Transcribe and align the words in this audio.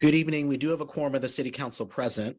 Good 0.00 0.14
evening. 0.14 0.48
We 0.48 0.56
do 0.56 0.68
have 0.70 0.80
a 0.80 0.86
quorum 0.86 1.14
of 1.14 1.22
the 1.22 1.28
city 1.28 1.50
council 1.50 1.86
present. 1.86 2.36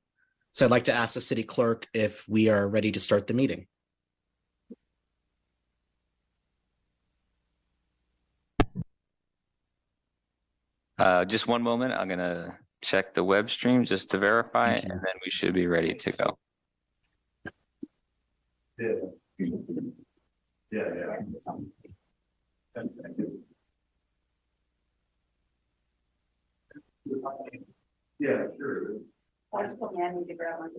So 0.52 0.66
I'd 0.66 0.72
like 0.72 0.84
to 0.86 0.94
ask 0.94 1.16
the 1.16 1.22
city 1.22 1.44
clerk 1.44 1.88
if 1.94 2.28
we 2.30 2.50
are 2.50 2.68
ready 2.70 2.92
to 2.92 3.00
start 3.00 3.28
the 3.28 3.34
meeting. 3.34 3.66
Uh, 11.00 11.26
just 11.26 11.48
one 11.48 11.64
moment. 11.64 11.94
I'm 11.94 12.08
gonna 12.08 12.58
check 12.82 13.14
the 13.14 13.24
web 13.24 13.50
stream 13.50 13.84
just 13.84 14.12
to 14.12 14.20
verify, 14.20 14.74
and 14.74 14.92
then 14.92 15.16
we 15.26 15.32
should 15.32 15.54
be 15.54 15.66
ready 15.68 15.96
to 15.96 16.12
go. 16.12 16.38
Yeah, 18.78 18.88
yeah, 20.72 21.18
sure. 28.58 28.98
I 29.56 29.64
just 29.66 29.78
told 29.78 29.94
me 29.96 30.04
I 30.04 30.12
need 30.12 30.28
to 30.28 30.34
grab 30.34 30.60
one. 30.60 30.72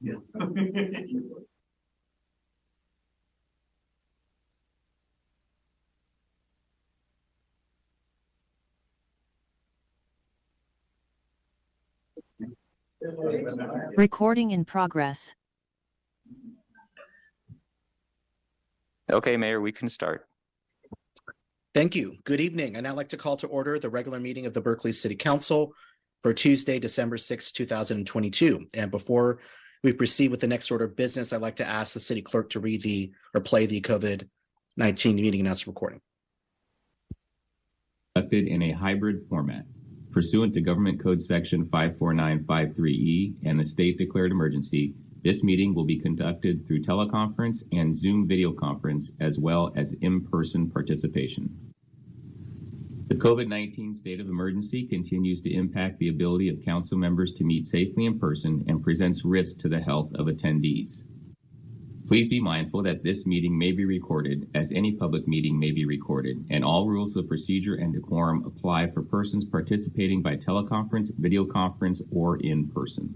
Yeah. 0.00 0.14
Recording 13.96 14.50
in 14.50 14.64
progress. 14.64 15.34
Okay, 19.10 19.36
Mayor, 19.36 19.60
we 19.60 19.72
can 19.72 19.88
start. 19.88 20.26
Thank 21.74 21.94
you. 21.94 22.16
Good 22.24 22.40
evening. 22.40 22.76
I'd 22.76 22.84
now 22.84 22.94
like 22.94 23.08
to 23.10 23.16
call 23.16 23.36
to 23.36 23.46
order 23.46 23.78
the 23.78 23.90
regular 23.90 24.18
meeting 24.18 24.46
of 24.46 24.54
the 24.54 24.60
Berkeley 24.60 24.92
City 24.92 25.14
Council 25.14 25.72
for 26.22 26.32
Tuesday, 26.32 26.78
December 26.78 27.18
sixth, 27.18 27.54
2022. 27.54 28.66
And 28.74 28.90
before 28.90 29.40
we 29.84 29.92
proceed 29.92 30.30
with 30.30 30.40
the 30.40 30.46
next 30.46 30.70
order 30.70 30.86
of 30.86 30.96
business, 30.96 31.32
I'd 31.32 31.42
like 31.42 31.56
to 31.56 31.66
ask 31.66 31.92
the 31.92 32.00
city 32.00 32.22
clerk 32.22 32.50
to 32.50 32.60
read 32.60 32.82
the 32.82 33.12
or 33.34 33.40
play 33.40 33.66
the 33.66 33.80
COVID-19 33.82 35.14
meeting 35.14 35.40
announcement 35.40 35.76
recording. 35.76 36.00
conducted 38.16 38.48
in 38.48 38.62
a 38.62 38.72
hybrid 38.72 39.26
format 39.28 39.64
pursuant 40.16 40.54
to 40.54 40.62
Government 40.62 40.98
Code 40.98 41.20
Section 41.20 41.66
54953E 41.66 42.88
E 42.88 43.34
and 43.44 43.60
the 43.60 43.66
state 43.66 43.98
declared 43.98 44.32
emergency. 44.32 44.94
This 45.22 45.42
meeting 45.42 45.74
will 45.74 45.84
be 45.84 45.98
conducted 45.98 46.66
through 46.66 46.84
teleconference 46.84 47.62
and 47.72 47.94
Zoom 47.94 48.26
video 48.26 48.50
conference 48.54 49.12
as 49.20 49.38
well 49.38 49.74
as 49.76 49.92
in-person 50.00 50.70
participation. 50.70 51.54
The 53.08 53.14
COVID-19 53.16 53.94
state 53.94 54.18
of 54.18 54.28
emergency 54.28 54.86
continues 54.86 55.42
to 55.42 55.52
impact 55.52 55.98
the 55.98 56.08
ability 56.08 56.48
of 56.48 56.64
council 56.64 56.96
members 56.96 57.34
to 57.34 57.44
meet 57.44 57.66
safely 57.66 58.06
in 58.06 58.18
person 58.18 58.64
and 58.68 58.82
presents 58.82 59.22
risk 59.22 59.58
to 59.58 59.68
the 59.68 59.82
health 59.82 60.14
of 60.14 60.28
attendees. 60.28 61.02
Please 62.06 62.28
be 62.28 62.38
mindful 62.38 62.84
that 62.84 63.02
this 63.02 63.26
meeting 63.26 63.58
may 63.58 63.72
be 63.72 63.84
recorded, 63.84 64.48
as 64.54 64.70
any 64.70 64.92
public 64.92 65.26
meeting 65.26 65.58
may 65.58 65.72
be 65.72 65.84
recorded, 65.84 66.46
and 66.50 66.64
all 66.64 66.86
rules 66.88 67.16
of 67.16 67.26
procedure 67.26 67.74
and 67.74 67.92
decorum 67.92 68.44
apply 68.46 68.88
for 68.92 69.02
persons 69.02 69.44
participating 69.44 70.22
by 70.22 70.36
teleconference, 70.36 71.10
video 71.18 71.44
conference, 71.44 72.00
or 72.12 72.36
in 72.36 72.68
person. 72.68 73.12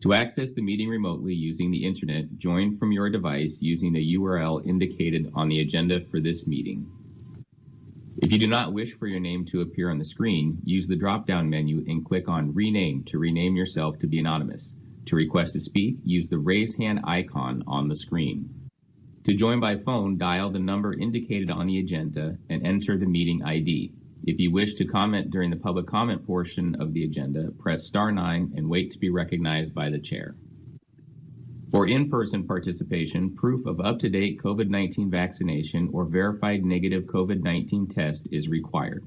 To 0.00 0.14
access 0.14 0.54
the 0.54 0.62
meeting 0.62 0.88
remotely 0.88 1.34
using 1.34 1.70
the 1.70 1.84
internet, 1.84 2.38
join 2.38 2.78
from 2.78 2.92
your 2.92 3.10
device 3.10 3.60
using 3.60 3.92
the 3.92 4.14
URL 4.16 4.66
indicated 4.66 5.30
on 5.34 5.50
the 5.50 5.60
agenda 5.60 6.00
for 6.10 6.18
this 6.18 6.46
meeting. 6.46 6.90
If 8.22 8.32
you 8.32 8.38
do 8.38 8.46
not 8.46 8.72
wish 8.72 8.94
for 8.94 9.06
your 9.06 9.20
name 9.20 9.44
to 9.46 9.60
appear 9.60 9.90
on 9.90 9.98
the 9.98 10.04
screen, 10.06 10.56
use 10.64 10.88
the 10.88 10.96
drop-down 10.96 11.50
menu 11.50 11.84
and 11.86 12.06
click 12.06 12.26
on 12.26 12.54
Rename 12.54 13.04
to 13.04 13.18
rename 13.18 13.54
yourself 13.54 13.98
to 13.98 14.06
be 14.06 14.18
anonymous. 14.18 14.72
To 15.06 15.16
request 15.16 15.54
to 15.54 15.60
speak, 15.60 15.96
use 16.04 16.28
the 16.28 16.38
raise 16.38 16.74
hand 16.76 17.00
icon 17.04 17.64
on 17.66 17.88
the 17.88 17.96
screen. 17.96 18.48
To 19.24 19.34
join 19.34 19.58
by 19.58 19.76
phone, 19.76 20.16
dial 20.16 20.50
the 20.50 20.60
number 20.60 20.94
indicated 20.94 21.50
on 21.50 21.66
the 21.66 21.80
agenda 21.80 22.38
and 22.48 22.64
enter 22.64 22.96
the 22.96 23.06
meeting 23.06 23.42
ID. 23.42 23.92
If 24.24 24.38
you 24.38 24.52
wish 24.52 24.74
to 24.74 24.84
comment 24.84 25.30
during 25.30 25.50
the 25.50 25.56
public 25.56 25.86
comment 25.86 26.24
portion 26.26 26.76
of 26.76 26.92
the 26.92 27.04
agenda, 27.04 27.50
press 27.58 27.86
star 27.86 28.12
nine 28.12 28.52
and 28.54 28.68
wait 28.68 28.92
to 28.92 28.98
be 28.98 29.10
recognized 29.10 29.74
by 29.74 29.90
the 29.90 29.98
chair. 29.98 30.36
For 31.70 31.86
in-person 31.86 32.46
participation, 32.46 33.34
proof 33.34 33.66
of 33.66 33.80
up-to-date 33.80 34.38
COVID-19 34.38 35.10
vaccination 35.10 35.88
or 35.92 36.04
verified 36.04 36.64
negative 36.64 37.04
COVID-19 37.04 37.94
test 37.94 38.28
is 38.30 38.48
required. 38.48 39.04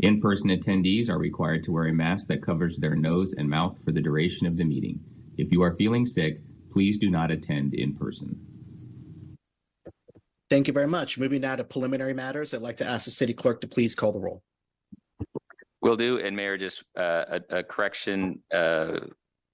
In-person 0.00 0.50
attendees 0.50 1.10
are 1.10 1.18
required 1.18 1.64
to 1.64 1.72
wear 1.72 1.86
a 1.86 1.92
mask 1.92 2.28
that 2.28 2.42
covers 2.42 2.78
their 2.78 2.94
nose 2.94 3.34
and 3.36 3.48
mouth 3.50 3.80
for 3.84 3.92
the 3.92 4.00
duration 4.00 4.46
of 4.46 4.56
the 4.56 4.64
meeting. 4.64 5.00
If 5.38 5.52
you 5.52 5.62
are 5.62 5.74
feeling 5.76 6.04
sick, 6.04 6.40
please 6.72 6.98
do 6.98 7.10
not 7.10 7.30
attend 7.30 7.74
in 7.74 7.94
person. 7.94 8.38
Thank 10.50 10.66
you 10.66 10.72
very 10.72 10.88
much. 10.88 11.18
Moving 11.18 11.42
now 11.42 11.56
to 11.56 11.64
preliminary 11.64 12.12
matters, 12.12 12.52
I'd 12.52 12.62
like 12.62 12.78
to 12.78 12.86
ask 12.86 13.04
the 13.04 13.10
city 13.10 13.32
clerk 13.32 13.60
to 13.60 13.68
please 13.68 13.94
call 13.94 14.12
the 14.12 14.18
roll. 14.18 14.42
Will 15.80 15.96
do. 15.96 16.18
And 16.18 16.34
Mayor, 16.34 16.58
just 16.58 16.82
uh, 16.98 17.38
a, 17.50 17.58
a 17.58 17.62
correction, 17.62 18.42
uh, 18.52 18.98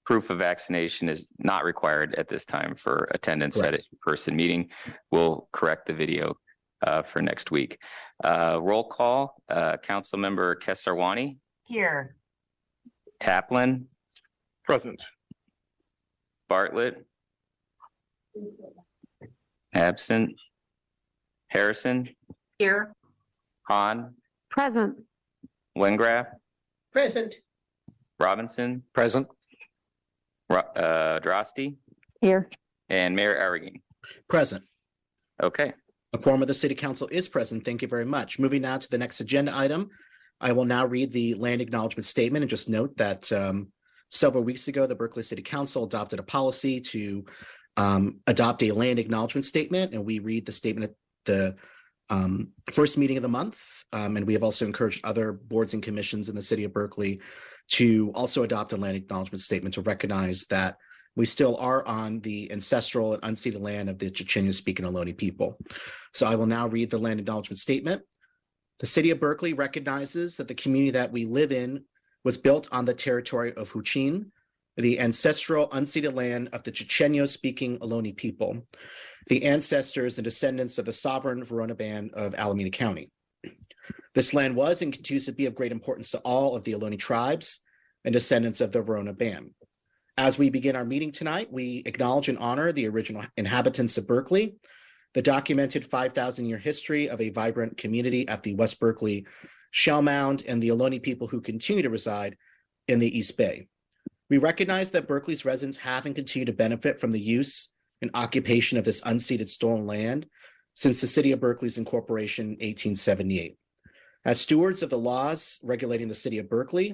proof 0.05 0.29
of 0.29 0.39
vaccination 0.39 1.07
is 1.07 1.25
not 1.39 1.63
required 1.63 2.15
at 2.15 2.27
this 2.29 2.45
time 2.45 2.75
for 2.75 3.07
attendance 3.13 3.59
at 3.59 3.73
a 3.73 3.79
person 4.01 4.35
meeting. 4.35 4.69
We'll 5.11 5.47
correct 5.51 5.87
the 5.87 5.93
video 5.93 6.35
uh, 6.85 7.03
for 7.03 7.21
next 7.21 7.51
week. 7.51 7.77
Uh, 8.23 8.59
roll 8.61 8.87
call, 8.87 9.35
uh, 9.49 9.77
Councilmember 9.87 10.55
Kesarwani, 10.63 11.37
Here. 11.67 12.15
Taplin, 13.21 13.85
Present. 14.63 15.03
Bartlett, 16.49 17.05
absent, 19.73 20.35
Harrison, 21.47 22.09
Here. 22.59 22.93
Hahn, 23.67 24.13
Present. 24.49 24.97
Wengraf, 25.77 26.27
Present. 26.93 27.35
Robinson, 28.19 28.83
Present. 28.93 29.27
Ro- 30.49 30.59
uh, 30.59 31.19
Droste, 31.21 31.75
Here. 32.21 32.49
and 32.89 33.15
Mayor 33.15 33.35
Arreguin. 33.35 33.81
Present. 34.29 34.63
Okay. 35.41 35.73
A 36.13 36.17
quorum 36.17 36.41
of 36.43 36.47
the 36.47 36.53
city 36.53 36.75
council 36.75 37.09
is 37.11 37.27
present. 37.27 37.65
Thank 37.65 37.81
you 37.81 37.87
very 37.87 38.05
much. 38.05 38.39
Moving 38.39 38.61
now 38.61 38.77
to 38.77 38.89
the 38.89 38.97
next 38.97 39.19
agenda 39.19 39.57
item. 39.57 39.89
I 40.39 40.51
will 40.53 40.63
now 40.65 40.85
read 40.85 41.11
the 41.11 41.33
land 41.33 41.61
acknowledgement 41.61 42.05
statement 42.05 42.43
and 42.43 42.49
just 42.49 42.69
note 42.69 42.95
that 42.97 43.31
um, 43.33 43.71
several 44.15 44.43
weeks 44.43 44.67
ago, 44.67 44.87
the 44.87 44.95
Berkeley 44.95 45.23
City 45.23 45.41
Council 45.41 45.83
adopted 45.83 46.19
a 46.19 46.23
policy 46.23 46.79
to 46.79 47.25
um, 47.77 48.19
adopt 48.27 48.63
a 48.63 48.71
land 48.71 48.99
acknowledgement 48.99 49.45
statement, 49.45 49.93
and 49.93 50.05
we 50.05 50.19
read 50.19 50.45
the 50.45 50.51
statement 50.51 50.91
at 50.91 50.95
the 51.25 51.55
um, 52.09 52.49
first 52.71 52.97
meeting 52.97 53.17
of 53.17 53.23
the 53.23 53.29
month. 53.29 53.61
Um, 53.91 54.17
and 54.17 54.25
we 54.25 54.33
have 54.33 54.43
also 54.43 54.65
encouraged 54.65 55.05
other 55.05 55.33
boards 55.33 55.73
and 55.73 55.83
commissions 55.83 56.29
in 56.29 56.35
the 56.35 56.41
city 56.41 56.63
of 56.63 56.73
Berkeley 56.73 57.19
to 57.69 58.11
also 58.13 58.43
adopt 58.43 58.73
a 58.73 58.77
land 58.77 58.95
acknowledgement 58.95 59.41
statement 59.41 59.73
to 59.73 59.81
recognize 59.81 60.45
that 60.47 60.77
we 61.15 61.25
still 61.25 61.57
are 61.57 61.85
on 61.87 62.19
the 62.21 62.51
ancestral 62.51 63.13
and 63.13 63.23
unceded 63.23 63.61
land 63.61 63.89
of 63.89 63.97
the 63.97 64.09
Chochenyo 64.11 64.53
speaking 64.53 64.85
Ohlone 64.85 65.17
people. 65.17 65.57
So 66.13 66.27
I 66.27 66.35
will 66.35 66.45
now 66.45 66.67
read 66.67 66.89
the 66.89 66.97
land 66.97 67.19
acknowledgement 67.19 67.57
statement. 67.57 68.01
The 68.79 68.85
city 68.85 69.11
of 69.11 69.19
Berkeley 69.19 69.53
recognizes 69.53 70.37
that 70.37 70.47
the 70.47 70.55
community 70.55 70.91
that 70.91 71.11
we 71.11 71.25
live 71.25 71.51
in 71.51 71.85
was 72.25 72.37
built 72.37 72.67
on 72.71 72.83
the 72.83 72.93
territory 72.93 73.53
of 73.53 73.71
Huichin, 73.71 74.25
the 74.75 74.99
ancestral 74.99 75.69
unceded 75.69 76.13
land 76.13 76.49
of 76.51 76.63
the 76.63 76.71
Chochenyo 76.71 77.29
speaking 77.29 77.77
Ohlone 77.79 78.17
people, 78.17 78.67
the 79.27 79.45
ancestors 79.45 80.17
and 80.17 80.25
descendants 80.25 80.77
of 80.77 80.85
the 80.85 80.91
sovereign 80.91 81.45
Verona 81.45 81.75
Band 81.75 82.11
of 82.13 82.35
Alameda 82.35 82.71
County. 82.71 83.09
This 84.15 84.33
land 84.33 84.55
was 84.55 84.81
and 84.81 84.91
continues 84.91 85.25
to 85.27 85.31
be 85.31 85.45
of 85.45 85.55
great 85.55 85.71
importance 85.71 86.11
to 86.11 86.19
all 86.19 86.55
of 86.55 86.63
the 86.63 86.73
Ohlone 86.73 86.99
tribes 86.99 87.61
and 88.03 88.11
descendants 88.11 88.59
of 88.59 88.71
the 88.71 88.81
Verona 88.81 89.13
Band. 89.13 89.51
As 90.17 90.37
we 90.37 90.49
begin 90.49 90.75
our 90.75 90.85
meeting 90.85 91.11
tonight, 91.11 91.51
we 91.51 91.83
acknowledge 91.85 92.29
and 92.29 92.37
honor 92.39 92.71
the 92.71 92.87
original 92.87 93.23
inhabitants 93.37 93.97
of 93.97 94.07
Berkeley, 94.07 94.55
the 95.13 95.21
documented 95.21 95.85
5,000 95.85 96.45
year 96.45 96.57
history 96.57 97.09
of 97.09 97.21
a 97.21 97.29
vibrant 97.29 97.77
community 97.77 98.27
at 98.27 98.41
the 98.41 98.55
West 98.55 98.79
Berkeley 98.79 99.25
Shell 99.75 100.03
Mound, 100.03 100.41
and 100.47 100.63
the 100.63 100.69
Ohlone 100.69 101.03
people 101.03 101.27
who 101.27 101.41
continue 101.41 101.83
to 101.83 101.89
reside 101.89 102.37
in 102.87 102.99
the 102.99 103.17
East 103.17 103.35
Bay. 103.35 103.67
We 104.29 104.37
recognize 104.37 104.91
that 104.91 105.05
Berkeley's 105.05 105.43
residents 105.43 105.75
have 105.75 106.05
and 106.05 106.15
continue 106.15 106.45
to 106.45 106.53
benefit 106.53 106.97
from 106.97 107.11
the 107.11 107.19
use 107.19 107.67
and 108.01 108.09
occupation 108.13 108.77
of 108.77 108.85
this 108.85 109.01
unceded 109.01 109.49
stolen 109.49 109.85
land 109.85 110.27
since 110.75 111.01
the 111.01 111.07
city 111.07 111.33
of 111.33 111.41
Berkeley's 111.41 111.77
incorporation 111.77 112.45
in 112.45 112.51
1878. 112.51 113.57
As 114.23 114.39
stewards 114.39 114.81
of 114.81 114.89
the 114.89 114.97
laws 114.97 115.59
regulating 115.61 116.07
the 116.07 116.15
city 116.15 116.37
of 116.37 116.49
Berkeley, 116.49 116.91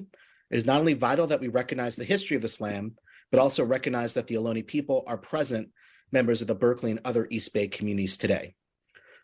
it 0.50 0.56
is 0.56 0.66
not 0.66 0.80
only 0.80 0.94
vital 0.94 1.28
that 1.28 1.40
we 1.40 1.46
recognize 1.46 1.94
the 1.94 2.02
history 2.02 2.34
of 2.34 2.42
this 2.42 2.60
land, 2.60 2.98
but 3.30 3.38
also 3.38 3.64
recognize 3.64 4.12
that 4.14 4.26
the 4.26 4.34
Ohlone 4.34 4.66
people 4.66 5.04
are 5.06 5.16
present 5.16 5.68
members 6.10 6.40
of 6.40 6.48
the 6.48 6.54
Berkeley 6.56 6.90
and 6.90 7.00
other 7.04 7.28
East 7.30 7.54
Bay 7.54 7.68
communities 7.68 8.16
today. 8.16 8.56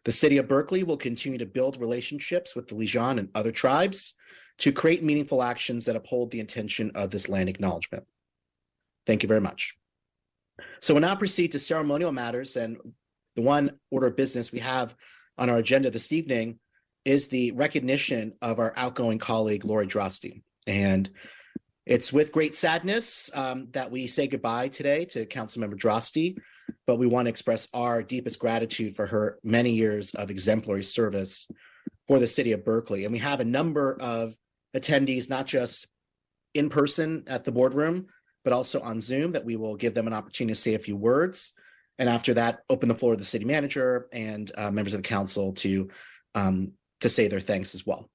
The 0.04 0.12
city 0.12 0.38
of 0.38 0.48
Berkeley 0.48 0.82
will 0.82 0.96
continue 0.96 1.38
to 1.38 1.46
build 1.46 1.80
relationships 1.80 2.54
with 2.54 2.68
the 2.68 2.74
Lisjan 2.74 3.18
and 3.18 3.28
other 3.34 3.52
tribes 3.52 4.14
to 4.58 4.72
create 4.72 5.02
meaningful 5.02 5.42
actions 5.42 5.84
that 5.84 5.96
uphold 5.96 6.30
the 6.30 6.40
intention 6.40 6.92
of 6.94 7.10
this 7.10 7.28
land 7.28 7.48
acknowledgement. 7.48 8.04
Thank 9.06 9.22
you 9.22 9.28
very 9.28 9.40
much. 9.40 9.74
So 10.80 10.94
we'll 10.94 11.02
now 11.02 11.14
proceed 11.14 11.52
to 11.52 11.58
ceremonial 11.58 12.12
matters, 12.12 12.56
and 12.56 12.76
the 13.36 13.42
one 13.42 13.72
order 13.90 14.08
of 14.08 14.16
business 14.16 14.52
we 14.52 14.58
have 14.58 14.94
on 15.36 15.48
our 15.48 15.58
agenda 15.58 15.90
this 15.90 16.12
evening 16.12 16.58
is 17.04 17.28
the 17.28 17.52
recognition 17.52 18.34
of 18.42 18.58
our 18.58 18.72
outgoing 18.76 19.18
colleague, 19.18 19.64
Lori 19.64 19.86
Droste. 19.86 20.42
And 20.66 21.08
it's 21.86 22.12
with 22.12 22.32
great 22.32 22.54
sadness 22.54 23.30
um, 23.34 23.68
that 23.70 23.90
we 23.90 24.06
say 24.06 24.26
goodbye 24.26 24.68
today 24.68 25.06
to 25.06 25.24
Councilmember 25.24 25.74
Droste, 25.74 26.36
but 26.86 26.96
we 26.96 27.06
want 27.06 27.26
to 27.26 27.30
express 27.30 27.68
our 27.74 28.02
deepest 28.02 28.38
gratitude 28.38 28.96
for 28.96 29.06
her 29.06 29.38
many 29.44 29.72
years 29.72 30.14
of 30.14 30.30
exemplary 30.30 30.82
service 30.82 31.48
for 32.06 32.18
the 32.18 32.26
city 32.26 32.52
of 32.52 32.64
Berkeley. 32.64 33.04
And 33.04 33.12
we 33.12 33.18
have 33.18 33.40
a 33.40 33.44
number 33.44 33.96
of 34.00 34.36
attendees, 34.76 35.28
not 35.28 35.46
just 35.46 35.86
in 36.54 36.68
person 36.68 37.24
at 37.26 37.44
the 37.44 37.52
boardroom, 37.52 38.06
but 38.44 38.52
also 38.52 38.80
on 38.80 39.00
Zoom, 39.00 39.32
that 39.32 39.44
we 39.44 39.56
will 39.56 39.76
give 39.76 39.94
them 39.94 40.06
an 40.06 40.12
opportunity 40.12 40.54
to 40.54 40.60
say 40.60 40.74
a 40.74 40.78
few 40.78 40.96
words. 40.96 41.52
And 41.98 42.08
after 42.08 42.34
that, 42.34 42.60
open 42.70 42.88
the 42.88 42.94
floor 42.94 43.12
to 43.12 43.18
the 43.18 43.24
city 43.24 43.44
manager 43.44 44.08
and 44.12 44.50
uh, 44.56 44.70
members 44.70 44.94
of 44.94 45.02
the 45.02 45.08
council 45.08 45.52
to 45.54 45.88
um, 46.34 46.72
to 47.00 47.08
say 47.08 47.28
their 47.28 47.40
thanks 47.40 47.74
as 47.74 47.86
well. 47.86 48.10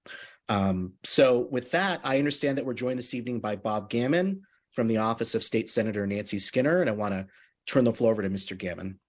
Um, 0.50 0.94
so 1.04 1.48
with 1.52 1.72
that, 1.72 2.02
I 2.04 2.18
understand 2.18 2.58
that 2.58 2.66
we're 2.66 2.74
joined 2.74 3.00
this 3.00 3.14
evening 3.14 3.40
by 3.40 3.56
Bob 3.56 3.90
Gammon 3.90 4.42
from 4.74 4.88
the 4.88 4.98
office 4.98 5.36
of 5.36 5.44
State 5.44 5.70
Senator 5.70 6.06
Nancy 6.06 6.40
Skinner, 6.40 6.82
and 6.82 6.90
I 6.90 6.94
want 6.94 7.14
to 7.14 7.28
turn 7.68 7.84
the 7.84 7.94
floor 7.94 8.12
over 8.12 8.22
to 8.22 8.30
Mr. 8.30 8.58
Gammon. 8.58 9.00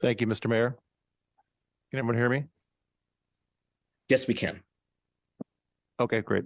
Thank 0.00 0.20
you, 0.20 0.26
Mr. 0.26 0.48
Mayor. 0.48 0.76
Can 1.90 1.98
everyone 1.98 2.16
hear 2.16 2.28
me? 2.28 2.44
Yes, 4.08 4.26
we 4.26 4.34
can. 4.34 4.60
Okay, 6.00 6.20
great. 6.20 6.44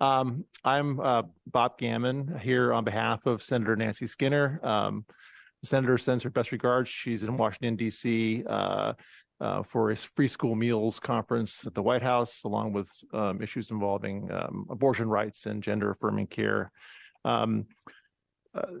Um, 0.00 0.44
I'm 0.64 1.00
uh, 1.00 1.22
Bob 1.46 1.78
Gammon 1.78 2.38
here 2.42 2.72
on 2.72 2.84
behalf 2.84 3.24
of 3.26 3.42
Senator 3.42 3.74
Nancy 3.74 4.06
Skinner. 4.06 4.60
Um, 4.62 5.06
the 5.62 5.68
senator 5.68 5.96
sends 5.96 6.22
her 6.24 6.30
best 6.30 6.52
regards. 6.52 6.90
She's 6.90 7.22
in 7.22 7.36
Washington, 7.38 7.76
D.C. 7.76 8.44
Uh, 8.46 8.92
uh, 9.40 9.62
for 9.62 9.90
a 9.90 9.96
free 9.96 10.28
school 10.28 10.54
meals 10.54 10.98
conference 10.98 11.66
at 11.66 11.74
the 11.74 11.82
White 11.82 12.02
House, 12.02 12.42
along 12.44 12.72
with 12.72 12.90
um, 13.12 13.42
issues 13.42 13.70
involving 13.70 14.30
um, 14.32 14.66
abortion 14.70 15.08
rights 15.08 15.46
and 15.46 15.62
gender 15.62 15.90
affirming 15.90 16.26
care. 16.26 16.70
Um, 17.24 17.66
uh, 18.54 18.78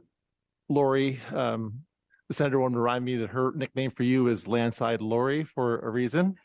Lori, 0.68 1.20
um, 1.32 1.80
the 2.28 2.34
senator 2.34 2.60
wanted 2.60 2.74
to 2.74 2.80
remind 2.80 3.04
me 3.04 3.16
that 3.16 3.30
her 3.30 3.52
nickname 3.54 3.90
for 3.90 4.04
you 4.04 4.28
is 4.28 4.48
Landslide 4.48 5.02
Lori 5.02 5.44
for 5.44 5.78
a 5.80 5.90
reason. 5.90 6.36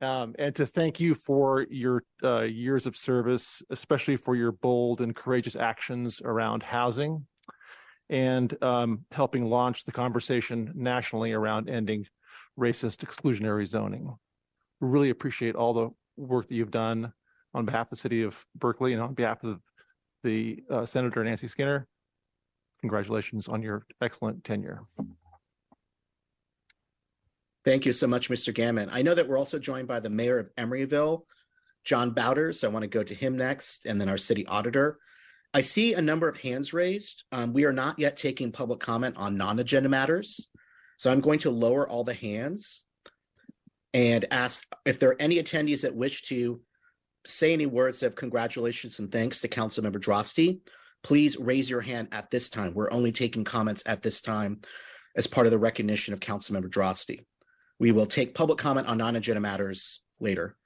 Um, 0.00 0.34
and 0.38 0.54
to 0.56 0.66
thank 0.66 1.00
you 1.00 1.14
for 1.14 1.66
your 1.70 2.02
uh, 2.22 2.42
years 2.42 2.84
of 2.86 2.94
service, 2.94 3.62
especially 3.70 4.16
for 4.16 4.36
your 4.36 4.52
bold 4.52 5.00
and 5.00 5.16
courageous 5.16 5.56
actions 5.56 6.20
around 6.22 6.62
housing 6.62 7.26
and 8.10 8.62
um, 8.62 9.06
helping 9.12 9.46
launch 9.46 9.84
the 9.84 9.92
conversation 9.92 10.72
nationally 10.74 11.32
around 11.32 11.70
ending 11.70 12.06
racist 12.58 13.04
exclusionary 13.04 13.66
zoning. 13.66 14.14
We 14.80 14.88
really 14.88 15.10
appreciate 15.10 15.54
all 15.54 15.74
the 15.74 15.90
work 16.16 16.48
that 16.48 16.54
you've 16.54 16.70
done 16.70 17.12
on 17.52 17.64
behalf 17.64 17.86
of 17.86 17.90
the 17.90 17.96
city 17.96 18.22
of 18.22 18.44
Berkeley 18.56 18.92
and 18.92 19.02
on 19.02 19.14
behalf 19.14 19.42
of 19.44 19.60
the 20.22 20.62
uh, 20.70 20.86
Senator 20.86 21.22
Nancy 21.22 21.48
Skinner. 21.48 21.86
Congratulations 22.80 23.48
on 23.48 23.62
your 23.62 23.86
excellent 24.02 24.44
tenure. 24.44 24.82
Thank 27.64 27.86
you 27.86 27.92
so 27.92 28.06
much, 28.06 28.28
Mr. 28.28 28.52
Gammon. 28.52 28.90
I 28.92 29.00
know 29.00 29.14
that 29.14 29.26
we're 29.26 29.38
also 29.38 29.58
joined 29.58 29.88
by 29.88 30.00
the 30.00 30.10
mayor 30.10 30.38
of 30.38 30.54
Emeryville, 30.56 31.22
John 31.82 32.12
Bauters. 32.12 32.62
I 32.62 32.68
want 32.68 32.82
to 32.82 32.88
go 32.88 33.02
to 33.02 33.14
him 33.14 33.38
next, 33.38 33.86
and 33.86 33.98
then 33.98 34.08
our 34.08 34.18
city 34.18 34.46
auditor. 34.46 34.98
I 35.54 35.62
see 35.62 35.94
a 35.94 36.02
number 36.02 36.28
of 36.28 36.36
hands 36.36 36.74
raised. 36.74 37.24
Um, 37.32 37.52
we 37.52 37.64
are 37.64 37.72
not 37.72 37.98
yet 37.98 38.16
taking 38.16 38.52
public 38.52 38.80
comment 38.80 39.16
on 39.16 39.38
non-agenda 39.38 39.88
matters. 39.88 40.48
So 40.96 41.10
I'm 41.10 41.20
going 41.20 41.40
to 41.40 41.50
lower 41.50 41.88
all 41.88 42.04
the 42.04 42.14
hands 42.14 42.84
and 43.92 44.26
ask 44.30 44.66
if 44.84 44.98
there 44.98 45.10
are 45.10 45.20
any 45.20 45.42
attendees 45.42 45.82
that 45.82 45.94
wish 45.94 46.22
to 46.22 46.60
say 47.26 47.52
any 47.52 47.66
words 47.66 48.02
of 48.02 48.16
congratulations 48.16 48.98
and 48.98 49.10
thanks 49.10 49.40
to 49.40 49.48
Councilmember 49.48 49.96
Droste. 49.96 50.60
Please 51.02 51.38
raise 51.38 51.68
your 51.68 51.80
hand 51.80 52.08
at 52.12 52.30
this 52.30 52.48
time. 52.48 52.74
We're 52.74 52.92
only 52.92 53.12
taking 53.12 53.44
comments 53.44 53.82
at 53.86 54.02
this 54.02 54.20
time 54.20 54.60
as 55.16 55.26
part 55.26 55.46
of 55.46 55.50
the 55.50 55.58
recognition 55.58 56.12
of 56.12 56.20
Councilmember 56.20 56.68
Droste. 56.68 57.24
We 57.78 57.92
will 57.92 58.06
take 58.06 58.34
public 58.34 58.58
comment 58.58 58.86
on 58.88 58.98
non-agenda 58.98 59.40
matters 59.40 60.02
later. 60.20 60.56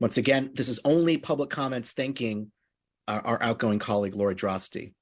Once 0.00 0.16
again, 0.16 0.50
this 0.54 0.68
is 0.68 0.80
only 0.84 1.16
public 1.16 1.50
comments 1.50 1.92
thanking 1.92 2.50
our, 3.06 3.20
our 3.26 3.42
outgoing 3.42 3.78
colleague 3.78 4.14
Lori 4.14 4.34
Droste. 4.34 4.92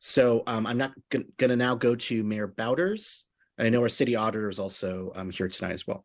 So 0.00 0.42
um, 0.46 0.66
I'm 0.66 0.78
not 0.78 0.92
going 1.10 1.26
to 1.38 1.56
now 1.56 1.74
go 1.74 1.94
to 1.94 2.22
Mayor 2.22 2.46
Bauters. 2.46 3.24
And 3.58 3.66
I 3.66 3.70
know 3.70 3.82
our 3.82 3.88
city 3.88 4.16
auditor 4.16 4.48
is 4.48 4.58
also 4.58 5.12
um, 5.14 5.30
here 5.30 5.48
tonight 5.48 5.72
as 5.72 5.86
well. 5.86 6.04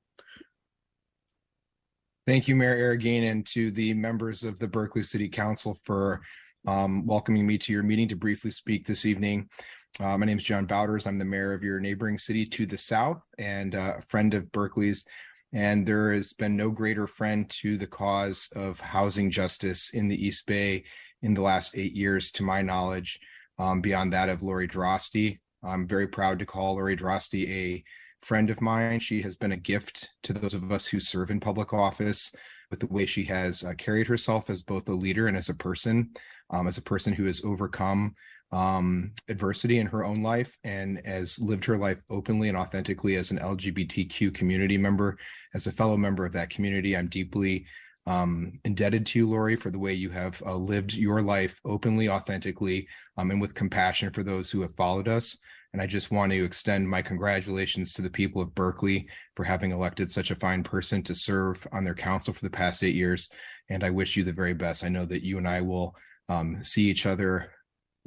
Thank 2.27 2.47
you, 2.47 2.55
Mayor 2.55 2.95
Arreguín, 2.95 3.29
and 3.29 3.45
to 3.47 3.71
the 3.71 3.93
members 3.95 4.43
of 4.43 4.59
the 4.59 4.67
Berkeley 4.67 5.01
City 5.01 5.27
Council 5.27 5.77
for 5.83 6.21
um, 6.67 7.05
welcoming 7.07 7.47
me 7.47 7.57
to 7.57 7.71
your 7.73 7.81
meeting 7.81 8.07
to 8.09 8.15
briefly 8.15 8.51
speak 8.51 8.85
this 8.85 9.05
evening. 9.05 9.49
Uh, 9.99 10.17
my 10.17 10.25
name 10.25 10.37
is 10.37 10.43
John 10.43 10.67
Bauters. 10.67 11.07
I'm 11.07 11.17
the 11.17 11.25
mayor 11.25 11.53
of 11.53 11.63
your 11.63 11.79
neighboring 11.79 12.17
city 12.17 12.45
to 12.45 12.65
the 12.65 12.77
south 12.77 13.23
and 13.39 13.73
uh, 13.73 13.95
a 13.97 14.01
friend 14.01 14.33
of 14.33 14.51
Berkeley's. 14.51 15.05
And 15.51 15.85
there 15.85 16.13
has 16.13 16.33
been 16.33 16.55
no 16.55 16.69
greater 16.69 17.07
friend 17.07 17.49
to 17.61 17.77
the 17.77 17.87
cause 17.87 18.49
of 18.55 18.79
housing 18.79 19.31
justice 19.31 19.89
in 19.95 20.07
the 20.07 20.23
East 20.23 20.45
Bay 20.45 20.83
in 21.23 21.33
the 21.33 21.41
last 21.41 21.75
eight 21.75 21.93
years, 21.95 22.31
to 22.33 22.43
my 22.43 22.61
knowledge, 22.61 23.19
um, 23.57 23.81
beyond 23.81 24.13
that 24.13 24.29
of 24.29 24.43
Lori 24.43 24.67
Droste. 24.67 25.39
I'm 25.63 25.87
very 25.87 26.07
proud 26.07 26.39
to 26.39 26.45
call 26.45 26.73
Lori 26.73 26.95
Droste 26.95 27.47
a 27.49 27.83
friend 28.21 28.49
of 28.49 28.61
mine. 28.61 28.99
She 28.99 29.21
has 29.21 29.35
been 29.35 29.51
a 29.51 29.57
gift 29.57 30.09
to 30.23 30.33
those 30.33 30.53
of 30.53 30.71
us 30.71 30.85
who 30.85 30.99
serve 30.99 31.31
in 31.31 31.39
public 31.39 31.73
office 31.73 32.31
with 32.69 32.79
the 32.79 32.87
way 32.87 33.05
she 33.05 33.23
has 33.25 33.63
uh, 33.63 33.73
carried 33.77 34.07
herself 34.07 34.49
as 34.49 34.61
both 34.61 34.87
a 34.89 34.93
leader 34.93 35.27
and 35.27 35.35
as 35.35 35.49
a 35.49 35.55
person, 35.55 36.09
um, 36.51 36.67
as 36.67 36.77
a 36.77 36.83
person 36.83 37.13
who 37.13 37.25
has 37.25 37.41
overcome 37.43 38.15
um, 38.51 39.11
adversity 39.27 39.79
in 39.79 39.87
her 39.87 40.03
own 40.03 40.23
life 40.23 40.57
and 40.63 41.01
has 41.05 41.39
lived 41.39 41.65
her 41.65 41.77
life 41.77 42.01
openly 42.09 42.49
and 42.49 42.57
authentically 42.57 43.15
as 43.15 43.31
an 43.31 43.39
LGBTQ 43.39 44.33
community 44.33 44.77
member. 44.77 45.17
As 45.53 45.67
a 45.67 45.71
fellow 45.71 45.97
member 45.97 46.25
of 46.25 46.33
that 46.33 46.49
community, 46.49 46.95
I'm 46.95 47.07
deeply 47.07 47.65
um, 48.09 48.59
indebted 48.65 49.05
to 49.05 49.19
you, 49.19 49.29
Lori, 49.29 49.55
for 49.55 49.69
the 49.69 49.77
way 49.77 49.93
you 49.93 50.09
have 50.09 50.41
uh, 50.43 50.55
lived 50.55 50.95
your 50.95 51.21
life 51.21 51.61
openly, 51.63 52.09
authentically, 52.09 52.87
um, 53.17 53.29
and 53.29 53.39
with 53.39 53.53
compassion 53.53 54.11
for 54.11 54.23
those 54.23 54.49
who 54.49 54.61
have 54.61 54.75
followed 54.75 55.07
us. 55.07 55.37
And 55.73 55.81
I 55.81 55.85
just 55.85 56.09
want 56.09 56.31
to 56.31 56.43
extend 56.43 56.89
my 56.89 57.03
congratulations 57.03 57.93
to 57.93 58.01
the 58.01 58.09
people 58.09 58.41
of 58.41 58.55
Berkeley 58.55 59.07
for 59.35 59.45
having 59.45 59.71
elected 59.71 60.09
such 60.09 60.31
a 60.31 60.35
fine 60.35 60.63
person 60.63 61.03
to 61.03 61.13
serve 61.13 61.65
on 61.71 61.85
their 61.85 61.93
council 61.93 62.33
for 62.33 62.41
the 62.41 62.49
past 62.49 62.83
eight 62.83 62.95
years. 62.95 63.29
And 63.69 63.83
I 63.83 63.91
wish 63.91 64.17
you 64.17 64.23
the 64.23 64.33
very 64.33 64.55
best. 64.55 64.83
I 64.83 64.89
know 64.89 65.05
that 65.05 65.23
you 65.23 65.37
and 65.37 65.47
I 65.47 65.61
will 65.61 65.95
um, 66.29 66.63
see 66.63 66.89
each 66.89 67.05
other 67.05 67.51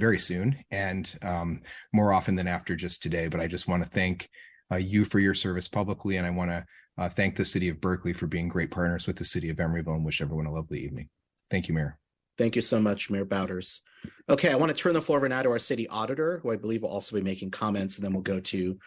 very 0.00 0.18
soon 0.18 0.56
and 0.72 1.16
um, 1.22 1.60
more 1.92 2.12
often 2.12 2.34
than 2.34 2.48
after 2.48 2.74
just 2.74 3.04
today. 3.04 3.28
But 3.28 3.40
I 3.40 3.46
just 3.46 3.68
want 3.68 3.84
to 3.84 3.88
thank 3.88 4.28
uh, 4.72 4.76
you 4.78 5.04
for 5.04 5.20
your 5.20 5.34
service 5.34 5.68
publicly. 5.68 6.16
And 6.16 6.26
I 6.26 6.30
want 6.30 6.50
to 6.50 6.64
uh, 6.98 7.08
thank 7.08 7.36
the 7.36 7.44
city 7.44 7.68
of 7.68 7.80
Berkeley 7.80 8.12
for 8.12 8.26
being 8.26 8.48
great 8.48 8.70
partners 8.70 9.06
with 9.06 9.16
the 9.16 9.24
city 9.24 9.48
of 9.48 9.56
Emeryville 9.56 9.94
and 9.94 10.04
wish 10.04 10.20
everyone 10.20 10.46
a 10.46 10.52
lovely 10.52 10.80
evening. 10.80 11.08
Thank 11.50 11.68
you, 11.68 11.74
Mayor. 11.74 11.98
Thank 12.38 12.56
you 12.56 12.62
so 12.62 12.80
much, 12.80 13.10
Mayor 13.10 13.24
Bauters. 13.24 13.80
Okay, 14.28 14.50
I 14.50 14.54
want 14.54 14.74
to 14.74 14.80
turn 14.80 14.94
the 14.94 15.02
floor 15.02 15.18
over 15.18 15.28
now 15.28 15.42
to 15.42 15.50
our 15.50 15.58
city 15.58 15.86
auditor, 15.88 16.40
who 16.42 16.50
I 16.50 16.56
believe 16.56 16.82
will 16.82 16.88
also 16.88 17.16
be 17.16 17.22
making 17.22 17.50
comments, 17.50 17.98
and 17.98 18.04
then 18.04 18.12
we'll 18.12 18.22
go 18.22 18.40
to 18.40 18.78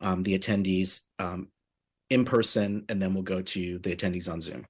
um, 0.00 0.22
the 0.22 0.38
attendees 0.38 1.00
um, 1.18 1.48
in 2.10 2.24
person, 2.24 2.84
and 2.88 3.00
then 3.00 3.14
we'll 3.14 3.22
go 3.22 3.42
to 3.42 3.78
the 3.78 3.96
attendees 3.96 4.30
on 4.30 4.40
Zoom. 4.40 4.66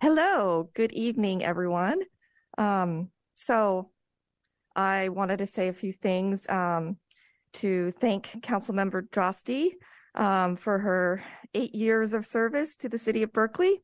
Hello, 0.00 0.70
good 0.74 0.92
evening, 0.92 1.44
everyone. 1.44 2.00
Um, 2.58 3.10
so 3.34 3.90
I 4.76 5.08
wanted 5.08 5.38
to 5.38 5.46
say 5.46 5.68
a 5.68 5.72
few 5.72 5.92
things 5.92 6.48
um, 6.48 6.96
to 7.54 7.92
thank 7.92 8.28
Councilmember 8.42 9.08
Droste 9.08 9.72
um, 10.14 10.56
for 10.56 10.78
her 10.78 11.22
eight 11.54 11.74
years 11.74 12.12
of 12.12 12.26
service 12.26 12.76
to 12.78 12.88
the 12.88 12.98
city 12.98 13.22
of 13.22 13.32
Berkeley. 13.32 13.82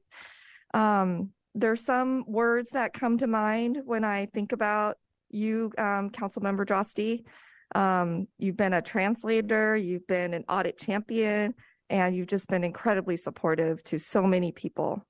Um, 0.75 1.31
there's 1.55 1.85
some 1.85 2.25
words 2.27 2.71
that 2.73 2.93
come 2.93 3.19
to 3.19 3.27
mind 3.27 3.79
when 3.85 4.05
I 4.05 4.27
think 4.27 4.53
about 4.53 4.97
you, 5.31 5.73
um, 5.79 6.11
Councilmember 6.11 6.65
Droste. 6.65 7.25
Um, 7.75 8.27
you've 8.39 8.57
been 8.57 8.73
a 8.73 8.83
translator, 8.83 9.77
you've 9.77 10.07
been 10.07 10.35
an 10.35 10.45
audit 10.49 10.79
champion, 10.79 11.55
and 11.89 12.15
you've 12.15 12.27
just 12.27 12.49
been 12.49 12.65
incredibly 12.65 13.17
supportive 13.17 13.83
to 13.85 13.99
so 13.99 14.23
many 14.23 14.53
people. 14.53 15.05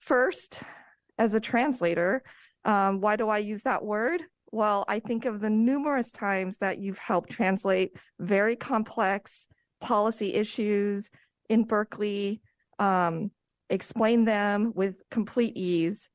First, 0.00 0.60
as 1.18 1.34
a 1.34 1.40
translator. 1.40 2.22
Um, 2.64 3.00
why 3.00 3.16
do 3.16 3.28
I 3.28 3.38
use 3.38 3.62
that 3.62 3.84
word? 3.84 4.22
Well, 4.50 4.84
I 4.88 5.00
think 5.00 5.24
of 5.24 5.40
the 5.40 5.50
numerous 5.50 6.12
times 6.12 6.58
that 6.58 6.78
you've 6.78 6.98
helped 6.98 7.30
translate 7.30 7.92
very 8.20 8.56
complex 8.56 9.46
policy 9.84 10.34
issues 10.34 11.10
in 11.48 11.64
Berkeley, 11.64 12.40
um, 12.78 13.30
explain 13.68 14.24
them 14.24 14.72
with 14.74 14.96
complete 15.10 15.56
ease. 15.56 16.08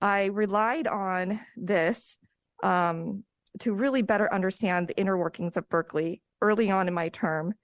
I 0.00 0.26
relied 0.26 0.86
on 0.86 1.40
this 1.56 2.16
um, 2.62 3.24
to 3.58 3.74
really 3.74 4.02
better 4.02 4.32
understand 4.32 4.86
the 4.86 4.96
inner 4.96 5.18
workings 5.18 5.56
of 5.56 5.68
Berkeley 5.68 6.22
early 6.40 6.70
on 6.70 6.86
in 6.86 6.94
my 6.94 7.08
term. 7.08 7.54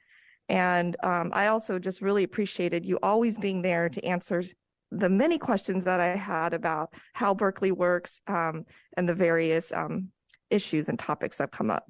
And 0.49 0.97
um, 1.03 1.31
I 1.33 1.47
also 1.47 1.79
just 1.79 2.03
really 2.03 2.25
appreciated 2.25 2.85
you 2.85 2.99
always 3.03 3.39
being 3.39 3.63
there 3.63 3.89
to 3.89 4.05
answer 4.05 4.43
the 4.91 5.09
many 5.09 5.39
questions 5.39 5.85
that 5.85 6.01
I 6.01 6.17
had 6.17 6.53
about 6.53 6.93
how 7.15 7.33
Berkeley 7.33 7.73
works 7.73 8.21
um, 8.27 8.65
and 8.97 9.09
the 9.09 9.15
various 9.15 9.73
um, 9.73 10.11
issues 10.51 10.89
and 10.89 10.99
topics 10.99 11.39
that 11.39 11.53
come 11.53 11.71
up. 11.71 11.85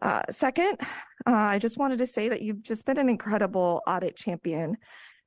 Uh, 0.00 0.22
second, 0.30 0.76
uh, 1.26 1.32
I 1.32 1.58
just 1.58 1.78
wanted 1.78 1.98
to 1.98 2.06
say 2.06 2.28
that 2.28 2.42
you've 2.42 2.62
just 2.62 2.84
been 2.84 2.98
an 2.98 3.08
incredible 3.08 3.82
audit 3.86 4.16
champion 4.16 4.76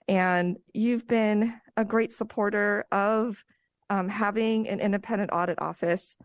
and 0.07 0.57
you've 0.73 1.07
been 1.07 1.53
a 1.77 1.85
great 1.85 2.11
supporter 2.11 2.85
of 2.91 3.43
um, 3.89 4.07
having 4.07 4.67
an 4.67 4.79
independent 4.79 5.31
audit 5.33 5.61
office 5.61 6.15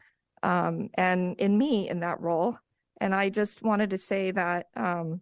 um, 0.43 0.89
and 0.95 1.39
in 1.41 1.59
me 1.59 1.89
in 1.89 2.01
that 2.01 2.21
role. 2.21 2.57
And 3.01 3.15
I 3.15 3.29
just 3.29 3.63
wanted 3.63 3.91
to 3.91 3.99
say 3.99 4.31
that 4.31 4.67
um, 4.77 5.21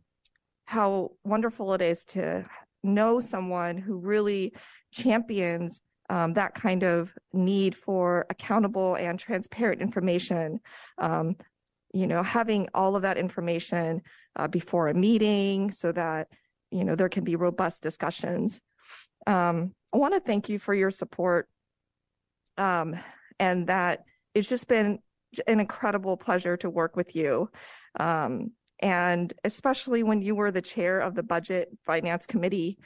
how 0.67 1.13
wonderful 1.25 1.73
it 1.75 1.83
is 1.83 2.05
to 2.07 2.45
know 2.83 3.21
someone 3.21 3.79
who 3.79 3.99
really 3.99 4.53
champions 4.93 5.81
um, 6.11 6.35
that 6.35 6.55
kind 6.55 6.83
of 6.83 7.13
need 7.33 7.75
for 7.75 8.27
accountable 8.29 8.95
and 8.95 9.19
transparent 9.19 9.81
information. 9.81 10.61
Um, 10.99 11.37
you 11.95 12.07
know, 12.07 12.23
having 12.23 12.69
all 12.75 12.97
of 12.97 13.03
that 13.03 13.17
information 13.17 14.03
uh, 14.37 14.49
before 14.49 14.89
a 14.89 14.95
meeting 14.95 15.71
so 15.71 15.93
that 15.93 16.29
you 16.71 16.85
know 16.85 16.97
there 16.97 17.09
can 17.09 17.25
be 17.25 17.37
robust 17.37 17.83
discussions. 17.83 18.61
Um, 19.27 19.73
I 19.93 19.99
want 19.99 20.13
to 20.15 20.21
thank 20.21 20.49
you 20.49 20.59
for 20.59 20.75
your 20.75 20.91
support, 20.91 21.49
um, 22.59 22.97
and 23.39 23.69
that 23.69 24.01
it's 24.35 24.49
just 24.49 24.67
been 24.67 24.99
an 25.47 25.61
incredible 25.61 26.17
pleasure 26.17 26.57
to 26.59 26.69
work 26.69 26.97
with 26.97 27.15
you. 27.15 27.49
Um, 27.99 28.51
and 28.81 29.33
especially 29.45 30.03
when 30.03 30.21
you 30.21 30.35
were 30.35 30.51
the 30.51 30.63
chair 30.63 31.01
of 31.01 31.15
the 31.15 31.23
budget 31.23 31.69
finance 31.87 32.27
committee, 32.27 32.77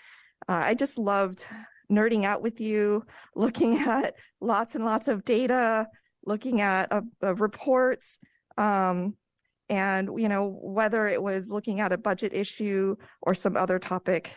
uh, 0.48 0.60
I 0.64 0.74
just 0.74 0.98
loved 0.98 1.44
nerding 1.90 2.24
out 2.24 2.42
with 2.42 2.60
you, 2.60 3.04
looking 3.34 3.78
at 3.88 4.14
lots 4.40 4.74
and 4.74 4.84
lots 4.84 5.08
of 5.08 5.24
data, 5.24 5.86
looking 6.24 6.60
at 6.60 6.92
uh, 6.92 7.00
uh, 7.22 7.34
reports, 7.34 8.18
um, 8.58 9.14
and 9.70 10.10
you 10.18 10.28
know 10.28 10.58
whether 10.60 11.06
it 11.06 11.22
was 11.22 11.50
looking 11.50 11.80
at 11.80 11.92
a 11.92 11.98
budget 11.98 12.34
issue 12.34 12.96
or 13.22 13.34
some 13.34 13.56
other 13.56 13.78
topic. 13.78 14.32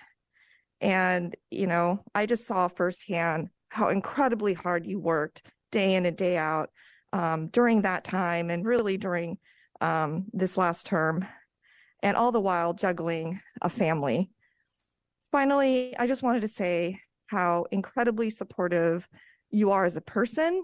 And 0.80 1.36
you 1.50 1.68
know, 1.68 2.04
I 2.16 2.26
just 2.26 2.48
saw 2.48 2.68
firsthand 2.68 3.50
how 3.70 3.90
incredibly 3.90 4.54
hard 4.54 4.86
you 4.86 5.00
worked 5.00 5.42
day 5.72 5.96
in 5.96 6.06
and 6.06 6.16
day 6.16 6.38
out 6.38 6.70
um, 7.14 7.48
during 7.48 7.82
that 7.82 8.04
time, 8.04 8.50
and 8.50 8.66
really 8.66 8.98
during 8.98 9.38
um, 9.82 10.26
this 10.32 10.58
last 10.58 10.86
term, 10.86 11.26
and 12.04 12.16
all 12.16 12.32
the 12.32 12.40
while 12.40 12.74
juggling 12.74 13.42
a 13.62 13.70
family. 13.70 14.30
Finally, 15.32 15.96
I 15.98 16.08
just 16.08 16.24
wanted 16.24 16.42
to 16.42 16.48
say 16.48 17.00
how 17.28 17.66
incredibly 17.72 18.30
supportive 18.30 19.08
you 19.50 19.72
are 19.72 19.86
as 19.86 19.96
a 19.96 20.02
person, 20.02 20.64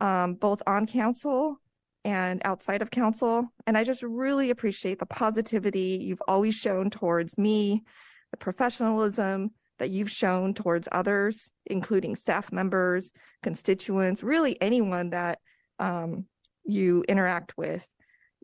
um, 0.00 0.34
both 0.34 0.60
on 0.66 0.86
council 0.86 1.60
and 2.04 2.40
outside 2.44 2.82
of 2.82 2.90
council. 2.90 3.52
And 3.66 3.76
I 3.76 3.84
just 3.84 4.02
really 4.02 4.50
appreciate 4.50 4.98
the 4.98 5.06
positivity 5.06 5.98
you've 6.02 6.22
always 6.28 6.54
shown 6.54 6.90
towards 6.90 7.36
me, 7.36 7.82
the 8.30 8.36
professionalism 8.36 9.50
that 9.78 9.90
you've 9.90 10.10
shown 10.10 10.54
towards 10.54 10.88
others, 10.90 11.50
including 11.66 12.16
staff 12.16 12.52
members, 12.52 13.12
constituents, 13.42 14.22
really 14.22 14.60
anyone 14.60 15.10
that 15.10 15.38
um, 15.78 16.26
you 16.64 17.04
interact 17.08 17.56
with. 17.56 17.86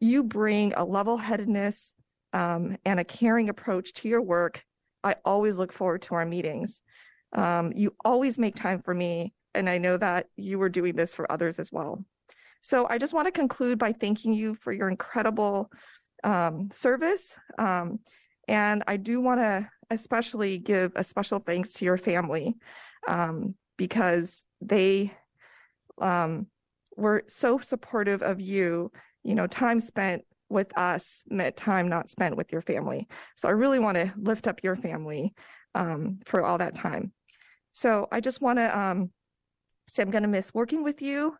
You 0.01 0.25
bring 0.25 0.73
a 0.75 0.85
level 0.85 1.17
headedness 1.17 1.95
um, 2.33 2.77
and 2.85 3.01
a 3.01 3.05
caring 3.05 3.49
approach 3.49 3.93
to 3.95 4.09
your 4.09 4.23
work. 4.23 4.65
I 5.03 5.17
always 5.25 5.59
look 5.59 5.73
forward 5.73 6.03
to 6.03 6.15
our 6.15 6.25
meetings. 6.25 6.81
Um, 7.33 7.73
you 7.75 7.95
always 8.05 8.39
make 8.39 8.55
time 8.55 8.81
for 8.81 8.95
me, 8.95 9.35
and 9.55 9.69
I 9.69 9.79
know 9.79 9.97
that 9.97 10.27
you 10.37 10.59
were 10.59 10.69
doing 10.69 10.95
this 10.95 11.15
for 11.15 11.31
others 11.31 11.59
as 11.59 11.71
well. 11.73 12.05
So 12.65 12.87
I 12.89 12.97
just 12.97 13.13
want 13.13 13.27
to 13.27 13.33
conclude 13.33 13.79
by 13.79 13.93
thanking 13.93 14.33
you 14.33 14.55
for 14.55 14.73
your 14.73 14.89
incredible 14.89 15.71
um, 16.25 16.71
service. 16.73 17.37
Um, 17.59 17.99
and 18.49 18.83
I 18.87 18.97
do 18.97 19.21
want 19.21 19.41
to 19.41 19.69
especially 19.91 20.57
give 20.57 20.93
a 20.97 21.05
special 21.05 21.41
thanks 21.41 21.75
to 21.75 21.85
your 21.85 21.99
family 21.99 22.55
um, 23.07 23.55
because 23.77 24.47
they 24.63 25.13
um, 26.01 26.47
were 26.97 27.25
so 27.29 27.59
supportive 27.59 28.23
of 28.23 28.41
you. 28.41 28.91
You 29.25 29.35
know, 29.35 29.47
time 29.47 29.79
spent 29.79 30.23
with 30.49 30.77
us 30.79 31.23
meant 31.29 31.59
time 31.59 31.89
not 31.89 32.09
spent 32.09 32.35
with 32.35 32.51
your 32.51 32.63
family. 32.63 33.07
So 33.37 33.47
I 33.47 33.53
really 33.53 33.79
want 33.79 33.97
to 33.97 34.11
lift 34.17 34.49
up 34.49 34.61
your 34.65 34.77
family 34.77 35.35
um, 35.75 36.21
for 36.25 36.43
all 36.43 36.57
that 36.57 36.77
time. 36.77 37.13
So 37.73 38.09
I 38.11 38.21
just 38.21 38.41
want 38.41 38.59
to 38.59 38.79
um, 38.79 39.11
say 39.87 40.03
I'm 40.03 40.11
going 40.11 40.23
to 40.23 40.29
miss 40.29 40.55
working 40.55 40.83
with 40.83 41.03
you. 41.03 41.37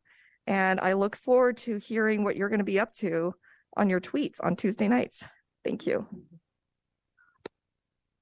And 0.47 0.81
I 0.81 0.93
look 0.93 1.17
forward 1.17 1.57
to 1.59 1.79
hearing 1.79 2.25
what 2.25 2.37
you're 2.37 2.49
going 2.49 2.59
to 2.59 2.65
be 2.65 2.81
up 2.81 2.93
to 2.95 3.35
on 3.77 3.89
your 3.89 4.01
tweets 4.01 4.37
on 4.43 4.57
Tuesday 4.57 4.89
nights. 4.89 5.25
Thank 5.65 5.87
you. 5.87 6.07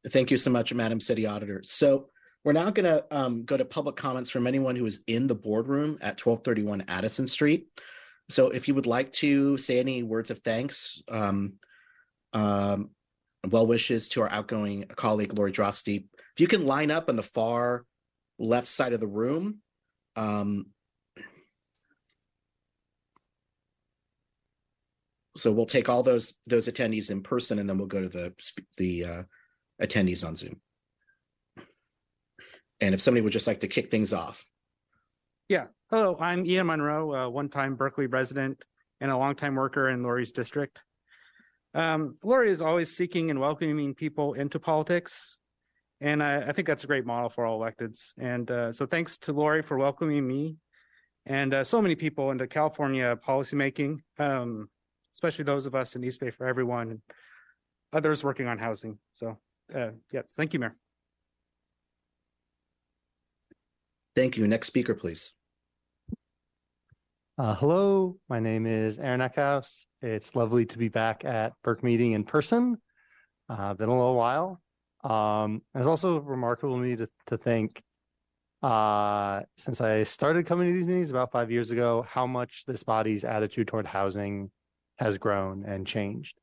Thank 0.09 0.31
you 0.31 0.37
so 0.37 0.51
much, 0.51 0.73
Madam 0.75 1.01
City 1.01 1.27
Auditor. 1.27 1.63
So 1.65 2.09
we're 2.45 2.53
now 2.53 2.71
going 2.71 2.87
to 2.87 3.05
um, 3.11 3.45
go 3.45 3.57
to 3.57 3.65
public 3.65 3.97
comments 3.97 4.31
from 4.31 4.47
anyone 4.47 4.75
who 4.75 4.85
is 4.85 5.03
in 5.07 5.27
the 5.27 5.35
boardroom 5.35 5.99
at 6.01 6.25
1231 6.25 6.85
Addison 6.89 7.27
Street. 7.27 7.67
So 8.29 8.49
if 8.51 8.67
you 8.67 8.75
would 8.75 8.87
like 8.87 9.13
to 9.13 9.57
say 9.59 9.79
any 9.79 10.03
words 10.03 10.31
of 10.31 10.41
thanks, 10.41 11.03
um, 11.09 11.55
um, 12.33 12.91
well 13.49 13.67
wishes 13.67 14.09
to 14.11 14.23
our 14.23 14.31
outgoing 14.31 14.87
colleague, 14.97 15.35
Lori 15.35 15.53
Droste, 15.53 16.05
if 16.15 16.41
you 16.41 16.47
can 16.47 16.67
line 16.67 16.91
up 16.91 17.09
on 17.09 17.17
the 17.17 17.23
far 17.23 17.85
left 18.39 18.69
side 18.69 18.93
of 18.93 19.01
the 19.01 19.07
room. 19.07 19.59
So 25.37 25.51
we'll 25.51 25.67
take 25.67 25.89
all 25.89 26.03
those 26.03 26.35
those 26.47 26.69
attendees 26.69 27.11
in 27.11 27.23
person, 27.23 27.59
and 27.59 27.69
then 27.69 27.79
we'll 27.79 27.87
go 27.87 28.01
to 28.01 28.09
the 28.09 28.33
the 28.77 29.05
uh, 29.05 29.23
attendees 29.81 30.27
on 30.27 30.35
Zoom. 30.35 30.61
And 32.81 32.95
if 32.95 33.01
somebody 33.01 33.23
would 33.23 33.33
just 33.33 33.47
like 33.47 33.61
to 33.61 33.69
kick 33.69 33.91
things 33.91 34.13
off. 34.13 34.45
Yeah. 35.49 35.67
Hello, 35.91 36.17
I'm 36.19 36.45
Ian 36.47 36.67
Monroe, 36.67 37.13
a 37.15 37.31
one-time 37.31 37.77
Berkeley 37.77 38.07
resident 38.07 38.65
and 39.01 39.11
a 39.11 39.17
longtime 39.17 39.55
worker 39.55 39.91
in 39.91 40.03
Lori's 40.03 40.33
district. 40.33 40.81
Um, 41.75 42.17
Lori 42.25 42.51
is 42.51 42.61
always 42.61 42.97
seeking 42.97 43.31
and 43.31 43.39
welcoming 43.39 43.95
people 43.95 44.35
into 44.35 44.59
politics. 44.59 45.39
And 46.01 46.23
I, 46.23 46.49
I 46.49 46.53
think 46.53 46.67
that's 46.67 46.85
a 46.85 46.87
great 46.89 47.07
model 47.07 47.29
for 47.29 47.47
all 47.47 47.61
electeds. 47.61 48.13
And 48.19 48.51
uh, 48.51 48.73
so 48.73 48.87
thanks 48.87 49.17
to 49.19 49.33
Lori 49.33 49.63
for 49.63 49.77
welcoming 49.79 50.27
me 50.27 50.57
and 51.27 51.55
uh, 51.55 51.65
so 51.65 51.81
many 51.81 51.95
people 51.95 52.31
into 52.31 52.47
California 52.47 53.17
policymaking, 53.17 53.99
um, 54.19 54.69
especially 55.15 55.45
those 55.45 55.67
of 55.67 55.75
us 55.75 55.97
in 55.97 56.05
East 56.05 56.21
Bay 56.21 56.31
for 56.31 56.47
everyone 56.47 56.91
and 56.91 57.01
others 57.93 58.25
working 58.25 58.47
on 58.47 58.59
housing. 58.59 58.99
So 59.15 59.39
uh, 59.75 59.91
yes, 60.13 60.33
thank 60.37 60.53
you, 60.53 60.61
Mayor. 60.61 60.77
Thank 64.15 64.37
you. 64.37 64.47
Next 64.47 64.67
speaker, 64.67 64.95
please. 64.95 65.33
Uh, 67.39 67.55
hello, 67.55 68.19
my 68.29 68.39
name 68.39 68.67
is 68.67 68.99
Aaron 68.99 69.21
Eckhouse. 69.21 69.87
It's 70.03 70.37
lovely 70.37 70.67
to 70.67 70.79
be 70.79 70.89
back 70.89 71.25
at 71.25 71.55
Burke 71.65 71.83
meeting 71.83 72.13
in 72.13 72.25
person. 72.25 72.77
Uh, 73.49 73.73
been 73.73 73.89
a 73.89 73.97
little 73.97 74.15
while. 74.15 74.61
Um, 75.03 75.63
it's 75.75 75.87
also 75.87 76.21
remarkable 76.21 76.77
to 76.77 76.83
me 76.83 76.97
to, 76.97 77.09
to 77.29 77.39
think, 77.39 77.83
uh, 78.63 79.41
since 79.57 79.81
I 79.81 80.05
started 80.05 80.47
coming 80.47 80.69
to 80.69 80.73
these 80.73 80.87
meetings 80.87 81.11
about 81.11 81.33
five 81.33 81.51
years 81.51 81.71
ago, 81.71 82.07
how 82.09 82.27
much 82.27 82.65
this 82.67 82.85
body's 82.85 83.25
attitude 83.25 83.67
toward 83.67 83.87
housing 83.87 84.51
has 85.03 85.19
grown 85.19 85.65
and 85.67 85.87
changed. 85.87 86.37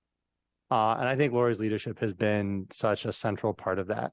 Uh, 0.69 0.95
and 0.99 1.07
I 1.07 1.15
think 1.15 1.33
Lori's 1.33 1.59
leadership 1.59 1.99
has 1.99 2.13
been 2.13 2.67
such 2.71 3.05
a 3.05 3.11
central 3.11 3.53
part 3.53 3.79
of 3.79 3.87
that. 3.87 4.11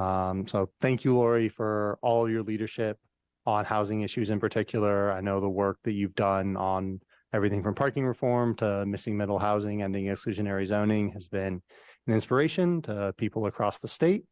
Um, 0.00 0.46
so 0.46 0.70
thank 0.80 1.04
you, 1.04 1.16
Lori, 1.16 1.48
for 1.48 1.98
all 2.02 2.30
your 2.30 2.42
leadership 2.42 2.98
on 3.46 3.64
housing 3.64 4.02
issues 4.02 4.30
in 4.30 4.38
particular. 4.38 5.10
I 5.10 5.20
know 5.20 5.40
the 5.40 5.48
work 5.48 5.78
that 5.84 5.92
you've 5.92 6.14
done 6.14 6.56
on 6.56 7.00
everything 7.32 7.62
from 7.62 7.74
parking 7.74 8.06
reform 8.06 8.54
to 8.56 8.84
missing 8.86 9.16
middle 9.16 9.38
housing, 9.38 9.82
ending 9.82 10.06
exclusionary 10.06 10.66
zoning 10.66 11.10
has 11.12 11.28
been 11.28 11.62
an 12.06 12.14
inspiration 12.14 12.82
to 12.82 13.14
people 13.16 13.46
across 13.46 13.78
the 13.78 13.88
state. 13.88 14.24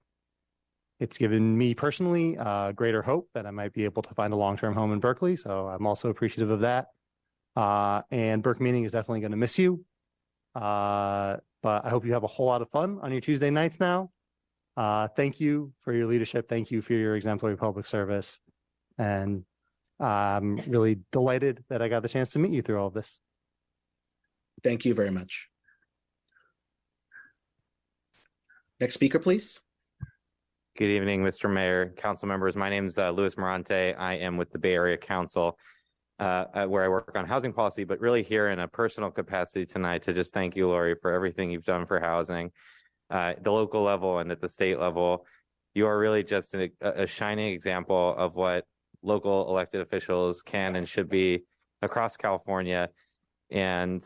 it's 1.01 1.19
given 1.19 1.57
me 1.57 1.75
personally 1.75 2.37
uh, 2.39 2.73
greater 2.73 3.03
hope 3.03 3.29
that 3.35 3.47
I 3.47 3.51
might 3.51 3.73
be 3.73 3.85
able 3.85 4.03
to 4.03 4.15
find 4.15 4.33
a 4.33 4.37
long-term 4.37 4.75
home 4.75 4.93
in 4.93 5.01
Berkeley. 5.01 5.37
So 5.37 5.69
I'm 5.69 5.87
also 5.87 6.09
appreciative 6.09 6.51
of 6.51 6.61
that. 6.61 6.87
Uh, 7.57 8.03
and 8.11 8.43
Burke 8.43 8.61
Meeting 8.61 8.85
is 8.85 8.93
definitely 8.93 9.21
going 9.21 9.33
to 9.33 9.37
miss 9.37 9.59
you. 9.59 9.85
Uh, 10.55 11.37
but 11.63 11.85
I 11.85 11.91
hope 11.91 12.05
you 12.05 12.13
have 12.13 12.25
a 12.25 12.29
whole 12.29 12.47
lot 12.47 12.63
of 12.63 12.71
fun 12.71 12.99
on 13.03 13.13
your 13.13 13.21
Tuesday 13.21 13.51
nights 13.51 13.81
now. 13.81 14.11
Uh, 14.77 15.09
thank 15.09 15.41
you 15.41 15.73
for 15.81 15.93
your 15.93 16.07
leadership. 16.07 16.49
Thank 16.49 16.71
you 16.71 16.83
for 16.83 16.95
your 16.95 17.17
exemplary 17.17 17.57
public 17.57 17.87
service. 17.87 18.41
And 18.99 19.45
I'm 20.01 20.57
really 20.67 20.99
delighted 21.13 21.65
that 21.69 21.81
I 21.81 21.89
got 21.89 22.03
the 22.03 22.09
chance 22.09 22.33
to 22.33 22.39
meet 22.39 22.53
you 22.53 22.63
through 22.63 22.81
all 22.81 22.89
of 22.89 22.95
this. 22.95 23.19
Thank 24.63 24.85
you 24.85 24.95
very 24.95 25.11
much. 25.11 25.49
Next 28.81 28.95
speaker, 28.95 29.19
please. 29.19 29.61
Good 30.77 30.91
evening, 30.91 31.23
Mr. 31.23 31.51
Mayor, 31.51 31.91
council 31.97 32.27
members. 32.27 32.57
My 32.57 32.69
name 32.69 32.89
is 32.89 32.99
uh, 32.99 33.11
Louis 33.11 33.35
Mirante. 33.37 33.95
I 33.97 34.15
am 34.15 34.37
with 34.37 34.51
the 34.51 34.59
Bay 34.59 34.75
Area 34.75 34.97
Council, 34.97 35.57
uh, 36.19 36.45
uh, 36.55 36.67
where 36.67 36.85
I 36.85 36.89
work 36.89 37.13
on 37.17 37.27
housing 37.27 37.53
policy, 37.53 37.85
but 37.85 38.01
really 38.01 38.23
here 38.23 38.49
in 38.49 38.61
a 38.61 38.69
personal 38.69 39.11
capacity 39.11 39.67
tonight 39.67 40.03
to 40.05 40.13
just 40.13 40.33
thank 40.33 40.57
you, 40.57 40.69
Lori, 40.69 40.95
for 40.95 41.13
everything 41.13 41.51
you've 41.51 41.65
done 41.65 41.87
for 41.87 41.99
housing, 42.01 42.53
uh, 43.11 43.35
the 43.41 43.51
local 43.51 43.83
level 43.83 44.19
and 44.19 44.31
at 44.31 44.41
the 44.41 44.49
state 44.49 44.79
level. 44.79 45.27
You 45.75 45.87
are 45.87 45.99
really 45.99 46.23
just 46.23 46.55
a, 46.55 46.71
a 46.81 47.07
shining 47.07 47.53
example 47.53 48.15
of 48.17 48.37
what 48.37 48.65
local 49.03 49.49
elected 49.49 49.81
officials 49.81 50.43
can 50.43 50.77
and 50.77 50.89
should 50.89 51.09
be 51.09 51.43
across 51.83 52.17
California. 52.17 52.91
And 53.51 54.05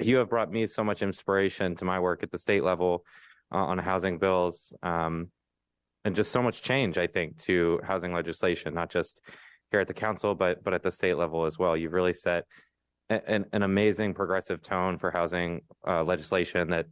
you 0.00 0.18
have 0.18 0.28
brought 0.28 0.50
me 0.50 0.66
so 0.66 0.84
much 0.84 1.02
inspiration 1.02 1.74
to 1.76 1.84
my 1.84 2.00
work 2.00 2.22
at 2.22 2.30
the 2.30 2.38
state 2.38 2.62
level 2.62 3.04
uh, 3.52 3.64
on 3.64 3.78
housing 3.78 4.18
bills. 4.18 4.74
Um, 4.82 5.30
and 6.04 6.14
just 6.14 6.30
so 6.30 6.40
much 6.40 6.62
change, 6.62 6.98
I 6.98 7.08
think, 7.08 7.38
to 7.42 7.80
housing 7.82 8.12
legislation, 8.12 8.74
not 8.74 8.90
just 8.90 9.20
here 9.70 9.80
at 9.80 9.88
the 9.88 9.94
council, 9.94 10.34
but 10.34 10.62
but 10.64 10.74
at 10.74 10.82
the 10.82 10.90
state 10.90 11.14
level 11.14 11.44
as 11.44 11.58
well. 11.58 11.76
You've 11.76 11.92
really 11.92 12.14
set 12.14 12.44
an, 13.08 13.46
an 13.52 13.62
amazing 13.62 14.14
progressive 14.14 14.62
tone 14.62 14.98
for 14.98 15.10
housing 15.10 15.62
uh, 15.86 16.02
legislation 16.02 16.68
that 16.70 16.86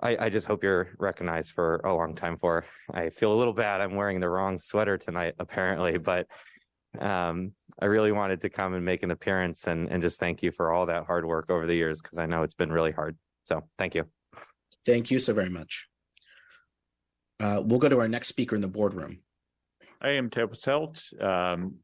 I, 0.00 0.16
I 0.26 0.28
just 0.30 0.46
hope 0.46 0.62
you're 0.62 0.88
recognized 0.98 1.52
for 1.52 1.76
a 1.84 1.94
long 1.94 2.14
time 2.14 2.36
for. 2.36 2.64
I 2.92 3.10
feel 3.10 3.32
a 3.32 3.36
little 3.36 3.52
bad. 3.52 3.80
I'm 3.80 3.94
wearing 3.94 4.20
the 4.20 4.28
wrong 4.28 4.58
sweater 4.58 4.96
tonight, 4.96 5.34
apparently, 5.38 5.98
but 5.98 6.26
um, 6.98 7.52
I 7.80 7.86
really 7.86 8.12
wanted 8.12 8.40
to 8.42 8.50
come 8.50 8.74
and 8.74 8.84
make 8.84 9.02
an 9.02 9.10
appearance 9.10 9.66
and, 9.66 9.90
and 9.90 10.02
just 10.02 10.18
thank 10.18 10.42
you 10.42 10.50
for 10.50 10.72
all 10.72 10.86
that 10.86 11.06
hard 11.06 11.24
work 11.24 11.50
over 11.50 11.66
the 11.66 11.74
years 11.74 12.00
because 12.00 12.18
I 12.18 12.26
know 12.26 12.42
it's 12.42 12.54
been 12.54 12.72
really 12.72 12.92
hard. 12.92 13.16
So 13.44 13.62
thank 13.78 13.94
you. 13.94 14.04
Thank 14.84 15.10
you 15.10 15.18
so 15.18 15.32
very 15.32 15.48
much. 15.48 15.88
Uh, 17.40 17.62
we'll 17.64 17.78
go 17.78 17.88
to 17.88 18.00
our 18.00 18.08
next 18.08 18.28
speaker 18.28 18.54
in 18.54 18.60
the 18.60 18.68
boardroom. 18.68 19.20
I 20.02 20.10
am 20.10 20.30
Ted 20.30 20.50
Selt. 20.50 21.00
Um, 21.22 21.76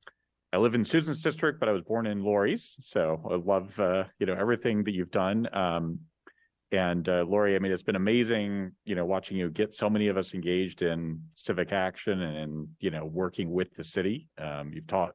I 0.53 0.57
live 0.57 0.75
in 0.75 0.85
Susan's 0.85 1.23
district, 1.23 1.61
but 1.61 1.69
I 1.69 1.73
was 1.73 1.83
born 1.83 2.07
in 2.07 2.25
Lori's, 2.25 2.77
so 2.81 3.23
I 3.31 3.37
love 3.37 3.79
uh, 3.79 4.05
you 4.19 4.27
know 4.27 4.35
everything 4.35 4.83
that 4.85 4.93
you've 4.93 5.13
done. 5.13 5.49
Um, 5.55 6.01
and 6.73 7.09
uh, 7.09 7.25
Lori, 7.27 7.55
I 7.55 7.61
mean, 7.61 7.71
it's 7.71 7.83
been 7.83 7.97
amazing, 7.97 8.73
you 8.85 8.95
know, 8.95 9.07
watching 9.07 9.37
you 9.37 9.49
get 9.51 9.73
so 9.73 9.89
many 9.89 10.09
of 10.09 10.17
us 10.17 10.35
engaged 10.35 10.83
in 10.83 11.23
civic 11.33 11.73
action 11.73 12.21
and 12.21 12.69
you 12.81 12.91
know 12.91 13.05
working 13.05 13.53
with 13.53 13.73
the 13.75 13.85
city. 13.85 14.27
Um, 14.37 14.73
you've 14.75 14.89
taught 14.89 15.13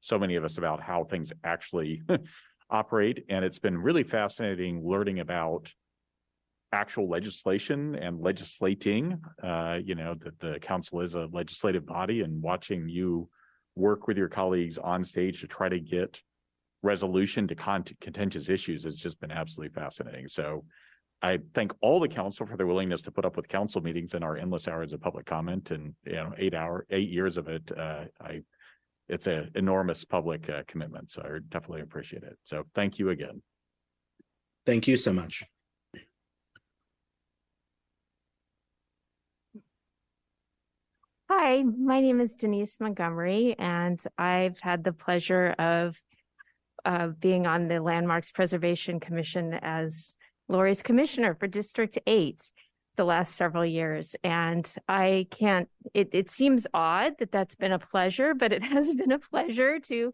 so 0.00 0.16
many 0.18 0.36
of 0.36 0.44
us 0.44 0.56
about 0.56 0.80
how 0.80 1.04
things 1.04 1.32
actually 1.42 2.02
operate, 2.70 3.24
and 3.28 3.44
it's 3.44 3.58
been 3.58 3.76
really 3.76 4.04
fascinating 4.04 4.86
learning 4.86 5.18
about 5.18 5.72
actual 6.74 7.08
legislation 7.08 7.94
and 7.94 8.20
legislating. 8.20 9.20
Uh, 9.42 9.78
you 9.82 9.94
know, 9.94 10.14
that 10.22 10.38
the 10.40 10.58
council 10.60 11.00
is 11.00 11.14
a 11.14 11.28
legislative 11.32 11.86
body 11.86 12.20
and 12.20 12.42
watching 12.42 12.88
you 12.88 13.28
work 13.76 14.06
with 14.06 14.16
your 14.16 14.28
colleagues 14.28 14.76
on 14.78 15.04
stage 15.04 15.40
to 15.40 15.46
try 15.46 15.68
to 15.68 15.80
get 15.80 16.20
resolution 16.82 17.48
to 17.48 17.54
con- 17.54 17.84
contentious 18.00 18.48
issues 18.48 18.84
has 18.84 18.94
just 18.94 19.20
been 19.20 19.30
absolutely 19.30 19.72
fascinating. 19.72 20.28
So 20.28 20.64
I 21.22 21.38
thank 21.54 21.72
all 21.80 21.98
the 22.00 22.08
council 22.08 22.44
for 22.46 22.56
their 22.56 22.66
willingness 22.66 23.02
to 23.02 23.10
put 23.10 23.24
up 23.24 23.36
with 23.36 23.48
council 23.48 23.80
meetings 23.80 24.12
and 24.12 24.22
our 24.22 24.36
endless 24.36 24.68
hours 24.68 24.92
of 24.92 25.00
public 25.00 25.24
comment 25.24 25.70
and, 25.70 25.94
you 26.04 26.12
know, 26.12 26.32
eight 26.36 26.54
hour, 26.54 26.86
eight 26.90 27.08
years 27.08 27.38
of 27.38 27.48
it. 27.48 27.70
Uh, 27.76 28.04
I, 28.20 28.42
it's 29.08 29.26
an 29.26 29.50
enormous 29.54 30.04
public 30.04 30.50
uh, 30.50 30.62
commitment. 30.66 31.10
So 31.10 31.22
I 31.22 31.38
definitely 31.48 31.80
appreciate 31.80 32.22
it. 32.22 32.36
So 32.42 32.64
thank 32.74 32.98
you 32.98 33.10
again. 33.10 33.42
Thank 34.66 34.86
you 34.86 34.96
so 34.96 35.12
much. 35.12 35.44
Hi, 41.36 41.64
my 41.64 42.00
name 42.00 42.20
is 42.20 42.36
Denise 42.36 42.78
Montgomery, 42.78 43.56
and 43.58 44.00
I've 44.16 44.56
had 44.60 44.84
the 44.84 44.92
pleasure 44.92 45.48
of 45.58 46.00
uh, 46.84 47.08
being 47.08 47.44
on 47.44 47.66
the 47.66 47.80
Landmarks 47.80 48.30
Preservation 48.30 49.00
Commission 49.00 49.58
as 49.60 50.16
Lori's 50.48 50.80
commissioner 50.80 51.34
for 51.34 51.48
District 51.48 51.98
Eight 52.06 52.40
the 52.96 53.04
last 53.04 53.34
several 53.34 53.66
years. 53.66 54.14
And 54.22 54.72
I 54.88 55.26
can't, 55.32 55.68
it, 55.92 56.10
it 56.12 56.30
seems 56.30 56.68
odd 56.72 57.14
that 57.18 57.32
that's 57.32 57.56
been 57.56 57.72
a 57.72 57.80
pleasure, 57.80 58.32
but 58.32 58.52
it 58.52 58.62
has 58.72 58.94
been 58.94 59.10
a 59.10 59.18
pleasure 59.18 59.80
to 59.80 60.12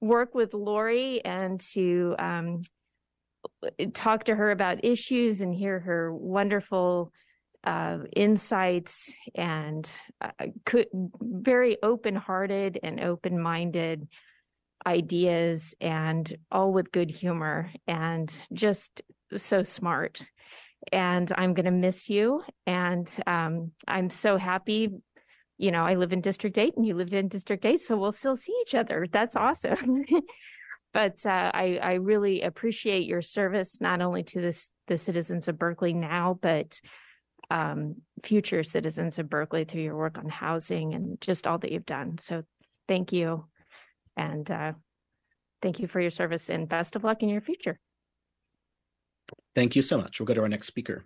work 0.00 0.32
with 0.32 0.54
Lori 0.54 1.24
and 1.24 1.60
to 1.72 2.14
um, 2.20 2.60
talk 3.94 4.24
to 4.26 4.36
her 4.36 4.52
about 4.52 4.84
issues 4.84 5.40
and 5.40 5.52
hear 5.52 5.80
her 5.80 6.14
wonderful 6.14 7.12
uh, 7.64 7.98
insights 8.14 9.12
and 9.34 9.90
uh, 10.20 10.30
could 10.64 10.88
very 11.20 11.76
open-hearted 11.82 12.78
and 12.82 13.00
open-minded 13.00 14.08
ideas 14.86 15.74
and 15.80 16.36
all 16.50 16.72
with 16.72 16.90
good 16.92 17.10
humor 17.10 17.70
and 17.86 18.44
just 18.52 19.02
so 19.36 19.62
smart. 19.62 20.20
And 20.90 21.32
i'm 21.36 21.54
going 21.54 21.66
to 21.66 21.70
miss 21.70 22.10
you 22.10 22.42
and 22.66 23.08
um, 23.26 23.70
i'm 23.86 24.10
so 24.10 24.36
happy. 24.36 24.88
You 25.58 25.70
know 25.70 25.84
i 25.84 25.94
live 25.94 26.12
in 26.12 26.20
district 26.20 26.58
8 26.58 26.76
and 26.76 26.84
you 26.84 26.94
lived 26.94 27.14
in 27.14 27.28
district 27.28 27.64
8 27.64 27.80
so 27.80 27.96
we'll 27.96 28.10
still 28.12 28.34
see 28.36 28.54
each 28.62 28.74
other. 28.74 29.06
That's 29.10 29.36
awesome. 29.36 30.04
But 30.94 31.24
uh, 31.24 31.50
I, 31.54 31.78
I 31.82 31.92
really 31.94 32.42
appreciate 32.42 33.06
your 33.06 33.22
service 33.22 33.80
not 33.80 34.02
only 34.02 34.24
to 34.24 34.42
this, 34.42 34.70
the 34.88 34.98
citizens 34.98 35.48
of 35.48 35.58
berkeley 35.58 35.94
now 35.94 36.38
but 36.42 36.78
um, 37.50 37.96
future 38.22 38.62
citizens 38.62 39.18
of 39.18 39.28
Berkeley 39.28 39.64
through 39.64 39.82
your 39.82 39.96
work 39.96 40.18
on 40.18 40.28
housing 40.28 40.94
and 40.94 41.20
just 41.20 41.46
all 41.46 41.58
that 41.58 41.72
you've 41.72 41.86
done. 41.86 42.18
So 42.18 42.42
thank 42.88 43.12
you. 43.12 43.46
And 44.16 44.50
uh, 44.50 44.72
thank 45.60 45.80
you 45.80 45.86
for 45.86 46.00
your 46.00 46.10
service 46.10 46.50
and 46.50 46.68
best 46.68 46.96
of 46.96 47.04
luck 47.04 47.22
in 47.22 47.28
your 47.28 47.40
future. 47.40 47.78
Thank 49.54 49.76
you 49.76 49.82
so 49.82 49.98
much. 49.98 50.18
We'll 50.18 50.26
go 50.26 50.34
to 50.34 50.42
our 50.42 50.48
next 50.48 50.66
speaker. 50.66 51.04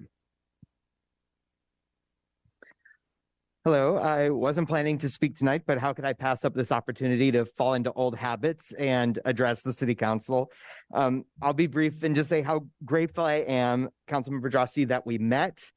Hello, 3.65 3.97
I 3.97 4.31
wasn't 4.31 4.69
planning 4.69 4.97
to 4.99 5.09
speak 5.09 5.35
tonight, 5.35 5.63
but 5.67 5.79
how 5.79 5.93
could 5.93 6.05
I 6.05 6.13
pass 6.13 6.45
up 6.45 6.55
this 6.55 6.71
opportunity 6.71 7.33
to 7.33 7.45
fall 7.45 7.75
into 7.75 7.93
old 7.95 8.15
habits 8.15 8.73
and 8.79 9.19
address 9.25 9.63
the 9.63 9.73
city 9.73 9.97
council? 9.97 10.53
Um, 10.95 11.25
I'll 11.43 11.53
be 11.53 11.67
brief 11.67 12.05
and 12.05 12.15
just 12.15 12.29
say 12.29 12.43
how 12.43 12.67
grateful 12.85 13.25
I 13.25 13.39
am, 13.39 13.89
Councilmember 14.09 14.53
Droste, 14.53 14.87
that 14.87 15.05
we 15.05 15.19
met 15.19 15.69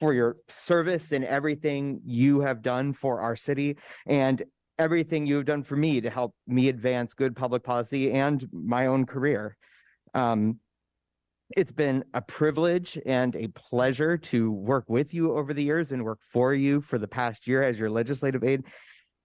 for 0.00 0.14
your 0.14 0.36
service 0.48 1.12
and 1.12 1.24
everything 1.24 2.00
you 2.04 2.40
have 2.40 2.62
done 2.62 2.92
for 2.92 3.20
our 3.20 3.36
city 3.36 3.76
and 4.06 4.42
everything 4.78 5.26
you 5.26 5.36
have 5.36 5.44
done 5.44 5.62
for 5.62 5.76
me 5.76 6.00
to 6.00 6.10
help 6.10 6.34
me 6.46 6.68
advance 6.68 7.12
good 7.14 7.34
public 7.34 7.64
policy 7.64 8.12
and 8.12 8.48
my 8.52 8.86
own 8.86 9.04
career. 9.04 9.56
Um, 10.14 10.60
it's 11.56 11.72
been 11.72 12.04
a 12.14 12.20
privilege 12.20 12.98
and 13.06 13.34
a 13.34 13.48
pleasure 13.48 14.18
to 14.18 14.52
work 14.52 14.84
with 14.88 15.14
you 15.14 15.36
over 15.36 15.54
the 15.54 15.64
years 15.64 15.92
and 15.92 16.04
work 16.04 16.20
for 16.32 16.54
you 16.54 16.80
for 16.82 16.98
the 16.98 17.08
past 17.08 17.46
year 17.46 17.62
as 17.62 17.78
your 17.78 17.90
legislative 17.90 18.44
aide. 18.44 18.64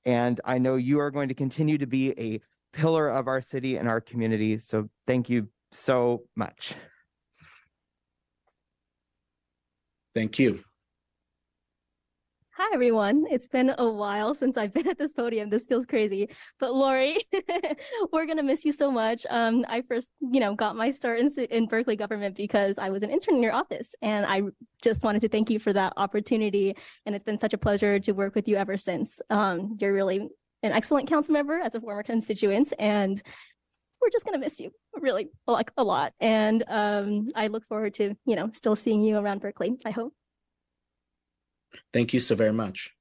And 0.05 0.39
I 0.45 0.57
know 0.57 0.75
you 0.75 0.99
are 0.99 1.11
going 1.11 1.29
to 1.29 1.35
continue 1.35 1.77
to 1.77 1.85
be 1.85 2.11
a 2.17 2.39
pillar 2.71 3.09
of 3.09 3.27
our 3.27 3.41
city 3.41 3.77
and 3.77 3.87
our 3.87 4.01
community. 4.01 4.57
So 4.57 4.89
thank 5.05 5.29
you 5.29 5.49
so 5.71 6.23
much. 6.35 6.73
Thank 10.15 10.37
you. 10.39 10.63
Hi, 12.55 12.69
everyone. 12.71 13.25
It's 13.31 13.47
been 13.47 13.73
a 13.79 13.89
while 13.89 14.35
since 14.35 14.57
I've 14.57 14.73
been 14.73 14.87
at 14.87 14.99
this 14.99 15.11
podium. 15.11 15.49
This 15.49 15.65
feels 15.65 15.87
crazy. 15.87 16.29
But 16.59 16.75
Lori, 16.75 17.17
we're 18.13 18.27
going 18.27 18.37
to 18.37 18.43
miss 18.43 18.63
you 18.63 18.71
so 18.71 18.91
much. 18.91 19.25
Um, 19.31 19.65
I 19.67 19.81
first, 19.81 20.09
you 20.21 20.39
know, 20.39 20.53
got 20.53 20.75
my 20.75 20.91
start 20.91 21.19
in, 21.19 21.33
in 21.45 21.65
Berkeley 21.65 21.95
government 21.95 22.35
because 22.35 22.77
I 22.77 22.91
was 22.91 23.01
an 23.01 23.09
intern 23.09 23.37
in 23.37 23.43
your 23.43 23.53
office. 23.53 23.95
And 24.03 24.23
I 24.27 24.43
just 24.83 25.03
wanted 25.03 25.23
to 25.23 25.29
thank 25.29 25.49
you 25.49 25.57
for 25.57 25.73
that 25.73 25.93
opportunity. 25.97 26.75
And 27.07 27.15
it's 27.15 27.25
been 27.25 27.39
such 27.39 27.53
a 27.53 27.57
pleasure 27.57 27.99
to 28.01 28.11
work 28.11 28.35
with 28.35 28.47
you 28.47 28.55
ever 28.55 28.77
since. 28.77 29.19
Um, 29.31 29.75
you're 29.81 29.93
really 29.93 30.29
an 30.61 30.73
excellent 30.73 31.09
council 31.09 31.33
member 31.33 31.59
as 31.59 31.73
a 31.73 31.81
former 31.81 32.03
constituent. 32.03 32.71
And 32.77 33.19
we're 33.99 34.11
just 34.11 34.25
going 34.25 34.39
to 34.39 34.45
miss 34.45 34.59
you 34.59 34.69
really 35.01 35.29
like 35.47 35.71
a 35.77 35.83
lot. 35.83 36.13
And 36.19 36.63
um, 36.67 37.29
I 37.35 37.47
look 37.47 37.65
forward 37.67 37.93
to, 37.95 38.15
you 38.25 38.35
know, 38.35 38.49
still 38.53 38.75
seeing 38.75 39.01
you 39.01 39.17
around 39.17 39.41
Berkeley, 39.41 39.77
I 39.85 39.91
hope. 39.91 40.13
Thank 41.91 42.13
you 42.13 42.19
so 42.19 42.35
very 42.35 42.53
much. 42.53 42.91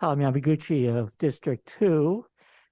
Tom 0.00 0.18
Yamaguchi 0.18 0.92
of 0.92 1.16
District 1.18 1.64
2. 1.78 2.24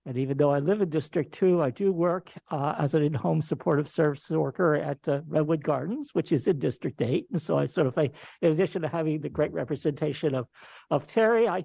And 0.07 0.16
even 0.16 0.37
though 0.37 0.50
I 0.50 0.59
live 0.59 0.81
in 0.81 0.88
District 0.88 1.33
2, 1.33 1.62
I 1.62 1.70
do 1.70 1.92
work 1.92 2.33
uh, 2.50 2.74
as 2.79 2.94
an 2.94 3.03
in 3.05 3.14
home 3.14 3.42
supportive 3.42 3.87
service 3.87 4.29
worker 4.31 4.74
at 4.74 5.07
uh, 5.09 5.20
Redwood 5.29 5.62
Gardens, 5.62 6.11
which 6.12 6.33
is 6.33 6.48
in 6.48 6.59
District 6.59 7.00
8. 7.00 7.26
And 7.31 7.40
so 7.40 7.59
I 7.59 7.66
sort 7.66 7.87
of, 7.87 7.96
I, 7.98 8.11
in 8.40 8.50
addition 8.50 8.83
to 8.83 8.88
having 8.88 9.20
the 9.20 9.29
great 9.29 9.53
representation 9.53 10.35
of, 10.35 10.48
of 10.90 11.07
Terry, 11.07 11.46
I, 11.46 11.64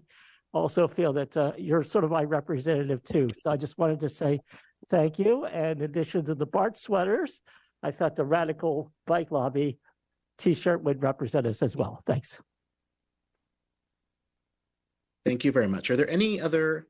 also 0.56 0.88
feel 0.88 1.12
that 1.14 1.36
uh, 1.36 1.52
you're 1.58 1.84
sort 1.84 2.06
of 2.06 2.12
my 2.12 2.24
representative 2.24 3.04
too. 3.04 3.30
So 3.42 3.52
I 3.52 3.58
just 3.58 3.78
wanted 3.78 4.00
to 4.00 4.10
say 4.10 4.40
thank 4.90 5.20
you. 5.20 5.46
And 5.46 5.80
in 5.80 5.86
addition 5.86 6.26
to 6.26 6.34
the 6.34 6.46
Bart 6.46 6.78
sweaters, 6.78 7.42
I 7.84 7.92
thought 7.92 8.16
the 8.16 8.24
Radical 8.24 8.92
Bike 9.06 9.32
Lobby 9.32 9.78
T-shirt 10.38 10.82
would 10.84 11.04
represent 11.04 11.46
us 11.46 11.62
as 11.62 11.76
well. 11.76 12.02
Thanks. 12.08 12.40
Thank 15.26 15.44
you 15.44 15.52
very 15.52 15.68
much. 15.68 15.90
Are 15.92 15.98
there 15.98 16.10
any 16.10 16.40
other 16.40 16.88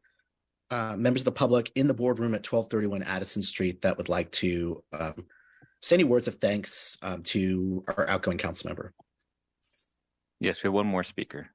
uh, 0.69 0.95
members 0.95 1.21
of 1.21 1.25
the 1.25 1.31
public 1.31 1.71
in 1.75 1.87
the 1.87 1.93
boardroom 1.93 2.35
at 2.35 2.45
1231 2.45 3.01
Addison 3.03 3.41
Street 3.41 3.81
that 3.81 3.97
would 3.97 4.09
like 4.09 4.31
to 4.31 4.83
um, 4.93 5.25
say 5.81 5.95
any 5.95 6.03
words 6.03 6.27
of 6.27 6.35
thanks 6.35 6.97
um, 7.01 7.23
to 7.23 7.83
our 7.97 8.07
outgoing 8.07 8.37
council 8.37 8.69
member? 8.69 8.93
Yes, 10.39 10.61
we 10.61 10.67
have 10.67 10.73
one 10.73 10.87
more 10.87 11.03
speaker. 11.03 11.49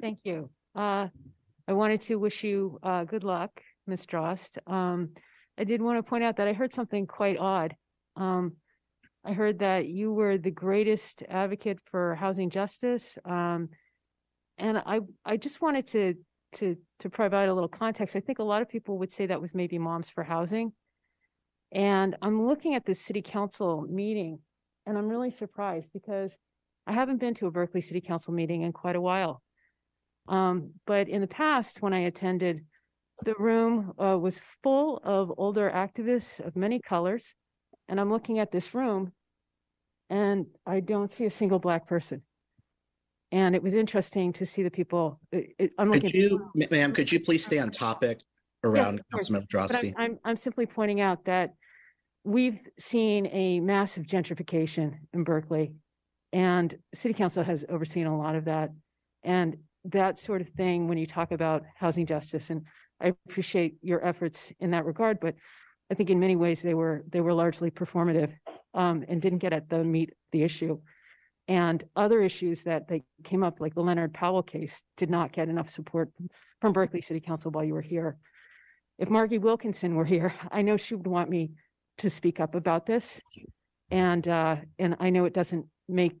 Thank 0.00 0.20
you. 0.24 0.50
Uh, 0.74 1.08
I 1.68 1.72
wanted 1.72 2.00
to 2.02 2.16
wish 2.16 2.44
you 2.44 2.78
uh, 2.82 3.04
good 3.04 3.24
luck, 3.24 3.60
Ms. 3.86 4.06
Drost. 4.06 4.58
Um, 4.66 5.10
I 5.58 5.64
did 5.64 5.82
want 5.82 5.98
to 5.98 6.02
point 6.02 6.24
out 6.24 6.36
that 6.36 6.48
I 6.48 6.52
heard 6.52 6.72
something 6.72 7.06
quite 7.06 7.38
odd. 7.38 7.76
Um, 8.16 8.54
I 9.24 9.32
heard 9.32 9.58
that 9.58 9.86
you 9.86 10.12
were 10.12 10.38
the 10.38 10.50
greatest 10.50 11.22
advocate 11.28 11.78
for 11.90 12.14
housing 12.14 12.50
justice. 12.50 13.18
Um, 13.24 13.68
and 14.56 14.78
I, 14.78 15.00
I 15.24 15.36
just 15.36 15.60
wanted 15.60 15.86
to, 15.88 16.14
to, 16.56 16.76
to 17.00 17.10
provide 17.10 17.48
a 17.48 17.54
little 17.54 17.68
context. 17.68 18.16
I 18.16 18.20
think 18.20 18.38
a 18.38 18.44
lot 18.44 18.62
of 18.62 18.68
people 18.68 18.98
would 18.98 19.12
say 19.12 19.26
that 19.26 19.40
was 19.40 19.54
maybe 19.54 19.78
Moms 19.78 20.08
for 20.08 20.24
Housing. 20.24 20.72
And 21.72 22.16
I'm 22.22 22.46
looking 22.46 22.74
at 22.74 22.86
this 22.86 23.00
city 23.00 23.22
council 23.22 23.86
meeting 23.88 24.40
and 24.86 24.98
I'm 24.98 25.08
really 25.08 25.30
surprised 25.30 25.90
because 25.92 26.36
I 26.86 26.92
haven't 26.92 27.18
been 27.18 27.34
to 27.34 27.46
a 27.46 27.50
Berkeley 27.50 27.80
City 27.80 28.00
Council 28.00 28.32
meeting 28.32 28.62
in 28.62 28.72
quite 28.72 28.96
a 28.96 29.00
while. 29.00 29.42
Um, 30.30 30.74
but 30.86 31.08
in 31.08 31.20
the 31.20 31.26
past, 31.26 31.82
when 31.82 31.92
I 31.92 32.00
attended, 32.00 32.64
the 33.24 33.34
room 33.38 33.92
uh, 34.02 34.16
was 34.16 34.40
full 34.62 35.00
of 35.04 35.32
older 35.36 35.70
activists 35.70 36.40
of 36.40 36.56
many 36.56 36.80
colors. 36.80 37.34
And 37.88 38.00
I'm 38.00 38.10
looking 38.10 38.38
at 38.38 38.52
this 38.52 38.72
room 38.72 39.12
and 40.08 40.46
I 40.64 40.80
don't 40.80 41.12
see 41.12 41.26
a 41.26 41.30
single 41.30 41.58
Black 41.58 41.86
person. 41.86 42.22
And 43.32 43.54
it 43.54 43.62
was 43.62 43.74
interesting 43.74 44.32
to 44.34 44.46
see 44.46 44.62
the 44.62 44.70
people. 44.70 45.20
It, 45.32 45.54
it, 45.58 45.72
I'm 45.78 45.92
Could 45.92 46.04
looking. 46.04 46.20
you, 46.20 46.50
ma- 46.54 46.66
ma'am, 46.70 46.92
could 46.92 47.10
you 47.10 47.20
please 47.20 47.44
stay 47.44 47.58
on 47.58 47.70
topic 47.70 48.20
around 48.64 49.02
course. 49.12 49.28
Councilmember 49.28 49.68
But 49.68 49.74
I'm, 49.74 49.94
I'm, 49.98 50.18
I'm 50.24 50.36
simply 50.36 50.66
pointing 50.66 51.00
out 51.00 51.24
that 51.24 51.54
we've 52.24 52.58
seen 52.78 53.26
a 53.26 53.60
massive 53.60 54.04
gentrification 54.04 54.94
in 55.12 55.24
Berkeley. 55.24 55.74
And 56.32 56.76
city 56.94 57.14
council 57.14 57.42
has 57.42 57.64
overseen 57.68 58.06
a 58.06 58.16
lot 58.16 58.36
of 58.36 58.44
that. 58.44 58.70
And 59.24 59.56
that 59.84 60.18
sort 60.18 60.40
of 60.40 60.48
thing, 60.50 60.88
when 60.88 60.98
you 60.98 61.06
talk 61.06 61.32
about 61.32 61.64
housing 61.76 62.06
justice, 62.06 62.50
and 62.50 62.62
I 63.00 63.14
appreciate 63.28 63.76
your 63.82 64.04
efforts 64.04 64.52
in 64.60 64.72
that 64.72 64.84
regard, 64.84 65.20
but 65.20 65.34
I 65.90 65.94
think 65.94 66.10
in 66.10 66.20
many 66.20 66.36
ways 66.36 66.62
they 66.62 66.74
were, 66.74 67.04
they 67.08 67.20
were 67.20 67.32
largely 67.32 67.70
performative 67.70 68.32
um, 68.74 69.04
and 69.08 69.20
didn't 69.20 69.38
get 69.38 69.52
at 69.52 69.68
the 69.68 69.82
meat, 69.82 70.12
the 70.32 70.42
issue. 70.42 70.80
And 71.48 71.82
other 71.96 72.22
issues 72.22 72.62
that 72.62 72.86
they 72.86 73.02
came 73.24 73.42
up, 73.42 73.60
like 73.60 73.74
the 73.74 73.82
Leonard 73.82 74.14
Powell 74.14 74.42
case, 74.42 74.82
did 74.96 75.10
not 75.10 75.32
get 75.32 75.48
enough 75.48 75.68
support 75.68 76.10
from 76.60 76.72
Berkeley 76.72 77.00
City 77.00 77.20
Council 77.20 77.50
while 77.50 77.64
you 77.64 77.74
were 77.74 77.80
here. 77.80 78.18
If 78.98 79.08
Margie 79.08 79.38
Wilkinson 79.38 79.96
were 79.96 80.04
here, 80.04 80.34
I 80.52 80.62
know 80.62 80.76
she 80.76 80.94
would 80.94 81.06
want 81.06 81.30
me 81.30 81.52
to 81.98 82.10
speak 82.10 82.38
up 82.38 82.54
about 82.54 82.86
this. 82.86 83.20
And, 83.90 84.26
uh, 84.28 84.56
and 84.78 84.96
I 85.00 85.10
know 85.10 85.24
it 85.24 85.34
doesn't 85.34 85.66
make, 85.88 86.16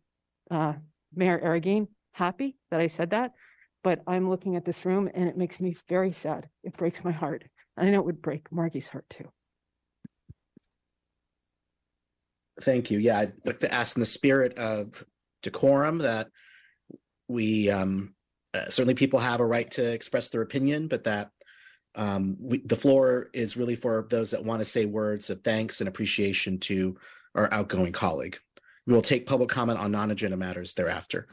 uh, 0.50 0.74
Mayor 1.14 1.40
Arreguín 1.44 1.88
happy 2.12 2.56
that 2.70 2.80
I 2.80 2.88
said 2.88 3.10
that, 3.10 3.32
but 3.82 4.00
I'm 4.06 4.28
looking 4.28 4.56
at 4.56 4.64
this 4.64 4.84
room 4.84 5.08
and 5.14 5.28
it 5.28 5.36
makes 5.36 5.60
me 5.60 5.76
very 5.88 6.12
sad. 6.12 6.48
It 6.62 6.76
breaks 6.76 7.04
my 7.04 7.12
heart. 7.12 7.44
And 7.76 7.88
I 7.88 7.92
know 7.92 8.00
it 8.00 8.06
would 8.06 8.22
break 8.22 8.50
Margie's 8.52 8.88
heart 8.88 9.06
too. 9.08 9.28
Thank 12.60 12.90
you. 12.90 12.98
Yeah, 12.98 13.20
I'd 13.20 13.32
like 13.44 13.60
to 13.60 13.72
ask 13.72 13.96
in 13.96 14.00
the 14.00 14.06
spirit 14.06 14.58
of 14.58 15.02
decorum 15.42 15.98
that 15.98 16.28
we 17.28 17.70
um 17.70 18.14
uh, 18.52 18.68
certainly 18.68 18.94
people 18.94 19.20
have 19.20 19.40
a 19.40 19.46
right 19.46 19.70
to 19.70 19.92
express 19.92 20.28
their 20.28 20.42
opinion, 20.42 20.88
but 20.88 21.04
that 21.04 21.30
um 21.94 22.36
we, 22.38 22.58
the 22.58 22.76
floor 22.76 23.30
is 23.32 23.56
really 23.56 23.76
for 23.76 24.06
those 24.10 24.32
that 24.32 24.44
want 24.44 24.60
to 24.60 24.64
say 24.64 24.84
words 24.84 25.30
of 25.30 25.42
thanks 25.42 25.80
and 25.80 25.88
appreciation 25.88 26.58
to 26.58 26.96
our 27.34 27.52
outgoing 27.52 27.92
colleague. 27.92 28.38
We 28.86 28.92
will 28.92 29.02
take 29.02 29.26
public 29.26 29.48
comment 29.48 29.78
on 29.78 29.92
non-agenda 29.92 30.36
matters 30.36 30.74
thereafter. 30.74 31.28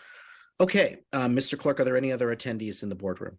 Okay, 0.60 0.98
um, 1.14 1.36
Mr. 1.36 1.58
Clerk, 1.58 1.80
are 1.80 1.84
there 1.84 1.98
any 1.98 2.12
other 2.12 2.36
attendees 2.36 2.82
in 2.82 2.90
the 2.90 2.96
boardroom? 2.96 3.38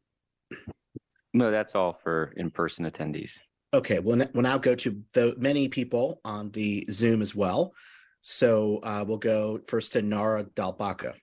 No, 1.35 1.51
that's 1.51 1.75
all 1.75 1.93
for 1.93 2.33
in-person 2.37 2.89
attendees. 2.89 3.39
Okay, 3.75 3.99
we'll, 3.99 4.23
n- 4.23 4.31
we'll 4.35 4.43
now 4.43 4.57
go 4.57 4.75
to 4.77 5.03
the 5.13 5.35
many 5.37 5.69
people 5.69 6.21
on 6.25 6.51
the 6.53 6.87
Zoom 6.91 7.21
as 7.21 7.35
well. 7.35 7.75
So 8.21 8.79
uh, 8.83 9.05
we'll 9.07 9.19
go 9.19 9.61
first 9.67 9.93
to 9.93 10.03
Nara 10.03 10.45
Dalbaka. 10.45 11.15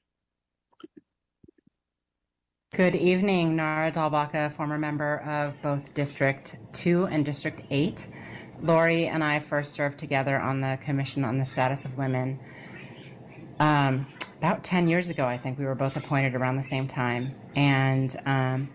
Good 2.76 2.96
evening, 2.96 3.56
Nara 3.56 3.92
Dalbaka, 3.92 4.52
former 4.52 4.78
member 4.78 5.20
of 5.22 5.54
both 5.62 5.94
District 5.94 6.58
2 6.74 7.06
and 7.06 7.26
District 7.26 7.62
8. 7.72 8.08
Lori 8.62 9.08
and 9.08 9.24
I 9.24 9.40
first 9.40 9.74
served 9.74 9.98
together 9.98 10.40
on 10.40 10.60
the 10.60 10.78
Commission 10.84 11.24
on 11.24 11.38
the 11.38 11.46
Status 11.46 11.86
of 11.86 11.98
Women. 11.98 12.40
Um, 13.60 14.06
about 14.46 14.64
10 14.64 14.88
years 14.88 15.10
ago, 15.10 15.26
I 15.26 15.40
think 15.40 15.58
we 15.58 15.66
were 15.66 15.74
both 15.74 15.96
appointed 15.96 16.36
around 16.36 16.56
the 16.56 16.62
same 16.62 16.86
time. 16.86 17.34
And 17.56 18.16
um, 18.28 18.70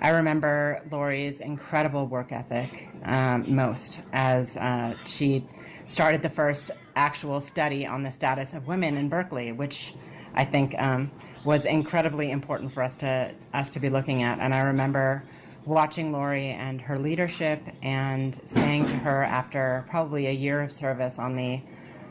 I 0.00 0.08
remember 0.08 0.80
Lori's 0.90 1.42
incredible 1.42 2.06
work 2.06 2.32
ethic 2.32 2.88
um, 3.04 3.44
most 3.46 4.00
as 4.14 4.56
uh, 4.56 4.94
she 5.04 5.46
started 5.88 6.22
the 6.22 6.30
first 6.30 6.70
actual 6.96 7.38
study 7.38 7.86
on 7.86 8.02
the 8.02 8.10
status 8.10 8.54
of 8.54 8.66
women 8.66 8.96
in 8.96 9.10
Berkeley, 9.10 9.52
which 9.52 9.92
I 10.32 10.42
think 10.42 10.74
um, 10.78 11.10
was 11.44 11.66
incredibly 11.66 12.30
important 12.30 12.72
for 12.72 12.82
us 12.82 12.96
to 12.98 13.34
us 13.52 13.68
to 13.70 13.78
be 13.78 13.90
looking 13.90 14.22
at. 14.22 14.38
And 14.38 14.54
I 14.54 14.60
remember 14.60 15.22
watching 15.66 16.12
Lori 16.12 16.52
and 16.52 16.80
her 16.80 16.98
leadership 16.98 17.60
and 17.82 18.40
saying 18.48 18.86
to 18.86 18.96
her 18.96 19.22
after 19.22 19.84
probably 19.90 20.28
a 20.28 20.32
year 20.32 20.62
of 20.62 20.72
service 20.72 21.18
on 21.18 21.36
the 21.36 21.60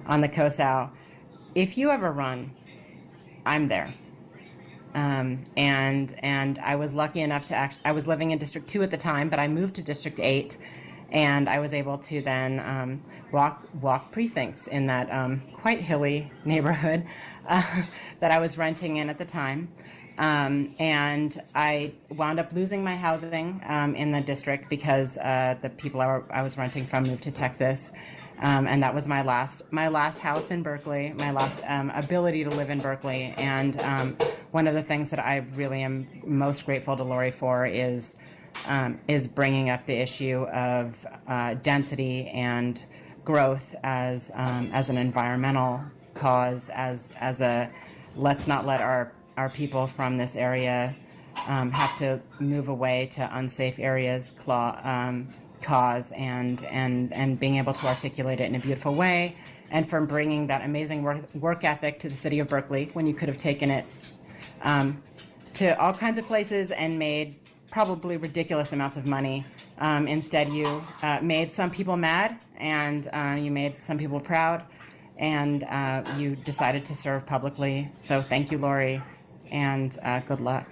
on 0.05 0.21
the 0.21 0.29
COSAL, 0.29 0.91
if 1.55 1.75
you 1.75 1.89
ever 1.89 2.11
run, 2.11 2.51
I'm 3.49 3.67
there. 3.67 3.91
Um, 4.93 5.41
and 5.57 6.13
and 6.19 6.59
I 6.59 6.75
was 6.75 6.93
lucky 6.93 7.21
enough 7.21 7.45
to 7.45 7.55
act. 7.55 7.79
I 7.83 7.91
was 7.91 8.05
living 8.05 8.29
in 8.29 8.37
District 8.37 8.67
Two 8.67 8.83
at 8.83 8.91
the 8.91 8.97
time, 8.97 9.27
but 9.27 9.39
I 9.39 9.47
moved 9.47 9.75
to 9.75 9.81
District 9.81 10.19
Eight, 10.19 10.57
and 11.11 11.49
I 11.49 11.57
was 11.59 11.73
able 11.73 11.97
to 11.97 12.21
then 12.21 12.59
um, 12.59 13.03
walk 13.31 13.67
walk 13.81 14.11
precincts 14.11 14.67
in 14.67 14.85
that 14.87 15.11
um, 15.11 15.41
quite 15.53 15.81
hilly 15.81 16.31
neighborhood 16.45 17.05
uh, 17.47 17.83
that 18.19 18.29
I 18.29 18.37
was 18.37 18.57
renting 18.57 18.97
in 18.97 19.09
at 19.09 19.17
the 19.17 19.25
time. 19.25 19.67
Um, 20.19 20.75
and 20.79 21.41
I 21.55 21.93
wound 22.09 22.39
up 22.39 22.51
losing 22.51 22.83
my 22.83 22.95
housing 22.95 23.61
um, 23.65 23.95
in 23.95 24.11
the 24.11 24.21
district 24.21 24.69
because 24.69 25.17
uh, 25.17 25.55
the 25.61 25.69
people 25.69 26.01
I, 26.01 26.07
were, 26.07 26.25
I 26.29 26.43
was 26.43 26.57
renting 26.57 26.85
from 26.85 27.05
moved 27.05 27.23
to 27.23 27.31
Texas. 27.31 27.91
Um, 28.41 28.67
and 28.67 28.81
that 28.83 28.93
was 28.93 29.07
my 29.07 29.21
last 29.21 29.71
my 29.71 29.87
last 29.89 30.19
house 30.19 30.49
in 30.49 30.63
Berkeley, 30.63 31.13
my 31.13 31.31
last 31.31 31.61
um, 31.67 31.89
ability 31.91 32.43
to 32.45 32.49
live 32.49 32.69
in 32.69 32.79
Berkeley. 32.79 33.33
And 33.37 33.79
um, 33.81 34.17
one 34.51 34.67
of 34.67 34.73
the 34.73 34.83
things 34.83 35.09
that 35.09 35.19
I 35.19 35.37
really 35.55 35.83
am 35.83 36.07
most 36.23 36.65
grateful 36.65 36.95
to 36.95 37.03
Lori 37.03 37.31
for 37.31 37.65
is 37.65 38.15
um, 38.65 38.99
is 39.07 39.27
bringing 39.27 39.69
up 39.69 39.85
the 39.85 39.93
issue 39.95 40.43
of 40.53 41.05
uh, 41.27 41.55
density 41.55 42.27
and 42.29 42.83
growth 43.25 43.75
as 43.83 44.31
um, 44.35 44.69
as 44.73 44.89
an 44.89 44.97
environmental 44.97 45.81
cause, 46.13 46.69
as 46.69 47.13
as 47.19 47.41
a 47.41 47.69
let's 48.15 48.47
not 48.47 48.65
let 48.65 48.81
our 48.81 49.11
our 49.37 49.49
people 49.49 49.87
from 49.87 50.17
this 50.17 50.35
area 50.35 50.95
um, 51.47 51.71
have 51.71 51.97
to 51.97 52.19
move 52.39 52.69
away 52.69 53.07
to 53.11 53.37
unsafe 53.37 53.79
areas 53.79 54.31
claw, 54.31 54.79
cause 55.61 56.11
and 56.13 56.63
and 56.65 57.13
and 57.13 57.39
being 57.39 57.57
able 57.57 57.73
to 57.73 57.87
articulate 57.87 58.39
it 58.39 58.45
in 58.45 58.55
a 58.55 58.59
beautiful 58.59 58.95
way 58.95 59.35
and 59.71 59.89
from 59.89 60.07
bringing 60.07 60.47
that 60.47 60.63
amazing 60.63 61.03
work, 61.03 61.23
work 61.35 61.63
ethic 61.63 61.99
to 61.99 62.09
the 62.09 62.15
city 62.15 62.39
of 62.39 62.47
berkeley 62.47 62.89
when 62.93 63.05
you 63.05 63.13
could 63.13 63.29
have 63.29 63.37
taken 63.37 63.69
it 63.69 63.85
um, 64.61 65.01
to 65.53 65.79
all 65.79 65.93
kinds 65.93 66.17
of 66.17 66.25
places 66.25 66.71
and 66.71 66.97
made 66.97 67.39
probably 67.71 68.17
ridiculous 68.17 68.73
amounts 68.73 68.97
of 68.97 69.07
money. 69.07 69.45
Um, 69.79 70.07
instead 70.07 70.49
you 70.49 70.83
uh, 71.01 71.19
made 71.21 71.51
some 71.51 71.69
people 71.69 71.95
mad 71.95 72.37
and 72.57 73.07
uh, 73.13 73.37
you 73.39 73.51
made 73.51 73.81
some 73.81 73.97
people 73.97 74.19
proud 74.19 74.63
and 75.17 75.63
uh, 75.65 76.03
you 76.17 76.35
decided 76.35 76.85
to 76.85 76.95
serve 76.95 77.25
publicly. 77.25 77.91
So 77.99 78.21
thank 78.21 78.51
you 78.51 78.57
lori 78.57 79.01
and 79.51 79.97
uh, 80.03 80.19
good 80.21 80.41
luck. 80.41 80.65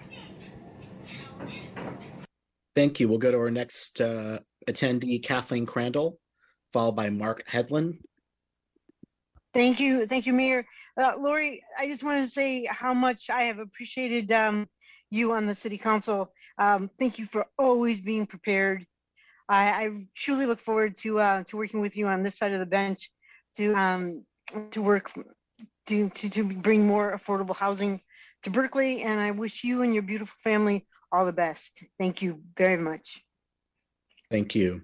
Thank 2.76 3.00
you. 3.00 3.08
We'll 3.08 3.18
go 3.18 3.32
to 3.32 3.38
our 3.38 3.52
next 3.52 4.02
uh, 4.02 4.40
attendee, 4.68 5.22
Kathleen 5.24 5.66
Crandall, 5.66 6.20
followed 6.74 6.96
by 6.96 7.10
Mark 7.10 7.48
Hedlund. 7.48 8.00
Thank 9.54 9.80
you. 9.80 10.06
Thank 10.06 10.26
you, 10.26 10.34
Mayor. 10.34 10.66
Uh, 11.02 11.14
Lori, 11.20 11.64
I 11.78 11.88
just 11.88 12.04
want 12.04 12.24
to 12.24 12.30
say 12.30 12.68
how 12.70 12.94
much 12.94 13.30
I 13.30 13.44
have 13.44 13.60
appreciated 13.60 14.32
um, 14.32 14.68
you 15.10 15.34
on 15.34 15.48
the 15.48 15.56
city 15.56 15.78
council. 15.78 16.32
Um, 16.58 16.90
thank 17.00 17.18
you 17.18 17.26
for 17.26 17.46
always 17.58 18.02
being 18.02 18.28
prepared. 18.28 18.86
I, 19.50 19.70
I 19.70 19.90
truly 20.16 20.46
look 20.46 20.60
forward 20.60 20.98
to 20.98 21.20
uh, 21.20 21.44
to 21.46 21.58
working 21.58 21.80
with 21.80 21.96
you 21.96 22.08
on 22.08 22.24
this 22.24 22.38
side 22.38 22.54
of 22.54 22.60
the 22.60 22.66
bench 22.66 23.10
to 23.56 23.74
um, 23.76 24.26
to 24.72 24.82
work 24.82 25.12
to, 25.88 26.10
to 26.10 26.30
to 26.30 26.44
bring 26.44 26.86
more 26.86 27.18
affordable 27.18 27.56
housing 27.56 28.02
to 28.44 28.50
Berkeley. 28.50 29.04
And 29.04 29.20
I 29.20 29.32
wish 29.32 29.64
you 29.64 29.82
and 29.84 29.94
your 29.94 30.04
beautiful 30.04 30.36
family 30.44 30.86
all 31.12 31.26
the 31.26 31.32
best. 31.32 31.84
Thank 31.98 32.22
you 32.22 32.42
very 32.58 32.78
much. 32.78 33.22
Thank 34.30 34.56
you. 34.56 34.82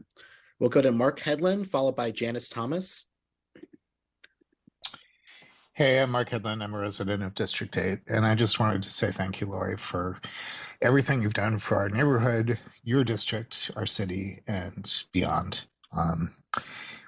We'll 0.59 0.69
go 0.69 0.81
to 0.81 0.91
Mark 0.91 1.19
Hedlund, 1.19 1.67
followed 1.67 1.95
by 1.95 2.11
Janice 2.11 2.49
Thomas. 2.49 3.05
Hey, 5.73 5.99
I'm 5.99 6.11
Mark 6.11 6.29
Hedlund. 6.29 6.63
I'm 6.63 6.73
a 6.73 6.77
resident 6.77 7.23
of 7.23 7.35
District 7.35 7.75
8, 7.75 7.99
and 8.07 8.25
I 8.25 8.35
just 8.35 8.59
wanted 8.59 8.83
to 8.83 8.91
say 8.91 9.11
thank 9.11 9.41
you, 9.41 9.47
Lori, 9.47 9.75
for 9.77 10.19
everything 10.81 11.21
you've 11.21 11.33
done 11.33 11.59
for 11.59 11.77
our 11.77 11.89
neighborhood, 11.89 12.59
your 12.83 13.03
district, 13.03 13.71
our 13.75 13.85
city, 13.85 14.41
and 14.47 15.03
beyond. 15.11 15.63
Um, 15.91 16.31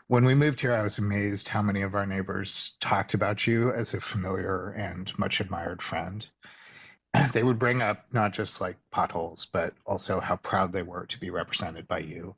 when 0.08 0.26
we 0.26 0.36
moved 0.36 0.60
here, 0.60 0.74
I 0.74 0.84
was 0.84 0.98
amazed 0.98 1.48
how 1.48 1.62
many 1.62 1.82
of 1.84 1.96
our 1.96 2.06
neighbors 2.06 2.76
talked 2.82 3.14
about 3.14 3.48
you 3.48 3.72
as 3.72 3.94
a 3.94 4.02
familiar 4.02 4.72
and 4.72 5.12
much 5.18 5.40
admired 5.40 5.82
friend. 5.82 6.28
They 7.34 7.44
would 7.44 7.60
bring 7.60 7.82
up 7.82 8.06
not 8.12 8.34
just 8.34 8.62
like 8.62 8.78
potholes, 8.92 9.48
but 9.52 9.74
also 9.86 10.20
how 10.20 10.38
proud 10.38 10.72
they 10.74 10.82
were 10.82 11.06
to 11.08 11.20
be 11.20 11.30
represented 11.30 11.88
by 11.88 12.00
you 12.00 12.36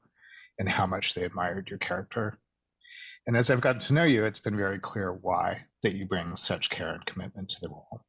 and 0.60 0.68
how 0.70 0.86
much 0.86 1.14
they 1.14 1.24
admired 1.24 1.70
your 1.70 1.80
character. 1.80 2.38
And 3.26 3.36
as 3.36 3.50
I've 3.50 3.62
gotten 3.62 3.82
to 3.82 3.94
know 3.94 4.04
you, 4.04 4.26
it's 4.26 4.40
been 4.40 4.58
very 4.58 4.80
clear 4.80 5.12
why 5.12 5.66
that 5.84 5.96
you 5.96 6.06
bring 6.06 6.36
such 6.36 6.70
care 6.70 6.94
and 6.94 7.06
commitment 7.06 7.50
to 7.50 7.62
the 7.62 7.70
role. 7.70 8.02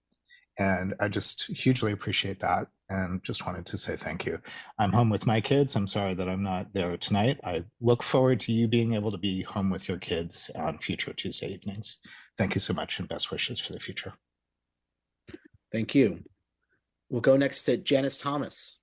And 0.59 0.95
I 1.01 1.09
just 1.09 1.45
hugely 1.47 1.93
appreciate 1.93 2.41
that 2.41 2.67
and 2.89 3.23
just 3.23 3.47
wanted 3.47 3.67
to 3.67 3.79
say 3.79 3.97
thank 3.97 4.27
you. 4.27 4.39
I'm 4.79 4.93
home 4.93 5.11
with 5.11 5.27
my 5.27 5.41
kids. 5.41 5.77
I'm 5.77 5.87
sorry 5.87 6.15
that 6.15 6.29
I'm 6.29 6.43
not 6.43 6.73
there 6.73 6.97
tonight. 6.97 7.39
I 7.45 7.65
look 7.81 8.03
forward 8.03 8.41
to 8.43 8.53
you 8.53 8.67
being 8.67 8.95
able 8.95 9.13
to 9.13 9.19
be 9.19 9.43
home 9.43 9.71
with 9.71 9.89
your 9.89 9.99
kids 9.99 10.51
on 10.57 10.79
future 10.79 11.13
Tuesday 11.13 11.49
evenings. 11.49 12.01
Thank 12.37 12.55
you 12.55 12.61
so 12.61 12.75
much 12.75 12.99
and 12.99 13.09
best 13.09 13.31
wishes 13.31 13.61
for 13.61 13.73
the 13.73 13.81
future. 13.81 14.15
Thank 15.71 15.95
you. 15.95 16.25
We'll 17.11 17.21
go 17.23 17.37
next 17.37 17.63
to 17.63 17.77
Janice 17.77 18.19
Thomas. 18.19 18.79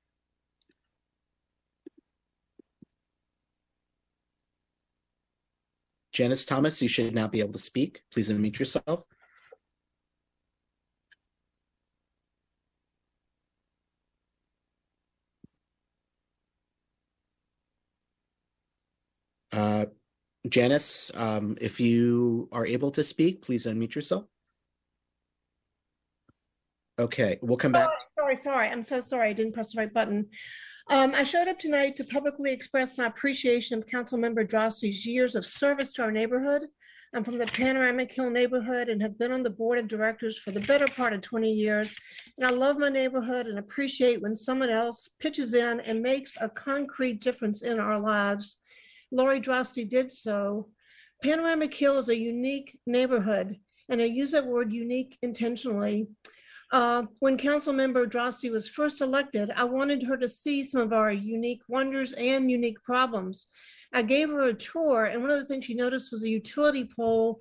Janice 6.12 6.46
Thomas, 6.46 6.82
you 6.82 6.88
should 6.88 7.14
now 7.14 7.28
be 7.28 7.42
able 7.42 7.52
to 7.52 7.60
speak. 7.60 8.02
Please 8.12 8.30
unmute 8.30 8.58
yourself. 8.58 9.04
Uh, 19.52 19.86
Janice, 20.48 21.12
um, 21.16 21.58
if 21.60 21.80
you 21.80 22.50
are 22.52 22.66
able 22.66 22.92
to 22.92 23.04
speak, 23.04 23.42
please 23.42 23.66
unmute 23.66 23.96
yourself. 23.96 24.26
Okay, 26.98 27.40
we'll 27.42 27.58
come 27.58 27.74
back. 27.74 27.90
Sorry. 28.36 28.70
I'm 28.70 28.84
so 28.84 29.02
sorry. 29.02 29.30
I 29.30 29.34
didn't 29.34 29.54
press 29.54 29.74
the 29.74 29.80
right 29.80 29.94
button. 29.94 30.28
Um, 30.90 31.16
I 31.16 31.24
showed 31.24 31.48
up 31.48 31.58
tonight 31.58 31.96
to 31.96 32.04
publicly 32.04 32.52
express 32.52 32.98
my 32.98 33.08
appreciation 33.08 33.78
of 33.78 33.88
Councilmember 33.88 34.48
Droste's 34.48 35.06
years 35.06 35.34
of 35.36 35.44
service 35.44 35.94
to 35.94 36.04
our 36.04 36.12
neighborhood. 36.12 36.64
I'm 37.16 37.24
from 37.24 37.38
the 37.38 37.48
Panoramic 37.48 38.12
Hill 38.12 38.30
neighborhood 38.30 38.90
and 38.90 39.02
have 39.02 39.18
been 39.18 39.32
on 39.32 39.42
the 39.42 39.50
board 39.50 39.80
of 39.80 39.88
directors 39.88 40.38
for 40.38 40.52
the 40.52 40.60
better 40.60 40.86
part 40.86 41.14
of 41.14 41.22
20 41.22 41.50
years. 41.50 41.96
And 42.38 42.46
I 42.46 42.50
love 42.50 42.78
my 42.78 42.90
neighborhood 42.90 43.48
and 43.48 43.58
appreciate 43.58 44.22
when 44.22 44.36
someone 44.36 44.70
else 44.70 45.10
pitches 45.20 45.54
in 45.54 45.80
and 45.80 46.02
makes 46.02 46.36
a 46.42 46.50
concrete 46.50 47.22
difference 47.22 47.62
in 47.62 47.80
our 47.80 47.98
lives. 47.98 48.58
Lori 49.12 49.40
Droste 49.40 49.90
did 49.90 50.12
so. 50.12 50.68
Panoramic 51.24 51.74
Hill 51.74 51.98
is 51.98 52.10
a 52.10 52.18
unique 52.18 52.78
neighborhood, 52.86 53.58
and 53.90 54.02
I 54.02 54.06
use 54.06 54.32
that 54.32 54.46
word 54.46 54.74
unique 54.74 55.18
intentionally. 55.22 56.08
Uh, 56.72 57.04
when 57.20 57.38
Councilmember 57.38 58.06
Droste 58.10 58.52
was 58.52 58.68
first 58.68 59.02
elected, 59.02 59.52
I 59.56 59.64
wanted 59.64 60.04
her 60.04 60.18
to 60.18 60.28
see 60.28 60.64
some 60.64 60.82
of 60.82 60.94
our 60.94 61.12
unique 61.12 61.62
wonders 61.68 62.14
and 62.14 62.50
unique 62.50 62.82
problems. 62.84 63.48
I 63.94 64.02
gave 64.02 64.30
her 64.30 64.48
a 64.48 64.54
tour, 64.54 65.06
and 65.06 65.22
one 65.22 65.32
of 65.32 65.40
the 65.40 65.46
things 65.46 65.66
she 65.66 65.74
noticed 65.74 66.12
was 66.12 66.24
a 66.24 66.30
utility 66.30 66.84
pole 66.84 67.40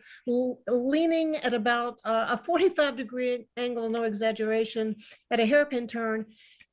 leaning 0.69 1.37
at 1.37 1.53
about 1.53 1.99
uh, 2.05 2.27
a 2.31 2.37
45 2.37 2.97
degree 2.97 3.47
angle, 3.57 3.89
no 3.89 4.05
exaggeration, 4.05 4.95
at 5.33 5.41
a 5.41 5.47
hairpin 5.47 5.89
turn. 5.89 6.27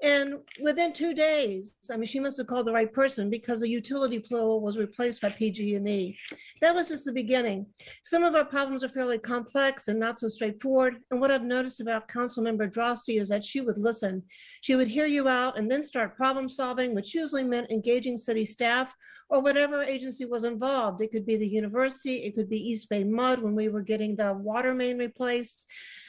And 0.03 0.39
within 0.59 0.93
two 0.93 1.13
days, 1.13 1.75
I 1.91 1.95
mean, 1.95 2.07
she 2.07 2.19
must 2.19 2.39
have 2.39 2.47
called 2.47 2.65
the 2.65 2.73
right 2.73 2.91
person 2.91 3.29
because 3.29 3.59
the 3.59 3.69
utility 3.69 4.19
pole 4.19 4.59
was 4.59 4.77
replaced 4.77 5.21
by 5.21 5.29
PG&E. 5.29 6.17
That 6.61 6.73
was 6.73 6.87
just 6.87 7.05
the 7.05 7.11
beginning. 7.11 7.67
Some 8.03 8.23
of 8.23 8.33
our 8.33 8.45
problems 8.45 8.83
are 8.83 8.89
fairly 8.89 9.19
complex 9.19 9.89
and 9.89 9.99
not 9.99 10.17
so 10.17 10.27
straightforward. 10.27 10.95
And 11.11 11.21
what 11.21 11.29
I've 11.29 11.43
noticed 11.43 11.81
about 11.81 12.07
Councilmember 12.07 12.71
Droste 12.71 13.19
is 13.19 13.29
that 13.29 13.43
she 13.43 13.61
would 13.61 13.77
listen. 13.77 14.23
She 14.61 14.75
would 14.75 14.87
hear 14.87 15.05
you 15.05 15.27
out 15.27 15.59
and 15.59 15.69
then 15.69 15.83
start 15.83 16.17
problem 16.17 16.49
solving, 16.49 16.95
which 16.95 17.13
usually 17.13 17.43
meant 17.43 17.69
engaging 17.69 18.17
city 18.17 18.43
staff 18.43 18.95
or 19.31 19.41
whatever 19.41 19.81
agency 19.81 20.25
was 20.25 20.43
involved. 20.43 20.99
It 20.99 21.09
could 21.09 21.25
be 21.25 21.37
the 21.37 21.47
university, 21.47 22.17
it 22.17 22.35
could 22.35 22.49
be 22.49 22.69
East 22.69 22.89
Bay 22.89 23.05
Mud 23.05 23.41
when 23.41 23.55
we 23.55 23.69
were 23.69 23.81
getting 23.81 24.13
the 24.13 24.33
water 24.33 24.73
main 24.73 24.97
replaced. 24.97 25.65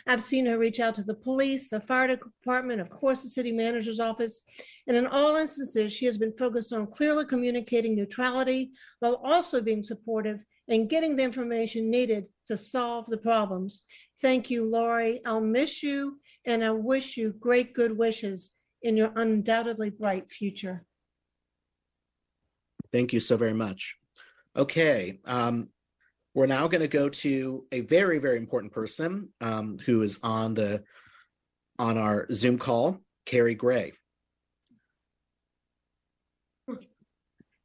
I've 0.09 0.21
seen 0.21 0.45
her 0.47 0.59
reach 0.59 0.81
out 0.81 0.97
to 0.97 1.05
the 1.05 1.15
police, 1.15 1.71
the 1.71 1.81
fire 1.81 2.09
department, 2.09 2.81
of 2.81 2.91
course, 2.91 3.23
the 3.23 3.29
city 3.29 3.53
manager's 3.53 4.01
office. 4.01 4.43
And 4.89 4.97
in 4.97 5.07
all 5.07 5.37
instances, 5.37 5.93
she 5.93 6.05
has 6.07 6.19
been 6.19 6.33
focused 6.37 6.73
on 6.73 6.89
clearly 6.89 7.25
communicating 7.25 7.95
neutrality 7.95 8.73
while 8.99 9.21
also 9.23 9.61
being 9.61 9.85
supportive 9.85 10.41
and 10.67 10.91
getting 10.91 11.15
the 11.15 11.23
information 11.23 11.89
needed 11.89 12.27
to 12.47 12.57
solve 12.57 13.07
the 13.07 13.19
problems. 13.19 13.83
Thank 14.21 14.51
you, 14.51 14.65
Lori. 14.65 15.21
I'll 15.25 15.41
miss 15.41 15.81
you 15.81 16.19
and 16.45 16.65
I 16.65 16.73
wish 16.73 17.17
you 17.17 17.35
great 17.39 17.73
good 17.73 17.97
wishes 17.97 18.51
in 18.83 18.97
your 18.97 19.13
undoubtedly 19.15 19.91
bright 19.91 20.29
future. 20.29 20.85
Thank 22.93 23.13
you 23.13 23.21
so 23.21 23.37
very 23.37 23.55
much. 23.55 23.97
Okay, 24.57 25.19
um, 25.25 25.69
we're 26.35 26.47
now 26.47 26.69
going 26.69 26.83
to 26.83 26.89
go 26.89 27.09
to 27.09 27.67
a 27.73 27.81
very, 27.81 28.19
very 28.19 28.37
important 28.37 28.73
person 28.73 29.29
um, 29.41 29.79
who 29.79 30.03
is 30.03 30.19
on 30.23 30.55
the 30.55 30.83
on 31.79 31.97
our 31.99 32.27
Zoom 32.33 32.59
call, 32.59 33.01
Carrie 33.27 33.55
Gray. 33.55 33.93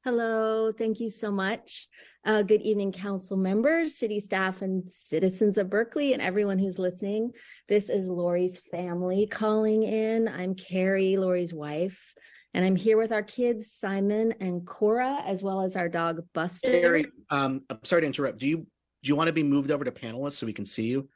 Hello, 0.04 0.72
thank 0.72 1.02
you 1.02 1.10
so 1.10 1.30
much. 1.30 1.90
Uh, 2.26 2.42
good 2.42 2.62
evening, 2.62 2.94
council 2.94 3.36
members, 3.36 3.98
city 3.98 4.22
staff, 4.22 4.62
and 4.62 4.90
citizens 4.90 5.58
of 5.58 5.70
Berkeley, 5.70 6.14
and 6.14 6.22
everyone 6.22 6.58
who's 6.58 6.80
listening. 6.80 7.32
This 7.68 7.90
is 7.90 8.08
Lori's 8.08 8.62
family 8.72 9.28
calling 9.28 9.84
in. 9.84 10.30
I'm 10.30 10.56
Carrie, 10.56 11.18
Lori's 11.18 11.54
wife, 11.54 12.14
and 12.58 12.66
I'm 12.66 12.76
here 12.76 12.98
with 12.98 13.12
our 13.12 13.22
kids, 13.22 13.72
Simon 13.72 14.34
and 14.40 14.66
Cora, 14.66 15.22
as 15.28 15.44
well 15.44 15.62
as 15.62 15.76
our 15.76 15.88
dog 15.88 16.26
Buster. 16.34 16.72
Carrie, 16.72 17.06
um, 17.30 17.62
I'm 17.70 17.78
sorry 17.84 18.02
to 18.02 18.08
interrupt. 18.08 18.40
Do 18.40 18.50
you 18.50 18.58
do 18.58 19.10
you 19.10 19.16
want 19.16 19.28
to 19.28 19.32
be 19.32 19.44
moved 19.44 19.70
over 19.70 19.86
to 19.86 19.92
panelists 19.92 20.38
so 20.38 20.48
we 20.48 20.54
can 20.54 20.66
see 20.66 20.86
you? 20.86 21.08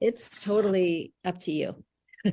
It's 0.00 0.38
totally 0.38 1.12
up 1.24 1.40
to 1.40 1.50
you. 1.50 1.74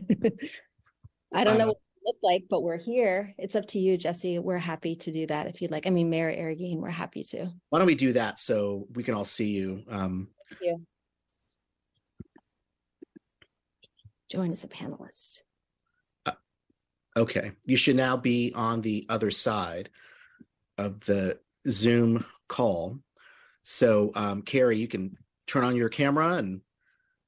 I 1.33 1.43
don't 1.43 1.57
know 1.57 1.69
what 1.69 1.77
it 1.77 2.05
look 2.05 2.17
like, 2.21 2.43
but 2.47 2.61
we're 2.61 2.77
here. 2.77 3.33
It's 3.39 3.55
up 3.55 3.65
to 3.69 3.79
you, 3.79 3.97
Jesse. 3.97 4.37
We're 4.37 4.59
happy 4.59 4.95
to 4.97 5.11
do 5.11 5.25
that 5.25 5.47
if 5.47 5.59
you'd 5.59 5.71
like. 5.71 5.87
I 5.87 5.89
mean, 5.89 6.11
Mayor 6.11 6.31
Arreguín, 6.31 6.77
we're 6.77 6.89
happy 6.91 7.23
to. 7.23 7.51
Why 7.69 7.79
don't 7.79 7.87
we 7.87 7.95
do 7.95 8.13
that 8.13 8.37
so 8.37 8.85
we 8.93 9.01
can 9.01 9.15
all 9.15 9.25
see 9.25 9.49
you? 9.49 9.81
Um, 9.89 10.27
Thank 10.47 10.61
you. 10.61 10.85
Join 14.29 14.51
as 14.51 14.63
a 14.63 14.67
panelist. 14.67 15.41
Okay, 17.17 17.51
you 17.65 17.75
should 17.75 17.97
now 17.97 18.15
be 18.15 18.53
on 18.55 18.81
the 18.81 19.05
other 19.09 19.31
side 19.31 19.89
of 20.77 20.99
the 21.01 21.39
Zoom 21.67 22.25
call. 22.47 22.99
So, 23.63 24.11
um, 24.15 24.41
Carrie, 24.41 24.77
you 24.77 24.87
can 24.87 25.17
turn 25.45 25.63
on 25.63 25.75
your 25.75 25.89
camera 25.89 26.35
and 26.35 26.61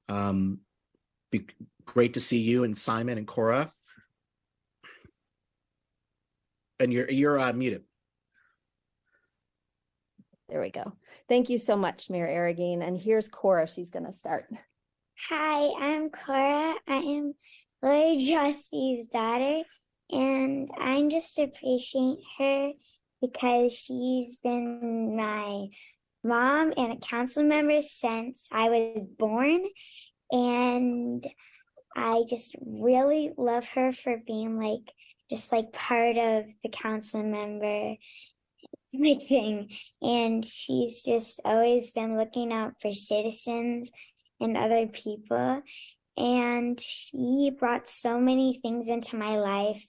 um, 0.08 0.60
be 1.30 1.46
great 1.84 2.14
to 2.14 2.20
see 2.20 2.38
you 2.38 2.64
and 2.64 2.76
Simon 2.76 3.18
and 3.18 3.26
Cora. 3.26 3.72
And 6.80 6.92
you're 6.92 7.10
you're 7.10 7.38
uh, 7.38 7.52
muted. 7.52 7.84
There 10.48 10.60
we 10.60 10.70
go. 10.70 10.92
Thank 11.28 11.48
you 11.48 11.58
so 11.58 11.76
much, 11.76 12.10
Mayor 12.10 12.28
Arreguín. 12.28 12.86
And 12.86 13.00
here's 13.00 13.28
Cora. 13.28 13.68
She's 13.68 13.90
going 13.90 14.06
to 14.06 14.12
start. 14.12 14.46
Hi, 15.28 15.68
I'm 15.80 16.10
Cora. 16.10 16.74
I 16.88 16.96
am 16.96 17.34
Lori 17.84 18.16
Josty's 18.16 19.08
daughter, 19.08 19.62
And 20.10 20.70
I'm 20.78 21.10
just 21.10 21.38
appreciate 21.38 22.16
her 22.38 22.72
because 23.20 23.74
she's 23.74 24.36
been 24.36 25.14
my 25.14 25.66
mom 26.22 26.72
and 26.78 26.94
a 26.94 26.96
council 26.96 27.42
member 27.42 27.82
since 27.82 28.48
I 28.50 28.70
was 28.70 29.06
born. 29.06 29.66
And 30.30 31.26
I 31.94 32.22
just 32.26 32.56
really 32.64 33.32
love 33.36 33.66
her 33.74 33.92
for 33.92 34.16
being 34.26 34.58
like 34.58 34.90
just 35.28 35.52
like 35.52 35.70
part 35.74 36.16
of 36.16 36.46
the 36.62 36.70
council 36.70 37.22
member 37.22 37.96
thing. 39.28 39.68
And 40.00 40.42
she's 40.42 41.02
just 41.02 41.38
always 41.44 41.90
been 41.90 42.16
looking 42.16 42.50
out 42.50 42.80
for 42.80 42.94
citizens 42.94 43.90
and 44.40 44.56
other 44.56 44.86
people. 44.86 45.62
And 46.16 46.78
he 47.12 47.50
brought 47.50 47.88
so 47.88 48.20
many 48.20 48.58
things 48.62 48.88
into 48.88 49.16
my 49.16 49.36
life, 49.38 49.84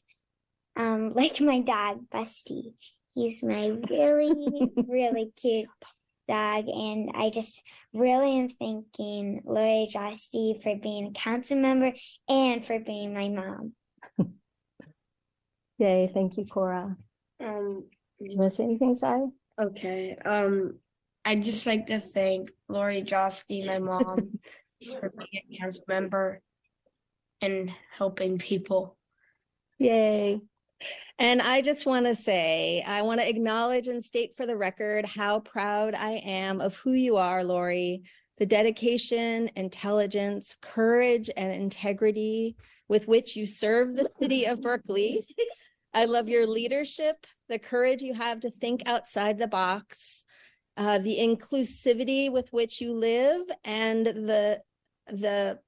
um, 0.78 1.14
like 1.16 1.40
my 1.42 1.60
dog, 1.62 2.10
Busty. 2.14 2.74
He's 3.14 3.44
my 3.44 3.68
really, 3.90 4.72
really 4.88 5.32
cute 5.40 5.70
dog. 6.28 6.66
And 6.68 7.12
I 7.16 7.30
just 7.30 7.62
really 7.94 8.40
am 8.40 8.50
thanking 8.50 9.42
Lori 9.46 9.90
Josty 9.94 10.62
for 10.62 10.76
being 10.76 11.08
a 11.08 11.12
council 11.12 11.58
member 11.58 11.94
and 12.28 12.66
for 12.66 12.80
being 12.80 13.14
my 13.14 13.30
mom. 13.30 13.74
Yay, 15.78 16.10
thank 16.14 16.38
you, 16.38 16.46
Cora. 16.46 16.96
Um, 17.42 17.86
Do 18.20 18.26
you 18.32 18.38
want 18.38 18.52
to 18.52 18.56
say 18.56 18.64
anything, 18.64 18.96
Sai? 18.96 19.26
okay. 19.62 20.18
Um, 20.24 20.80
I'd 21.26 21.44
just 21.44 21.66
like 21.66 21.88
to 21.88 22.00
thank 22.00 22.50
Lori 22.70 23.02
josty 23.04 23.66
my 23.66 23.80
mom, 23.80 24.40
for 24.94 25.12
being 25.18 25.44
a 25.52 25.58
council 25.58 25.84
member 25.88 26.42
and 27.42 27.72
helping 27.98 28.38
people. 28.38 28.98
Yay. 29.80 30.40
And 31.18 31.42
I 31.42 31.62
just 31.62 31.86
want 31.86 32.06
to 32.06 32.16
say, 32.16 32.84
I 32.86 33.02
want 33.02 33.22
to 33.22 33.30
acknowledge 33.30 33.88
and 33.88 34.04
state 34.04 34.34
for 34.36 34.46
the 34.46 34.56
record 34.56 35.06
how 35.06 35.40
proud 35.40 35.94
I 35.94 36.22
am 36.26 36.60
of 36.60 36.76
who 36.76 36.92
you 36.92 37.18
are, 37.18 37.44
Lori. 37.44 38.04
The 38.38 38.46
dedication, 38.46 39.50
intelligence, 39.56 40.58
courage, 40.62 41.30
and 41.38 41.54
integrity 41.54 42.58
with 42.90 43.08
which 43.08 43.36
you 43.36 43.46
serve 43.46 43.96
the 43.96 44.10
city 44.20 44.46
of 44.46 44.62
Berkeley. 44.62 45.22
I 45.94 46.04
love 46.04 46.28
your 46.28 46.46
leadership, 46.46 47.26
the 47.48 47.58
courage 47.58 48.02
you 48.02 48.14
have 48.14 48.42
to 48.42 48.52
think 48.52 48.84
outside 48.86 49.40
the 49.40 49.48
box, 49.48 50.26
uh, 50.76 51.00
the 51.00 51.18
inclusivity 51.18 52.30
with 52.30 52.52
which 52.52 52.82
you 52.82 52.92
live, 52.92 53.44
and 53.64 54.06
the 54.06 54.62
the 55.08 55.60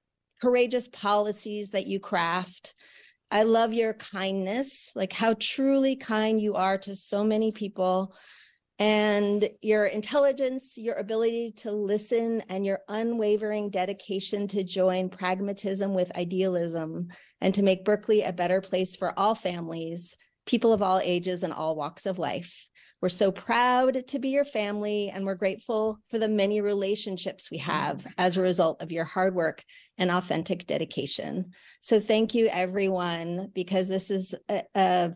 courageous 0.42 0.88
policies 0.88 1.72
that 1.72 1.88
you 1.88 2.00
craft. 2.00 2.74
I 3.30 3.44
love 3.44 3.74
your 3.74 3.94
kindness, 3.94 4.92
like 4.96 5.12
how 5.12 5.36
truly 5.40 5.96
kind 5.96 6.40
you 6.40 6.56
are 6.56 6.78
to 6.80 6.96
so 6.96 7.24
many 7.24 7.52
people, 7.52 8.16
and 8.80 9.50
your 9.62 9.88
intelligence, 9.88 10.78
your 10.78 10.96
ability 10.96 11.54
to 11.58 11.72
listen, 11.72 12.44
and 12.48 12.66
your 12.66 12.80
unwavering 12.88 13.70
dedication 13.72 14.48
to 14.50 14.64
join 14.64 15.10
pragmatism 15.10 15.94
with 15.94 16.16
idealism 16.16 17.08
and 17.42 17.54
to 17.56 17.64
make 17.64 17.86
Berkeley 17.86 18.22
a 18.22 18.32
better 18.32 18.62
place 18.62 18.96
for 18.96 19.18
all 19.18 19.36
families, 19.36 20.16
people 20.46 20.72
of 20.72 20.82
all 20.82 21.00
ages 21.04 21.44
and 21.44 21.52
all 21.52 21.76
walks 21.76 22.06
of 22.06 22.20
life. 22.20 22.68
We're 23.02 23.10
so 23.10 23.32
proud 23.32 24.08
to 24.08 24.20
be 24.20 24.30
your 24.30 24.46
family, 24.46 25.12
and 25.14 25.26
we're 25.26 25.36
grateful 25.36 26.00
for 26.10 26.18
the 26.18 26.28
many 26.28 26.62
relationships 26.62 27.52
we 27.52 27.60
have 27.60 28.06
as 28.18 28.38
a 28.38 28.42
result 28.42 28.82
of 28.82 28.92
your 28.92 29.06
hard 29.06 29.36
work 29.36 29.64
and 30.00 30.10
authentic 30.10 30.66
dedication. 30.66 31.52
So 31.80 32.00
thank 32.00 32.34
you, 32.34 32.48
everyone, 32.48 33.52
because 33.54 33.88
this 33.88 34.10
is 34.10 34.34
a, 34.50 34.64
a 34.74 35.14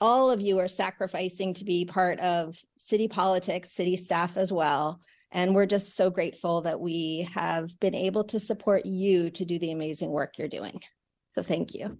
all 0.00 0.30
of 0.30 0.40
you 0.40 0.60
are 0.60 0.68
sacrificing 0.68 1.54
to 1.54 1.64
be 1.64 1.84
part 1.84 2.20
of 2.20 2.56
city 2.78 3.08
politics, 3.08 3.72
city 3.72 3.96
staff 3.96 4.36
as 4.36 4.52
well. 4.52 5.00
And 5.32 5.54
we're 5.54 5.66
just 5.66 5.96
so 5.96 6.10
grateful 6.10 6.62
that 6.62 6.80
we 6.80 7.28
have 7.34 7.78
been 7.80 7.94
able 7.94 8.24
to 8.24 8.40
support 8.40 8.86
you 8.86 9.30
to 9.30 9.44
do 9.44 9.58
the 9.58 9.72
amazing 9.72 10.10
work 10.10 10.38
you're 10.38 10.48
doing. 10.48 10.80
So 11.34 11.42
thank 11.42 11.74
you. 11.74 11.98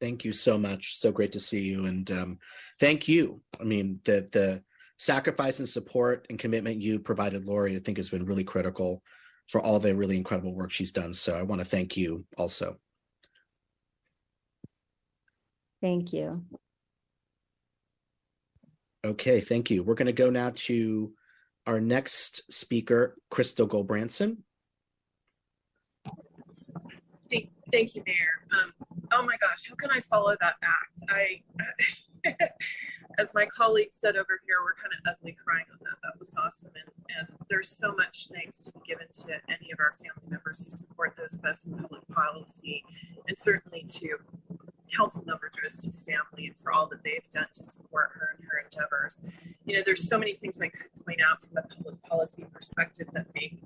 Thank 0.00 0.24
you 0.24 0.32
so 0.32 0.58
much. 0.58 0.98
So 0.98 1.10
great 1.10 1.32
to 1.32 1.40
see 1.40 1.60
you. 1.60 1.86
And 1.86 2.10
um, 2.10 2.38
thank 2.80 3.08
you. 3.08 3.40
I 3.58 3.64
mean, 3.64 4.00
the 4.04 4.28
the 4.32 4.62
sacrifice 4.98 5.58
and 5.58 5.68
support 5.68 6.26
and 6.30 6.38
commitment 6.38 6.80
you 6.80 6.98
provided 6.98 7.44
Lori, 7.44 7.76
I 7.76 7.80
think 7.80 7.96
has 7.98 8.10
been 8.10 8.24
really 8.24 8.44
critical 8.44 9.02
for 9.48 9.60
all 9.60 9.78
the 9.78 9.94
really 9.94 10.16
incredible 10.16 10.54
work 10.54 10.72
she's 10.72 10.92
done. 10.92 11.12
So 11.12 11.34
I 11.34 11.42
want 11.42 11.60
to 11.60 11.66
thank 11.66 11.96
you 11.96 12.24
also. 12.36 12.76
Thank 15.82 16.12
you. 16.12 16.44
Okay, 19.04 19.40
thank 19.40 19.70
you. 19.70 19.84
We're 19.84 19.94
going 19.94 20.06
to 20.06 20.12
go 20.12 20.30
now 20.30 20.50
to 20.54 21.12
our 21.66 21.80
next 21.80 22.52
speaker, 22.52 23.16
Krista 23.30 23.68
Gulbransen. 23.68 24.38
Thank, 27.30 27.50
thank 27.72 27.94
you, 27.94 28.02
Mayor. 28.06 28.62
Um, 28.62 28.72
oh 29.12 29.22
my 29.24 29.36
gosh, 29.40 29.68
how 29.68 29.74
can 29.74 29.90
I 29.90 30.00
follow 30.00 30.34
that 30.40 30.54
act? 30.62 31.02
I, 31.08 31.42
as 33.18 33.32
my 33.34 33.46
colleague 33.46 33.90
said 33.90 34.16
over 34.16 34.40
here, 34.46 34.56
we're 34.62 34.74
kind 34.74 34.92
of 34.92 35.12
ugly 35.12 35.36
crying 35.44 35.64
on 35.72 35.78
that. 35.82 35.96
That 36.02 36.20
was 36.20 36.34
awesome, 36.36 36.70
and 36.74 37.18
and 37.18 37.28
there's 37.48 37.68
so 37.68 37.92
much 37.92 38.28
thanks 38.32 38.64
to 38.64 38.72
be 38.72 38.80
given 38.86 39.06
to 39.12 39.32
any 39.48 39.70
of 39.72 39.78
our 39.80 39.92
family 39.92 40.28
members 40.28 40.64
who 40.64 40.70
support 40.70 41.16
those 41.16 41.34
of 41.34 41.44
us 41.44 41.66
in 41.66 41.74
public 41.78 42.06
policy, 42.08 42.84
and 43.28 43.38
certainly 43.38 43.84
to 43.88 44.18
council 44.94 45.24
member 45.26 45.50
Droste's 45.50 46.04
family 46.04 46.48
and 46.48 46.58
for 46.58 46.72
all 46.72 46.86
that 46.88 47.02
they've 47.04 47.28
done 47.30 47.46
to 47.54 47.62
support 47.62 48.10
her 48.14 48.36
and 48.36 48.46
her 48.48 48.58
endeavors. 48.58 49.20
You 49.64 49.76
know, 49.76 49.82
there's 49.84 50.08
so 50.08 50.18
many 50.18 50.34
things 50.34 50.60
I 50.60 50.68
could 50.68 50.88
point 51.04 51.20
out 51.28 51.42
from 51.42 51.58
a 51.58 51.62
public 51.62 52.02
policy 52.02 52.46
perspective 52.52 53.08
that 53.12 53.26
make 53.34 53.62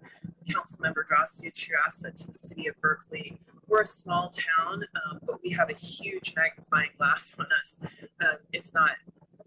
council 0.51 0.81
member 0.83 1.07
Droste 1.11 1.47
a 1.47 1.51
true 1.51 1.77
to 2.15 2.27
the 2.27 2.35
city 2.35 2.67
of 2.67 2.81
Berkeley. 2.81 3.41
We're 3.69 3.83
a 3.83 3.87
small 3.87 4.31
town, 4.31 4.85
um, 5.07 5.21
but 5.27 5.37
we 5.43 5.51
have 5.51 5.71
a 5.71 5.77
huge 5.77 6.35
magnifying 6.37 6.91
glass 6.97 7.35
on 7.39 7.47
us, 7.61 7.81
um, 8.23 8.37
if 8.53 8.73
not 8.75 8.93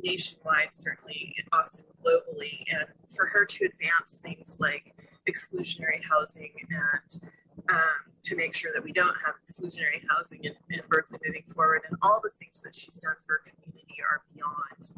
nationwide, 0.01 0.73
certainly 0.73 1.35
often 1.51 1.85
globally. 2.03 2.63
And 2.71 2.85
for 3.15 3.25
her 3.27 3.45
to 3.45 3.65
advance 3.65 4.21
things 4.21 4.59
like 4.61 4.95
exclusionary 5.29 6.01
housing 6.09 6.51
and 6.69 7.21
um, 7.69 8.13
to 8.23 8.35
make 8.35 8.55
sure 8.55 8.71
that 8.73 8.83
we 8.83 8.91
don't 8.91 9.15
have 9.25 9.35
exclusionary 9.45 10.03
housing 10.09 10.43
in, 10.43 10.53
in 10.69 10.81
Berkeley 10.89 11.19
moving 11.25 11.43
forward. 11.43 11.81
And 11.89 11.97
all 12.01 12.19
the 12.21 12.31
things 12.39 12.61
that 12.61 12.75
she's 12.75 12.99
done 12.99 13.15
for 13.25 13.33
her 13.33 13.41
community 13.45 13.95
are 14.09 14.21
beyond 14.33 14.93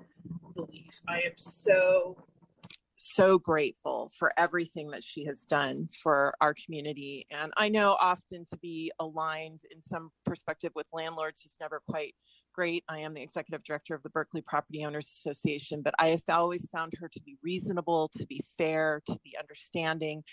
belief. 0.54 1.02
I 1.08 1.22
am 1.22 1.34
so, 1.38 2.18
so 2.96 3.38
grateful 3.38 4.12
for 4.18 4.32
everything 4.38 4.90
that 4.92 5.04
she 5.04 5.26
has 5.26 5.44
done 5.44 5.90
for 6.02 6.34
our 6.42 6.54
community. 6.54 7.26
And 7.32 7.52
I 7.58 7.70
know 7.70 7.98
often 8.00 8.46
to 8.46 8.58
be 8.58 8.92
aligned 9.00 9.62
in 9.72 9.82
some 9.82 10.12
perspective 10.26 10.72
with 10.76 10.88
landlords 10.94 11.46
is 11.46 11.58
never 11.60 11.82
quite 11.90 12.16
great. 12.54 12.86
I 12.88 13.00
am 13.00 13.14
the 13.14 13.22
executive 13.22 13.64
director 13.64 13.94
of 13.94 14.02
the 14.04 14.10
Berkeley 14.10 14.42
Property 14.42 14.86
Owners 14.86 15.08
Association, 15.08 15.82
but 15.82 15.94
I 16.00 16.08
have 16.08 16.22
always 16.30 16.70
found 16.72 16.94
her 17.00 17.10
to 17.10 17.22
be 17.24 17.38
reasonable, 17.44 18.10
to 18.18 18.26
be 18.26 18.42
fair, 18.58 19.02
to 19.08 19.20
be 19.26 19.36
understanding, 19.38 20.24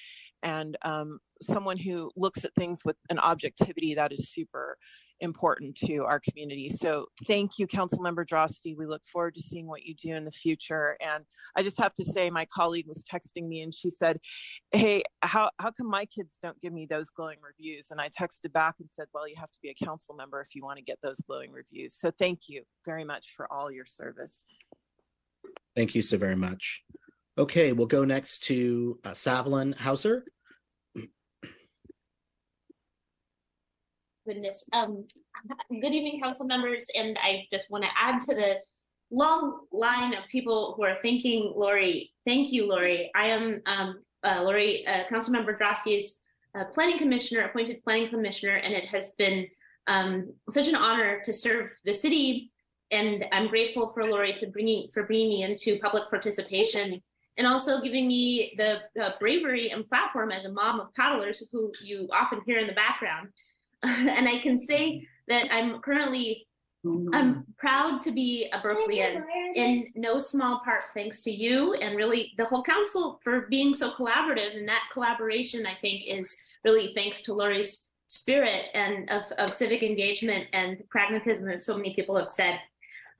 and 0.43 0.77
um, 0.83 1.19
someone 1.41 1.77
who 1.77 2.11
looks 2.17 2.45
at 2.45 2.55
things 2.55 2.85
with 2.85 2.97
an 3.11 3.19
objectivity 3.19 3.95
that 3.95 4.13
is 4.13 4.31
super 4.31 4.77
important 5.21 5.77
to 5.77 5.99
our 5.99 6.21
community. 6.21 6.69
So 6.69 7.07
thank 7.27 7.59
you, 7.59 7.67
Councilmember 7.67 8.27
Droste. 8.27 8.77
We 8.77 8.87
look 8.87 9.03
forward 9.05 9.35
to 9.37 9.41
seeing 9.41 9.69
what 9.69 9.85
you 9.85 9.95
do 9.95 10.15
in 10.15 10.25
the 10.25 10.33
future. 10.33 10.97
And 11.01 11.25
I 11.57 11.63
just 11.63 11.81
have 11.81 11.95
to 11.95 12.05
say, 12.05 12.29
my 12.29 12.45
colleague 12.53 12.89
was 12.89 13.05
texting 13.05 13.47
me 13.47 13.63
and 13.63 13.73
she 13.73 13.89
said, 13.89 14.19
hey, 14.73 15.05
how, 15.23 15.51
how 15.61 15.71
come 15.71 15.89
my 15.89 16.07
kids 16.07 16.39
don't 16.43 16.61
give 16.61 16.73
me 16.73 16.87
those 16.87 17.11
glowing 17.11 17.39
reviews? 17.41 17.93
And 17.93 18.01
I 18.01 18.09
texted 18.09 18.53
back 18.53 18.75
and 18.81 18.89
said, 18.91 19.07
well, 19.15 19.29
you 19.29 19.37
have 19.39 19.51
to 19.53 19.59
be 19.63 19.71
a 19.71 19.85
council 19.85 20.17
member 20.17 20.41
if 20.41 20.55
you 20.55 20.65
want 20.65 20.79
to 20.79 20.85
get 20.85 20.99
those 21.03 21.21
glowing 21.21 21.53
reviews. 21.53 21.95
So 21.95 22.11
thank 22.19 22.49
you 22.49 22.63
very 22.85 23.05
much 23.05 23.35
for 23.37 23.53
all 23.53 23.71
your 23.71 23.87
service. 23.87 24.45
Thank 25.77 25.95
you 25.95 26.03
so 26.03 26.19
very 26.19 26.37
much. 26.37 26.83
Okay, 27.39 27.73
we'll 27.73 27.87
go 27.87 28.05
next 28.05 28.45
to 28.45 28.99
uh, 29.05 29.11
Savlan 29.13 29.75
Hauser. 29.79 30.25
goodness. 34.27 34.65
Um, 34.73 35.07
good 35.71 35.95
evening, 35.95 36.21
council 36.21 36.47
members, 36.47 36.87
and 36.95 37.19
I 37.23 37.47
just 37.51 37.71
want 37.71 37.85
to 37.85 37.91
add 37.97 38.21
to 38.23 38.35
the 38.35 38.57
long 39.11 39.61
line 39.73 40.13
of 40.15 40.25
people 40.31 40.75
who 40.77 40.85
are 40.85 40.99
thanking 41.03 41.53
Lori. 41.57 42.13
Thank 42.27 42.53
you, 42.53 42.69
Lori. 42.69 43.11
I 43.17 43.29
am 43.29 43.63
um, 43.67 44.03
uh, 44.23 44.43
Lori, 44.43 44.87
uh, 44.87 45.05
Council 45.09 45.33
Member 45.33 45.57
Droste's 45.57 46.21
uh, 46.57 46.65
planning 46.67 46.99
commissioner, 46.99 47.47
appointed 47.47 47.83
planning 47.83 48.11
commissioner, 48.11 48.57
and 48.57 48.75
it 48.75 48.85
has 48.85 49.15
been 49.17 49.47
um, 49.87 50.33
such 50.51 50.69
an 50.69 50.77
honor 50.77 51.21
to 51.25 51.33
serve 51.33 51.71
the 51.87 51.95
city. 51.95 52.53
And 52.91 53.25
I'm 53.33 53.49
grateful 53.49 53.91
for 53.95 54.05
Lori 54.05 54.35
to 54.35 54.47
bringing 54.49 54.89
for 54.93 55.05
bringing 55.05 55.31
me 55.31 55.43
into 55.45 55.79
public 55.81 56.11
participation 56.11 57.01
and 57.39 57.47
also 57.47 57.81
giving 57.81 58.09
me 58.09 58.55
the 58.59 58.81
uh, 59.03 59.11
bravery 59.19 59.71
and 59.71 59.89
platform 59.89 60.33
as 60.33 60.45
a 60.45 60.53
mom 60.53 60.81
of 60.81 60.89
toddlers 60.95 61.49
who 61.51 61.73
you 61.83 62.09
often 62.13 62.41
hear 62.47 62.59
in 62.59 62.67
the 62.67 62.73
background. 62.75 63.29
and 63.83 64.29
I 64.29 64.39
can 64.39 64.59
say 64.59 65.07
that 65.29 65.53
I'm 65.53 65.81
currently 65.81 66.47
I'm 67.13 67.45
proud 67.59 68.01
to 68.01 68.11
be 68.11 68.49
a 68.53 68.59
Berkeleyan 68.59 69.23
in 69.55 69.87
no 69.95 70.19
small 70.19 70.63
part 70.65 70.83
thanks 70.95 71.21
to 71.23 71.31
you 71.31 71.75
and 71.75 71.97
really 71.97 72.33
the 72.39 72.45
whole 72.45 72.65
council 72.65 73.21
for 73.23 73.43
being 73.43 73.73
so 73.73 73.93
collaborative. 73.93 74.57
And 74.57 74.67
that 74.69 74.89
collaboration, 74.93 75.65
I 75.65 75.77
think, 75.81 76.03
is 76.09 76.37
really 76.65 76.93
thanks 76.95 77.23
to 77.23 77.35
Lori's 77.35 77.89
spirit 78.09 78.67
and 78.75 79.09
of, 79.11 79.23
of 79.39 79.55
civic 79.55 79.85
engagement 79.85 80.49
and 80.53 80.83
pragmatism, 80.91 81.49
as 81.49 81.65
so 81.65 81.77
many 81.77 81.95
people 81.95 82.17
have 82.17 82.29
said. 82.29 82.59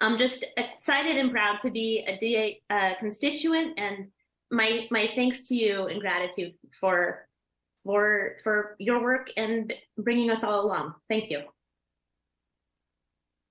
I'm 0.03 0.19
just 0.19 0.45
excited 0.57 1.17
and 1.17 1.31
proud 1.31 1.61
to 1.61 1.71
be 1.71 2.05
a 2.09 2.19
D8 2.19 2.61
uh, 2.71 2.99
constituent, 2.99 3.79
and 3.79 4.09
my 4.51 4.89
my 4.91 5.09
thanks 5.15 5.47
to 5.49 5.55
you 5.55 5.87
and 5.87 6.01
gratitude 6.01 6.55
for 6.81 7.29
for 7.85 8.37
for 8.43 8.75
your 8.81 9.01
work 9.01 9.31
and 9.37 9.73
bringing 9.97 10.29
us 10.29 10.43
all 10.43 10.67
along. 10.67 10.95
Thank 11.09 11.31
you. 11.31 11.43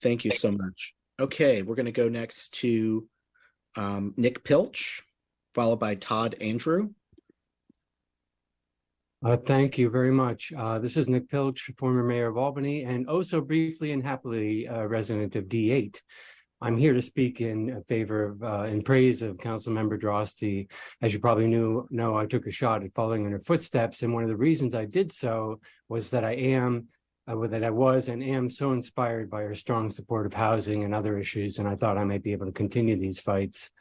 Thank 0.03 0.25
you 0.25 0.31
so 0.31 0.51
much. 0.51 0.93
Okay, 1.21 1.61
we're 1.61 1.75
going 1.75 1.85
to 1.85 1.91
go 1.93 2.09
next 2.09 2.53
to 2.55 3.07
um, 3.77 4.13
Nick 4.17 4.43
Pilch, 4.43 5.01
followed 5.55 5.79
by 5.79 5.95
Todd 5.95 6.35
Andrew. 6.41 6.89
Uh, 9.23 9.37
thank 9.37 9.77
you 9.77 9.89
very 9.89 10.11
much. 10.11 10.51
Uh, 10.57 10.79
this 10.79 10.97
is 10.97 11.07
Nick 11.07 11.29
Pilch, 11.29 11.71
former 11.77 12.03
mayor 12.03 12.27
of 12.27 12.37
Albany, 12.37 12.83
and 12.83 13.07
also 13.07 13.39
briefly 13.39 13.91
and 13.91 14.03
happily 14.03 14.65
a 14.65 14.85
resident 14.85 15.35
of 15.35 15.45
D8. 15.45 16.01
I'm 16.61 16.77
here 16.77 16.93
to 16.93 17.01
speak 17.01 17.41
in 17.41 17.83
favor 17.87 18.23
of, 18.23 18.43
uh, 18.43 18.63
in 18.63 18.83
praise 18.83 19.21
of 19.21 19.37
Councilmember 19.37 19.99
Droste. 19.99 20.67
As 21.01 21.11
you 21.11 21.19
probably 21.19 21.47
knew, 21.47 21.87
know, 21.89 22.15
I 22.15 22.27
took 22.27 22.45
a 22.45 22.51
shot 22.51 22.83
at 22.83 22.93
following 22.93 23.25
in 23.25 23.31
her 23.31 23.39
footsteps, 23.39 24.03
and 24.03 24.13
one 24.13 24.23
of 24.23 24.29
the 24.29 24.35
reasons 24.35 24.75
I 24.75 24.85
did 24.85 25.11
so 25.11 25.59
was 25.89 26.11
that 26.11 26.23
I 26.23 26.33
am 26.33 26.87
uh, 27.27 27.47
that 27.47 27.63
I 27.63 27.69
was 27.69 28.07
and 28.07 28.23
am 28.23 28.49
so 28.49 28.73
inspired 28.73 29.29
by 29.29 29.41
her 29.41 29.55
strong 29.55 29.89
support 29.89 30.25
of 30.25 30.33
housing 30.33 30.83
and 30.83 30.93
other 30.93 31.17
issues, 31.17 31.59
and 31.59 31.67
I 31.67 31.75
thought 31.75 31.97
I 31.97 32.03
might 32.03 32.23
be 32.23 32.31
able 32.31 32.47
to 32.47 32.51
continue 32.51 32.95
these 32.95 33.19
fights. 33.19 33.71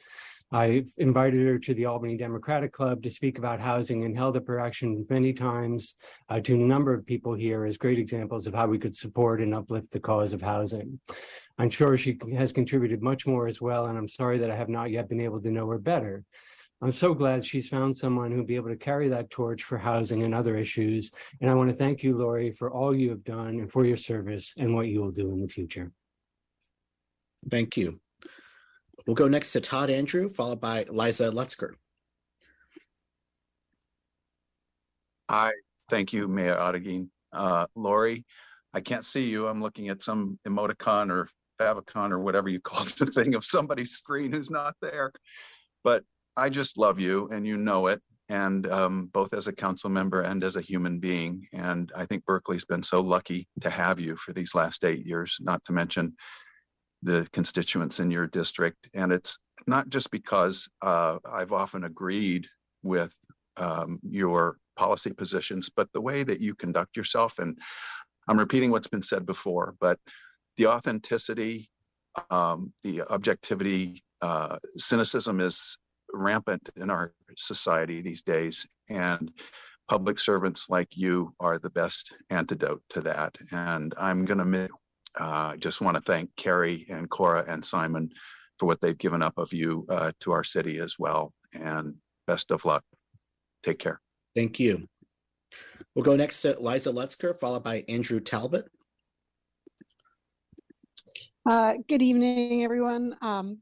I 0.53 0.85
invited 0.99 1.47
her 1.47 1.59
to 1.61 1.75
the 1.75 1.85
Albany 1.85 2.17
Democratic 2.17 2.73
Club 2.73 3.03
to 3.05 3.11
speak 3.11 3.39
about 3.39 3.61
housing 3.61 4.05
and 4.05 4.17
held 4.17 4.37
up 4.37 4.49
her 4.49 4.59
action 4.59 5.07
many 5.09 5.33
times 5.33 5.95
uh, 6.29 6.41
to 6.41 6.55
a 6.55 6.59
number 6.59 6.93
of 6.93 7.07
people 7.07 7.35
here 7.35 7.65
as 7.65 7.77
great 7.77 8.01
examples 8.01 8.49
of 8.49 8.55
how 8.55 8.67
we 8.67 8.79
could 8.79 8.97
support 8.97 9.41
and 9.41 9.55
uplift 9.55 9.93
the 9.93 10.01
cause 10.01 10.33
of 10.33 10.43
housing. 10.43 10.99
I'm 11.59 11.71
sure 11.71 11.97
she 11.97 12.19
has 12.37 12.51
contributed 12.51 13.01
much 13.01 13.29
more 13.29 13.47
as 13.47 13.61
well, 13.61 13.87
and 13.87 13.97
I'm 13.97 14.09
sorry 14.09 14.39
that 14.39 14.51
I 14.51 14.57
have 14.57 14.69
not 14.69 14.91
yet 14.91 15.09
been 15.09 15.21
able 15.21 15.41
to 15.41 15.51
know 15.53 15.69
her 15.69 15.79
better. 15.79 16.25
I'm 16.83 16.93
so 16.93 17.15
glad 17.15 17.45
she's 17.45 17.69
found 17.69 17.97
someone 17.97 18.33
who'll 18.33 18.45
be 18.45 18.57
able 18.57 18.71
to 18.71 18.77
carry 18.77 19.07
that 19.09 19.31
torch 19.31 19.63
for 19.63 19.79
housing 19.79 20.23
and 20.23 20.35
other 20.35 20.57
issues. 20.57 21.13
And 21.41 21.51
I 21.51 21.55
want 21.55 21.71
to 21.71 21.77
thank 21.77 22.03
you, 22.03 22.17
Lori, 22.17 22.51
for 22.51 22.73
all 22.73 22.95
you 22.95 23.11
have 23.11 23.23
done 23.23 23.61
and 23.61 23.71
for 23.71 23.85
your 23.85 23.99
service 23.99 24.55
and 24.57 24.75
what 24.75 24.89
you 24.89 25.01
will 25.01 25.13
do 25.13 25.31
in 25.31 25.43
the 25.43 25.49
future. 25.49 25.93
Thank 27.51 27.77
you. 27.77 28.01
We'll 29.07 29.15
go 29.15 29.29
next 29.29 29.53
to 29.53 29.61
Todd 29.61 29.91
Andrew, 29.91 30.29
followed 30.29 30.61
by 30.61 30.85
Liza 30.89 31.31
Lutzker. 31.31 31.75
Hi, 35.31 35.53
thank 35.89 36.13
you, 36.13 36.27
Mayor 36.27 36.57
Arreguín. 36.57 37.09
Uh, 37.33 37.67
Lori, 37.75 38.25
I 38.75 38.81
can't 38.81 39.05
see 39.05 39.29
you. 39.29 39.47
I'm 39.47 39.63
looking 39.63 39.89
at 39.89 40.03
some 40.03 40.39
emoticon 40.47 41.11
or 41.11 41.29
favicon 41.61 42.11
or 42.11 42.21
whatever 42.21 42.49
you 42.49 42.61
call 42.61 42.85
the 42.99 43.07
thing 43.07 43.35
of 43.35 43.45
somebody's 43.45 43.93
screen 43.93 44.33
who's 44.33 44.51
not 44.51 44.75
there. 44.81 45.13
But 45.85 46.05
I 46.37 46.49
just 46.49 46.79
love 46.79 46.99
you 46.99 47.29
and 47.29 47.47
you 47.47 47.57
know 47.57 47.87
it. 47.89 48.01
And 48.29 48.71
um, 48.71 49.07
both 49.13 49.35
as 49.35 49.49
a 49.49 49.53
council 49.53 49.91
member 49.91 50.21
and 50.23 50.45
as 50.45 50.55
a 50.55 50.61
human 50.61 51.01
being. 51.01 51.49
And 51.53 51.91
I 51.97 52.07
think 52.07 52.25
Berkeley's 52.25 52.65
been 52.65 52.83
so 52.83 53.01
lucky 53.01 53.49
to 53.61 53.71
have 53.71 53.99
you 53.99 54.15
for 54.17 54.33
these 54.33 54.55
last 54.55 54.85
eight 54.85 55.05
years, 55.05 55.37
not 55.41 55.65
to 55.65 55.73
mention 55.73 56.15
the 57.03 57.29
constituents 57.33 58.01
in 58.01 58.11
your 58.11 58.27
district. 58.27 58.89
And 58.95 59.13
it's 59.13 59.39
not 59.67 59.89
just 59.89 60.11
because 60.11 60.69
uh, 60.83 61.19
I've 61.31 61.53
often 61.53 61.85
agreed 61.85 62.47
with 62.83 63.15
um, 63.57 64.01
your 64.03 64.57
policy 64.77 65.13
positions, 65.13 65.71
but 65.75 65.89
the 65.93 66.01
way 66.01 66.23
that 66.23 66.41
you 66.41 66.55
conduct 66.55 66.97
yourself. 66.97 67.39
And 67.39 67.59
I'm 68.29 68.39
repeating 68.39 68.71
what's 68.71 68.89
been 68.89 69.03
said 69.03 69.27
before, 69.27 69.75
but 69.81 69.99
the 70.57 70.67
authenticity, 70.67 71.71
um, 72.31 72.73
the 72.83 73.03
objectivity, 73.03 74.03
uh, 74.23 74.59
cynicism 74.77 75.41
is 75.41 75.79
rampant 76.13 76.69
in 76.77 76.91
our 76.91 77.15
society 77.37 78.03
these 78.03 78.23
days. 78.23 78.67
And 78.89 79.31
public 79.89 80.19
servants 80.19 80.71
like 80.71 80.97
you 80.97 81.35
are 81.41 81.59
the 81.59 81.71
best 81.71 82.13
antidote 82.31 82.83
to 82.91 83.01
that. 83.01 83.37
And 83.51 83.95
I'm 83.99 84.25
going 84.25 84.39
to 84.39 84.45
uh, 85.21 85.57
just 85.57 85.81
want 85.81 85.97
to 85.97 86.03
thank 86.03 86.35
Carrie 86.37 86.87
and 86.89 87.09
Cora 87.11 87.45
and 87.47 87.65
Simon 87.65 88.11
for 88.59 88.67
what 88.67 88.81
they've 88.81 88.99
given 88.99 89.23
up 89.23 89.35
of 89.37 89.53
you 89.53 89.87
uh, 89.91 90.13
to 90.21 90.33
our 90.33 90.43
city 90.43 90.79
as 90.79 90.97
well. 90.99 91.33
And 91.53 91.95
best 92.27 92.51
of 92.51 92.65
luck. 92.65 92.83
Take 93.63 93.79
care. 93.79 94.01
Thank 94.35 94.59
you. 94.59 94.89
We'll 95.95 96.05
go 96.05 96.17
next 96.17 96.43
to 96.43 96.59
Liza 96.59 96.91
Lutzker, 96.91 97.39
followed 97.39 97.65
by 97.65 97.85
Andrew 97.89 98.21
Talbot. 98.21 98.67
Uh, 101.49 101.75
good 101.89 102.03
evening, 102.03 102.65
everyone. 102.65 103.17
Um, 103.23 103.59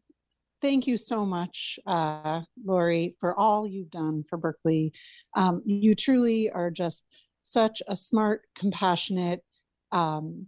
thank 0.60 0.86
you 0.86 0.96
so 0.96 1.24
much, 1.24 1.78
uh, 1.86 2.42
Lori, 2.64 3.14
for 3.18 3.38
all 3.38 3.66
you've 3.66 3.90
done 3.90 4.24
for 4.28 4.36
Berkeley. 4.36 4.92
Um, 5.36 5.62
you 5.64 5.94
truly 5.94 6.50
are 6.50 6.70
just 6.70 7.04
such 7.44 7.82
a 7.88 7.96
smart, 7.96 8.42
compassionate, 8.56 9.42
um, 9.92 10.46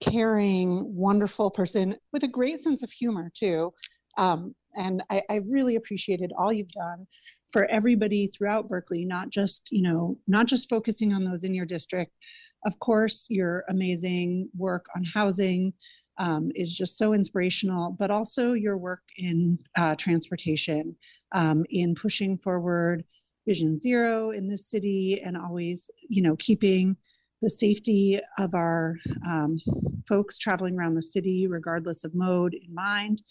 caring, 0.00 0.94
wonderful 0.94 1.50
person 1.50 1.96
with 2.12 2.24
a 2.24 2.28
great 2.28 2.60
sense 2.60 2.82
of 2.82 2.90
humor 2.90 3.30
too. 3.34 3.72
Um, 4.18 4.54
and 4.74 5.02
I, 5.10 5.22
I 5.30 5.36
really 5.48 5.76
appreciated 5.76 6.32
all 6.38 6.52
you've 6.52 6.68
done 6.68 7.06
for 7.52 7.66
everybody 7.66 8.28
throughout 8.28 8.68
Berkeley, 8.68 9.04
not 9.04 9.30
just, 9.30 9.68
you 9.70 9.82
know, 9.82 10.16
not 10.26 10.46
just 10.46 10.70
focusing 10.70 11.12
on 11.12 11.24
those 11.24 11.44
in 11.44 11.54
your 11.54 11.66
district. 11.66 12.12
Of 12.64 12.78
course, 12.78 13.26
your 13.28 13.64
amazing 13.68 14.48
work 14.56 14.86
on 14.96 15.04
housing, 15.04 15.72
um, 16.18 16.50
is 16.54 16.72
just 16.72 16.96
so 16.98 17.12
inspirational, 17.14 17.96
but 17.98 18.10
also 18.10 18.52
your 18.52 18.76
work 18.76 19.02
in 19.16 19.58
uh, 19.76 19.94
transportation, 19.96 20.94
um, 21.32 21.64
in 21.70 21.94
pushing 21.94 22.38
forward 22.38 23.04
Vision 23.46 23.78
Zero 23.78 24.30
in 24.30 24.48
this 24.48 24.70
city, 24.70 25.20
and 25.24 25.36
always, 25.36 25.90
you 26.08 26.22
know, 26.22 26.36
keeping 26.36 26.96
the 27.42 27.50
safety 27.50 28.20
of 28.38 28.54
our 28.54 28.96
um, 29.26 29.58
folks 30.08 30.38
traveling 30.38 30.78
around 30.78 30.94
the 30.94 31.02
city, 31.02 31.46
regardless 31.46 32.04
of 32.04 32.14
mode, 32.14 32.54
in 32.54 32.72
mind. 32.72 33.22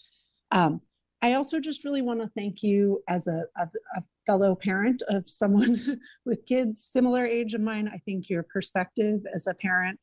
Um, 0.50 0.80
I 1.22 1.34
also 1.34 1.60
just 1.60 1.84
really 1.84 2.02
want 2.02 2.20
to 2.20 2.30
thank 2.36 2.62
you 2.62 3.02
as 3.08 3.26
a, 3.26 3.44
a, 3.56 3.68
a 3.96 4.02
fellow 4.26 4.54
parent 4.54 5.02
of 5.08 5.24
someone 5.28 6.00
with 6.26 6.46
kids 6.46 6.84
similar 6.84 7.24
age 7.24 7.54
of 7.54 7.60
mine. 7.60 7.90
I 7.92 7.98
think 7.98 8.28
your 8.28 8.42
perspective 8.42 9.20
as 9.34 9.46
a 9.46 9.54
parent 9.54 9.98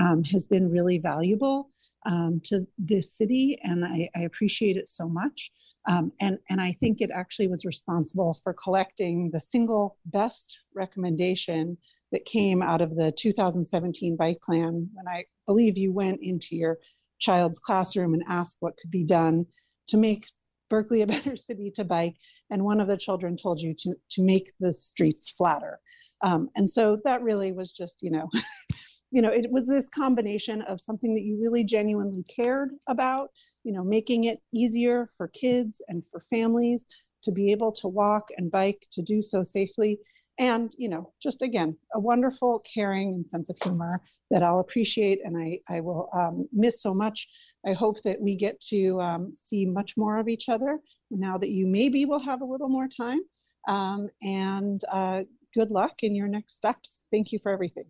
um, 0.00 0.24
has 0.24 0.46
been 0.46 0.70
really 0.70 0.98
valuable 0.98 1.70
um, 2.06 2.40
to 2.44 2.66
this 2.78 3.16
city, 3.16 3.60
and 3.62 3.84
I, 3.84 4.08
I, 4.16 4.20
appreciate 4.20 4.76
it 4.76 4.88
so 4.88 5.08
much. 5.08 5.52
Um, 5.88 6.10
and, 6.20 6.38
and 6.50 6.60
I 6.60 6.76
think 6.80 7.00
it 7.00 7.10
actually 7.14 7.46
was 7.46 7.64
responsible 7.64 8.40
for 8.42 8.54
collecting 8.54 9.30
the 9.32 9.40
single 9.40 9.98
best 10.06 10.58
recommendation 10.74 11.76
that 12.12 12.24
came 12.24 12.62
out 12.62 12.80
of 12.80 12.94
the 12.94 13.12
2017 13.16 14.16
bike 14.16 14.38
plan 14.44 14.88
when 14.94 15.08
I 15.08 15.24
believe 15.46 15.76
you 15.76 15.92
went 15.92 16.20
into 16.22 16.54
your 16.54 16.78
child's 17.18 17.58
classroom 17.58 18.14
and 18.14 18.22
asked 18.28 18.58
what 18.60 18.76
could 18.80 18.90
be 18.90 19.04
done 19.04 19.46
to 19.88 19.96
make 19.96 20.26
Berkeley 20.68 21.02
a 21.02 21.06
better 21.16 21.36
city 21.36 21.72
to 21.76 21.84
bike. 21.84 22.14
And 22.50 22.64
one 22.64 22.80
of 22.80 22.88
the 22.88 22.96
children 22.96 23.36
told 23.36 23.60
you 23.60 23.74
to, 23.78 23.94
to 24.12 24.22
make 24.22 24.52
the 24.60 24.74
streets 24.74 25.30
flatter. 25.30 25.80
Um, 26.22 26.50
and 26.54 26.70
so 26.70 26.98
that 27.04 27.22
really 27.22 27.52
was 27.52 27.72
just, 27.72 27.96
you 28.00 28.10
know, 28.10 28.28
you 29.10 29.20
know, 29.20 29.30
it 29.30 29.50
was 29.50 29.66
this 29.66 29.88
combination 29.90 30.62
of 30.62 30.80
something 30.80 31.14
that 31.14 31.22
you 31.22 31.38
really 31.40 31.64
genuinely 31.64 32.24
cared 32.24 32.70
about, 32.88 33.28
you 33.62 33.72
know, 33.72 33.84
making 33.84 34.24
it 34.24 34.40
easier 34.54 35.10
for 35.16 35.28
kids 35.28 35.82
and 35.88 36.02
for 36.10 36.20
families 36.30 36.86
to 37.22 37.30
be 37.30 37.52
able 37.52 37.72
to 37.72 37.88
walk 37.88 38.28
and 38.36 38.50
bike, 38.50 38.86
to 38.92 39.02
do 39.02 39.22
so 39.22 39.42
safely. 39.42 39.98
And, 40.38 40.74
you 40.78 40.88
know, 40.88 41.12
just 41.22 41.42
again, 41.42 41.76
a 41.94 42.00
wonderful, 42.00 42.64
caring, 42.74 43.10
and 43.10 43.28
sense 43.28 43.50
of 43.50 43.56
humor 43.62 44.00
that 44.30 44.42
I'll 44.42 44.60
appreciate 44.60 45.20
and 45.24 45.36
I, 45.36 45.58
I 45.68 45.80
will 45.80 46.08
um, 46.14 46.48
miss 46.52 46.80
so 46.80 46.94
much. 46.94 47.28
I 47.66 47.74
hope 47.74 48.02
that 48.02 48.20
we 48.20 48.34
get 48.36 48.60
to 48.68 49.00
um, 49.00 49.34
see 49.40 49.66
much 49.66 49.94
more 49.96 50.18
of 50.18 50.28
each 50.28 50.48
other 50.48 50.78
now 51.10 51.36
that 51.38 51.50
you 51.50 51.66
maybe 51.66 52.06
will 52.06 52.18
have 52.20 52.40
a 52.40 52.46
little 52.46 52.68
more 52.68 52.88
time. 52.88 53.20
Um, 53.68 54.08
and 54.22 54.82
uh, 54.90 55.22
good 55.54 55.70
luck 55.70 56.02
in 56.02 56.14
your 56.14 56.28
next 56.28 56.54
steps. 56.54 57.02
Thank 57.10 57.30
you 57.30 57.38
for 57.42 57.52
everything. 57.52 57.84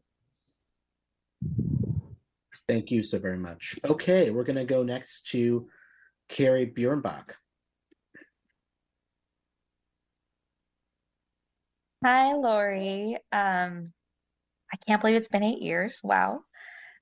Thank 2.68 2.90
you 2.90 3.02
so 3.02 3.18
very 3.18 3.38
much. 3.38 3.78
Okay, 3.84 4.30
we're 4.30 4.44
going 4.44 4.56
to 4.56 4.64
go 4.64 4.82
next 4.82 5.26
to 5.30 5.68
Carrie 6.28 6.66
Bjornbach. 6.66 7.34
Hi, 12.04 12.32
Lori. 12.34 13.16
Um, 13.30 13.92
I 14.72 14.76
can't 14.88 15.00
believe 15.00 15.14
it's 15.14 15.28
been 15.28 15.44
eight 15.44 15.62
years. 15.62 16.00
Wow. 16.02 16.40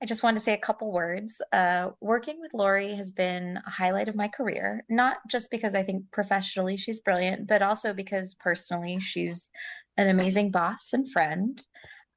I 0.03 0.07
just 0.07 0.23
wanted 0.23 0.37
to 0.37 0.43
say 0.43 0.53
a 0.53 0.59
couple 0.59 0.93
words. 0.93 1.41
Uh, 1.53 1.91
working 2.03 2.39
with 2.39 2.53
Lori 2.53 2.95
has 2.95 3.11
been 3.11 3.59
a 3.67 3.71
highlight 3.71 4.09
of 4.09 4.15
my 4.15 4.29
career, 4.29 4.85
not 4.91 5.17
just 5.27 5.51
because 5.51 5.75
I 5.75 5.83
think 5.85 6.05
professionally 6.13 6.77
she's 6.77 7.01
brilliant, 7.01 7.47
but 7.47 7.63
also 7.63 7.95
because 7.95 8.35
personally 8.35 9.01
she's 9.01 9.49
an 9.97 10.09
amazing 10.11 10.51
boss 10.51 10.91
and 10.93 11.11
friend. 11.11 11.63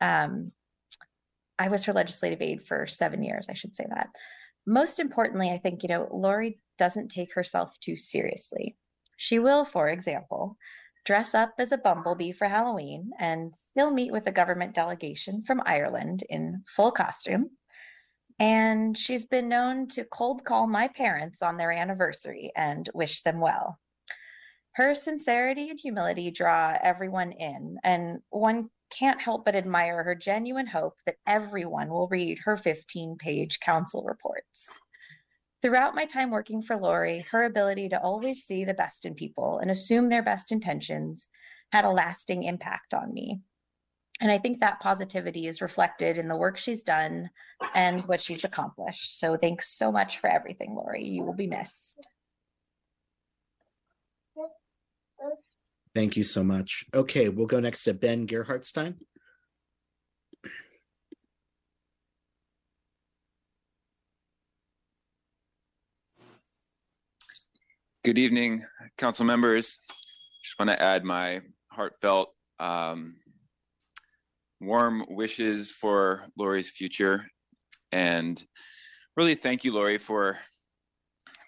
Um, 0.01 0.51
I 1.57 1.69
was 1.69 1.86
her 1.86 1.93
legislative 1.93 2.41
aide 2.41 2.63
for 2.63 2.86
seven 2.86 3.23
years, 3.23 3.47
I 3.49 3.53
should 3.53 3.75
say 3.75 3.86
that. 3.89 4.09
Most 4.65 4.99
importantly, 4.99 5.51
I 5.51 5.57
think, 5.57 5.84
you 5.84 5.89
know, 5.89 6.09
Lori 6.11 6.59
doesn't 6.77 7.11
take 7.11 7.34
herself 7.34 7.79
too 7.79 7.95
seriously. 7.95 8.75
She 9.15 9.39
will, 9.39 9.63
for 9.63 9.88
example, 9.88 10.57
dress 11.06 11.34
up 11.34 11.54
as 11.60 11.72
a 11.72 11.78
bumblebee 11.78 12.32
for 12.32 12.47
Halloween 12.47 13.12
and 13.20 13.54
still 13.70 13.91
meet 13.91 14.12
with 14.12 14.28
a 14.28 14.32
government 14.32 14.74
delegation 14.74 15.41
from 15.41 15.62
Ireland 15.66 16.24
in 16.30 16.64
full 16.68 16.91
costume 16.91 17.49
and 18.39 18.97
she's 18.97 19.26
been 19.26 19.47
known 19.47 19.88
to 19.88 20.06
cold 20.06 20.43
call 20.43 20.68
my 20.68 20.88
parents 20.88 21.41
on 21.41 21.58
their 21.58 21.72
anniversary 21.72 22.51
and 22.56 22.89
wish 22.93 23.22
them 23.22 23.39
well. 23.39 23.80
Her 24.74 24.95
sincerity 24.95 25.70
and 25.70 25.80
humility 25.80 26.32
draw 26.32 26.76
everyone 26.82 27.32
in, 27.34 27.78
and 27.84 28.20
one 28.32 28.70
can't 28.89 29.22
help 29.22 29.45
but 29.45 29.56
admire 29.56 30.04
her 30.04 30.16
genuine 30.16 30.66
hope 30.66 30.95
that 31.06 31.16
everyone 31.28 31.89
will 31.89 32.08
read 32.08 32.39
her 32.43 32.58
15 32.58 33.18
page 33.18 33.60
council 33.60 34.04
reports. 34.04 34.80
Throughout 35.64 35.95
my 35.95 36.05
time 36.05 36.30
working 36.30 36.61
for 36.61 36.76
Lori, 36.76 37.26
her 37.32 37.45
ability 37.45 37.88
to 37.89 38.01
always 38.01 38.43
see 38.43 38.66
the 38.66 38.74
best 38.74 39.05
in 39.05 39.16
people 39.16 39.59
and 39.59 39.72
assume 39.72 40.09
their 40.09 40.22
best 40.22 40.51
intentions 40.51 41.30
had 41.72 41.86
a 41.86 41.89
lasting 41.89 42.43
impact 42.43 42.93
on 42.93 43.14
me. 43.14 43.39
And 44.20 44.30
I 44.30 44.39
think 44.39 44.59
that 44.59 44.82
positivity 44.82 45.47
is 45.47 45.61
reflected 45.61 46.18
in 46.18 46.28
the 46.28 46.36
work 46.36 46.57
she's 46.57 46.82
done 46.82 47.30
and 47.74 48.01
what 48.07 48.20
she's 48.20 48.43
accomplished. 48.43 49.18
So 49.18 49.38
thanks 49.38 49.70
so 49.70 49.89
much 49.89 50.18
for 50.20 50.30
everything, 50.30 50.76
Lori. 50.76 51.05
You 51.05 51.24
will 51.24 51.34
be 51.34 51.47
missed. 51.47 52.07
Thank 55.95 56.18
you 56.18 56.26
so 56.26 56.43
much. 56.43 56.84
Okay, 56.93 57.30
we'll 57.30 57.47
go 57.47 57.61
next 57.61 57.86
to 57.86 57.93
Ben 57.93 58.28
Gerhardstein. 58.28 58.95
Good 68.06 68.20
evening, 68.20 68.66
council 68.97 69.24
members. 69.24 69.78
Just 70.43 70.60
want 70.60 70.70
to 70.70 70.82
add 70.82 71.06
my 71.06 71.39
heartfelt 71.72 72.34
um, 72.60 73.16
warm 74.60 75.06
wishes 75.08 75.72
for 75.72 76.26
Lori's 76.38 76.70
future. 76.70 77.26
And 77.93 78.43
really 79.16 79.36
thank 79.36 79.64
you, 79.64 79.72
Lori, 79.72 79.99
for 79.99 80.38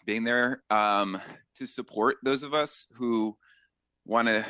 being 0.05 0.23
there 0.23 0.63
um, 0.69 1.19
to 1.57 1.65
support 1.65 2.19
those 2.23 2.41
of 2.41 2.53
us 2.53 2.85
who 2.95 3.35
want 4.05 4.29
to 4.29 4.45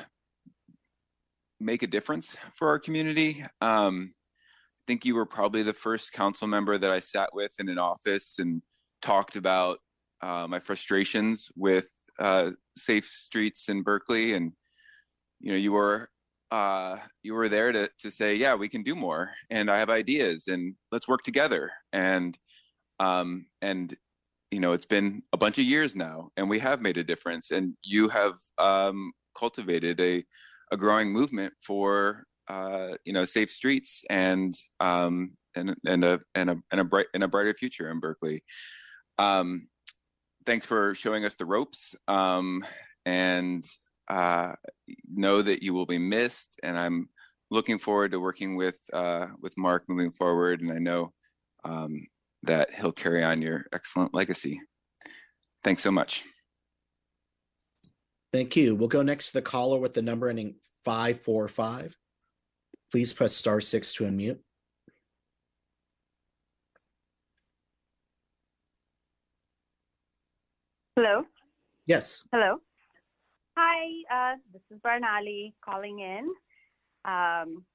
make 1.59 1.81
a 1.81 1.87
difference 1.87 2.37
for 2.53 2.67
our 2.67 2.77
community. 2.77 3.43
Um, 3.61 4.13
I 4.13 4.83
think 4.85 5.05
you 5.05 5.15
were 5.15 5.25
probably 5.25 5.63
the 5.63 5.73
first 5.73 6.13
council 6.13 6.47
member 6.47 6.77
that 6.77 6.91
I 6.91 6.99
sat 6.99 7.31
with 7.33 7.53
in 7.57 7.67
an 7.67 7.79
office 7.79 8.35
and 8.37 8.61
talked 9.01 9.35
about 9.35 9.79
uh, 10.21 10.45
my 10.47 10.59
frustrations 10.59 11.49
with 11.55 11.87
uh, 12.19 12.51
safe 12.77 13.05
streets 13.05 13.69
in 13.69 13.83
Berkeley. 13.83 14.33
And, 14.33 14.53
you 15.39 15.51
know, 15.51 15.57
you 15.57 15.71
were 15.71 16.09
uh, 16.51 16.97
you 17.23 17.33
were 17.33 17.49
there 17.49 17.71
to 17.71 17.89
to 17.99 18.11
say, 18.11 18.35
yeah, 18.35 18.55
we 18.55 18.69
can 18.69 18.83
do 18.83 18.95
more, 18.95 19.31
and 19.49 19.69
I 19.69 19.79
have 19.79 19.89
ideas, 19.89 20.47
and 20.47 20.75
let's 20.91 21.07
work 21.07 21.21
together. 21.23 21.71
And 21.91 22.37
um, 22.99 23.47
and 23.61 23.93
you 24.51 24.59
know, 24.59 24.73
it's 24.73 24.85
been 24.85 25.23
a 25.33 25.37
bunch 25.37 25.57
of 25.57 25.65
years 25.65 25.95
now, 25.95 26.29
and 26.37 26.49
we 26.49 26.59
have 26.59 26.81
made 26.81 26.97
a 26.97 27.03
difference. 27.03 27.51
And 27.51 27.75
you 27.83 28.09
have 28.09 28.35
um, 28.57 29.11
cultivated 29.37 29.99
a 29.99 30.23
a 30.71 30.77
growing 30.77 31.11
movement 31.11 31.53
for 31.61 32.25
uh, 32.47 32.91
you 33.05 33.13
know 33.13 33.25
safe 33.25 33.51
streets 33.51 34.03
and 34.09 34.55
um, 34.79 35.31
and 35.55 35.75
and 35.85 36.05
a 36.05 36.21
and 36.35 36.49
a 36.51 36.57
and 36.71 36.79
a 36.79 36.83
bright 36.83 37.07
and 37.13 37.23
a 37.23 37.27
brighter 37.27 37.53
future 37.53 37.89
in 37.89 37.99
Berkeley. 37.99 38.43
Um, 39.17 39.67
thanks 40.45 40.65
for 40.65 40.95
showing 40.95 41.25
us 41.25 41.35
the 41.35 41.45
ropes 41.45 41.95
um, 42.07 42.63
and 43.05 43.65
uh, 44.09 44.53
know 45.11 45.41
that 45.41 45.63
you 45.63 45.73
will 45.73 45.85
be 45.85 45.97
missed, 45.97 46.59
and 46.63 46.77
I'm 46.77 47.09
looking 47.51 47.79
forward 47.79 48.11
to 48.11 48.19
working 48.19 48.55
with 48.55 48.77
uh, 48.93 49.27
with 49.39 49.57
Mark 49.57 49.83
moving 49.87 50.11
forward. 50.11 50.61
And 50.61 50.71
I 50.71 50.79
know 50.79 51.13
um, 51.63 52.07
that 52.43 52.73
he'll 52.73 52.91
carry 52.91 53.23
on 53.23 53.41
your 53.41 53.65
excellent 53.73 54.13
legacy. 54.13 54.61
Thanks 55.63 55.81
so 55.81 55.91
much. 55.91 56.23
Thank 58.31 58.55
you. 58.55 58.75
We'll 58.75 58.89
go 58.89 59.01
next 59.01 59.31
to 59.31 59.37
the 59.37 59.41
caller 59.41 59.79
with 59.79 59.93
the 59.93 60.01
number 60.01 60.29
ending 60.29 60.55
545. 60.83 61.95
Please 62.91 63.13
press 63.13 63.33
star 63.35 63.61
six 63.61 63.93
to 63.93 64.03
unmute. 64.03 64.39
Hello. 70.95 71.23
Yes. 71.87 72.25
Hello. 72.31 72.55
Hi, 73.57 73.83
uh, 74.09 74.37
this 74.53 74.61
is 74.71 74.79
Barnali 74.79 75.51
calling 75.59 75.99
in. 75.99 76.23
Um, 77.03 77.65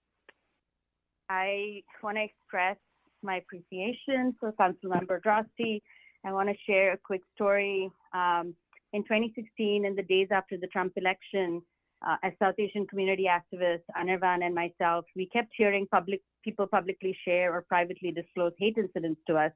I 1.29 1.83
want 2.03 2.17
to 2.17 2.25
express 2.25 2.79
my 3.23 3.37
appreciation 3.37 4.35
for 4.41 4.53
Councilmember 4.53 5.21
Droste. 5.21 5.83
I 6.25 6.33
want 6.33 6.49
to 6.49 6.55
share 6.67 6.95
a 6.95 6.97
quick 6.97 7.21
story. 7.35 7.91
Um, 8.15 8.55
in 8.95 9.03
2016, 9.03 9.85
in 9.85 9.95
the 9.95 10.03
days 10.03 10.29
after 10.31 10.57
the 10.57 10.69
Trump 10.69 10.95
election, 10.97 11.61
uh, 12.01 12.17
as 12.23 12.33
South 12.39 12.55
Asian 12.59 12.87
community 12.87 13.27
activists, 13.29 13.85
Anirvan 14.01 14.47
and 14.47 14.55
myself, 14.55 15.05
we 15.15 15.27
kept 15.27 15.51
hearing 15.55 15.87
public 15.93 16.23
people 16.43 16.67
publicly 16.67 17.15
share 17.27 17.55
or 17.55 17.67
privately 17.69 18.13
disclose 18.13 18.53
hate 18.59 18.79
incidents 18.79 19.21
to 19.27 19.37
us. 19.37 19.53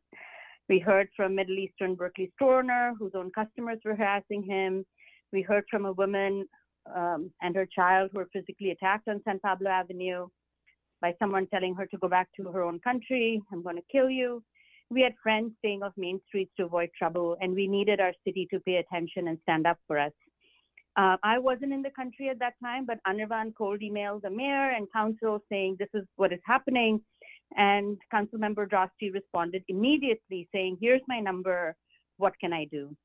We 0.68 0.78
heard 0.78 1.08
from 1.14 1.34
Middle 1.34 1.58
Eastern 1.58 1.94
Berkeley 1.94 2.32
store 2.36 2.60
owner 2.60 2.94
whose 2.98 3.12
own 3.14 3.30
customers 3.32 3.78
were 3.84 3.94
harassing 3.94 4.42
him. 4.42 4.84
We 5.32 5.42
heard 5.42 5.64
from 5.70 5.84
a 5.84 5.92
woman 5.92 6.46
um, 6.94 7.30
and 7.42 7.54
her 7.54 7.66
child 7.66 8.10
who 8.12 8.18
were 8.18 8.28
physically 8.32 8.70
attacked 8.70 9.08
on 9.08 9.20
San 9.24 9.40
Pablo 9.40 9.70
Avenue 9.70 10.28
by 11.00 11.14
someone 11.18 11.46
telling 11.48 11.74
her 11.74 11.86
to 11.86 11.98
go 11.98 12.08
back 12.08 12.28
to 12.36 12.44
her 12.50 12.62
own 12.62 12.80
country. 12.80 13.42
I'm 13.52 13.62
going 13.62 13.76
to 13.76 13.82
kill 13.92 14.08
you. 14.08 14.42
We 14.90 15.02
had 15.02 15.14
friends 15.22 15.52
staying 15.58 15.82
off 15.82 15.92
main 15.96 16.20
streets 16.26 16.52
to 16.56 16.64
avoid 16.64 16.90
trouble, 16.96 17.36
and 17.40 17.54
we 17.54 17.66
needed 17.66 18.00
our 18.00 18.12
city 18.26 18.46
to 18.50 18.60
pay 18.60 18.76
attention 18.76 19.28
and 19.28 19.38
stand 19.42 19.66
up 19.66 19.78
for 19.86 19.98
us. 19.98 20.12
Uh, 20.96 21.16
I 21.24 21.38
wasn't 21.38 21.72
in 21.72 21.82
the 21.82 21.90
country 21.90 22.28
at 22.28 22.38
that 22.38 22.54
time, 22.62 22.86
but 22.86 22.98
Anirvan 23.06 23.52
cold 23.56 23.80
emailed 23.80 24.22
the 24.22 24.30
mayor 24.30 24.70
and 24.70 24.86
council 24.92 25.40
saying 25.50 25.76
this 25.78 25.88
is 25.92 26.04
what 26.16 26.32
is 26.32 26.38
happening. 26.46 27.00
And 27.56 27.98
council 28.10 28.38
member 28.38 28.66
Droste 28.66 29.12
responded 29.12 29.62
immediately 29.68 30.48
saying, 30.52 30.78
here's 30.80 31.02
my 31.06 31.20
number. 31.20 31.76
What 32.16 32.34
can 32.40 32.52
I 32.52 32.64
do? 32.64 32.96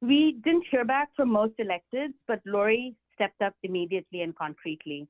We 0.00 0.38
didn't 0.44 0.64
hear 0.70 0.84
back 0.84 1.10
from 1.14 1.30
most 1.30 1.54
electeds, 1.58 2.14
but 2.26 2.40
Lori 2.46 2.94
stepped 3.14 3.42
up 3.42 3.54
immediately 3.62 4.22
and 4.22 4.34
concretely. 4.34 5.06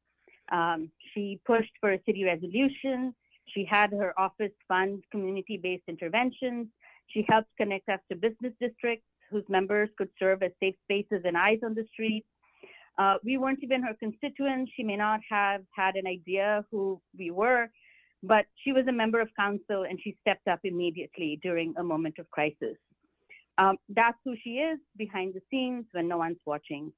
Um, 0.50 0.90
she 1.14 1.40
pushed 1.46 1.72
for 1.80 1.92
a 1.92 2.00
city 2.04 2.24
resolution. 2.24 3.14
She 3.54 3.64
had 3.68 3.92
her 3.92 4.18
office 4.18 4.52
fund 4.66 5.04
community 5.10 5.56
based 5.56 5.84
interventions. 5.88 6.66
She 7.08 7.24
helped 7.28 7.50
connect 7.56 7.88
us 7.88 8.00
to 8.08 8.16
business 8.16 8.52
districts 8.60 9.06
whose 9.30 9.44
members 9.48 9.88
could 9.96 10.08
serve 10.18 10.42
as 10.42 10.50
safe 10.60 10.74
spaces 10.84 11.22
and 11.24 11.36
eyes 11.36 11.60
on 11.64 11.74
the 11.74 11.86
street. 11.92 12.24
Uh, 12.98 13.14
we 13.24 13.38
weren't 13.38 13.60
even 13.62 13.82
her 13.82 13.94
constituents. 13.98 14.72
She 14.76 14.82
may 14.82 14.96
not 14.96 15.20
have 15.28 15.62
had 15.74 15.94
an 15.94 16.06
idea 16.06 16.64
who 16.70 17.00
we 17.16 17.30
were, 17.30 17.70
but 18.22 18.46
she 18.62 18.72
was 18.72 18.86
a 18.88 18.92
member 18.92 19.20
of 19.20 19.28
council 19.38 19.84
and 19.88 19.98
she 20.02 20.16
stepped 20.20 20.46
up 20.48 20.60
immediately 20.64 21.38
during 21.42 21.74
a 21.78 21.82
moment 21.82 22.18
of 22.18 22.30
crisis. 22.30 22.76
Um, 23.58 23.76
that's 23.88 24.18
who 24.24 24.34
she 24.42 24.50
is 24.50 24.78
behind 24.96 25.34
the 25.34 25.40
scenes 25.50 25.84
when 25.92 26.08
no 26.08 26.18
one's 26.18 26.38
watching. 26.46 26.92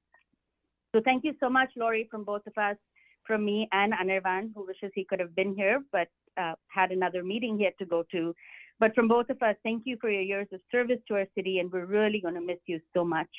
So 0.95 1.01
thank 1.03 1.23
you 1.23 1.33
so 1.39 1.49
much, 1.49 1.69
Lori, 1.75 2.07
from 2.11 2.23
both 2.23 2.45
of 2.45 2.57
us, 2.57 2.77
from 3.25 3.43
me 3.43 3.67
and 3.71 3.93
Anirvan, 3.93 4.51
who 4.55 4.65
wishes 4.65 4.91
he 4.93 5.05
could 5.05 5.19
have 5.19 5.35
been 5.35 5.55
here, 5.55 5.81
but 5.91 6.07
uh, 6.37 6.53
had 6.67 6.91
another 6.91 7.23
meeting 7.23 7.57
he 7.57 7.65
had 7.65 7.77
to 7.79 7.85
go 7.85 8.03
to. 8.11 8.35
But 8.79 8.93
from 8.95 9.07
both 9.07 9.29
of 9.29 9.41
us, 9.41 9.55
thank 9.63 9.83
you 9.85 9.97
for 10.01 10.09
your 10.09 10.21
years 10.21 10.47
of 10.51 10.59
service 10.71 10.99
to 11.07 11.15
our 11.15 11.27
city, 11.35 11.59
and 11.59 11.71
we're 11.71 11.85
really 11.85 12.19
going 12.19 12.33
to 12.35 12.41
miss 12.41 12.57
you 12.65 12.79
so 12.93 13.03
much. 13.05 13.29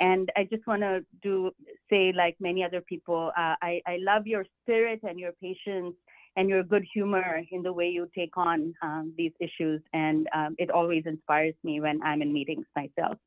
And 0.00 0.30
I 0.36 0.44
just 0.44 0.66
want 0.66 0.82
to 0.82 1.04
do 1.22 1.50
say, 1.90 2.12
like 2.12 2.36
many 2.40 2.64
other 2.64 2.80
people, 2.80 3.32
uh, 3.36 3.54
I, 3.62 3.80
I 3.86 3.98
love 4.00 4.26
your 4.26 4.44
spirit 4.62 5.00
and 5.02 5.18
your 5.18 5.32
patience 5.40 5.94
and 6.36 6.48
your 6.48 6.62
good 6.62 6.84
humor 6.92 7.42
in 7.50 7.62
the 7.62 7.72
way 7.72 7.88
you 7.88 8.08
take 8.16 8.36
on 8.36 8.74
um, 8.82 9.12
these 9.16 9.32
issues. 9.40 9.80
And 9.92 10.28
um, 10.34 10.54
it 10.58 10.70
always 10.70 11.04
inspires 11.06 11.54
me 11.62 11.80
when 11.80 12.02
I'm 12.02 12.22
in 12.22 12.32
meetings 12.32 12.66
myself. 12.74 13.18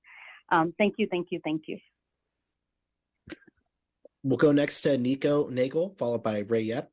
Um, 0.49 0.73
thank 0.77 0.95
you, 0.97 1.07
thank 1.09 1.27
you, 1.31 1.39
thank 1.43 1.63
you. 1.67 1.77
We'll 4.23 4.37
go 4.37 4.51
next 4.51 4.81
to 4.81 4.97
Nico 4.97 5.47
Nagel, 5.49 5.95
followed 5.97 6.23
by 6.23 6.39
Ray 6.39 6.61
Yep. 6.61 6.91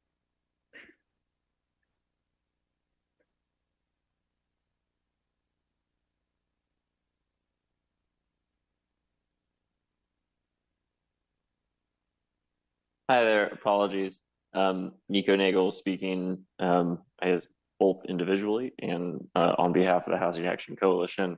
Hi 13.08 13.24
there. 13.24 13.46
Apologies. 13.46 14.20
Um, 14.54 14.92
Nico 15.08 15.34
Nagel 15.36 15.70
speaking, 15.70 16.44
um, 16.58 16.98
as 17.20 17.46
both 17.80 18.04
individually 18.06 18.72
and 18.80 19.26
uh, 19.34 19.54
on 19.58 19.72
behalf 19.72 20.06
of 20.06 20.12
the 20.12 20.18
Housing 20.18 20.46
Action 20.46 20.76
Coalition. 20.76 21.36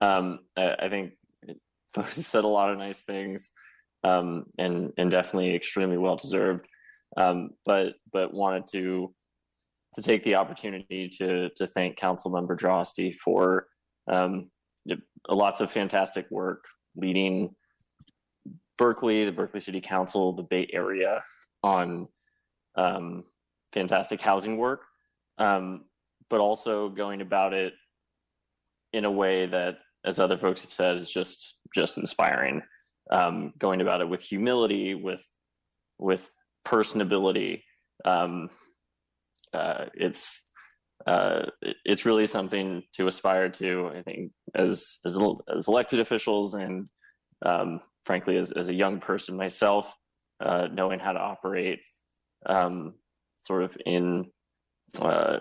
Um, 0.00 0.40
I, 0.56 0.74
I 0.82 0.88
think 0.88 1.12
folks 1.94 2.16
have 2.16 2.26
said 2.26 2.44
a 2.44 2.48
lot 2.48 2.70
of 2.70 2.78
nice 2.78 3.02
things, 3.02 3.50
um, 4.04 4.46
and 4.58 4.92
and 4.96 5.10
definitely 5.10 5.54
extremely 5.54 5.98
well 5.98 6.16
deserved. 6.16 6.66
Um, 7.16 7.50
but 7.64 7.94
but 8.12 8.34
wanted 8.34 8.66
to 8.72 9.14
to 9.94 10.02
take 10.02 10.22
the 10.22 10.36
opportunity 10.36 11.10
to 11.18 11.50
to 11.56 11.66
thank 11.66 11.96
Council 11.96 12.30
Member 12.30 12.56
Droste 12.56 13.14
for 13.14 13.66
um, 14.10 14.50
lots 15.28 15.60
of 15.60 15.70
fantastic 15.70 16.26
work 16.30 16.64
leading 16.96 17.54
Berkeley, 18.76 19.24
the 19.24 19.32
Berkeley 19.32 19.60
City 19.60 19.80
Council, 19.80 20.32
the 20.32 20.42
Bay 20.42 20.68
Area 20.72 21.22
on 21.62 22.08
um, 22.78 23.24
fantastic 23.72 24.20
housing 24.20 24.56
work, 24.56 24.82
um, 25.38 25.84
but 26.30 26.40
also 26.40 26.88
going 26.88 27.20
about 27.20 27.52
it 27.52 27.74
in 28.92 29.04
a 29.04 29.10
way 29.10 29.46
that, 29.46 29.78
as 30.04 30.20
other 30.20 30.38
folks 30.38 30.62
have 30.62 30.72
said, 30.72 30.96
is 30.96 31.10
just 31.10 31.56
just 31.74 31.98
inspiring. 31.98 32.62
Um, 33.10 33.52
going 33.58 33.80
about 33.80 34.00
it 34.00 34.08
with 34.08 34.22
humility, 34.22 34.94
with 34.94 35.28
with 35.98 36.32
personability. 36.66 37.62
Um, 38.04 38.48
uh, 39.52 39.86
it's 39.94 40.52
uh, 41.06 41.46
it's 41.84 42.06
really 42.06 42.26
something 42.26 42.82
to 42.94 43.06
aspire 43.08 43.48
to. 43.50 43.90
I 43.96 44.02
think 44.02 44.30
as 44.54 44.98
as 45.04 45.20
as 45.54 45.68
elected 45.68 46.00
officials 46.00 46.54
and 46.54 46.88
um, 47.44 47.80
frankly 48.04 48.36
as 48.36 48.52
as 48.52 48.68
a 48.68 48.74
young 48.74 49.00
person 49.00 49.36
myself, 49.36 49.92
uh, 50.40 50.68
knowing 50.72 51.00
how 51.00 51.12
to 51.12 51.20
operate 51.20 51.80
um, 52.46 52.94
sort 53.42 53.62
of 53.62 53.76
in 53.86 54.30
uh, 55.00 55.38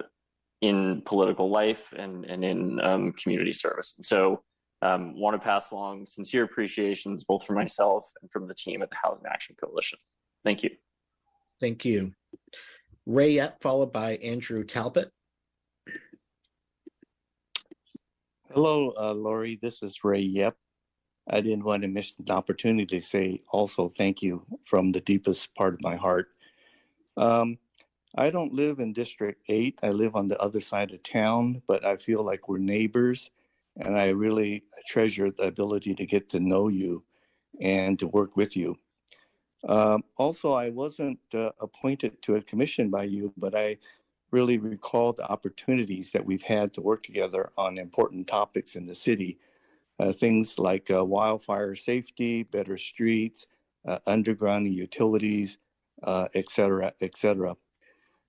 in 0.62 1.02
political 1.06 1.50
life 1.50 1.93
and 1.95 2.26
and 2.26 2.43
in 2.43 2.80
um, 2.82 3.14
community 3.14 3.54
service. 3.54 3.95
And 3.98 4.06
So 4.06 4.43
um, 4.82 5.20
want 5.20 5.39
to 5.39 5.45
pass 5.45 5.72
along 5.72 6.06
sincere 6.06 6.43
appreciations 6.43 7.24
both 7.24 7.45
for 7.45 7.54
myself 7.54 8.10
and 8.22 8.30
from 8.32 8.48
the 8.48 8.54
team 8.54 8.82
at 8.82 8.89
the 8.89 8.98
Housing 9.02 9.26
Action 9.28 9.56
Coalition. 9.62 9.98
Thank 10.43 10.64
you. 10.64 10.70
Thank 11.60 11.84
you. 11.86 12.14
Ray 13.06 13.32
Yep, 13.32 13.62
followed 13.62 13.91
by 13.91 14.18
Andrew 14.18 14.64
Talbot. 14.64 15.12
Hello, 18.54 18.93
uh, 18.98 19.14
Lori. 19.14 19.58
This 19.62 19.82
is 19.82 20.04
Ray 20.04 20.22
Yep. 20.22 20.56
I 21.30 21.41
didn't 21.41 21.66
want 21.66 21.82
to 21.82 21.88
miss 21.88 22.14
the 22.16 22.32
opportunity 22.32 22.86
to 22.86 23.06
say 23.06 23.41
also 23.50 23.89
thank 23.89 24.22
you 24.22 24.45
from 24.66 24.91
the 24.91 25.02
deepest 25.02 25.54
part 25.56 25.74
of 25.74 25.82
my 25.82 25.95
heart. 25.95 26.30
Um, 27.18 27.57
I 28.15 28.30
don't 28.30 28.53
live 28.53 28.80
in 28.80 28.93
District 28.93 29.41
8. 29.47 29.80
I 29.84 29.89
live 29.89 30.15
on 30.15 30.28
the 30.28 30.39
other 30.41 30.61
side 30.61 30.91
of 30.91 31.03
town, 31.03 31.61
but 31.68 31.86
I 31.86 31.97
feel 31.97 32.24
like 32.24 32.47
we're 32.47 32.57
neighbors. 32.57 33.32
And 33.78 33.97
I 33.97 34.07
really 34.07 34.63
treasure 34.86 35.30
the 35.30 35.43
ability 35.43 35.93
to 35.95 36.05
get 36.05 36.30
to 36.30 36.39
know 36.39 36.68
you 36.68 37.03
and 37.59 37.99
to 37.99 38.07
work 38.07 38.36
with 38.36 38.55
you. 38.55 38.78
Um, 39.68 40.03
also, 40.18 40.53
I 40.53 40.70
wasn't 40.70 41.20
uh, 41.34 41.51
appointed 41.59 42.22
to 42.24 42.36
a 42.36 42.41
commission 42.41 42.89
by 42.89 43.03
you, 43.03 43.34
but 43.38 43.55
I 43.55 43.78
really 44.32 44.57
recall 44.57 45.13
the 45.13 45.30
opportunities 45.30 46.11
that 46.11 46.26
we've 46.26 46.43
had 46.43 46.74
to 46.74 46.82
work 46.82 47.03
together 47.03 47.51
on 47.57 47.78
important 47.78 48.28
topics 48.28 48.76
in 48.76 48.86
the 48.86 48.95
city. 48.95 49.39
Uh, 49.99 50.11
things 50.11 50.59
like 50.59 50.91
uh, 50.91 51.03
wildfire 51.03 51.76
safety, 51.76 52.43
better 52.43 52.78
streets, 52.78 53.47
uh, 53.88 53.97
underground 54.05 54.72
utilities, 54.72 55.57
uh, 56.04 56.28
et 56.34 56.50
cetera, 56.50 56.93
et 57.02 57.18
cetera. 57.18 57.56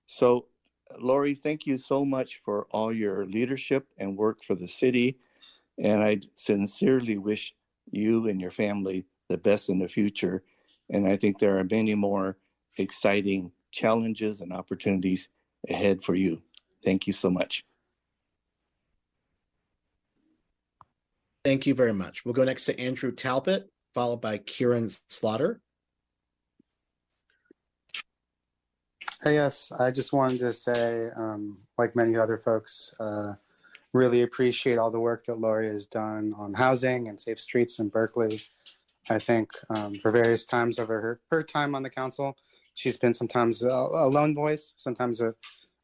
So, 0.07 0.47
Lori, 0.99 1.35
thank 1.35 1.67
you 1.67 1.77
so 1.77 2.03
much 2.03 2.41
for 2.43 2.65
all 2.71 2.91
your 2.91 3.25
leadership 3.25 3.87
and 3.97 4.17
work 4.17 4.43
for 4.43 4.55
the 4.55 4.67
city. 4.67 5.19
And 5.77 6.03
I 6.03 6.19
sincerely 6.33 7.17
wish 7.17 7.53
you 7.91 8.27
and 8.27 8.41
your 8.41 8.51
family 8.51 9.05
the 9.29 9.37
best 9.37 9.69
in 9.69 9.79
the 9.79 9.87
future. 9.87 10.43
And 10.89 11.07
I 11.07 11.15
think 11.15 11.39
there 11.39 11.57
are 11.59 11.63
many 11.63 11.95
more 11.95 12.37
exciting 12.77 13.51
challenges 13.71 14.41
and 14.41 14.51
opportunities 14.51 15.29
ahead 15.69 16.01
for 16.01 16.15
you. 16.15 16.41
Thank 16.83 17.05
you 17.05 17.13
so 17.13 17.29
much. 17.29 17.63
Thank 21.45 21.67
you 21.67 21.73
very 21.73 21.93
much. 21.93 22.25
We'll 22.25 22.33
go 22.33 22.43
next 22.43 22.65
to 22.65 22.79
Andrew 22.79 23.11
Talbot, 23.11 23.69
followed 23.93 24.21
by 24.21 24.39
Kieran 24.39 24.89
Slaughter. 25.07 25.61
Hey, 29.21 29.33
yes, 29.33 29.69
I 29.77 29.91
just 29.91 30.13
wanted 30.13 30.39
to 30.39 30.53
say, 30.53 31.09
um, 31.13 31.57
like 31.77 31.93
many 31.93 32.15
other 32.15 32.37
folks, 32.37 32.93
uh, 33.01 33.33
really 33.91 34.21
appreciate 34.21 34.77
all 34.77 34.91
the 34.91 34.99
work 35.01 35.25
that 35.25 35.37
Lori 35.37 35.67
has 35.67 35.85
done 35.85 36.33
on 36.37 36.53
housing 36.53 37.09
and 37.09 37.19
safe 37.19 37.37
streets 37.37 37.79
in 37.79 37.89
Berkeley. 37.89 38.39
I 39.09 39.19
think 39.19 39.51
um, 39.69 39.95
for 39.95 40.11
various 40.11 40.45
times 40.45 40.79
over 40.79 41.01
her, 41.01 41.19
her 41.31 41.43
time 41.43 41.75
on 41.75 41.83
the 41.83 41.89
council, 41.89 42.37
she's 42.75 42.95
been 42.95 43.13
sometimes 43.13 43.61
a, 43.61 43.67
a 43.67 44.07
lone 44.07 44.33
voice, 44.33 44.73
sometimes 44.77 45.19
a, 45.19 45.35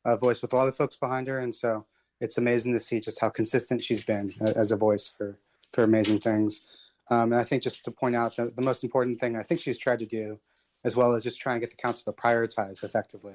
a, 0.06 0.16
voice 0.16 0.42
with 0.42 0.54
a 0.54 0.56
lot 0.56 0.70
of 0.70 0.78
folks 0.78 0.96
behind 0.96 1.28
her. 1.28 1.40
And 1.40 1.54
so 1.54 1.86
it's 2.22 2.38
amazing 2.38 2.72
to 2.72 2.80
see 2.80 3.02
just 3.02 3.20
how 3.20 3.28
consistent 3.28 3.84
she's 3.84 4.06
been 4.06 4.34
as 4.56 4.72
a 4.72 4.78
voice 4.78 5.10
for, 5.10 5.38
for 5.74 5.84
amazing 5.84 6.22
things. 6.22 6.62
Um, 7.10 7.34
and 7.34 7.42
I 7.42 7.44
think 7.44 7.64
just 7.64 7.84
to 7.84 7.92
point 7.92 8.16
out 8.16 8.38
the, 8.38 8.54
the 8.56 8.62
most 8.62 8.86
important 8.86 9.20
thing 9.20 9.36
I 9.36 9.44
think 9.44 9.60
she's 9.60 9.78
tried 9.78 10.00
to 10.00 10.06
do, 10.06 10.40
as 10.86 10.96
well 10.96 11.14
as 11.14 11.24
just 11.24 11.42
try 11.42 11.54
and 11.54 11.62
get 11.62 11.72
the 11.72 11.76
council 11.76 12.14
to 12.14 12.22
prioritize 12.22 12.84
effectively. 12.84 13.34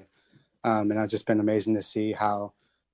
Um, 0.63 0.89
and 0.89 0.99
it's 0.99 1.11
just 1.11 1.27
been 1.27 1.39
amazing 1.39 1.75
to 1.75 1.81
see 1.81 2.13
how 2.13 2.53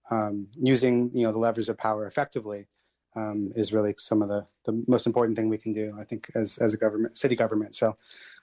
um, 0.10 0.48
using 0.60 1.12
you 1.14 1.24
know 1.24 1.32
the 1.32 1.40
levers 1.40 1.70
of 1.70 1.78
power 1.78 2.06
effectively 2.06 2.68
um, 3.16 3.52
is 3.56 3.74
really 3.74 3.94
some 3.98 4.22
of 4.22 4.30
the, 4.30 4.46
the 4.66 4.84
most 4.88 5.08
important 5.08 5.38
thing 5.38 5.50
we 5.50 5.58
can 5.58 5.74
do, 5.74 5.96
I 6.00 6.04
think, 6.04 6.30
as, 6.36 6.58
as 6.60 6.74
a 6.74 6.78
government, 6.78 7.18
city 7.18 7.36
government. 7.36 7.76
So 7.76 7.98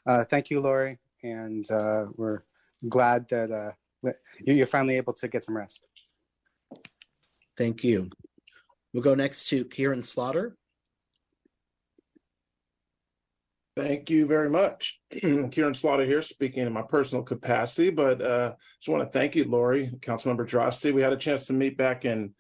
uh, 0.07 0.25
thank 0.25 0.51
you, 0.51 0.61
Lori. 0.61 0.99
And 1.23 1.71
uh, 1.71 2.07
we're 2.17 2.43
glad 2.89 3.29
that 3.29 3.51
uh, 3.51 4.11
you're 4.41 4.67
finally 4.67 4.97
able 4.97 5.13
to 5.15 5.29
get 5.29 5.45
some 5.45 5.57
rest. 5.57 5.87
Thank 7.57 7.85
you. 7.85 8.11
We'll 8.93 9.03
go 9.03 9.15
next 9.15 9.49
to 9.49 9.65
Kieran 9.65 10.03
Slaughter. 10.03 10.57
Thank 13.77 14.09
you 14.09 14.27
very 14.27 14.49
much. 14.49 15.01
Kieran 15.11 15.75
Slaughter 15.75 16.05
here, 16.05 16.23
speaking 16.23 16.65
in 16.65 16.73
my 16.73 16.83
personal 16.83 17.25
capacity, 17.25 17.91
but 17.91 18.23
uh, 18.23 18.55
just 18.81 18.89
want 18.89 19.03
to 19.03 19.19
thank 19.19 19.35
you, 19.35 19.45
Lori, 19.45 19.89
Councilmember 19.99 20.49
Droste. 20.49 20.95
We 20.95 21.03
had 21.03 21.13
a 21.13 21.17
chance 21.17 21.47
to 21.47 21.53
meet 21.55 21.77
back 21.77 22.05
in 22.05 22.33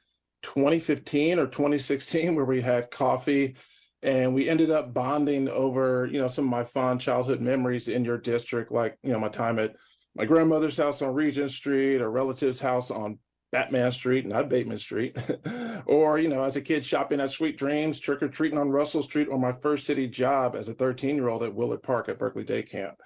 2015 0.45 1.39
or 1.41 1.47
2016 1.47 2.37
where 2.37 2.45
we 2.45 2.61
had 2.61 2.91
coffee 2.91 3.57
and 4.03 4.35
we 4.35 4.49
ended 4.49 4.71
up 4.71 4.93
bonding 4.93 5.49
over 5.49 6.07
you 6.13 6.21
know 6.21 6.29
some 6.29 6.45
of 6.45 6.51
my 6.51 6.63
fond 6.63 7.01
childhood 7.01 7.41
memories 7.41 7.89
in 7.89 8.05
your 8.05 8.19
district 8.19 8.71
like 8.71 8.99
you 9.03 9.11
know 9.11 9.19
my 9.19 9.29
time 9.29 9.59
at 9.59 9.75
my 10.15 10.27
grandmother's 10.27 10.77
house 10.77 11.01
on 11.01 11.15
regent 11.15 11.51
street 11.51 12.03
or 12.03 12.11
relatives 12.11 12.61
house 12.61 12.91
on 12.91 13.19
batman 13.55 13.93
street 13.93 14.27
not 14.27 14.49
bateman 14.49 14.77
street 14.77 15.17
or 15.87 16.19
you 16.19 16.29
know 16.29 16.43
as 16.43 16.57
a 16.57 16.61
kid 16.61 16.85
shopping 16.85 17.21
at 17.21 17.31
sweet 17.31 17.57
dreams 17.57 18.01
trick-or-treating 18.01 18.59
on 18.59 18.69
russell 18.69 19.01
street 19.01 19.29
or 19.29 19.39
my 19.39 19.53
first 19.53 19.87
city 19.87 20.09
job 20.09 20.57
as 20.57 20.69
a 20.69 20.75
13 20.75 21.15
year 21.15 21.29
old 21.29 21.45
at 21.45 21.55
willard 21.55 21.81
park 21.81 22.09
at 22.09 22.19
berkeley 22.19 22.43
day 22.43 22.65
camp 22.65 22.97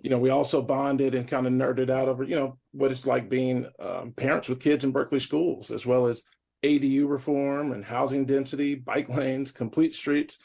you 0.00 0.08
know 0.08 0.18
we 0.18 0.30
also 0.30 0.62
bonded 0.62 1.14
and 1.14 1.28
kind 1.28 1.46
of 1.46 1.52
nerded 1.52 1.90
out 1.90 2.08
over 2.08 2.24
you 2.24 2.34
know 2.34 2.56
what 2.72 2.90
it's 2.90 3.04
like 3.04 3.28
being 3.28 3.68
um, 3.78 4.10
parents 4.12 4.48
with 4.48 4.58
kids 4.58 4.84
in 4.84 4.90
berkeley 4.90 5.20
schools 5.20 5.70
as 5.70 5.84
well 5.84 6.06
as 6.06 6.22
ADU 6.62 7.08
reform 7.08 7.72
and 7.72 7.82
housing 7.84 8.26
density, 8.26 8.74
bike 8.74 9.08
lanes, 9.08 9.50
complete 9.50 9.94
streets, 9.94 10.38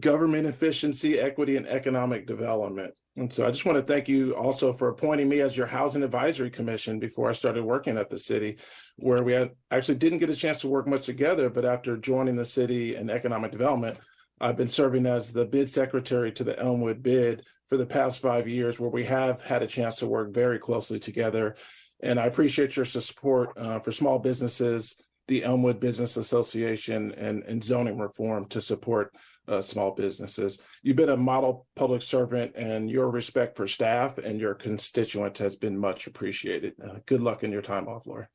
government 0.00 0.46
efficiency, 0.46 1.18
equity, 1.18 1.56
and 1.56 1.66
economic 1.66 2.26
development. 2.26 2.92
And 3.16 3.30
so 3.30 3.44
I 3.44 3.50
just 3.50 3.66
want 3.66 3.76
to 3.76 3.84
thank 3.84 4.08
you 4.08 4.34
also 4.34 4.72
for 4.72 4.88
appointing 4.88 5.28
me 5.28 5.40
as 5.40 5.54
your 5.56 5.66
housing 5.66 6.02
advisory 6.02 6.50
commission 6.50 6.98
before 6.98 7.28
I 7.28 7.34
started 7.34 7.62
working 7.62 7.98
at 7.98 8.08
the 8.08 8.18
city, 8.18 8.56
where 8.96 9.22
we 9.22 9.32
had, 9.32 9.50
actually 9.70 9.96
didn't 9.96 10.18
get 10.18 10.30
a 10.30 10.36
chance 10.36 10.62
to 10.62 10.68
work 10.68 10.86
much 10.86 11.04
together. 11.04 11.50
But 11.50 11.66
after 11.66 11.98
joining 11.98 12.36
the 12.36 12.44
city 12.44 12.94
and 12.94 13.10
economic 13.10 13.52
development, 13.52 13.98
I've 14.40 14.56
been 14.56 14.68
serving 14.68 15.06
as 15.06 15.30
the 15.30 15.44
bid 15.44 15.68
secretary 15.68 16.32
to 16.32 16.44
the 16.44 16.58
Elmwood 16.58 17.02
bid 17.02 17.44
for 17.68 17.76
the 17.76 17.86
past 17.86 18.20
five 18.20 18.48
years, 18.48 18.80
where 18.80 18.90
we 18.90 19.04
have 19.04 19.42
had 19.42 19.62
a 19.62 19.66
chance 19.66 19.96
to 19.96 20.06
work 20.06 20.32
very 20.32 20.58
closely 20.58 20.98
together. 20.98 21.56
And 22.02 22.18
I 22.18 22.26
appreciate 22.26 22.76
your 22.76 22.86
support 22.86 23.50
uh, 23.58 23.78
for 23.80 23.92
small 23.92 24.18
businesses 24.18 24.96
the 25.28 25.44
Elmwood 25.44 25.80
Business 25.80 26.16
Association 26.16 27.12
and, 27.12 27.42
and 27.44 27.62
zoning 27.62 27.98
reform 27.98 28.46
to 28.48 28.60
support 28.60 29.14
uh, 29.48 29.60
small 29.60 29.90
businesses. 29.90 30.58
You've 30.82 30.96
been 30.96 31.08
a 31.08 31.16
model 31.16 31.66
public 31.76 32.02
servant, 32.02 32.52
and 32.54 32.90
your 32.90 33.10
respect 33.10 33.56
for 33.56 33.66
staff 33.66 34.18
and 34.18 34.40
your 34.40 34.54
constituents 34.54 35.40
has 35.40 35.56
been 35.56 35.76
much 35.76 36.06
appreciated. 36.06 36.74
Uh, 36.82 36.98
good 37.06 37.20
luck 37.20 37.44
in 37.44 37.52
your 37.52 37.62
time 37.62 37.88
off, 37.88 38.06
Laura. 38.06 38.28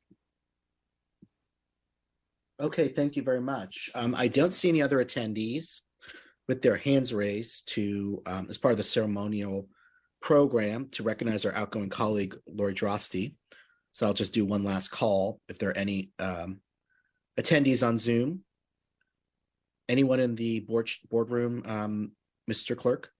Okay, 2.60 2.88
thank 2.88 3.14
you 3.16 3.22
very 3.22 3.40
much. 3.40 3.88
Um, 3.94 4.14
I 4.16 4.28
don't 4.28 4.52
see 4.52 4.68
any 4.68 4.82
other 4.82 5.02
attendees 5.04 5.80
with 6.48 6.60
their 6.60 6.76
hands 6.76 7.14
raised 7.14 7.68
to 7.74 8.22
um, 8.26 8.46
as 8.48 8.58
part 8.58 8.72
of 8.72 8.78
the 8.78 8.82
ceremonial 8.82 9.68
program 10.20 10.88
to 10.90 11.02
recognize 11.02 11.44
our 11.44 11.54
outgoing 11.54 11.88
colleague 11.88 12.36
Lori 12.46 12.74
Droste. 12.74 13.34
So 13.92 14.06
I'll 14.06 14.14
just 14.14 14.34
do 14.34 14.44
one 14.44 14.64
last 14.64 14.88
call 14.88 15.40
if 15.48 15.58
there 15.58 15.70
are 15.70 15.76
any 15.76 16.10
um, 16.18 16.60
attendees 17.38 17.86
on 17.86 17.98
Zoom. 17.98 18.40
Anyone 19.88 20.20
in 20.20 20.34
the 20.34 20.60
board 20.60 20.90
boardroom, 21.10 21.62
um, 21.66 22.12
Mr. 22.50 22.76
Clerk? 22.76 23.10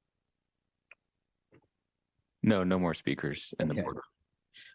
No, 2.43 2.63
no 2.63 2.79
more 2.79 2.95
speakers 2.95 3.55
in 3.59 3.69
the 3.69 3.75
Okay. 3.75 3.83
board. 3.83 3.99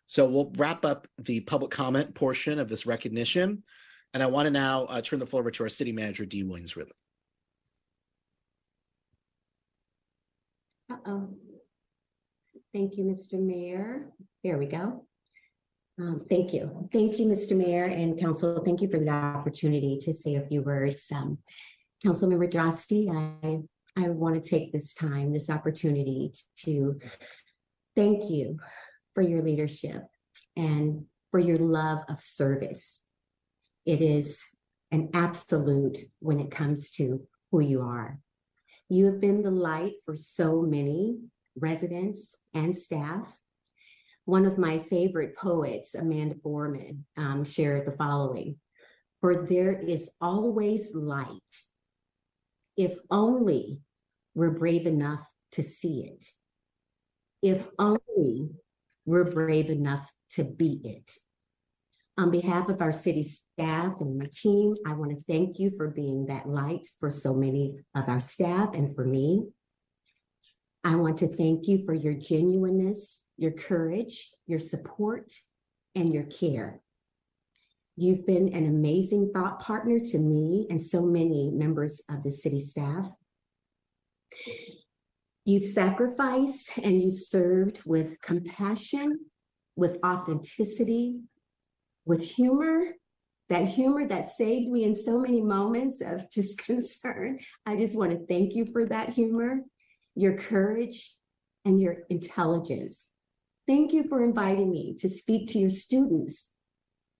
So 0.05 0.27
we'll 0.27 0.51
wrap 0.57 0.85
up 0.85 1.07
the 1.17 1.41
public 1.41 1.71
comment 1.71 2.13
portion 2.13 2.59
of 2.59 2.67
this 2.67 2.85
recognition. 2.85 3.63
And 4.13 4.21
I 4.21 4.25
want 4.27 4.47
to 4.47 4.51
now 4.51 4.83
uh, 4.85 5.01
turn 5.01 5.19
the 5.19 5.25
floor 5.25 5.41
over 5.41 5.51
to 5.51 5.63
our 5.63 5.69
city 5.69 5.91
manager, 5.91 6.25
Dee 6.25 6.43
Williams 6.43 6.75
Ridley. 6.75 6.93
Uh-oh. 10.91 11.29
Thank 12.73 12.97
you, 12.97 13.05
Mr. 13.05 13.39
Mayor. 13.39 14.11
There 14.43 14.57
we 14.57 14.65
go. 14.65 15.05
Um, 15.99 16.25
thank 16.27 16.53
you. 16.53 16.89
Thank 16.91 17.19
you, 17.19 17.27
Mr. 17.27 17.55
Mayor 17.55 17.85
and 17.85 18.19
council. 18.19 18.63
Thank 18.65 18.81
you 18.81 18.89
for 18.89 18.99
the 18.99 19.09
opportunity 19.09 19.99
to 20.01 20.13
say 20.13 20.35
a 20.35 20.41
few 20.47 20.63
words. 20.63 21.05
Um, 21.13 21.37
Councilmember 22.05 22.51
Droste, 22.51 23.09
I, 23.09 23.61
I 23.95 24.09
want 24.09 24.41
to 24.41 24.49
take 24.49 24.73
this 24.73 24.93
time, 24.93 25.31
this 25.31 25.49
opportunity 25.49 26.33
to 26.65 26.99
thank 27.95 28.29
you 28.29 28.59
for 29.15 29.21
your 29.21 29.41
leadership 29.41 30.03
and 30.57 31.05
for 31.31 31.39
your 31.39 31.57
love 31.57 31.99
of 32.09 32.19
service. 32.19 33.05
It 33.85 34.01
is 34.01 34.41
an 34.91 35.09
absolute 35.13 35.97
when 36.19 36.39
it 36.39 36.51
comes 36.51 36.91
to 36.91 37.25
who 37.51 37.61
you 37.61 37.81
are. 37.81 38.19
You 38.89 39.05
have 39.05 39.21
been 39.21 39.41
the 39.41 39.51
light 39.51 39.93
for 40.05 40.15
so 40.15 40.61
many 40.61 41.19
residents 41.55 42.35
and 42.53 42.75
staff. 42.75 43.33
One 44.25 44.45
of 44.45 44.57
my 44.57 44.79
favorite 44.79 45.37
poets, 45.37 45.95
Amanda 45.95 46.35
Gorman, 46.35 47.05
um, 47.17 47.45
shared 47.45 47.87
the 47.87 47.97
following 47.97 48.57
For 49.21 49.45
there 49.45 49.79
is 49.79 50.11
always 50.19 50.93
light, 50.93 51.39
if 52.77 52.97
only 53.11 53.79
we're 54.35 54.51
brave 54.51 54.87
enough 54.87 55.25
to 55.53 55.63
see 55.63 56.11
it. 56.11 56.25
If 57.41 57.67
only 57.77 58.49
we're 59.05 59.25
brave 59.25 59.69
enough 59.69 60.09
to 60.35 60.43
be 60.43 60.81
it. 60.83 61.11
On 62.17 62.29
behalf 62.29 62.69
of 62.69 62.81
our 62.81 62.91
city 62.91 63.23
staff 63.23 63.95
and 63.99 64.19
my 64.19 64.27
team, 64.33 64.75
I 64.85 64.93
want 64.93 65.11
to 65.11 65.23
thank 65.23 65.59
you 65.59 65.71
for 65.75 65.87
being 65.87 66.27
that 66.27 66.47
light 66.47 66.87
for 66.99 67.09
so 67.09 67.33
many 67.33 67.79
of 67.95 68.07
our 68.07 68.19
staff 68.19 68.69
and 68.73 68.95
for 68.95 69.03
me. 69.03 69.47
I 70.83 70.95
want 70.95 71.17
to 71.19 71.27
thank 71.27 71.67
you 71.67 71.85
for 71.85 71.93
your 71.93 72.13
genuineness, 72.13 73.25
your 73.37 73.51
courage, 73.51 74.31
your 74.45 74.59
support, 74.59 75.31
and 75.95 76.13
your 76.13 76.23
care. 76.23 76.81
You've 77.95 78.25
been 78.25 78.53
an 78.53 78.65
amazing 78.65 79.31
thought 79.33 79.59
partner 79.59 79.99
to 79.99 80.17
me 80.17 80.65
and 80.69 80.81
so 80.81 81.03
many 81.03 81.51
members 81.51 82.01
of 82.09 82.23
the 82.23 82.31
city 82.31 82.59
staff. 82.59 83.05
You've 85.45 85.65
sacrificed 85.65 86.77
and 86.81 87.01
you've 87.01 87.19
served 87.19 87.81
with 87.85 88.19
compassion, 88.21 89.19
with 89.75 89.99
authenticity, 90.03 91.19
with 92.05 92.21
humor, 92.21 92.93
that 93.49 93.67
humor 93.67 94.07
that 94.07 94.25
saved 94.25 94.71
me 94.71 94.85
in 94.85 94.95
so 94.95 95.19
many 95.19 95.41
moments 95.41 96.01
of 96.01 96.29
just 96.33 96.57
concern. 96.57 97.39
I 97.67 97.75
just 97.75 97.95
want 97.95 98.11
to 98.11 98.25
thank 98.25 98.55
you 98.55 98.65
for 98.71 98.85
that 98.85 99.09
humor, 99.09 99.59
your 100.15 100.35
courage, 100.35 101.15
and 101.63 101.79
your 101.79 101.97
intelligence. 102.09 103.09
Thank 103.67 103.93
you 103.93 104.05
for 104.09 104.23
inviting 104.23 104.71
me 104.71 104.97
to 104.99 105.07
speak 105.07 105.47
to 105.49 105.59
your 105.59 105.69
students 105.69 106.52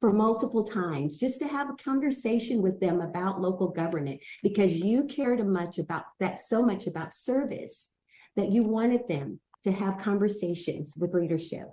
for 0.04 0.12
multiple 0.12 0.66
times, 0.66 1.16
just 1.16 1.40
to 1.40 1.48
have 1.48 1.70
a 1.70 1.82
conversation 1.82 2.62
with 2.62 2.78
them 2.82 3.00
about 3.00 3.40
local 3.40 3.70
government, 3.70 4.20
because 4.42 4.74
you 4.74 5.06
cared 5.06 5.48
much 5.48 5.80
about 5.80 6.04
that 6.20 6.42
so 6.42 6.62
much 6.62 6.88
about 6.88 7.14
service 7.14 7.92
that 8.36 8.52
you 8.52 8.64
wanted 8.64 9.08
them 9.08 9.40
to 9.64 9.72
have 9.72 9.98
conversations 9.98 10.96
with 11.00 11.14
leadership. 11.14 11.70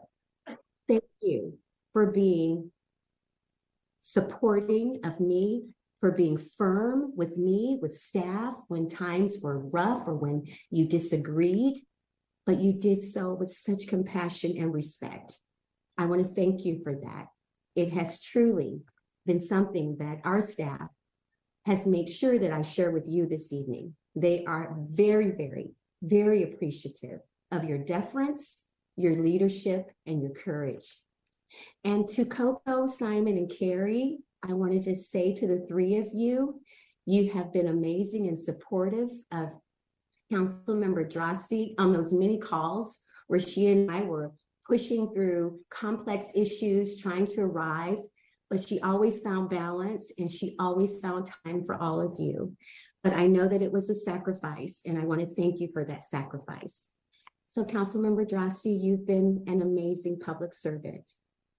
Thank 0.87 1.03
you 1.21 1.59
for 1.93 2.13
being 2.13 2.71
supporting 4.01 5.01
of 5.03 5.19
me, 5.19 5.65
for 5.99 6.13
being 6.13 6.39
firm 6.57 7.13
with 7.17 7.37
me, 7.37 7.81
with 7.83 7.97
staff 7.97 8.55
when 8.69 8.89
times 8.89 9.39
were 9.43 9.59
rough 9.59 10.07
or 10.07 10.15
when 10.15 10.45
you 10.71 10.87
disagreed, 10.87 11.83
but 12.47 12.61
you 12.61 12.75
did 12.75 13.03
so 13.03 13.35
with 13.35 13.51
such 13.51 13.89
compassion 13.89 14.55
and 14.57 14.73
respect. 14.73 15.35
I 15.99 16.07
want 16.07 16.23
to 16.23 16.33
thank 16.33 16.65
you 16.65 16.81
for 16.85 16.95
that. 16.95 17.27
It 17.75 17.93
has 17.93 18.23
truly 18.23 18.83
been 19.27 19.41
something 19.41 19.97
that 19.99 20.21
our 20.25 20.41
staff 20.41 20.89
has 21.67 21.87
made 21.87 22.09
sure 22.09 22.39
that 22.39 22.53
I 22.53 22.63
share 22.63 22.91
with 22.91 23.05
you 23.07 23.27
this 23.27 23.53
evening. 23.53 23.95
They 24.17 24.45
are 24.45 24.77
very, 24.89 25.31
very, 25.31 25.73
very 26.03 26.43
appreciative 26.43 27.21
of 27.53 27.65
your 27.65 27.79
deference, 27.79 28.65
your 28.97 29.23
leadership, 29.23 29.91
and 30.07 30.23
your 30.23 30.33
courage. 30.33 30.99
And 31.85 32.09
to 32.11 32.25
Coco, 32.25 32.87
Simon, 32.87 33.37
and 33.37 33.51
Carrie, 33.51 34.19
I 34.49 34.53
want 34.55 34.73
to 34.73 34.81
just 34.81 35.11
say 35.11 35.35
to 35.35 35.47
the 35.47 35.67
three 35.69 35.99
of 35.99 36.09
you, 36.15 36.61
you 37.07 37.31
have 37.33 37.53
been 37.53 37.69
amazing 37.69 38.29
and 38.29 38.39
supportive 38.39 39.11
of 39.33 39.49
Councilmember 40.33 41.11
Droste 41.11 41.75
on 41.79 41.93
those 41.93 42.13
many 42.13 42.39
calls 42.39 43.01
where 43.27 43.41
she 43.41 43.69
and 43.69 43.91
I 43.91 44.03
were 44.03 44.33
pushing 44.71 45.13
through 45.13 45.59
complex 45.69 46.29
issues, 46.37 46.97
trying 46.97 47.27
to 47.27 47.41
arrive, 47.41 47.99
but 48.49 48.67
she 48.67 48.81
always 48.81 49.21
found 49.21 49.51
balance 49.51 50.13
and 50.17 50.31
she 50.31 50.55
always 50.61 51.01
found 51.01 51.29
time 51.45 51.65
for 51.65 51.75
all 51.75 52.01
of 52.01 52.15
you. 52.21 52.57
But 53.03 53.15
I 53.15 53.27
know 53.27 53.49
that 53.49 53.63
it 53.63 53.73
was 53.73 53.91
a 53.91 53.95
sacrifice, 53.97 54.83
and 54.87 54.97
I 54.97 55.05
want 55.05 55.21
to 55.23 55.35
thank 55.35 55.59
you 55.59 55.71
for 55.73 55.85
that 55.87 56.05
sacrifice. 56.05 56.87
So, 57.47 57.65
Councilmember 57.65 58.31
Droste, 58.31 58.81
you've 58.81 59.07
been 59.07 59.43
an 59.49 59.61
amazing 59.63 60.21
public 60.21 60.55
servant. 60.55 61.11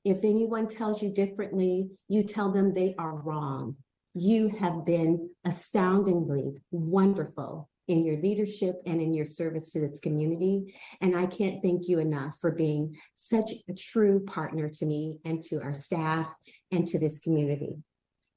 If 0.05 0.20
anyone 0.24 0.70
tells 0.70 1.01
you 1.01 1.14
differently, 1.14 1.89
you 2.07 2.24
tell 2.24 2.51
them 2.51 2.74
they 2.74 2.95
are 2.97 3.16
wrong. 3.16 3.76
You 4.14 4.49
have 4.59 4.86
been 4.86 5.30
astoundingly 5.43 6.53
wonderful 6.72 7.70
in 7.91 8.05
your 8.05 8.17
leadership 8.21 8.81
and 8.85 9.01
in 9.01 9.13
your 9.13 9.25
service 9.25 9.69
to 9.71 9.81
this 9.81 9.99
community. 9.99 10.73
And 11.01 11.13
I 11.13 11.25
can't 11.25 11.61
thank 11.61 11.89
you 11.89 11.99
enough 11.99 12.35
for 12.39 12.51
being 12.51 12.95
such 13.15 13.51
a 13.67 13.73
true 13.73 14.23
partner 14.25 14.69
to 14.69 14.85
me 14.85 15.19
and 15.25 15.43
to 15.43 15.61
our 15.61 15.73
staff 15.73 16.33
and 16.71 16.87
to 16.87 16.97
this 16.97 17.19
community. 17.19 17.75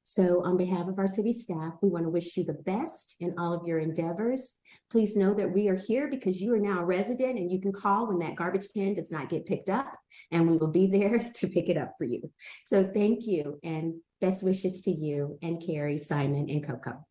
So 0.03 0.45
on 0.45 0.57
behalf 0.57 0.89
of 0.89 0.99
our 0.99 1.07
city 1.07 1.33
staff, 1.33 1.75
we 1.83 1.89
want 1.89 2.05
to 2.05 2.11
wish 2.11 2.37
you 2.37 2.43
the 2.43 2.63
best 2.65 3.15
in 3.21 3.33
all 3.39 3.55
of 3.55 3.65
your 3.65 3.79
endeavors. 3.79 4.55
Please 4.91 5.17
know 5.17 5.33
that 5.35 5.55
we 5.55 5.69
are 5.69 5.77
here 5.77 6.11
because 6.11 6.43
you 6.43 6.53
are 6.53 6.59
now 6.59 6.81
a 6.81 6.85
resident 6.85 7.39
and 7.39 7.51
you 7.51 7.61
can 7.61 7.73
call 7.73 8.09
when 8.09 8.19
that 8.19 8.37
garbage 8.37 8.67
can 8.75 8.95
does 8.95 9.13
not 9.13 9.31
get 9.31 9.47
picked 9.47 9.71
up 9.71 9.95
and 10.33 10.51
we 10.51 10.57
will 10.57 10.73
be 10.73 10.87
there 10.99 11.21
to 11.37 11.47
pick 11.47 11.69
it 11.69 11.77
up 11.77 11.93
for 11.97 12.05
you. 12.05 12.29
So 12.67 12.91
thank 12.93 13.25
you 13.25 13.61
and 13.63 13.95
best 14.21 14.43
wishes 14.43 14.83
to 14.83 14.91
you 14.91 15.39
and 15.43 15.65
Carrie, 15.65 15.99
Simon, 15.99 16.51
and 16.51 16.67
Coco. 16.67 17.07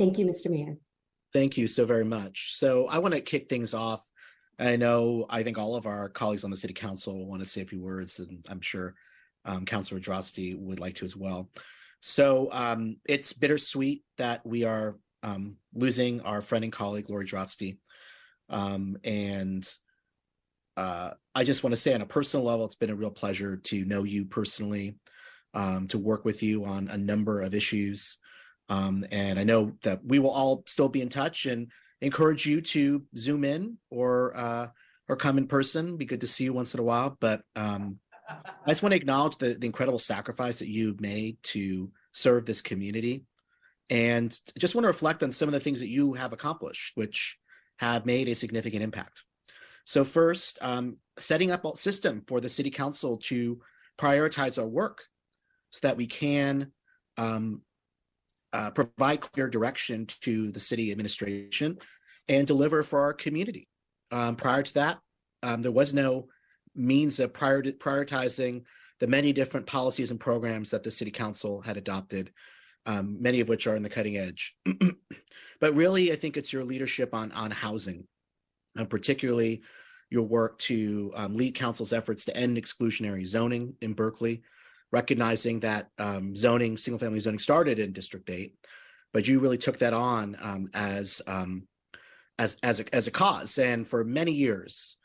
Thank 0.00 0.16
you, 0.16 0.24
Mr. 0.24 0.50
Mayor. 0.50 0.78
Thank 1.30 1.58
you 1.58 1.68
so 1.68 1.84
very 1.84 2.06
much. 2.06 2.54
So 2.54 2.86
I 2.86 2.96
want 2.96 3.12
to 3.12 3.20
kick 3.20 3.50
things 3.50 3.74
off. 3.74 4.02
I 4.58 4.76
know 4.76 5.26
I 5.28 5.42
think 5.42 5.58
all 5.58 5.76
of 5.76 5.84
our 5.84 6.08
colleagues 6.08 6.42
on 6.42 6.50
the 6.50 6.56
city 6.56 6.72
council 6.72 7.26
want 7.26 7.42
to 7.42 7.46
say 7.46 7.60
a 7.60 7.66
few 7.66 7.82
words, 7.82 8.18
and 8.18 8.42
I'm 8.48 8.62
sure 8.62 8.94
um, 9.44 9.66
Councilor 9.66 10.00
Droste 10.00 10.58
would 10.58 10.80
like 10.80 10.94
to 10.94 11.04
as 11.04 11.18
well. 11.18 11.50
So 12.00 12.48
um, 12.50 12.96
it's 13.06 13.34
bittersweet 13.34 14.02
that 14.16 14.40
we 14.46 14.64
are 14.64 14.96
um, 15.22 15.56
losing 15.74 16.22
our 16.22 16.40
friend 16.40 16.64
and 16.64 16.72
colleague 16.72 17.10
Lori 17.10 17.26
Droste, 17.26 17.76
um, 18.48 18.96
and 19.04 19.68
uh, 20.78 21.10
I 21.34 21.44
just 21.44 21.62
want 21.62 21.74
to 21.74 21.80
say 21.80 21.92
on 21.92 22.00
a 22.00 22.06
personal 22.06 22.46
level, 22.46 22.64
it's 22.64 22.74
been 22.74 22.88
a 22.88 22.96
real 22.96 23.10
pleasure 23.10 23.58
to 23.64 23.84
know 23.84 24.04
you 24.04 24.24
personally, 24.24 24.94
um, 25.52 25.88
to 25.88 25.98
work 25.98 26.24
with 26.24 26.42
you 26.42 26.64
on 26.64 26.88
a 26.88 26.96
number 26.96 27.42
of 27.42 27.54
issues. 27.54 28.16
Um, 28.70 29.04
and 29.10 29.38
I 29.38 29.44
know 29.44 29.72
that 29.82 30.02
we 30.04 30.20
will 30.20 30.30
all 30.30 30.62
still 30.66 30.88
be 30.88 31.02
in 31.02 31.08
touch 31.08 31.44
and 31.44 31.70
encourage 32.00 32.46
you 32.46 32.62
to 32.62 33.02
zoom 33.16 33.44
in 33.44 33.76
or 33.90 34.34
uh, 34.36 34.68
or 35.08 35.16
come 35.16 35.38
in 35.38 35.48
person. 35.48 35.96
Be 35.96 36.06
good 36.06 36.20
to 36.22 36.28
see 36.28 36.44
you 36.44 36.52
once 36.52 36.72
in 36.72 36.80
a 36.80 36.84
while. 36.84 37.18
But 37.20 37.42
um, 37.56 37.98
I 38.28 38.68
just 38.68 38.82
want 38.82 38.92
to 38.92 38.96
acknowledge 38.96 39.36
the, 39.38 39.54
the 39.54 39.66
incredible 39.66 39.98
sacrifice 39.98 40.60
that 40.60 40.68
you've 40.68 41.00
made 41.00 41.36
to 41.42 41.90
serve 42.12 42.46
this 42.46 42.62
community, 42.62 43.24
and 43.90 44.30
just 44.56 44.76
want 44.76 44.84
to 44.84 44.88
reflect 44.88 45.22
on 45.24 45.32
some 45.32 45.48
of 45.48 45.52
the 45.52 45.60
things 45.60 45.80
that 45.80 45.88
you 45.88 46.14
have 46.14 46.32
accomplished, 46.32 46.92
which 46.94 47.36
have 47.78 48.06
made 48.06 48.28
a 48.28 48.34
significant 48.34 48.84
impact. 48.84 49.24
So 49.84 50.04
first, 50.04 50.58
um, 50.62 50.98
setting 51.18 51.50
up 51.50 51.64
a 51.64 51.76
system 51.76 52.22
for 52.28 52.40
the 52.40 52.48
city 52.48 52.70
council 52.70 53.16
to 53.24 53.60
prioritize 53.98 54.60
our 54.60 54.68
work 54.68 55.02
so 55.70 55.88
that 55.88 55.96
we 55.96 56.06
can 56.06 56.70
um, 57.16 57.62
uh, 58.52 58.70
provide 58.70 59.20
clear 59.20 59.48
direction 59.48 60.06
to 60.22 60.50
the 60.52 60.60
city 60.60 60.90
administration 60.90 61.78
and 62.28 62.46
deliver 62.46 62.82
for 62.82 63.00
our 63.00 63.12
community. 63.12 63.68
Um, 64.10 64.36
prior 64.36 64.62
to 64.62 64.74
that, 64.74 64.98
um, 65.42 65.62
there 65.62 65.72
was 65.72 65.94
no 65.94 66.28
means 66.74 67.20
of 67.20 67.32
prior 67.32 67.62
prioritizing 67.62 68.62
the 68.98 69.06
many 69.06 69.32
different 69.32 69.66
policies 69.66 70.10
and 70.10 70.20
programs 70.20 70.70
that 70.70 70.82
the 70.82 70.90
city 70.90 71.10
council 71.10 71.60
had 71.60 71.76
adopted, 71.76 72.30
um, 72.86 73.20
many 73.20 73.40
of 73.40 73.48
which 73.48 73.66
are 73.66 73.76
in 73.76 73.82
the 73.82 73.88
cutting 73.88 74.16
edge. 74.16 74.56
but 75.60 75.74
really, 75.74 76.12
I 76.12 76.16
think 76.16 76.36
it's 76.36 76.52
your 76.52 76.64
leadership 76.64 77.14
on 77.14 77.32
on 77.32 77.50
housing, 77.50 78.06
and 78.76 78.90
particularly 78.90 79.62
your 80.10 80.24
work 80.24 80.58
to 80.58 81.12
um, 81.14 81.36
lead 81.36 81.54
council's 81.54 81.92
efforts 81.92 82.24
to 82.24 82.36
end 82.36 82.56
exclusionary 82.56 83.24
zoning 83.24 83.74
in 83.80 83.94
Berkeley, 83.94 84.42
recognizing 84.92 85.60
that 85.60 85.88
um, 85.98 86.34
zoning, 86.34 86.76
single 86.76 86.98
family 86.98 87.20
zoning 87.20 87.38
started 87.38 87.78
in 87.78 87.92
District 87.92 88.28
8, 88.28 88.54
but 89.12 89.26
you 89.28 89.40
really 89.40 89.58
took 89.58 89.78
that 89.78 89.92
on 89.92 90.36
um, 90.40 90.68
as 90.74 91.22
um, 91.26 91.66
as 92.38 92.56
as 92.62 92.80
a, 92.80 92.94
as 92.94 93.06
a 93.06 93.10
cause, 93.10 93.58
and 93.58 93.86
for 93.86 94.04
many 94.04 94.32
years, 94.32 94.96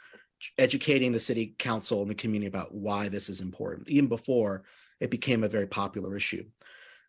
educating 0.57 1.11
the 1.11 1.19
city 1.19 1.55
council 1.57 2.01
and 2.01 2.09
the 2.09 2.15
community 2.15 2.47
about 2.47 2.73
why 2.73 3.09
this 3.09 3.29
is 3.29 3.41
important, 3.41 3.89
even 3.89 4.07
before 4.07 4.63
it 4.99 5.11
became 5.11 5.43
a 5.43 5.49
very 5.49 5.67
popular 5.67 6.15
issue. 6.15 6.45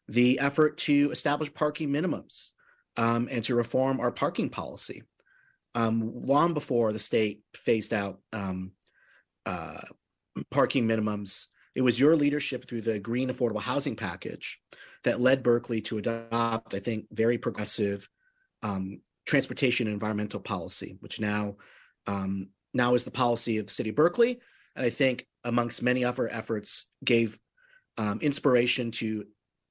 The 0.08 0.38
effort 0.40 0.78
to 0.78 1.10
establish 1.10 1.52
parking 1.52 1.90
minimums 1.90 2.50
um, 2.96 3.28
and 3.30 3.42
to 3.44 3.54
reform 3.54 4.00
our 4.00 4.10
parking 4.10 4.48
policy 4.48 5.02
um, 5.74 6.12
long 6.24 6.54
before 6.54 6.92
the 6.92 6.98
state 6.98 7.42
phased 7.54 7.92
out 7.92 8.20
um, 8.32 8.72
uh, 9.44 9.80
parking 10.50 10.88
minimums. 10.88 11.46
It 11.76 11.82
was 11.82 12.00
your 12.00 12.16
leadership 12.16 12.66
through 12.66 12.80
the 12.80 12.98
Green 12.98 13.28
Affordable 13.28 13.60
Housing 13.60 13.96
Package 13.96 14.58
that 15.04 15.20
led 15.20 15.42
Berkeley 15.42 15.82
to 15.82 15.98
adopt, 15.98 16.72
I 16.72 16.80
think, 16.80 17.04
very 17.12 17.36
progressive 17.36 18.08
um, 18.62 19.02
transportation 19.26 19.86
and 19.86 19.92
environmental 19.92 20.40
policy, 20.40 20.96
which 21.00 21.20
now 21.20 21.56
um, 22.06 22.48
now 22.72 22.94
is 22.94 23.04
the 23.04 23.10
policy 23.10 23.58
of 23.58 23.70
City 23.70 23.90
of 23.90 23.96
Berkeley, 23.96 24.40
and 24.74 24.86
I 24.86 24.90
think 24.90 25.26
amongst 25.44 25.82
many 25.82 26.02
other 26.02 26.32
efforts 26.32 26.86
gave 27.04 27.38
um, 27.98 28.20
inspiration 28.22 28.90
to 28.92 29.26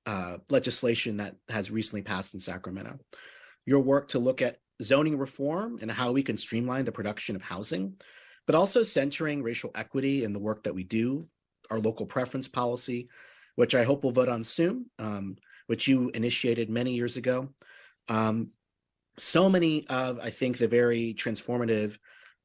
uh, 0.05 0.37
legislation 0.51 1.17
that 1.17 1.35
has 1.49 1.71
recently 1.71 2.03
passed 2.03 2.35
in 2.35 2.39
Sacramento. 2.39 2.99
Your 3.65 3.79
work 3.79 4.09
to 4.09 4.19
look 4.19 4.43
at 4.43 4.57
zoning 4.83 5.17
reform 5.17 5.79
and 5.81 5.89
how 5.89 6.11
we 6.11 6.21
can 6.21 6.37
streamline 6.37 6.85
the 6.85 6.91
production 6.91 7.35
of 7.35 7.41
housing, 7.41 7.95
but 8.45 8.55
also 8.55 8.83
centering 8.83 9.41
racial 9.41 9.71
equity 9.73 10.23
in 10.23 10.33
the 10.33 10.39
work 10.39 10.63
that 10.63 10.75
we 10.75 10.83
do, 10.83 11.25
our 11.69 11.79
local 11.79 12.05
preference 12.05 12.47
policy, 12.47 13.09
which 13.55 13.75
I 13.75 13.83
hope 13.83 14.03
we'll 14.03 14.11
vote 14.11 14.29
on 14.29 14.43
soon, 14.43 14.85
um, 14.99 15.37
which 15.67 15.87
you 15.87 16.09
initiated 16.09 16.69
many 16.69 16.93
years 16.93 17.17
ago. 17.17 17.49
Um, 18.07 18.51
so 19.17 19.49
many 19.49 19.87
of, 19.87 20.19
I 20.21 20.29
think, 20.29 20.57
the 20.57 20.67
very 20.67 21.13
transformative 21.13 21.97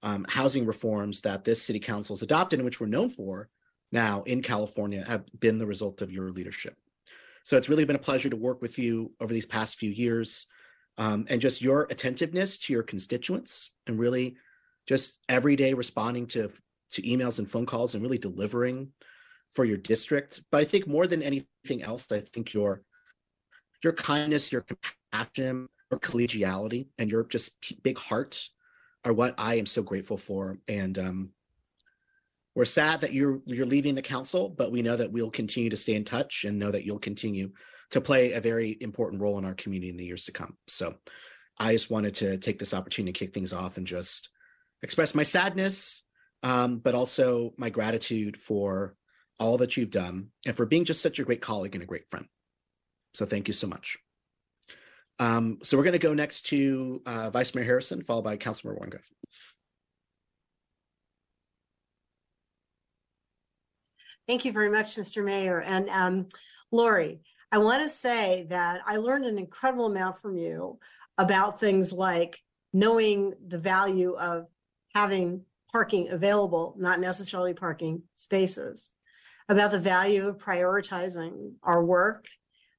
um, 0.02 0.24
housing 0.28 0.66
reforms 0.66 1.20
that 1.22 1.44
this 1.44 1.62
city 1.62 1.80
council 1.80 2.14
has 2.14 2.22
adopted 2.22 2.58
and 2.58 2.64
which 2.64 2.80
we're 2.80 2.86
known 2.86 3.10
for 3.10 3.48
now 3.92 4.22
in 4.22 4.40
California 4.40 5.04
have 5.04 5.24
been 5.38 5.58
the 5.58 5.66
result 5.66 6.00
of 6.00 6.12
your 6.12 6.30
leadership. 6.30 6.76
So 7.44 7.56
it's 7.56 7.68
really 7.68 7.84
been 7.84 7.96
a 7.96 8.00
pleasure 8.00 8.30
to 8.30 8.36
work 8.36 8.62
with 8.62 8.78
you 8.78 9.12
over 9.20 9.32
these 9.32 9.46
past 9.46 9.76
few 9.76 9.90
years 9.90 10.46
um, 10.98 11.26
and 11.28 11.40
just 11.40 11.62
your 11.62 11.86
attentiveness 11.90 12.58
to 12.58 12.72
your 12.72 12.82
constituents 12.82 13.70
and 13.86 13.98
really 13.98 14.36
just 14.86 15.18
every 15.28 15.56
day 15.56 15.74
responding 15.74 16.26
to 16.28 16.50
to 16.90 17.02
emails 17.02 17.38
and 17.38 17.48
phone 17.48 17.66
calls 17.66 17.94
and 17.94 18.02
really 18.02 18.18
delivering 18.18 18.88
for 19.52 19.64
your 19.64 19.76
district 19.76 20.42
but 20.50 20.60
i 20.60 20.64
think 20.64 20.86
more 20.86 21.06
than 21.06 21.22
anything 21.22 21.82
else 21.82 22.10
i 22.12 22.20
think 22.20 22.52
your 22.54 22.82
your 23.82 23.92
kindness 23.92 24.52
your 24.52 24.62
compassion 24.62 25.66
your 25.90 26.00
collegiality 26.00 26.88
and 26.98 27.10
your 27.10 27.24
just 27.24 27.82
big 27.82 27.98
heart 27.98 28.48
are 29.04 29.12
what 29.12 29.34
i 29.38 29.54
am 29.54 29.66
so 29.66 29.82
grateful 29.82 30.16
for 30.16 30.58
and 30.68 30.98
um, 30.98 31.30
we're 32.54 32.64
sad 32.64 33.00
that 33.00 33.12
you're 33.12 33.40
you're 33.46 33.66
leaving 33.66 33.94
the 33.94 34.02
council 34.02 34.48
but 34.48 34.72
we 34.72 34.82
know 34.82 34.96
that 34.96 35.12
we'll 35.12 35.30
continue 35.30 35.70
to 35.70 35.76
stay 35.76 35.94
in 35.94 36.04
touch 36.04 36.44
and 36.44 36.58
know 36.58 36.70
that 36.70 36.84
you'll 36.84 36.98
continue 36.98 37.50
to 37.90 38.00
play 38.00 38.32
a 38.32 38.40
very 38.40 38.76
important 38.80 39.20
role 39.20 39.38
in 39.38 39.44
our 39.44 39.54
community 39.54 39.90
in 39.90 39.96
the 39.96 40.04
years 40.04 40.24
to 40.26 40.32
come. 40.32 40.56
So 40.66 40.94
I 41.58 41.72
just 41.72 41.90
wanted 41.90 42.14
to 42.16 42.38
take 42.38 42.58
this 42.58 42.72
opportunity 42.72 43.12
to 43.12 43.18
kick 43.18 43.34
things 43.34 43.52
off 43.52 43.76
and 43.76 43.86
just 43.86 44.30
express 44.82 45.14
my 45.14 45.24
sadness, 45.24 46.02
um, 46.42 46.78
but 46.78 46.94
also 46.94 47.52
my 47.58 47.68
gratitude 47.68 48.40
for 48.40 48.94
all 49.40 49.56
that 49.58 49.76
you've 49.76 49.90
done 49.90 50.28
and 50.46 50.54
for 50.54 50.66
being 50.66 50.84
just 50.84 51.02
such 51.02 51.18
a 51.18 51.24
great 51.24 51.40
colleague 51.40 51.74
and 51.74 51.82
a 51.82 51.86
great 51.86 52.08
friend. 52.10 52.26
So 53.14 53.26
thank 53.26 53.48
you 53.48 53.54
so 53.54 53.66
much. 53.66 53.98
Um, 55.18 55.58
so 55.62 55.76
we're 55.76 55.82
going 55.82 55.92
to 55.92 55.98
go 55.98 56.14
next 56.14 56.42
to 56.46 57.02
uh, 57.06 57.30
Vice 57.30 57.54
Mayor 57.54 57.64
Harrison, 57.64 58.02
followed 58.02 58.22
by 58.22 58.36
Councilmember 58.36 58.78
Wengraf. 58.78 59.02
Thank 64.28 64.44
you 64.44 64.52
very 64.52 64.70
much, 64.70 64.94
Mr. 64.94 65.24
Mayor. 65.24 65.60
And 65.60 65.88
um, 65.90 66.28
Lori, 66.70 67.20
I 67.50 67.58
want 67.58 67.82
to 67.82 67.88
say 67.88 68.46
that 68.50 68.80
I 68.86 68.98
learned 68.98 69.24
an 69.24 69.38
incredible 69.38 69.86
amount 69.86 70.20
from 70.20 70.36
you 70.36 70.78
about 71.18 71.58
things 71.58 71.92
like 71.92 72.40
knowing 72.72 73.34
the 73.46 73.58
value 73.58 74.14
of 74.14 74.46
having 74.94 75.42
parking 75.72 76.10
available, 76.10 76.76
not 76.78 77.00
necessarily 77.00 77.54
parking 77.54 78.02
spaces, 78.14 78.90
about 79.50 79.72
the 79.72 79.78
value 79.78 80.28
of 80.28 80.38
prioritizing 80.38 81.52
our 81.64 81.84
work, 81.84 82.26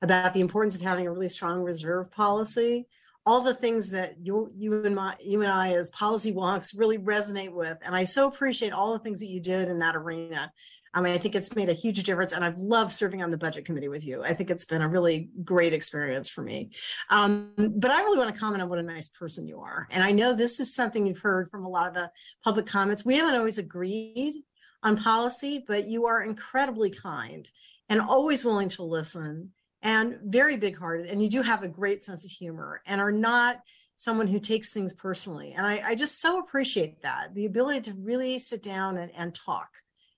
about 0.01 0.33
the 0.33 0.39
importance 0.39 0.73
of 0.73 0.81
having 0.81 1.05
a 1.05 1.11
really 1.11 1.29
strong 1.29 1.61
reserve 1.61 2.09
policy, 2.11 2.87
all 3.25 3.41
the 3.41 3.53
things 3.53 3.89
that 3.89 4.15
you 4.19 4.51
you 4.55 4.83
and 4.85 4.95
my 4.95 5.15
you 5.19 5.41
and 5.41 5.51
I 5.51 5.73
as 5.73 5.89
policy 5.91 6.33
wonks 6.33 6.75
really 6.75 6.97
resonate 6.97 7.51
with. 7.51 7.77
And 7.83 7.93
I 7.93 8.05
so 8.05 8.27
appreciate 8.27 8.71
all 8.71 8.93
the 8.93 8.99
things 8.99 9.19
that 9.19 9.27
you 9.27 9.39
did 9.39 9.67
in 9.67 9.79
that 9.79 9.95
arena. 9.95 10.51
I 10.93 11.01
mean, 11.01 11.13
I 11.13 11.17
think 11.17 11.35
it's 11.35 11.55
made 11.55 11.69
a 11.69 11.73
huge 11.73 12.03
difference, 12.03 12.33
and 12.33 12.43
I've 12.43 12.57
loved 12.57 12.91
serving 12.91 13.21
on 13.23 13.31
the 13.31 13.37
budget 13.37 13.63
committee 13.63 13.87
with 13.87 14.05
you. 14.05 14.23
I 14.23 14.33
think 14.33 14.49
it's 14.49 14.65
been 14.65 14.81
a 14.81 14.89
really 14.89 15.29
great 15.43 15.73
experience 15.73 16.29
for 16.29 16.41
me. 16.41 16.69
Um, 17.09 17.51
but 17.57 17.91
I 17.91 18.01
really 18.01 18.17
want 18.17 18.33
to 18.33 18.39
comment 18.39 18.61
on 18.61 18.67
what 18.67 18.79
a 18.79 18.83
nice 18.83 19.07
person 19.07 19.47
you 19.47 19.59
are. 19.59 19.87
And 19.91 20.03
I 20.03 20.11
know 20.11 20.33
this 20.33 20.59
is 20.59 20.75
something 20.75 21.05
you've 21.05 21.19
heard 21.19 21.49
from 21.49 21.63
a 21.65 21.69
lot 21.69 21.87
of 21.87 21.93
the 21.93 22.11
public 22.43 22.65
comments. 22.65 23.05
We 23.05 23.15
haven't 23.15 23.35
always 23.35 23.57
agreed 23.57 24.43
on 24.83 24.97
policy, 24.97 25.63
but 25.67 25.87
you 25.87 26.05
are 26.07 26.23
incredibly 26.23 26.89
kind 26.89 27.49
and 27.89 28.01
always 28.01 28.45
willing 28.45 28.69
to 28.69 28.83
listen 28.83 29.51
and 29.81 30.19
very 30.23 30.57
big 30.57 30.77
hearted. 30.77 31.07
And 31.07 31.21
you 31.21 31.29
do 31.29 31.41
have 31.41 31.63
a 31.63 31.67
great 31.67 32.01
sense 32.01 32.25
of 32.25 32.31
humor 32.31 32.81
and 32.85 33.01
are 33.01 33.11
not 33.11 33.57
someone 33.95 34.27
who 34.27 34.39
takes 34.39 34.73
things 34.73 34.93
personally. 34.93 35.53
And 35.53 35.65
I, 35.65 35.81
I 35.85 35.95
just 35.95 36.21
so 36.21 36.39
appreciate 36.39 37.03
that 37.03 37.33
the 37.33 37.45
ability 37.45 37.81
to 37.81 37.93
really 37.93 38.39
sit 38.39 38.63
down 38.63 38.97
and, 38.97 39.11
and 39.15 39.33
talk 39.33 39.69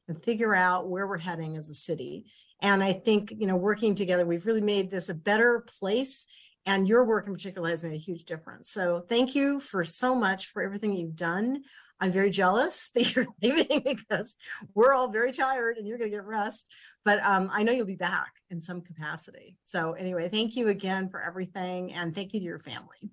and 0.08 0.22
figure 0.24 0.56
out 0.56 0.90
where 0.90 1.08
we're 1.08 1.18
heading 1.18 1.58
as 1.58 1.70
a 1.70 1.74
city. 1.74 2.26
And 2.62 2.84
I 2.84 2.94
think, 2.94 3.34
you 3.38 3.48
know, 3.48 3.58
working 3.58 3.96
together, 3.96 4.26
we've 4.26 4.46
really 4.46 4.62
made 4.62 4.90
this 4.90 5.10
a 5.10 5.14
better 5.14 5.66
place. 5.80 6.26
And 6.66 6.88
your 6.88 7.04
work 7.04 7.28
in 7.28 7.34
particular 7.34 7.70
has 7.70 7.84
made 7.84 7.94
a 7.94 7.98
huge 7.98 8.24
difference. 8.24 8.72
So 8.72 9.04
thank 9.10 9.36
you 9.36 9.60
for 9.60 9.84
so 9.84 10.16
much 10.16 10.48
for 10.48 10.64
everything 10.64 10.94
you've 10.94 11.16
done. 11.18 11.64
I'm 12.04 12.12
very 12.12 12.32
jealous 12.32 12.92
that 12.96 13.16
you're 13.16 13.28
leaving 13.42 13.82
because 13.86 14.36
we're 14.76 14.94
all 14.94 15.08
very 15.08 15.32
tired 15.32 15.78
and 15.78 15.88
you're 15.88 15.98
going 15.98 16.12
to 16.12 16.18
get 16.18 16.26
rest. 16.26 16.66
But 17.06 17.24
um, 17.24 17.50
I 17.52 17.64
know 17.64 17.72
you'll 17.72 17.86
be 17.86 17.96
back 17.96 18.34
in 18.50 18.60
some 18.60 18.82
capacity. 18.82 19.58
So 19.64 19.94
anyway, 19.94 20.28
thank 20.28 20.58
you 20.58 20.68
again 20.68 21.08
for 21.08 21.24
everything, 21.24 21.94
and 21.94 22.14
thank 22.14 22.34
you 22.34 22.42
to 22.42 22.46
your 22.46 22.60
family. 22.60 23.10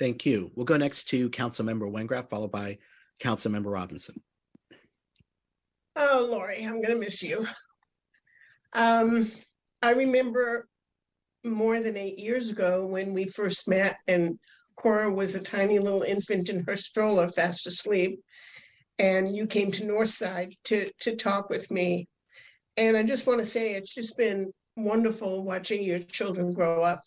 Thank 0.00 0.26
you. 0.26 0.50
We'll 0.54 0.66
go 0.66 0.76
next 0.76 1.04
to 1.06 1.30
Council 1.30 1.64
Member 1.64 1.86
Wengraf, 1.86 2.30
followed 2.30 2.52
by 2.52 2.78
Council 3.20 3.52
Member 3.52 3.70
Robinson. 3.70 4.20
Oh, 5.94 6.26
Lori, 6.30 6.64
I'm 6.64 6.82
going 6.82 6.94
to 6.94 6.98
miss 6.98 7.22
you. 7.22 7.46
Um, 8.72 9.30
I 9.82 9.92
remember 9.92 10.68
more 11.44 11.80
than 11.80 11.96
eight 11.96 12.18
years 12.18 12.50
ago 12.50 12.86
when 12.86 13.14
we 13.14 13.26
first 13.26 13.68
met, 13.68 13.98
and 14.08 14.38
Cora 14.78 15.10
was 15.10 15.34
a 15.34 15.40
tiny 15.40 15.80
little 15.80 16.02
infant 16.02 16.48
in 16.48 16.64
her 16.68 16.76
stroller, 16.76 17.30
fast 17.32 17.66
asleep, 17.66 18.20
and 19.00 19.34
you 19.34 19.46
came 19.46 19.72
to 19.72 19.82
Northside 19.82 20.54
to 20.64 20.88
to 21.00 21.16
talk 21.16 21.50
with 21.50 21.70
me. 21.70 22.08
And 22.76 22.96
I 22.96 23.02
just 23.02 23.26
want 23.26 23.40
to 23.40 23.44
say 23.44 23.74
it's 23.74 23.92
just 23.92 24.16
been 24.16 24.52
wonderful 24.76 25.44
watching 25.44 25.82
your 25.82 25.98
children 25.98 26.52
grow 26.52 26.82
up 26.82 27.02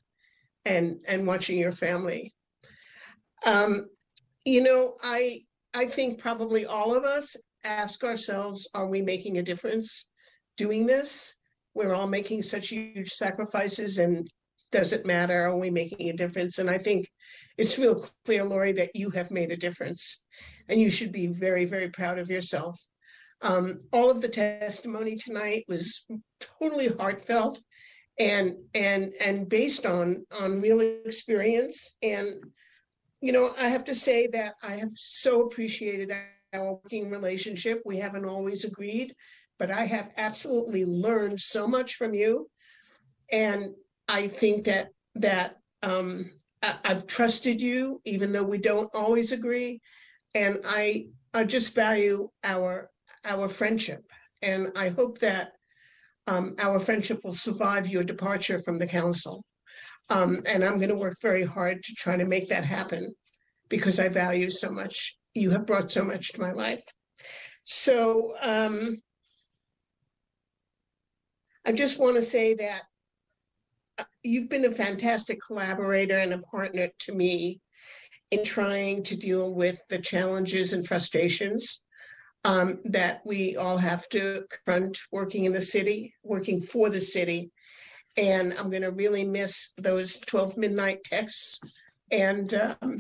and 0.66 1.02
and 1.08 1.26
watching 1.26 1.58
your 1.58 1.72
family. 1.72 2.34
Um, 3.46 3.88
you 4.44 4.64
know, 4.64 4.98
I 5.02 5.44
I 5.74 5.86
think 5.86 6.20
probably 6.20 6.66
all 6.66 6.94
of 6.94 7.06
us 7.06 7.38
ask 7.64 8.04
ourselves, 8.04 8.70
are 8.74 8.88
we 8.88 9.02
making 9.02 9.38
a 9.38 9.44
difference 9.44 10.10
doing 10.58 10.86
this? 10.86 11.36
We're 11.74 11.94
all 11.94 12.08
making 12.08 12.42
such 12.42 12.68
huge 12.68 13.12
sacrifices 13.12 13.98
and 13.98 14.30
does 14.72 14.94
it 14.94 15.06
matter? 15.06 15.46
Are 15.46 15.58
we 15.58 15.70
making 15.70 16.10
a 16.10 16.14
difference? 16.14 16.60
And 16.60 16.70
I 16.70 16.78
think 16.78 17.08
it's 17.58 17.78
real 17.78 18.08
clear, 18.26 18.44
Lori, 18.44 18.72
that 18.74 18.96
you 18.96 19.10
have 19.12 19.32
made 19.32 19.52
a 19.52 19.58
difference 19.58 20.24
and 20.70 20.80
you 20.80 20.90
should 20.90 21.12
be 21.12 21.28
very, 21.28 21.66
very 21.66 21.90
proud 21.90 22.20
of 22.20 22.30
yourself. 22.30 22.80
Um, 23.42 23.80
all 23.92 24.10
of 24.10 24.22
the 24.22 24.30
testimony 24.30 25.16
tonight 25.16 25.66
was 25.68 26.06
totally 26.60 26.90
heartfelt 26.90 27.60
and 28.20 28.56
and 28.76 29.14
and 29.26 29.50
based 29.50 29.86
on 29.86 30.24
on 30.40 30.62
real 30.62 30.82
experience 30.82 31.98
and 32.04 32.44
you 33.22 33.32
know, 33.32 33.54
I 33.58 33.70
have 33.70 33.84
to 33.86 33.94
say 33.94 34.28
that 34.34 34.56
I 34.64 34.76
have 34.76 34.94
so 34.94 35.42
appreciated 35.42 36.12
our 36.54 36.74
working 36.74 37.10
relationship. 37.10 37.82
We 37.86 37.98
haven't 37.98 38.26
always 38.26 38.66
agreed, 38.66 39.16
but 39.60 39.70
I 39.70 39.86
have 39.86 40.12
absolutely 40.18 40.86
learned 40.86 41.40
so 41.40 41.68
much 41.68 41.96
from 41.96 42.16
you. 42.16 42.50
And 43.32 43.76
I 44.08 44.28
think 44.28 44.66
that 44.66 44.90
that 45.16 45.58
um, 45.84 46.30
I, 46.62 46.76
I've 46.86 47.08
trusted 47.08 47.62
you, 47.62 48.02
even 48.06 48.32
though 48.32 48.44
we 48.44 48.58
don't 48.58 48.90
always 48.94 49.32
agree. 49.32 49.80
And 50.36 50.60
I 50.66 51.08
I 51.34 51.44
just 51.46 51.76
value 51.76 52.30
our 52.44 52.90
our 53.26 53.48
friendship. 53.48 54.04
And 54.42 54.72
I 54.76 54.90
hope 54.90 55.20
that 55.20 55.52
um, 56.28 56.56
our 56.60 56.80
friendship 56.80 57.20
will 57.24 57.34
survive 57.34 57.88
your 57.88 58.04
departure 58.04 58.60
from 58.60 58.80
the 58.80 58.88
council. 58.88 59.44
Um, 60.10 60.42
and 60.46 60.64
I'm 60.64 60.78
going 60.78 60.90
to 60.90 60.98
work 60.98 61.18
very 61.22 61.44
hard 61.44 61.84
to 61.84 61.94
try 61.94 62.18
to 62.18 62.26
make 62.26 62.50
that 62.50 62.66
happen 62.66 63.14
because 63.70 64.00
I 64.00 64.10
value 64.10 64.50
so 64.50 64.70
much. 64.70 65.16
You 65.34 65.52
have 65.52 65.66
brought 65.66 65.92
so 65.92 66.04
much 66.04 66.34
to 66.34 66.42
my 66.42 66.52
life. 66.52 66.84
So 67.64 68.34
um, 68.42 68.98
I 71.66 71.72
just 71.72 72.00
want 72.00 72.16
to 72.16 72.22
say 72.22 72.56
that 72.56 72.82
you've 74.24 74.50
been 74.50 74.66
a 74.66 74.72
fantastic 74.72 75.40
collaborator 75.46 76.18
and 76.18 76.34
a 76.34 76.40
partner 76.40 76.90
to 77.00 77.14
me 77.14 77.60
in 78.32 78.44
trying 78.44 79.04
to 79.04 79.18
deal 79.18 79.54
with 79.54 79.82
the 79.90 80.00
challenges 80.00 80.74
and 80.74 80.88
frustrations 80.88 81.82
um, 82.46 82.80
that 82.86 83.22
we 83.26 83.56
all 83.56 83.78
have 83.78 84.08
to 84.10 84.44
confront 84.50 84.98
working 85.12 85.46
in 85.46 85.54
the 85.54 85.62
city, 85.62 86.14
working 86.24 86.62
for 86.62 86.90
the 86.90 87.02
city. 87.02 87.52
And 88.18 88.54
I'm 88.54 88.70
going 88.70 88.82
to 88.82 88.92
really 88.92 89.24
miss 89.24 89.74
those 89.78 90.20
12 90.20 90.58
midnight 90.58 91.04
texts 91.04 91.60
and 92.12 92.54
um, 92.54 92.98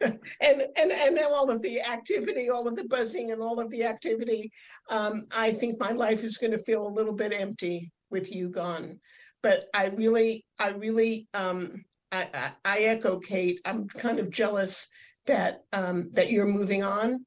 and 0.00 0.62
and 0.76 0.90
and 0.92 1.18
all 1.20 1.50
of 1.50 1.62
the 1.62 1.80
activity, 1.80 2.50
all 2.50 2.66
of 2.66 2.74
the 2.74 2.84
buzzing, 2.84 3.30
and 3.30 3.40
all 3.40 3.60
of 3.60 3.70
the 3.70 3.84
activity. 3.84 4.50
Um, 4.90 5.26
I 5.34 5.52
think 5.52 5.78
my 5.78 5.92
life 5.92 6.24
is 6.24 6.38
going 6.38 6.50
to 6.52 6.58
feel 6.58 6.86
a 6.86 6.96
little 6.96 7.12
bit 7.12 7.32
empty 7.32 7.90
with 8.10 8.34
you 8.34 8.48
gone. 8.48 8.98
But 9.42 9.66
I 9.74 9.86
really, 9.86 10.44
I 10.58 10.70
really, 10.70 11.28
um, 11.34 11.72
I, 12.12 12.28
I, 12.34 12.50
I 12.64 12.78
echo 12.80 13.18
Kate. 13.18 13.60
I'm 13.64 13.88
kind 13.88 14.18
of 14.18 14.30
jealous 14.30 14.88
that 15.26 15.62
um, 15.72 16.10
that 16.12 16.30
you're 16.30 16.46
moving 16.46 16.82
on, 16.82 17.24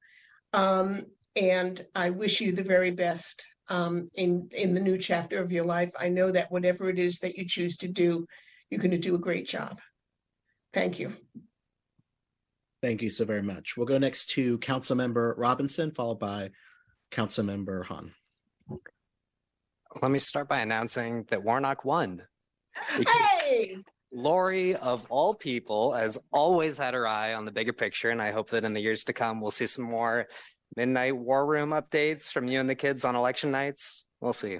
um, 0.54 1.02
and 1.36 1.86
I 1.96 2.10
wish 2.10 2.42
you 2.42 2.52
the 2.52 2.64
very 2.64 2.92
best 2.92 3.46
um, 3.70 4.08
in 4.16 4.50
in 4.52 4.74
the 4.74 4.80
new 4.82 4.98
chapter 4.98 5.42
of 5.42 5.52
your 5.52 5.66
life. 5.66 5.92
I 6.00 6.10
know 6.10 6.32
that 6.32 6.52
whatever 6.52 6.90
it 6.90 7.00
is 7.00 7.20
that 7.20 7.38
you 7.38 7.46
choose 7.46 7.78
to 7.78 7.88
do, 7.88 8.26
you're 8.70 8.82
going 8.82 8.92
to 8.92 8.98
do 8.98 9.16
a 9.16 9.20
great 9.20 9.48
job. 9.48 9.80
Thank 10.74 11.00
you. 11.00 11.14
Thank 12.82 13.02
you 13.02 13.10
so 13.10 13.26
very 13.26 13.42
much. 13.42 13.76
We'll 13.76 13.88
go 13.88 13.98
next 13.98 14.28
to 14.32 14.60
Councilmember 14.60 15.34
Robinson, 15.38 15.92
followed 15.92 16.20
by 16.20 16.52
Councilmember 17.12 17.86
Hahn. 17.86 18.12
Let 20.02 20.12
me 20.12 20.20
start 20.20 20.50
by 20.50 20.60
announcing 20.60 21.24
that 21.30 21.42
Warnock 21.42 21.86
won. 21.86 22.22
Hey! 23.08 23.78
Lori, 24.12 24.76
of 24.76 25.10
all 25.10 25.34
people, 25.34 25.94
has 25.94 26.18
always 26.34 26.78
had 26.78 26.94
her 26.94 27.08
eye 27.08 27.34
on 27.34 27.46
the 27.46 27.52
bigger 27.52 27.72
picture, 27.72 28.10
and 28.10 28.22
I 28.22 28.32
hope 28.32 28.50
that 28.50 28.66
in 28.66 28.74
the 28.74 28.82
years 28.82 29.06
to 29.06 29.14
come, 29.14 29.40
we'll 29.40 29.52
see 29.52 29.68
some 29.68 29.86
more 29.86 30.28
midnight 30.76 31.16
war 31.16 31.46
room 31.46 31.70
updates 31.70 32.32
from 32.32 32.48
you 32.48 32.60
and 32.60 32.70
the 32.70 32.76
kids 32.76 33.06
on 33.06 33.16
election 33.16 33.52
nights. 33.52 34.06
We'll 34.20 34.34
see. 34.34 34.60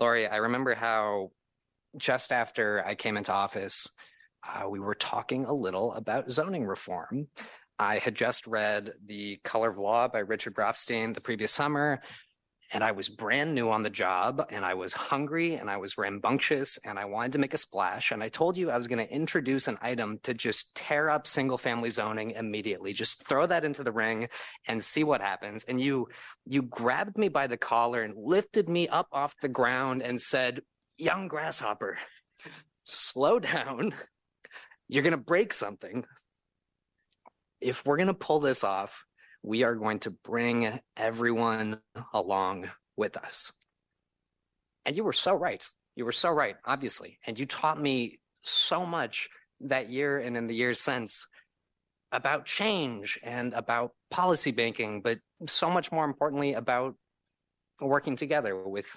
Lori, 0.00 0.28
I 0.28 0.36
remember 0.36 0.74
how 0.74 1.30
just 1.96 2.30
after 2.30 2.84
I 2.86 2.94
came 2.94 3.16
into 3.16 3.32
office, 3.32 3.88
uh, 4.46 4.68
we 4.68 4.78
were 4.78 4.94
talking 4.94 5.46
a 5.46 5.52
little 5.52 5.92
about 5.94 6.30
zoning 6.30 6.64
reform. 6.64 7.26
I 7.80 7.98
had 7.98 8.14
just 8.14 8.46
read 8.46 8.92
The 9.06 9.38
Color 9.42 9.70
of 9.70 9.78
Law 9.78 10.08
by 10.08 10.20
Richard 10.20 10.56
Rothstein 10.56 11.12
the 11.12 11.20
previous 11.20 11.52
summer, 11.52 12.00
and 12.72 12.84
I 12.84 12.92
was 12.92 13.08
brand 13.08 13.54
new 13.54 13.70
on 13.70 13.82
the 13.82 13.90
job, 13.90 14.46
and 14.50 14.64
I 14.64 14.74
was 14.74 14.92
hungry, 14.92 15.54
and 15.54 15.70
I 15.70 15.78
was 15.78 15.96
rambunctious, 15.96 16.78
and 16.84 16.98
I 16.98 17.06
wanted 17.06 17.32
to 17.32 17.38
make 17.38 17.54
a 17.54 17.58
splash. 17.58 18.10
And 18.10 18.22
I 18.22 18.28
told 18.28 18.58
you 18.58 18.70
I 18.70 18.76
was 18.76 18.88
going 18.88 19.04
to 19.04 19.12
introduce 19.12 19.68
an 19.68 19.78
item 19.80 20.18
to 20.24 20.34
just 20.34 20.74
tear 20.74 21.08
up 21.08 21.26
single 21.26 21.58
family 21.58 21.90
zoning 21.90 22.32
immediately. 22.32 22.92
Just 22.92 23.26
throw 23.26 23.46
that 23.46 23.64
into 23.64 23.82
the 23.82 23.92
ring 23.92 24.28
and 24.66 24.82
see 24.82 25.04
what 25.04 25.20
happens. 25.22 25.64
And 25.64 25.80
you, 25.80 26.08
you 26.44 26.62
grabbed 26.62 27.16
me 27.16 27.28
by 27.28 27.46
the 27.46 27.56
collar 27.56 28.02
and 28.02 28.14
lifted 28.16 28.68
me 28.68 28.86
up 28.88 29.08
off 29.12 29.34
the 29.40 29.48
ground 29.48 30.02
and 30.02 30.20
said, 30.20 30.60
"Young 30.98 31.28
grasshopper, 31.28 31.98
slow 32.84 33.38
down." 33.38 33.94
you're 34.88 35.02
going 35.02 35.12
to 35.12 35.18
break 35.18 35.52
something. 35.52 36.04
If 37.60 37.84
we're 37.84 37.96
going 37.96 38.08
to 38.08 38.14
pull 38.14 38.40
this 38.40 38.64
off, 38.64 39.04
we 39.48 39.62
are 39.64 39.74
going 39.74 39.98
to 39.98 40.10
bring 40.10 40.78
everyone 40.94 41.80
along 42.12 42.70
with 42.98 43.16
us. 43.16 43.50
And 44.84 44.94
you 44.94 45.02
were 45.02 45.14
so 45.14 45.32
right. 45.32 45.66
You 45.96 46.04
were 46.04 46.12
so 46.12 46.30
right, 46.30 46.56
obviously. 46.66 47.18
And 47.26 47.38
you 47.38 47.46
taught 47.46 47.80
me 47.80 48.20
so 48.40 48.84
much 48.84 49.26
that 49.62 49.88
year 49.88 50.18
and 50.18 50.36
in 50.36 50.48
the 50.48 50.54
years 50.54 50.80
since 50.80 51.26
about 52.12 52.44
change 52.44 53.18
and 53.22 53.54
about 53.54 53.92
policy 54.10 54.50
banking, 54.50 55.00
but 55.00 55.18
so 55.46 55.70
much 55.70 55.90
more 55.90 56.04
importantly 56.04 56.52
about 56.52 56.94
working 57.80 58.16
together 58.16 58.68
with 58.68 58.88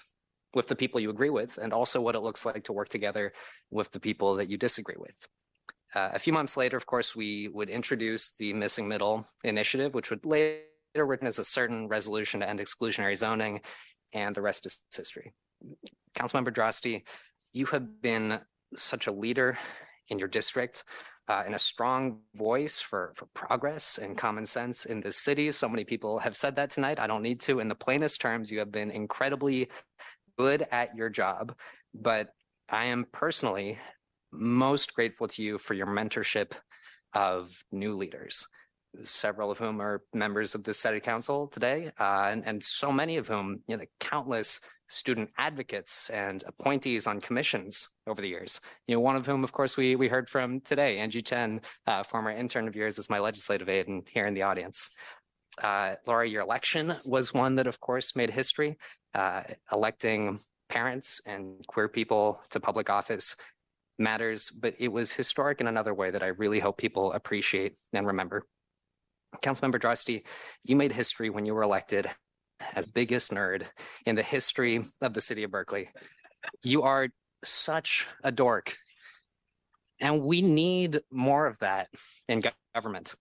with 0.53 0.67
the 0.67 0.75
people 0.75 0.99
you 0.99 1.09
agree 1.09 1.29
with 1.29 1.57
and 1.59 1.71
also 1.71 2.01
what 2.01 2.15
it 2.15 2.19
looks 2.19 2.45
like 2.45 2.65
to 2.65 2.73
work 2.73 2.89
together 2.89 3.31
with 3.69 3.89
the 3.91 4.01
people 4.01 4.35
that 4.35 4.49
you 4.49 4.57
disagree 4.57 4.97
with. 4.97 5.15
Uh, 5.93 6.09
a 6.13 6.19
few 6.19 6.31
months 6.31 6.55
later, 6.55 6.77
of 6.77 6.85
course, 6.85 7.15
we 7.15 7.49
would 7.49 7.69
introduce 7.69 8.31
the 8.31 8.53
Missing 8.53 8.87
Middle 8.87 9.25
Initiative, 9.43 9.93
which 9.93 10.09
would 10.09 10.25
later 10.25 10.63
written 10.95 11.27
as 11.27 11.39
a 11.39 11.43
certain 11.43 11.87
resolution 11.87 12.39
to 12.39 12.49
end 12.49 12.59
exclusionary 12.59 13.17
zoning, 13.17 13.61
and 14.13 14.35
the 14.35 14.41
rest 14.41 14.65
is 14.65 14.81
history. 14.95 15.33
Councilmember 16.15 16.53
Droste, 16.53 17.03
you 17.53 17.65
have 17.67 18.01
been 18.01 18.39
such 18.75 19.07
a 19.07 19.11
leader 19.11 19.57
in 20.07 20.19
your 20.19 20.27
district 20.27 20.83
uh, 21.27 21.43
and 21.45 21.55
a 21.55 21.59
strong 21.59 22.19
voice 22.35 22.79
for, 22.81 23.13
for 23.15 23.25
progress 23.33 23.97
and 23.97 24.17
common 24.17 24.45
sense 24.45 24.85
in 24.85 25.01
this 25.01 25.17
city. 25.17 25.51
So 25.51 25.69
many 25.69 25.83
people 25.83 26.19
have 26.19 26.35
said 26.35 26.55
that 26.55 26.69
tonight. 26.69 26.99
I 26.99 27.07
don't 27.07 27.21
need 27.21 27.39
to. 27.41 27.59
In 27.59 27.67
the 27.67 27.75
plainest 27.75 28.19
terms, 28.19 28.51
you 28.51 28.59
have 28.59 28.71
been 28.71 28.91
incredibly 28.91 29.69
good 30.37 30.65
at 30.71 30.95
your 30.95 31.09
job. 31.09 31.55
But 31.93 32.29
I 32.69 32.85
am 32.85 33.05
personally 33.11 33.77
most 34.31 34.93
grateful 34.93 35.27
to 35.27 35.43
you 35.43 35.57
for 35.57 35.73
your 35.73 35.87
mentorship 35.87 36.51
of 37.13 37.51
new 37.71 37.93
leaders, 37.93 38.47
several 39.03 39.51
of 39.51 39.57
whom 39.57 39.81
are 39.81 40.03
members 40.13 40.55
of 40.55 40.63
the 40.63 40.73
city 40.73 40.99
council 40.99 41.47
today, 41.47 41.91
uh, 41.99 42.27
and, 42.31 42.45
and 42.45 42.63
so 42.63 42.91
many 42.91 43.17
of 43.17 43.27
whom, 43.27 43.61
you 43.67 43.77
know, 43.77 43.83
countless 43.99 44.59
student 44.87 45.29
advocates 45.37 46.09
and 46.09 46.43
appointees 46.47 47.07
on 47.07 47.21
commissions 47.21 47.87
over 48.07 48.21
the 48.21 48.27
years. 48.27 48.59
You 48.87 48.95
know, 48.95 49.01
one 49.01 49.15
of 49.15 49.25
whom, 49.25 49.43
of 49.43 49.51
course, 49.51 49.77
we 49.77 49.95
we 49.95 50.09
heard 50.09 50.29
from 50.29 50.59
today, 50.61 50.97
Angie 50.97 51.21
Chen, 51.21 51.61
uh, 51.87 52.03
former 52.03 52.31
intern 52.31 52.67
of 52.67 52.75
yours, 52.75 52.97
is 52.97 53.09
my 53.09 53.19
legislative 53.19 53.69
aide 53.69 53.87
and 53.87 54.07
here 54.11 54.25
in 54.25 54.33
the 54.33 54.41
audience. 54.43 54.89
Uh, 55.61 55.95
Laura, 56.05 56.27
your 56.27 56.41
election 56.41 56.93
was 57.05 57.33
one 57.33 57.55
that, 57.55 57.67
of 57.67 57.79
course, 57.79 58.15
made 58.15 58.29
history, 58.29 58.77
uh, 59.13 59.43
electing 59.71 60.39
parents 60.69 61.21
and 61.25 61.65
queer 61.67 61.89
people 61.89 62.41
to 62.49 62.59
public 62.59 62.89
office 62.89 63.35
matters, 63.99 64.49
but 64.49 64.75
it 64.79 64.89
was 64.89 65.11
historic 65.11 65.61
in 65.61 65.67
another 65.67 65.93
way 65.93 66.11
that 66.11 66.23
I 66.23 66.27
really 66.27 66.59
hope 66.59 66.77
people 66.77 67.13
appreciate 67.13 67.77
and 67.93 68.07
remember. 68.07 68.45
Councilmember 69.41 69.79
Droste, 69.79 70.23
you 70.63 70.75
made 70.75 70.91
history 70.91 71.29
when 71.29 71.45
you 71.45 71.53
were 71.53 71.63
elected 71.63 72.09
as 72.75 72.85
biggest 72.85 73.31
nerd 73.31 73.63
in 74.05 74.15
the 74.15 74.23
history 74.23 74.83
of 75.01 75.13
the 75.13 75.21
city 75.21 75.43
of 75.43 75.51
Berkeley. 75.51 75.89
You 76.63 76.83
are 76.83 77.09
such 77.43 78.07
a 78.23 78.31
dork. 78.31 78.75
And 79.99 80.23
we 80.23 80.41
need 80.41 81.01
more 81.11 81.45
of 81.45 81.59
that 81.59 81.87
in 82.27 82.41
government. 82.73 83.15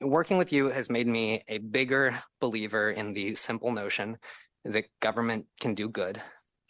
Working 0.00 0.38
with 0.38 0.52
you 0.52 0.66
has 0.66 0.90
made 0.90 1.06
me 1.06 1.42
a 1.48 1.58
bigger 1.58 2.14
believer 2.40 2.90
in 2.90 3.14
the 3.14 3.34
simple 3.34 3.72
notion 3.72 4.18
that 4.64 4.86
government 5.00 5.46
can 5.60 5.74
do 5.74 5.88
good. 5.88 6.20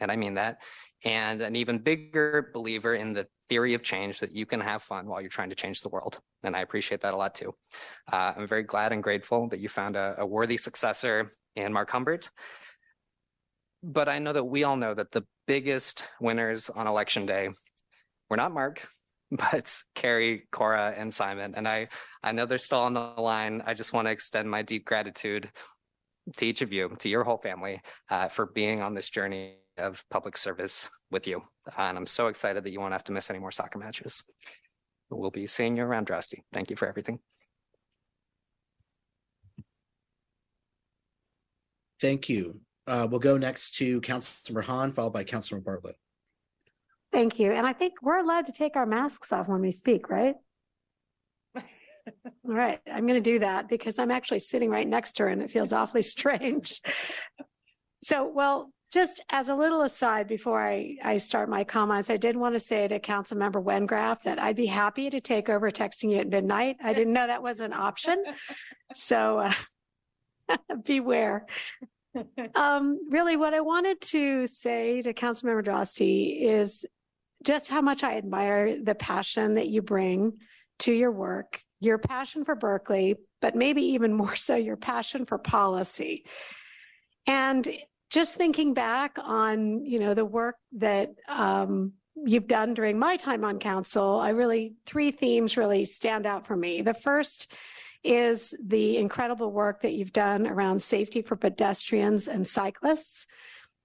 And 0.00 0.10
I 0.10 0.16
mean 0.16 0.34
that. 0.34 0.58
And 1.04 1.40
an 1.40 1.56
even 1.56 1.78
bigger 1.78 2.50
believer 2.52 2.94
in 2.94 3.12
the 3.12 3.26
theory 3.48 3.74
of 3.74 3.82
change 3.82 4.20
that 4.20 4.32
you 4.32 4.46
can 4.46 4.60
have 4.60 4.82
fun 4.82 5.06
while 5.06 5.20
you're 5.20 5.30
trying 5.30 5.50
to 5.50 5.56
change 5.56 5.80
the 5.80 5.88
world. 5.88 6.20
And 6.42 6.54
I 6.54 6.60
appreciate 6.60 7.00
that 7.00 7.14
a 7.14 7.16
lot 7.16 7.34
too. 7.34 7.54
Uh, 8.10 8.34
I'm 8.36 8.46
very 8.46 8.62
glad 8.62 8.92
and 8.92 9.02
grateful 9.02 9.48
that 9.48 9.60
you 9.60 9.68
found 9.68 9.96
a, 9.96 10.14
a 10.18 10.26
worthy 10.26 10.56
successor 10.56 11.30
in 11.56 11.72
Mark 11.72 11.90
Humbert. 11.90 12.30
But 13.82 14.08
I 14.08 14.18
know 14.18 14.32
that 14.32 14.44
we 14.44 14.64
all 14.64 14.76
know 14.76 14.94
that 14.94 15.10
the 15.10 15.24
biggest 15.46 16.04
winners 16.20 16.68
on 16.70 16.86
election 16.86 17.26
day 17.26 17.48
were 18.28 18.36
not 18.36 18.52
Mark, 18.52 18.86
but 19.30 19.74
Carrie, 19.94 20.46
Cora, 20.52 20.94
and 20.96 21.12
Simon. 21.12 21.54
And 21.56 21.66
I, 21.66 21.88
I 22.22 22.32
know 22.32 22.46
they're 22.46 22.58
still 22.58 22.80
on 22.80 22.94
the 22.94 23.00
line. 23.00 23.62
I 23.66 23.74
just 23.74 23.92
want 23.92 24.06
to 24.06 24.12
extend 24.12 24.50
my 24.50 24.62
deep 24.62 24.84
gratitude 24.84 25.50
to 26.36 26.46
each 26.46 26.62
of 26.62 26.72
you, 26.72 26.94
to 26.98 27.08
your 27.08 27.24
whole 27.24 27.38
family, 27.38 27.80
uh, 28.10 28.28
for 28.28 28.46
being 28.46 28.82
on 28.82 28.94
this 28.94 29.08
journey 29.08 29.56
of 29.80 30.04
public 30.10 30.36
service 30.36 30.88
with 31.10 31.26
you. 31.26 31.42
And 31.76 31.96
I'm 31.96 32.06
so 32.06 32.28
excited 32.28 32.64
that 32.64 32.72
you 32.72 32.80
won't 32.80 32.92
have 32.92 33.04
to 33.04 33.12
miss 33.12 33.30
any 33.30 33.38
more 33.38 33.52
soccer 33.52 33.78
matches. 33.78 34.22
we'll 35.10 35.30
be 35.30 35.46
seeing 35.46 35.76
you 35.76 35.84
around, 35.84 36.06
Droste. 36.06 36.40
Thank 36.52 36.70
you 36.70 36.76
for 36.76 36.88
everything. 36.88 37.18
Thank 42.00 42.28
you. 42.28 42.60
Uh, 42.86 43.06
we'll 43.10 43.20
go 43.20 43.36
next 43.36 43.76
to 43.76 44.00
Councilmember 44.00 44.64
Hahn, 44.64 44.92
followed 44.92 45.12
by 45.12 45.24
Councilmember 45.24 45.64
Bartlett. 45.64 45.96
Thank 47.12 47.38
you. 47.38 47.52
And 47.52 47.66
I 47.66 47.72
think 47.72 47.94
we're 48.02 48.18
allowed 48.18 48.46
to 48.46 48.52
take 48.52 48.76
our 48.76 48.86
masks 48.86 49.32
off 49.32 49.48
when 49.48 49.60
we 49.60 49.70
speak, 49.70 50.08
right? 50.08 50.36
All 51.56 51.62
right, 52.44 52.80
I'm 52.90 53.06
going 53.06 53.22
to 53.22 53.30
do 53.30 53.40
that 53.40 53.68
because 53.68 53.98
I'm 53.98 54.10
actually 54.10 54.38
sitting 54.38 54.70
right 54.70 54.88
next 54.88 55.14
to 55.14 55.24
her 55.24 55.28
and 55.28 55.42
it 55.42 55.50
feels 55.50 55.72
awfully 55.72 56.02
strange. 56.16 56.80
So, 58.02 58.26
well, 58.26 58.72
just 58.90 59.22
as 59.30 59.48
a 59.48 59.54
little 59.54 59.82
aside 59.82 60.26
before 60.26 60.60
I, 60.60 60.96
I 61.04 61.16
start 61.18 61.48
my 61.48 61.62
comments, 61.62 62.10
I 62.10 62.16
did 62.16 62.36
want 62.36 62.54
to 62.54 62.60
say 62.60 62.88
to 62.88 62.98
Councilmember 62.98 63.62
Wengraf 63.62 64.22
that 64.22 64.40
I'd 64.40 64.56
be 64.56 64.66
happy 64.66 65.10
to 65.10 65.20
take 65.20 65.48
over 65.48 65.70
texting 65.70 66.10
you 66.10 66.18
at 66.18 66.28
midnight. 66.28 66.76
I 66.82 66.92
didn't 66.92 67.12
know 67.12 67.26
that 67.26 67.42
was 67.42 67.60
an 67.60 67.72
option. 67.72 68.22
So 68.92 69.38
uh, 69.38 69.52
beware. 70.84 71.46
Um, 72.56 72.98
really, 73.08 73.36
what 73.36 73.54
I 73.54 73.60
wanted 73.60 74.00
to 74.00 74.48
say 74.48 75.00
to 75.02 75.14
Councilmember 75.14 75.64
Droste 75.64 76.42
is 76.42 76.84
just 77.44 77.68
how 77.68 77.80
much 77.80 78.02
I 78.02 78.16
admire 78.16 78.82
the 78.82 78.96
passion 78.96 79.54
that 79.54 79.68
you 79.68 79.80
bring 79.80 80.32
to 80.80 80.92
your 80.92 81.12
work, 81.12 81.62
your 81.78 81.98
passion 81.98 82.44
for 82.44 82.56
Berkeley, 82.56 83.14
but 83.40 83.54
maybe 83.54 83.82
even 83.92 84.12
more 84.12 84.34
so 84.34 84.56
your 84.56 84.76
passion 84.76 85.24
for 85.24 85.38
policy. 85.38 86.24
And 87.28 87.68
just 88.10 88.34
thinking 88.34 88.74
back 88.74 89.16
on, 89.22 89.84
you 89.84 89.98
know, 89.98 90.14
the 90.14 90.24
work 90.24 90.56
that 90.72 91.10
um, 91.28 91.92
you've 92.16 92.48
done 92.48 92.74
during 92.74 92.98
my 92.98 93.16
time 93.16 93.44
on 93.44 93.58
council, 93.58 94.18
I 94.20 94.30
really, 94.30 94.74
three 94.84 95.12
themes 95.12 95.56
really 95.56 95.84
stand 95.84 96.26
out 96.26 96.46
for 96.46 96.56
me. 96.56 96.82
The 96.82 96.94
first 96.94 97.52
is 98.02 98.54
the 98.64 98.96
incredible 98.96 99.52
work 99.52 99.82
that 99.82 99.92
you've 99.92 100.12
done 100.12 100.46
around 100.46 100.80
safety 100.80 101.22
for 101.22 101.36
pedestrians 101.36 102.28
and 102.28 102.46
cyclists 102.46 103.26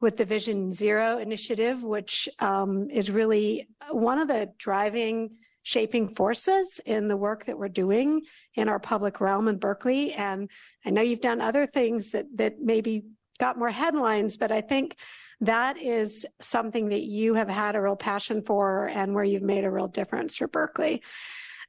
with 0.01 0.17
the 0.17 0.25
Vision 0.25 0.71
Zero 0.71 1.19
initiative, 1.19 1.83
which 1.83 2.27
um, 2.39 2.89
is 2.89 3.11
really 3.11 3.67
one 3.91 4.19
of 4.19 4.27
the 4.27 4.51
driving, 4.57 5.37
shaping 5.63 6.07
forces 6.07 6.79
in 6.85 7.07
the 7.07 7.17
work 7.17 7.45
that 7.45 7.57
we're 7.57 7.67
doing 7.67 8.21
in 8.55 8.69
our 8.69 8.79
public 8.79 9.21
realm 9.21 9.47
in 9.47 9.57
Berkeley. 9.57 10.13
And 10.13 10.49
I 10.85 10.89
know 10.89 11.01
you've 11.01 11.21
done 11.21 11.41
other 11.41 11.65
things 11.65 12.11
that 12.11 12.25
that 12.35 12.59
maybe 12.59 13.03
got 13.39 13.57
more 13.57 13.69
headlines, 13.69 14.37
but 14.37 14.51
I 14.51 14.61
think 14.61 14.97
that 15.41 15.77
is 15.77 16.25
something 16.41 16.89
that 16.89 17.03
you 17.03 17.33
have 17.33 17.49
had 17.49 17.75
a 17.75 17.81
real 17.81 17.95
passion 17.95 18.41
for 18.41 18.87
and 18.87 19.13
where 19.13 19.23
you've 19.23 19.43
made 19.43 19.65
a 19.65 19.71
real 19.71 19.87
difference 19.87 20.37
for 20.37 20.47
Berkeley. 20.47 21.01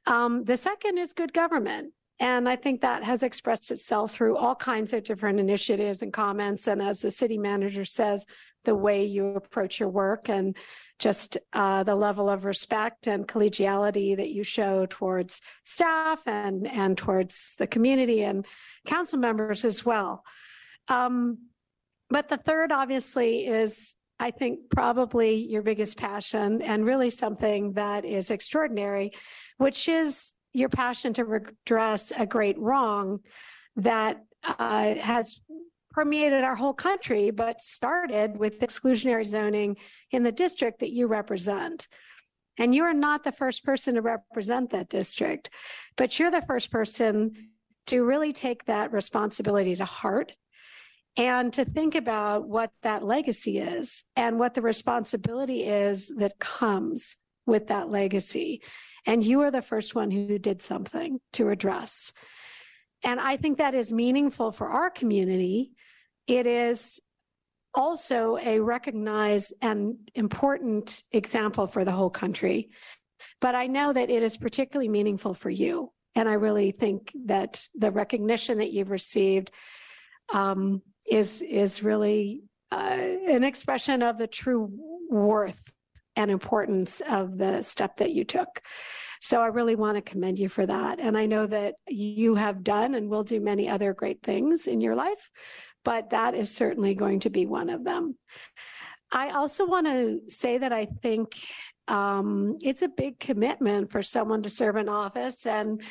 Um, 0.05 0.43
the 0.45 0.57
second 0.57 0.97
is 0.97 1.13
good 1.13 1.33
government. 1.33 1.93
And 2.19 2.49
I 2.49 2.55
think 2.55 2.81
that 2.81 3.03
has 3.03 3.21
expressed 3.21 3.69
itself 3.69 4.11
through 4.11 4.37
all 4.37 4.55
kinds 4.55 4.91
of 4.93 5.03
different 5.03 5.39
initiatives 5.39 6.01
and 6.01 6.11
comments. 6.11 6.65
And 6.67 6.81
as 6.81 7.01
the 7.01 7.11
city 7.11 7.37
manager 7.37 7.85
says, 7.85 8.25
the 8.67 8.75
way 8.75 9.05
you 9.05 9.27
approach 9.27 9.79
your 9.79 9.89
work 9.89 10.29
and 10.29 10.55
just 10.99 11.37
uh, 11.53 11.83
the 11.83 11.95
level 11.95 12.29
of 12.29 12.43
respect 12.43 13.07
and 13.07 13.27
collegiality 13.27 14.17
that 14.17 14.31
you 14.31 14.43
show 14.43 14.85
towards 14.89 15.41
staff 15.63 16.21
and, 16.27 16.67
and 16.67 16.97
towards 16.97 17.55
the 17.59 17.67
community 17.67 18.23
and 18.23 18.45
council 18.85 19.19
members 19.19 19.63
as 19.63 19.85
well. 19.85 20.23
Um, 20.89 21.37
but 22.09 22.29
the 22.29 22.37
third, 22.37 22.71
obviously, 22.71 23.45
is 23.47 23.95
I 24.19 24.31
think 24.31 24.69
probably 24.69 25.35
your 25.35 25.61
biggest 25.61 25.97
passion 25.97 26.61
and 26.61 26.85
really 26.85 27.09
something 27.09 27.73
that 27.73 28.03
is 28.05 28.31
extraordinary, 28.31 29.11
which 29.57 29.87
is 29.87 30.33
your 30.53 30.69
passion 30.69 31.13
to 31.13 31.25
redress 31.25 32.11
a 32.17 32.25
great 32.25 32.57
wrong 32.57 33.19
that 33.75 34.23
uh, 34.43 34.95
has 34.95 35.41
permeated 35.91 36.43
our 36.43 36.55
whole 36.55 36.73
country, 36.73 37.31
but 37.31 37.61
started 37.61 38.37
with 38.37 38.59
exclusionary 38.61 39.25
zoning 39.25 39.77
in 40.11 40.23
the 40.23 40.31
district 40.31 40.79
that 40.79 40.91
you 40.91 41.07
represent. 41.07 41.87
And 42.57 42.73
you 42.73 42.83
are 42.83 42.93
not 42.93 43.23
the 43.23 43.31
first 43.31 43.63
person 43.63 43.95
to 43.95 44.01
represent 44.01 44.71
that 44.71 44.89
district, 44.89 45.51
but 45.95 46.17
you're 46.17 46.31
the 46.31 46.41
first 46.41 46.71
person 46.71 47.49
to 47.87 48.03
really 48.03 48.31
take 48.31 48.65
that 48.65 48.91
responsibility 48.91 49.75
to 49.75 49.85
heart 49.85 50.35
and 51.17 51.51
to 51.53 51.65
think 51.65 51.95
about 51.95 52.47
what 52.47 52.71
that 52.83 53.03
legacy 53.03 53.57
is 53.57 54.03
and 54.15 54.37
what 54.37 54.53
the 54.53 54.61
responsibility 54.61 55.63
is 55.63 56.13
that 56.17 56.37
comes 56.37 57.17
with 57.47 57.67
that 57.67 57.89
legacy. 57.89 58.61
And 59.05 59.25
you 59.25 59.41
are 59.41 59.51
the 59.51 59.61
first 59.61 59.95
one 59.95 60.11
who 60.11 60.37
did 60.37 60.61
something 60.61 61.19
to 61.33 61.49
address. 61.49 62.13
And 63.03 63.19
I 63.19 63.37
think 63.37 63.57
that 63.57 63.73
is 63.73 63.91
meaningful 63.91 64.51
for 64.51 64.67
our 64.67 64.89
community. 64.89 65.71
It 66.27 66.45
is 66.45 66.99
also 67.73 68.37
a 68.37 68.59
recognized 68.59 69.53
and 69.61 69.95
important 70.13 71.03
example 71.11 71.67
for 71.67 71.83
the 71.83 71.91
whole 71.91 72.09
country. 72.09 72.69
But 73.39 73.55
I 73.55 73.67
know 73.67 73.93
that 73.93 74.09
it 74.09 74.23
is 74.23 74.37
particularly 74.37 74.89
meaningful 74.89 75.33
for 75.33 75.49
you. 75.49 75.91
And 76.15 76.27
I 76.27 76.33
really 76.33 76.71
think 76.71 77.11
that 77.25 77.67
the 77.75 77.91
recognition 77.91 78.57
that 78.57 78.71
you've 78.71 78.89
received 78.89 79.51
um, 80.33 80.81
is 81.07 81.41
is 81.41 81.83
really 81.83 82.43
uh, 82.71 82.99
an 83.27 83.43
expression 83.43 84.03
of 84.03 84.17
the 84.17 84.27
true 84.27 84.71
worth 85.09 85.61
and 86.15 86.31
importance 86.31 87.01
of 87.09 87.37
the 87.37 87.61
step 87.61 87.97
that 87.97 88.11
you 88.11 88.25
took. 88.25 88.61
So 89.21 89.41
I 89.41 89.47
really 89.47 89.75
want 89.75 89.95
to 89.95 90.01
commend 90.01 90.39
you 90.39 90.49
for 90.49 90.65
that. 90.65 90.99
And 90.99 91.17
I 91.17 91.25
know 91.25 91.45
that 91.47 91.75
you 91.87 92.35
have 92.35 92.63
done 92.63 92.95
and 92.95 93.09
will 93.09 93.23
do 93.23 93.39
many 93.39 93.69
other 93.69 93.93
great 93.93 94.21
things 94.23 94.67
in 94.67 94.81
your 94.81 94.95
life, 94.95 95.29
but 95.85 96.09
that 96.09 96.33
is 96.33 96.53
certainly 96.53 96.95
going 96.95 97.21
to 97.21 97.29
be 97.29 97.45
one 97.45 97.69
of 97.69 97.83
them. 97.83 98.17
I 99.13 99.29
also 99.29 99.65
want 99.65 99.87
to 99.87 100.21
say 100.27 100.57
that 100.57 100.73
I 100.73 100.87
think 101.01 101.37
um, 101.87 102.57
it's 102.61 102.81
a 102.81 102.89
big 102.89 103.19
commitment 103.19 103.91
for 103.91 104.03
someone 104.03 104.43
to 104.43 104.49
serve 104.49 104.75
in 104.75 104.89
office 104.89 105.45
and 105.45 105.81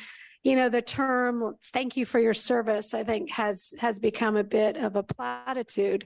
you 0.43 0.55
know 0.55 0.69
the 0.69 0.81
term 0.81 1.55
thank 1.73 1.97
you 1.97 2.05
for 2.05 2.19
your 2.19 2.33
service 2.33 2.93
i 2.93 3.03
think 3.03 3.29
has 3.29 3.73
has 3.79 3.99
become 3.99 4.35
a 4.35 4.43
bit 4.43 4.77
of 4.77 4.95
a 4.95 5.03
platitude 5.03 6.05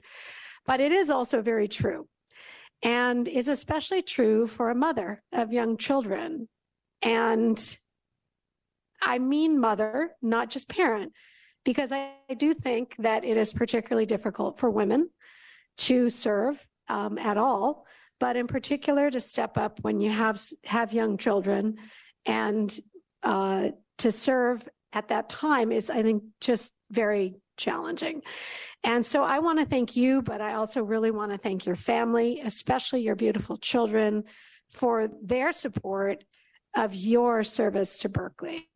but 0.66 0.80
it 0.80 0.92
is 0.92 1.10
also 1.10 1.42
very 1.42 1.68
true 1.68 2.06
and 2.82 3.28
is 3.28 3.48
especially 3.48 4.02
true 4.02 4.46
for 4.46 4.70
a 4.70 4.74
mother 4.74 5.22
of 5.32 5.52
young 5.52 5.76
children. 5.76 6.48
And 7.00 7.78
I 9.00 9.18
mean 9.18 9.58
mother, 9.58 10.10
not 10.20 10.50
just 10.50 10.68
parent, 10.68 11.12
because 11.64 11.92
I, 11.92 12.12
I 12.28 12.34
do 12.34 12.54
think 12.54 12.96
that 12.98 13.24
it 13.24 13.36
is 13.36 13.52
particularly 13.52 14.06
difficult 14.06 14.58
for 14.58 14.70
women 14.70 15.08
to 15.78 16.10
serve 16.10 16.64
um, 16.88 17.18
at 17.18 17.38
all, 17.38 17.86
but 18.18 18.36
in 18.36 18.46
particular 18.46 19.10
to 19.10 19.20
step 19.20 19.56
up 19.56 19.78
when 19.82 20.00
you 20.00 20.10
have 20.10 20.40
have 20.64 20.92
young 20.92 21.16
children 21.16 21.76
and 22.26 22.78
uh, 23.22 23.68
to 23.98 24.10
serve 24.10 24.68
at 24.92 25.08
that 25.08 25.28
time 25.28 25.72
is, 25.72 25.90
I 25.90 26.02
think, 26.02 26.22
just 26.40 26.72
very 26.90 27.34
challenging. 27.56 28.22
And 28.84 29.04
so 29.04 29.22
I 29.22 29.38
want 29.38 29.58
to 29.60 29.64
thank 29.64 29.96
you, 29.96 30.22
but 30.22 30.40
I 30.40 30.54
also 30.54 30.82
really 30.82 31.10
want 31.10 31.32
to 31.32 31.38
thank 31.38 31.66
your 31.66 31.76
family, 31.76 32.40
especially 32.44 33.02
your 33.02 33.16
beautiful 33.16 33.56
children, 33.56 34.24
for 34.70 35.08
their 35.22 35.52
support 35.52 36.24
of 36.76 36.94
your 36.94 37.44
service 37.44 37.98
to 37.98 38.08
Berkeley. 38.08 38.68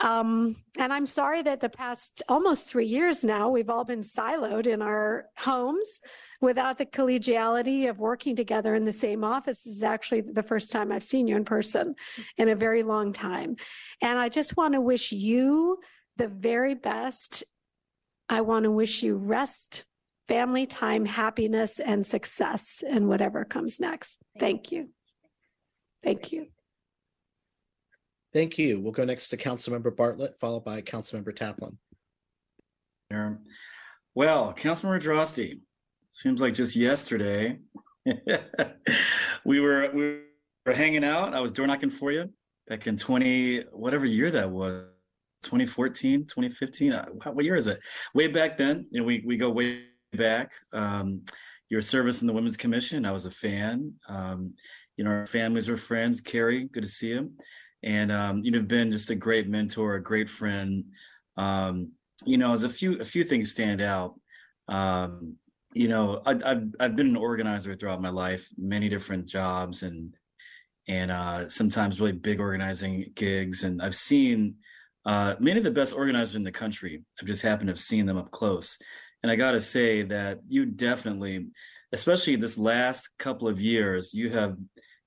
Um, 0.00 0.56
and 0.78 0.92
I'm 0.92 1.06
sorry 1.06 1.42
that 1.42 1.60
the 1.60 1.68
past 1.68 2.22
almost 2.28 2.68
three 2.68 2.86
years 2.86 3.22
now, 3.22 3.50
we've 3.50 3.70
all 3.70 3.84
been 3.84 4.00
siloed 4.00 4.66
in 4.66 4.82
our 4.82 5.26
homes 5.36 6.00
without 6.40 6.78
the 6.78 6.86
collegiality 6.86 7.88
of 7.88 8.00
working 8.00 8.34
together 8.34 8.74
in 8.74 8.84
the 8.84 8.92
same 8.92 9.24
office. 9.24 9.62
This 9.62 9.76
is 9.76 9.82
actually 9.82 10.22
the 10.22 10.42
first 10.42 10.72
time 10.72 10.90
I've 10.90 11.04
seen 11.04 11.26
you 11.26 11.36
in 11.36 11.44
person 11.44 11.94
in 12.38 12.48
a 12.48 12.54
very 12.54 12.82
long 12.82 13.12
time. 13.12 13.56
And 14.00 14.18
I 14.18 14.28
just 14.28 14.56
want 14.56 14.74
to 14.74 14.80
wish 14.80 15.12
you 15.12 15.78
the 16.16 16.28
very 16.28 16.74
best 16.74 17.44
I 18.28 18.42
want 18.42 18.62
to 18.62 18.70
wish 18.70 19.02
you 19.02 19.16
rest, 19.16 19.84
family 20.28 20.64
time, 20.64 21.04
happiness, 21.04 21.80
and 21.80 22.06
success 22.06 22.84
in 22.88 23.08
whatever 23.08 23.44
comes 23.44 23.80
next. 23.80 24.20
Thank 24.38 24.70
you. 24.70 24.90
Thank 26.04 26.30
you. 26.30 26.46
Thank 28.32 28.56
you. 28.56 28.80
We'll 28.80 28.92
go 28.92 29.04
next 29.04 29.30
to 29.30 29.36
Councilmember 29.36 29.94
Bartlett, 29.94 30.38
followed 30.38 30.64
by 30.64 30.80
Councilmember 30.80 31.34
Taplin. 31.34 31.76
Aaron. 33.10 33.40
Well, 34.14 34.54
Councilmember 34.56 35.02
Droste, 35.02 35.58
seems 36.10 36.40
like 36.40 36.54
just 36.54 36.76
yesterday 36.76 37.58
we 39.44 39.60
were 39.60 39.90
we 39.92 40.20
were 40.66 40.72
hanging 40.72 41.04
out. 41.04 41.34
I 41.34 41.40
was 41.40 41.52
door 41.52 41.66
knocking 41.66 41.90
for 41.90 42.12
you 42.12 42.30
back 42.68 42.86
in 42.86 42.96
20 42.96 43.64
whatever 43.72 44.06
year 44.06 44.30
that 44.30 44.50
was. 44.50 44.84
2014, 45.42 46.24
2015. 46.24 46.92
Uh, 46.92 47.06
what 47.32 47.44
year 47.44 47.56
is 47.56 47.66
it? 47.66 47.80
Way 48.14 48.26
back 48.26 48.58
then, 48.58 48.86
you 48.90 49.00
know, 49.00 49.06
we 49.06 49.22
we 49.24 49.36
go 49.36 49.50
way 49.50 49.84
back. 50.12 50.52
Um, 50.72 51.22
your 51.70 51.80
service 51.80 52.20
in 52.20 52.26
the 52.26 52.32
Women's 52.32 52.56
Commission, 52.56 53.06
I 53.06 53.12
was 53.12 53.24
a 53.24 53.30
fan. 53.30 53.94
Um, 54.08 54.54
you 54.96 55.04
know, 55.04 55.10
our 55.10 55.26
families 55.26 55.68
were 55.68 55.76
friends. 55.76 56.20
Carrie, 56.20 56.64
good 56.64 56.82
to 56.82 56.88
see 56.88 57.10
you. 57.10 57.32
and 57.82 58.12
um, 58.12 58.44
you 58.44 58.50
know, 58.50 58.60
been 58.60 58.92
just 58.92 59.10
a 59.10 59.14
great 59.14 59.48
mentor, 59.48 59.94
a 59.94 60.02
great 60.02 60.28
friend. 60.28 60.84
Um, 61.36 61.92
you 62.26 62.36
know, 62.36 62.52
as 62.52 62.64
a 62.64 62.68
few 62.68 62.98
a 63.00 63.04
few 63.04 63.24
things 63.24 63.50
stand 63.50 63.80
out. 63.80 64.20
Um, 64.68 65.36
you 65.74 65.88
know, 65.88 66.20
I, 66.26 66.36
I've 66.44 66.74
I've 66.80 66.96
been 66.96 67.08
an 67.08 67.16
organizer 67.16 67.74
throughout 67.74 68.02
my 68.02 68.08
life, 68.08 68.48
many 68.56 68.88
different 68.88 69.26
jobs, 69.26 69.82
and 69.82 70.14
and 70.88 71.10
uh, 71.10 71.48
sometimes 71.48 72.00
really 72.00 72.12
big 72.12 72.40
organizing 72.40 73.12
gigs, 73.14 73.62
and 73.62 73.80
I've 73.80 73.94
seen 73.94 74.56
uh, 75.06 75.36
many 75.38 75.58
of 75.58 75.64
the 75.64 75.70
best 75.70 75.94
organizers 75.94 76.34
in 76.34 76.42
the 76.42 76.52
country. 76.52 77.02
I've 77.20 77.26
just 77.26 77.42
happened 77.42 77.68
to 77.68 77.72
have 77.72 77.80
seen 77.80 78.06
them 78.06 78.16
up 78.16 78.30
close, 78.30 78.78
and 79.22 79.30
I 79.30 79.36
got 79.36 79.52
to 79.52 79.60
say 79.60 80.02
that 80.02 80.40
you 80.48 80.66
definitely, 80.66 81.46
especially 81.92 82.36
this 82.36 82.58
last 82.58 83.16
couple 83.18 83.46
of 83.46 83.60
years, 83.60 84.12
you 84.12 84.30
have 84.30 84.56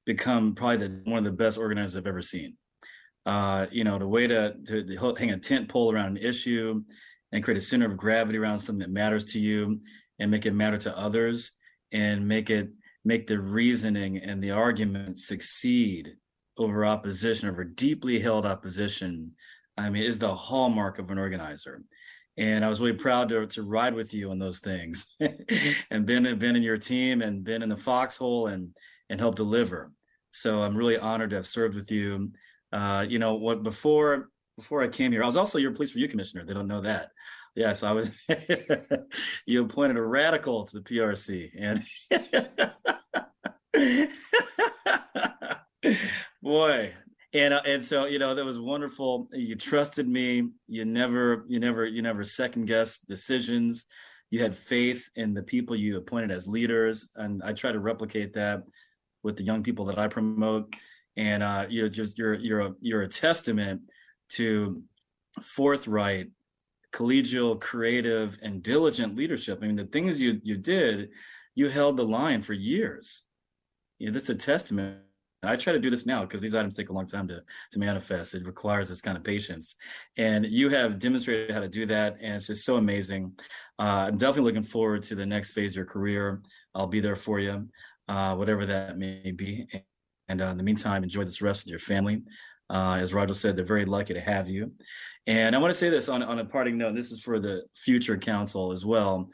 become 0.05 0.55
probably 0.55 0.77
the, 0.87 1.01
one 1.05 1.19
of 1.19 1.25
the 1.25 1.31
best 1.31 1.57
organizers 1.57 1.97
I've 1.97 2.07
ever 2.07 2.21
seen. 2.21 2.55
Uh, 3.25 3.67
you 3.71 3.85
know, 3.85 3.97
the 3.97 4.07
way 4.07 4.27
to, 4.27 4.53
to, 4.67 4.83
to 4.83 5.15
hang 5.15 5.31
a 5.31 5.37
tent 5.37 5.69
pole 5.69 5.93
around 5.93 6.17
an 6.17 6.23
issue 6.23 6.83
and 7.31 7.43
create 7.43 7.57
a 7.57 7.61
center 7.61 7.85
of 7.85 7.95
gravity 7.95 8.37
around 8.37 8.59
something 8.59 8.81
that 8.81 8.91
matters 8.91 9.23
to 9.25 9.39
you 9.39 9.79
and 10.19 10.29
make 10.29 10.45
it 10.45 10.53
matter 10.53 10.77
to 10.77 10.97
others 10.97 11.53
and 11.91 12.27
make 12.27 12.49
it 12.49 12.69
make 13.05 13.27
the 13.27 13.39
reasoning 13.39 14.17
and 14.17 14.41
the 14.41 14.51
argument 14.51 15.19
succeed 15.19 16.15
over 16.57 16.85
opposition 16.85 17.49
over 17.49 17.63
deeply 17.63 18.19
held 18.19 18.45
opposition 18.45 19.31
i 19.77 19.89
mean 19.89 20.03
is 20.03 20.19
the 20.19 20.33
hallmark 20.33 20.99
of 20.99 21.09
an 21.11 21.17
organizer. 21.17 21.83
And 22.37 22.65
i 22.65 22.69
was 22.69 22.79
really 22.79 22.93
proud 22.93 23.29
to, 23.29 23.45
to 23.45 23.63
ride 23.63 23.93
with 23.93 24.13
you 24.13 24.31
on 24.31 24.39
those 24.39 24.59
things 24.59 25.07
and 25.91 26.05
been 26.05 26.37
been 26.39 26.55
in 26.55 26.63
your 26.63 26.77
team 26.77 27.21
and 27.21 27.43
been 27.43 27.61
in 27.61 27.69
the 27.69 27.77
foxhole 27.77 28.47
and 28.47 28.69
and 29.09 29.19
help 29.19 29.35
deliver. 29.35 29.91
So 30.31 30.61
i'm 30.61 30.75
really 30.75 30.97
honored 30.97 31.31
to 31.31 31.35
have 31.37 31.47
served 31.47 31.75
with 31.75 31.91
you. 31.91 32.31
Uh, 32.71 33.05
you 33.07 33.19
know 33.19 33.35
what 33.35 33.61
before 33.61 34.29
before 34.57 34.81
i 34.83 34.87
came 34.87 35.11
here 35.11 35.21
i 35.21 35.25
was 35.27 35.35
also 35.35 35.59
your 35.59 35.71
police 35.71 35.93
review 35.93 36.07
commissioner. 36.07 36.43
They 36.43 36.55
don't 36.55 36.67
know 36.67 36.81
that 36.81 37.09
Yes, 37.55 37.83
I 37.83 37.91
was. 37.91 38.11
you 39.45 39.63
appointed 39.63 39.97
a 39.97 40.01
radical 40.01 40.65
to 40.65 40.79
the 40.79 40.81
PRC, 40.81 41.51
and 41.57 41.83
boy, 46.41 46.93
and 47.33 47.53
uh, 47.53 47.61
and 47.65 47.83
so 47.83 48.05
you 48.05 48.17
know 48.17 48.33
that 48.33 48.43
was 48.43 48.59
wonderful. 48.59 49.27
You 49.31 49.55
trusted 49.55 50.07
me. 50.07 50.49
You 50.67 50.85
never, 50.85 51.45
you 51.47 51.59
never, 51.59 51.85
you 51.85 52.01
never 52.01 52.23
second 52.23 52.65
guessed 52.65 53.07
decisions. 53.07 53.85
You 54.31 54.39
had 54.41 54.55
faith 54.55 55.07
in 55.15 55.35
the 55.35 55.43
people 55.43 55.75
you 55.75 55.97
appointed 55.97 56.31
as 56.31 56.47
leaders, 56.47 57.07
and 57.15 57.43
I 57.43 57.53
try 57.53 57.71
to 57.71 57.79
replicate 57.79 58.33
that 58.33 58.63
with 59.21 59.37
the 59.37 59.43
young 59.43 59.61
people 59.61 59.85
that 59.85 59.99
I 59.99 60.07
promote. 60.07 60.73
And 61.17 61.43
uh, 61.43 61.67
you're 61.69 61.89
just 61.89 62.17
you're 62.17 62.33
you're 62.33 62.61
a 62.61 62.73
you're 62.81 63.03
a 63.03 63.07
testament 63.07 63.81
to 64.29 64.81
forthright 65.39 66.29
collegial, 66.93 67.59
creative, 67.59 68.37
and 68.43 68.61
diligent 68.61 69.15
leadership. 69.15 69.59
I 69.61 69.67
mean, 69.67 69.75
the 69.75 69.85
things 69.85 70.21
you 70.21 70.39
you 70.43 70.57
did, 70.57 71.09
you 71.55 71.69
held 71.69 71.97
the 71.97 72.05
line 72.05 72.41
for 72.41 72.53
years. 72.53 73.23
You 73.99 74.07
know, 74.07 74.13
this 74.13 74.23
is 74.23 74.29
a 74.29 74.35
testament. 74.35 74.99
I 75.45 75.57
try 75.57 75.73
to 75.73 75.79
do 75.79 75.89
this 75.89 76.05
now 76.05 76.21
because 76.21 76.39
these 76.39 76.55
items 76.55 76.75
take 76.75 76.89
a 76.89 76.93
long 76.93 77.07
time 77.07 77.27
to 77.27 77.43
to 77.71 77.79
manifest. 77.79 78.35
It 78.35 78.45
requires 78.45 78.87
this 78.87 79.01
kind 79.01 79.17
of 79.17 79.23
patience, 79.23 79.75
and 80.17 80.45
you 80.45 80.69
have 80.69 80.99
demonstrated 80.99 81.51
how 81.51 81.59
to 81.59 81.67
do 81.67 81.85
that, 81.87 82.17
and 82.21 82.35
it's 82.35 82.47
just 82.47 82.65
so 82.65 82.77
amazing. 82.77 83.33
Uh, 83.79 84.05
I'm 84.07 84.17
definitely 84.17 84.51
looking 84.51 84.69
forward 84.69 85.03
to 85.03 85.15
the 85.15 85.25
next 85.25 85.51
phase 85.51 85.73
of 85.73 85.77
your 85.77 85.85
career. 85.85 86.41
I'll 86.75 86.87
be 86.87 87.01
there 87.01 87.15
for 87.15 87.39
you, 87.39 87.67
uh, 88.07 88.35
whatever 88.35 88.65
that 88.65 88.97
may 88.97 89.31
be. 89.31 89.67
And 90.29 90.41
uh, 90.41 90.45
in 90.45 90.57
the 90.57 90.63
meantime, 90.63 91.03
enjoy 91.03 91.25
this 91.25 91.41
rest 91.41 91.65
with 91.65 91.71
your 91.71 91.79
family. 91.79 92.21
Uh, 92.69 92.97
as 92.99 93.13
Roger 93.13 93.33
said, 93.33 93.55
they're 93.55 93.65
very 93.65 93.85
lucky 93.85 94.13
to 94.13 94.21
have 94.21 94.49
you. 94.49 94.71
And 95.27 95.55
I 95.55 95.59
want 95.59 95.71
to 95.71 95.77
say 95.77 95.89
this 95.89 96.09
on, 96.09 96.23
on 96.23 96.39
a 96.39 96.45
parting 96.45 96.77
note. 96.77 96.95
This 96.95 97.11
is 97.11 97.21
for 97.21 97.39
the 97.39 97.63
future 97.75 98.17
council 98.17 98.71
as 98.71 98.85
well. 98.85 99.29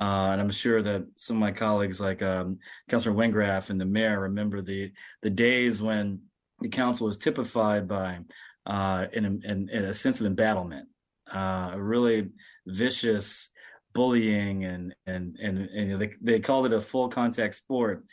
Uh, 0.00 0.30
and 0.32 0.40
I'm 0.40 0.50
sure 0.50 0.82
that 0.82 1.04
some 1.16 1.36
of 1.36 1.40
my 1.40 1.52
colleagues, 1.52 2.00
like 2.00 2.22
um, 2.22 2.58
Councilor 2.88 3.14
Wengraf 3.14 3.70
and 3.70 3.80
the 3.80 3.86
mayor, 3.86 4.20
remember 4.20 4.60
the 4.60 4.92
the 5.22 5.30
days 5.30 5.80
when 5.80 6.20
the 6.60 6.68
council 6.68 7.06
was 7.06 7.16
typified 7.16 7.86
by 7.86 8.18
uh, 8.66 9.06
in, 9.12 9.24
in, 9.24 9.68
in, 9.70 9.84
a 9.84 9.94
sense 9.94 10.20
of 10.20 10.26
embattlement, 10.26 10.88
uh, 11.32 11.72
a 11.74 11.82
really 11.82 12.30
vicious 12.66 13.50
bullying, 13.92 14.64
and 14.64 14.94
and 15.06 15.36
and, 15.40 15.58
and 15.58 16.00
they, 16.00 16.10
they 16.20 16.40
called 16.40 16.66
it 16.66 16.72
a 16.72 16.80
full 16.80 17.08
contact 17.08 17.54
sport. 17.54 18.04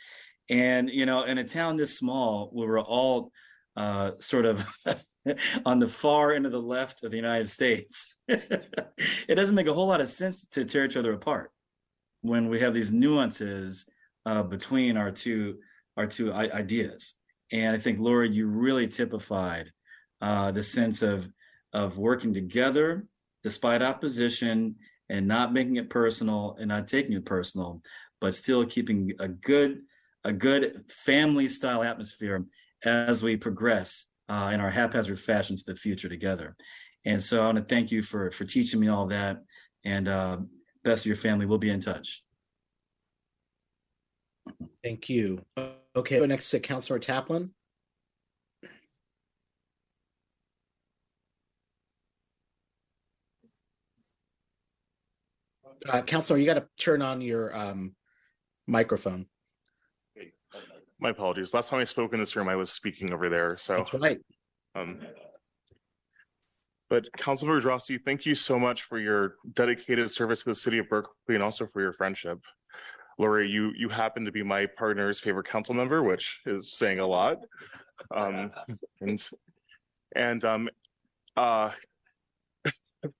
And 0.48 0.88
you 0.88 1.04
know, 1.04 1.24
in 1.24 1.38
a 1.38 1.44
town 1.44 1.76
this 1.76 1.96
small, 1.96 2.50
we 2.54 2.64
were 2.64 2.80
all 2.80 3.32
uh, 3.76 4.12
sort 4.18 4.44
of 4.44 4.66
on 5.66 5.78
the 5.78 5.88
far 5.88 6.32
end 6.32 6.46
of 6.46 6.52
the 6.52 6.60
left 6.60 7.02
of 7.04 7.10
the 7.10 7.16
United 7.16 7.48
States. 7.48 8.14
it 8.28 9.34
doesn't 9.34 9.54
make 9.54 9.66
a 9.66 9.74
whole 9.74 9.86
lot 9.86 10.00
of 10.00 10.08
sense 10.08 10.46
to 10.46 10.64
tear 10.64 10.84
each 10.84 10.96
other 10.96 11.12
apart 11.12 11.50
when 12.22 12.48
we 12.48 12.60
have 12.60 12.74
these 12.74 12.92
nuances 12.92 13.86
uh, 14.26 14.42
between 14.42 14.96
our 14.96 15.10
two 15.10 15.58
our 15.96 16.06
two 16.06 16.32
ideas. 16.32 17.14
And 17.52 17.76
I 17.76 17.78
think 17.78 17.98
Laura, 17.98 18.26
you 18.26 18.46
really 18.46 18.88
typified 18.88 19.70
uh, 20.20 20.52
the 20.52 20.62
sense 20.62 21.02
of 21.02 21.28
of 21.72 21.98
working 21.98 22.32
together 22.32 23.06
despite 23.42 23.82
opposition 23.82 24.76
and 25.08 25.26
not 25.26 25.52
making 25.52 25.76
it 25.76 25.90
personal 25.90 26.56
and 26.58 26.68
not 26.68 26.88
taking 26.88 27.12
it 27.12 27.24
personal, 27.24 27.82
but 28.20 28.34
still 28.34 28.64
keeping 28.64 29.12
a 29.18 29.28
good 29.28 29.80
a 30.24 30.32
good 30.32 30.84
family 30.88 31.48
style 31.48 31.82
atmosphere 31.82 32.44
as 32.84 33.22
we 33.22 33.36
progress 33.36 34.06
uh, 34.28 34.50
in 34.52 34.60
our 34.60 34.70
haphazard 34.70 35.20
fashion 35.20 35.56
to 35.56 35.64
the 35.66 35.76
future 35.76 36.08
together. 36.08 36.56
And 37.04 37.22
so 37.22 37.42
I 37.42 37.46
want 37.46 37.58
to 37.58 37.64
thank 37.64 37.90
you 37.90 38.02
for 38.02 38.30
for 38.30 38.44
teaching 38.44 38.80
me 38.80 38.88
all 38.88 39.06
that. 39.06 39.38
And 39.84 40.08
uh, 40.08 40.38
best 40.84 41.02
of 41.02 41.06
your 41.06 41.16
family. 41.16 41.46
We'll 41.46 41.58
be 41.58 41.70
in 41.70 41.80
touch. 41.80 42.22
Thank 44.82 45.08
you. 45.08 45.44
Okay, 45.94 46.18
go 46.18 46.26
next 46.26 46.50
to 46.50 46.60
Councilor 46.60 46.98
Taplin. 46.98 47.50
Uh, 55.88 56.02
Councilor, 56.02 56.38
you 56.38 56.46
got 56.46 56.54
to 56.54 56.66
turn 56.78 57.02
on 57.02 57.20
your 57.20 57.56
um, 57.56 57.94
microphone. 58.66 59.26
My 61.02 61.10
apologies. 61.10 61.52
Last 61.52 61.68
time 61.68 61.80
I 61.80 61.84
spoke 61.84 62.12
in 62.12 62.20
this 62.20 62.36
room, 62.36 62.48
I 62.48 62.54
was 62.54 62.70
speaking 62.70 63.12
over 63.12 63.28
there, 63.28 63.56
so. 63.56 63.78
That's 63.78 63.94
right. 63.94 64.20
Um, 64.76 65.00
but 66.88 67.06
Councilmember 67.18 67.60
Droste, 67.60 67.98
thank 68.04 68.24
you 68.24 68.36
so 68.36 68.56
much 68.56 68.82
for 68.82 69.00
your 69.00 69.34
dedicated 69.54 70.12
service 70.12 70.44
to 70.44 70.50
the 70.50 70.54
city 70.54 70.78
of 70.78 70.88
Berkeley 70.88 71.34
and 71.34 71.42
also 71.42 71.66
for 71.66 71.80
your 71.80 71.92
friendship. 71.92 72.38
Lori, 73.18 73.48
you 73.48 73.72
you 73.76 73.88
happen 73.88 74.24
to 74.24 74.30
be 74.30 74.44
my 74.44 74.64
partner's 74.78 75.18
favorite 75.18 75.48
council 75.48 75.74
member, 75.74 76.04
which 76.04 76.38
is 76.46 76.78
saying 76.78 77.00
a 77.00 77.06
lot. 77.06 77.38
Um, 78.14 78.52
and 79.00 79.28
and 80.14 80.44
um, 80.44 80.68
uh, 81.36 81.70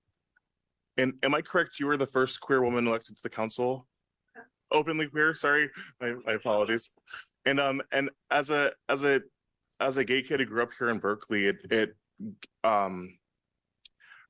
and 0.98 1.14
am 1.24 1.34
I 1.34 1.42
correct? 1.42 1.80
You 1.80 1.86
were 1.86 1.96
the 1.96 2.06
first 2.06 2.40
queer 2.40 2.62
woman 2.62 2.86
elected 2.86 3.16
to 3.16 3.22
the 3.24 3.30
council, 3.30 3.88
openly 4.70 5.08
queer. 5.08 5.34
Sorry, 5.34 5.68
my, 6.00 6.12
my 6.24 6.34
apologies. 6.34 6.88
And 7.46 7.58
um, 7.60 7.82
and 7.92 8.10
as 8.30 8.50
a 8.50 8.72
as 8.88 9.04
a 9.04 9.20
as 9.80 9.96
a 9.96 10.04
gay 10.04 10.22
kid 10.22 10.40
who 10.40 10.46
grew 10.46 10.62
up 10.62 10.70
here 10.78 10.90
in 10.90 10.98
Berkeley, 10.98 11.46
it 11.46 11.56
it 11.70 11.96
um 12.64 13.18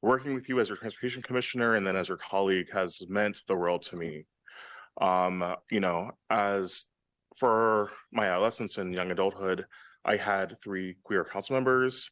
working 0.02 0.34
with 0.34 0.48
you 0.48 0.59
as 0.60 0.68
your 0.68 0.76
transportation 0.76 1.22
commissioner 1.22 1.76
and 1.76 1.86
then 1.86 1.97
as 1.97 2.09
your 2.09 2.18
colleague 2.18 2.68
has 2.72 3.02
meant 3.09 3.40
the 3.47 3.56
world 3.56 3.82
to 3.82 3.97
me. 3.97 4.24
Um, 5.01 5.55
you 5.70 5.80
know, 5.80 6.10
as 6.28 6.86
for 7.36 7.90
my 8.12 8.26
adolescence 8.26 8.78
and 8.78 8.94
young 8.94 9.10
adulthood, 9.10 9.64
I 10.05 10.16
had 10.16 10.60
three 10.62 10.97
queer 11.05 11.24
council 11.24 11.55
members. 11.55 12.10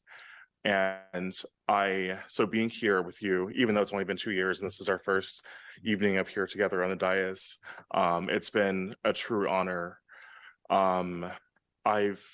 And 0.64 1.32
I, 1.68 2.18
so 2.28 2.46
being 2.46 2.68
here 2.68 3.02
with 3.02 3.22
you, 3.22 3.50
even 3.56 3.74
though 3.74 3.80
it's 3.80 3.92
only 3.92 4.04
been 4.04 4.16
two 4.16 4.30
years 4.30 4.60
and 4.60 4.66
this 4.66 4.80
is 4.80 4.88
our 4.88 4.98
first 4.98 5.44
evening 5.84 6.18
up 6.18 6.28
here 6.28 6.46
together 6.46 6.84
on 6.84 6.90
the 6.90 6.96
dais, 6.96 7.56
um, 7.92 8.28
it's 8.30 8.50
been 8.50 8.94
a 9.04 9.12
true 9.12 9.48
honor. 9.48 9.98
Um, 10.70 11.30
I've, 11.84 12.24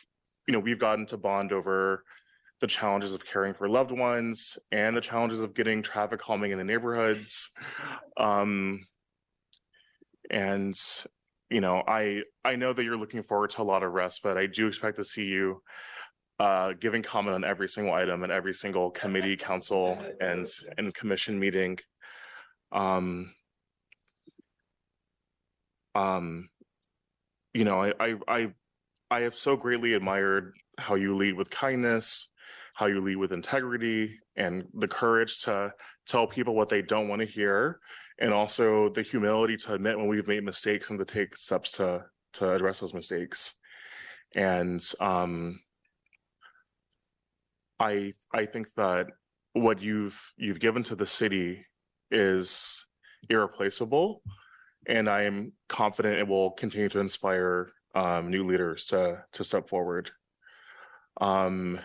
you 0.47 0.53
know, 0.53 0.61
we've 0.61 0.79
gotten 0.79 1.07
to 1.07 1.17
bond 1.17 1.53
over 1.53 2.05
the 2.61 2.67
challenges 2.67 3.13
of 3.13 3.25
caring 3.27 3.55
for 3.55 3.69
loved 3.69 3.91
ones 3.91 4.59
and 4.73 4.97
the 4.97 5.01
challenges 5.01 5.41
of 5.41 5.55
getting 5.55 5.83
traffic 5.83 6.21
calming 6.21 6.53
in 6.53 6.59
the 6.59 6.65
neighborhoods. 6.65 7.51
Um, 8.17 8.81
and 10.31 10.75
you 11.51 11.61
know, 11.61 11.83
I 11.87 12.23
I 12.45 12.57
know 12.57 12.73
that 12.73 12.83
you're 12.83 12.97
looking 12.97 13.23
forward 13.23 13.51
to 13.51 13.63
a 13.63 13.65
lot 13.65 13.83
of 13.83 13.93
rest, 13.93 14.21
but 14.23 14.37
I 14.37 14.47
do 14.47 14.67
expect 14.67 14.97
to 14.97 15.05
see 15.05 15.25
you 15.25 15.63
uh, 16.39 16.73
giving 16.81 17.03
comment 17.03 17.35
on 17.35 17.45
every 17.45 17.69
single 17.69 17.95
item 17.95 18.23
and 18.23 18.33
every 18.33 18.53
single 18.53 18.91
committee, 18.91 19.37
council, 19.37 19.99
and 20.21 20.47
and 20.77 20.95
commission 20.95 21.39
meeting. 21.39 21.79
Um, 22.73 23.33
um, 25.95 26.49
you 27.57 27.65
know, 27.65 27.83
I 27.83 27.93
I 27.99 28.15
I 28.29 28.49
I 29.11 29.21
have 29.21 29.37
so 29.37 29.57
greatly 29.57 29.95
admired 29.95 30.53
how 30.79 30.95
you 30.95 31.17
lead 31.17 31.35
with 31.35 31.49
kindness, 31.49 32.29
how 32.75 32.85
you 32.85 33.01
lead 33.01 33.17
with 33.17 33.33
integrity 33.33 34.19
and 34.37 34.65
the 34.75 34.89
courage 34.89 35.41
to 35.45 35.73
tell 36.07 36.27
people 36.27 36.55
what 36.55 36.69
they 36.69 36.83
don't 36.83 37.09
want 37.09 37.23
to 37.23 37.27
hear, 37.27 37.81
and 38.19 38.35
also 38.35 38.91
the 38.91 39.01
humility 39.01 39.57
to 39.57 39.73
admit 39.73 39.97
when 39.97 40.07
we've 40.07 40.29
made 40.29 40.45
mistakes 40.45 40.91
and 40.91 40.99
to 40.99 41.07
take 41.07 41.35
steps 41.35 41.73
to 41.73 42.05
to 42.35 42.53
address 42.53 42.81
those 42.81 42.93
mistakes. 42.93 43.55
And 44.35 44.85
um, 45.01 45.59
I 47.81 48.13
I 48.35 48.45
think 48.45 48.67
that 48.75 49.07
what 49.55 49.81
you've 49.81 50.21
you've 50.37 50.61
given 50.61 50.83
to 50.83 50.95
the 50.95 51.07
city 51.07 51.65
is 52.11 52.85
irreplaceable, 53.31 54.21
and 54.87 55.09
I 55.09 55.23
am 55.23 55.53
confident 55.69 56.19
it 56.19 56.29
will 56.29 56.51
continue 56.53 56.89
to 56.91 57.01
inspire 57.01 57.71
um, 57.95 58.31
new 58.31 58.43
leaders 58.43 58.87
to 58.87 59.25
to 59.33 59.45
step 59.45 59.69
forward. 59.69 60.11
Um, 61.21 61.81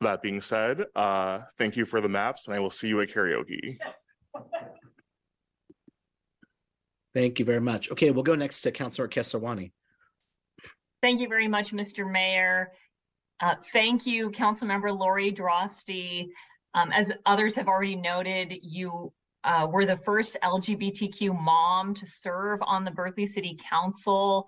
that 0.00 0.22
being 0.22 0.40
said, 0.40 0.84
uh, 0.96 1.40
thank 1.58 1.76
you 1.76 1.86
for 1.86 2.00
the 2.00 2.08
maps, 2.08 2.46
and 2.46 2.56
I 2.56 2.60
will 2.60 2.70
see 2.70 2.88
you 2.88 3.00
at 3.00 3.08
karaoke. 3.08 3.78
Thank 7.14 7.38
you 7.38 7.44
very 7.44 7.60
much. 7.60 7.90
Okay, 7.90 8.10
we'll 8.10 8.22
go 8.22 8.34
next 8.34 8.62
to 8.62 8.72
Councilor 8.72 9.06
Kesarwani. 9.06 9.72
Thank 11.02 11.20
you 11.20 11.28
very 11.28 11.48
much, 11.48 11.72
Mr. 11.72 12.10
Mayor. 12.10 12.72
Uh, 13.40 13.56
thank 13.72 14.06
you, 14.06 14.30
Councilmember 14.30 14.96
Lori 14.96 15.32
Droste. 15.32 16.28
Um, 16.74 16.90
as 16.92 17.12
others 17.26 17.56
have 17.56 17.68
already 17.68 17.96
noted, 17.96 18.54
you 18.62 19.12
uh, 19.44 19.66
were 19.70 19.86
the 19.86 19.96
first 19.96 20.36
LGBTQ 20.42 21.38
mom 21.38 21.94
to 21.94 22.06
serve 22.06 22.60
on 22.62 22.84
the 22.84 22.90
Berkeley 22.90 23.26
City 23.26 23.58
Council. 23.68 24.46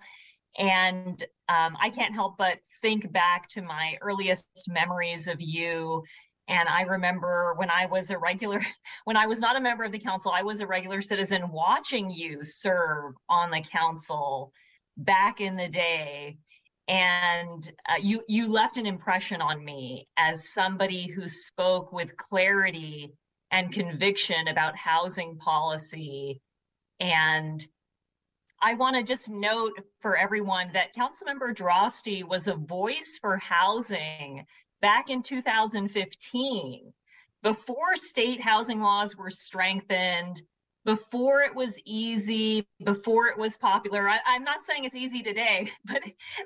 And 0.57 1.21
um, 1.49 1.77
I 1.81 1.89
can't 1.89 2.13
help 2.13 2.37
but 2.37 2.59
think 2.81 3.11
back 3.11 3.49
to 3.49 3.61
my 3.61 3.97
earliest 4.01 4.65
memories 4.69 5.27
of 5.27 5.41
you. 5.41 6.03
And 6.47 6.69
I 6.69 6.83
remember 6.83 7.55
when 7.55 7.69
I 7.69 7.87
was 7.87 8.09
a 8.11 8.17
regular, 8.17 8.61
when 9.05 9.17
I 9.17 9.25
was 9.25 9.39
not 9.39 9.57
a 9.57 9.61
member 9.61 9.83
of 9.83 9.91
the 9.91 9.99
council, 9.99 10.31
I 10.33 10.43
was 10.43 10.61
a 10.61 10.67
regular 10.67 11.01
citizen 11.01 11.49
watching 11.49 12.09
you 12.09 12.43
serve 12.43 13.13
on 13.29 13.51
the 13.51 13.61
council 13.61 14.51
back 14.97 15.41
in 15.41 15.57
the 15.57 15.67
day 15.67 16.37
and 16.87 17.71
uh, 17.89 17.95
you 17.99 18.23
you 18.27 18.47
left 18.47 18.77
an 18.77 18.85
impression 18.85 19.41
on 19.41 19.63
me 19.63 20.07
as 20.17 20.49
somebody 20.49 21.07
who 21.07 21.27
spoke 21.27 21.91
with 21.91 22.15
clarity 22.15 23.11
and 23.51 23.71
conviction 23.71 24.47
about 24.47 24.75
housing 24.75 25.37
policy 25.37 26.41
and 26.99 27.65
I 28.61 28.75
want 28.75 28.95
to 28.95 29.03
just 29.03 29.29
note 29.29 29.73
for 30.01 30.17
everyone 30.17 30.71
that 30.73 30.95
Councilmember 30.95 31.53
Droste 31.53 32.27
was 32.27 32.47
a 32.47 32.55
voice 32.55 33.17
for 33.19 33.37
housing 33.37 34.45
back 34.81 35.09
in 35.09 35.21
2015 35.21 36.93
before 37.43 37.95
state 37.95 38.41
housing 38.41 38.81
laws 38.81 39.15
were 39.15 39.29
strengthened 39.29 40.41
before 40.83 41.41
it 41.41 41.53
was 41.53 41.79
easy, 41.85 42.67
before 42.83 43.27
it 43.27 43.37
was 43.37 43.57
popular. 43.57 44.07
I, 44.07 44.19
am 44.35 44.43
not 44.43 44.63
saying 44.63 44.85
it's 44.85 44.95
easy 44.95 45.21
today, 45.21 45.71
but 45.85 46.01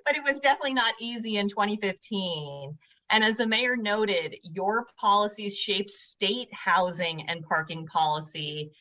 but 0.06 0.16
it 0.16 0.24
was 0.24 0.40
definitely 0.40 0.74
not 0.74 0.96
easy 1.00 1.38
in 1.38 1.48
2015. 1.48 2.78
And 3.10 3.24
as 3.24 3.38
the 3.38 3.48
mayor 3.48 3.76
noted, 3.76 4.36
your 4.44 4.88
policies 5.00 5.58
shaped 5.58 5.92
state 5.92 6.50
housing 6.54 7.28
and 7.28 7.44
parking 7.44 7.88
policy, 7.88 8.72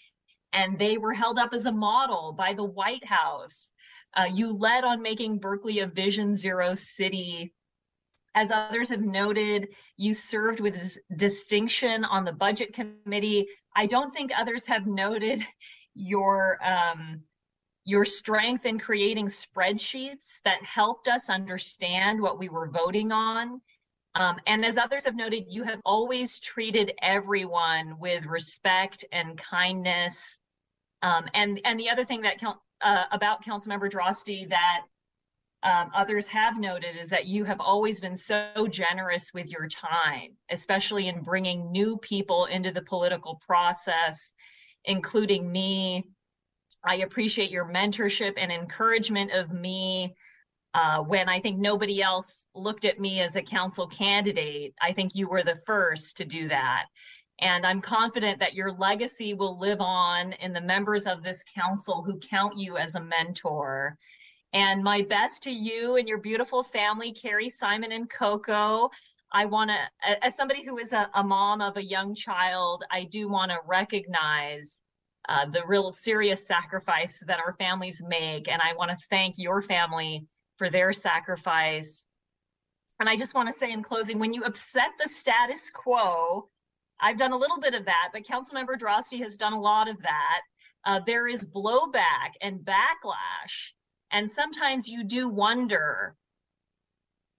and 0.52 0.78
they 0.78 0.98
were 0.98 1.14
held 1.14 1.38
up 1.38 1.52
as 1.52 1.66
a 1.66 1.72
model 1.72 2.32
by 2.32 2.52
the 2.52 2.64
White 2.64 3.04
House. 3.04 3.72
Uh, 4.16 4.28
you 4.32 4.56
led 4.56 4.84
on 4.84 5.02
making 5.02 5.38
Berkeley 5.38 5.80
a 5.80 5.86
Vision 5.86 6.34
Zero 6.34 6.74
city. 6.74 7.52
As 8.34 8.50
others 8.50 8.90
have 8.90 9.00
noted, 9.00 9.68
you 9.96 10.14
served 10.14 10.60
with 10.60 10.98
distinction 11.16 12.04
on 12.04 12.24
the 12.24 12.32
budget 12.32 12.72
committee, 12.72 13.46
I 13.78 13.86
don't 13.86 14.10
think 14.12 14.32
others 14.36 14.66
have 14.66 14.88
noted 14.88 15.40
your 15.94 16.58
um, 16.64 17.22
your 17.84 18.04
strength 18.04 18.66
in 18.66 18.78
creating 18.78 19.26
spreadsheets 19.26 20.40
that 20.44 20.62
helped 20.64 21.06
us 21.06 21.30
understand 21.30 22.20
what 22.20 22.40
we 22.40 22.48
were 22.48 22.68
voting 22.68 23.12
on. 23.12 23.60
Um, 24.14 24.38
and 24.46 24.64
as 24.64 24.78
others 24.78 25.04
have 25.04 25.14
noted, 25.14 25.44
you 25.48 25.62
have 25.64 25.80
always 25.84 26.40
treated 26.40 26.92
everyone 27.02 27.98
with 27.98 28.26
respect 28.26 29.04
and 29.12 29.38
kindness. 29.38 30.40
Um, 31.02 31.26
and 31.34 31.60
and 31.64 31.78
the 31.78 31.90
other 31.90 32.04
thing 32.04 32.22
that 32.22 32.42
uh, 32.80 33.04
about 33.12 33.44
Councilmember 33.44 33.90
Droste 33.90 34.48
that 34.48 34.80
um, 35.62 35.90
others 35.94 36.28
have 36.28 36.58
noted 36.58 36.96
is 36.96 37.10
that 37.10 37.26
you 37.26 37.44
have 37.44 37.60
always 37.60 38.00
been 38.00 38.16
so 38.16 38.68
generous 38.70 39.32
with 39.34 39.50
your 39.50 39.66
time, 39.66 40.36
especially 40.50 41.08
in 41.08 41.22
bringing 41.22 41.72
new 41.72 41.98
people 41.98 42.46
into 42.46 42.70
the 42.70 42.82
political 42.82 43.40
process, 43.46 44.32
including 44.84 45.50
me. 45.50 46.04
I 46.84 46.96
appreciate 46.96 47.50
your 47.50 47.64
mentorship 47.64 48.34
and 48.36 48.52
encouragement 48.52 49.32
of 49.32 49.50
me 49.50 50.14
uh, 50.74 51.00
when 51.00 51.28
I 51.28 51.40
think 51.40 51.58
nobody 51.58 52.02
else 52.02 52.46
looked 52.54 52.84
at 52.84 53.00
me 53.00 53.20
as 53.20 53.36
a 53.36 53.42
council 53.42 53.86
candidate. 53.86 54.74
I 54.80 54.92
think 54.92 55.14
you 55.14 55.28
were 55.28 55.42
the 55.42 55.60
first 55.66 56.16
to 56.18 56.24
do 56.24 56.48
that. 56.48 56.86
And 57.40 57.64
I'm 57.64 57.80
confident 57.80 58.40
that 58.40 58.54
your 58.54 58.72
legacy 58.72 59.32
will 59.32 59.58
live 59.58 59.80
on 59.80 60.32
in 60.34 60.52
the 60.52 60.60
members 60.60 61.06
of 61.06 61.22
this 61.22 61.44
council 61.54 62.02
who 62.02 62.18
count 62.18 62.58
you 62.58 62.76
as 62.76 62.96
a 62.96 63.04
mentor. 63.04 63.96
And 64.52 64.82
my 64.82 65.02
best 65.02 65.44
to 65.44 65.50
you 65.50 65.96
and 65.96 66.08
your 66.08 66.18
beautiful 66.18 66.62
family, 66.62 67.12
Carrie, 67.12 67.50
Simon, 67.50 67.92
and 67.92 68.10
Coco. 68.10 68.90
I 69.30 69.44
want 69.44 69.70
to, 69.70 70.24
as 70.24 70.36
somebody 70.36 70.64
who 70.64 70.78
is 70.78 70.92
a, 70.92 71.08
a, 71.14 71.22
mom 71.22 71.60
of 71.60 71.76
a 71.76 71.84
young 71.84 72.14
child, 72.14 72.82
I 72.90 73.04
do 73.04 73.28
want 73.28 73.50
to 73.50 73.58
recognize 73.66 74.80
uh, 75.28 75.44
the 75.44 75.62
real 75.66 75.92
serious 75.92 76.46
sacrifice 76.46 77.22
that 77.26 77.38
our 77.38 77.54
families 77.58 78.02
make. 78.06 78.48
And 78.48 78.62
I 78.62 78.74
want 78.74 78.90
to 78.90 78.96
thank 79.10 79.34
your 79.36 79.60
family 79.60 80.26
for 80.58 80.68
their 80.68 80.92
sacrifice. 80.92 82.06
And 83.00 83.08
I 83.08 83.16
just 83.16 83.34
want 83.34 83.48
to 83.48 83.52
say 83.52 83.72
in 83.72 83.82
closing, 83.82 84.18
when 84.18 84.34
you 84.34 84.44
upset 84.44 84.90
the 85.00 85.08
status 85.08 85.70
quo, 85.70 86.48
I've 87.00 87.16
done 87.16 87.32
a 87.32 87.36
little 87.36 87.60
bit 87.60 87.74
of 87.74 87.84
that, 87.86 88.08
but 88.12 88.24
Councilmember 88.24 88.78
Droste 88.78 89.20
has 89.20 89.36
done 89.36 89.52
a 89.52 89.60
lot 89.60 89.88
of 89.88 90.02
that. 90.02 90.40
Uh, 90.84 91.00
there 91.06 91.28
is 91.28 91.44
blowback 91.44 92.32
and 92.40 92.60
backlash 92.60 93.72
and 94.10 94.30
sometimes 94.30 94.88
you 94.88 95.04
do 95.04 95.28
wonder, 95.28 96.16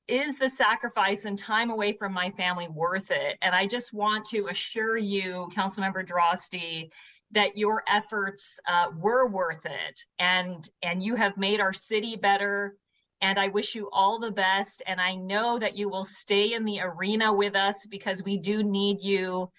is 0.08 0.38
the 0.38 0.50
sacrifice 0.50 1.26
and 1.26 1.38
time 1.38 1.70
away 1.70 1.94
from 1.94 2.14
my 2.14 2.32
family 2.32 2.68
worth 2.68 3.12
it? 3.12 3.38
And 3.42 3.56
I 3.56 3.68
just 3.68 3.94
want 3.94 4.26
to 4.28 4.48
assure 4.48 4.98
you, 4.98 5.50
Councilmember 5.56 6.08
Droste, 6.08 6.90
that 7.32 7.58
your 7.58 7.84
efforts 7.88 8.60
uh, 8.68 8.88
were 8.98 9.28
worth 9.28 9.66
it 9.66 10.00
and 10.18 10.68
and 10.82 11.04
you 11.04 11.14
have 11.14 11.38
made 11.38 11.60
our 11.60 11.74
city 11.74 12.16
better 12.16 12.76
and 13.22 13.40
i 13.40 13.48
wish 13.48 13.76
you 13.76 13.90
all 13.92 14.20
the 14.20 14.32
best 14.32 14.82
and 14.88 15.00
i 15.00 15.16
know 15.16 15.60
that 15.60 15.78
you 15.78 15.90
will 15.90 16.04
stay 16.04 16.54
in 16.54 16.66
the 16.66 16.80
arena 16.82 17.34
with 17.34 17.56
us 17.56 17.86
because 17.88 18.24
we 18.24 18.38
do 18.38 18.64
need 18.64 19.02
you 19.02 19.50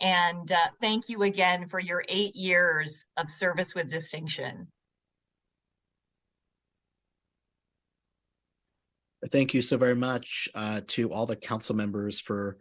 and 0.00 0.52
uh, 0.52 0.66
thank 0.80 1.08
you 1.08 1.22
again 1.22 1.66
for 1.66 1.80
your 1.80 2.04
eight 2.08 2.36
years 2.36 3.06
of 3.16 3.28
service 3.28 3.74
with 3.74 3.90
distinction 3.90 4.66
Thank 9.30 9.54
you 9.54 9.62
so 9.62 9.76
very 9.76 9.96
much 9.96 10.48
uh, 10.54 10.82
to 10.88 11.10
all 11.10 11.26
the 11.26 11.36
council 11.36 11.74
members 11.74 12.20
for 12.20 12.58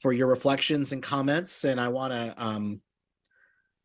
for 0.00 0.12
your 0.12 0.26
reflections 0.28 0.92
and 0.92 1.02
comments. 1.02 1.64
And 1.64 1.80
I 1.80 1.88
want 1.88 2.12
to 2.12 2.34
um, 2.36 2.80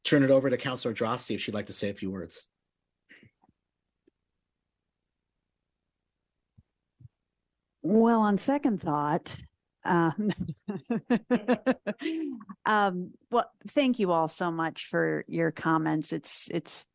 turn 0.04 0.24
it 0.24 0.32
over 0.32 0.50
to 0.50 0.58
Councilor 0.58 0.94
Droste 0.94 1.34
if 1.34 1.42
she'd 1.42 1.54
like 1.54 1.68
to 1.68 1.74
say 1.74 1.90
a 1.90 1.94
few 1.94 2.12
words. 2.12 2.48
Well, 7.82 8.22
on 8.22 8.38
second 8.38 8.82
thought, 8.82 9.36
um, 9.86 10.32
um, 12.66 13.12
well, 13.32 13.50
thank 13.70 14.00
you 14.00 14.12
all 14.12 14.28
so 14.28 14.52
much 14.52 14.88
for 14.88 15.24
your 15.28 15.52
comments. 15.52 16.12
It's 16.12 16.50
it's 16.52 16.86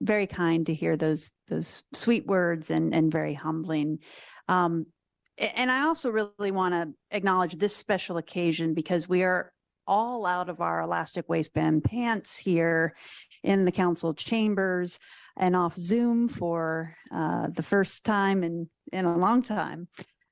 very 0.00 0.26
kind 0.26 0.66
to 0.66 0.74
hear 0.74 0.96
those 0.96 1.30
those 1.48 1.82
sweet 1.92 2.26
words 2.26 2.70
and 2.70 2.94
and 2.94 3.10
very 3.10 3.34
humbling. 3.34 4.00
Um, 4.48 4.86
and 5.38 5.70
I 5.70 5.82
also 5.82 6.10
really 6.10 6.50
want 6.50 6.74
to 6.74 7.16
acknowledge 7.16 7.54
this 7.54 7.74
special 7.74 8.18
occasion 8.18 8.74
because 8.74 9.08
we 9.08 9.22
are 9.22 9.52
all 9.86 10.26
out 10.26 10.48
of 10.48 10.60
our 10.60 10.80
elastic 10.82 11.28
waistband 11.28 11.84
pants 11.84 12.38
here 12.38 12.94
in 13.42 13.64
the 13.64 13.72
council 13.72 14.14
chambers 14.14 14.98
and 15.36 15.56
off 15.56 15.76
Zoom 15.76 16.28
for 16.28 16.94
uh, 17.12 17.48
the 17.48 17.62
first 17.62 18.04
time 18.04 18.44
in 18.44 18.68
in 18.92 19.04
a 19.04 19.16
long 19.16 19.42
time. 19.42 19.88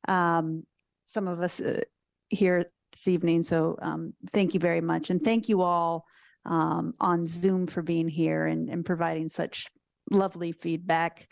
Um, 0.08 0.64
some 1.06 1.28
of 1.28 1.40
us 1.40 1.60
uh, 1.60 1.80
here 2.28 2.64
this 2.92 3.08
evening, 3.08 3.42
so 3.42 3.76
um, 3.82 4.14
thank 4.32 4.54
you 4.54 4.60
very 4.60 4.80
much, 4.80 5.10
and 5.10 5.22
thank 5.22 5.48
you 5.48 5.62
all 5.62 6.04
um, 6.44 6.94
on 7.00 7.26
Zoom 7.26 7.66
for 7.66 7.82
being 7.82 8.08
here 8.08 8.46
and, 8.46 8.68
and 8.68 8.84
providing 8.84 9.28
such 9.28 9.66
lovely 10.10 10.52
feedback. 10.52 11.28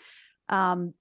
Um, 0.49 0.95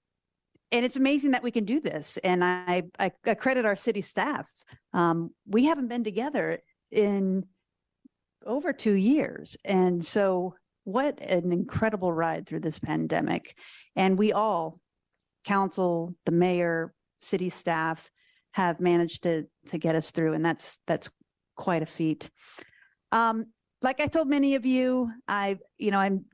and 0.72 0.84
it's 0.84 0.96
amazing 0.96 1.32
that 1.32 1.42
we 1.42 1.50
can 1.50 1.64
do 1.64 1.80
this. 1.80 2.16
And 2.18 2.44
I, 2.44 2.84
I, 2.98 3.12
I 3.26 3.34
credit 3.34 3.64
our 3.64 3.76
city 3.76 4.02
staff. 4.02 4.48
Um, 4.92 5.30
we 5.46 5.64
haven't 5.64 5.88
been 5.88 6.04
together 6.04 6.60
in 6.90 7.44
over 8.46 8.72
two 8.72 8.94
years. 8.94 9.56
And 9.64 10.04
so 10.04 10.54
what 10.84 11.20
an 11.20 11.52
incredible 11.52 12.12
ride 12.12 12.46
through 12.46 12.60
this 12.60 12.78
pandemic. 12.78 13.56
And 13.96 14.18
we 14.18 14.32
all, 14.32 14.80
council, 15.44 16.14
the 16.26 16.32
mayor, 16.32 16.92
city 17.20 17.50
staff, 17.50 18.10
have 18.52 18.80
managed 18.80 19.22
to 19.22 19.46
to 19.66 19.78
get 19.78 19.94
us 19.94 20.10
through. 20.10 20.34
And 20.34 20.44
that's 20.44 20.78
that's 20.86 21.10
quite 21.56 21.82
a 21.82 21.86
feat. 21.86 22.30
Um, 23.12 23.44
like 23.82 24.00
I 24.00 24.06
told 24.06 24.28
many 24.28 24.54
of 24.54 24.66
you, 24.66 25.10
I, 25.26 25.58
you 25.78 25.90
know, 25.90 25.98
I'm 25.98 26.24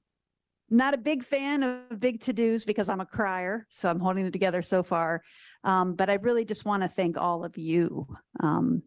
not 0.69 0.95
a 0.95 0.99
big 0.99 1.25
fan 1.25 1.63
of 1.63 2.01
big 2.01 2.21
to-dos 2.21 2.65
because 2.65 2.89
I'm 2.89 3.01
a 3.01 3.07
crier, 3.07 3.67
so 3.71 3.89
I'm 3.89 4.01
holding 4.01 4.27
it 4.27 4.33
together 4.33 4.63
so 4.63 4.83
far. 4.83 5.23
Um, 5.63 5.95
but 5.95 6.11
I 6.11 6.15
really 6.15 6.45
just 6.45 6.65
want 6.65 6.83
to 6.83 6.89
thank 6.89 7.17
all 7.17 7.45
of 7.45 7.57
you, 7.57 8.07
um, 8.41 8.83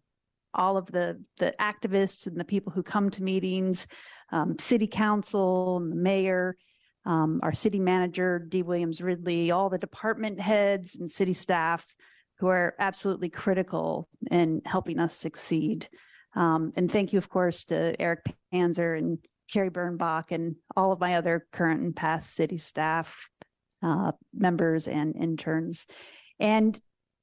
all 0.53 0.77
of 0.77 0.87
the 0.87 1.21
the 1.37 1.53
activists 1.59 2.27
and 2.27 2.37
the 2.37 2.43
people 2.43 2.71
who 2.71 2.83
come 2.83 3.09
to 3.11 3.23
meetings, 3.23 3.87
um, 4.31 4.57
city 4.59 4.87
council, 4.87 5.77
and 5.77 5.91
the 5.91 5.95
mayor, 5.95 6.55
um, 7.05 7.39
our 7.43 7.53
city 7.53 7.79
manager 7.79 8.39
Dee 8.39 8.63
Williams 8.63 9.01
Ridley, 9.01 9.51
all 9.51 9.69
the 9.69 9.77
department 9.77 10.39
heads 10.39 10.95
and 10.95 11.11
city 11.11 11.33
staff 11.33 11.85
who 12.39 12.47
are 12.47 12.75
absolutely 12.79 13.29
critical 13.29 14.07
in 14.31 14.61
helping 14.65 14.99
us 14.99 15.13
succeed. 15.13 15.87
Um, 16.35 16.71
and 16.75 16.91
thank 16.91 17.11
you, 17.11 17.17
of 17.17 17.29
course, 17.29 17.65
to 17.65 17.99
Eric 17.99 18.25
Panzer 18.53 18.97
and 18.97 19.17
Carrie 19.51 19.71
Bernbach 19.71 20.31
and 20.31 20.55
all 20.75 20.91
of 20.91 20.99
my 20.99 21.15
other 21.15 21.47
current 21.51 21.81
and 21.81 21.95
past 21.95 22.35
city 22.35 22.57
staff 22.57 23.15
uh, 23.81 24.11
members 24.33 24.87
and 24.87 25.15
interns. 25.15 25.85
And 26.39 26.79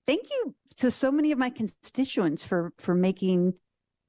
thank 0.07 0.29
you 0.31 0.55
to 0.79 0.91
so 0.91 1.11
many 1.11 1.33
of 1.33 1.39
my 1.39 1.51
constituents 1.51 2.45
for 2.45 2.73
for 2.79 2.95
making 2.95 3.55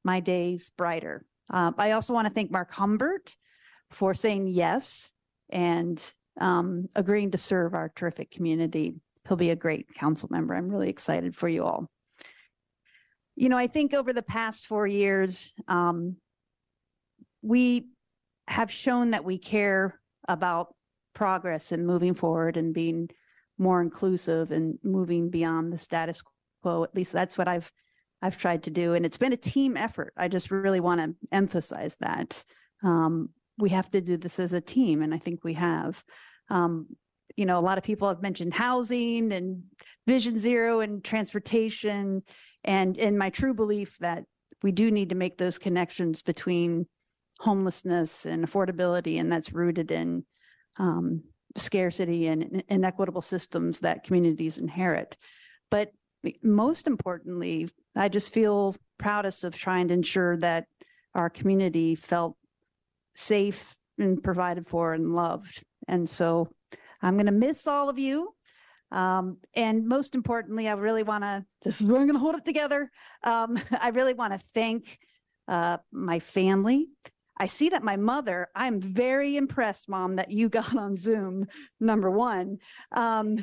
my 0.03 0.19
days 0.19 0.71
brighter. 0.77 1.25
Uh, 1.49 1.71
I 1.77 1.91
also 1.91 2.13
want 2.13 2.27
to 2.27 2.33
thank 2.33 2.51
Mark 2.51 2.73
Humbert 2.73 3.35
for 3.91 4.13
saying 4.13 4.47
yes 4.47 5.09
and 5.49 6.01
um, 6.39 6.87
agreeing 6.95 7.31
to 7.31 7.37
serve 7.37 7.73
our 7.73 7.91
terrific 7.95 8.31
community. 8.31 8.95
He'll 9.27 9.37
be 9.37 9.49
a 9.49 9.55
great 9.55 9.93
council 9.95 10.29
member. 10.31 10.55
I'm 10.55 10.69
really 10.69 10.89
excited 10.89 11.35
for 11.35 11.49
you 11.49 11.63
all. 11.63 11.89
You 13.35 13.49
know, 13.49 13.57
I 13.57 13.67
think 13.67 13.93
over 13.93 14.13
the 14.13 14.21
past 14.21 14.67
four 14.67 14.87
years, 14.87 15.53
um, 15.67 16.15
we 17.41 17.89
have 18.47 18.71
shown 18.71 19.11
that 19.11 19.23
we 19.23 19.37
care 19.37 19.99
about 20.27 20.73
progress 21.13 21.71
and 21.71 21.85
moving 21.85 22.13
forward 22.13 22.57
and 22.57 22.73
being 22.73 23.09
more 23.57 23.81
inclusive 23.81 24.51
and 24.51 24.77
moving 24.83 25.29
beyond 25.29 25.73
the 25.73 25.77
status 25.77 26.21
quo. 26.61 26.83
At 26.83 26.95
least 26.95 27.13
that's 27.13 27.37
what 27.37 27.47
I've 27.47 27.71
I've 28.21 28.37
tried 28.37 28.63
to 28.63 28.71
do, 28.71 28.95
and 28.95 29.05
it's 29.05 29.17
been 29.17 29.33
a 29.33 29.37
team 29.37 29.77
effort. 29.77 30.11
I 30.17 30.27
just 30.27 30.49
really 30.49 30.79
want 30.79 31.01
to 31.01 31.15
emphasize 31.31 31.95
that 31.99 32.43
um, 32.83 33.29
we 33.57 33.69
have 33.69 33.89
to 33.89 34.01
do 34.01 34.17
this 34.17 34.39
as 34.39 34.53
a 34.53 34.61
team, 34.61 35.01
and 35.01 35.13
I 35.13 35.17
think 35.17 35.43
we 35.43 35.53
have. 35.53 36.03
Um, 36.49 36.87
you 37.35 37.45
know, 37.45 37.59
a 37.59 37.61
lot 37.61 37.77
of 37.77 37.83
people 37.83 38.07
have 38.07 38.21
mentioned 38.21 38.53
housing 38.53 39.31
and 39.31 39.63
Vision 40.07 40.39
Zero 40.39 40.79
and 40.79 41.03
transportation, 41.03 42.23
and 42.63 42.97
in 42.97 43.17
my 43.17 43.29
true 43.29 43.53
belief 43.53 43.97
that 43.99 44.23
we 44.63 44.71
do 44.71 44.89
need 44.89 45.09
to 45.09 45.15
make 45.15 45.37
those 45.37 45.57
connections 45.57 46.21
between 46.21 46.87
homelessness 47.39 48.25
and 48.25 48.45
affordability, 48.45 49.19
and 49.19 49.31
that's 49.31 49.53
rooted 49.53 49.91
in 49.91 50.25
um, 50.77 51.23
scarcity 51.55 52.27
and 52.27 52.63
inequitable 52.67 53.21
systems 53.21 53.79
that 53.81 54.03
communities 54.03 54.57
inherit. 54.57 55.17
But 55.69 55.91
most 56.43 56.87
importantly, 56.87 57.69
I 57.95 58.09
just 58.09 58.33
feel 58.33 58.75
proudest 58.97 59.43
of 59.43 59.55
trying 59.55 59.87
to 59.89 59.93
ensure 59.93 60.37
that 60.37 60.65
our 61.13 61.29
community 61.29 61.95
felt 61.95 62.35
safe 63.17 63.75
and 63.97 64.23
provided 64.23 64.67
for 64.67 64.93
and 64.93 65.13
loved. 65.13 65.63
And 65.87 66.09
so 66.09 66.49
I'm 67.01 67.15
going 67.15 67.25
to 67.25 67.31
miss 67.31 67.67
all 67.67 67.89
of 67.89 67.99
you. 67.99 68.33
Um, 68.91 69.37
and 69.53 69.85
most 69.85 70.15
importantly, 70.15 70.69
I 70.69 70.73
really 70.73 71.03
want 71.03 71.23
to, 71.23 71.43
this 71.63 71.81
is 71.81 71.87
where 71.87 71.99
I'm 71.99 72.07
going 72.07 72.15
to 72.15 72.21
hold 72.21 72.35
it 72.35 72.45
together. 72.45 72.89
Um, 73.23 73.59
I 73.81 73.89
really 73.89 74.13
want 74.13 74.33
to 74.33 74.39
thank 74.53 74.97
uh, 75.47 75.77
my 75.91 76.19
family, 76.19 76.87
I 77.39 77.47
see 77.47 77.69
that 77.69 77.83
my 77.83 77.95
mother, 77.95 78.47
I'm 78.55 78.81
very 78.81 79.37
impressed, 79.37 79.87
mom, 79.87 80.15
that 80.15 80.31
you 80.31 80.49
got 80.59 80.75
on 80.75 80.95
Zoom, 80.95 81.47
number 81.79 82.09
one. 82.09 82.57
Um, 82.91 83.37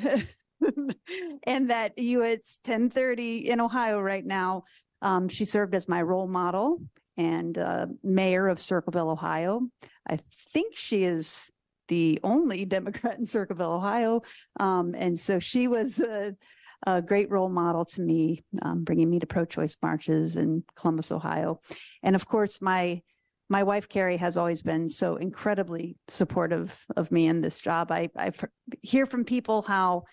and 1.43 1.69
that 1.69 1.97
you, 1.97 2.23
it's 2.23 2.59
1030 2.65 3.49
in 3.49 3.59
Ohio 3.59 3.99
right 3.99 4.25
now. 4.25 4.63
Um, 5.01 5.27
she 5.29 5.45
served 5.45 5.75
as 5.75 5.87
my 5.87 6.01
role 6.01 6.27
model 6.27 6.81
and 7.17 7.57
uh, 7.57 7.87
mayor 8.03 8.47
of 8.47 8.61
Circleville, 8.61 9.09
Ohio. 9.09 9.61
I 10.09 10.19
think 10.53 10.75
she 10.75 11.03
is 11.03 11.49
the 11.87 12.19
only 12.23 12.65
Democrat 12.77 13.17
in 13.17 13.25
Circleville, 13.25 13.73
Ohio. 13.73 14.21
Um, 14.59 14.95
and 14.97 15.19
so 15.19 15.39
she 15.39 15.67
was 15.67 15.99
a, 15.99 16.35
a, 16.85 17.01
great 17.01 17.29
role 17.29 17.49
model 17.49 17.85
to 17.85 18.01
me, 18.01 18.43
um, 18.61 18.83
bringing 18.83 19.09
me 19.09 19.19
to 19.19 19.27
pro 19.27 19.45
choice 19.45 19.75
marches 19.81 20.35
in 20.35 20.63
Columbus, 20.75 21.11
Ohio. 21.11 21.59
And 22.03 22.15
of 22.15 22.27
course, 22.27 22.61
my 22.61 23.01
my 23.47 23.61
wife 23.61 23.87
Carrie 23.87 24.17
has 24.17 24.37
always 24.37 24.63
been 24.63 24.89
so 24.89 25.17
incredibly 25.17 25.97
supportive 26.07 26.75
of 26.95 27.11
me 27.11 27.27
in 27.27 27.41
this 27.41 27.61
job. 27.61 27.91
I 27.91 28.09
I 28.17 28.31
hear 28.81 29.05
from 29.05 29.23
people 29.23 29.61
how 29.61 30.03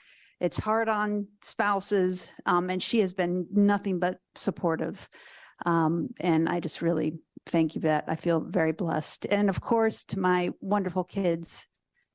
it's 0.40 0.58
hard 0.58 0.88
on 0.88 1.28
spouses, 1.40 2.26
um, 2.46 2.68
and 2.68 2.82
she 2.82 2.98
has 2.98 3.12
been 3.12 3.46
nothing 3.52 3.98
but 3.98 4.18
supportive. 4.34 5.08
Um, 5.64 6.08
and 6.20 6.48
I 6.48 6.60
just 6.60 6.82
really 6.82 7.14
thank 7.46 7.74
you 7.74 7.80
that. 7.82 8.04
I 8.08 8.16
feel 8.16 8.40
very 8.40 8.72
blessed. 8.72 9.26
And 9.26 9.48
of 9.48 9.60
course, 9.60 10.04
to 10.04 10.18
my 10.18 10.50
wonderful 10.60 11.04
kids, 11.04 11.66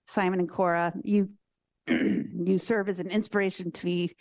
Simon 0.06 0.40
and 0.40 0.50
Cora, 0.50 0.94
you 1.04 1.30
you 1.88 2.58
serve 2.58 2.90
as 2.90 3.00
an 3.00 3.10
inspiration 3.10 3.72
to 3.72 3.86
me 3.86 4.12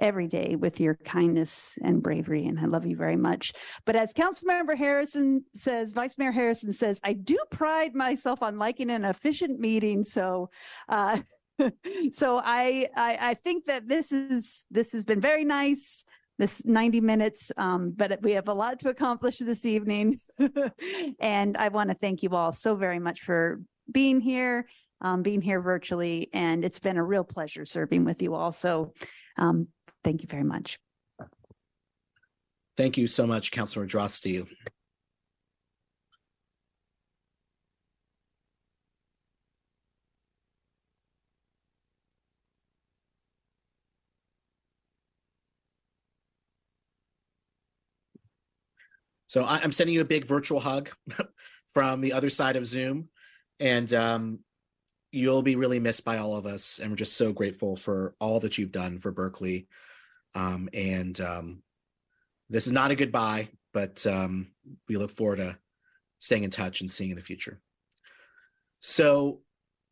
every 0.00 0.28
day 0.28 0.56
with 0.56 0.78
your 0.78 0.94
kindness 1.04 1.72
and 1.82 2.02
bravery. 2.02 2.46
And 2.46 2.58
I 2.60 2.66
love 2.66 2.86
you 2.86 2.96
very 2.96 3.16
much. 3.16 3.52
But 3.84 3.96
as 3.96 4.12
Councilmember 4.12 4.76
Harrison 4.76 5.44
says, 5.54 5.92
Vice 5.92 6.18
Mayor 6.18 6.32
Harrison 6.32 6.72
says, 6.72 7.00
I 7.02 7.14
do 7.14 7.38
pride 7.50 7.94
myself 7.94 8.42
on 8.42 8.58
liking 8.58 8.90
an 8.90 9.04
efficient 9.04 9.58
meeting. 9.58 10.04
So, 10.04 10.50
uh, 10.88 11.20
so 12.12 12.40
I, 12.44 12.88
I, 12.94 13.18
I 13.20 13.34
think 13.34 13.64
that 13.66 13.88
this 13.88 14.12
is 14.12 14.66
this 14.70 14.92
has 14.92 15.04
been 15.04 15.20
very 15.20 15.44
nice 15.44 16.04
this 16.38 16.64
90 16.64 17.00
minutes 17.00 17.50
um, 17.56 17.92
but 17.96 18.20
we 18.22 18.32
have 18.32 18.48
a 18.48 18.54
lot 18.54 18.78
to 18.80 18.88
accomplish 18.88 19.38
this 19.38 19.64
evening 19.64 20.16
and 21.20 21.56
i 21.56 21.68
want 21.68 21.90
to 21.90 21.96
thank 21.96 22.22
you 22.22 22.30
all 22.30 22.52
so 22.52 22.74
very 22.74 22.98
much 22.98 23.22
for 23.22 23.60
being 23.90 24.20
here 24.20 24.66
um, 25.00 25.22
being 25.22 25.42
here 25.42 25.60
virtually 25.60 26.28
and 26.32 26.64
it's 26.64 26.78
been 26.78 26.96
a 26.96 27.04
real 27.04 27.24
pleasure 27.24 27.64
serving 27.64 28.04
with 28.04 28.22
you 28.22 28.34
all 28.34 28.52
so 28.52 28.92
um, 29.38 29.68
Thank 30.06 30.22
you 30.22 30.28
very 30.30 30.44
much. 30.44 30.78
Thank 32.76 32.96
you 32.96 33.08
so 33.08 33.26
much, 33.26 33.50
Councilor 33.50 33.88
Droste. 33.88 34.46
So 49.26 49.44
I, 49.44 49.62
am 49.62 49.72
sending 49.72 49.94
you 49.94 50.00
a 50.00 50.04
big 50.04 50.26
virtual 50.26 50.60
hug 50.60 50.90
from 51.70 52.00
the 52.00 52.12
other 52.12 52.30
side 52.30 52.56
of 52.56 52.66
Zoom, 52.66 53.08
and 53.58 53.92
um, 53.92 54.38
you'll 55.10 55.42
be 55.42 55.56
really 55.56 55.80
missed 55.80 56.04
by 56.04 56.18
all 56.18 56.36
of 56.36 56.46
us. 56.46 56.78
And 56.78 56.90
we're 56.90 56.96
just 56.96 57.16
so 57.16 57.32
grateful 57.32 57.76
for 57.76 58.14
all 58.20 58.40
that 58.40 58.58
you've 58.58 58.72
done 58.72 58.98
for 58.98 59.10
Berkeley 59.10 59.66
um, 60.36 60.68
and 60.74 61.18
um, 61.20 61.62
this 62.50 62.66
is 62.66 62.72
not 62.72 62.90
a 62.90 62.94
goodbye, 62.94 63.48
but 63.72 64.06
um, 64.06 64.48
we 64.86 64.98
look 64.98 65.10
forward 65.10 65.36
to 65.36 65.56
staying 66.18 66.44
in 66.44 66.50
touch 66.50 66.82
and 66.82 66.90
seeing 66.90 67.10
in 67.10 67.16
the 67.16 67.22
future. 67.22 67.60
So, 68.80 69.40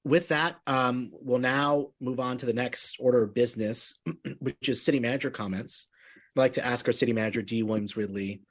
with 0.04 0.28
that, 0.28 0.56
um, 0.66 1.10
we'll 1.14 1.38
now 1.38 1.88
move 1.98 2.20
on 2.20 2.36
to 2.36 2.46
the 2.46 2.52
next 2.52 2.96
order 3.00 3.22
of 3.22 3.32
business, 3.32 3.98
which 4.38 4.68
is 4.68 4.82
city 4.82 5.00
manager 5.00 5.30
comments. 5.30 5.88
I'd 6.36 6.40
like 6.40 6.52
to 6.54 6.66
ask 6.66 6.86
our 6.86 6.92
city 6.92 7.14
manager, 7.14 7.40
Dee 7.40 7.62
Williams 7.62 7.96
Ridley, 7.96 8.42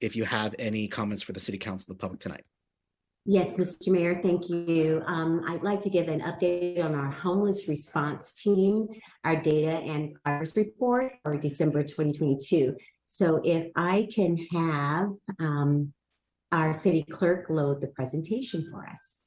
if 0.00 0.16
you 0.16 0.24
have 0.24 0.54
any 0.58 0.88
comments 0.88 1.22
for 1.22 1.32
the 1.32 1.40
city 1.40 1.58
council 1.58 1.90
and 1.90 1.98
the 1.98 2.00
public 2.00 2.20
tonight. 2.20 2.44
Yes, 3.24 3.58
Mr. 3.58 3.88
Mayor, 3.88 4.20
thank 4.22 4.48
you. 4.48 5.02
Um, 5.06 5.42
I'd 5.46 5.62
like 5.62 5.82
to 5.82 5.90
give 5.90 6.08
an 6.08 6.20
update 6.20 6.82
on 6.82 6.94
our 6.94 7.10
homeless 7.10 7.68
response 7.68 8.32
team, 8.32 8.88
our 9.24 9.36
data 9.36 9.76
and 9.76 10.14
progress 10.24 10.56
report 10.56 11.12
for 11.22 11.36
December 11.36 11.82
2022. 11.82 12.74
So 13.04 13.40
if 13.44 13.70
I 13.76 14.08
can 14.14 14.36
have 14.52 15.10
um, 15.40 15.92
our 16.52 16.72
city 16.72 17.04
clerk 17.10 17.50
load 17.50 17.82
the 17.82 17.88
presentation 17.88 18.66
for 18.70 18.86
us. 18.88 19.20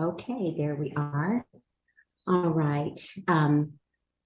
Okay, 0.00 0.54
there 0.56 0.76
we 0.76 0.92
are. 0.96 1.44
All 2.28 2.50
right. 2.50 2.98
Um, 3.26 3.72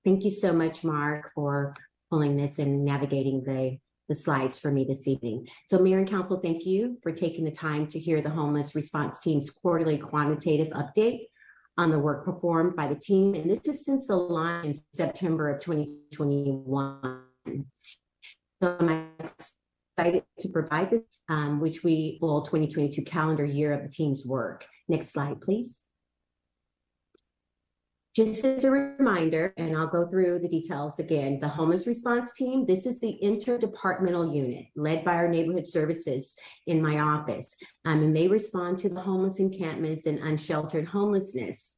Thank 0.07 0.23
you 0.23 0.31
so 0.31 0.53
much, 0.53 0.85
Mark, 0.85 1.33
for 1.35 1.75
pulling 2.11 2.37
this 2.37 2.61
and 2.61 2.85
navigating 2.85 3.43
the, 3.43 3.77
the 4.09 4.15
slides 4.15 4.59
for 4.59 4.71
me 4.71 4.85
this 4.85 5.09
evening. 5.09 5.47
So 5.69 5.79
Mayor 5.79 5.99
and 5.99 6.09
Council, 6.09 6.39
thank 6.41 6.65
you 6.65 6.99
for 7.03 7.13
taking 7.13 7.45
the 7.45 7.51
time 7.51 7.87
to 7.89 7.99
hear 7.99 8.21
the 8.21 8.31
homeless 8.31 8.75
response 8.75 9.19
team's 9.21 9.51
quarterly 9.51 9.99
quantitative 9.99 10.69
update 10.69 11.27
on 11.79 11.91
the 11.91 11.99
work 11.99 12.25
performed 12.25 12.77
by 12.77 12.89
the 12.89 12.95
team. 12.95 13.35
And 13.35 13.51
this 13.51 13.61
is 13.67 13.85
since 13.85 14.07
the 14.07 14.17
launch 14.17 14.67
in 14.67 14.79
September 14.95 15.51
of 15.51 15.61
2021. 15.61 17.23
So 18.63 18.77
I'm 18.81 19.11
excited 19.19 20.25
to 20.39 20.49
provide 20.49 20.91
this, 20.91 21.03
um, 21.29 21.61
which 21.61 21.83
we 21.85 22.17
full 22.21 22.43
2022 22.43 23.03
calendar 23.03 23.45
year 23.45 23.73
of 23.73 23.83
the 23.83 23.89
team's 23.89 24.25
work. 24.25 24.65
Next 24.89 25.09
slide, 25.09 25.41
please. 25.41 25.86
Just 28.17 28.47
as 28.47 28.65
a 28.65 28.71
reminder, 28.71 29.53
and 29.59 29.77
I'll 29.77 29.87
go 29.87 30.07
through 30.07 30.39
the 30.39 30.49
details 30.49 30.99
again, 30.99 31.39
the 31.39 31.49
homeless 31.49 31.87
response 31.87 32.33
team, 32.33 32.65
this 32.65 32.87
is 32.87 32.99
the 32.99 33.19
interdepartmental 33.23 34.35
unit 34.35 34.69
led 34.75 35.05
by 35.05 35.17
our 35.17 35.29
neighborhood 35.29 35.67
services 35.67 36.35
in 36.67 36.81
my 36.81 36.99
office. 37.01 37.55
Um, 37.85 38.03
and 38.03 38.17
they 38.17 38.27
respond 38.27 38.79
to 38.79 38.89
the 38.89 39.03
homeless 39.03 39.39
encampments 39.39 40.07
and 40.07 40.19
unsheltered 40.21 40.87
homelessness 40.87 41.73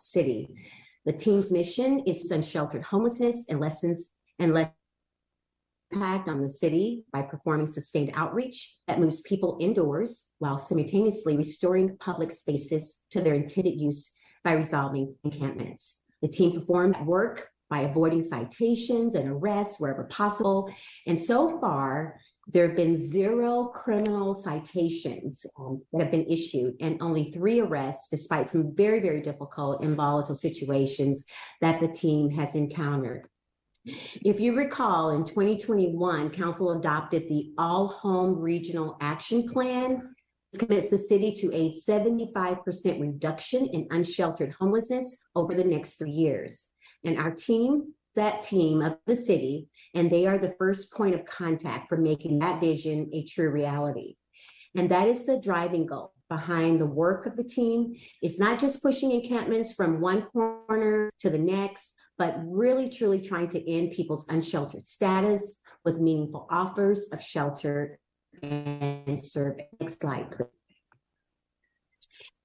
city. 0.00 0.56
The 1.04 1.12
team's 1.12 1.50
mission 1.50 2.04
is 2.06 2.30
unsheltered 2.30 2.84
homelessness 2.84 3.44
and 3.50 3.60
lessons 3.60 4.14
and 4.38 4.54
less 4.54 4.70
impact 5.90 6.28
on 6.28 6.42
the 6.42 6.50
city 6.50 7.04
by 7.12 7.22
performing 7.22 7.66
sustained 7.66 8.12
outreach 8.14 8.76
that 8.86 9.00
moves 9.00 9.20
people 9.22 9.58
indoors 9.60 10.24
while 10.38 10.58
simultaneously 10.58 11.36
restoring 11.36 11.96
public 11.98 12.30
spaces 12.30 13.02
to 13.10 13.20
their 13.20 13.34
intended 13.34 13.78
use 13.78 14.12
by 14.44 14.52
resolving 14.52 15.14
encampments. 15.24 16.00
The 16.22 16.28
team 16.28 16.52
performed 16.52 16.96
work 17.04 17.48
by 17.68 17.80
avoiding 17.80 18.22
citations 18.22 19.14
and 19.14 19.28
arrests 19.28 19.80
wherever 19.80 20.04
possible. 20.04 20.72
And 21.06 21.20
so 21.20 21.58
far, 21.60 22.16
there 22.48 22.68
have 22.68 22.76
been 22.76 22.96
zero 23.10 23.64
criminal 23.74 24.32
citations 24.32 25.44
um, 25.58 25.82
that 25.92 26.02
have 26.02 26.10
been 26.12 26.30
issued 26.30 26.74
and 26.80 27.02
only 27.02 27.32
three 27.32 27.58
arrests, 27.60 28.06
despite 28.08 28.48
some 28.48 28.74
very, 28.76 29.00
very 29.00 29.20
difficult 29.20 29.82
and 29.82 29.96
volatile 29.96 30.36
situations 30.36 31.26
that 31.60 31.80
the 31.80 31.88
team 31.88 32.30
has 32.30 32.54
encountered. 32.54 33.28
If 33.86 34.40
you 34.40 34.56
recall, 34.56 35.10
in 35.10 35.24
2021, 35.24 36.30
council 36.30 36.72
adopted 36.72 37.28
the 37.28 37.52
All 37.56 37.86
Home 37.88 38.36
Regional 38.36 38.96
Action 39.00 39.48
Plan. 39.48 40.14
This 40.52 40.60
commits 40.60 40.90
the 40.90 40.98
city 40.98 41.32
to 41.34 41.54
a 41.54 41.70
75% 41.70 43.00
reduction 43.00 43.66
in 43.66 43.86
unsheltered 43.92 44.54
homelessness 44.58 45.16
over 45.36 45.54
the 45.54 45.62
next 45.62 45.94
three 45.98 46.10
years. 46.10 46.66
And 47.04 47.16
our 47.16 47.30
team, 47.30 47.94
that 48.16 48.42
team 48.42 48.82
of 48.82 48.98
the 49.06 49.14
city, 49.14 49.68
and 49.94 50.10
they 50.10 50.26
are 50.26 50.38
the 50.38 50.54
first 50.58 50.92
point 50.92 51.14
of 51.14 51.24
contact 51.24 51.88
for 51.88 51.96
making 51.96 52.40
that 52.40 52.60
vision 52.60 53.08
a 53.12 53.24
true 53.24 53.50
reality. 53.50 54.16
And 54.74 54.90
that 54.90 55.06
is 55.06 55.26
the 55.26 55.38
driving 55.38 55.86
goal 55.86 56.12
behind 56.28 56.80
the 56.80 56.86
work 56.86 57.26
of 57.26 57.36
the 57.36 57.44
team. 57.44 57.94
It's 58.20 58.40
not 58.40 58.58
just 58.58 58.82
pushing 58.82 59.12
encampments 59.12 59.74
from 59.74 60.00
one 60.00 60.22
corner 60.22 61.10
to 61.20 61.30
the 61.30 61.38
next, 61.38 61.94
but 62.18 62.36
really 62.44 62.88
truly 62.88 63.20
trying 63.20 63.48
to 63.48 63.70
end 63.70 63.92
people's 63.92 64.26
unsheltered 64.28 64.86
status 64.86 65.60
with 65.84 65.98
meaningful 65.98 66.46
offers 66.50 67.08
of 67.12 67.22
shelter 67.22 67.98
and 68.42 69.24
serve. 69.24 69.56
Next 69.80 70.00
slide, 70.00 70.30
please. 70.30 70.48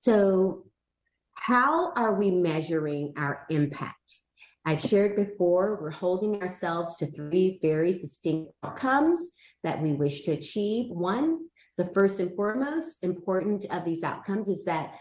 So 0.02 0.66
how 1.34 1.92
are 1.94 2.16
we 2.16 2.32
measuring 2.32 3.14
our 3.18 3.46
impact? 3.50 3.96
I've 4.66 4.82
shared 4.82 5.16
before, 5.16 5.80
we're 5.82 5.90
holding 5.90 6.42
ourselves 6.42 6.98
to 6.98 7.08
three 7.08 7.60
very 7.62 7.94
distinct 7.94 8.52
outcomes 8.64 9.32
that 9.64 9.82
we 9.82 9.94
wish 9.94 10.24
to 10.24 10.32
achieve. 10.32 10.92
One, 10.92 11.40
the 11.78 11.90
first 11.94 12.20
and 12.20 12.36
foremost 12.36 13.04
important 13.04 13.66
of 13.72 13.86
these 13.86 14.04
outcomes 14.04 14.50
is 14.50 14.66
that 14.66 14.94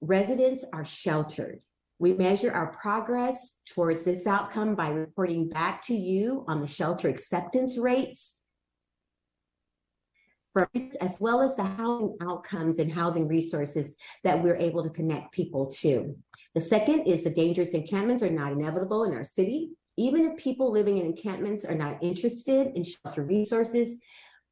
residents 0.00 0.64
are 0.72 0.84
sheltered. 0.84 1.60
We 2.02 2.14
measure 2.14 2.50
our 2.50 2.72
progress 2.72 3.60
towards 3.64 4.02
this 4.02 4.26
outcome 4.26 4.74
by 4.74 4.88
reporting 4.88 5.48
back 5.48 5.86
to 5.86 5.94
you 5.94 6.44
on 6.48 6.60
the 6.60 6.66
shelter 6.66 7.08
acceptance 7.08 7.78
rates, 7.78 8.40
as 11.00 11.18
well 11.20 11.42
as 11.42 11.54
the 11.54 11.62
housing 11.62 12.16
outcomes 12.20 12.80
and 12.80 12.92
housing 12.92 13.28
resources 13.28 13.96
that 14.24 14.42
we're 14.42 14.56
able 14.56 14.82
to 14.82 14.90
connect 14.90 15.30
people 15.30 15.70
to. 15.78 16.16
The 16.56 16.60
second 16.60 17.06
is 17.06 17.22
the 17.22 17.30
dangerous 17.30 17.68
encampments 17.68 18.24
are 18.24 18.30
not 18.30 18.50
inevitable 18.50 19.04
in 19.04 19.12
our 19.12 19.22
city. 19.22 19.70
Even 19.96 20.24
if 20.24 20.36
people 20.36 20.72
living 20.72 20.98
in 20.98 21.06
encampments 21.06 21.64
are 21.64 21.76
not 21.76 22.02
interested 22.02 22.72
in 22.74 22.82
shelter 22.82 23.22
resources 23.22 24.00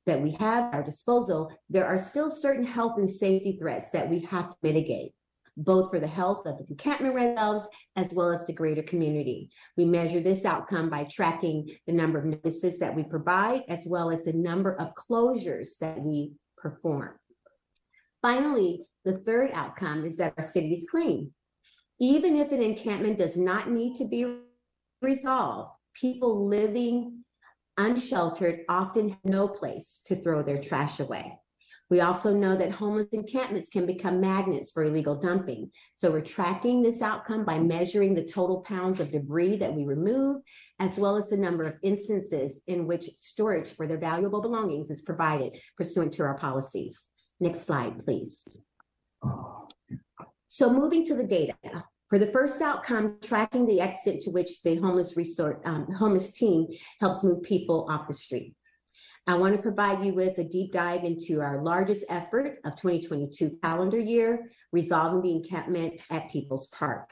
that 0.07 0.23
we 0.23 0.37
have 0.39 0.67
at 0.67 0.75
our 0.75 0.85
disposal, 0.85 1.51
there 1.69 1.87
are 1.87 1.99
still 1.99 2.31
certain 2.31 2.65
health 2.65 2.97
and 2.99 3.11
safety 3.11 3.59
threats 3.61 3.91
that 3.91 4.09
we 4.09 4.21
have 4.21 4.51
to 4.51 4.57
mitigate 4.63 5.15
both 5.57 5.91
for 5.91 6.01
the 6.01 6.07
health 6.07 6.47
of 6.47 6.59
the 6.59 6.67
encampment 6.69 7.15
residents 7.15 7.67
as 7.97 8.13
well 8.13 8.33
as 8.33 8.47
the 8.47 8.53
greater 8.53 8.83
community. 8.83 9.51
We 9.77 9.85
measure 9.85 10.21
this 10.21 10.45
outcome 10.45 10.91
by 10.91 11.05
tracking 11.05 11.77
the 11.87 11.93
number 11.93 12.19
of 12.19 12.25
notices 12.25 12.79
that 12.79 12.95
we 12.95 13.03
provide, 13.03 13.63
as 13.69 13.85
well 13.87 14.11
as 14.11 14.25
the 14.25 14.33
number 14.33 14.75
of 14.77 14.95
closures 14.95 15.79
that 15.81 16.01
we 16.01 16.33
perform. 16.57 17.19
Finally, 18.23 18.87
the 19.05 19.19
third 19.19 19.51
outcome 19.53 20.05
is 20.05 20.17
that 20.19 20.35
our 20.37 20.45
city 20.45 20.75
is 20.75 20.87
clean. 20.91 21.33
Even 21.99 22.37
if 22.37 22.53
an 22.53 22.63
encampment 22.63 23.19
does 23.19 23.37
not 23.37 23.71
need 23.71 23.97
to 23.97 24.07
be 24.07 24.39
resolved, 25.03 25.71
people 25.95 26.49
living 26.49 27.25
unsheltered 27.77 28.61
often 28.69 29.11
have 29.11 29.25
no 29.25 29.49
place 29.49 30.01
to 30.07 30.17
throw 30.17 30.43
their 30.43 30.61
trash 30.61 31.01
away. 31.01 31.39
We 31.91 32.01
also 32.01 32.33
know 32.33 32.57
that 32.57 32.71
homeless 32.71 33.09
encampments 33.13 33.69
can 33.69 33.85
become 33.85 34.21
magnets 34.21 34.71
for 34.71 34.85
illegal 34.85 35.17
dumping. 35.17 35.73
So 35.97 36.11
we're 36.11 36.21
tracking 36.21 36.83
this 36.83 37.03
outcome 37.03 37.45
by 37.45 37.59
measuring 37.59 38.15
the 38.15 38.25
total 38.25 38.61
pounds 38.61 39.01
of 39.01 39.11
debris 39.11 39.57
that 39.57 39.75
we 39.75 39.85
remove, 39.85 40.41
as 40.79 40.99
well 40.99 41.17
as 41.17 41.31
the 41.31 41.37
number 41.37 41.65
of 41.65 41.75
instances 41.83 42.63
in 42.69 42.87
which 42.87 43.11
storage 43.17 43.71
for 43.71 43.89
their 43.89 43.99
valuable 43.99 44.41
belongings 44.41 44.91
is 44.91 45.03
provided 45.03 45.59
pursuant 45.77 46.13
to 46.15 46.23
our 46.23 46.39
policies. 46.39 47.07
Next 47.41 47.63
slide, 47.67 48.05
please. 48.05 48.61
So 50.47 50.73
moving 50.73 51.05
to 51.07 51.15
the 51.17 51.27
data. 51.27 51.55
For 52.09 52.19
the 52.19 52.27
first 52.27 52.61
outcome, 52.61 53.19
tracking 53.23 53.67
the 53.67 53.81
extent 53.81 54.23
to 54.23 54.31
which 54.31 54.63
the 54.63 54.77
homeless 54.77 55.17
resort, 55.17 55.63
um, 55.65 55.87
homeless 55.93 56.33
team 56.33 56.67
helps 57.01 57.23
move 57.23 57.43
people 57.43 57.87
off 57.89 58.09
the 58.09 58.15
street. 58.15 58.55
I 59.27 59.35
want 59.35 59.55
to 59.55 59.63
provide 59.63 60.05
you 60.05 60.15
with 60.15 60.39
a 60.39 60.45
deep 60.45 60.73
dive 60.73 61.05
into 61.05 61.41
our 61.41 61.63
largest 61.63 62.05
effort 62.09 62.59
of 62.65 62.77
2022 62.77 63.59
calendar 63.63 63.99
year, 63.99 64.51
resolving 64.73 65.23
the 65.23 65.37
encampment 65.37 66.01
at 66.11 66.31
People's 66.31 66.67
Park. 66.69 67.11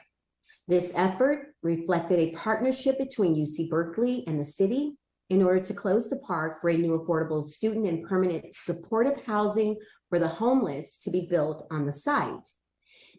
This 0.67 0.91
effort 0.95 1.55
reflected 1.63 2.19
a 2.19 2.35
partnership 2.35 2.97
between 2.97 3.35
UC 3.35 3.69
Berkeley 3.69 4.23
and 4.27 4.39
the 4.39 4.45
city 4.45 4.97
in 5.29 5.43
order 5.43 5.59
to 5.61 5.73
close 5.73 6.09
the 6.09 6.17
park 6.17 6.61
for 6.61 6.69
a 6.69 6.77
new 6.77 6.99
affordable 6.99 7.47
student 7.47 7.87
and 7.87 8.07
permanent 8.07 8.45
supportive 8.53 9.23
housing 9.25 9.77
for 10.09 10.19
the 10.19 10.27
homeless 10.27 10.97
to 11.03 11.11
be 11.11 11.27
built 11.29 11.67
on 11.71 11.85
the 11.85 11.93
site. 11.93 12.49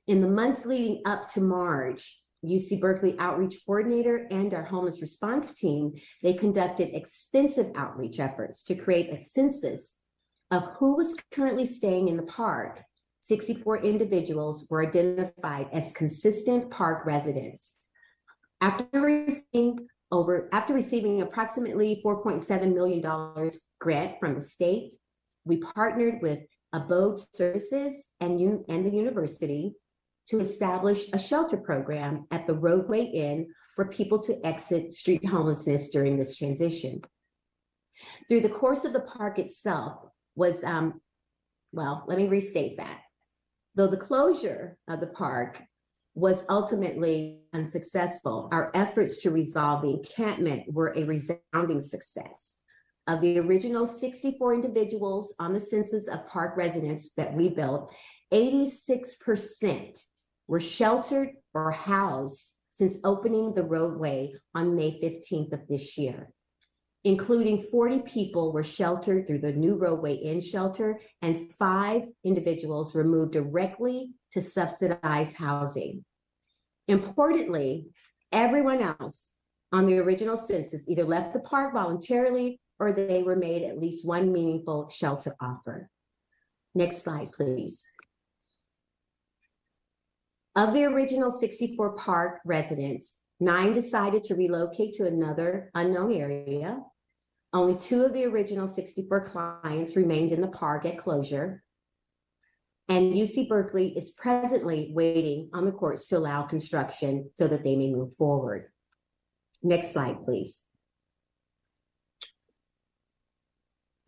In 0.06 0.20
the 0.20 0.28
months 0.28 0.66
leading 0.66 1.02
up 1.06 1.32
to 1.32 1.40
March, 1.40 2.19
UC 2.44 2.80
Berkeley 2.80 3.16
outreach 3.18 3.60
coordinator 3.66 4.26
and 4.30 4.54
our 4.54 4.64
homeless 4.64 5.00
response 5.02 5.54
team, 5.54 5.92
they 6.22 6.32
conducted 6.32 6.94
extensive 6.94 7.70
outreach 7.76 8.18
efforts 8.18 8.62
to 8.64 8.74
create 8.74 9.10
a 9.10 9.24
census 9.24 9.98
of 10.50 10.64
who 10.78 10.96
was 10.96 11.16
currently 11.32 11.66
staying 11.66 12.08
in 12.08 12.16
the 12.16 12.22
park. 12.24 12.80
64 13.22 13.84
individuals 13.84 14.66
were 14.70 14.86
identified 14.86 15.68
as 15.72 15.92
consistent 15.92 16.70
park 16.70 17.04
residents. 17.04 17.76
After 18.60 19.00
receiving 19.00 19.86
over 20.12 20.48
after 20.52 20.74
receiving 20.74 21.22
approximately 21.22 22.02
$4.7 22.04 22.74
million 22.74 23.50
grant 23.78 24.18
from 24.18 24.34
the 24.34 24.40
state, 24.40 24.94
we 25.44 25.58
partnered 25.58 26.20
with 26.20 26.40
Abode 26.72 27.20
Services 27.34 28.06
and, 28.20 28.40
and 28.68 28.86
the 28.86 28.90
university 28.90 29.74
to 30.30 30.40
establish 30.40 31.08
a 31.12 31.18
shelter 31.18 31.56
program 31.56 32.24
at 32.30 32.46
the 32.46 32.54
Rodeway 32.54 33.12
Inn 33.12 33.48
for 33.74 33.86
people 33.86 34.18
to 34.20 34.46
exit 34.46 34.94
street 34.94 35.26
homelessness 35.26 35.90
during 35.90 36.16
this 36.16 36.36
transition. 36.36 37.02
Through 38.28 38.42
the 38.42 38.48
course 38.48 38.84
of 38.84 38.92
the 38.92 39.00
park 39.00 39.38
itself 39.38 40.04
was, 40.36 40.62
um, 40.62 41.00
well, 41.72 42.04
let 42.06 42.16
me 42.16 42.28
restate 42.28 42.76
that. 42.76 43.00
Though 43.74 43.88
the 43.88 43.96
closure 43.96 44.78
of 44.88 45.00
the 45.00 45.08
park 45.08 45.60
was 46.14 46.44
ultimately 46.48 47.40
unsuccessful, 47.52 48.48
our 48.52 48.70
efforts 48.74 49.22
to 49.22 49.30
resolve 49.30 49.82
the 49.82 49.90
encampment 49.90 50.72
were 50.72 50.92
a 50.96 51.04
resounding 51.04 51.80
success. 51.80 52.58
Of 53.08 53.20
the 53.20 53.38
original 53.38 53.86
64 53.86 54.54
individuals 54.54 55.34
on 55.40 55.52
the 55.54 55.60
census 55.60 56.06
of 56.06 56.26
park 56.28 56.56
residents 56.56 57.10
that 57.16 57.34
we 57.34 57.48
built, 57.48 57.92
86% 58.32 60.06
were 60.50 60.60
sheltered 60.60 61.30
or 61.54 61.70
housed 61.70 62.52
since 62.70 62.98
opening 63.04 63.54
the 63.54 63.62
Rodeway 63.62 64.32
on 64.52 64.74
May 64.74 65.00
15th 65.00 65.52
of 65.52 65.60
this 65.68 65.96
year. 65.96 66.32
Including 67.04 67.66
40 67.70 68.00
people 68.00 68.52
were 68.52 68.64
sheltered 68.64 69.26
through 69.26 69.38
the 69.38 69.52
new 69.52 69.76
Rodeway 69.76 70.20
Inn 70.20 70.40
shelter 70.40 71.00
and 71.22 71.52
five 71.52 72.02
individuals 72.24 72.92
were 72.92 73.04
moved 73.04 73.32
directly 73.32 74.10
to 74.32 74.42
subsidized 74.42 75.36
housing. 75.36 76.04
Importantly, 76.88 77.86
everyone 78.32 78.82
else 78.82 79.30
on 79.70 79.86
the 79.86 79.98
original 79.98 80.36
census 80.36 80.88
either 80.88 81.04
left 81.04 81.32
the 81.32 81.40
park 81.40 81.74
voluntarily 81.74 82.60
or 82.80 82.92
they 82.92 83.22
were 83.22 83.36
made 83.36 83.62
at 83.62 83.78
least 83.78 84.04
one 84.04 84.32
meaningful 84.32 84.90
shelter 84.90 85.36
offer. 85.40 85.88
Next 86.74 87.02
slide, 87.02 87.30
please. 87.30 87.84
Of 90.56 90.74
the 90.74 90.84
original 90.84 91.30
64 91.30 91.96
park 91.96 92.40
residents, 92.44 93.18
nine 93.38 93.72
decided 93.72 94.24
to 94.24 94.34
relocate 94.34 94.94
to 94.96 95.06
another 95.06 95.70
unknown 95.74 96.12
area. 96.12 96.78
Only 97.52 97.78
two 97.78 98.04
of 98.04 98.12
the 98.12 98.26
original 98.26 98.66
64 98.66 99.26
clients 99.26 99.96
remained 99.96 100.32
in 100.32 100.40
the 100.40 100.48
park 100.48 100.86
at 100.86 100.98
closure. 100.98 101.62
And 102.88 103.14
UC 103.14 103.48
Berkeley 103.48 103.96
is 103.96 104.10
presently 104.10 104.90
waiting 104.92 105.50
on 105.52 105.64
the 105.64 105.72
courts 105.72 106.08
to 106.08 106.18
allow 106.18 106.42
construction 106.42 107.30
so 107.36 107.46
that 107.46 107.62
they 107.62 107.76
may 107.76 107.92
move 107.92 108.16
forward. 108.16 108.66
Next 109.62 109.92
slide, 109.92 110.24
please. 110.24 110.64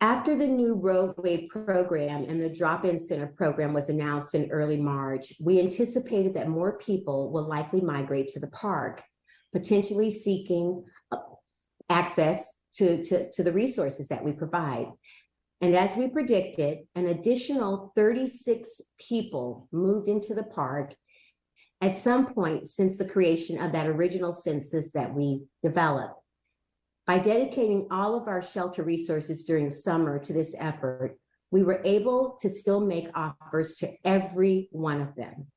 After 0.03 0.35
the 0.35 0.45
new 0.45 0.75
Rodeway 0.75 1.47
program 1.47 2.25
and 2.25 2.41
the 2.41 2.49
drop-in 2.49 2.99
center 2.99 3.27
program 3.27 3.71
was 3.71 3.87
announced 3.87 4.35
in 4.35 4.51
early 4.51 4.75
March, 4.75 5.31
we 5.39 5.61
anticipated 5.61 6.33
that 6.33 6.49
more 6.49 6.77
people 6.77 7.31
will 7.31 7.47
likely 7.47 7.79
migrate 7.79 8.27
to 8.33 8.41
the 8.41 8.47
park, 8.47 9.01
potentially 9.53 10.11
seeking 10.11 10.83
uh, 11.13 11.19
access 11.89 12.59
to, 12.75 13.01
to, 13.05 13.31
to 13.31 13.43
the 13.43 13.53
resources 13.53 14.09
that 14.09 14.21
we 14.21 14.33
provide. 14.33 14.87
And 15.61 15.73
as 15.73 15.95
we 15.95 16.09
predicted, 16.09 16.79
an 16.95 17.07
additional 17.07 17.93
36 17.95 18.81
people 18.99 19.69
moved 19.71 20.09
into 20.09 20.33
the 20.33 20.43
park 20.43 20.95
at 21.79 21.95
some 21.95 22.33
point 22.33 22.67
since 22.67 22.97
the 22.97 23.07
creation 23.07 23.57
of 23.57 23.71
that 23.71 23.87
original 23.87 24.33
census 24.33 24.91
that 24.91 25.15
we 25.15 25.45
developed. 25.63 26.19
By 27.05 27.19
dedicating 27.19 27.87
all 27.91 28.15
of 28.15 28.29
our 28.29 28.41
shelter 28.41 28.81
resources 28.83 29.43
during 29.43 29.69
summer 29.69 30.19
to 30.19 30.31
this 30.31 30.55
effort, 30.57 31.17
we 31.51 31.61
were 31.61 31.81
able 31.83 32.37
to 32.41 32.49
still 32.49 32.79
make 32.79 33.09
offers 33.13 33.75
to 33.77 33.91
every 34.05 34.69
one 34.71 35.01
of 35.01 35.13
them. 35.15 35.47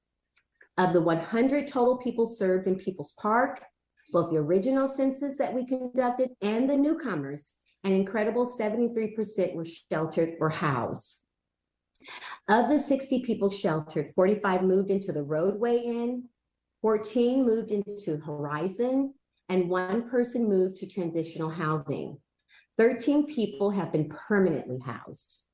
Of 0.76 0.92
the 0.92 1.00
100 1.00 1.68
total 1.68 1.98
people 1.98 2.26
served 2.26 2.66
in 2.66 2.74
People's 2.74 3.14
Park, 3.18 3.62
both 4.12 4.30
the 4.30 4.38
original 4.38 4.88
census 4.88 5.36
that 5.38 5.54
we 5.54 5.66
conducted 5.66 6.30
and 6.42 6.68
the 6.68 6.76
newcomers, 6.76 7.52
an 7.84 7.92
incredible 7.92 8.44
73% 8.44 9.54
were 9.54 9.64
sheltered 9.64 10.34
or 10.40 10.50
housed. 10.50 11.20
Of 12.48 12.68
the 12.68 12.80
60 12.80 13.22
people 13.22 13.50
sheltered, 13.50 14.12
45 14.14 14.62
moved 14.62 14.90
into 14.90 15.12
the 15.12 15.24
Rodeway 15.24 15.84
Inn, 15.84 16.24
14 16.82 17.46
moved 17.46 17.70
into 17.70 18.18
Horizon, 18.18 19.14
and 19.48 19.68
one 19.68 20.08
person 20.08 20.48
moved 20.48 20.76
to 20.76 20.86
transitional 20.86 21.50
housing. 21.50 22.18
13 22.78 23.26
people 23.26 23.70
have 23.70 23.92
been 23.92 24.08
permanently 24.08 24.78
housed, 24.78 25.44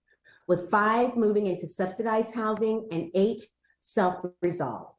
with 0.48 0.70
five 0.70 1.16
moving 1.16 1.47
into 1.47 1.69
subsidized 1.69 2.35
housing 2.35 2.89
and 2.90 3.10
eight 3.14 3.43
self-resolved. 3.81 4.94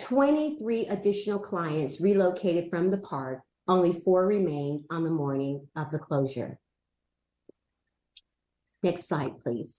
23 0.00 0.86
additional 0.86 1.38
clients 1.38 2.00
relocated 2.00 2.70
from 2.70 2.90
the 2.90 2.98
park, 2.98 3.40
only 3.66 3.92
four 3.92 4.26
remained 4.26 4.84
on 4.90 5.04
the 5.04 5.10
morning 5.10 5.66
of 5.76 5.90
the 5.90 5.98
closure. 5.98 6.58
Next 8.82 9.08
slide, 9.08 9.40
please. 9.42 9.78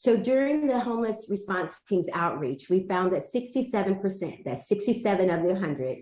So 0.00 0.16
during 0.16 0.66
the 0.66 0.80
homeless 0.80 1.26
response 1.28 1.78
team's 1.86 2.08
outreach, 2.14 2.70
we 2.70 2.88
found 2.88 3.12
that 3.12 3.22
67%, 3.22 4.44
that's 4.46 4.66
67 4.66 5.28
of 5.28 5.42
the 5.42 5.52
100 5.52 5.98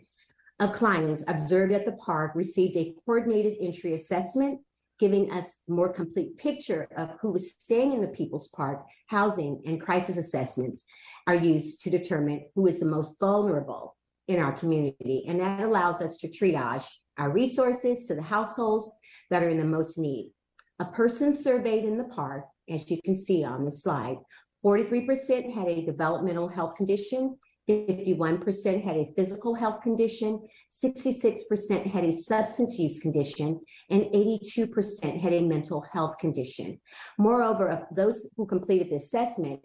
of 0.60 0.72
clients 0.72 1.24
observed 1.26 1.72
at 1.72 1.84
the 1.84 1.96
park 2.06 2.30
received 2.36 2.76
a 2.76 2.94
coordinated 3.04 3.56
entry 3.60 3.94
assessment, 3.94 4.60
giving 5.00 5.32
us 5.32 5.62
more 5.66 5.92
complete 5.92 6.36
picture 6.36 6.86
of 6.96 7.10
who 7.20 7.32
was 7.32 7.50
staying 7.58 7.92
in 7.92 8.00
the 8.00 8.06
People's 8.06 8.46
Park. 8.54 8.84
Housing 9.08 9.62
and 9.66 9.80
crisis 9.80 10.16
assessments 10.16 10.84
are 11.26 11.34
used 11.34 11.82
to 11.82 11.90
determine 11.90 12.44
who 12.54 12.68
is 12.68 12.78
the 12.78 12.86
most 12.86 13.18
vulnerable 13.18 13.96
in 14.28 14.38
our 14.38 14.52
community. 14.52 15.24
And 15.26 15.40
that 15.40 15.64
allows 15.64 16.00
us 16.00 16.18
to 16.18 16.28
triage 16.28 16.86
our 17.18 17.32
resources 17.32 18.06
to 18.06 18.14
the 18.14 18.22
households 18.22 18.88
that 19.30 19.42
are 19.42 19.48
in 19.48 19.58
the 19.58 19.64
most 19.64 19.98
need. 19.98 20.30
A 20.78 20.84
person 20.84 21.36
surveyed 21.36 21.84
in 21.84 21.98
the 21.98 22.04
park 22.04 22.44
as 22.70 22.90
you 22.90 23.00
can 23.04 23.16
see 23.16 23.44
on 23.44 23.64
the 23.64 23.70
slide. 23.70 24.16
43% 24.64 25.54
had 25.54 25.68
a 25.68 25.84
developmental 25.84 26.48
health 26.48 26.74
condition, 26.76 27.36
51% 27.68 28.82
had 28.82 28.96
a 28.96 29.12
physical 29.14 29.54
health 29.54 29.82
condition, 29.82 30.46
66% 30.82 31.86
had 31.86 32.04
a 32.04 32.12
substance 32.12 32.78
use 32.78 32.98
condition, 32.98 33.60
and 33.90 34.02
82% 34.04 35.20
had 35.20 35.32
a 35.32 35.42
mental 35.42 35.82
health 35.92 36.16
condition. 36.18 36.80
Moreover, 37.18 37.68
of 37.68 37.84
those 37.94 38.26
who 38.36 38.46
completed 38.46 38.90
the 38.90 38.96
assessment, 38.96 39.60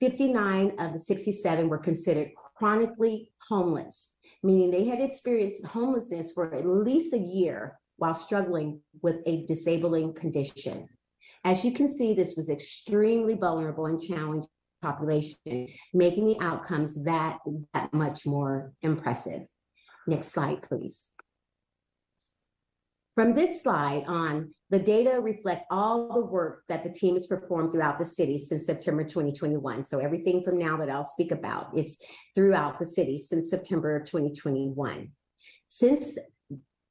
59 0.00 0.72
of 0.78 0.92
the 0.92 1.00
67 1.00 1.68
were 1.68 1.78
considered 1.78 2.30
chronically 2.56 3.32
homeless, 3.48 4.12
meaning 4.42 4.70
they 4.70 4.84
had 4.84 5.00
experienced 5.00 5.64
homelessness 5.64 6.32
for 6.32 6.54
at 6.54 6.66
least 6.66 7.14
a 7.14 7.18
year 7.18 7.78
while 7.96 8.14
struggling 8.14 8.80
with 9.02 9.16
a 9.26 9.46
disabling 9.46 10.12
condition. 10.14 10.88
As 11.44 11.64
you 11.64 11.72
can 11.72 11.88
see, 11.88 12.14
this 12.14 12.36
was 12.36 12.48
extremely 12.48 13.34
vulnerable 13.34 13.86
and 13.86 14.00
challenged 14.00 14.48
population, 14.82 15.68
making 15.92 16.26
the 16.26 16.40
outcomes 16.40 17.02
that, 17.04 17.38
that 17.74 17.92
much 17.92 18.26
more 18.26 18.72
impressive. 18.82 19.42
Next 20.06 20.28
slide, 20.28 20.62
please. 20.62 21.08
From 23.14 23.34
this 23.34 23.62
slide 23.62 24.04
on, 24.06 24.54
the 24.70 24.78
data 24.78 25.20
reflect 25.20 25.66
all 25.70 26.12
the 26.12 26.26
work 26.26 26.64
that 26.68 26.82
the 26.82 26.90
team 26.90 27.14
has 27.14 27.26
performed 27.26 27.70
throughout 27.70 27.98
the 27.98 28.04
city 28.04 28.38
since 28.38 28.66
September 28.66 29.04
2021. 29.04 29.84
So 29.84 30.00
everything 30.00 30.42
from 30.42 30.58
now 30.58 30.76
that 30.78 30.90
I'll 30.90 31.04
speak 31.04 31.30
about 31.30 31.78
is 31.78 31.98
throughout 32.34 32.78
the 32.78 32.86
city 32.86 33.18
since 33.18 33.50
September 33.50 33.96
of 33.96 34.06
2021. 34.06 35.08
Since 35.68 36.18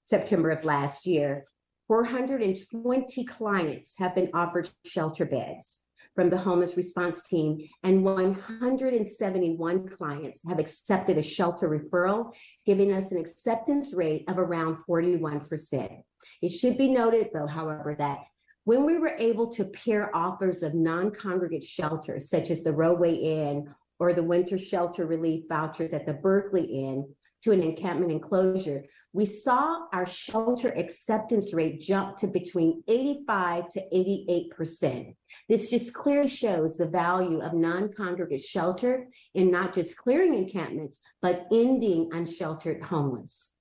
September 0.09 0.51
of 0.51 0.63
last 0.63 1.05
year, 1.05 1.45
420 1.88 3.26
clients 3.26 3.95
have 3.97 4.15
been 4.15 4.30
offered 4.34 4.69
shelter 4.85 5.26
beds 5.26 5.81
from 6.15 6.30
the 6.30 6.38
homeless 6.38 6.77
response 6.77 7.23
team, 7.23 7.68
and 7.84 8.03
171 8.03 9.89
clients 9.89 10.41
have 10.47 10.60
accepted 10.60 11.18
a 11.18 11.23
shelter 11.23 11.68
referral, 11.69 12.31
giving 12.65 12.93
us 12.93 13.11
an 13.11 13.18
acceptance 13.18 13.93
rate 13.93 14.23
of 14.27 14.38
around 14.38 14.77
41%. 14.88 16.03
It 16.41 16.49
should 16.49 16.77
be 16.77 16.91
noted, 16.91 17.31
though, 17.34 17.47
however, 17.47 17.95
that 17.97 18.19
when 18.65 18.85
we 18.85 18.97
were 18.97 19.18
able 19.18 19.51
to 19.53 19.65
pair 19.65 20.15
offers 20.15 20.64
of 20.64 20.73
non-congregate 20.73 21.64
shelters, 21.64 22.30
such 22.30 22.49
as 22.49 22.64
the 22.64 22.72
Rodeway 22.72 23.22
Inn 23.22 23.73
or 23.99 24.14
the 24.14 24.23
winter 24.23 24.57
shelter 24.57 25.05
relief 25.05 25.45
vouchers 25.49 25.93
at 25.93 26.05
the 26.05 26.14
Berkeley 26.14 26.64
Inn, 26.64 27.14
to 27.43 27.51
an 27.51 27.61
encampment 27.61 28.11
enclosure, 28.11 28.85
we 29.14 29.27
saw 29.27 29.85
our 29.94 30.07
shelter 30.07 30.69
acceptance 30.69 31.53
rate 31.53 31.80
jump 31.80 32.18
to 32.18 32.27
between 32.27 32.84
85 32.88 33.69
to 33.69 33.81
88%. 33.94 35.15
This 35.48 35.69
just 35.69 35.94
clearly 35.94 36.27
shows 36.27 36.77
the 36.77 36.88
value 36.88 37.40
of 37.40 37.53
non-congregate 37.53 38.44
shelter 38.44 39.07
in 39.35 39.52
not 39.52 39.73
just 39.73 39.95
clearing 39.98 40.34
encampments, 40.34 41.02
but 41.22 41.45
ending 41.52 42.10
unsheltered 42.11 42.81
homeless, 42.81 43.52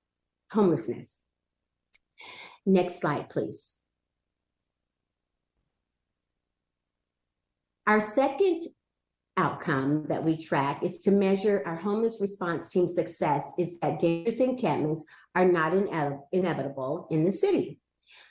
homelessness. 0.50 1.20
Next 2.64 3.00
slide, 3.00 3.28
please. 3.28 3.74
Our 7.86 8.00
second 8.00 8.68
outcome 9.36 10.04
that 10.08 10.22
we 10.22 10.36
track 10.36 10.82
is 10.82 10.98
to 10.98 11.10
measure 11.10 11.62
our 11.66 11.76
homeless 11.76 12.18
response 12.20 12.68
team 12.68 12.86
success 12.86 13.50
is 13.58 13.72
that 13.80 13.98
dangerous 13.98 14.40
encampments 14.40 15.04
are 15.34 15.46
not 15.46 15.72
inevitable 16.32 17.08
in 17.10 17.24
the 17.24 17.32
city. 17.32 17.80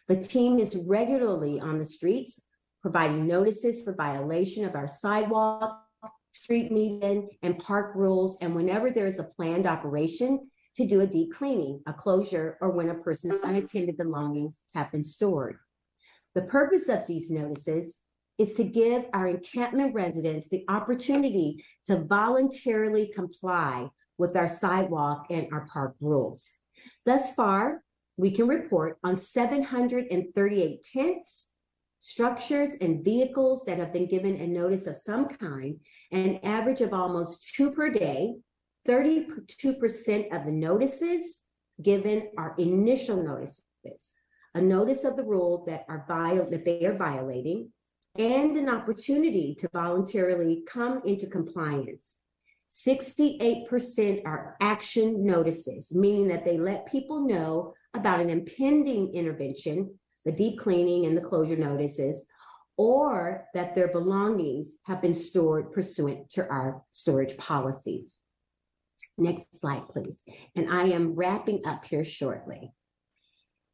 The 0.07 0.17
team 0.17 0.59
is 0.59 0.75
regularly 0.75 1.59
on 1.59 1.79
the 1.79 1.85
streets, 1.85 2.41
providing 2.81 3.27
notices 3.27 3.83
for 3.83 3.93
violation 3.93 4.65
of 4.65 4.75
our 4.75 4.87
sidewalk, 4.87 5.83
street 6.33 6.71
median, 6.71 7.29
and 7.43 7.59
park 7.59 7.93
rules, 7.95 8.37
and 8.41 8.55
whenever 8.55 8.89
there 8.91 9.07
is 9.07 9.19
a 9.19 9.23
planned 9.23 9.67
operation 9.67 10.49
to 10.75 10.87
do 10.87 11.01
a 11.01 11.07
deep 11.07 11.33
cleaning, 11.33 11.81
a 11.87 11.93
closure, 11.93 12.57
or 12.61 12.71
when 12.71 12.89
a 12.89 12.95
person's 12.95 13.39
unattended 13.43 13.97
belongings 13.97 14.59
have 14.73 14.91
been 14.91 15.03
stored. 15.03 15.57
The 16.33 16.43
purpose 16.43 16.87
of 16.87 17.05
these 17.07 17.29
notices 17.29 17.99
is 18.37 18.53
to 18.53 18.63
give 18.63 19.05
our 19.13 19.27
encampment 19.27 19.93
residents 19.93 20.49
the 20.49 20.63
opportunity 20.69 21.63
to 21.87 22.03
voluntarily 22.05 23.11
comply 23.13 23.89
with 24.17 24.35
our 24.35 24.47
sidewalk 24.47 25.27
and 25.29 25.47
our 25.51 25.67
park 25.71 25.95
rules. 25.99 26.49
Thus 27.05 27.33
far, 27.33 27.83
we 28.17 28.31
can 28.31 28.47
report 28.47 28.97
on 29.03 29.17
seven 29.17 29.63
hundred 29.63 30.05
and 30.11 30.33
thirty-eight 30.35 30.83
tents, 30.83 31.49
structures, 31.99 32.71
and 32.81 33.03
vehicles 33.03 33.63
that 33.65 33.77
have 33.77 33.93
been 33.93 34.07
given 34.07 34.35
a 34.35 34.47
notice 34.47 34.87
of 34.87 34.97
some 34.97 35.27
kind, 35.27 35.79
an 36.11 36.39
average 36.43 36.81
of 36.81 36.93
almost 36.93 37.53
two 37.55 37.71
per 37.71 37.89
day. 37.89 38.35
Thirty-two 38.85 39.73
percent 39.75 40.33
of 40.33 40.45
the 40.45 40.51
notices 40.51 41.41
given 41.81 42.29
are 42.37 42.55
initial 42.57 43.23
notices, 43.23 43.63
a 44.55 44.61
notice 44.61 45.03
of 45.03 45.15
the 45.15 45.23
rule 45.23 45.63
that 45.67 45.85
are 45.87 46.05
viol, 46.07 46.49
that 46.49 46.65
they 46.65 46.85
are 46.85 46.97
violating, 46.97 47.69
and 48.17 48.57
an 48.57 48.69
opportunity 48.69 49.55
to 49.59 49.69
voluntarily 49.71 50.63
come 50.67 51.01
into 51.05 51.27
compliance. 51.27 52.17
Sixty-eight 52.73 53.68
percent 53.68 54.22
are 54.26 54.56
action 54.61 55.26
notices, 55.26 55.93
meaning 55.93 56.30
that 56.30 56.45
they 56.45 56.57
let 56.57 56.85
people 56.85 57.27
know 57.27 57.73
about 57.93 58.22
an 58.22 58.30
impending 58.30 59.14
intervention, 59.14 59.93
the 60.23 60.31
deep 60.31 60.57
cleaning 60.57 61.06
and 61.06 61.18
the 61.18 61.22
closure 61.22 61.57
notices, 61.57 62.26
or 62.77 63.45
that 63.53 63.76
their 63.76 63.89
belongings 63.89 64.77
have 64.84 65.02
been 65.02 65.14
stored 65.14 65.73
pursuant 65.73 66.30
to 66.31 66.48
our 66.48 66.81
storage 66.91 67.35
policies. 67.35 68.19
Next 69.18 69.53
slide, 69.53 69.89
please. 69.89 70.23
And 70.56 70.72
I 70.72 70.84
am 70.84 71.14
wrapping 71.14 71.65
up 71.65 71.84
here 71.84 72.06
shortly. 72.06 72.72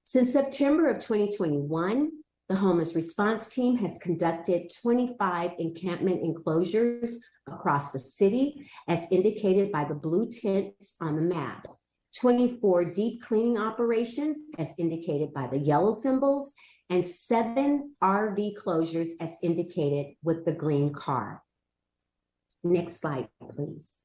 Since 0.05 0.33
September 0.33 0.89
of 0.89 1.01
2021, 1.01 2.09
the 2.49 2.55
homeless 2.55 2.95
response 2.95 3.47
team 3.47 3.77
has 3.77 3.97
conducted 3.99 4.71
25 4.81 5.51
encampment 5.59 6.23
enclosures 6.23 7.19
across 7.45 7.91
the 7.91 7.99
city, 7.99 8.69
as 8.87 9.05
indicated 9.11 9.71
by 9.71 9.83
the 9.83 9.95
blue 9.95 10.31
tents 10.31 10.95
on 11.01 11.15
the 11.15 11.21
map. 11.21 11.67
24 12.19 12.85
deep 12.85 13.21
cleaning 13.21 13.57
operations, 13.57 14.39
as 14.57 14.73
indicated 14.77 15.33
by 15.33 15.47
the 15.47 15.57
yellow 15.57 15.91
symbols, 15.91 16.53
and 16.89 17.05
seven 17.05 17.93
RV 18.01 18.55
closures, 18.57 19.09
as 19.19 19.35
indicated 19.43 20.15
with 20.23 20.45
the 20.45 20.53
green 20.53 20.93
car. 20.93 21.43
Next 22.63 23.01
slide, 23.01 23.27
please. 23.55 24.03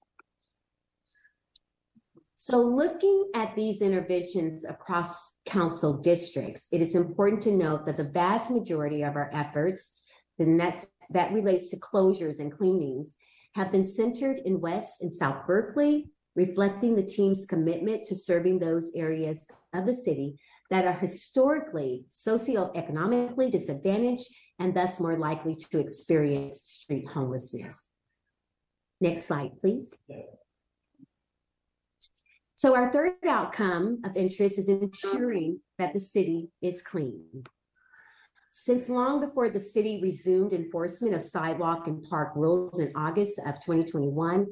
So 2.34 2.60
looking 2.60 3.30
at 3.34 3.54
these 3.54 3.82
interventions 3.82 4.64
across 4.64 5.31
council 5.46 5.94
districts, 5.94 6.66
it 6.72 6.80
is 6.80 6.94
important 6.94 7.42
to 7.42 7.52
note 7.52 7.86
that 7.86 7.96
the 7.96 8.04
vast 8.04 8.50
majority 8.50 9.02
of 9.02 9.16
our 9.16 9.30
efforts, 9.34 9.92
and 10.38 10.58
that's, 10.58 10.86
that 11.10 11.32
relates 11.32 11.68
to 11.70 11.76
closures 11.78 12.38
and 12.38 12.56
cleanings, 12.56 13.16
have 13.54 13.70
been 13.70 13.84
centered 13.84 14.38
in 14.44 14.60
West 14.60 15.02
and 15.02 15.12
South 15.12 15.46
Berkeley, 15.46 16.10
reflecting 16.34 16.96
the 16.96 17.02
team's 17.02 17.44
commitment 17.44 18.04
to 18.06 18.16
serving 18.16 18.58
those 18.58 18.90
areas 18.94 19.46
of 19.74 19.84
the 19.84 19.94
city 19.94 20.38
that 20.70 20.86
are 20.86 20.94
historically 20.94 22.06
socioeconomically 22.08 23.52
disadvantaged 23.52 24.26
and 24.58 24.74
thus 24.74 24.98
more 24.98 25.18
likely 25.18 25.54
to 25.54 25.78
experience 25.78 26.62
street 26.64 27.06
homelessness. 27.12 27.90
Next 29.00 29.26
slide, 29.26 29.56
please. 29.60 29.94
So 32.62 32.76
our 32.76 32.92
third 32.92 33.14
outcome 33.28 34.02
of 34.04 34.16
interest 34.16 34.56
is 34.56 34.68
ensuring 34.68 35.58
that 35.78 35.92
the 35.92 35.98
city 35.98 36.48
is 36.62 36.80
clean. 36.80 37.42
Since 38.52 38.88
long 38.88 39.18
before 39.18 39.50
the 39.50 39.58
city 39.58 39.98
resumed 40.00 40.52
enforcement 40.52 41.12
of 41.12 41.22
sidewalk 41.22 41.88
and 41.88 42.04
park 42.04 42.34
rules 42.36 42.78
in 42.78 42.92
August 42.94 43.40
of 43.44 43.56
2021, 43.56 44.46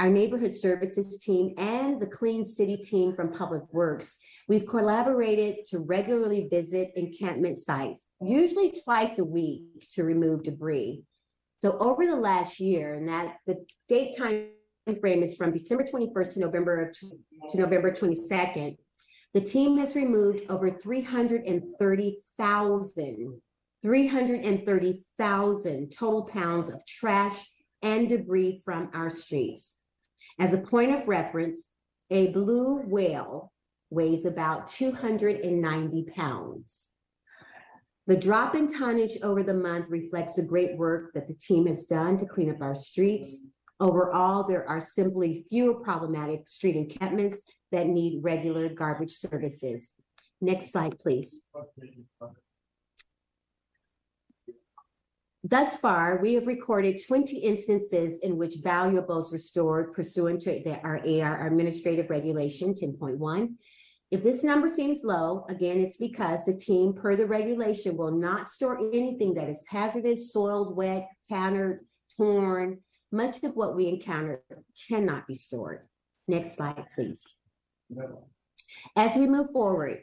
our 0.00 0.10
neighborhood 0.10 0.56
services 0.56 1.20
team 1.20 1.54
and 1.56 2.02
the 2.02 2.06
Clean 2.08 2.44
City 2.44 2.78
team 2.78 3.14
from 3.14 3.32
Public 3.32 3.62
Works, 3.72 4.18
we've 4.48 4.66
collaborated 4.66 5.64
to 5.68 5.78
regularly 5.78 6.48
visit 6.50 6.90
encampment 6.96 7.58
sites, 7.58 8.08
usually 8.20 8.74
twice 8.82 9.20
a 9.20 9.24
week 9.24 9.86
to 9.92 10.02
remove 10.02 10.42
debris. 10.42 11.04
So 11.60 11.78
over 11.78 12.06
the 12.06 12.16
last 12.16 12.58
year, 12.58 12.94
and 12.94 13.08
that 13.08 13.36
the 13.46 13.64
date 13.86 14.16
time 14.18 14.48
frame 15.00 15.22
is 15.22 15.36
from 15.36 15.52
December 15.52 15.84
21st 15.84 16.34
to 16.34 16.40
November 16.40 16.88
of, 16.88 16.98
to 16.98 17.58
November 17.58 17.92
22nd, 17.92 18.76
the 19.34 19.40
team 19.40 19.78
has 19.78 19.96
removed 19.96 20.42
over 20.48 20.70
330,000 20.70 23.40
330,000 23.82 25.92
total 25.92 26.22
pounds 26.22 26.68
of 26.68 26.86
trash 26.86 27.44
and 27.82 28.08
debris 28.08 28.62
from 28.64 28.88
our 28.94 29.10
streets. 29.10 29.78
As 30.38 30.52
a 30.52 30.58
point 30.58 30.94
of 30.94 31.08
reference, 31.08 31.70
a 32.10 32.28
blue 32.28 32.76
whale 32.86 33.52
weighs 33.90 34.24
about 34.24 34.68
290 34.68 36.04
pounds. 36.14 36.90
The 38.06 38.16
drop 38.16 38.54
in 38.54 38.72
tonnage 38.72 39.18
over 39.22 39.42
the 39.42 39.54
month 39.54 39.86
reflects 39.88 40.34
the 40.34 40.42
great 40.42 40.76
work 40.76 41.12
that 41.14 41.26
the 41.26 41.34
team 41.34 41.66
has 41.66 41.86
done 41.86 42.18
to 42.18 42.26
clean 42.26 42.50
up 42.50 42.60
our 42.60 42.76
streets. 42.76 43.38
Overall, 43.82 44.44
there 44.44 44.66
are 44.68 44.80
simply 44.80 45.44
fewer 45.48 45.74
problematic 45.74 46.48
street 46.48 46.76
encampments 46.76 47.42
that 47.72 47.88
need 47.88 48.22
regular 48.22 48.68
garbage 48.68 49.14
services. 49.16 49.94
Next 50.40 50.70
slide, 50.70 51.00
please. 51.00 51.42
Thus 55.42 55.74
far, 55.78 56.20
we 56.22 56.34
have 56.34 56.46
recorded 56.46 57.00
20 57.04 57.38
instances 57.38 58.20
in 58.20 58.36
which 58.36 58.58
valuables 58.62 59.32
were 59.32 59.38
stored 59.40 59.92
pursuant 59.92 60.42
to 60.42 60.62
the- 60.62 60.80
our 60.82 61.00
AR 61.04 61.44
Administrative 61.48 62.08
Regulation 62.08 62.74
10.1. 62.74 63.58
If 64.12 64.22
this 64.22 64.44
number 64.44 64.68
seems 64.68 65.02
low, 65.02 65.44
again, 65.48 65.80
it's 65.80 65.96
because 65.96 66.44
the 66.44 66.54
team, 66.54 66.92
per 66.92 67.16
the 67.16 67.26
regulation, 67.26 67.96
will 67.96 68.12
not 68.12 68.46
store 68.48 68.78
anything 68.78 69.34
that 69.34 69.48
is 69.48 69.66
hazardous, 69.66 70.32
soiled, 70.32 70.76
wet, 70.76 71.08
tattered, 71.28 71.84
torn. 72.16 72.80
Much 73.12 73.42
of 73.44 73.54
what 73.54 73.76
we 73.76 73.88
encounter 73.88 74.42
cannot 74.88 75.26
be 75.26 75.34
stored. 75.34 75.86
Next 76.26 76.56
slide, 76.56 76.84
please. 76.94 77.22
As 78.96 79.16
we 79.16 79.26
move 79.26 79.50
forward, 79.50 79.98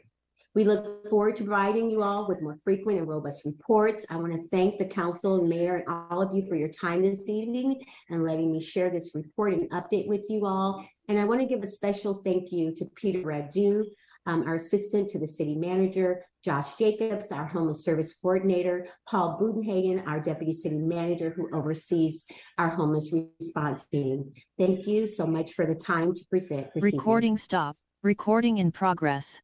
we 0.54 0.64
look 0.64 1.08
forward 1.08 1.36
to 1.36 1.44
providing 1.44 1.90
you 1.90 2.02
all 2.02 2.26
with 2.28 2.42
more 2.42 2.56
frequent 2.64 2.98
and 2.98 3.08
robust 3.08 3.44
reports. 3.44 4.04
I 4.10 4.16
want 4.16 4.32
to 4.32 4.48
thank 4.48 4.78
the 4.78 4.84
council 4.84 5.36
and 5.40 5.48
mayor 5.48 5.76
and 5.76 5.88
all 5.88 6.22
of 6.22 6.34
you 6.34 6.48
for 6.48 6.56
your 6.56 6.68
time 6.68 7.02
this 7.02 7.28
evening 7.28 7.84
and 8.10 8.24
letting 8.24 8.50
me 8.50 8.60
share 8.60 8.90
this 8.90 9.12
report 9.14 9.52
and 9.52 9.70
update 9.70 10.08
with 10.08 10.26
you 10.28 10.46
all. 10.46 10.84
And 11.08 11.18
I 11.18 11.24
want 11.24 11.40
to 11.40 11.46
give 11.46 11.62
a 11.62 11.68
special 11.68 12.22
thank 12.24 12.50
you 12.50 12.74
to 12.76 12.84
Peter 12.96 13.20
Radu, 13.20 13.84
um, 14.26 14.46
our 14.46 14.56
assistant 14.56 15.08
to 15.10 15.18
the 15.18 15.28
city 15.28 15.54
manager, 15.54 16.24
Josh 16.44 16.76
Jacobs, 16.76 17.30
our 17.32 17.44
homeless 17.44 17.84
service 17.84 18.14
coordinator, 18.14 18.86
Paul 19.06 19.38
Buddenhagen, 19.40 20.06
our 20.06 20.20
deputy 20.20 20.52
city 20.52 20.78
manager 20.78 21.30
who 21.30 21.54
oversees 21.54 22.24
our 22.56 22.70
homeless 22.70 23.12
response 23.12 23.84
team. 23.86 24.32
Thank 24.58 24.86
you 24.86 25.06
so 25.06 25.26
much 25.26 25.52
for 25.52 25.66
the 25.66 25.74
time 25.74 26.14
to 26.14 26.24
present 26.30 26.68
this 26.74 26.82
evening. 26.82 26.98
Recording 26.98 27.36
stop. 27.36 27.76
Recording 28.02 28.58
in 28.58 28.72
progress. 28.72 29.42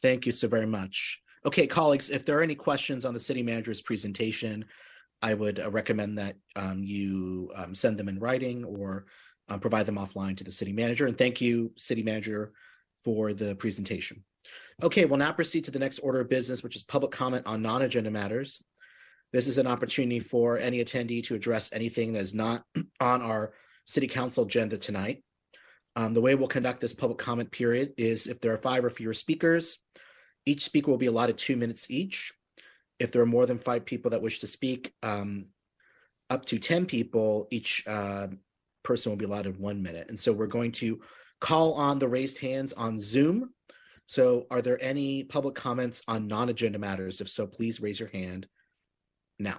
Thank 0.00 0.24
you 0.24 0.32
so 0.32 0.48
very 0.48 0.66
much. 0.66 1.20
Okay, 1.44 1.66
colleagues, 1.66 2.08
if 2.08 2.24
there 2.24 2.38
are 2.38 2.42
any 2.42 2.54
questions 2.54 3.04
on 3.04 3.12
the 3.12 3.20
city 3.20 3.42
manager's 3.42 3.82
presentation, 3.82 4.64
I 5.20 5.34
would 5.34 5.60
uh, 5.60 5.70
recommend 5.70 6.16
that 6.18 6.36
um, 6.56 6.82
you 6.82 7.50
um, 7.54 7.74
send 7.74 7.98
them 7.98 8.08
in 8.08 8.18
writing 8.18 8.64
or 8.64 9.06
uh, 9.50 9.58
provide 9.58 9.84
them 9.84 9.96
offline 9.96 10.36
to 10.38 10.44
the 10.44 10.52
city 10.52 10.72
manager. 10.72 11.06
And 11.06 11.18
thank 11.18 11.40
you, 11.40 11.70
city 11.76 12.02
manager, 12.02 12.52
for 13.04 13.34
the 13.34 13.54
presentation. 13.56 14.24
Okay, 14.82 15.04
we'll 15.04 15.18
now 15.18 15.32
proceed 15.32 15.64
to 15.64 15.70
the 15.70 15.78
next 15.78 15.98
order 16.00 16.20
of 16.20 16.28
business, 16.28 16.62
which 16.62 16.76
is 16.76 16.82
public 16.82 17.10
comment 17.10 17.46
on 17.46 17.62
non-agenda 17.62 18.10
matters. 18.10 18.62
This 19.32 19.48
is 19.48 19.58
an 19.58 19.66
opportunity 19.66 20.20
for 20.20 20.58
any 20.58 20.82
attendee 20.82 21.22
to 21.24 21.34
address 21.34 21.72
anything 21.72 22.12
that 22.12 22.22
is 22.22 22.34
not 22.34 22.62
on 23.00 23.22
our 23.22 23.52
city 23.86 24.06
council 24.06 24.44
agenda 24.44 24.78
tonight. 24.78 25.22
Um, 25.96 26.14
the 26.14 26.20
way 26.20 26.34
we'll 26.34 26.48
conduct 26.48 26.80
this 26.80 26.94
public 26.94 27.18
comment 27.18 27.50
period 27.50 27.94
is 27.96 28.26
if 28.26 28.40
there 28.40 28.52
are 28.52 28.58
five 28.58 28.84
or 28.84 28.90
fewer 28.90 29.14
speakers, 29.14 29.80
each 30.46 30.62
speaker 30.62 30.90
will 30.90 30.98
be 30.98 31.06
allotted 31.06 31.36
two 31.36 31.56
minutes 31.56 31.90
each. 31.90 32.32
If 32.98 33.10
there 33.10 33.22
are 33.22 33.26
more 33.26 33.46
than 33.46 33.58
five 33.58 33.84
people 33.84 34.12
that 34.12 34.22
wish 34.22 34.40
to 34.40 34.46
speak, 34.46 34.94
um, 35.02 35.46
up 36.30 36.44
to 36.46 36.58
10 36.58 36.86
people, 36.86 37.48
each 37.50 37.84
uh, 37.86 38.28
person 38.82 39.10
will 39.10 39.16
be 39.16 39.24
allotted 39.24 39.58
one 39.58 39.82
minute. 39.82 40.08
And 40.08 40.18
so 40.18 40.32
we're 40.32 40.46
going 40.46 40.72
to 40.72 41.00
call 41.40 41.74
on 41.74 41.98
the 41.98 42.08
raised 42.08 42.38
hands 42.38 42.72
on 42.72 42.98
Zoom. 42.98 43.52
So 44.08 44.46
are 44.50 44.62
there 44.62 44.82
any 44.82 45.22
public 45.22 45.54
comments 45.54 46.02
on 46.08 46.26
non-agenda 46.26 46.78
matters? 46.78 47.20
If 47.20 47.28
so, 47.28 47.46
please 47.46 47.82
raise 47.82 48.00
your 48.00 48.08
hand 48.08 48.48
now. 49.38 49.58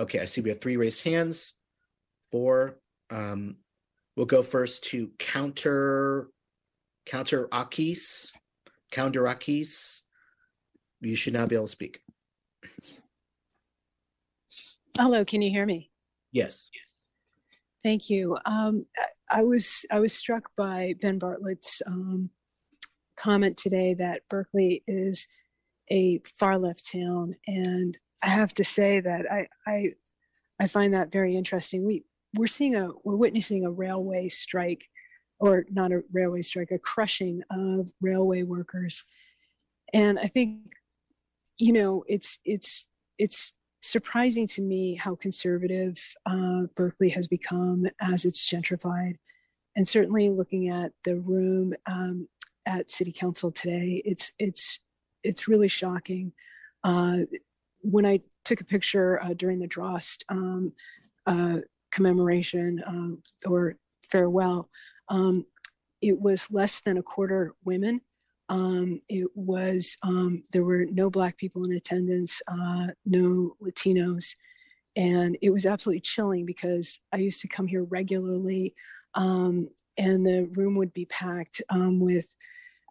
Okay, 0.00 0.18
I 0.18 0.24
see 0.24 0.40
we 0.40 0.50
have 0.50 0.60
three 0.60 0.76
raised 0.76 1.04
hands. 1.04 1.54
Four. 2.32 2.80
Um, 3.10 3.58
we'll 4.16 4.26
go 4.26 4.42
first 4.42 4.82
to 4.86 5.12
counter 5.20 6.30
counter 7.06 7.46
Akis. 7.52 8.32
Counter 8.90 9.22
Akis. 9.22 10.00
You 11.00 11.14
should 11.14 11.34
now 11.34 11.46
be 11.46 11.54
able 11.54 11.66
to 11.66 11.70
speak. 11.70 12.00
Hello, 14.96 15.24
can 15.24 15.42
you 15.42 15.50
hear 15.50 15.64
me? 15.64 15.92
Yes. 16.32 16.70
Thank 17.84 18.10
you. 18.10 18.36
Um, 18.46 18.84
I 19.30 19.42
was 19.42 19.84
I 19.90 20.00
was 20.00 20.12
struck 20.12 20.50
by 20.56 20.94
Ben 21.00 21.18
Bartlett's 21.18 21.82
um, 21.86 22.30
comment 23.16 23.56
today 23.56 23.94
that 23.94 24.22
Berkeley 24.28 24.82
is 24.86 25.26
a 25.90 26.20
far 26.38 26.58
left 26.58 26.90
town, 26.90 27.34
and 27.46 27.96
I 28.22 28.28
have 28.28 28.54
to 28.54 28.64
say 28.64 29.00
that 29.00 29.30
I 29.30 29.48
I 29.66 29.92
I 30.60 30.66
find 30.66 30.94
that 30.94 31.12
very 31.12 31.36
interesting. 31.36 31.84
We 31.84 32.04
we're 32.36 32.46
seeing 32.46 32.74
a 32.74 32.90
we're 33.04 33.16
witnessing 33.16 33.64
a 33.64 33.70
railway 33.70 34.28
strike, 34.28 34.88
or 35.38 35.64
not 35.70 35.92
a 35.92 36.02
railway 36.12 36.42
strike, 36.42 36.70
a 36.70 36.78
crushing 36.78 37.42
of 37.50 37.90
railway 38.00 38.42
workers, 38.42 39.04
and 39.92 40.18
I 40.18 40.26
think 40.26 40.60
you 41.58 41.72
know 41.72 42.04
it's 42.08 42.38
it's 42.44 42.88
it's 43.18 43.54
surprising 43.84 44.46
to 44.46 44.62
me 44.62 44.94
how 44.94 45.14
conservative 45.14 45.94
uh, 46.24 46.62
Berkeley 46.74 47.10
has 47.10 47.28
become 47.28 47.86
as 48.00 48.24
it's 48.24 48.44
gentrified. 48.44 49.16
And 49.76 49.86
certainly 49.86 50.30
looking 50.30 50.70
at 50.70 50.92
the 51.04 51.20
room 51.20 51.74
um, 51.86 52.28
at 52.64 52.90
City 52.90 53.12
Council 53.12 53.50
today, 53.52 54.02
it's 54.04 54.32
it's 54.38 54.80
it's 55.22 55.48
really 55.48 55.68
shocking. 55.68 56.32
Uh, 56.82 57.18
when 57.80 58.06
I 58.06 58.20
took 58.44 58.60
a 58.60 58.64
picture 58.64 59.22
uh, 59.22 59.34
during 59.34 59.58
the 59.58 59.68
Droste 59.68 60.22
um, 60.28 60.72
uh, 61.26 61.58
commemoration 61.90 62.82
um, 62.86 63.22
or 63.46 63.76
farewell, 64.08 64.70
um, 65.08 65.44
it 66.00 66.18
was 66.18 66.50
less 66.50 66.80
than 66.80 66.98
a 66.98 67.02
quarter 67.02 67.54
women 67.64 68.00
um, 68.48 69.00
it 69.08 69.28
was 69.34 69.96
um, 70.02 70.42
there 70.52 70.64
were 70.64 70.86
no 70.86 71.08
black 71.10 71.36
people 71.36 71.64
in 71.64 71.72
attendance, 71.72 72.42
uh, 72.48 72.88
no 73.06 73.56
Latinos, 73.62 74.36
and 74.96 75.36
it 75.40 75.50
was 75.50 75.66
absolutely 75.66 76.00
chilling 76.00 76.44
because 76.44 76.98
I 77.12 77.18
used 77.18 77.40
to 77.40 77.48
come 77.48 77.66
here 77.66 77.84
regularly, 77.84 78.74
um, 79.14 79.68
and 79.96 80.26
the 80.26 80.48
room 80.52 80.76
would 80.76 80.92
be 80.92 81.06
packed 81.06 81.62
um, 81.70 82.00
with 82.00 82.28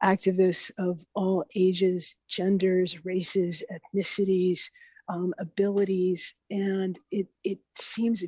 activists 0.03 0.71
of 0.77 1.03
all 1.13 1.45
ages, 1.55 2.15
genders, 2.27 3.05
races, 3.05 3.63
ethnicities, 3.71 4.69
um, 5.07 5.33
abilities, 5.37 6.33
and 6.49 6.99
it 7.11 7.27
it 7.43 7.59
seems 7.75 8.25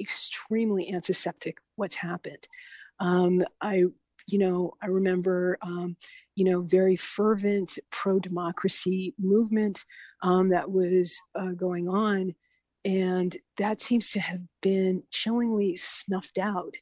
extremely 0.00 0.92
antiseptic 0.92 1.58
what's 1.74 1.96
happened. 1.96 2.46
Um, 3.00 3.44
I 3.60 3.84
you 4.28 4.38
know, 4.38 4.72
I 4.82 4.86
remember, 4.86 5.58
um, 5.62 5.96
you 6.36 6.44
know, 6.44 6.60
very 6.60 6.96
fervent 6.96 7.78
pro 7.90 8.18
democracy 8.18 9.14
movement 9.18 9.84
um, 10.22 10.48
that 10.50 10.70
was 10.70 11.18
uh, 11.34 11.52
going 11.52 11.88
on. 11.88 12.34
And 12.84 13.36
that 13.56 13.80
seems 13.80 14.12
to 14.12 14.20
have 14.20 14.40
been 14.62 15.02
chillingly 15.10 15.76
snuffed 15.76 16.38
out 16.38 16.74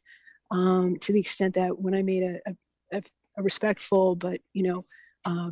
um, 0.50 0.96
to 1.00 1.12
the 1.12 1.20
extent 1.20 1.54
that 1.54 1.78
when 1.80 1.94
I 1.94 2.02
made 2.02 2.22
a, 2.22 2.40
a, 2.92 3.02
a 3.38 3.42
respectful, 3.42 4.16
but, 4.16 4.40
you 4.52 4.62
know, 4.64 4.84
uh, 5.24 5.50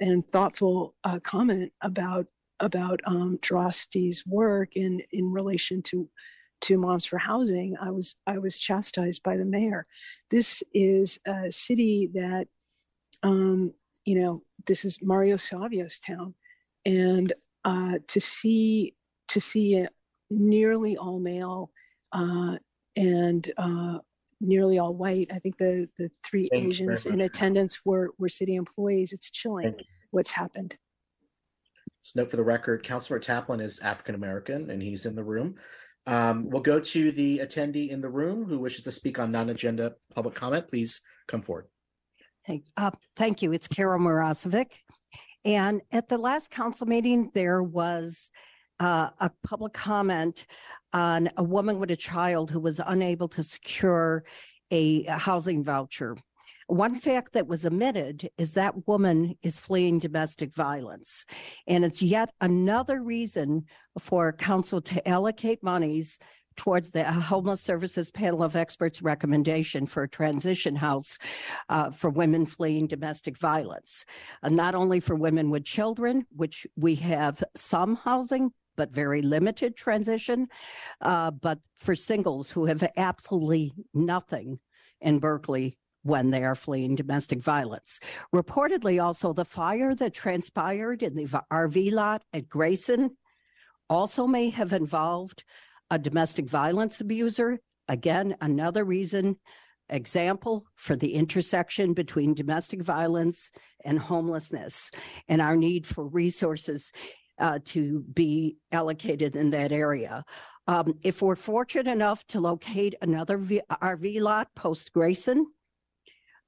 and 0.00 0.26
thoughtful 0.32 0.94
uh, 1.04 1.18
comment 1.20 1.72
about 1.82 2.26
about 2.60 3.00
um, 3.04 3.38
work 4.26 4.76
in 4.76 5.02
in 5.12 5.30
relation 5.30 5.82
to 5.82 6.08
to 6.62 6.78
Moms 6.78 7.04
for 7.04 7.18
Housing, 7.18 7.76
I 7.80 7.90
was 7.90 8.16
I 8.26 8.38
was 8.38 8.58
chastised 8.58 9.22
by 9.22 9.36
the 9.36 9.44
mayor. 9.44 9.86
This 10.30 10.62
is 10.72 11.18
a 11.26 11.50
city 11.50 12.10
that, 12.14 12.46
um, 13.22 13.72
you 14.04 14.20
know, 14.20 14.42
this 14.66 14.84
is 14.84 14.98
Mario 15.02 15.36
Savio's 15.36 15.98
town, 15.98 16.34
and 16.84 17.32
uh, 17.64 17.98
to 18.08 18.20
see 18.20 18.94
to 19.28 19.40
see 19.40 19.76
a 19.78 19.88
nearly 20.30 20.96
all 20.96 21.18
male 21.20 21.70
uh, 22.12 22.56
and 22.96 23.50
uh, 23.56 23.98
nearly 24.40 24.78
all 24.78 24.94
white. 24.94 25.30
I 25.32 25.38
think 25.38 25.58
the 25.58 25.88
the 25.98 26.10
three 26.24 26.48
Thank 26.50 26.70
Asians 26.70 27.06
in 27.06 27.20
attendance 27.20 27.80
were 27.84 28.10
were 28.18 28.28
city 28.28 28.56
employees. 28.56 29.12
It's 29.12 29.30
chilling 29.30 29.74
what's 30.10 30.30
happened. 30.30 30.76
Just 32.04 32.16
note 32.16 32.30
for 32.30 32.36
the 32.36 32.44
record, 32.44 32.84
Councilor 32.84 33.18
Taplin 33.18 33.60
is 33.60 33.80
African 33.80 34.14
American 34.14 34.70
and 34.70 34.80
he's 34.80 35.06
in 35.06 35.16
the 35.16 35.24
room. 35.24 35.56
Um, 36.06 36.48
we'll 36.48 36.62
go 36.62 36.78
to 36.78 37.12
the 37.12 37.38
attendee 37.38 37.88
in 37.88 38.00
the 38.00 38.08
room 38.08 38.44
who 38.44 38.58
wishes 38.58 38.84
to 38.84 38.92
speak 38.92 39.18
on 39.18 39.32
non-agenda 39.32 39.94
public 40.14 40.34
comment. 40.34 40.68
Please 40.68 41.00
come 41.26 41.42
forward. 41.42 41.66
Uh, 42.76 42.92
thank 43.16 43.42
you. 43.42 43.52
It's 43.52 43.66
Carol 43.66 44.00
Marasovic. 44.00 44.72
And 45.44 45.80
at 45.90 46.08
the 46.08 46.18
last 46.18 46.50
council 46.50 46.86
meeting, 46.86 47.30
there 47.34 47.62
was 47.62 48.30
uh, 48.78 49.10
a 49.18 49.30
public 49.42 49.72
comment 49.72 50.46
on 50.92 51.28
a 51.36 51.42
woman 51.42 51.78
with 51.78 51.90
a 51.90 51.96
child 51.96 52.50
who 52.50 52.60
was 52.60 52.80
unable 52.84 53.28
to 53.28 53.42
secure 53.42 54.24
a 54.70 55.02
housing 55.04 55.64
voucher. 55.64 56.16
One 56.68 56.96
fact 56.96 57.32
that 57.34 57.46
was 57.46 57.64
omitted 57.64 58.28
is 58.38 58.54
that 58.54 58.88
woman 58.88 59.36
is 59.42 59.60
fleeing 59.60 60.00
domestic 60.00 60.52
violence. 60.52 61.24
And 61.66 61.84
it's 61.84 62.02
yet 62.02 62.32
another 62.40 63.02
reason 63.02 63.66
for 64.00 64.32
council 64.32 64.80
to 64.82 65.08
allocate 65.08 65.62
monies 65.62 66.18
towards 66.56 66.90
the 66.90 67.04
Homeless 67.04 67.60
Services 67.60 68.10
Panel 68.10 68.42
of 68.42 68.56
Experts 68.56 69.02
recommendation 69.02 69.86
for 69.86 70.02
a 70.02 70.08
transition 70.08 70.74
house 70.74 71.18
uh, 71.68 71.90
for 71.90 72.10
women 72.10 72.46
fleeing 72.46 72.86
domestic 72.86 73.36
violence. 73.38 74.04
Uh, 74.42 74.48
not 74.48 74.74
only 74.74 74.98
for 74.98 75.14
women 75.14 75.50
with 75.50 75.64
children, 75.64 76.26
which 76.34 76.66
we 76.76 76.94
have 76.96 77.44
some 77.54 77.96
housing, 77.96 78.50
but 78.74 78.90
very 78.90 79.22
limited 79.22 79.76
transition, 79.76 80.48
uh, 81.00 81.30
but 81.30 81.58
for 81.78 81.94
singles 81.94 82.50
who 82.50 82.66
have 82.66 82.86
absolutely 82.96 83.72
nothing 83.94 84.58
in 85.00 85.18
Berkeley 85.18 85.78
when 86.06 86.30
they 86.30 86.44
are 86.44 86.54
fleeing 86.54 86.94
domestic 86.94 87.42
violence. 87.42 88.00
Reportedly, 88.34 89.02
also, 89.02 89.32
the 89.32 89.44
fire 89.44 89.94
that 89.94 90.14
transpired 90.14 91.02
in 91.02 91.14
the 91.14 91.26
RV 91.52 91.92
lot 91.92 92.22
at 92.32 92.48
Grayson 92.48 93.16
also 93.88 94.26
may 94.26 94.50
have 94.50 94.72
involved 94.72 95.44
a 95.90 95.98
domestic 95.98 96.48
violence 96.48 97.00
abuser. 97.00 97.58
Again, 97.88 98.36
another 98.40 98.84
reason, 98.84 99.36
example 99.88 100.66
for 100.74 100.96
the 100.96 101.14
intersection 101.14 101.92
between 101.92 102.34
domestic 102.34 102.82
violence 102.82 103.50
and 103.84 103.98
homelessness 103.98 104.90
and 105.28 105.40
our 105.40 105.56
need 105.56 105.86
for 105.86 106.06
resources 106.08 106.92
uh, 107.38 107.58
to 107.64 108.04
be 108.12 108.56
allocated 108.72 109.36
in 109.36 109.50
that 109.50 109.72
area. 109.72 110.24
Um, 110.66 110.98
if 111.04 111.22
we're 111.22 111.36
fortunate 111.36 111.86
enough 111.86 112.26
to 112.28 112.40
locate 112.40 112.94
another 113.00 113.36
v- 113.36 113.62
RV 113.70 114.20
lot 114.20 114.48
post 114.56 114.92
Grayson, 114.92 115.46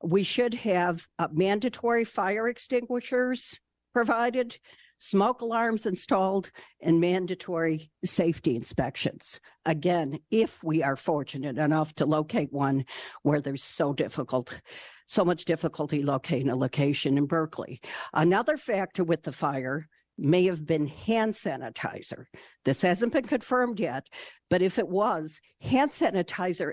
we 0.02 0.22
should 0.22 0.54
have 0.54 1.06
uh, 1.18 1.28
mandatory 1.32 2.04
fire 2.04 2.48
extinguishers 2.48 3.58
provided, 3.92 4.58
smoke 4.98 5.40
alarms 5.40 5.86
installed, 5.86 6.50
and 6.80 7.00
mandatory 7.00 7.90
safety 8.04 8.54
inspections. 8.54 9.40
Again, 9.64 10.18
if 10.30 10.62
we 10.62 10.82
are 10.82 10.96
fortunate 10.96 11.58
enough 11.58 11.94
to 11.94 12.06
locate 12.06 12.52
one 12.52 12.84
where 13.22 13.40
there's 13.40 13.64
so 13.64 13.92
difficult, 13.92 14.60
so 15.06 15.24
much 15.24 15.44
difficulty 15.44 16.02
locating 16.02 16.50
a 16.50 16.56
location 16.56 17.18
in 17.18 17.26
Berkeley. 17.26 17.80
Another 18.12 18.56
factor 18.56 19.04
with 19.04 19.22
the 19.22 19.32
fire 19.32 19.88
may 20.18 20.44
have 20.44 20.66
been 20.66 20.86
hand 20.88 21.32
sanitizer. 21.32 22.24
This 22.64 22.82
hasn't 22.82 23.12
been 23.12 23.24
confirmed 23.24 23.78
yet, 23.78 24.06
but 24.50 24.62
if 24.62 24.78
it 24.78 24.88
was, 24.88 25.40
hand 25.60 25.92
sanitizer 25.92 26.72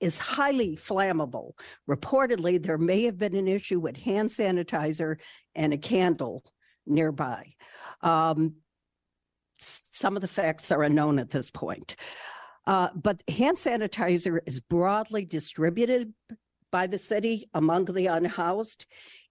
is 0.00 0.18
highly 0.18 0.76
flammable. 0.76 1.52
Reportedly, 1.88 2.62
there 2.62 2.78
may 2.78 3.04
have 3.04 3.18
been 3.18 3.34
an 3.34 3.48
issue 3.48 3.80
with 3.80 3.96
hand 3.96 4.28
sanitizer 4.28 5.16
and 5.54 5.72
a 5.72 5.78
candle 5.78 6.44
nearby. 6.86 7.54
Um, 8.02 8.56
some 9.58 10.16
of 10.16 10.22
the 10.22 10.28
facts 10.28 10.70
are 10.70 10.82
unknown 10.82 11.18
at 11.18 11.30
this 11.30 11.50
point. 11.50 11.96
Uh, 12.66 12.88
but 12.94 13.22
hand 13.28 13.56
sanitizer 13.56 14.40
is 14.46 14.60
broadly 14.60 15.24
distributed 15.24 16.12
by 16.70 16.86
the 16.86 16.98
city 16.98 17.48
among 17.54 17.84
the 17.86 18.06
unhoused. 18.06 18.86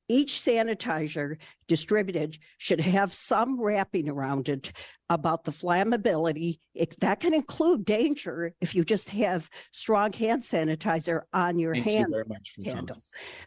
Each 0.07 0.33
sanitizer 0.33 1.37
distributed 1.67 2.37
should 2.57 2.79
have 2.79 3.11
some 3.11 3.59
wrapping 3.59 4.07
around 4.07 4.49
it 4.49 4.71
about 5.09 5.43
the 5.43 5.51
flammability. 5.51 6.59
It, 6.73 6.99
that 6.99 7.19
can 7.19 7.33
include 7.33 7.85
danger 7.85 8.53
if 8.61 8.75
you 8.75 8.85
just 8.85 9.09
have 9.09 9.49
strong 9.71 10.13
hand 10.13 10.43
sanitizer 10.43 11.21
on 11.33 11.57
your 11.57 11.73
Thank 11.73 11.87
you 11.87 12.07
very 12.07 12.23
much 12.27 12.51
for 12.55 12.61
your 12.61 12.75
handle. 12.75 12.97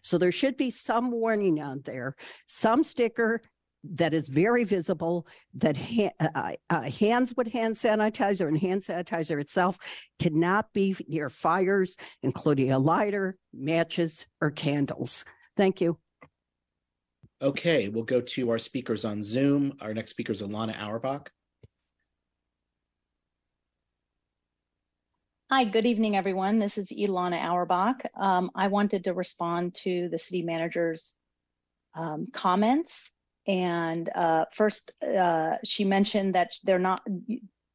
So 0.02 0.18
there 0.18 0.32
should 0.32 0.56
be 0.56 0.70
some 0.70 1.10
warning 1.10 1.60
on 1.60 1.82
there, 1.85 2.16
some 2.47 2.82
sticker 2.82 3.43
that 3.85 4.12
is 4.12 4.28
very 4.28 4.64
visible 4.64 5.26
that 5.55 5.76
ha- 5.76 6.10
uh, 6.20 6.52
uh, 6.68 6.82
hands 6.82 7.35
with 7.36 7.52
hand 7.52 7.74
sanitizer 7.76 8.48
and 8.48 8.59
hand 8.59 8.82
sanitizer 8.82 9.40
itself 9.40 9.78
cannot 10.18 10.72
be 10.72 10.97
near 11.06 11.30
fires, 11.30 11.97
including 12.22 12.72
a 12.72 12.78
lighter, 12.78 13.36
matches, 13.52 14.26
or 14.40 14.51
candles. 14.51 15.24
Thank 15.56 15.80
you. 15.80 15.98
Okay, 17.40 17.89
we'll 17.89 18.02
go 18.02 18.20
to 18.20 18.51
our 18.51 18.59
speakers 18.59 19.05
on 19.05 19.23
Zoom. 19.23 19.77
Our 19.81 19.94
next 19.94 20.10
speaker 20.10 20.32
is 20.32 20.43
Alana 20.43 20.77
Auerbach. 20.77 21.31
Hi, 25.48 25.62
good 25.62 25.86
evening, 25.86 26.16
everyone. 26.16 26.59
This 26.59 26.77
is 26.78 26.90
Ilana 26.90 27.40
Auerbach. 27.40 28.02
Um, 28.16 28.51
I 28.56 28.66
wanted 28.66 29.05
to 29.05 29.15
respond 29.15 29.77
to 29.77 30.09
the 30.09 30.19
city 30.19 30.43
manager's 30.43 31.16
um, 31.94 32.27
comments. 32.32 33.12
And 33.47 34.10
uh, 34.16 34.47
first, 34.52 34.93
uh, 35.01 35.59
she 35.65 35.85
mentioned 35.85 36.35
that 36.35 36.51
they're 36.65 36.81
not, 36.81 37.06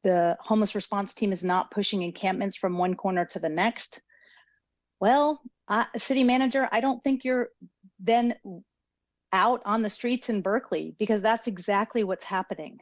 the 0.02 0.36
homeless 0.40 0.74
response 0.74 1.14
team 1.14 1.32
is 1.32 1.42
not 1.42 1.70
pushing 1.70 2.02
encampments 2.02 2.54
from 2.54 2.76
one 2.76 2.94
corner 2.96 3.24
to 3.24 3.38
the 3.38 3.48
next. 3.48 4.02
Well, 5.00 5.40
uh, 5.68 5.86
city 5.96 6.22
manager, 6.22 6.68
I 6.70 6.80
don't 6.80 7.02
think 7.02 7.24
you're 7.24 7.48
then 7.98 8.34
out 9.34 9.60
on 9.66 9.82
the 9.82 9.90
streets 9.90 10.30
in 10.30 10.40
Berkeley 10.40 10.94
because 10.98 11.20
that's 11.20 11.48
exactly 11.48 12.04
what's 12.04 12.24
happening. 12.24 12.78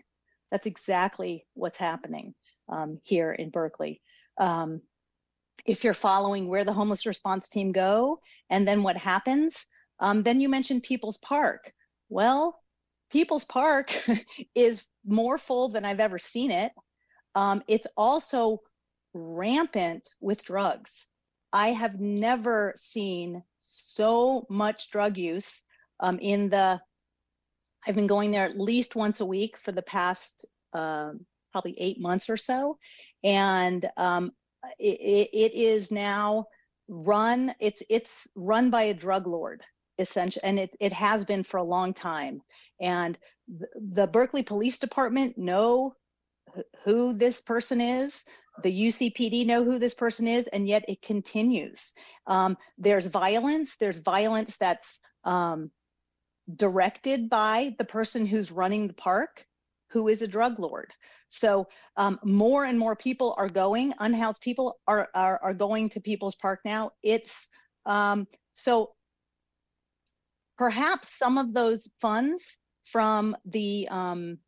That's 0.51 0.67
exactly 0.67 1.47
what's 1.55 1.79
happening 1.79 2.35
um, 2.69 3.01
here 3.03 3.33
in 3.33 3.49
Berkeley. 3.49 4.03
Um, 4.39 4.83
if 5.65 5.83
you're 5.83 5.95
following 5.95 6.47
where 6.47 6.65
the 6.65 6.73
homeless 6.73 7.07
response 7.07 7.49
team 7.49 7.73
go 7.73 8.21
and 8.51 8.69
then 8.69 8.83
what 8.83 8.99
happens, 8.99 9.67
um, 9.99 10.23
then 10.23 10.41
you 10.41 10.49
mentioned 10.49 10.83
People's 10.83 11.17
Park. 11.19 11.73
Well, 12.11 12.61
People's 13.11 13.45
Park 13.45 13.95
is 14.55 14.83
more 15.07 15.39
full 15.39 15.71
than 15.71 15.87
I've 15.87 16.01
ever 16.01 16.19
seen 16.19 16.51
it. 16.51 16.73
Um, 17.35 17.63
it's 17.67 17.87
also 17.97 18.61
rampant 19.15 20.11
with 20.21 20.45
drugs. 20.45 21.07
I 21.51 21.73
have 21.73 21.99
never 21.99 22.75
seen 22.77 23.43
so 23.61 24.47
much 24.51 24.91
drug 24.91 25.17
use 25.17 25.63
um, 26.03 26.19
in 26.19 26.51
the, 26.51 26.81
I've 27.87 27.95
been 27.95 28.07
going 28.07 28.31
there 28.31 28.45
at 28.45 28.59
least 28.59 28.95
once 28.95 29.21
a 29.21 29.27
week 29.27 29.57
for 29.57 29.73
the 29.73 29.83
past 29.83 30.45
um, 30.75 31.25
probably 31.51 31.75
eight 31.79 32.01
months 32.01 32.29
or 32.29 32.37
so. 32.37 32.79
And 33.25 33.89
um, 33.97 34.33
it, 34.79 35.31
it 35.33 35.55
is 35.55 35.91
now 35.91 36.47
run, 36.89 37.55
it's, 37.61 37.83
it's 37.89 38.29
run 38.35 38.71
by 38.71 38.85
a 38.85 38.95
drug 38.95 39.27
lord 39.27 39.63
essentially, 39.99 40.43
and 40.45 40.59
it, 40.59 40.77
it 40.81 40.93
has 40.93 41.25
been 41.25 41.45
for 41.45 41.59
a 41.59 41.65
long 41.65 41.95
time. 41.95 42.43
And 42.81 43.17
the, 43.49 43.67
the 43.77 44.07
Berkeley 44.07 44.43
Police 44.43 44.79
Department 44.79 45.39
know 45.39 45.95
who 46.85 47.13
this 47.15 47.41
person 47.41 47.81
is 47.81 48.25
the 48.63 48.87
UCPD 48.87 49.47
know 49.47 49.65
who 49.65 49.79
this 49.79 49.95
person 49.95 50.27
is, 50.27 50.47
and 50.49 50.69
yet 50.69 50.85
it 50.89 51.01
continues. 51.03 51.93
Um, 52.27 52.57
there's 52.77 53.07
violence. 53.07 53.77
There's 53.77 53.99
violence 53.99 54.57
that's 54.59 55.01
um, 55.25 55.71
directed 56.57 57.29
by 57.29 57.75
the 57.79 57.85
person 57.85 58.27
who's 58.27 58.53
running 58.53 58.87
the 58.87 58.95
park, 58.95 59.45
who 59.91 60.09
is 60.09 60.23
a 60.23 60.29
drug 60.29 60.59
lord. 60.59 60.93
So 61.29 61.67
um, 61.97 62.19
more 62.25 62.65
and 62.65 62.79
more 62.79 62.97
people 62.97 63.35
are 63.39 63.49
going. 63.49 63.95
Unhoused 63.99 64.41
people 64.41 64.79
are 64.87 65.09
are, 65.15 65.41
are 65.43 65.55
going 65.55 65.89
to 65.91 66.01
People's 66.01 66.37
Park 66.37 66.61
now. 66.65 66.93
It's 67.03 67.49
um, 67.87 68.27
so 68.55 68.91
perhaps 70.59 71.17
some 71.19 71.39
of 71.39 71.55
those 71.55 71.89
funds 72.01 72.59
from 72.85 73.35
the 73.47 73.89
um, 73.91 74.39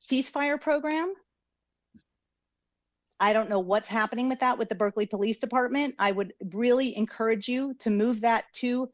ceasefire 0.00 0.60
program 0.60 1.14
I 3.20 3.32
don't 3.32 3.48
know 3.48 3.60
what's 3.60 3.88
happening 3.88 4.28
with 4.28 4.40
that 4.40 4.58
with 4.58 4.68
the 4.68 4.74
Berkeley 4.74 5.06
Police 5.06 5.38
Department. 5.38 5.94
I 5.98 6.12
would 6.12 6.34
really 6.52 6.96
encourage 6.96 7.48
you 7.48 7.74
to 7.78 7.90
move 7.90 8.20
that 8.20 8.44
to 8.56 8.88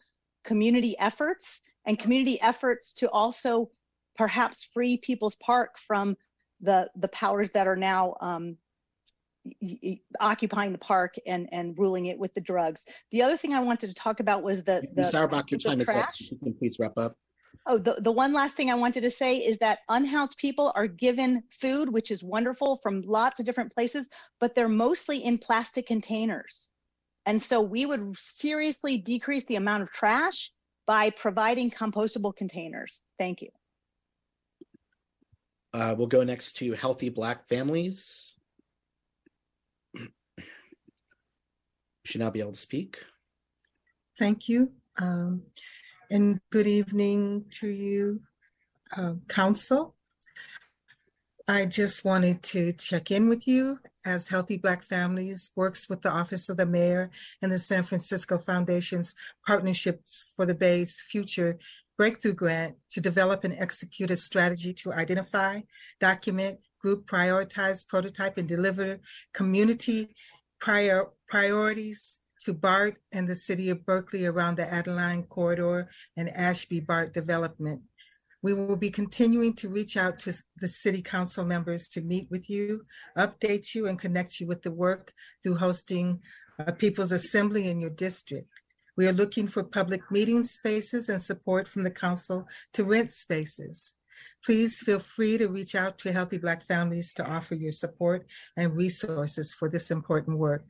community 0.45 0.97
efforts 0.99 1.63
and 1.87 1.99
community 1.99 2.41
efforts 2.41 2.93
to 2.95 3.11
also 3.11 3.71
perhaps 4.17 4.69
free 4.75 4.99
People's 4.99 5.37
Park 5.37 5.79
from 5.79 6.17
the 6.61 6.91
the 6.97 7.09
powers 7.09 7.51
that 7.53 7.67
are 7.67 7.77
now 7.77 8.15
um, 8.21 8.57
occupying 10.21 10.73
the 10.73 10.79
park 10.79 11.15
and 11.27 11.49
and 11.53 11.79
ruling 11.79 12.07
it 12.07 12.19
with 12.19 12.33
the 12.35 12.41
drugs. 12.41 12.85
The 13.13 13.23
other 13.23 13.37
thing 13.37 13.55
I 13.55 13.61
wanted 13.61 13.89
to 13.89 13.95
talk 13.95 14.21
about 14.21 14.43
was 14.43 14.65
the 14.65 14.83
the, 14.95 15.03
Ms. 15.03 15.15
Auerbach, 15.15 15.51
your 15.51 15.59
time 15.59 15.81
is 15.81 15.89
up. 15.89 16.09
you 16.19 16.39
can 16.39 16.55
Please 16.55 16.77
wrap 16.79 16.97
up. 16.97 17.17
Oh, 17.67 17.79
the, 17.79 18.01
the 18.01 18.13
one 18.13 18.33
last 18.33 18.57
thing 18.57 18.71
I 18.71 18.75
wanted 18.75 19.03
to 19.03 19.11
say 19.11 19.37
is 19.37 19.59
that 19.59 19.81
unhoused 19.89 20.39
people 20.39 20.73
are 20.77 20.87
given 20.87 21.43
food, 21.61 21.93
which 21.93 22.11
is 22.11 22.23
wonderful 22.23 22.79
from 22.83 23.03
lots 23.03 23.39
of 23.39 23.45
different 23.45 23.73
places, 23.73 24.09
but 24.39 24.55
they're 24.55 24.69
mostly 24.69 25.23
in 25.25 25.37
plastic 25.37 25.87
containers. 25.87 26.71
And 27.27 27.41
so 27.41 27.61
we 27.61 27.85
would 27.85 28.19
seriously 28.19 28.97
decrease 28.97 29.45
the 29.45 29.57
amount 29.57 29.83
of 29.83 29.93
trash 29.93 30.51
by 30.91 31.09
providing 31.11 31.71
compostable 31.71 32.35
containers. 32.35 33.01
Thank 33.17 33.43
you. 33.43 33.51
Uh, 35.73 35.95
we'll 35.97 36.09
go 36.09 36.25
next 36.25 36.55
to 36.55 36.73
Healthy 36.73 37.11
Black 37.11 37.49
Families. 37.49 38.35
You 39.95 40.09
Should 42.05 42.21
now 42.21 42.31
be 42.31 42.41
able 42.41 42.51
to 42.51 42.59
speak. 42.59 42.99
Thank 44.19 44.49
you. 44.49 44.73
Um, 45.01 45.43
and 46.11 46.41
good 46.51 46.67
evening 46.67 47.45
to 47.61 47.69
you, 47.69 48.23
um, 48.97 49.23
Council. 49.29 49.95
I 51.51 51.67
just 51.67 52.05
wanted 52.05 52.45
to 52.45 52.73
check 52.73 53.11
in 53.11 53.29
with 53.29 53.49
you 53.49 53.81
as 54.05 54.29
Healthy 54.29 54.59
Black 54.59 54.85
Families 54.85 55.51
works 55.57 55.89
with 55.89 56.01
the 56.01 56.09
Office 56.09 56.49
of 56.49 56.59
the 56.59 56.65
Mayor 56.65 57.11
and 57.43 57.51
the 57.51 57.59
San 57.59 57.83
Francisco 57.83 58.39
Foundation's 58.39 59.17
Partnerships 59.45 60.31
for 60.37 60.47
the 60.47 60.55
Bay's 60.55 61.01
Future 61.01 61.59
Breakthrough 61.99 62.35
Grant 62.35 62.77
to 62.91 63.01
develop 63.01 63.43
and 63.43 63.53
execute 63.59 64.13
a 64.13 64.17
strategy 64.17 64.73
to 64.75 64.93
identify, 64.93 65.63
document, 65.99 66.61
group, 66.79 67.05
prioritize, 67.05 67.85
prototype, 67.85 68.39
and 68.39 68.47
deliver 68.47 69.01
community 69.35 70.15
prior 70.61 71.07
priorities 71.27 72.21
to 72.43 72.53
BART 72.53 72.99
and 73.11 73.29
the 73.29 73.35
city 73.35 73.71
of 73.71 73.85
Berkeley 73.85 74.25
around 74.25 74.57
the 74.57 74.73
Adeline 74.73 75.25
corridor 75.25 75.91
and 76.17 76.31
Ashby 76.31 76.79
BART 76.79 77.13
development. 77.13 77.83
We 78.43 78.55
will 78.55 78.77
be 78.77 78.91
continuing 78.91 79.55
to 79.57 79.69
reach 79.69 79.97
out 79.97 80.19
to 80.21 80.33
the 80.57 80.69
city 80.69 81.03
council 81.03 81.45
members 81.45 81.89
to 81.91 82.01
meet 82.01 82.31
with 82.31 82.49
you, 82.49 82.87
update 83.17 83.75
you, 83.75 83.87
and 83.87 83.99
connect 83.99 84.41
you 84.41 84.47
with 84.47 84.63
the 84.63 84.71
work 84.71 85.13
through 85.43 85.57
hosting 85.57 86.21
a 86.59 86.73
People's 86.73 87.13
Assembly 87.13 87.69
in 87.69 87.81
your 87.81 87.91
district. 87.91 88.49
We 88.97 89.07
are 89.09 89.13
looking 89.13 89.47
for 89.47 89.63
public 89.63 90.11
meeting 90.11 90.43
spaces 90.43 91.09
and 91.09 91.21
support 91.21 91.69
from 91.69 91.85
the 91.85 91.91
council 91.91 92.47
to 92.75 92.85
rent 92.85 93.11
spaces. 93.11 93.95
Please 94.45 94.81
feel 94.81 94.99
free 94.99 95.39
to 95.39 95.49
reach 95.49 95.75
out 95.75 95.99
to 95.99 96.13
Healthy 96.13 96.39
Black 96.39 96.67
Families 96.67 97.15
to 97.15 97.27
offer 97.27 97.55
your 97.55 97.73
support 97.73 98.27
and 98.57 98.77
resources 98.77 99.55
for 99.55 99.69
this 99.69 99.91
important 99.91 100.39
work. 100.39 100.67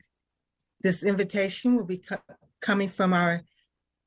This 0.81 1.03
invitation 1.03 1.75
will 1.75 1.85
be 1.85 1.97
co- 1.99 2.21
coming 2.61 2.89
from 2.89 3.13
our 3.13 3.41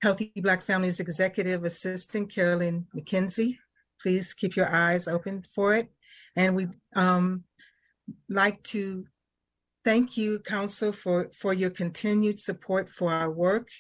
Healthy 0.05 0.33
Black 0.37 0.61
Families 0.61 1.01
Executive 1.01 1.65
Assistant, 1.65 2.29
Carolyn 2.29 2.87
McKenzie. 2.95 3.57
Please 3.99 4.35
keep 4.35 4.55
your 4.55 4.71
eyes 4.71 5.09
open 5.09 5.43
for 5.43 5.75
it. 5.75 5.89
And 6.37 6.55
we 6.55 6.67
um, 6.95 7.45
like 8.29 8.63
to 8.65 9.07
thank 9.83 10.19
you, 10.19 10.41
Council, 10.41 10.93
for, 10.93 11.31
for 11.35 11.55
your 11.55 11.71
continued 11.71 12.39
support 12.39 12.91
for 12.91 13.15
our 13.15 13.31
work 13.31 13.71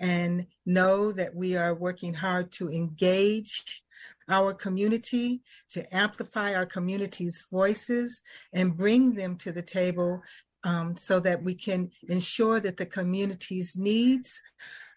and 0.00 0.46
know 0.64 1.12
that 1.12 1.34
we 1.34 1.54
are 1.54 1.74
working 1.74 2.14
hard 2.14 2.50
to 2.52 2.70
engage 2.70 3.82
our 4.30 4.54
community, 4.54 5.42
to 5.68 5.94
amplify 5.94 6.54
our 6.54 6.64
community's 6.64 7.44
voices 7.52 8.22
and 8.54 8.74
bring 8.74 9.16
them 9.16 9.36
to 9.36 9.52
the 9.52 9.60
table 9.60 10.22
um, 10.64 10.96
so 10.96 11.20
that 11.20 11.42
we 11.42 11.54
can 11.54 11.90
ensure 12.08 12.58
that 12.58 12.78
the 12.78 12.86
community's 12.86 13.76
needs 13.76 14.40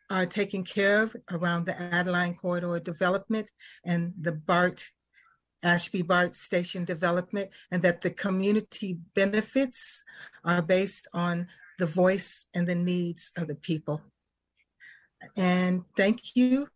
are 0.10 0.26
taken 0.26 0.64
care 0.64 1.04
of 1.04 1.16
around 1.32 1.66
the 1.66 1.80
Adeline 1.80 2.36
corridor 2.36 2.80
development 2.80 3.52
and 3.84 4.14
the 4.20 4.32
BART, 4.32 4.90
Ashby 5.64 6.02
BART 6.02 6.36
station 6.36 6.86
development, 6.86 7.52
and 7.72 7.82
that 7.82 8.02
the 8.02 8.10
community 8.10 9.00
benefits 9.16 10.04
are 10.44 10.62
based 10.62 11.08
on 11.14 11.48
the 11.78 11.86
voice 11.86 12.46
and 12.54 12.68
the 12.68 12.76
needs 12.76 13.32
of 13.38 13.48
the 13.48 13.56
people. 13.56 14.02
And 15.36 15.84
thank 15.96 16.36
you. 16.36 16.70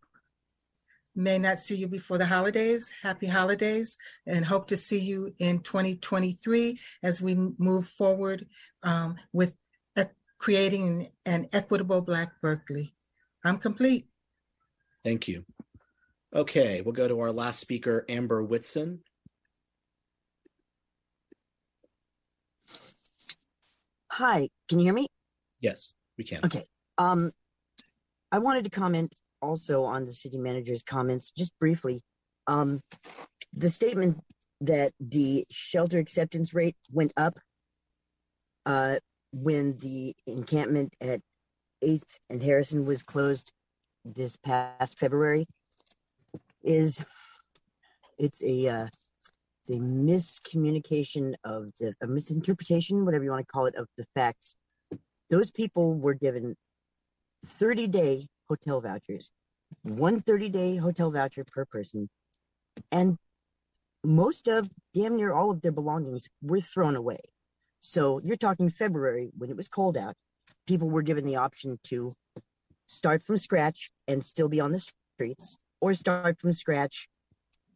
May 1.14 1.38
not 1.38 1.58
see 1.58 1.76
you 1.76 1.88
before 1.88 2.16
the 2.16 2.26
holidays. 2.26 2.90
Happy 3.02 3.26
holidays 3.26 3.98
and 4.26 4.46
hope 4.46 4.66
to 4.68 4.76
see 4.78 4.98
you 4.98 5.34
in 5.38 5.60
2023 5.60 6.78
as 7.02 7.20
we 7.20 7.34
move 7.34 7.86
forward 7.86 8.46
um, 8.82 9.16
with 9.32 9.52
uh, 9.96 10.04
creating 10.38 11.10
an 11.26 11.48
equitable 11.52 12.00
Black 12.00 12.40
Berkeley. 12.40 12.94
I'm 13.44 13.58
complete. 13.58 14.06
Thank 15.04 15.28
you. 15.28 15.44
Okay, 16.34 16.80
we'll 16.80 16.94
go 16.94 17.08
to 17.08 17.20
our 17.20 17.32
last 17.32 17.60
speaker, 17.60 18.04
Amber 18.08 18.42
Whitson. 18.42 19.00
Hi, 24.12 24.48
can 24.68 24.78
you 24.78 24.84
hear 24.84 24.94
me? 24.94 25.06
Yes, 25.60 25.94
we 26.16 26.24
can. 26.24 26.40
Okay. 26.44 26.62
Um, 26.98 27.30
I 28.30 28.38
wanted 28.38 28.64
to 28.64 28.70
comment 28.70 29.12
also 29.40 29.82
on 29.82 30.04
the 30.04 30.12
city 30.12 30.38
manager's 30.38 30.82
comments, 30.82 31.32
just 31.32 31.58
briefly. 31.58 32.00
Um, 32.46 32.80
the 33.52 33.68
statement 33.68 34.18
that 34.62 34.92
the 35.00 35.44
shelter 35.50 35.98
acceptance 35.98 36.54
rate 36.54 36.76
went 36.90 37.12
up. 37.16 37.38
Uh, 38.64 38.94
when 39.32 39.76
the 39.78 40.14
encampment 40.26 40.92
at 41.00 41.20
Eighth 41.82 42.18
and 42.30 42.42
Harrison 42.42 42.86
was 42.86 43.02
closed 43.02 43.52
this 44.04 44.36
past 44.36 44.98
February 44.98 45.46
is 46.62 47.04
it's 48.18 48.42
a 48.42 48.68
uh, 48.68 48.86
a 49.68 49.78
miscommunication 49.78 51.34
of 51.44 51.70
the 51.78 51.94
a 52.02 52.06
misinterpretation, 52.06 53.04
whatever 53.04 53.24
you 53.24 53.30
want 53.30 53.46
to 53.46 53.52
call 53.52 53.66
it, 53.66 53.74
of 53.76 53.86
the 53.96 54.04
facts. 54.14 54.56
Those 55.30 55.50
people 55.50 55.98
were 55.98 56.14
given 56.14 56.56
30 57.44 57.86
day 57.88 58.26
hotel 58.48 58.80
vouchers, 58.80 59.30
one 59.82 60.20
30 60.20 60.48
day 60.48 60.76
hotel 60.76 61.10
voucher 61.10 61.44
per 61.44 61.64
person, 61.64 62.08
and 62.90 63.16
most 64.04 64.48
of 64.48 64.68
damn 64.94 65.16
near 65.16 65.32
all 65.32 65.50
of 65.50 65.62
their 65.62 65.72
belongings 65.72 66.28
were 66.42 66.60
thrown 66.60 66.96
away. 66.96 67.18
So 67.80 68.20
you're 68.24 68.36
talking 68.36 68.68
February 68.68 69.30
when 69.36 69.50
it 69.50 69.56
was 69.56 69.68
cold 69.68 69.96
out, 69.96 70.14
people 70.66 70.90
were 70.90 71.02
given 71.02 71.24
the 71.24 71.36
option 71.36 71.78
to 71.84 72.12
start 72.86 73.22
from 73.22 73.36
scratch 73.36 73.90
and 74.08 74.22
still 74.22 74.48
be 74.48 74.60
on 74.60 74.72
the 74.72 74.86
streets, 75.16 75.58
or 75.80 75.94
start 75.94 76.40
from 76.40 76.52
scratch 76.52 77.08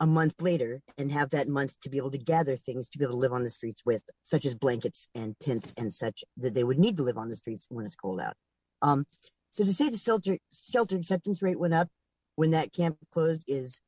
a 0.00 0.06
month 0.06 0.34
later 0.40 0.80
and 0.98 1.10
have 1.10 1.30
that 1.30 1.48
month 1.48 1.78
to 1.80 1.88
be 1.88 1.96
able 1.96 2.10
to 2.10 2.18
gather 2.18 2.54
things 2.54 2.88
to 2.88 2.98
be 2.98 3.04
able 3.04 3.14
to 3.14 3.18
live 3.18 3.32
on 3.32 3.42
the 3.42 3.48
streets 3.48 3.82
with, 3.86 4.02
such 4.22 4.44
as 4.44 4.54
blankets 4.54 5.08
and 5.14 5.34
tents 5.40 5.72
and 5.78 5.92
such 5.92 6.22
that 6.36 6.54
they 6.54 6.64
would 6.64 6.78
need 6.78 6.96
to 6.96 7.02
live 7.02 7.16
on 7.16 7.28
the 7.28 7.36
streets 7.36 7.66
when 7.70 7.84
it's 7.84 7.96
cold 7.96 8.20
out. 8.20 8.34
Um, 8.82 9.04
so 9.50 9.64
to 9.64 9.72
say 9.72 9.88
the 9.88 9.96
shelter 9.96 10.36
shelter 10.52 10.96
acceptance 10.96 11.42
rate 11.42 11.58
went 11.58 11.72
up 11.72 11.88
when 12.34 12.50
that 12.50 12.72
camp 12.74 12.98
closed 13.10 13.42
is 13.48 13.80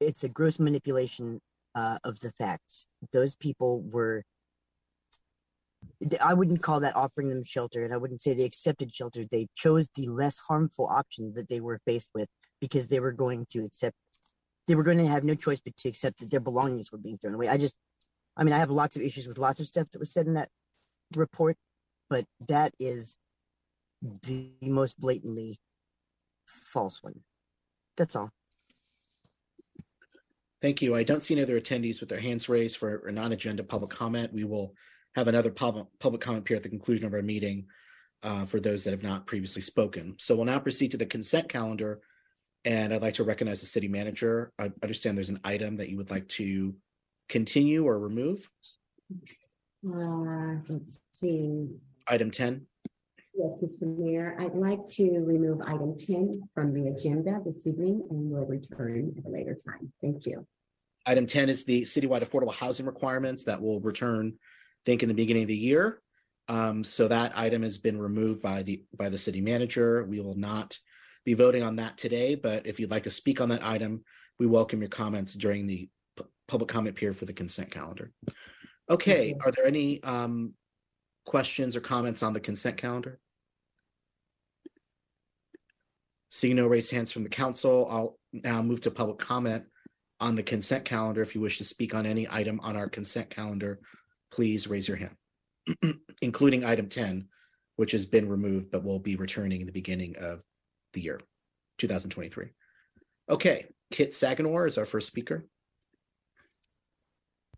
it's 0.00 0.24
a 0.24 0.28
gross 0.28 0.58
manipulation 0.58 1.40
uh, 1.74 1.98
of 2.04 2.18
the 2.20 2.32
facts. 2.38 2.86
Those 3.12 3.36
people 3.36 3.84
were 3.92 4.24
I 6.24 6.34
wouldn't 6.34 6.62
call 6.62 6.80
that 6.80 6.96
offering 6.96 7.28
them 7.28 7.44
shelter, 7.44 7.84
and 7.84 7.92
I 7.92 7.96
wouldn't 7.96 8.22
say 8.22 8.34
they 8.34 8.44
accepted 8.44 8.94
shelter. 8.94 9.24
They 9.30 9.48
chose 9.54 9.88
the 9.94 10.08
less 10.08 10.38
harmful 10.38 10.86
option 10.86 11.32
that 11.34 11.48
they 11.48 11.60
were 11.60 11.78
faced 11.86 12.10
with 12.14 12.28
because 12.60 12.88
they 12.88 13.00
were 13.00 13.12
going 13.12 13.46
to 13.50 13.64
accept 13.64 13.94
they 14.68 14.74
were 14.74 14.84
going 14.84 14.98
to 14.98 15.06
have 15.06 15.24
no 15.24 15.34
choice 15.34 15.60
but 15.60 15.76
to 15.78 15.88
accept 15.88 16.18
that 16.18 16.30
their 16.30 16.40
belongings 16.40 16.92
were 16.92 16.98
being 16.98 17.16
thrown 17.16 17.34
away. 17.34 17.48
I 17.48 17.56
just, 17.56 17.74
I 18.36 18.44
mean, 18.44 18.52
I 18.52 18.58
have 18.58 18.70
lots 18.70 18.96
of 18.96 19.02
issues 19.02 19.26
with 19.26 19.38
lots 19.38 19.60
of 19.60 19.66
stuff 19.66 19.88
that 19.90 19.98
was 19.98 20.12
said 20.12 20.26
in 20.26 20.34
that 20.34 20.50
report, 21.16 21.56
but 22.10 22.24
that 22.48 22.72
is 22.78 23.16
the 24.02 24.52
most 24.62 25.00
blatantly 25.00 25.56
false 26.46 27.02
one. 27.02 27.20
That's 27.96 28.14
all. 28.14 28.30
Thank 30.60 30.82
you. 30.82 30.94
I 30.94 31.02
don't 31.02 31.20
see 31.20 31.34
any 31.34 31.42
other 31.42 31.58
attendees 31.58 32.00
with 32.00 32.10
their 32.10 32.20
hands 32.20 32.48
raised 32.48 32.76
for 32.76 33.06
a 33.06 33.12
non-agenda 33.12 33.64
public 33.64 33.90
comment. 33.90 34.32
We 34.34 34.44
will 34.44 34.74
have 35.18 35.28
another 35.28 35.50
public, 35.50 35.86
public 35.98 36.22
comment 36.22 36.44
period 36.44 36.60
at 36.60 36.62
the 36.62 36.68
conclusion 36.68 37.04
of 37.04 37.12
our 37.12 37.22
meeting 37.22 37.66
uh, 38.22 38.44
for 38.44 38.60
those 38.60 38.84
that 38.84 38.92
have 38.92 39.02
not 39.02 39.26
previously 39.26 39.62
spoken. 39.62 40.14
So 40.18 40.36
we'll 40.36 40.44
now 40.44 40.58
proceed 40.58 40.92
to 40.92 40.96
the 40.96 41.06
consent 41.06 41.48
calendar. 41.48 42.00
And 42.64 42.92
I'd 42.92 43.02
like 43.02 43.14
to 43.14 43.24
recognize 43.24 43.60
the 43.60 43.66
city 43.66 43.88
manager. 43.88 44.52
I 44.58 44.70
understand 44.82 45.16
there's 45.16 45.28
an 45.28 45.40
item 45.44 45.76
that 45.76 45.88
you 45.88 45.96
would 45.96 46.10
like 46.10 46.28
to 46.30 46.74
continue 47.28 47.86
or 47.86 47.98
remove. 47.98 48.48
Uh, 49.86 50.56
let's 50.68 51.00
see. 51.12 51.68
Item 52.06 52.30
10. 52.30 52.66
Yes, 53.34 53.62
Mr. 53.62 53.96
Mayor, 53.96 54.36
I'd 54.40 54.54
like 54.54 54.84
to 54.96 55.20
remove 55.20 55.60
item 55.60 55.96
ten 55.96 56.42
from 56.54 56.74
the 56.74 56.88
agenda 56.88 57.40
this 57.46 57.68
evening 57.68 58.04
and 58.10 58.30
will 58.32 58.46
return 58.46 59.14
at 59.16 59.24
a 59.24 59.28
later 59.28 59.56
time. 59.64 59.92
Thank 60.02 60.26
you. 60.26 60.44
Item 61.06 61.24
10 61.24 61.48
is 61.48 61.64
the 61.64 61.82
citywide 61.82 62.24
affordable 62.24 62.52
housing 62.52 62.84
requirements 62.84 63.44
that 63.44 63.62
will 63.62 63.80
return, 63.80 64.34
think, 64.88 65.02
in 65.02 65.08
the 65.08 65.14
beginning 65.14 65.42
of 65.42 65.48
the 65.48 65.56
year. 65.56 66.00
Um, 66.48 66.82
so 66.82 67.08
that 67.08 67.36
item 67.36 67.62
has 67.62 67.76
been 67.76 68.00
removed 68.00 68.40
by 68.40 68.62
the 68.62 68.82
by 68.96 69.10
the 69.10 69.18
city 69.18 69.42
manager. 69.42 70.04
We 70.04 70.20
will 70.20 70.34
not 70.34 70.78
be 71.26 71.34
voting 71.34 71.62
on 71.62 71.76
that 71.76 71.98
today, 71.98 72.34
but 72.34 72.66
if 72.66 72.80
you'd 72.80 72.90
like 72.90 73.02
to 73.02 73.10
speak 73.10 73.42
on 73.42 73.50
that 73.50 73.62
item, 73.62 74.02
we 74.38 74.46
welcome 74.46 74.80
your 74.80 74.88
comments 74.88 75.34
during 75.34 75.66
the 75.66 75.90
pu- 76.16 76.30
public 76.46 76.70
comment 76.70 76.96
period 76.96 77.18
for 77.18 77.26
the 77.26 77.34
consent 77.34 77.70
calendar. 77.70 78.12
Okay, 78.88 79.34
are 79.44 79.52
there 79.52 79.66
any 79.66 80.02
um 80.04 80.54
questions 81.26 81.76
or 81.76 81.80
comments 81.80 82.22
on 82.22 82.32
the 82.32 82.40
consent 82.40 82.78
calendar? 82.78 83.20
Seeing 86.30 86.56
no 86.56 86.66
raised 86.66 86.90
hands 86.92 87.12
from 87.12 87.24
the 87.24 87.28
council, 87.28 87.86
I'll 87.90 88.18
now 88.32 88.62
move 88.62 88.80
to 88.82 88.90
public 88.90 89.18
comment 89.18 89.64
on 90.18 90.34
the 90.34 90.42
consent 90.42 90.86
calendar. 90.86 91.20
If 91.20 91.34
you 91.34 91.42
wish 91.42 91.58
to 91.58 91.64
speak 91.64 91.94
on 91.94 92.06
any 92.06 92.26
item 92.30 92.58
on 92.60 92.74
our 92.74 92.88
consent 92.88 93.28
calendar, 93.28 93.80
please 94.30 94.68
raise 94.68 94.88
your 94.88 94.96
hand, 94.96 95.16
including 96.22 96.64
item 96.64 96.88
ten, 96.88 97.28
which 97.76 97.92
has 97.92 98.06
been 98.06 98.28
removed 98.28 98.70
but 98.70 98.84
will 98.84 98.98
be 98.98 99.16
returning 99.16 99.60
in 99.60 99.66
the 99.66 99.72
beginning 99.72 100.16
of 100.20 100.42
the 100.92 101.00
year, 101.00 101.20
two 101.78 101.88
thousand 101.88 102.10
twenty-three. 102.10 102.48
Okay, 103.30 103.66
Kit 103.90 104.10
Saganor 104.10 104.66
is 104.66 104.78
our 104.78 104.84
first 104.84 105.06
speaker. 105.06 105.46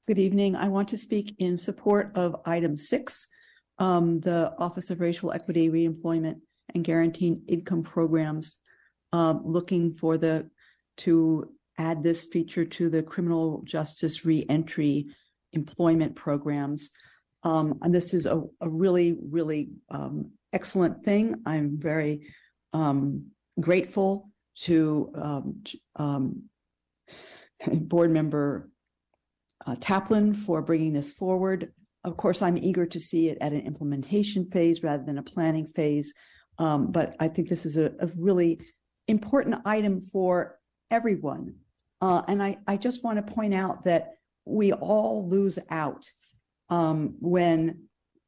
Good 0.07 0.19
evening. 0.19 0.57
I 0.57 0.69
want 0.69 0.89
to 0.89 0.99
speak 0.99 1.37
in 1.39 1.57
support 1.57 2.13
of 2.17 2.35
item 2.45 2.77
six, 2.77 3.29
um, 3.79 4.21
the 4.21 4.53
Office 4.59 4.91
of 4.91 5.01
Racial 5.01 5.33
Equity, 5.33 5.69
Reemployment 5.69 6.41
and 6.75 6.85
Guaranteeing 6.85 7.43
Income 7.47 7.85
Programs, 7.85 8.57
um, 9.13 9.43
looking 9.45 9.93
for 9.93 10.17
the, 10.17 10.51
to 10.99 11.53
add 11.79 12.03
this 12.03 12.25
feature 12.25 12.65
to 12.65 12.89
the 12.89 13.03
criminal 13.03 13.63
justice 13.65 14.25
reentry 14.25 15.09
employment 15.53 16.17
programs. 16.17 16.91
Um, 17.43 17.79
and 17.83 17.95
this 17.95 18.13
is 18.15 18.27
a, 18.27 18.43
a 18.61 18.69
really, 18.69 19.17
really, 19.31 19.71
um, 19.91 20.33
excellent 20.53 21.05
thing. 21.05 21.37
I'm 21.47 21.79
very, 21.79 22.27
um, 22.73 23.27
grateful 23.59 24.31
to, 24.63 25.13
um, 25.15 25.63
um, 25.97 26.43
board 27.73 28.11
member 28.11 28.71
uh, 29.67 29.77
Taplin 29.77 30.37
for 30.37 30.63
bringing 30.63 30.93
this 30.93 31.13
forward. 31.13 31.73
Of 32.05 32.17
course, 32.17 32.41
I'm 32.41 32.57
eager 32.57 32.87
to 32.87 33.01
see 33.01 33.29
it 33.29 33.39
at 33.41 33.53
an 33.53 33.61
implementation 33.61 34.51
phase 34.51 34.83
rather 34.83 35.05
than 35.05 35.19
a 35.19 35.23
planning 35.23 35.69
phase. 35.75 36.15
Um, 36.59 36.93
but 36.93 37.15
I 37.21 37.29
think 37.29 37.49
this 37.49 37.67
is 37.67 37.77
a, 37.77 37.93
a 38.01 38.09
really 38.19 38.61
important 39.07 39.61
item 39.65 40.03
for 40.03 40.59
everyone. 40.91 41.57
Uh, 42.01 42.23
and 42.29 42.43
I, 42.43 42.59
I 42.67 42.77
just 42.77 43.05
want 43.05 43.25
to 43.25 43.35
point 43.35 43.55
out 43.55 43.85
that 43.85 44.15
we 44.51 44.73
all 44.73 45.29
lose 45.29 45.59
out 45.71 46.09
um, 46.69 47.17
when 47.21 47.85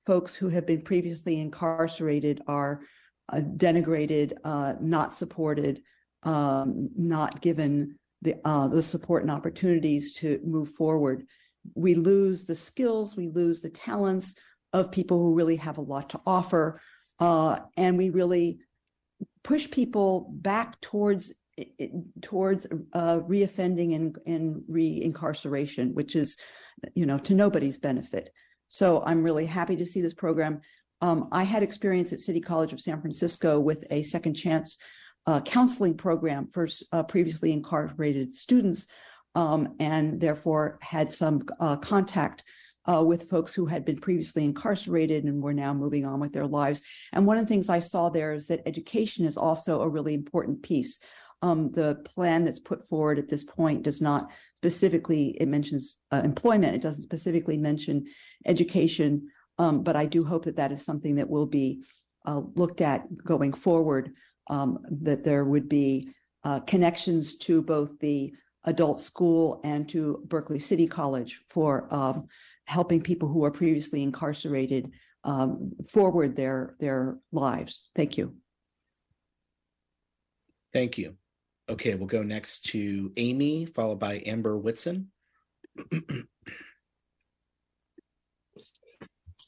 folks 0.06 0.34
who 0.34 0.48
have 0.48 0.66
been 0.66 0.82
previously 0.82 1.40
incarcerated 1.40 2.42
are 2.46 2.82
uh, 3.28 3.40
denigrated, 3.40 4.32
uh, 4.44 4.74
not 4.80 5.14
supported, 5.14 5.82
um, 6.24 6.90
not 6.96 7.40
given 7.40 7.98
the 8.22 8.36
uh, 8.44 8.68
the 8.68 8.82
support 8.82 9.22
and 9.22 9.30
opportunities 9.30 10.14
to 10.14 10.40
move 10.44 10.68
forward. 10.70 11.26
We 11.74 11.94
lose 11.94 12.44
the 12.44 12.54
skills, 12.54 13.16
we 13.16 13.28
lose 13.28 13.60
the 13.60 13.70
talents 13.70 14.36
of 14.72 14.92
people 14.92 15.18
who 15.18 15.34
really 15.34 15.56
have 15.56 15.78
a 15.78 15.82
lot 15.82 16.10
to 16.10 16.20
offer, 16.26 16.80
uh, 17.18 17.60
and 17.76 17.96
we 17.96 18.10
really 18.10 18.60
push 19.44 19.70
people 19.70 20.28
back 20.32 20.80
towards 20.80 21.32
towards 22.20 22.66
uh, 22.92 23.20
reoffending 23.20 23.94
and, 23.94 24.18
and 24.26 24.62
re-incarceration, 24.68 25.94
which 25.94 26.16
is, 26.16 26.38
you 26.94 27.06
know, 27.06 27.18
to 27.18 27.34
nobody's 27.34 27.78
benefit. 27.78 28.30
So 28.68 29.02
I'm 29.04 29.22
really 29.22 29.46
happy 29.46 29.76
to 29.76 29.86
see 29.86 30.00
this 30.00 30.14
program. 30.14 30.60
Um, 31.00 31.28
I 31.32 31.42
had 31.42 31.62
experience 31.62 32.12
at 32.12 32.20
City 32.20 32.40
College 32.40 32.72
of 32.72 32.80
San 32.80 33.00
Francisco 33.00 33.60
with 33.60 33.84
a 33.90 34.02
second 34.02 34.34
chance 34.34 34.78
uh, 35.26 35.40
counseling 35.40 35.96
program 35.96 36.48
for 36.48 36.66
uh, 36.92 37.02
previously 37.02 37.52
incarcerated 37.52 38.32
students, 38.34 38.88
um, 39.34 39.76
and 39.78 40.20
therefore 40.20 40.78
had 40.80 41.12
some 41.12 41.42
uh, 41.60 41.76
contact 41.76 42.44
uh, 42.90 43.02
with 43.04 43.28
folks 43.28 43.54
who 43.54 43.66
had 43.66 43.84
been 43.84 43.98
previously 43.98 44.44
incarcerated 44.44 45.24
and 45.24 45.42
were 45.42 45.54
now 45.54 45.72
moving 45.72 46.04
on 46.04 46.18
with 46.18 46.32
their 46.32 46.46
lives. 46.46 46.82
And 47.12 47.26
one 47.26 47.38
of 47.38 47.44
the 47.44 47.48
things 47.48 47.68
I 47.68 47.78
saw 47.78 48.08
there 48.08 48.32
is 48.32 48.46
that 48.46 48.62
education 48.66 49.24
is 49.24 49.36
also 49.36 49.82
a 49.82 49.88
really 49.88 50.14
important 50.14 50.62
piece. 50.62 50.98
Um, 51.42 51.72
the 51.72 51.96
plan 52.04 52.44
that's 52.44 52.60
put 52.60 52.86
forward 52.86 53.18
at 53.18 53.28
this 53.28 53.42
point 53.42 53.82
does 53.82 54.00
not 54.00 54.30
specifically, 54.56 55.36
it 55.40 55.48
mentions 55.48 55.98
uh, 56.12 56.22
employment, 56.24 56.76
it 56.76 56.82
doesn't 56.82 57.02
specifically 57.02 57.58
mention 57.58 58.06
education, 58.46 59.28
um, 59.58 59.82
but 59.82 59.96
I 59.96 60.06
do 60.06 60.24
hope 60.24 60.44
that 60.44 60.56
that 60.56 60.72
is 60.72 60.84
something 60.84 61.16
that 61.16 61.28
will 61.28 61.46
be 61.46 61.82
uh, 62.26 62.42
looked 62.54 62.80
at 62.80 63.04
going 63.24 63.52
forward, 63.52 64.12
um, 64.48 64.78
that 65.02 65.24
there 65.24 65.44
would 65.44 65.68
be 65.68 66.08
uh, 66.44 66.60
connections 66.60 67.36
to 67.38 67.60
both 67.60 67.98
the 67.98 68.32
adult 68.64 69.00
school 69.00 69.60
and 69.64 69.88
to 69.88 70.22
Berkeley 70.26 70.58
City 70.58 70.86
College 70.86 71.40
for 71.48 71.92
um, 71.92 72.28
helping 72.66 73.00
people 73.00 73.28
who 73.28 73.44
are 73.44 73.50
previously 73.50 74.02
incarcerated 74.02 74.90
um, 75.24 75.72
forward 75.88 76.36
their 76.36 76.76
their 76.80 77.18
lives. 77.30 77.88
Thank 77.94 78.16
you. 78.16 78.36
Thank 80.72 80.98
you. 80.98 81.16
Okay, 81.72 81.94
we'll 81.94 82.06
go 82.06 82.22
next 82.22 82.66
to 82.66 83.10
Amy, 83.16 83.64
followed 83.64 83.98
by 83.98 84.22
Amber 84.26 84.58
Whitson. 84.58 85.10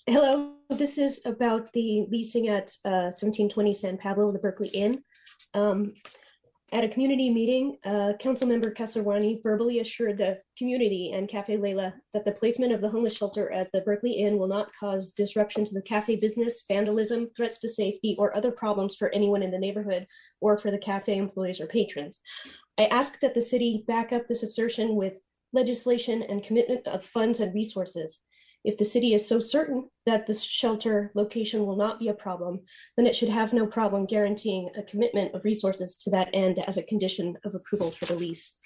Hello, 0.06 0.54
this 0.70 0.96
is 0.96 1.20
about 1.26 1.70
the 1.74 2.06
leasing 2.08 2.48
at 2.48 2.74
uh, 2.86 3.12
1720 3.12 3.74
San 3.74 3.98
Pablo, 3.98 4.32
the 4.32 4.38
Berkeley 4.38 4.68
Inn. 4.68 5.04
Um, 5.52 5.92
At 6.74 6.82
a 6.82 6.88
community 6.88 7.30
meeting, 7.30 7.76
uh, 7.84 8.14
Councilmember 8.20 8.76
Kesarwani 8.76 9.40
verbally 9.44 9.78
assured 9.78 10.18
the 10.18 10.40
community 10.58 11.12
and 11.12 11.28
Cafe 11.28 11.56
Leila 11.56 11.94
that 12.12 12.24
the 12.24 12.32
placement 12.32 12.72
of 12.72 12.80
the 12.80 12.88
homeless 12.88 13.16
shelter 13.16 13.52
at 13.52 13.70
the 13.72 13.82
Berkeley 13.82 14.14
Inn 14.14 14.38
will 14.38 14.48
not 14.48 14.74
cause 14.80 15.12
disruption 15.12 15.64
to 15.64 15.72
the 15.72 15.82
cafe 15.82 16.16
business, 16.16 16.64
vandalism, 16.66 17.30
threats 17.36 17.60
to 17.60 17.68
safety, 17.68 18.16
or 18.18 18.36
other 18.36 18.50
problems 18.50 18.96
for 18.96 19.14
anyone 19.14 19.40
in 19.40 19.52
the 19.52 19.58
neighborhood 19.58 20.04
or 20.40 20.58
for 20.58 20.72
the 20.72 20.78
cafe 20.78 21.16
employees 21.16 21.60
or 21.60 21.68
patrons. 21.68 22.20
I 22.76 22.86
ask 22.86 23.20
that 23.20 23.34
the 23.34 23.40
city 23.40 23.84
back 23.86 24.12
up 24.12 24.26
this 24.26 24.42
assertion 24.42 24.96
with 24.96 25.20
legislation 25.52 26.24
and 26.24 26.42
commitment 26.42 26.88
of 26.88 27.04
funds 27.04 27.38
and 27.38 27.54
resources. 27.54 28.22
If 28.64 28.78
the 28.78 28.84
city 28.84 29.12
is 29.12 29.28
so 29.28 29.40
certain 29.40 29.90
that 30.06 30.26
this 30.26 30.42
shelter 30.42 31.12
location 31.14 31.66
will 31.66 31.76
not 31.76 31.98
be 31.98 32.08
a 32.08 32.14
problem, 32.14 32.60
then 32.96 33.06
it 33.06 33.14
should 33.14 33.28
have 33.28 33.52
no 33.52 33.66
problem 33.66 34.06
guaranteeing 34.06 34.70
a 34.76 34.82
commitment 34.82 35.34
of 35.34 35.44
resources 35.44 35.98
to 35.98 36.10
that 36.10 36.30
end 36.32 36.58
as 36.66 36.78
a 36.78 36.82
condition 36.82 37.36
of 37.44 37.54
approval 37.54 37.90
for 37.90 38.06
the 38.06 38.14
lease. 38.14 38.56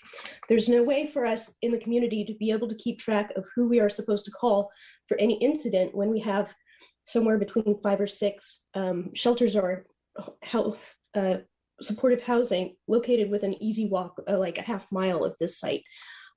There's 0.48 0.68
no 0.68 0.84
way 0.84 1.08
for 1.08 1.26
us 1.26 1.52
in 1.62 1.72
the 1.72 1.78
community 1.78 2.24
to 2.24 2.34
be 2.34 2.52
able 2.52 2.68
to 2.68 2.76
keep 2.76 3.00
track 3.00 3.32
of 3.36 3.44
who 3.54 3.68
we 3.68 3.80
are 3.80 3.90
supposed 3.90 4.24
to 4.26 4.30
call 4.30 4.70
for 5.08 5.18
any 5.18 5.34
incident 5.38 5.94
when 5.94 6.10
we 6.10 6.20
have 6.20 6.54
somewhere 7.04 7.38
between 7.38 7.80
five 7.82 8.00
or 8.00 8.06
six 8.06 8.66
um, 8.74 9.10
shelters 9.14 9.56
or 9.56 9.86
health, 10.42 10.94
uh, 11.16 11.38
supportive 11.80 12.22
housing 12.22 12.76
located 12.86 13.30
with 13.30 13.42
an 13.42 13.60
easy 13.60 13.88
walk, 13.88 14.20
uh, 14.28 14.38
like 14.38 14.58
a 14.58 14.62
half 14.62 14.86
mile 14.92 15.24
of 15.24 15.34
this 15.40 15.58
site. 15.58 15.82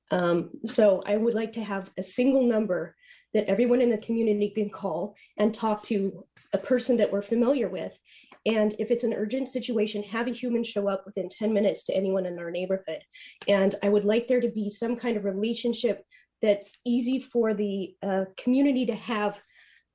Um, 0.09 0.49
so 0.65 1.03
I 1.05 1.17
would 1.17 1.35
like 1.35 1.53
to 1.53 1.63
have 1.63 1.91
a 1.97 2.03
single 2.03 2.43
number 2.43 2.95
that 3.33 3.47
everyone 3.47 3.81
in 3.81 3.89
the 3.89 3.97
community 3.97 4.49
can 4.49 4.69
call 4.69 5.15
and 5.37 5.53
talk 5.53 5.83
to 5.83 6.25
a 6.53 6.57
person 6.57 6.97
that 6.97 7.11
we're 7.11 7.21
familiar 7.21 7.69
with. 7.69 7.97
And 8.45 8.75
if 8.79 8.89
it's 8.91 9.03
an 9.03 9.13
urgent 9.13 9.47
situation, 9.47 10.03
have 10.03 10.27
a 10.27 10.33
human 10.33 10.63
show 10.63 10.89
up 10.89 11.03
within 11.05 11.29
10 11.29 11.53
minutes 11.53 11.83
to 11.85 11.95
anyone 11.95 12.25
in 12.25 12.39
our 12.39 12.51
neighborhood. 12.51 13.01
And 13.47 13.75
I 13.83 13.89
would 13.89 14.05
like 14.05 14.27
there 14.27 14.41
to 14.41 14.49
be 14.49 14.69
some 14.69 14.95
kind 14.95 15.15
of 15.15 15.25
relationship 15.25 16.03
that's 16.41 16.77
easy 16.85 17.19
for 17.19 17.53
the 17.53 17.95
uh, 18.01 18.25
community 18.37 18.85
to 18.87 18.95
have 18.95 19.39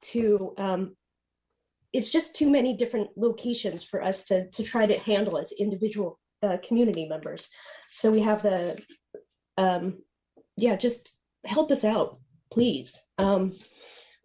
to 0.00 0.54
um, 0.58 0.96
it's 1.96 2.10
just 2.10 2.36
too 2.36 2.50
many 2.50 2.76
different 2.76 3.08
locations 3.16 3.82
for 3.82 4.02
us 4.02 4.24
to 4.26 4.50
to 4.50 4.62
try 4.62 4.86
to 4.86 4.98
handle 4.98 5.38
as 5.38 5.52
individual 5.52 6.18
uh, 6.42 6.58
community 6.62 7.08
members 7.08 7.48
so 7.90 8.10
we 8.10 8.20
have 8.20 8.42
the 8.42 8.78
um 9.56 9.98
yeah 10.56 10.76
just 10.76 11.18
help 11.44 11.70
us 11.70 11.84
out 11.84 12.18
please. 12.52 13.00
Um 13.18 13.54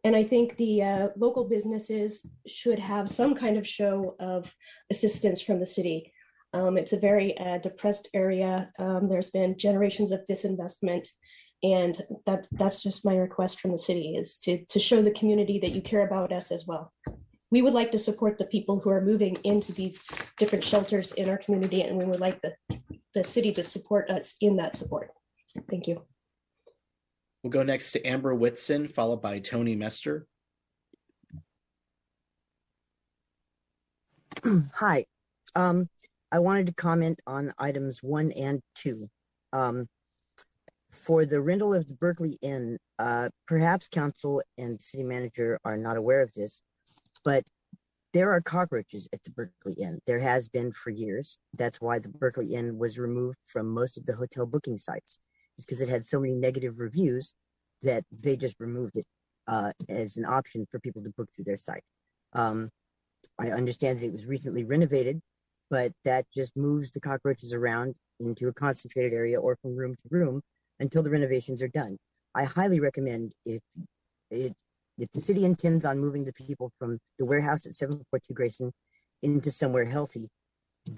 and 0.03 0.15
i 0.15 0.23
think 0.23 0.57
the 0.57 0.81
uh, 0.81 1.07
local 1.15 1.47
businesses 1.47 2.25
should 2.47 2.79
have 2.79 3.07
some 3.07 3.35
kind 3.35 3.55
of 3.55 3.67
show 3.67 4.15
of 4.19 4.51
assistance 4.89 5.41
from 5.41 5.59
the 5.59 5.65
city. 5.65 6.11
Um, 6.53 6.77
it's 6.77 6.93
a 6.93 6.99
very 6.99 7.37
uh, 7.37 7.59
depressed 7.59 8.09
area. 8.13 8.71
Um, 8.77 9.07
there's 9.07 9.29
been 9.29 9.57
generations 9.57 10.11
of 10.11 10.25
disinvestment. 10.29 11.07
And 11.63 11.95
that 12.25 12.47
that's 12.51 12.81
just 12.81 13.05
my 13.05 13.15
request 13.15 13.59
from 13.59 13.71
the 13.71 13.77
city 13.77 14.15
is 14.15 14.39
to 14.39 14.65
to 14.65 14.79
show 14.79 15.01
the 15.01 15.11
community 15.11 15.59
that 15.59 15.71
you 15.71 15.81
care 15.81 16.05
about 16.05 16.31
us 16.33 16.51
as 16.51 16.65
well. 16.65 16.91
We 17.51 17.61
would 17.61 17.73
like 17.73 17.91
to 17.91 17.99
support 17.99 18.37
the 18.37 18.45
people 18.45 18.79
who 18.79 18.89
are 18.89 19.01
moving 19.01 19.37
into 19.43 19.71
these 19.73 20.03
different 20.37 20.63
shelters 20.63 21.11
in 21.11 21.29
our 21.29 21.37
community, 21.37 21.81
and 21.81 21.97
we 21.97 22.05
would 22.05 22.21
like 22.21 22.41
the, 22.41 22.53
the 23.13 23.23
city 23.23 23.51
to 23.53 23.63
support 23.63 24.09
us 24.09 24.35
in 24.39 24.55
that 24.55 24.75
support. 24.75 25.11
Thank 25.69 25.87
you. 25.87 26.01
We'll 27.43 27.51
go 27.51 27.63
next 27.63 27.91
to 27.93 28.05
Amber 28.05 28.35
Whitson, 28.35 28.87
followed 28.87 29.21
by 29.21 29.39
Tony 29.39 29.75
Mester. 29.75 30.27
Hi, 34.75 35.05
um, 35.55 35.87
I 36.31 36.39
wanted 36.39 36.67
to 36.67 36.73
comment 36.73 37.19
on 37.25 37.51
items 37.57 37.99
one 38.03 38.31
and 38.39 38.61
two. 38.75 39.07
Um, 39.53 39.87
for 40.91 41.25
the 41.25 41.41
rental 41.41 41.73
of 41.73 41.87
the 41.87 41.95
Berkeley 41.95 42.37
Inn, 42.41 42.77
uh, 42.99 43.29
perhaps 43.47 43.87
council 43.87 44.41
and 44.57 44.81
city 44.81 45.03
manager 45.03 45.59
are 45.65 45.77
not 45.77 45.97
aware 45.97 46.21
of 46.21 46.31
this, 46.33 46.61
but 47.23 47.43
there 48.13 48.31
are 48.31 48.41
cockroaches 48.41 49.07
at 49.13 49.23
the 49.23 49.31
Berkeley 49.31 49.73
Inn. 49.81 49.99
There 50.05 50.19
has 50.19 50.47
been 50.49 50.71
for 50.73 50.89
years. 50.89 51.39
That's 51.53 51.79
why 51.79 51.99
the 51.99 52.09
Berkeley 52.09 52.53
Inn 52.53 52.77
was 52.77 52.99
removed 52.99 53.37
from 53.45 53.67
most 53.67 53.97
of 53.97 54.05
the 54.05 54.13
hotel 54.13 54.45
booking 54.45 54.77
sites. 54.77 55.17
It's 55.57 55.65
because 55.65 55.81
it 55.81 55.89
had 55.89 56.05
so 56.05 56.19
many 56.19 56.33
negative 56.33 56.79
reviews 56.79 57.33
that 57.83 58.03
they 58.23 58.37
just 58.37 58.59
removed 58.59 58.97
it 58.97 59.05
uh, 59.47 59.71
as 59.89 60.17
an 60.17 60.25
option 60.25 60.65
for 60.69 60.79
people 60.79 61.03
to 61.03 61.11
book 61.17 61.27
through 61.35 61.45
their 61.45 61.57
site. 61.57 61.83
Um, 62.33 62.69
I 63.39 63.47
understand 63.47 63.99
that 63.99 64.05
it 64.05 64.11
was 64.11 64.25
recently 64.25 64.63
renovated, 64.63 65.19
but 65.69 65.91
that 66.05 66.25
just 66.33 66.55
moves 66.55 66.91
the 66.91 66.99
cockroaches 66.99 67.53
around 67.53 67.95
into 68.19 68.47
a 68.47 68.53
concentrated 68.53 69.13
area 69.13 69.39
or 69.39 69.57
from 69.61 69.75
room 69.75 69.95
to 69.95 70.09
room 70.09 70.41
until 70.79 71.03
the 71.03 71.11
renovations 71.11 71.61
are 71.61 71.69
done. 71.69 71.97
I 72.35 72.45
highly 72.45 72.79
recommend 72.79 73.33
if 73.45 73.61
it 74.29 74.53
if 74.97 75.09
the 75.11 75.21
city 75.21 75.45
intends 75.45 75.85
on 75.85 75.97
moving 75.97 76.23
the 76.23 76.33
people 76.33 76.71
from 76.77 76.99
the 77.17 77.25
warehouse 77.25 77.65
at 77.65 77.73
742 77.73 78.33
Grayson 78.33 78.71
into 79.23 79.49
somewhere 79.49 79.85
healthy, 79.85 80.27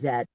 that 0.02 0.26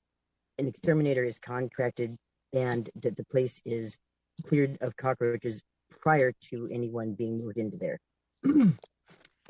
an 0.59 0.67
exterminator 0.67 1.25
is 1.25 1.39
contracted 1.39 2.17
and 2.55 2.89
that 3.03 3.17
the 3.17 3.25
place 3.31 3.61
is 3.67 3.99
cleared 4.45 4.77
of 4.81 4.97
cockroaches 4.97 5.63
prior 6.01 6.33
to 6.51 6.69
anyone 6.73 7.15
being 7.15 7.39
moved 7.39 7.59
into 7.59 7.77
there. 7.79 7.99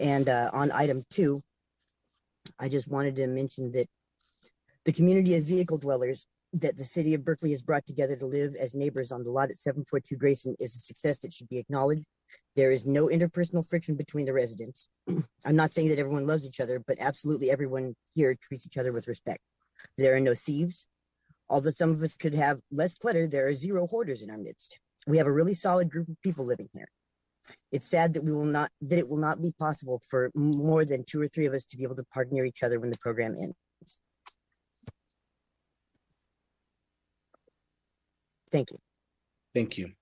and 0.00 0.28
uh, 0.28 0.50
on 0.52 0.70
item 0.72 1.02
two, 1.10 1.40
I 2.58 2.68
just 2.68 2.90
wanted 2.90 3.16
to 3.16 3.26
mention 3.26 3.72
that 3.72 3.86
the 4.84 4.92
community 4.92 5.36
of 5.36 5.44
vehicle 5.44 5.78
dwellers 5.78 6.26
that 6.54 6.76
the 6.76 6.84
city 6.84 7.14
of 7.14 7.24
Berkeley 7.24 7.50
has 7.50 7.60
brought 7.60 7.86
together 7.86 8.16
to 8.16 8.24
live 8.26 8.54
as 8.54 8.74
neighbors 8.74 9.12
on 9.12 9.22
the 9.22 9.30
lot 9.30 9.50
at 9.50 9.58
742 9.58 10.16
Grayson 10.16 10.56
is 10.58 10.74
a 10.74 10.78
success 10.78 11.18
that 11.18 11.32
should 11.32 11.48
be 11.48 11.58
acknowledged 11.58 12.06
there 12.56 12.70
is 12.70 12.86
no 12.86 13.08
interpersonal 13.08 13.66
friction 13.66 13.96
between 13.96 14.26
the 14.26 14.32
residents. 14.32 14.88
I'm 15.46 15.56
not 15.56 15.72
saying 15.72 15.88
that 15.90 15.98
everyone 15.98 16.26
loves 16.26 16.46
each 16.46 16.60
other, 16.60 16.82
but 16.86 16.96
absolutely 17.00 17.50
everyone 17.50 17.94
here 18.14 18.34
treats 18.42 18.66
each 18.66 18.78
other 18.78 18.92
with 18.92 19.08
respect. 19.08 19.40
There 19.96 20.16
are 20.16 20.20
no 20.20 20.34
thieves. 20.34 20.86
Although 21.50 21.70
some 21.70 21.90
of 21.90 22.02
us 22.02 22.14
could 22.14 22.34
have 22.34 22.60
less 22.70 22.94
clutter, 22.94 23.26
there 23.26 23.46
are 23.48 23.54
zero 23.54 23.86
hoarders 23.86 24.22
in 24.22 24.30
our 24.30 24.38
midst. 24.38 24.80
We 25.06 25.16
have 25.18 25.26
a 25.26 25.32
really 25.32 25.54
solid 25.54 25.90
group 25.90 26.08
of 26.08 26.16
people 26.22 26.46
living 26.46 26.68
here. 26.74 26.88
It's 27.72 27.88
sad 27.88 28.12
that 28.14 28.24
we 28.24 28.32
will 28.32 28.44
not 28.44 28.70
that 28.82 28.98
it 28.98 29.08
will 29.08 29.20
not 29.20 29.40
be 29.40 29.52
possible 29.58 30.02
for 30.08 30.30
more 30.34 30.84
than 30.84 31.04
two 31.04 31.20
or 31.20 31.28
three 31.28 31.46
of 31.46 31.54
us 31.54 31.64
to 31.66 31.78
be 31.78 31.84
able 31.84 31.96
to 31.96 32.04
park 32.12 32.30
near 32.30 32.44
each 32.44 32.62
other 32.62 32.78
when 32.78 32.90
the 32.90 32.98
program 33.00 33.32
ends. 33.32 33.54
Thank 38.52 38.70
you. 38.70 38.78
Thank 39.54 39.78
you. 39.78 39.92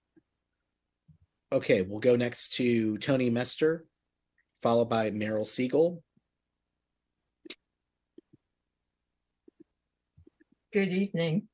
Okay, 1.52 1.82
we'll 1.82 2.00
go 2.00 2.16
next 2.16 2.54
to 2.54 2.98
Tony 2.98 3.30
Mester, 3.30 3.86
followed 4.62 4.88
by 4.88 5.10
Meryl 5.10 5.46
Siegel. 5.46 6.02
Good 10.76 10.92
evening. 10.92 11.48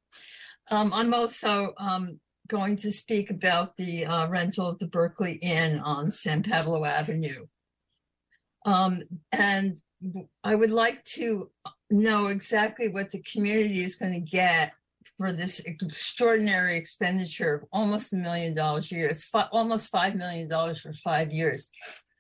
Um, 0.69 0.91
I'm 0.93 1.15
also 1.15 1.75
um, 1.79 2.19
going 2.49 2.75
to 2.79 2.91
speak 2.91 3.31
about 3.31 3.77
the 3.77 4.05
uh, 4.05 4.27
rental 4.27 4.67
of 4.67 4.81
the 4.81 4.89
Berkeley 4.89 5.35
Inn 5.35 5.79
on 5.79 6.11
San 6.11 6.43
Pablo 6.43 6.85
Avenue. 6.85 7.47
Um, 8.67 8.99
and 9.31 9.81
I 10.43 10.57
would 10.57 10.73
like 10.73 11.05
to 11.19 11.53
know 11.89 12.27
exactly 12.27 12.89
what 12.89 13.13
the 13.13 13.23
community 13.23 13.85
is 13.85 13.95
going 13.95 14.15
to 14.15 14.19
get 14.19 14.73
for 15.17 15.33
this 15.33 15.61
extraordinary 15.61 16.77
expenditure 16.77 17.55
of 17.55 17.69
almost 17.73 18.13
a 18.13 18.17
million 18.17 18.55
dollars 18.55 18.91
a 18.91 18.97
year. 18.97 19.07
It's 19.07 19.23
fi- 19.23 19.47
almost 19.53 19.93
$5 19.93 20.17
million 20.17 20.49
for 20.75 20.93
five 20.95 21.31
years. 21.31 21.71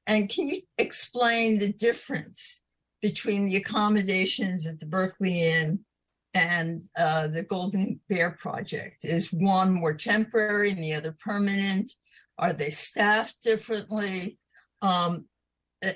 And 0.06 0.28
can 0.28 0.50
you 0.50 0.60
explain 0.78 1.58
the 1.58 1.72
difference 1.72 2.62
between 3.00 3.48
the 3.48 3.56
accommodations 3.56 4.68
at 4.68 4.78
the 4.78 4.86
Berkeley 4.86 5.42
Inn 5.42 5.80
and 6.34 6.88
uh, 6.96 7.28
the 7.28 7.42
Golden 7.42 8.00
Bear 8.08 8.30
Project? 8.30 9.04
Is 9.04 9.32
one 9.32 9.72
more 9.72 9.94
temporary 9.94 10.70
and 10.70 10.82
the 10.82 10.94
other 10.94 11.16
permanent? 11.18 11.92
Are 12.38 12.52
they 12.52 12.70
staffed 12.70 13.42
differently? 13.42 14.38
Um, 14.80 15.26
eh, 15.82 15.92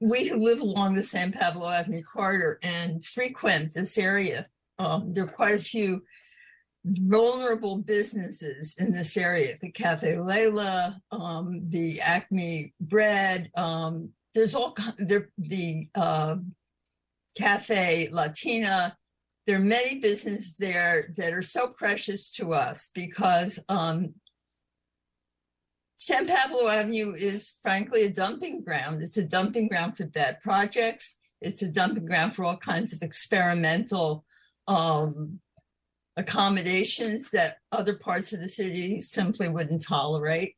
we 0.00 0.28
who 0.28 0.38
live 0.38 0.60
along 0.60 0.94
the 0.94 1.02
San 1.02 1.32
Pablo 1.32 1.68
Avenue 1.68 2.02
corridor 2.02 2.58
and 2.62 3.04
frequent 3.04 3.74
this 3.74 3.98
area 3.98 4.48
um, 4.78 5.12
there 5.12 5.24
are 5.24 5.28
quite 5.28 5.54
a 5.54 5.62
few 5.62 6.02
vulnerable 6.84 7.76
businesses 7.76 8.76
in 8.78 8.92
this 8.92 9.16
area 9.16 9.56
the 9.60 9.70
cafe 9.70 10.18
Leila 10.18 11.00
um, 11.12 11.62
the 11.68 12.00
acme 12.00 12.74
bread 12.80 13.50
um, 13.56 14.10
there's 14.34 14.54
all 14.54 14.76
the 14.98 15.88
uh, 15.94 16.36
cafe 17.36 18.08
latina 18.10 18.96
there 19.46 19.56
are 19.56 19.64
many 19.64 20.00
businesses 20.00 20.56
there 20.56 21.04
that 21.16 21.32
are 21.32 21.42
so 21.42 21.68
precious 21.68 22.32
to 22.32 22.54
us 22.54 22.90
because 22.94 23.58
um, 23.68 24.14
San 25.96 26.26
Pablo 26.26 26.68
Avenue 26.68 27.12
is 27.12 27.54
frankly 27.62 28.04
a 28.04 28.10
dumping 28.10 28.62
ground. 28.62 29.02
It's 29.02 29.16
a 29.16 29.24
dumping 29.24 29.68
ground 29.68 29.96
for 29.96 30.06
bad 30.06 30.40
projects. 30.40 31.18
It's 31.40 31.62
a 31.62 31.68
dumping 31.68 32.06
ground 32.06 32.34
for 32.34 32.44
all 32.44 32.56
kinds 32.56 32.92
of 32.92 33.02
experimental 33.02 34.24
um, 34.66 35.40
accommodations 36.16 37.30
that 37.30 37.58
other 37.70 37.96
parts 37.96 38.32
of 38.32 38.40
the 38.40 38.48
city 38.48 39.00
simply 39.00 39.48
wouldn't 39.48 39.82
tolerate. 39.82 40.54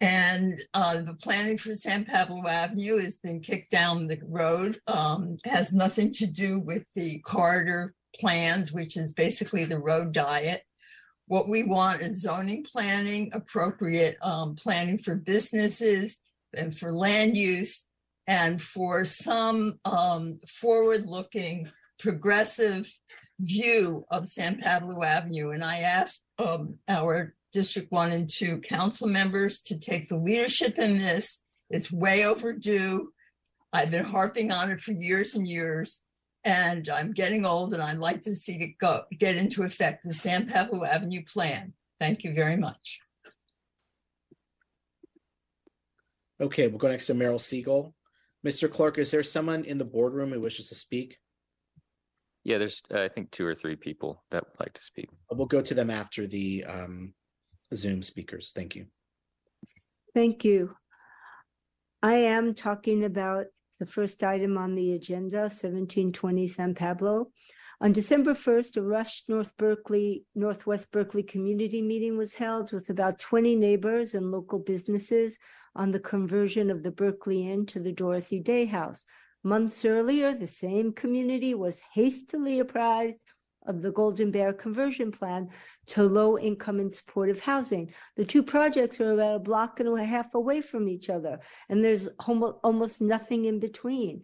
And 0.00 0.58
uh, 0.72 1.02
the 1.02 1.14
planning 1.14 1.58
for 1.58 1.74
San 1.74 2.06
Pablo 2.06 2.46
Avenue 2.48 2.98
has 2.98 3.18
been 3.18 3.40
kicked 3.40 3.70
down 3.70 4.06
the 4.06 4.18
road. 4.26 4.80
Um, 4.86 5.36
has 5.44 5.72
nothing 5.72 6.10
to 6.12 6.26
do 6.26 6.58
with 6.58 6.84
the 6.94 7.18
corridor 7.20 7.94
plans, 8.18 8.72
which 8.72 8.96
is 8.96 9.12
basically 9.12 9.64
the 9.64 9.78
road 9.78 10.12
diet. 10.12 10.62
What 11.26 11.48
we 11.48 11.62
want 11.62 12.00
is 12.00 12.22
zoning 12.22 12.64
planning, 12.64 13.30
appropriate 13.32 14.16
um, 14.22 14.56
planning 14.56 14.98
for 14.98 15.14
businesses 15.14 16.18
and 16.56 16.76
for 16.76 16.92
land 16.92 17.36
use 17.36 17.86
and 18.26 18.60
for 18.60 19.04
some 19.04 19.78
um, 19.84 20.40
forward-looking 20.48 21.70
progressive 21.98 22.90
view 23.38 24.04
of 24.10 24.28
San 24.28 24.58
Pablo 24.60 25.02
Avenue. 25.02 25.50
And 25.50 25.62
I 25.62 25.80
asked 25.80 26.24
um, 26.38 26.78
our 26.88 27.34
District 27.52 27.90
One 27.90 28.12
and 28.12 28.28
Two 28.28 28.58
council 28.58 29.08
members 29.08 29.60
to 29.62 29.78
take 29.78 30.08
the 30.08 30.16
leadership 30.16 30.78
in 30.78 30.98
this. 30.98 31.42
It's 31.68 31.92
way 31.92 32.24
overdue. 32.24 33.12
I've 33.72 33.90
been 33.90 34.04
harping 34.04 34.50
on 34.50 34.70
it 34.70 34.80
for 34.80 34.92
years 34.92 35.34
and 35.34 35.46
years. 35.46 36.02
And 36.42 36.88
I'm 36.88 37.12
getting 37.12 37.44
old 37.44 37.74
and 37.74 37.82
I'd 37.82 37.98
like 37.98 38.22
to 38.22 38.34
see 38.34 38.54
it 38.54 38.78
go, 38.78 39.02
get 39.18 39.36
into 39.36 39.62
effect, 39.62 40.04
the 40.04 40.14
San 40.14 40.48
Pablo 40.48 40.84
Avenue 40.84 41.22
plan. 41.24 41.74
Thank 41.98 42.24
you 42.24 42.32
very 42.32 42.56
much. 42.56 43.00
Okay, 46.40 46.68
we'll 46.68 46.78
go 46.78 46.88
next 46.88 47.06
to 47.08 47.14
Merrill 47.14 47.38
Siegel. 47.38 47.94
Mr. 48.46 48.72
Clerk, 48.72 48.96
is 48.96 49.10
there 49.10 49.22
someone 49.22 49.64
in 49.64 49.76
the 49.76 49.84
boardroom 49.84 50.32
who 50.32 50.40
wishes 50.40 50.70
to 50.70 50.74
speak? 50.74 51.18
Yeah, 52.42 52.56
there's, 52.56 52.82
uh, 52.90 53.02
I 53.02 53.08
think, 53.08 53.30
two 53.30 53.44
or 53.44 53.54
three 53.54 53.76
people 53.76 54.24
that 54.30 54.44
would 54.46 54.60
like 54.60 54.72
to 54.72 54.82
speak. 54.82 55.10
We'll 55.30 55.46
go 55.46 55.60
to 55.60 55.74
them 55.74 55.90
after 55.90 56.26
the 56.26 56.64
um, 56.64 57.12
Zoom 57.74 58.02
speakers. 58.02 58.52
Thank 58.54 58.76
you. 58.76 58.86
Thank 60.14 60.44
you. 60.44 60.74
I 62.02 62.14
am 62.14 62.54
talking 62.54 63.04
about 63.04 63.46
the 63.78 63.86
first 63.86 64.24
item 64.24 64.58
on 64.58 64.74
the 64.74 64.94
agenda, 64.94 65.48
seventeen 65.48 66.12
twenty 66.12 66.48
San 66.48 66.74
Pablo. 66.74 67.30
On 67.82 67.92
December 67.92 68.34
first, 68.34 68.76
a 68.76 68.82
Rush 68.82 69.22
North 69.28 69.56
Berkeley, 69.56 70.24
Northwest 70.34 70.90
Berkeley 70.90 71.22
Community 71.22 71.80
Meeting 71.80 72.18
was 72.18 72.34
held 72.34 72.72
with 72.72 72.90
about 72.90 73.18
twenty 73.18 73.56
neighbors 73.56 74.14
and 74.14 74.30
local 74.30 74.58
businesses 74.58 75.38
on 75.76 75.90
the 75.90 76.00
conversion 76.00 76.70
of 76.70 76.82
the 76.82 76.90
Berkeley 76.90 77.50
Inn 77.50 77.64
to 77.66 77.80
the 77.80 77.92
Dorothy 77.92 78.40
Day 78.40 78.66
House. 78.66 79.06
Months 79.44 79.84
earlier, 79.86 80.34
the 80.34 80.46
same 80.46 80.92
community 80.92 81.54
was 81.54 81.80
hastily 81.94 82.60
apprised 82.60 83.20
of 83.66 83.82
the 83.82 83.90
Golden 83.90 84.30
Bear 84.30 84.52
conversion 84.52 85.12
plan 85.12 85.48
to 85.88 86.04
low 86.04 86.38
income 86.38 86.80
and 86.80 86.92
supportive 86.92 87.40
housing. 87.40 87.92
The 88.16 88.24
two 88.24 88.42
projects 88.42 89.00
are 89.00 89.12
about 89.12 89.36
a 89.36 89.40
block 89.40 89.80
and 89.80 89.88
a 89.88 90.04
half 90.04 90.34
away 90.34 90.60
from 90.60 90.88
each 90.88 91.10
other, 91.10 91.38
and 91.68 91.84
there's 91.84 92.08
almost 92.18 93.00
nothing 93.00 93.44
in 93.44 93.60
between. 93.60 94.22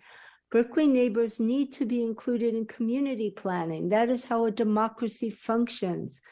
Berkeley 0.50 0.86
neighbors 0.86 1.40
need 1.40 1.72
to 1.72 1.84
be 1.84 2.02
included 2.02 2.54
in 2.54 2.66
community 2.66 3.30
planning. 3.30 3.88
That 3.88 4.08
is 4.08 4.24
how 4.24 4.46
a 4.46 4.50
democracy 4.50 5.30
functions. 5.30 6.22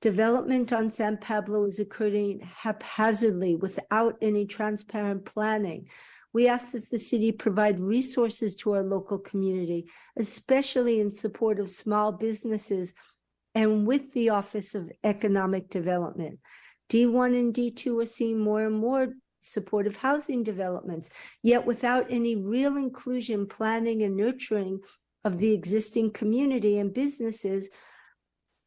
Development 0.00 0.70
on 0.72 0.90
San 0.90 1.16
Pablo 1.16 1.64
is 1.64 1.78
occurring 1.78 2.40
haphazardly 2.40 3.56
without 3.56 4.16
any 4.20 4.44
transparent 4.44 5.24
planning. 5.24 5.88
We 6.34 6.48
ask 6.48 6.72
that 6.72 6.90
the 6.90 6.98
city 6.98 7.32
provide 7.32 7.80
resources 7.80 8.54
to 8.56 8.72
our 8.72 8.82
local 8.82 9.18
community, 9.18 9.86
especially 10.18 11.00
in 11.00 11.10
support 11.10 11.58
of 11.58 11.70
small 11.70 12.12
businesses 12.12 12.92
and 13.54 13.86
with 13.86 14.12
the 14.12 14.30
Office 14.30 14.74
of 14.74 14.90
Economic 15.04 15.70
Development. 15.70 16.38
D1 16.90 17.38
and 17.38 17.54
D2 17.54 18.02
are 18.02 18.06
seeing 18.06 18.40
more 18.40 18.66
and 18.66 18.74
more 18.74 19.14
supportive 19.38 19.96
housing 19.96 20.42
developments, 20.42 21.08
yet 21.42 21.64
without 21.64 22.06
any 22.10 22.34
real 22.34 22.76
inclusion, 22.76 23.46
planning, 23.46 24.02
and 24.02 24.16
nurturing 24.16 24.80
of 25.24 25.38
the 25.38 25.52
existing 25.52 26.10
community 26.10 26.78
and 26.78 26.92
businesses, 26.92 27.70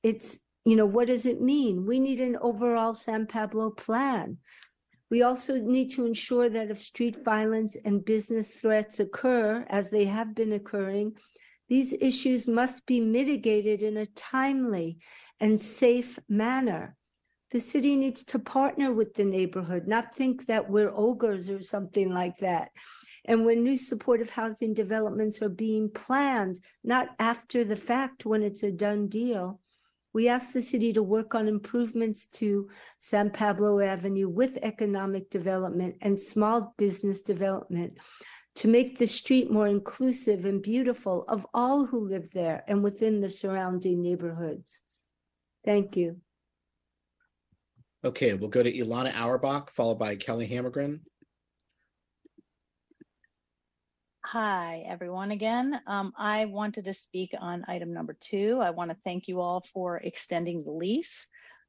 it's, 0.04 0.38
you 0.66 0.76
know, 0.76 0.86
what 0.86 1.08
does 1.08 1.26
it 1.26 1.42
mean? 1.42 1.86
We 1.86 2.00
need 2.00 2.22
an 2.22 2.38
overall 2.42 2.94
San 2.94 3.28
Pablo 3.28 3.72
plan. 3.72 4.38
We 5.10 5.22
also 5.22 5.58
need 5.58 5.90
to 5.92 6.06
ensure 6.06 6.50
that 6.50 6.70
if 6.70 6.80
street 6.80 7.24
violence 7.24 7.78
and 7.86 8.04
business 8.04 8.50
threats 8.50 9.00
occur, 9.00 9.66
as 9.70 9.90
they 9.90 10.06
have 10.06 10.36
been 10.36 10.54
occurring, 10.54 11.16
these 11.70 11.94
issues 11.94 12.48
must 12.48 12.86
be 12.86 13.00
mitigated 13.00 13.82
in 13.82 13.98
a 13.98 14.06
timely 14.06 14.98
and 15.40 15.60
safe 15.60 16.18
manner. 16.28 16.96
The 17.52 17.60
city 17.60 17.96
needs 17.96 18.26
to 18.26 18.40
partner 18.40 18.92
with 18.92 19.14
the 19.14 19.24
neighborhood, 19.24 19.88
not 19.88 20.14
think 20.14 20.46
that 20.48 20.70
we're 20.70 20.94
ogres 20.94 21.50
or 21.50 21.62
something 21.62 22.10
like 22.12 22.38
that. 22.40 22.72
And 23.24 23.46
when 23.46 23.64
new 23.64 23.78
supportive 23.78 24.30
housing 24.30 24.74
developments 24.74 25.42
are 25.42 25.50
being 25.50 25.90
planned, 25.90 26.60
not 26.84 27.10
after 27.20 27.64
the 27.64 27.76
fact 27.76 28.26
when 28.26 28.44
it's 28.44 28.64
a 28.64 28.72
done 28.72 29.08
deal, 29.08 29.62
we 30.18 30.30
ask 30.30 30.52
the 30.52 30.64
city 30.64 30.92
to 30.92 31.04
work 31.04 31.36
on 31.36 31.48
improvements 31.48 32.26
to 32.26 32.68
San 32.98 33.30
Pablo 33.30 33.80
Avenue 33.80 34.28
with 34.28 34.58
economic 34.64 35.30
development 35.30 35.96
and 36.02 36.20
small 36.20 36.74
business 36.76 37.22
development 37.22 38.00
to 38.56 38.68
make 38.68 38.98
the 38.98 39.06
street 39.06 39.52
more 39.52 39.68
inclusive 39.68 40.46
and 40.46 40.60
beautiful 40.60 41.24
of 41.28 41.46
all 41.54 41.86
who 41.86 42.10
live 42.10 42.32
there 42.34 42.64
and 42.68 42.84
within 42.84 43.22
the 43.22 43.30
surrounding 43.30 44.02
neighborhoods. 44.02 44.82
Thank 45.64 45.96
you. 45.96 46.20
Okay, 48.04 48.34
we'll 48.34 48.50
go 48.50 48.64
to 48.64 48.74
Ilana 48.74 49.14
Auerbach, 49.14 49.70
followed 49.70 50.00
by 50.00 50.16
Kelly 50.16 50.48
Hammergren. 50.48 51.02
Hi, 54.32 54.84
everyone 54.86 55.32
again. 55.32 55.80
Um, 55.88 56.12
I 56.18 56.44
wanted 56.44 56.84
to 56.84 56.94
speak 56.94 57.34
on 57.40 57.64
item 57.70 57.94
number 57.94 58.14
two. 58.20 58.60
I 58.62 58.72
want 58.72 58.92
to 58.92 58.98
thank 59.06 59.30
you 59.30 59.40
all 59.40 59.64
for 59.74 60.00
extending 60.00 60.66
the 60.66 60.72
lease 60.72 61.26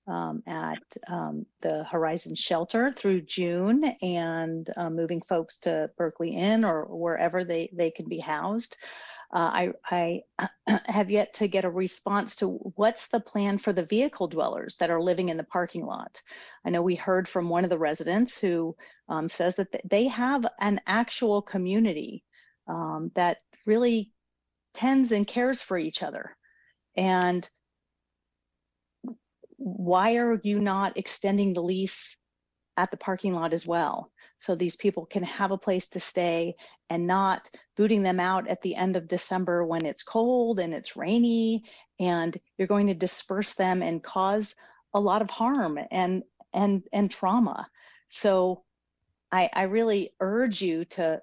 um, 0.09 0.43
at 0.45 0.83
um, 1.07 1.47
the 1.61 1.85
Horizon 1.85 2.35
Shelter 2.35 2.91
through 2.91 3.21
June 3.21 3.85
and 4.03 4.69
uh, 4.77 4.91
moving 4.91 5.23
folks 5.23 5.59
to 5.59 5.89
Berkeley 5.97 6.35
Inn 6.35 6.65
or 6.65 6.87
wherever 6.87 7.45
they, 7.45 7.71
they 7.73 7.93
can 7.93 8.09
be 8.09 8.19
housed. 8.19 8.77
Uh, 9.33 9.71
I, 9.93 10.23
I 10.37 10.49
have 10.87 11.13
yet 11.13 11.35
to 11.35 11.47
get 11.47 11.65
a 11.65 11.71
response 11.71 12.35
to 12.37 12.49
what's 12.75 13.07
the 13.07 13.21
plan 13.21 13.59
for 13.59 13.73
the 13.73 13.85
vehicle 13.85 14.27
dwellers 14.27 14.75
that 14.81 14.91
are 14.91 15.01
living 15.01 15.29
in 15.29 15.37
the 15.37 15.45
parking 15.45 15.87
lot. 15.87 16.21
I 16.65 16.71
know 16.71 16.83
we 16.83 16.97
heard 16.97 17.29
from 17.29 17.49
one 17.49 17.63
of 17.63 17.71
the 17.71 17.79
residents 17.79 18.41
who 18.41 18.75
um, 19.09 19.29
says 19.29 19.55
that 19.57 19.69
they 19.89 20.09
have 20.09 20.45
an 20.59 20.81
actual 20.89 21.41
community 21.41 22.25
um, 22.69 23.11
that 23.15 23.39
really 23.67 24.13
tends 24.75 25.13
and 25.13 25.27
cares 25.27 25.63
for 25.63 25.79
each 25.79 26.03
other. 26.03 26.37
And 26.97 27.49
why 29.57 30.17
are 30.17 30.39
you 30.43 30.61
not 30.61 30.97
extending 30.97 31.53
the 31.53 31.63
lease 31.63 32.17
at 32.77 32.91
the 32.91 32.97
parking 32.97 33.35
lot 33.35 33.53
as 33.53 33.67
well? 33.67 34.11
So 34.41 34.55
these 34.55 34.77
people 34.77 35.05
can 35.05 35.25
have 35.25 35.51
a 35.51 35.59
place 35.59 35.89
to 35.89 36.01
stay 36.01 36.55
and 36.91 37.07
not 37.07 37.51
booting 37.77 38.03
them 38.03 38.21
out 38.21 38.49
at 38.49 38.63
the 38.63 38.77
end 38.77 38.97
of 38.97 39.09
December 39.09 39.65
when 39.65 39.85
it's 39.85 40.03
cold 40.03 40.61
and 40.61 40.73
it's 40.73 40.97
rainy 40.97 41.65
and 41.99 42.37
you're 42.57 42.69
going 42.69 42.87
to 42.87 42.95
disperse 42.95 43.55
them 43.55 43.83
and 43.83 44.03
cause 44.03 44.55
a 44.95 45.01
lot 45.01 45.23
of 45.23 45.31
harm 45.31 45.79
and 45.91 46.23
and 46.55 46.83
and 46.93 47.11
trauma. 47.11 47.69
So 48.09 48.65
I, 49.31 49.51
I 49.53 49.63
really 49.65 50.15
urge 50.21 50.63
you 50.63 50.85
to 50.87 51.21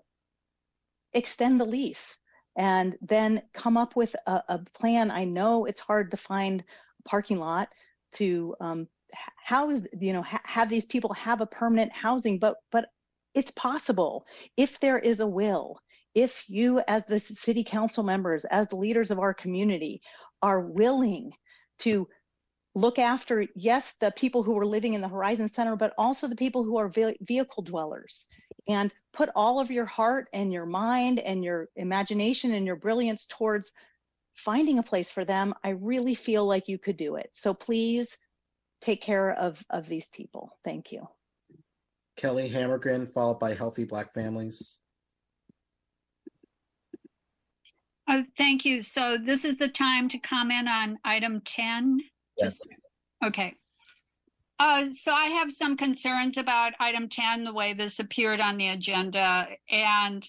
extend 1.15 1.59
the 1.59 1.65
lease 1.65 2.17
and 2.57 2.95
then 3.01 3.41
come 3.53 3.77
up 3.77 3.95
with 3.95 4.15
a, 4.27 4.41
a 4.49 4.59
plan. 4.73 5.09
I 5.09 5.25
know 5.25 5.65
it's 5.65 5.79
hard 5.79 6.11
to 6.11 6.17
find 6.17 6.61
a 6.61 7.09
parking 7.09 7.39
lot 7.39 7.69
to 8.13 8.55
um, 8.61 8.87
house, 9.43 9.81
you 9.99 10.13
know, 10.13 10.21
ha 10.21 10.39
have 10.43 10.69
these 10.69 10.85
people 10.85 11.13
have 11.13 11.41
a 11.41 11.45
permanent 11.47 11.91
housing, 11.91 12.37
but 12.39 12.55
but 12.71 12.85
it's 13.33 13.51
possible 13.51 14.25
if 14.55 14.79
there 14.79 14.99
is 14.99 15.19
a 15.19 15.27
will. 15.27 15.79
If 16.13 16.45
you, 16.47 16.81
as 16.87 17.03
the 17.05 17.19
city 17.19 17.65
council 17.65 18.01
members, 18.01 18.45
as 18.45 18.69
the 18.69 18.77
leaders 18.77 19.11
of 19.11 19.19
our 19.19 19.33
community, 19.33 20.01
are 20.41 20.61
willing 20.61 21.31
to 21.79 22.07
look 22.73 22.99
after, 22.99 23.45
yes, 23.53 23.95
the 23.99 24.11
people 24.11 24.41
who 24.41 24.57
are 24.57 24.65
living 24.65 24.93
in 24.93 25.01
the 25.01 25.09
Horizon 25.09 25.49
Center, 25.49 25.75
but 25.75 25.93
also 25.97 26.27
the 26.27 26.35
people 26.35 26.63
who 26.63 26.77
are 26.77 26.87
ve 26.87 27.17
vehicle 27.21 27.63
dwellers 27.63 28.27
and 28.67 28.93
put 29.13 29.29
all 29.35 29.59
of 29.59 29.71
your 29.71 29.85
heart 29.85 30.27
and 30.33 30.51
your 30.51 30.65
mind 30.65 31.19
and 31.19 31.43
your 31.43 31.69
imagination 31.75 32.53
and 32.53 32.65
your 32.65 32.75
brilliance 32.75 33.25
towards 33.25 33.73
finding 34.33 34.79
a 34.79 34.83
place 34.83 35.09
for 35.09 35.23
them, 35.23 35.53
I 35.63 35.69
really 35.69 36.15
feel 36.15 36.45
like 36.45 36.67
you 36.67 36.77
could 36.77 36.97
do 36.97 37.15
it. 37.15 37.29
So 37.33 37.53
please 37.53 38.17
take 38.81 39.01
care 39.01 39.31
of, 39.31 39.63
of 39.69 39.87
these 39.87 40.09
people. 40.09 40.57
Thank 40.63 40.91
you. 40.91 41.07
Kelly 42.17 42.49
Hammergren, 42.49 43.11
followed 43.13 43.39
by 43.39 43.53
Healthy 43.53 43.85
Black 43.85 44.13
Families. 44.13 44.77
Oh, 48.09 48.23
thank 48.37 48.65
you. 48.65 48.81
So 48.81 49.17
this 49.21 49.45
is 49.45 49.57
the 49.57 49.67
time 49.67 50.09
to 50.09 50.19
comment 50.19 50.69
on 50.69 50.97
item 51.03 51.41
ten? 51.43 51.99
Yes. 52.37 52.59
Okay. 53.25 53.55
Uh, 54.57 54.85
so 54.91 55.11
I 55.11 55.25
have 55.25 55.51
some 55.51 55.75
concerns 55.75 56.37
about 56.37 56.73
item 56.79 57.09
ten, 57.09 57.43
the 57.43 57.53
way 57.53 57.73
this 57.73 57.99
appeared 57.99 58.39
on 58.39 58.57
the 58.57 58.69
agenda, 58.69 59.47
and 59.69 60.27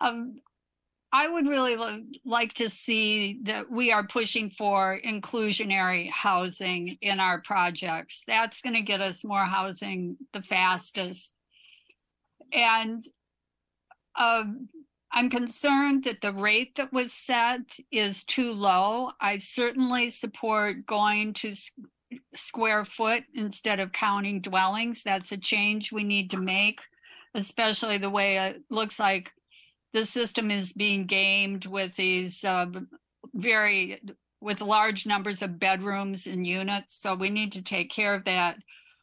um, 0.00 0.40
I 1.12 1.28
would 1.28 1.46
really 1.46 1.76
lo- 1.76 2.02
like 2.24 2.54
to 2.54 2.68
see 2.68 3.40
that 3.44 3.70
we 3.70 3.92
are 3.92 4.06
pushing 4.06 4.50
for 4.50 4.98
inclusionary 5.04 6.10
housing 6.10 6.98
in 7.00 7.20
our 7.20 7.42
projects. 7.42 8.22
That's 8.26 8.60
going 8.60 8.74
to 8.74 8.82
get 8.82 9.00
us 9.00 9.24
more 9.24 9.44
housing 9.44 10.16
the 10.32 10.42
fastest. 10.42 11.36
And 12.52 13.04
um, 14.16 14.68
I'm 15.12 15.30
concerned 15.30 16.04
that 16.04 16.20
the 16.20 16.32
rate 16.32 16.76
that 16.76 16.92
was 16.92 17.12
set 17.12 17.60
is 17.90 18.24
too 18.24 18.52
low. 18.52 19.10
I 19.20 19.38
certainly 19.38 20.10
support 20.10 20.86
going 20.86 21.34
to 21.34 21.54
square 22.34 22.84
foot 22.84 23.24
instead 23.34 23.80
of 23.80 23.92
counting 23.92 24.40
dwellings. 24.40 25.02
That's 25.04 25.32
a 25.32 25.36
change 25.36 25.92
we 25.92 26.04
need 26.04 26.30
to 26.30 26.36
make, 26.36 26.80
especially 27.34 27.98
the 27.98 28.10
way 28.10 28.38
it 28.38 28.62
looks 28.70 28.98
like 28.98 29.30
the 29.92 30.06
system 30.06 30.50
is 30.50 30.72
being 30.72 31.06
gamed 31.06 31.66
with 31.66 31.96
these 31.96 32.44
uh, 32.44 32.66
very 33.34 34.00
with 34.40 34.60
large 34.60 35.06
numbers 35.06 35.42
of 35.42 35.58
bedrooms 35.58 36.26
and 36.26 36.46
units. 36.46 36.98
So 37.00 37.14
we 37.14 37.28
need 37.28 37.52
to 37.52 37.62
take 37.62 37.90
care 37.90 38.14
of 38.14 38.24
that. 38.24 38.56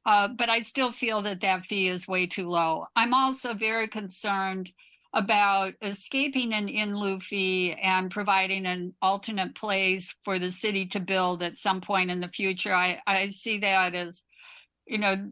Uh, 0.05 0.29
but 0.29 0.49
I 0.49 0.61
still 0.61 0.91
feel 0.91 1.21
that 1.23 1.41
that 1.41 1.65
fee 1.65 1.89
is 1.89 2.07
way 2.07 2.25
too 2.25 2.47
low. 2.47 2.85
I'm 2.95 3.13
also 3.13 3.53
very 3.53 3.87
concerned 3.87 4.71
about 5.13 5.73
escaping 5.81 6.53
an 6.53 6.69
in 6.69 7.19
fee 7.19 7.73
and 7.81 8.11
providing 8.11 8.65
an 8.65 8.93
alternate 9.01 9.55
place 9.55 10.13
for 10.25 10.37
the 10.37 10.51
city 10.51 10.85
to 10.87 10.99
build 10.99 11.41
at 11.41 11.57
some 11.57 11.81
point 11.81 12.11
in 12.11 12.19
the 12.19 12.27
future. 12.27 12.73
I, 12.73 12.99
I 13.07 13.29
see 13.29 13.59
that 13.59 13.95
as, 13.95 14.23
you 14.85 14.97
know, 14.97 15.31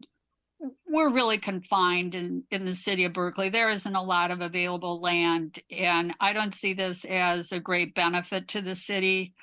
we're 0.88 1.12
really 1.12 1.38
confined 1.38 2.14
in, 2.14 2.44
in 2.50 2.64
the 2.64 2.74
city 2.74 3.04
of 3.04 3.12
Berkeley. 3.12 3.50
There 3.50 3.70
isn't 3.70 3.94
a 3.94 4.02
lot 4.02 4.30
of 4.30 4.40
available 4.40 5.00
land, 5.00 5.60
and 5.70 6.14
I 6.18 6.32
don't 6.32 6.54
see 6.54 6.72
this 6.72 7.04
as 7.04 7.52
a 7.52 7.60
great 7.60 7.94
benefit 7.94 8.48
to 8.48 8.62
the 8.62 8.74
city. 8.74 9.34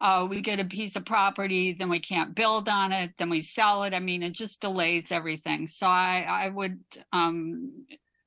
Uh, 0.00 0.26
we 0.28 0.40
get 0.40 0.58
a 0.58 0.64
piece 0.64 0.96
of 0.96 1.04
property, 1.04 1.76
then 1.78 1.90
we 1.90 2.00
can't 2.00 2.34
build 2.34 2.68
on 2.68 2.90
it, 2.90 3.12
then 3.18 3.30
we 3.30 3.42
sell 3.42 3.84
it. 3.84 3.94
I 3.94 4.00
mean, 4.00 4.22
it 4.22 4.32
just 4.32 4.60
delays 4.60 5.12
everything. 5.12 5.68
So 5.68 5.86
I, 5.86 6.26
I 6.28 6.48
would 6.48 6.80
um, 7.12 7.84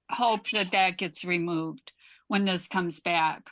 hope 0.10 0.50
that 0.52 0.72
that 0.72 0.98
gets 0.98 1.24
removed 1.24 1.92
when 2.28 2.46
this 2.46 2.68
comes 2.68 3.00
back. 3.00 3.50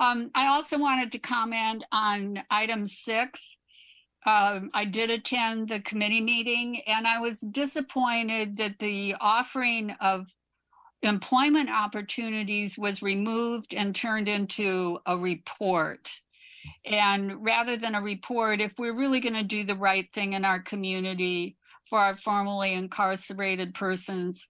Um, 0.00 0.30
I 0.34 0.46
also 0.48 0.78
wanted 0.78 1.12
to 1.12 1.18
comment 1.18 1.84
on 1.92 2.42
item 2.50 2.86
six. 2.86 3.56
Um, 4.24 4.70
I 4.74 4.84
did 4.84 5.10
attend 5.10 5.68
the 5.68 5.80
committee 5.80 6.20
meeting 6.20 6.80
and 6.86 7.06
I 7.06 7.18
was 7.18 7.40
disappointed 7.40 8.56
that 8.56 8.78
the 8.78 9.16
offering 9.20 9.90
of 10.00 10.26
employment 11.02 11.68
opportunities 11.68 12.78
was 12.78 13.02
removed 13.02 13.74
and 13.74 13.94
turned 13.94 14.28
into 14.28 14.98
a 15.06 15.16
report. 15.16 16.08
And 16.84 17.44
rather 17.44 17.76
than 17.76 17.96
a 17.96 18.02
report, 18.02 18.60
if 18.60 18.72
we're 18.78 18.96
really 18.96 19.20
going 19.20 19.34
to 19.34 19.42
do 19.42 19.64
the 19.64 19.74
right 19.74 20.08
thing 20.12 20.34
in 20.34 20.44
our 20.44 20.60
community 20.60 21.56
for 21.90 21.98
our 21.98 22.16
formerly 22.16 22.72
incarcerated 22.72 23.74
persons, 23.74 24.46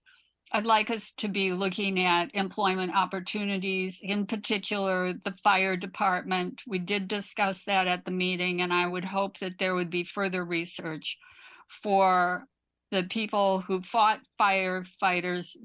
I'd 0.55 0.67
like 0.67 0.91
us 0.91 1.11
to 1.17 1.27
be 1.27 1.51
looking 1.51 1.99
at 1.99 2.35
employment 2.35 2.95
opportunities, 2.95 3.99
in 4.03 4.27
particular, 4.27 5.13
the 5.13 5.33
fire 5.43 5.75
department. 5.75 6.61
We 6.67 6.77
did 6.77 7.07
discuss 7.07 7.63
that 7.63 7.87
at 7.87 8.05
the 8.05 8.11
meeting, 8.11 8.61
and 8.61 8.71
I 8.71 8.85
would 8.85 9.03
hope 9.03 9.39
that 9.39 9.57
there 9.57 9.73
would 9.73 9.89
be 9.89 10.03
further 10.03 10.45
research 10.45 11.17
for 11.81 12.45
the 12.91 13.03
people 13.03 13.61
who 13.61 13.81
fought 13.81 14.19
firefighters, 14.39 15.57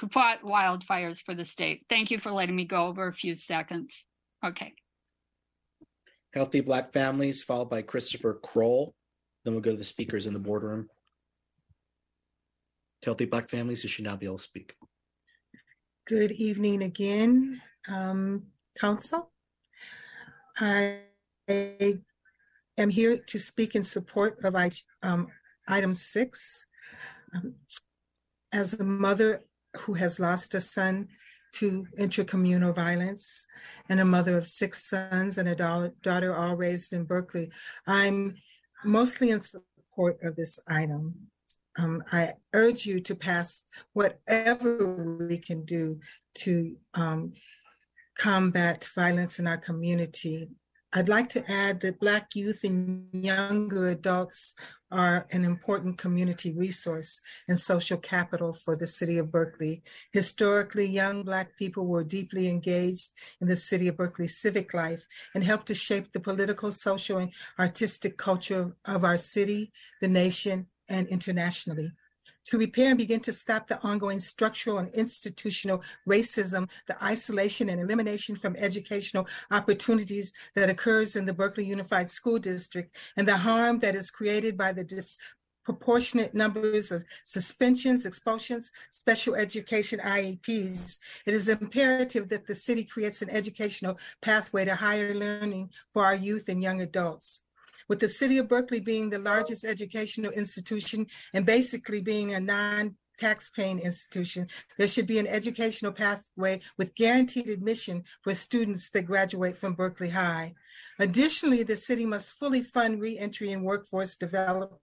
who 0.00 0.08
fought 0.08 0.42
wildfires 0.42 1.20
for 1.24 1.34
the 1.34 1.44
state. 1.44 1.86
Thank 1.88 2.10
you 2.10 2.18
for 2.18 2.32
letting 2.32 2.56
me 2.56 2.64
go 2.64 2.88
over 2.88 3.06
a 3.06 3.14
few 3.14 3.36
seconds. 3.36 4.04
Okay. 4.44 4.74
Healthy 6.32 6.62
Black 6.62 6.92
Families, 6.92 7.44
followed 7.44 7.70
by 7.70 7.82
Christopher 7.82 8.40
Kroll. 8.42 8.96
Then 9.44 9.54
we'll 9.54 9.62
go 9.62 9.70
to 9.70 9.76
the 9.76 9.84
speakers 9.84 10.26
in 10.26 10.32
the 10.32 10.40
boardroom. 10.40 10.88
Healthy 13.04 13.26
Black 13.26 13.50
Families, 13.50 13.82
you 13.82 13.88
should 13.88 14.04
now 14.04 14.16
be 14.16 14.26
able 14.26 14.38
to 14.38 14.42
speak. 14.42 14.74
Good 16.06 16.32
evening 16.32 16.82
again, 16.82 17.62
um, 17.88 18.44
council. 18.78 19.30
I 20.58 21.00
am 21.48 22.90
here 22.90 23.16
to 23.16 23.38
speak 23.38 23.74
in 23.74 23.82
support 23.82 24.44
of 24.44 24.54
I, 24.54 24.70
um, 25.02 25.28
item 25.68 25.94
six. 25.94 26.66
Um, 27.34 27.54
As 28.52 28.74
a 28.74 28.84
mother 28.84 29.42
who 29.80 29.94
has 29.94 30.20
lost 30.20 30.54
a 30.54 30.60
son 30.60 31.08
to 31.54 31.86
intracommunal 31.98 32.72
violence 32.74 33.46
and 33.88 33.98
a 33.98 34.04
mother 34.04 34.36
of 34.36 34.46
six 34.46 34.88
sons 34.88 35.38
and 35.38 35.48
a 35.48 35.56
dau- 35.56 35.90
daughter 36.02 36.34
all 36.36 36.54
raised 36.54 36.92
in 36.92 37.02
Berkeley, 37.04 37.50
I'm 37.86 38.36
mostly 38.84 39.30
in 39.30 39.40
support 39.40 40.22
of 40.22 40.36
this 40.36 40.60
item. 40.68 41.30
Um, 41.78 42.02
I 42.12 42.34
urge 42.52 42.86
you 42.86 43.00
to 43.00 43.14
pass 43.14 43.64
whatever 43.92 45.26
we 45.28 45.38
can 45.38 45.64
do 45.64 46.00
to 46.36 46.76
um, 46.94 47.32
combat 48.16 48.88
violence 48.94 49.38
in 49.38 49.46
our 49.46 49.58
community. 49.58 50.48
I'd 50.96 51.08
like 51.08 51.28
to 51.30 51.50
add 51.50 51.80
that 51.80 51.98
Black 51.98 52.36
youth 52.36 52.62
and 52.62 53.08
younger 53.12 53.88
adults 53.88 54.54
are 54.92 55.26
an 55.32 55.44
important 55.44 55.98
community 55.98 56.54
resource 56.56 57.20
and 57.48 57.58
social 57.58 57.98
capital 57.98 58.52
for 58.52 58.76
the 58.76 58.86
city 58.86 59.18
of 59.18 59.32
Berkeley. 59.32 59.82
Historically, 60.12 60.86
young 60.86 61.24
Black 61.24 61.56
people 61.58 61.86
were 61.86 62.04
deeply 62.04 62.48
engaged 62.48 63.10
in 63.40 63.48
the 63.48 63.56
city 63.56 63.88
of 63.88 63.96
Berkeley 63.96 64.28
civic 64.28 64.72
life 64.72 65.04
and 65.34 65.42
helped 65.42 65.66
to 65.66 65.74
shape 65.74 66.12
the 66.12 66.20
political, 66.20 66.70
social, 66.70 67.18
and 67.18 67.32
artistic 67.58 68.16
culture 68.16 68.60
of, 68.60 68.74
of 68.84 69.02
our 69.02 69.18
city, 69.18 69.72
the 70.00 70.06
nation, 70.06 70.68
and 70.88 71.06
internationally. 71.08 71.92
To 72.48 72.58
repair 72.58 72.88
and 72.88 72.98
begin 72.98 73.20
to 73.20 73.32
stop 73.32 73.66
the 73.66 73.80
ongoing 73.82 74.18
structural 74.18 74.78
and 74.78 74.90
institutional 74.90 75.82
racism, 76.06 76.68
the 76.86 77.02
isolation 77.02 77.70
and 77.70 77.80
elimination 77.80 78.36
from 78.36 78.54
educational 78.56 79.26
opportunities 79.50 80.34
that 80.54 80.68
occurs 80.68 81.16
in 81.16 81.24
the 81.24 81.32
Berkeley 81.32 81.64
Unified 81.64 82.10
School 82.10 82.38
District, 82.38 82.94
and 83.16 83.26
the 83.26 83.38
harm 83.38 83.78
that 83.78 83.94
is 83.94 84.10
created 84.10 84.58
by 84.58 84.72
the 84.72 84.84
disproportionate 84.84 86.34
numbers 86.34 86.92
of 86.92 87.04
suspensions, 87.24 88.04
expulsions, 88.04 88.72
special 88.90 89.34
education 89.34 89.98
IEPs, 90.00 90.98
it 91.24 91.32
is 91.32 91.48
imperative 91.48 92.28
that 92.28 92.46
the 92.46 92.54
city 92.54 92.84
creates 92.84 93.22
an 93.22 93.30
educational 93.30 93.98
pathway 94.20 94.66
to 94.66 94.74
higher 94.74 95.14
learning 95.14 95.70
for 95.94 96.04
our 96.04 96.14
youth 96.14 96.50
and 96.50 96.62
young 96.62 96.82
adults 96.82 97.40
with 97.88 98.00
the 98.00 98.08
city 98.08 98.38
of 98.38 98.48
Berkeley 98.48 98.80
being 98.80 99.10
the 99.10 99.18
oh. 99.18 99.20
largest 99.20 99.64
educational 99.64 100.32
institution 100.32 101.06
and 101.32 101.46
basically 101.46 102.00
being 102.00 102.34
a 102.34 102.40
non 102.40 102.96
tax-paying 103.18 103.78
institution, 103.78 104.48
there 104.76 104.88
should 104.88 105.06
be 105.06 105.18
an 105.18 105.26
educational 105.26 105.92
pathway 105.92 106.60
with 106.78 106.94
guaranteed 106.94 107.48
admission 107.48 108.02
for 108.22 108.34
students 108.34 108.90
that 108.90 109.02
graduate 109.02 109.56
from 109.56 109.74
Berkeley 109.74 110.10
High. 110.10 110.54
Additionally, 110.98 111.62
the 111.62 111.76
city 111.76 112.06
must 112.06 112.32
fully 112.32 112.62
fund 112.62 113.00
reentry 113.00 113.52
and 113.52 113.62
workforce 113.62 114.16
development, 114.16 114.80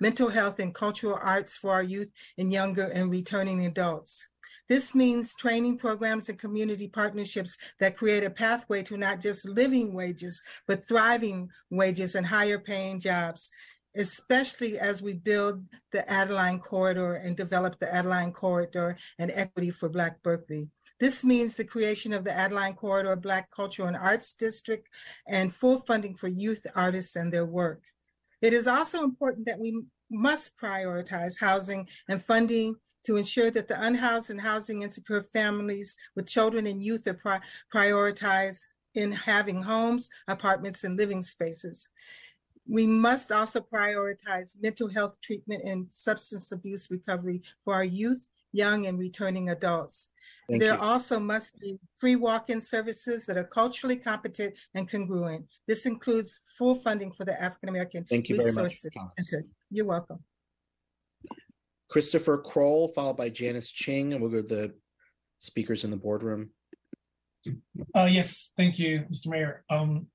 mental 0.00 0.28
health 0.28 0.58
and 0.58 0.74
cultural 0.74 1.18
arts 1.20 1.56
for 1.56 1.70
our 1.70 1.82
youth 1.82 2.12
and 2.36 2.52
younger 2.52 2.86
and 2.86 3.10
returning 3.10 3.64
adults. 3.64 4.26
This 4.72 4.94
means 4.94 5.34
training 5.34 5.76
programs 5.76 6.30
and 6.30 6.38
community 6.38 6.88
partnerships 6.88 7.58
that 7.78 7.94
create 7.94 8.24
a 8.24 8.30
pathway 8.30 8.82
to 8.84 8.96
not 8.96 9.20
just 9.20 9.46
living 9.46 9.92
wages, 9.92 10.40
but 10.66 10.88
thriving 10.88 11.50
wages 11.68 12.14
and 12.14 12.24
higher 12.24 12.58
paying 12.58 12.98
jobs, 12.98 13.50
especially 13.94 14.78
as 14.78 15.02
we 15.02 15.12
build 15.12 15.62
the 15.90 16.10
Adeline 16.10 16.58
Corridor 16.58 17.16
and 17.16 17.36
develop 17.36 17.78
the 17.80 17.94
Adeline 17.94 18.32
Corridor 18.32 18.96
and 19.18 19.30
equity 19.34 19.70
for 19.70 19.90
Black 19.90 20.22
Berkeley. 20.22 20.70
This 20.98 21.22
means 21.22 21.54
the 21.54 21.64
creation 21.64 22.14
of 22.14 22.24
the 22.24 22.32
Adeline 22.32 22.72
Corridor 22.72 23.16
Black 23.16 23.50
Cultural 23.50 23.88
and 23.88 23.96
Arts 23.98 24.32
District 24.32 24.88
and 25.28 25.54
full 25.54 25.80
funding 25.80 26.14
for 26.14 26.28
youth 26.28 26.66
artists 26.74 27.14
and 27.14 27.30
their 27.30 27.44
work. 27.44 27.82
It 28.40 28.54
is 28.54 28.66
also 28.66 29.04
important 29.04 29.44
that 29.48 29.60
we 29.60 29.82
must 30.10 30.58
prioritize 30.58 31.38
housing 31.38 31.90
and 32.08 32.24
funding 32.24 32.76
to 33.04 33.16
ensure 33.16 33.50
that 33.50 33.68
the 33.68 33.80
unhoused 33.80 34.30
and 34.30 34.40
housing 34.40 34.82
insecure 34.82 35.22
families 35.22 35.96
with 36.14 36.26
children 36.26 36.66
and 36.66 36.82
youth 36.82 37.06
are 37.06 37.14
pri- 37.14 37.40
prioritized 37.74 38.66
in 38.94 39.12
having 39.12 39.62
homes, 39.62 40.10
apartments, 40.28 40.84
and 40.84 40.96
living 40.96 41.22
spaces. 41.22 41.88
We 42.68 42.86
must 42.86 43.32
also 43.32 43.60
prioritize 43.60 44.60
mental 44.60 44.88
health 44.88 45.16
treatment 45.20 45.64
and 45.64 45.86
substance 45.90 46.52
abuse 46.52 46.90
recovery 46.90 47.42
for 47.64 47.74
our 47.74 47.84
youth, 47.84 48.28
young, 48.52 48.86
and 48.86 48.98
returning 48.98 49.50
adults. 49.50 50.10
Thank 50.48 50.62
There 50.62 50.74
you. 50.74 50.80
also 50.80 51.18
must 51.18 51.58
be 51.60 51.78
free 51.90 52.16
walk-in 52.16 52.60
services 52.60 53.26
that 53.26 53.36
are 53.36 53.44
culturally 53.44 53.96
competent 53.96 54.54
and 54.74 54.88
congruent. 54.88 55.46
This 55.66 55.86
includes 55.86 56.38
full 56.56 56.74
funding 56.74 57.10
for 57.10 57.24
the 57.24 57.40
African 57.40 57.68
American 57.68 58.04
Thank 58.04 58.28
you 58.28 58.36
Resource 58.36 58.84
Center. 59.18 59.44
You're 59.70 59.86
welcome. 59.86 60.22
Christopher 61.92 62.38
Kroll, 62.38 62.88
followed 62.88 63.18
by 63.18 63.28
Janice 63.28 63.70
Ching, 63.70 64.14
and 64.14 64.22
we'll 64.22 64.30
go 64.30 64.40
to 64.40 64.48
the 64.48 64.74
speakers 65.40 65.84
in 65.84 65.90
the 65.90 65.96
boardroom. 65.98 66.48
Uh, 67.94 68.08
yes, 68.10 68.52
thank 68.56 68.78
you, 68.78 69.04
Mr. 69.12 69.26
Mayor. 69.26 69.62
Um, 69.68 70.06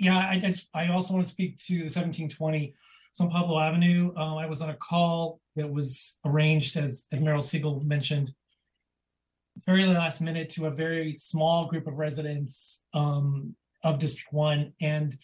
yeah, 0.00 0.18
I 0.18 0.40
just, 0.40 0.66
I 0.74 0.88
also 0.88 1.14
want 1.14 1.24
to 1.24 1.32
speak 1.32 1.58
to 1.66 1.84
the 1.84 1.88
seventeen 1.90 2.28
twenty 2.28 2.74
San 3.12 3.30
Pablo 3.30 3.60
Avenue. 3.60 4.12
Um, 4.16 4.36
I 4.36 4.46
was 4.46 4.60
on 4.60 4.70
a 4.70 4.74
call 4.74 5.38
that 5.54 5.70
was 5.70 6.18
arranged, 6.24 6.76
as 6.76 7.06
Admiral 7.12 7.40
Siegel 7.40 7.84
mentioned, 7.84 8.32
very 9.64 9.86
last 9.86 10.20
minute 10.20 10.50
to 10.50 10.66
a 10.66 10.72
very 10.72 11.14
small 11.14 11.66
group 11.66 11.86
of 11.86 11.94
residents, 11.94 12.82
um, 12.94 13.54
of 13.84 14.00
District 14.00 14.32
One, 14.32 14.72
and 14.80 15.16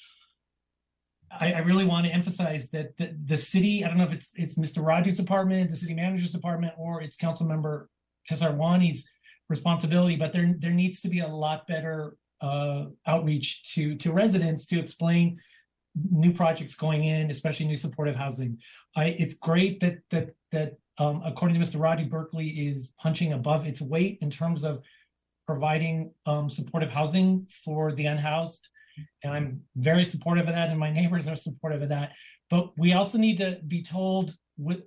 I, 1.41 1.53
I 1.53 1.59
really 1.61 1.85
want 1.85 2.07
to 2.07 2.13
emphasize 2.13 2.71
that 2.71 2.97
the, 2.97 3.17
the 3.25 3.37
city, 3.37 3.85
I 3.85 3.89
don't 3.89 3.99
know 3.99 4.05
if 4.05 4.13
it's, 4.13 4.31
it's 4.35 4.59
Mr. 4.59 4.85
Rogers' 4.85 5.17
department, 5.17 5.71
the 5.71 5.77
city 5.77 5.95
manager's 5.95 6.33
department, 6.33 6.75
or 6.77 7.01
it's 7.03 7.17
council 7.17 7.47
member 7.47 7.89
Kesarwani's 8.31 9.09
responsibility, 9.49 10.17
but 10.17 10.33
there, 10.33 10.55
there 10.59 10.71
needs 10.71 11.01
to 11.03 11.09
be 11.09 11.21
a 11.21 11.27
lot 11.27 11.67
better 11.67 12.17
uh, 12.41 12.87
outreach 13.07 13.73
to, 13.75 13.95
to 13.97 14.13
residents 14.13 14.67
to 14.67 14.79
explain 14.79 15.39
new 16.11 16.33
projects 16.33 16.75
going 16.75 17.05
in, 17.05 17.31
especially 17.31 17.67
new 17.67 17.77
supportive 17.77 18.17
housing. 18.17 18.59
I, 18.97 19.07
it's 19.07 19.35
great 19.35 19.81
that, 19.81 19.99
that, 20.11 20.31
that, 20.51 20.75
um, 20.99 21.23
according 21.25 21.59
to 21.59 21.67
Mr. 21.67 21.81
Radu, 21.81 22.09
Berkeley 22.09 22.49
is 22.49 22.95
punching 22.99 23.33
above 23.33 23.67
its 23.67 23.81
weight 23.81 24.19
in 24.21 24.31
terms 24.31 24.65
of 24.65 24.83
providing, 25.47 26.13
um, 26.27 26.49
supportive 26.49 26.91
housing 26.91 27.47
for 27.65 27.93
the 27.93 28.07
unhoused. 28.07 28.69
And 29.23 29.32
I'm 29.32 29.60
very 29.77 30.05
supportive 30.05 30.48
of 30.48 30.55
that, 30.55 30.70
and 30.70 30.78
my 30.78 30.93
neighbors 30.93 31.28
are 31.28 31.36
supportive 31.36 31.82
of 31.82 31.89
that. 31.90 32.12
But 32.51 32.77
we 32.77 32.93
also 32.93 33.19
need 33.19 33.39
to 33.39 33.59
be 33.66 33.82
told 33.82 34.36
with 34.59 34.82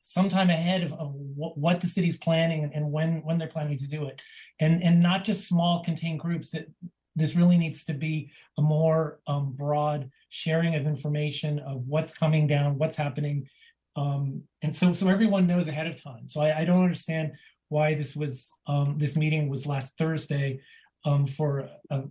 sometime 0.00 0.50
ahead 0.50 0.82
of, 0.82 0.92
of 0.94 1.14
what, 1.14 1.58
what 1.58 1.80
the 1.80 1.86
city's 1.86 2.16
planning 2.16 2.62
and, 2.62 2.72
and 2.74 2.92
when 2.92 3.22
when 3.24 3.38
they're 3.38 3.48
planning 3.48 3.78
to 3.78 3.86
do 3.86 4.06
it, 4.06 4.20
and 4.60 4.82
and 4.82 5.02
not 5.02 5.24
just 5.24 5.48
small 5.48 5.82
contained 5.84 6.20
groups. 6.20 6.50
That 6.50 6.66
this 7.14 7.34
really 7.34 7.56
needs 7.56 7.84
to 7.84 7.94
be 7.94 8.30
a 8.58 8.62
more 8.62 9.20
um, 9.26 9.52
broad 9.52 10.10
sharing 10.28 10.74
of 10.74 10.86
information 10.86 11.58
of 11.60 11.86
what's 11.86 12.12
coming 12.12 12.46
down, 12.46 12.76
what's 12.78 12.96
happening, 12.96 13.48
um, 13.96 14.42
and 14.62 14.74
so 14.76 14.92
so 14.92 15.08
everyone 15.08 15.46
knows 15.46 15.68
ahead 15.68 15.86
of 15.86 16.00
time. 16.00 16.28
So 16.28 16.40
I, 16.40 16.60
I 16.60 16.64
don't 16.64 16.82
understand 16.82 17.32
why 17.68 17.94
this 17.94 18.14
was 18.14 18.52
um, 18.66 18.96
this 18.98 19.16
meeting 19.16 19.48
was 19.48 19.66
last 19.66 19.94
Thursday 19.98 20.60
um, 21.06 21.26
for 21.26 21.68
uh, 21.90 22.02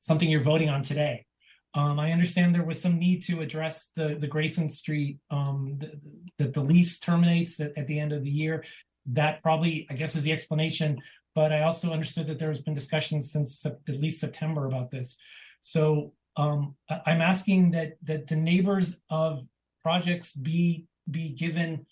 something 0.00 0.30
you're 0.30 0.42
voting 0.42 0.70
on 0.70 0.82
today. 0.82 1.26
Um, 1.74 1.98
I 1.98 2.12
understand 2.12 2.54
there 2.54 2.64
was 2.64 2.80
some 2.80 2.98
need 3.00 3.24
to 3.24 3.40
address 3.40 3.90
the, 3.96 4.14
the 4.14 4.28
Grayson 4.28 4.70
Street, 4.70 5.18
um, 5.30 5.76
th- 5.80 5.92
th- 5.92 6.14
that 6.38 6.54
the 6.54 6.60
lease 6.60 7.00
terminates 7.00 7.58
at, 7.60 7.76
at 7.76 7.88
the 7.88 7.98
end 7.98 8.12
of 8.12 8.22
the 8.22 8.30
year. 8.30 8.64
That 9.06 9.42
probably, 9.42 9.86
I 9.90 9.94
guess, 9.94 10.14
is 10.14 10.22
the 10.22 10.32
explanation. 10.32 11.00
But 11.34 11.52
I 11.52 11.64
also 11.64 11.90
understood 11.90 12.28
that 12.28 12.38
there 12.38 12.48
has 12.48 12.62
been 12.62 12.74
discussion 12.74 13.22
since 13.24 13.66
at 13.66 13.76
least 13.88 14.20
September 14.20 14.66
about 14.66 14.92
this. 14.92 15.18
So 15.60 16.12
um, 16.36 16.76
I- 16.88 17.02
I'm 17.06 17.20
asking 17.20 17.72
that 17.72 17.94
that 18.04 18.28
the 18.28 18.36
neighbors 18.36 18.96
of 19.10 19.42
projects 19.82 20.32
be 20.32 20.86
be 21.10 21.30
given 21.30 21.86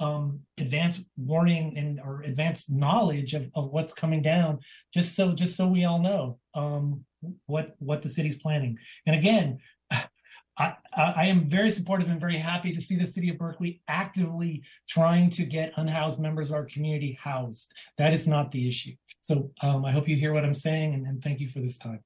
um 0.00 0.40
advance 0.58 1.00
warning 1.16 1.76
and 1.78 2.00
or 2.00 2.22
advanced 2.22 2.70
knowledge 2.70 3.32
of, 3.34 3.48
of 3.54 3.70
what's 3.70 3.92
coming 3.92 4.22
down 4.22 4.58
just 4.92 5.14
so 5.14 5.32
just 5.32 5.56
so 5.56 5.66
we 5.66 5.84
all 5.84 6.00
know 6.00 6.38
um 6.54 7.04
what 7.46 7.76
what 7.78 8.02
the 8.02 8.08
city's 8.08 8.36
planning 8.36 8.76
and 9.06 9.14
again 9.14 9.58
I, 9.90 10.74
I 10.96 11.02
I 11.16 11.26
am 11.26 11.48
very 11.48 11.70
supportive 11.70 12.08
and 12.08 12.20
very 12.20 12.38
happy 12.38 12.72
to 12.74 12.80
see 12.80 12.96
the 12.96 13.06
city 13.06 13.28
of 13.28 13.38
Berkeley 13.38 13.82
actively 13.88 14.62
trying 14.88 15.30
to 15.30 15.44
get 15.44 15.72
unhoused 15.76 16.18
members 16.18 16.50
of 16.50 16.54
our 16.54 16.64
community 16.66 17.18
housed. 17.20 17.72
That 17.98 18.14
is 18.14 18.28
not 18.28 18.52
the 18.52 18.68
issue. 18.68 18.92
So 19.20 19.50
um, 19.62 19.84
I 19.84 19.90
hope 19.90 20.08
you 20.08 20.16
hear 20.16 20.32
what 20.32 20.44
I'm 20.44 20.54
saying 20.54 20.94
and, 20.94 21.06
and 21.06 21.22
thank 21.22 21.40
you 21.40 21.48
for 21.48 21.58
this 21.58 21.76
time. 21.76 22.00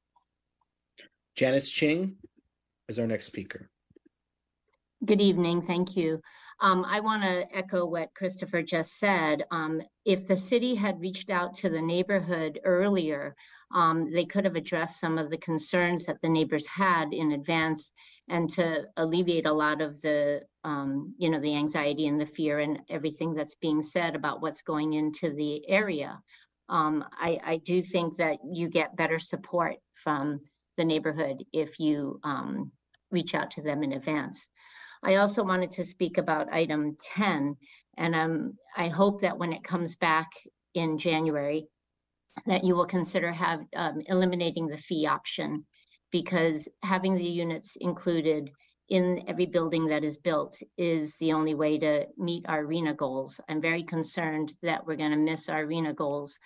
Janice 1.37 1.71
Ching 1.71 2.17
is 2.89 2.99
our 2.99 3.07
next 3.07 3.27
speaker. 3.27 3.71
Good 5.05 5.21
evening, 5.21 5.63
thank 5.63 5.97
you. 5.97 6.21
Um, 6.61 6.85
I 6.85 7.01
want 7.01 7.23
to 7.23 7.57
echo 7.57 7.87
what 7.87 8.15
Christopher 8.15 8.63
just 8.63 8.99
said. 8.99 9.45
Um, 9.51 9.81
if 10.05 10.27
the 10.27 10.37
city 10.37 10.75
had 10.75 11.01
reached 11.01 11.31
out 11.31 11.55
to 11.59 11.71
the 11.71 11.81
neighborhood 11.81 12.59
earlier, 12.65 13.37
um, 13.73 14.11
they 14.11 14.25
could 14.25 14.45
have 14.45 14.57
addressed 14.57 14.99
some 14.99 15.19
of 15.19 15.31
the 15.31 15.37
concerns 15.39 16.07
that 16.07 16.21
the 16.21 16.29
neighbors 16.29 16.67
had 16.67 17.13
in 17.13 17.33
advance 17.33 17.93
and 18.29 18.51
to 18.51 18.85
alleviate 18.97 19.47
a 19.47 19.53
lot 19.53 19.81
of 19.81 20.01
the, 20.01 20.41
um, 20.65 21.15
you 21.19 21.31
know, 21.31 21.41
the 21.41 21.55
anxiety 21.55 22.07
and 22.07 22.21
the 22.21 22.27
fear 22.27 22.59
and 22.59 22.81
everything 22.89 23.35
that's 23.35 23.55
being 23.57 23.83
said 23.83 24.17
about 24.17 24.41
what's 24.43 24.63
going 24.63 24.95
into 24.95 25.31
the 25.31 25.69
area. 25.69 26.19
Um, 26.69 27.05
I, 27.13 27.39
I 27.45 27.57
do 27.59 27.83
think 27.83 28.19
that 28.19 28.39
you 28.53 28.69
get 28.69 28.97
better 28.97 29.19
support 29.19 29.77
from 29.95 30.41
the 30.77 30.85
neighborhood 30.85 31.45
if 31.53 31.79
you 31.79 32.21
um, 32.25 32.73
reach 33.11 33.35
out 33.35 33.53
to 33.53 33.63
them 33.63 33.83
in 33.83 33.93
advance. 33.93 34.47
I 35.03 35.17
also 35.17 35.45
wanted 35.45 35.71
to 35.73 35.87
speak 35.87 36.19
about 36.19 36.53
item 36.53 36.97
10, 37.17 37.57
and 37.97 38.15
um, 38.15 38.59
I 38.77 38.89
hope 38.89 39.21
that 39.21 39.39
when 39.39 39.53
it 39.53 39.65
comes 39.65 39.97
back 39.97 40.29
in 40.75 40.99
January, 40.99 41.67
that 42.47 42.65
you 42.65 42.75
will 42.75 42.87
consider 42.87 43.33
have 43.33 43.61
um, 43.75 44.03
eliminating 44.07 44.67
the 44.67 44.77
fee 44.77 45.07
option 45.07 45.65
because 46.11 46.69
having 46.83 47.17
the 47.17 47.25
units 47.25 47.77
included 47.81 48.51
in 48.89 49.25
every 49.29 49.47
building 49.47 49.87
that 49.87 50.05
is 50.05 50.17
built 50.17 50.57
is 50.79 51.17
the 51.17 51.33
only 51.33 51.55
way 51.55 51.79
to 51.79 52.07
meet 52.17 52.47
our 52.49 52.65
RHNA 52.65 52.97
goals. 52.97 53.41
I'm 53.49 53.61
very 53.61 53.83
concerned 53.83 54.55
that 54.63 54.87
we're 54.87 54.97
going 54.97 55.11
to 55.11 55.17
miss 55.17 55.49
our 55.49 55.65
RHNA 55.67 55.97
goals. 55.97 56.39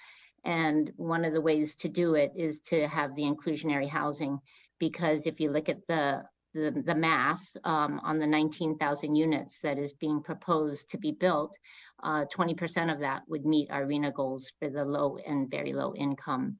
And 0.44 0.90
one 0.96 1.24
of 1.24 1.32
the 1.32 1.40
ways 1.40 1.76
to 1.76 1.88
do 1.88 2.14
it 2.14 2.32
is 2.36 2.60
to 2.66 2.88
have 2.88 3.14
the 3.14 3.22
inclusionary 3.22 3.88
housing 3.88 4.40
because 4.80 5.26
if 5.26 5.38
you 5.38 5.50
look 5.50 5.68
at 5.68 5.86
the 5.86 6.24
the, 6.54 6.82
the 6.84 6.94
math 6.94 7.44
um, 7.64 8.00
on 8.02 8.18
the 8.18 8.26
19,000 8.26 9.14
units 9.16 9.58
that 9.60 9.78
is 9.78 9.92
being 9.92 10.22
proposed 10.22 10.90
to 10.90 10.98
be 10.98 11.12
built, 11.12 11.56
uh, 12.02 12.24
20% 12.26 12.92
of 12.92 13.00
that 13.00 13.22
would 13.28 13.46
meet 13.46 13.70
our 13.70 13.84
RHNA 13.84 14.14
goals 14.14 14.52
for 14.58 14.68
the 14.68 14.84
low 14.84 15.18
and 15.26 15.50
very 15.50 15.72
low 15.72 15.94
income. 15.94 16.58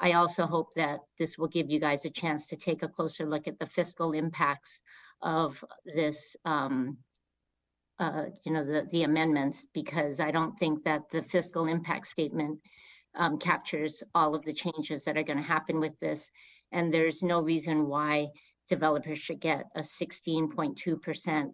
I 0.00 0.12
also 0.12 0.46
hope 0.46 0.74
that 0.74 1.00
this 1.18 1.38
will 1.38 1.48
give 1.48 1.70
you 1.70 1.78
guys 1.78 2.04
a 2.04 2.10
chance 2.10 2.46
to 2.48 2.56
take 2.56 2.82
a 2.82 2.88
closer 2.88 3.26
look 3.26 3.46
at 3.46 3.58
the 3.58 3.66
fiscal 3.66 4.12
impacts 4.12 4.80
of 5.22 5.64
this, 5.84 6.36
um, 6.44 6.98
uh, 7.98 8.24
you 8.44 8.52
know, 8.52 8.64
the, 8.64 8.86
the 8.90 9.04
amendments, 9.04 9.66
because 9.72 10.20
I 10.20 10.30
don't 10.30 10.58
think 10.58 10.84
that 10.84 11.08
the 11.10 11.22
fiscal 11.22 11.66
impact 11.66 12.06
statement 12.06 12.58
um, 13.14 13.38
captures 13.38 14.02
all 14.14 14.34
of 14.34 14.44
the 14.44 14.52
changes 14.52 15.04
that 15.04 15.16
are 15.16 15.22
going 15.22 15.38
to 15.38 15.42
happen 15.42 15.80
with 15.80 15.98
this. 16.00 16.30
And 16.72 16.92
there's 16.92 17.22
no 17.22 17.40
reason 17.40 17.86
why 17.86 18.30
developers 18.68 19.18
should 19.18 19.40
get 19.40 19.66
a 19.74 19.80
16.2% 19.80 21.52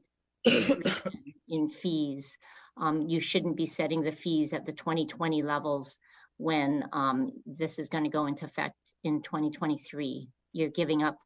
in 1.49 1.69
fees. 1.69 2.37
Um, 2.77 3.03
you 3.09 3.21
shouldn't 3.21 3.57
be 3.57 3.67
setting 3.67 4.03
the 4.03 4.13
fees 4.13 4.53
at 4.53 4.65
the 4.65 4.73
2020 4.73 5.43
levels 5.43 5.99
when 6.39 6.85
um, 6.93 7.31
this 7.45 7.79
is 7.79 7.89
going 7.89 8.05
to 8.05 8.11
go 8.11 8.27
into 8.27 8.47
effect 8.47 8.77
in 9.05 9.23
2023. 9.23 10.29
You're 10.53 10.71
giving 10.71 11.03
up 11.03 11.19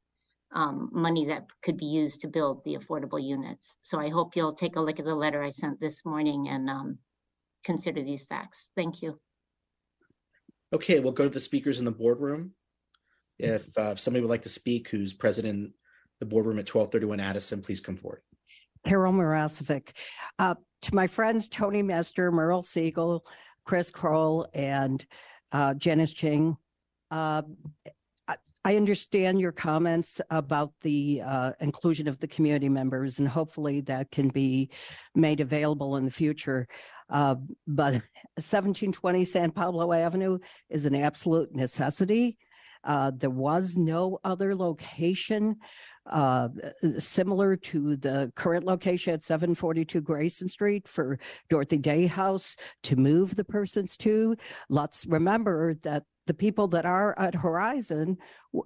um, 0.54 0.90
money 0.92 1.26
that 1.26 1.46
could 1.62 1.76
be 1.76 1.86
used 1.86 2.22
to 2.22 2.28
build 2.28 2.62
the 2.64 2.76
affordable 2.76 3.22
units. 3.22 3.76
So 3.82 3.98
I 3.98 4.08
hope 4.08 4.36
you'll 4.36 4.54
take 4.54 4.76
a 4.76 4.80
look 4.80 4.98
at 4.98 5.04
the 5.04 5.14
letter 5.14 5.42
I 5.42 5.50
sent 5.50 5.80
this 5.80 6.04
morning 6.04 6.48
and 6.48 6.68
um, 6.68 6.98
consider 7.64 8.02
these 8.02 8.24
facts. 8.24 8.68
Thank 8.76 9.02
you. 9.02 9.18
Okay, 10.72 10.98
we'll 11.00 11.12
go 11.12 11.24
to 11.24 11.30
the 11.30 11.40
speakers 11.40 11.78
in 11.78 11.84
the 11.84 11.92
boardroom. 11.92 12.52
If 13.38 13.66
uh, 13.76 13.92
if 13.92 14.00
somebody 14.00 14.22
would 14.22 14.30
like 14.30 14.42
to 14.42 14.48
speak, 14.48 14.88
who's 14.88 15.12
present 15.12 15.46
in 15.46 15.72
the 16.20 16.26
boardroom 16.26 16.58
at 16.58 16.66
twelve 16.66 16.90
thirty-one 16.90 17.20
Addison, 17.20 17.62
please 17.62 17.80
come 17.80 17.96
forward. 17.96 18.22
Carol 18.86 19.12
Marasovic. 19.12 19.90
Uh, 20.38 20.54
to 20.82 20.94
my 20.94 21.06
friends, 21.06 21.48
Tony 21.48 21.82
Mester, 21.82 22.30
Merle 22.30 22.62
Siegel, 22.62 23.24
Chris 23.64 23.90
Kroll, 23.90 24.46
and 24.52 25.04
uh, 25.52 25.74
Janice 25.74 26.12
Ching. 26.12 26.56
Uh, 27.10 27.42
I- 28.28 28.36
I 28.66 28.76
understand 28.76 29.40
your 29.40 29.52
comments 29.52 30.20
about 30.30 30.72
the 30.82 31.22
uh, 31.24 31.52
inclusion 31.60 32.08
of 32.08 32.18
the 32.18 32.26
community 32.28 32.68
members, 32.68 33.18
and 33.18 33.28
hopefully 33.28 33.80
that 33.82 34.10
can 34.10 34.28
be 34.28 34.70
made 35.14 35.40
available 35.40 35.96
in 35.96 36.04
the 36.04 36.10
future. 36.10 36.66
Uh, 37.10 37.36
But 37.66 38.02
seventeen 38.38 38.92
twenty 38.92 39.24
San 39.24 39.50
Pablo 39.50 39.92
Avenue 39.92 40.38
is 40.70 40.86
an 40.86 40.94
absolute 40.94 41.54
necessity. 41.54 42.38
Uh, 42.84 43.10
There 43.14 43.30
was 43.30 43.76
no 43.76 44.18
other 44.24 44.54
location 44.54 45.56
uh, 46.06 46.48
similar 46.98 47.56
to 47.56 47.96
the 47.96 48.30
current 48.36 48.64
location 48.64 49.14
at 49.14 49.24
seven 49.24 49.54
forty-two 49.54 50.02
Grayson 50.02 50.48
Street 50.48 50.86
for 50.86 51.18
Dorothy 51.48 51.78
Day 51.78 52.06
House 52.06 52.56
to 52.82 52.96
move 52.96 53.34
the 53.36 53.44
persons 53.44 53.96
to. 53.98 54.36
Let's 54.68 55.06
remember 55.06 55.74
that 55.82 56.02
the 56.26 56.34
people 56.34 56.68
that 56.68 56.84
are 56.84 57.18
at 57.18 57.34
Horizon 57.34 58.18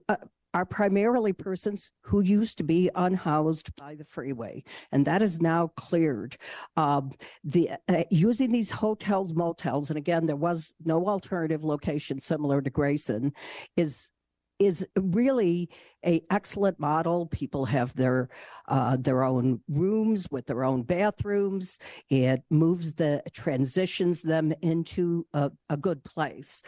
uh, 0.08 0.16
are 0.58 0.66
primarily 0.66 1.32
persons 1.32 1.92
who 2.02 2.20
used 2.20 2.58
to 2.58 2.64
be 2.64 2.90
unhoused 2.96 3.74
by 3.76 3.94
the 3.94 4.04
freeway, 4.04 4.64
and 4.90 5.06
that 5.06 5.22
is 5.22 5.40
now 5.40 5.68
cleared. 5.76 6.36
Um, 6.76 7.12
the, 7.44 7.70
uh, 7.88 8.02
using 8.10 8.50
these 8.50 8.72
hotels, 8.72 9.34
motels, 9.34 9.88
and 9.88 9.96
again, 9.96 10.26
there 10.26 10.34
was 10.34 10.74
no 10.84 11.06
alternative 11.06 11.64
location 11.64 12.18
similar 12.18 12.60
to 12.60 12.70
Grayson, 12.70 13.32
is 13.76 14.10
is 14.58 14.84
really 14.96 15.68
a 16.04 16.20
excellent 16.32 16.80
model. 16.80 17.26
People 17.26 17.64
have 17.66 17.94
their 17.94 18.28
uh, 18.66 18.96
their 18.96 19.22
own 19.22 19.60
rooms 19.68 20.26
with 20.32 20.46
their 20.46 20.64
own 20.64 20.82
bathrooms. 20.82 21.78
It 22.10 22.42
moves 22.50 22.94
the 22.94 23.22
transitions 23.32 24.22
them 24.22 24.52
into 24.60 25.24
a, 25.32 25.52
a 25.70 25.76
good 25.76 26.02
place. 26.02 26.62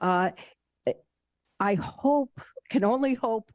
Uh, 0.00 0.30
I 1.60 1.74
hope, 1.74 2.40
can 2.68 2.84
only 2.84 3.14
hope 3.14 3.50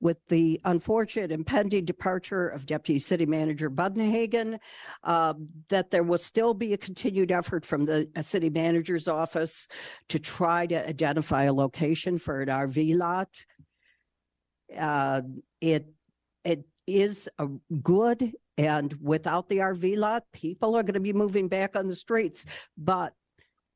with 0.00 0.18
the 0.28 0.60
unfortunate 0.64 1.32
impending 1.32 1.84
departure 1.84 2.48
of 2.48 2.66
Deputy 2.66 2.98
City 2.98 3.26
Manager 3.26 3.70
Buddenhagen, 3.70 4.58
uh, 5.04 5.34
that 5.68 5.90
there 5.90 6.02
will 6.02 6.18
still 6.18 6.54
be 6.54 6.72
a 6.72 6.78
continued 6.78 7.32
effort 7.32 7.64
from 7.64 7.84
the 7.84 8.08
uh, 8.16 8.22
city 8.22 8.50
manager's 8.50 9.08
office 9.08 9.68
to 10.08 10.18
try 10.18 10.66
to 10.66 10.88
identify 10.88 11.44
a 11.44 11.52
location 11.52 12.18
for 12.18 12.40
an 12.40 12.48
RV 12.48 12.96
lot. 12.96 13.28
Uh, 14.76 15.22
it, 15.60 15.86
it 16.44 16.64
is 16.86 17.28
a 17.38 17.48
good, 17.82 18.32
and 18.58 18.94
without 19.00 19.48
the 19.48 19.58
RV 19.58 19.96
lot, 19.96 20.24
people 20.32 20.76
are 20.76 20.82
going 20.82 20.94
to 20.94 21.00
be 21.00 21.12
moving 21.12 21.48
back 21.48 21.76
on 21.76 21.88
the 21.88 21.96
streets. 21.96 22.44
But 22.76 23.12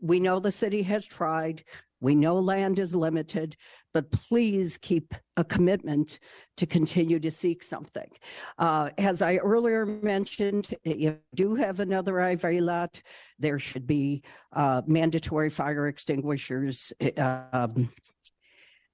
we 0.00 0.20
know 0.20 0.40
the 0.40 0.52
city 0.52 0.82
has 0.82 1.06
tried. 1.06 1.64
We 2.00 2.14
know 2.14 2.36
land 2.36 2.78
is 2.78 2.94
limited, 2.94 3.56
but 3.92 4.10
please 4.10 4.78
keep 4.78 5.14
a 5.36 5.44
commitment 5.44 6.18
to 6.56 6.66
continue 6.66 7.18
to 7.20 7.30
seek 7.30 7.62
something. 7.62 8.08
Uh, 8.58 8.90
as 8.98 9.22
I 9.22 9.36
earlier 9.36 9.86
mentioned, 9.86 10.74
if 10.84 10.98
you 10.98 11.18
do 11.34 11.54
have 11.54 11.80
another 11.80 12.14
RV 12.14 12.60
lot, 12.60 13.00
there 13.38 13.58
should 13.58 13.86
be 13.86 14.22
uh, 14.52 14.82
mandatory 14.86 15.50
fire 15.50 15.88
extinguishers, 15.88 16.92
um, 17.16 17.90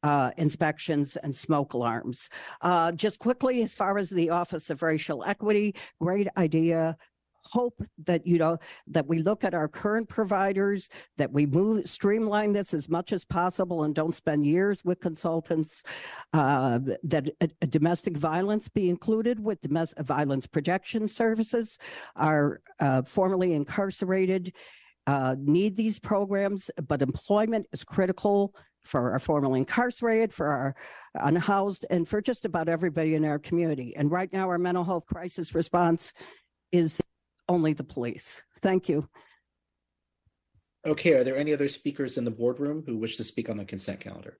uh, 0.02 0.30
inspections 0.36 1.16
and 1.16 1.34
smoke 1.34 1.72
alarms. 1.72 2.28
Uh, 2.60 2.92
just 2.92 3.18
quickly, 3.18 3.62
as 3.62 3.74
far 3.74 3.98
as 3.98 4.10
the 4.10 4.30
Office 4.30 4.70
of 4.70 4.82
Racial 4.82 5.24
Equity, 5.24 5.74
great 6.00 6.28
idea 6.36 6.96
hope 7.56 7.80
that 8.04 8.26
you 8.26 8.36
know 8.36 8.58
that 8.86 9.06
we 9.06 9.18
look 9.20 9.42
at 9.42 9.54
our 9.54 9.66
current 9.66 10.06
providers 10.10 10.90
that 11.16 11.32
we 11.32 11.46
move 11.46 11.88
streamline 11.88 12.52
this 12.52 12.74
as 12.74 12.86
much 12.90 13.14
as 13.14 13.24
possible 13.24 13.84
and 13.84 13.94
don't 13.94 14.14
spend 14.14 14.44
years 14.44 14.84
with 14.84 15.00
consultants 15.00 15.82
uh, 16.34 16.78
that 17.02 17.30
uh, 17.40 17.46
domestic 17.70 18.14
violence 18.14 18.68
be 18.68 18.90
included 18.90 19.40
with 19.40 19.58
domestic 19.62 20.04
violence 20.04 20.46
protection 20.46 21.08
services 21.08 21.78
are 22.14 22.60
uh, 22.80 23.00
formerly 23.00 23.54
incarcerated 23.54 24.52
uh, 25.06 25.34
need 25.38 25.78
these 25.78 25.98
programs 25.98 26.70
but 26.86 27.00
employment 27.00 27.64
is 27.72 27.84
critical 27.84 28.54
for 28.84 29.10
our 29.10 29.18
formerly 29.18 29.58
incarcerated, 29.58 30.32
for 30.32 30.46
our 30.46 30.76
unhoused, 31.16 31.84
and 31.90 32.08
for 32.08 32.20
just 32.20 32.44
about 32.44 32.68
everybody 32.68 33.16
in 33.16 33.24
our 33.24 33.40
community. 33.40 33.96
And 33.96 34.12
right 34.12 34.32
now, 34.32 34.48
our 34.48 34.58
mental 34.58 34.84
health 34.84 35.06
crisis 35.06 35.56
response 35.56 36.12
is 36.72 37.00
only 37.48 37.72
the 37.72 37.84
police. 37.84 38.42
Thank 38.60 38.88
you. 38.88 39.08
Okay, 40.86 41.14
are 41.14 41.24
there 41.24 41.36
any 41.36 41.52
other 41.52 41.68
speakers 41.68 42.16
in 42.16 42.24
the 42.24 42.30
boardroom 42.30 42.84
who 42.86 42.96
wish 42.96 43.16
to 43.16 43.24
speak 43.24 43.50
on 43.50 43.56
the 43.56 43.64
consent 43.64 44.00
calendar? 44.00 44.38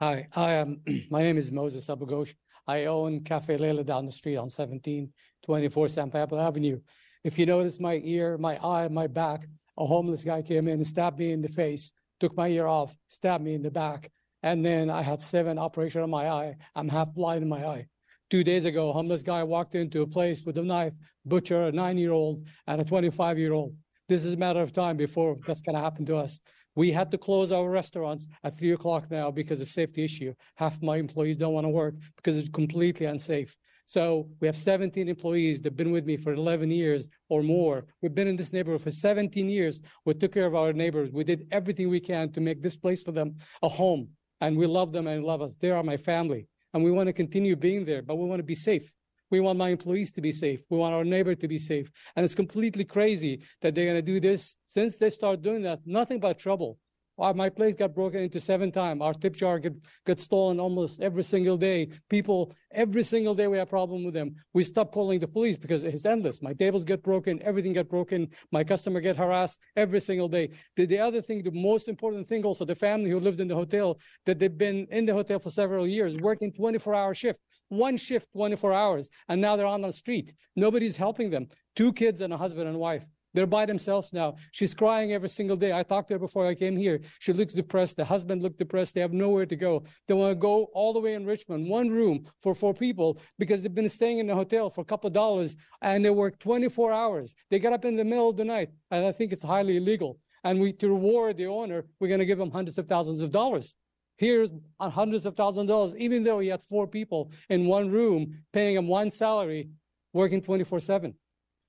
Hi, 0.00 0.28
I 0.34 0.52
am, 0.54 0.80
my 1.10 1.22
name 1.22 1.36
is 1.36 1.52
Moses 1.52 1.86
Abugosh. 1.86 2.34
I 2.66 2.86
own 2.86 3.20
Cafe 3.20 3.56
Leila 3.56 3.84
down 3.84 4.06
the 4.06 4.12
street 4.12 4.36
on 4.36 4.50
seventeen 4.50 5.12
twenty-four 5.44 5.88
San 5.88 6.10
Pablo 6.10 6.40
Avenue. 6.40 6.80
If 7.24 7.38
you 7.38 7.46
notice 7.46 7.78
my 7.78 8.00
ear, 8.04 8.38
my 8.38 8.58
eye, 8.64 8.88
my 8.88 9.06
back, 9.06 9.48
a 9.78 9.86
homeless 9.86 10.24
guy 10.24 10.42
came 10.42 10.68
in 10.68 10.74
and 10.74 10.86
stabbed 10.86 11.18
me 11.18 11.32
in 11.32 11.42
the 11.42 11.48
face, 11.48 11.92
took 12.20 12.36
my 12.36 12.48
ear 12.48 12.66
off, 12.66 12.96
stabbed 13.08 13.44
me 13.44 13.54
in 13.54 13.62
the 13.62 13.70
back. 13.70 14.10
And 14.42 14.64
then 14.64 14.90
I 14.90 15.02
had 15.02 15.20
seven 15.20 15.58
operation 15.58 16.02
on 16.02 16.10
my 16.10 16.28
eye. 16.28 16.56
I'm 16.74 16.88
half 16.88 17.12
blind 17.12 17.42
in 17.42 17.48
my 17.48 17.66
eye. 17.66 17.86
Two 18.28 18.42
days 18.42 18.64
ago, 18.64 18.90
a 18.90 18.92
homeless 18.92 19.22
guy 19.22 19.44
walked 19.44 19.76
into 19.76 20.02
a 20.02 20.06
place 20.06 20.42
with 20.44 20.58
a 20.58 20.62
knife, 20.62 20.94
butcher 21.24 21.68
a 21.68 21.72
nine-year-old 21.72 22.44
and 22.66 22.80
a 22.80 22.84
twenty-five-year-old. 22.84 23.72
This 24.08 24.24
is 24.24 24.32
a 24.32 24.36
matter 24.36 24.60
of 24.60 24.72
time 24.72 24.96
before 24.96 25.36
that's 25.46 25.60
gonna 25.60 25.80
happen 25.80 26.04
to 26.06 26.16
us. 26.16 26.40
We 26.74 26.90
had 26.90 27.12
to 27.12 27.18
close 27.18 27.52
our 27.52 27.70
restaurants 27.70 28.26
at 28.42 28.58
three 28.58 28.72
o'clock 28.72 29.10
now 29.12 29.30
because 29.30 29.60
of 29.60 29.70
safety 29.70 30.04
issue. 30.04 30.34
Half 30.56 30.82
my 30.82 30.96
employees 30.96 31.36
don't 31.36 31.54
want 31.54 31.66
to 31.66 31.70
work 31.70 31.94
because 32.16 32.36
it's 32.36 32.48
completely 32.48 33.06
unsafe. 33.06 33.56
So 33.86 34.28
we 34.40 34.48
have 34.48 34.56
seventeen 34.56 35.08
employees 35.08 35.60
that've 35.60 35.76
been 35.76 35.92
with 35.92 36.04
me 36.04 36.16
for 36.16 36.32
eleven 36.32 36.72
years 36.72 37.08
or 37.28 37.44
more. 37.44 37.86
We've 38.02 38.14
been 38.14 38.26
in 38.26 38.34
this 38.34 38.52
neighborhood 38.52 38.82
for 38.82 38.90
seventeen 38.90 39.48
years. 39.48 39.80
We 40.04 40.14
took 40.14 40.32
care 40.32 40.46
of 40.46 40.56
our 40.56 40.72
neighbors. 40.72 41.12
We 41.12 41.22
did 41.22 41.46
everything 41.52 41.88
we 41.90 42.00
can 42.00 42.32
to 42.32 42.40
make 42.40 42.60
this 42.60 42.76
place 42.76 43.04
for 43.04 43.12
them 43.12 43.36
a 43.62 43.68
home. 43.68 44.08
And 44.40 44.56
we 44.56 44.66
love 44.66 44.90
them 44.90 45.06
and 45.06 45.24
love 45.24 45.42
us. 45.42 45.54
They 45.54 45.70
are 45.70 45.84
my 45.84 45.96
family. 45.96 46.48
And 46.72 46.82
we 46.82 46.90
want 46.90 47.06
to 47.06 47.12
continue 47.12 47.56
being 47.56 47.84
there, 47.84 48.02
but 48.02 48.16
we 48.16 48.26
want 48.26 48.40
to 48.40 48.44
be 48.44 48.54
safe. 48.54 48.94
We 49.30 49.40
want 49.40 49.58
my 49.58 49.70
employees 49.70 50.12
to 50.12 50.20
be 50.20 50.30
safe. 50.30 50.62
We 50.70 50.78
want 50.78 50.94
our 50.94 51.04
neighbor 51.04 51.34
to 51.34 51.48
be 51.48 51.58
safe. 51.58 51.90
And 52.14 52.24
it's 52.24 52.34
completely 52.34 52.84
crazy 52.84 53.42
that 53.60 53.74
they're 53.74 53.86
going 53.86 53.96
to 53.96 54.02
do 54.02 54.20
this. 54.20 54.56
Since 54.66 54.98
they 54.98 55.10
start 55.10 55.42
doing 55.42 55.62
that, 55.62 55.80
nothing 55.84 56.20
but 56.20 56.38
trouble. 56.38 56.78
Our, 57.18 57.34
my 57.34 57.48
place 57.48 57.74
got 57.74 57.94
broken 57.94 58.20
into 58.20 58.40
seven 58.40 58.70
times. 58.70 59.00
Our 59.00 59.14
tip 59.14 59.34
jar 59.34 59.58
get, 59.58 59.74
get 60.04 60.20
stolen 60.20 60.60
almost 60.60 61.00
every 61.00 61.22
single 61.22 61.56
day. 61.56 61.88
People, 62.10 62.54
every 62.72 63.02
single 63.02 63.34
day 63.34 63.46
we 63.46 63.58
have 63.58 63.70
problem 63.70 64.04
with 64.04 64.14
them. 64.14 64.36
We 64.52 64.62
stop 64.62 64.92
calling 64.92 65.20
the 65.20 65.28
police 65.28 65.56
because 65.56 65.84
it's 65.84 66.04
endless. 66.04 66.42
My 66.42 66.52
tables 66.52 66.84
get 66.84 67.02
broken, 67.02 67.42
everything 67.42 67.72
get 67.72 67.88
broken. 67.88 68.28
My 68.52 68.64
customer 68.64 69.00
get 69.00 69.16
harassed 69.16 69.60
every 69.76 70.00
single 70.00 70.28
day. 70.28 70.50
The, 70.76 70.86
the 70.86 70.98
other 70.98 71.22
thing, 71.22 71.42
the 71.42 71.50
most 71.50 71.88
important 71.88 72.26
thing 72.26 72.44
also, 72.44 72.64
the 72.64 72.74
family 72.74 73.10
who 73.10 73.20
lived 73.20 73.40
in 73.40 73.48
the 73.48 73.54
hotel, 73.54 73.98
that 74.26 74.38
they've 74.38 74.56
been 74.56 74.86
in 74.90 75.06
the 75.06 75.14
hotel 75.14 75.38
for 75.38 75.50
several 75.50 75.86
years, 75.86 76.16
working 76.16 76.52
24 76.52 76.94
hour 76.94 77.14
shift, 77.14 77.40
one 77.68 77.96
shift, 77.96 78.28
24 78.32 78.72
hours, 78.72 79.10
and 79.28 79.40
now 79.40 79.56
they're 79.56 79.66
on 79.66 79.82
the 79.82 79.92
street. 79.92 80.32
Nobody's 80.54 80.96
helping 80.96 81.30
them. 81.30 81.48
Two 81.74 81.92
kids 81.92 82.20
and 82.20 82.32
a 82.32 82.36
husband 82.36 82.68
and 82.68 82.78
wife. 82.78 83.06
They're 83.36 83.46
by 83.46 83.66
themselves 83.66 84.14
now. 84.14 84.36
She's 84.50 84.72
crying 84.72 85.12
every 85.12 85.28
single 85.28 85.56
day. 85.56 85.70
I 85.70 85.82
talked 85.82 86.08
to 86.08 86.14
her 86.14 86.18
before 86.18 86.46
I 86.46 86.54
came 86.54 86.74
here. 86.74 87.00
She 87.18 87.34
looks 87.34 87.52
depressed. 87.52 87.98
The 87.98 88.04
husband 88.06 88.42
looked 88.42 88.58
depressed. 88.58 88.94
They 88.94 89.02
have 89.02 89.12
nowhere 89.12 89.44
to 89.44 89.56
go. 89.56 89.84
They 90.08 90.14
want 90.14 90.30
to 90.30 90.34
go 90.34 90.64
all 90.72 90.94
the 90.94 91.00
way 91.00 91.12
in 91.12 91.26
Richmond, 91.26 91.68
one 91.68 91.90
room 91.90 92.24
for 92.40 92.54
four 92.54 92.72
people 92.72 93.18
because 93.38 93.62
they've 93.62 93.74
been 93.74 93.90
staying 93.90 94.20
in 94.20 94.26
the 94.26 94.34
hotel 94.34 94.70
for 94.70 94.80
a 94.80 94.86
couple 94.86 95.08
of 95.08 95.12
dollars 95.12 95.54
and 95.82 96.02
they 96.02 96.08
work 96.08 96.38
24 96.38 96.94
hours. 96.94 97.34
They 97.50 97.58
get 97.58 97.74
up 97.74 97.84
in 97.84 97.96
the 97.96 98.04
middle 98.04 98.30
of 98.30 98.38
the 98.38 98.44
night, 98.46 98.70
and 98.90 99.04
I 99.04 99.12
think 99.12 99.34
it's 99.34 99.42
highly 99.42 99.76
illegal. 99.76 100.18
And 100.42 100.58
we 100.58 100.72
to 100.72 100.88
reward 100.88 101.36
the 101.36 101.46
owner, 101.46 101.84
we're 102.00 102.08
going 102.08 102.20
to 102.20 102.24
give 102.24 102.38
them 102.38 102.50
hundreds 102.50 102.78
of 102.78 102.88
thousands 102.88 103.20
of 103.20 103.32
dollars. 103.32 103.76
Here's 104.16 104.48
uh, 104.80 104.88
hundreds 104.88 105.26
of 105.26 105.36
thousands 105.36 105.64
of 105.64 105.68
dollars, 105.68 105.94
even 105.98 106.24
though 106.24 106.38
he 106.38 106.48
had 106.48 106.62
four 106.62 106.86
people 106.86 107.32
in 107.50 107.66
one 107.66 107.90
room, 107.90 108.44
paying 108.54 108.76
him 108.76 108.88
one 108.88 109.10
salary, 109.10 109.68
working 110.14 110.40
24 110.40 110.80
7. 110.80 111.14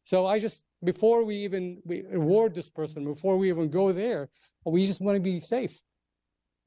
So 0.05 0.25
I 0.25 0.39
just, 0.39 0.63
before 0.83 1.23
we 1.23 1.35
even 1.37 1.81
we 1.85 2.03
reward 2.03 2.53
this 2.53 2.69
person, 2.69 3.03
before 3.03 3.37
we 3.37 3.49
even 3.49 3.69
go 3.69 3.91
there, 3.91 4.29
we 4.65 4.85
just 4.85 5.01
want 5.01 5.15
to 5.15 5.21
be 5.21 5.39
safe. 5.39 5.79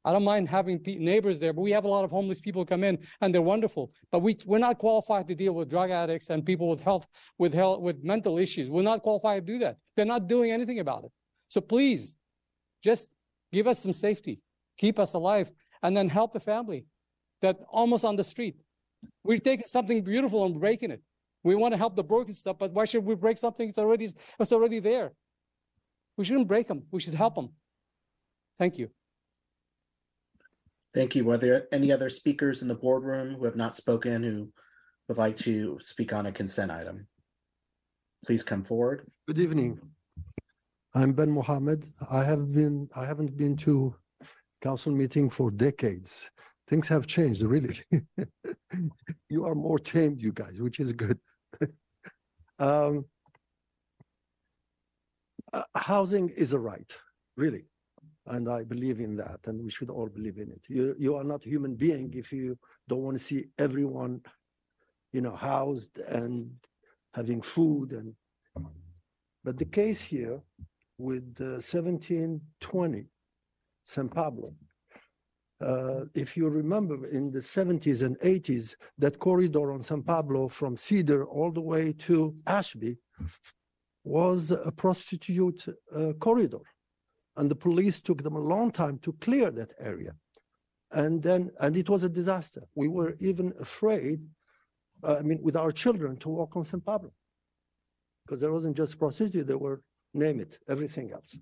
I 0.05 0.13
don't 0.13 0.25
mind 0.25 0.49
having 0.49 0.81
neighbors 0.85 1.39
there, 1.39 1.53
but 1.53 1.61
we 1.61 1.73
have 1.73 1.85
a 1.85 1.89
lot 1.89 2.05
of 2.05 2.11
homeless 2.11 2.41
people 2.41 2.65
come 2.65 2.85
in 2.85 2.99
and 3.21 3.35
they're 3.35 3.43
wonderful. 3.43 3.93
But 4.11 4.21
we, 4.21 4.37
we're 4.47 4.59
not 4.59 4.79
qualified 4.79 5.29
to 5.29 5.35
deal 5.35 5.53
with 5.53 5.69
drug 5.69 5.91
addicts 5.91 6.31
and 6.31 6.45
people 6.45 6.69
with 6.69 6.81
health, 6.81 7.07
with 7.39 7.53
health, 7.53 7.81
with 7.83 8.03
mental 8.03 8.39
issues. 8.39 8.71
We're 8.71 8.83
not 8.83 9.03
qualified 9.03 9.47
to 9.47 9.53
do 9.53 9.59
that. 9.59 9.77
They're 9.97 10.07
not 10.07 10.27
doing 10.27 10.53
anything 10.53 10.79
about 10.81 11.05
it. 11.05 11.13
So 11.49 11.61
please, 11.61 12.17
just 12.83 13.11
give 13.53 13.67
us 13.67 13.79
some 13.79 13.93
safety, 13.93 14.41
keep 14.79 14.99
us 14.99 15.13
alive, 15.13 15.53
and 15.83 15.95
then 15.95 16.09
help 16.09 16.33
the 16.33 16.41
family 16.41 16.87
that 17.43 17.59
almost 17.69 18.05
on 18.05 18.17
the 18.17 18.25
street. 18.25 18.57
We're 19.23 19.39
taking 19.39 19.67
something 19.67 20.03
beautiful 20.03 20.45
and 20.45 20.59
breaking 20.59 20.93
it. 20.93 21.03
We 21.43 21.55
want 21.55 21.73
to 21.73 21.79
help 21.79 21.97
the 21.97 22.05
broken 22.05 22.35
stuff, 22.35 22.57
but 22.59 22.73
why 22.73 22.85
should 22.85 23.05
we 23.05 23.15
break 23.15 23.39
something 23.39 23.67
that's 23.69 23.79
already 23.79 24.09
that's 24.39 24.53
already 24.53 24.79
there? 24.79 25.13
We 26.17 26.25
shouldn't 26.25 26.49
break 26.49 26.69
them. 26.69 26.83
We 26.91 27.01
should 27.01 27.15
help 27.15 27.35
them. 27.35 27.51
Thank 28.59 28.77
you. 28.79 28.91
Thank 30.93 31.15
you. 31.15 31.25
Were 31.25 31.39
there 31.39 31.67
any 31.73 31.93
other 31.93 32.11
speakers 32.11 32.63
in 32.63 32.69
the 32.69 32.75
boardroom 32.75 33.37
who 33.37 33.45
have 33.45 33.57
not 33.57 33.77
spoken 33.77 34.23
who 34.23 34.53
would 35.09 35.19
like 35.19 35.37
to 35.39 35.79
speak 35.81 36.13
on 36.13 36.27
a 36.27 36.33
consent 36.33 36.71
item? 36.71 37.07
Please 38.27 38.43
come 38.43 38.65
forward. 38.65 39.11
Good 39.27 39.39
evening. 39.39 39.81
I'm 40.95 41.13
Ben 41.13 41.31
Mohammed. 41.31 41.87
I 42.11 42.25
have 42.25 42.53
been, 42.53 42.89
I 42.95 43.07
haven't 43.07 43.37
been 43.37 43.57
to 43.59 43.95
council 44.61 44.93
meeting 44.93 45.31
for 45.31 45.51
decades. 45.51 46.31
Things 46.71 46.89
have 46.89 47.07
changed, 47.07 47.43
really. 47.43 47.79
You 49.29 49.45
are 49.47 49.55
more 49.55 49.79
tamed, 49.79 50.21
you 50.23 50.33
guys, 50.33 50.61
which 50.61 50.81
is 50.81 50.93
good. 50.93 51.19
Um, 52.59 53.07
uh, 55.55 55.63
Housing 55.75 56.29
is 56.29 56.53
a 56.53 56.59
right, 56.59 56.93
really. 57.35 57.65
And 58.27 58.51
I 58.51 58.65
believe 58.65 59.01
in 59.01 59.17
that, 59.17 59.41
and 59.47 59.65
we 59.65 59.71
should 59.71 59.89
all 59.89 60.11
believe 60.11 60.37
in 60.37 60.51
it. 60.51 60.61
You, 60.69 60.95
you 60.99 61.17
are 61.17 61.25
not 61.25 61.47
a 61.47 61.49
human 61.49 61.75
being 61.75 62.13
if 62.15 62.31
you 62.33 62.59
don't 62.87 63.01
want 63.07 63.17
to 63.17 63.25
see 63.25 63.47
everyone, 63.59 64.21
you 65.15 65.23
know, 65.23 65.35
housed 65.35 65.99
and 66.01 66.51
having 67.15 67.41
food 67.41 67.93
and, 67.93 68.15
but 69.43 69.57
the 69.57 69.65
case 69.65 70.03
here 70.03 70.39
with 70.99 71.63
seventeen 71.63 72.43
twenty 72.61 73.07
San 73.85 74.09
Pablo, 74.11 74.55
uh, 75.61 76.05
if 76.15 76.37
you 76.37 76.49
remember 76.49 77.07
in 77.07 77.31
the 77.31 77.43
seventies 77.43 78.03
and 78.03 78.17
eighties, 78.23 78.77
that 78.99 79.19
corridor 79.19 79.73
on 79.73 79.83
San 79.83 80.03
Pablo 80.03 80.49
from 80.49 80.77
Cedar 80.77 81.27
all 81.27 81.53
the 81.53 81.61
way 81.61 81.93
to 81.93 82.35
Ashby 82.47 82.97
was 84.05 84.51
a 84.51 84.73
prostitute 84.73 85.67
uh, 85.95 86.13
corridor. 86.21 86.65
And 87.37 87.51
the 87.51 87.57
police 87.57 88.01
took 88.01 88.23
them 88.23 88.37
a 88.37 88.41
long 88.41 88.71
time 88.71 88.99
to 89.03 89.13
clear 89.21 89.51
that 89.51 89.73
area. 89.79 90.13
And 90.93 91.23
then, 91.23 91.51
and 91.61 91.77
it 91.77 91.89
was 91.89 92.03
a 92.03 92.09
disaster. 92.09 92.63
We 92.75 92.89
were 92.89 93.17
even 93.21 93.53
afraid, 93.61 94.21
uh, 95.05 95.17
I 95.21 95.23
mean, 95.23 95.39
with 95.43 95.57
our 95.57 95.71
children 95.71 96.17
to 96.19 96.29
walk 96.29 96.57
on 96.57 96.65
San 96.65 96.81
Pablo. 96.81 97.13
Because 98.27 98.41
there 98.41 98.53
wasn't 98.53 98.77
just 98.77 98.99
prostitute, 98.99 99.47
there 99.47 99.59
were, 99.59 99.83
name 100.15 100.41
it, 100.41 100.59
everything 100.69 101.13
else. 101.13 101.39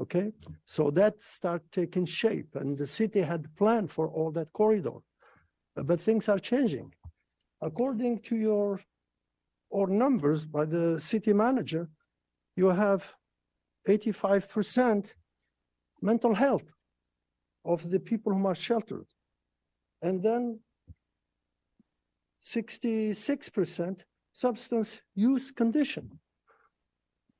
Okay, 0.00 0.32
so 0.64 0.90
that 0.92 1.20
started 1.22 1.72
taking 1.72 2.06
shape 2.06 2.54
and 2.54 2.78
the 2.78 2.86
city 2.86 3.20
had 3.20 3.54
planned 3.56 3.90
for 3.90 4.08
all 4.08 4.30
that 4.30 4.52
corridor. 4.52 4.98
But 5.74 6.00
things 6.00 6.28
are 6.28 6.38
changing. 6.38 6.94
According 7.60 8.20
to 8.22 8.36
your, 8.36 8.80
or 9.70 9.88
numbers 9.88 10.46
by 10.46 10.64
the 10.64 11.00
city 11.00 11.32
manager, 11.32 11.88
you 12.54 12.68
have 12.68 13.12
eighty-five 13.88 14.48
percent 14.48 15.14
mental 16.00 16.34
health 16.34 16.70
of 17.64 17.90
the 17.90 18.00
people 18.00 18.32
who 18.32 18.46
are 18.46 18.54
sheltered. 18.54 19.06
And 20.02 20.22
then 20.22 20.60
sixty-six 22.40 23.48
percent 23.48 24.04
substance 24.32 25.00
use 25.16 25.50
condition. 25.50 26.20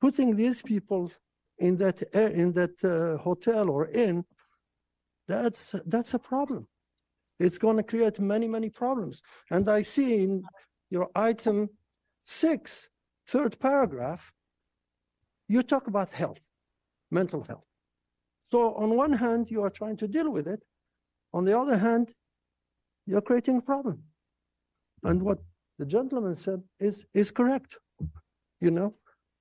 Putting 0.00 0.34
these 0.34 0.60
people 0.62 1.12
in 1.58 1.76
that, 1.76 2.02
in 2.14 2.52
that 2.52 2.84
uh, 2.84 3.20
hotel 3.22 3.70
or 3.70 3.88
inn, 3.88 4.24
that's, 5.26 5.74
that's 5.86 6.14
a 6.14 6.18
problem. 6.18 6.66
It's 7.38 7.58
going 7.58 7.76
to 7.76 7.82
create 7.82 8.18
many, 8.18 8.48
many 8.48 8.70
problems. 8.70 9.22
And 9.50 9.68
I 9.68 9.82
see 9.82 10.24
in 10.24 10.42
your 10.90 11.08
item 11.14 11.68
six, 12.24 12.88
third 13.26 13.58
paragraph, 13.60 14.32
you 15.48 15.62
talk 15.62 15.86
about 15.86 16.10
health, 16.10 16.44
mental 17.10 17.44
health. 17.46 17.64
So 18.44 18.74
on 18.74 18.96
one 18.96 19.12
hand, 19.12 19.50
you 19.50 19.62
are 19.62 19.70
trying 19.70 19.96
to 19.98 20.08
deal 20.08 20.30
with 20.30 20.48
it. 20.48 20.60
On 21.32 21.44
the 21.44 21.58
other 21.58 21.76
hand, 21.76 22.14
you're 23.06 23.20
creating 23.20 23.58
a 23.58 23.62
problem. 23.62 24.02
And 25.04 25.22
what 25.22 25.38
the 25.78 25.86
gentleman 25.86 26.34
said 26.34 26.62
is, 26.80 27.04
is 27.14 27.30
correct. 27.30 27.76
You 28.60 28.70
know, 28.70 28.94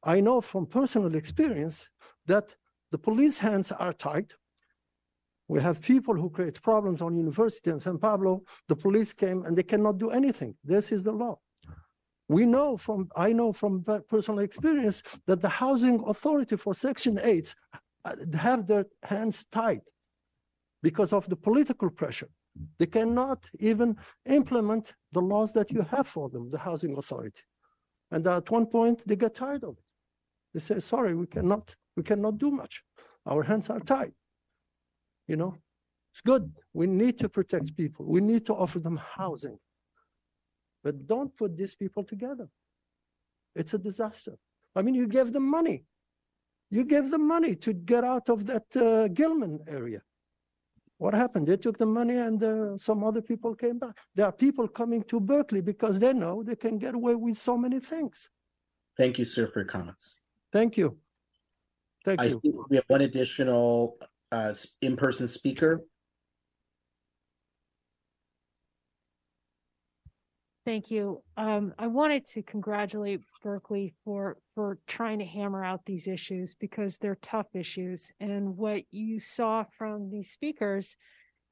I 0.04 0.20
know 0.20 0.42
from 0.42 0.66
personal 0.66 1.16
experience 1.16 1.88
that 2.28 2.56
the 2.92 2.98
police 2.98 3.38
hands 3.40 3.72
are 3.72 3.94
tied. 3.94 4.34
We 5.48 5.62
have 5.62 5.82
people 5.82 6.16
who 6.16 6.30
create 6.30 6.62
problems 6.62 7.02
on 7.02 7.16
university 7.16 7.70
in 7.70 7.80
San 7.80 7.98
Pablo. 7.98 8.44
The 8.68 8.76
police 8.76 9.14
came 9.14 9.46
and 9.46 9.58
they 9.58 9.64
cannot 9.64 9.98
do 9.98 10.10
anything. 10.12 10.56
This 10.64 10.92
is 10.92 11.04
the 11.04 11.12
law. 11.12 11.40
We 12.30 12.46
know 12.46 12.76
from, 12.76 13.08
I 13.16 13.32
know 13.32 13.54
from 13.54 13.86
personal 14.10 14.40
experience 14.40 15.02
that 15.28 15.42
the 15.42 15.50
housing 15.50 16.04
authority 16.06 16.58
for 16.58 16.74
section 16.74 17.20
eight 17.24 17.56
uh, 18.04 18.16
have 18.34 18.68
their 18.68 18.86
hands 19.04 19.46
tied 19.46 19.82
because 20.84 21.14
of 21.14 21.28
the 21.30 21.38
political 21.38 21.90
pressure. 21.90 22.30
They 22.80 22.88
cannot 22.88 23.46
even 23.60 23.96
implement 24.26 24.94
the 25.14 25.22
laws 25.22 25.54
that 25.54 25.72
you 25.72 25.84
have 25.84 26.08
for 26.08 26.30
them, 26.30 26.50
the 26.50 26.58
housing 26.58 26.98
authority. 26.98 27.42
And 28.12 28.28
at 28.28 28.50
one 28.50 28.66
point, 28.66 29.02
they 29.06 29.16
get 29.16 29.36
tired 29.36 29.64
of 29.64 29.78
it. 29.78 29.84
They 30.54 30.60
say, 30.60 30.80
sorry, 30.80 31.14
we 31.16 31.28
cannot, 31.28 31.76
we 31.98 32.03
cannot 32.03 32.38
do 32.38 32.50
much. 32.51 32.84
Our 33.26 33.43
hands 33.43 33.69
are 33.69 33.82
tied. 33.82 34.14
You 35.27 35.35
know, 35.35 35.56
it's 36.11 36.22
good. 36.22 36.50
We 36.74 36.85
need 36.88 37.19
to 37.19 37.27
protect 37.27 37.76
people. 37.76 38.06
We 38.06 38.22
need 38.22 38.45
to 38.45 38.53
offer 38.53 38.80
them 38.80 38.98
housing. 39.16 39.58
But 40.84 41.08
don't 41.08 41.35
put 41.35 41.58
these 41.58 41.76
people 41.76 42.03
together. 42.06 42.48
It's 43.56 43.74
a 43.74 43.80
disaster. 43.80 44.35
I 44.76 44.84
mean, 44.84 44.93
you 44.93 45.08
gave 45.08 45.34
them 45.34 45.50
money. 45.50 45.84
You 46.69 46.84
gave 46.85 47.09
them 47.09 47.27
money 47.27 47.56
to 47.56 47.74
get 47.74 48.03
out 48.03 48.30
of 48.30 48.45
that 48.45 48.67
uh, 48.76 49.08
Gilman 49.08 49.59
area. 49.67 50.01
What 51.00 51.14
happened? 51.14 51.48
They 51.48 51.58
took 51.58 51.77
the 51.77 51.85
money 51.85 52.17
and 52.17 52.42
uh, 52.43 52.77
some 52.77 53.03
other 53.03 53.22
people 53.22 53.56
came 53.56 53.80
back. 53.80 53.95
There 54.16 54.26
are 54.26 54.32
people 54.32 54.67
coming 54.67 55.03
to 55.03 55.19
Berkeley 55.19 55.61
because 55.61 56.00
they 56.00 56.14
know 56.14 56.43
they 56.43 56.56
can 56.56 56.77
get 56.77 56.93
away 56.95 57.16
with 57.16 57.38
so 57.38 57.58
many 57.58 57.80
things. 57.80 58.30
Thank 58.98 59.17
you, 59.19 59.26
sir, 59.26 59.48
for 59.48 59.59
your 59.59 59.67
comments. 59.67 60.19
Thank 60.51 60.77
you. 60.77 60.98
Thank 62.08 62.22
I 62.22 62.26
you. 62.27 62.42
see 62.44 62.53
we 62.69 62.77
have 62.77 62.86
one 62.88 63.02
additional 63.02 63.98
uh 64.32 64.52
s- 64.52 64.77
in-person 64.82 65.27
speaker. 65.27 65.84
Thank 70.66 70.90
you. 70.90 71.22
Um, 71.38 71.74
I 71.77 71.88
wanted 71.88 72.27
to 72.32 72.44
congratulate 72.44 73.22
Berkeley 73.42 73.94
for, 74.03 74.38
for 74.53 74.80
trying 74.86 75.19
to 75.19 75.26
hammer 75.26 75.64
out 75.64 75.82
these 75.86 76.08
issues 76.08 76.56
because 76.60 76.98
they're 76.98 77.18
tough 77.22 77.48
issues. 77.53 78.11
And 78.19 78.58
what 78.58 78.84
you 78.92 79.22
saw 79.22 79.64
from 79.77 80.10
these 80.10 80.30
speakers 80.32 80.98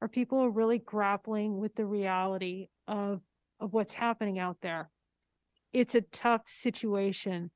are 0.02 0.08
people 0.08 0.38
who 0.38 0.44
are 0.44 0.50
really 0.50 0.78
grappling 0.78 1.56
with 1.56 1.74
the 1.76 1.86
reality 1.86 2.68
of, 2.86 3.22
of 3.58 3.72
what's 3.72 3.94
happening 3.94 4.38
out 4.38 4.58
there. 4.60 4.90
It's 5.72 5.94
a 5.94 6.02
tough 6.02 6.42
situation. 6.46 7.50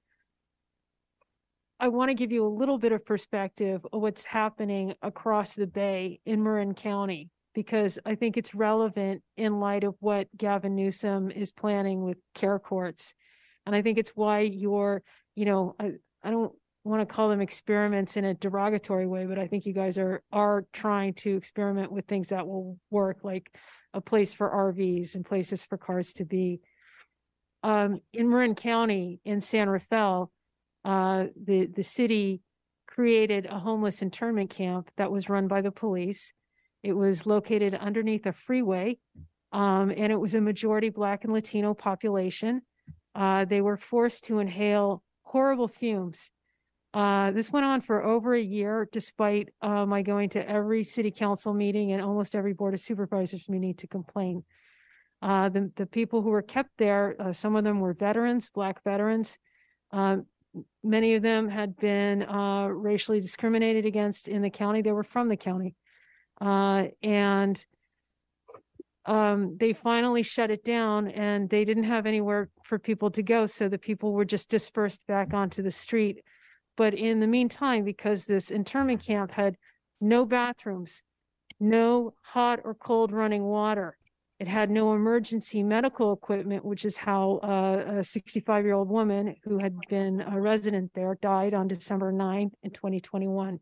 I 1.80 1.88
want 1.88 2.10
to 2.10 2.14
give 2.14 2.30
you 2.30 2.44
a 2.44 2.48
little 2.48 2.76
bit 2.76 2.92
of 2.92 3.06
perspective 3.06 3.86
of 3.90 4.02
what's 4.02 4.22
happening 4.22 4.94
across 5.00 5.54
the 5.54 5.66
bay 5.66 6.20
in 6.26 6.42
Marin 6.42 6.74
County 6.74 7.30
because 7.54 7.98
I 8.04 8.16
think 8.16 8.36
it's 8.36 8.54
relevant 8.54 9.22
in 9.38 9.60
light 9.60 9.82
of 9.84 9.94
what 9.98 10.28
Gavin 10.36 10.76
Newsom 10.76 11.30
is 11.30 11.50
planning 11.50 12.04
with 12.04 12.18
care 12.34 12.58
courts. 12.58 13.14
And 13.64 13.74
I 13.74 13.80
think 13.80 13.96
it's 13.96 14.10
why 14.10 14.40
you're, 14.40 15.02
you 15.34 15.46
know, 15.46 15.74
I, 15.80 15.92
I 16.22 16.30
don't 16.30 16.52
want 16.84 17.00
to 17.00 17.12
call 17.12 17.30
them 17.30 17.40
experiments 17.40 18.18
in 18.18 18.26
a 18.26 18.34
derogatory 18.34 19.06
way, 19.06 19.24
but 19.24 19.38
I 19.38 19.46
think 19.46 19.64
you 19.64 19.72
guys 19.72 19.96
are 19.96 20.22
are 20.30 20.66
trying 20.74 21.14
to 21.14 21.36
experiment 21.36 21.90
with 21.90 22.06
things 22.06 22.28
that 22.28 22.46
will 22.46 22.78
work, 22.90 23.18
like 23.22 23.50
a 23.94 24.02
place 24.02 24.34
for 24.34 24.50
RVs 24.50 25.14
and 25.14 25.24
places 25.24 25.64
for 25.64 25.78
cars 25.78 26.12
to 26.14 26.26
be. 26.26 26.60
Um, 27.62 28.00
in 28.12 28.28
Marin 28.28 28.54
County 28.54 29.20
in 29.24 29.40
San 29.40 29.68
Rafael, 29.68 30.30
uh, 30.84 31.24
the 31.42 31.66
the 31.66 31.82
city 31.82 32.40
created 32.86 33.46
a 33.46 33.58
homeless 33.58 34.02
internment 34.02 34.50
camp 34.50 34.90
that 34.96 35.12
was 35.12 35.28
run 35.28 35.48
by 35.48 35.60
the 35.60 35.70
police. 35.70 36.32
It 36.82 36.92
was 36.92 37.26
located 37.26 37.74
underneath 37.74 38.26
a 38.26 38.32
freeway, 38.32 38.98
um, 39.52 39.90
and 39.90 40.12
it 40.12 40.18
was 40.18 40.34
a 40.34 40.40
majority 40.40 40.88
Black 40.88 41.24
and 41.24 41.32
Latino 41.32 41.74
population. 41.74 42.62
Uh, 43.14 43.44
they 43.44 43.60
were 43.60 43.76
forced 43.76 44.24
to 44.24 44.38
inhale 44.38 45.02
horrible 45.22 45.68
fumes. 45.68 46.30
Uh, 46.92 47.30
this 47.30 47.52
went 47.52 47.64
on 47.64 47.80
for 47.80 48.02
over 48.02 48.34
a 48.34 48.42
year, 48.42 48.88
despite 48.90 49.50
uh, 49.62 49.86
my 49.86 50.02
going 50.02 50.28
to 50.30 50.48
every 50.48 50.82
city 50.82 51.10
council 51.10 51.54
meeting 51.54 51.92
and 51.92 52.02
almost 52.02 52.34
every 52.34 52.52
board 52.52 52.74
of 52.74 52.80
supervisors 52.80 53.48
meeting 53.48 53.74
to 53.74 53.86
complain. 53.86 54.42
Uh, 55.22 55.48
the, 55.48 55.70
the 55.76 55.86
people 55.86 56.22
who 56.22 56.30
were 56.30 56.42
kept 56.42 56.70
there, 56.78 57.14
uh, 57.20 57.32
some 57.32 57.54
of 57.54 57.62
them 57.62 57.78
were 57.78 57.92
veterans, 57.92 58.50
Black 58.52 58.82
veterans. 58.82 59.38
Um, 59.92 60.26
many 60.82 61.14
of 61.14 61.22
them 61.22 61.48
had 61.48 61.76
been 61.76 62.22
uh, 62.22 62.66
racially 62.66 63.20
discriminated 63.20 63.86
against 63.86 64.28
in 64.28 64.42
the 64.42 64.50
county. 64.50 64.82
They 64.82 64.92
were 64.92 65.04
from 65.04 65.28
the 65.28 65.36
county. 65.36 65.74
Uh, 66.40 66.86
and 67.02 67.62
um, 69.06 69.56
they 69.58 69.72
finally 69.72 70.22
shut 70.22 70.50
it 70.50 70.64
down 70.64 71.08
and 71.08 71.48
they 71.48 71.64
didn't 71.64 71.84
have 71.84 72.06
anywhere 72.06 72.48
for 72.64 72.78
people 72.78 73.10
to 73.12 73.22
go. 73.22 73.46
So 73.46 73.68
the 73.68 73.78
people 73.78 74.12
were 74.12 74.24
just 74.24 74.48
dispersed 74.48 75.00
back 75.06 75.32
onto 75.34 75.62
the 75.62 75.70
street. 75.70 76.22
But 76.76 76.94
in 76.94 77.20
the 77.20 77.26
meantime, 77.26 77.84
because 77.84 78.24
this 78.24 78.50
internment 78.50 79.04
camp 79.04 79.32
had 79.32 79.56
no 80.00 80.24
bathrooms, 80.24 81.02
no 81.58 82.14
hot 82.22 82.60
or 82.64 82.74
cold 82.74 83.12
running 83.12 83.42
water, 83.42 83.96
it 84.40 84.48
had 84.48 84.70
no 84.70 84.94
emergency 84.94 85.62
medical 85.62 86.14
equipment, 86.14 86.64
which 86.64 86.86
is 86.86 86.96
how 86.96 87.40
uh, 87.42 87.98
a 87.98 88.04
65 88.04 88.64
year 88.64 88.72
old 88.72 88.88
woman 88.88 89.36
who 89.44 89.58
had 89.58 89.76
been 89.90 90.22
a 90.22 90.40
resident 90.40 90.92
there 90.94 91.18
died 91.20 91.52
on 91.52 91.68
December 91.68 92.10
9th 92.10 92.52
in 92.62 92.70
2021. 92.70 93.60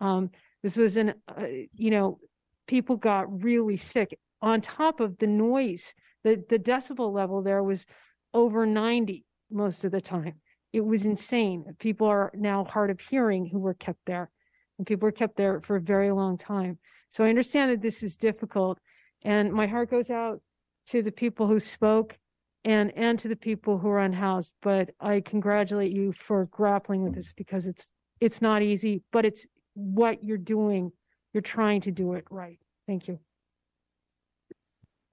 Um, 0.00 0.30
this 0.64 0.76
was 0.76 0.96
an, 0.96 1.14
uh, 1.28 1.46
you 1.72 1.92
know, 1.92 2.18
people 2.66 2.96
got 2.96 3.44
really 3.44 3.76
sick. 3.76 4.18
on 4.42 4.60
top 4.60 4.98
of 4.98 5.16
the 5.18 5.28
noise, 5.28 5.94
the, 6.24 6.42
the 6.50 6.58
decibel 6.58 7.12
level 7.12 7.40
there 7.40 7.62
was 7.62 7.86
over 8.34 8.66
90 8.66 9.24
most 9.48 9.84
of 9.84 9.92
the 9.92 10.00
time. 10.00 10.34
It 10.72 10.84
was 10.84 11.06
insane. 11.06 11.64
People 11.78 12.08
are 12.08 12.32
now 12.34 12.64
hard 12.64 12.90
of 12.90 13.00
hearing 13.00 13.46
who 13.46 13.60
were 13.60 13.74
kept 13.74 14.00
there. 14.06 14.28
And 14.76 14.86
people 14.86 15.06
were 15.06 15.12
kept 15.12 15.36
there 15.36 15.60
for 15.60 15.76
a 15.76 15.80
very 15.80 16.10
long 16.10 16.36
time. 16.36 16.78
So 17.10 17.22
I 17.22 17.28
understand 17.28 17.70
that 17.70 17.82
this 17.82 18.02
is 18.02 18.16
difficult. 18.16 18.78
And 19.22 19.52
my 19.52 19.66
heart 19.66 19.90
goes 19.90 20.10
out 20.10 20.40
to 20.86 21.02
the 21.02 21.12
people 21.12 21.46
who 21.46 21.60
spoke 21.60 22.18
and 22.64 22.92
and 22.96 23.18
to 23.18 23.28
the 23.28 23.36
people 23.36 23.78
who 23.78 23.88
are 23.88 24.00
unhoused. 24.00 24.52
But 24.62 24.90
I 25.00 25.20
congratulate 25.20 25.92
you 25.92 26.12
for 26.12 26.46
grappling 26.46 27.02
with 27.02 27.14
this 27.14 27.32
because 27.32 27.66
it's 27.66 27.90
it's 28.20 28.42
not 28.42 28.62
easy, 28.62 29.02
but 29.12 29.24
it's 29.24 29.46
what 29.74 30.22
you're 30.22 30.36
doing. 30.36 30.92
You're 31.32 31.42
trying 31.42 31.80
to 31.82 31.90
do 31.90 32.14
it 32.14 32.24
right. 32.30 32.58
Thank 32.86 33.08
you. 33.08 33.18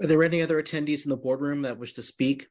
Are 0.01 0.07
there 0.07 0.23
any 0.23 0.41
other 0.41 0.61
attendees 0.61 1.05
in 1.05 1.09
the 1.09 1.17
boardroom 1.17 1.63
that 1.63 1.77
wish 1.77 1.93
to 1.93 2.01
speak? 2.01 2.47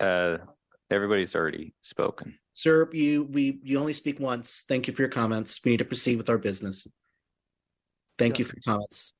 Uh, 0.00 0.38
everybody's 0.90 1.34
already 1.34 1.74
spoken. 1.80 2.38
Sir, 2.54 2.88
you, 2.92 3.24
we, 3.24 3.58
you 3.62 3.78
only 3.78 3.92
speak 3.92 4.20
once. 4.20 4.64
Thank 4.68 4.86
you 4.86 4.92
for 4.92 5.02
your 5.02 5.08
comments. 5.08 5.58
We 5.64 5.72
need 5.72 5.78
to 5.78 5.84
proceed 5.84 6.16
with 6.16 6.28
our 6.28 6.38
business. 6.38 6.86
Thank 8.18 8.38
you 8.38 8.44
for 8.44 8.54
your 8.56 8.74
comments. 8.74 9.14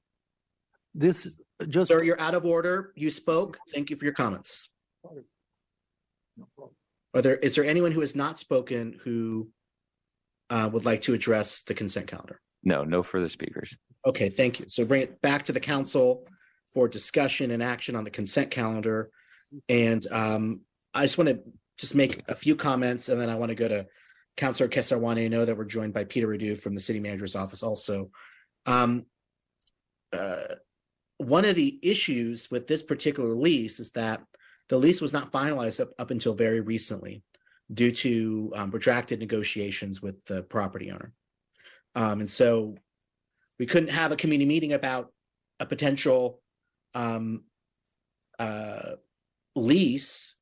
This 0.94 1.26
is 1.26 1.40
just. 1.68 1.88
Sir, 1.88 2.02
you're 2.02 2.20
out 2.20 2.34
of 2.34 2.44
order. 2.44 2.92
You 2.94 3.10
spoke. 3.10 3.58
Thank 3.72 3.90
you 3.90 3.96
for 3.96 4.04
your 4.04 4.14
comments. 4.14 4.68
Are 7.14 7.22
there, 7.22 7.36
is 7.36 7.54
there 7.54 7.64
anyone 7.64 7.92
who 7.92 8.00
has 8.00 8.14
not 8.14 8.38
spoken 8.38 8.98
who 9.02 9.48
uh, 10.50 10.68
would 10.72 10.84
like 10.84 11.00
to 11.02 11.14
address 11.14 11.62
the 11.62 11.74
consent 11.74 12.06
calendar? 12.06 12.40
No, 12.62 12.84
no 12.84 13.02
further 13.02 13.28
speakers. 13.28 13.74
Okay, 14.06 14.28
thank 14.28 14.60
you. 14.60 14.66
So 14.68 14.84
bring 14.84 15.02
it 15.02 15.20
back 15.22 15.44
to 15.46 15.52
the 15.52 15.60
council 15.60 16.26
for 16.72 16.88
discussion 16.88 17.50
and 17.50 17.62
action 17.62 17.96
on 17.96 18.04
the 18.04 18.10
consent 18.10 18.50
calendar. 18.50 19.10
And 19.68 20.06
um, 20.10 20.60
I 20.94 21.02
just 21.02 21.18
want 21.18 21.28
to 21.28 21.40
just 21.82 21.96
make 21.96 22.22
a 22.28 22.34
few 22.34 22.54
comments 22.54 23.08
and 23.08 23.20
then 23.20 23.28
I 23.28 23.34
want 23.34 23.48
to 23.50 23.56
go 23.56 23.66
to 23.66 23.84
Councilor 24.36 24.68
Kesarwani. 24.68 25.24
I 25.24 25.28
know 25.28 25.44
that 25.44 25.58
we're 25.58 25.64
joined 25.64 25.92
by 25.92 26.04
Peter 26.04 26.28
Radu 26.28 26.56
from 26.56 26.76
the 26.76 26.80
city 26.80 27.00
manager's 27.00 27.34
office 27.34 27.64
also. 27.64 28.12
Um, 28.66 29.06
uh, 30.12 30.54
one 31.18 31.44
of 31.44 31.56
the 31.56 31.80
issues 31.82 32.52
with 32.52 32.68
this 32.68 32.82
particular 32.82 33.34
lease 33.34 33.80
is 33.80 33.90
that 33.92 34.22
the 34.68 34.78
lease 34.78 35.00
was 35.00 35.12
not 35.12 35.32
finalized 35.32 35.80
up, 35.80 35.90
up 35.98 36.12
until 36.12 36.34
very 36.34 36.60
recently 36.60 37.24
due 37.74 37.90
to 37.90 38.52
um, 38.54 38.70
protracted 38.70 39.18
negotiations 39.18 40.00
with 40.00 40.24
the 40.26 40.44
property 40.44 40.92
owner. 40.92 41.12
Um, 41.96 42.20
and 42.20 42.30
so 42.30 42.76
we 43.58 43.66
couldn't 43.66 43.90
have 43.90 44.12
a 44.12 44.16
community 44.16 44.46
meeting 44.46 44.72
about 44.72 45.12
a 45.58 45.66
potential 45.66 46.40
um, 46.94 47.42
uh, 48.38 48.92
lease 49.56 50.36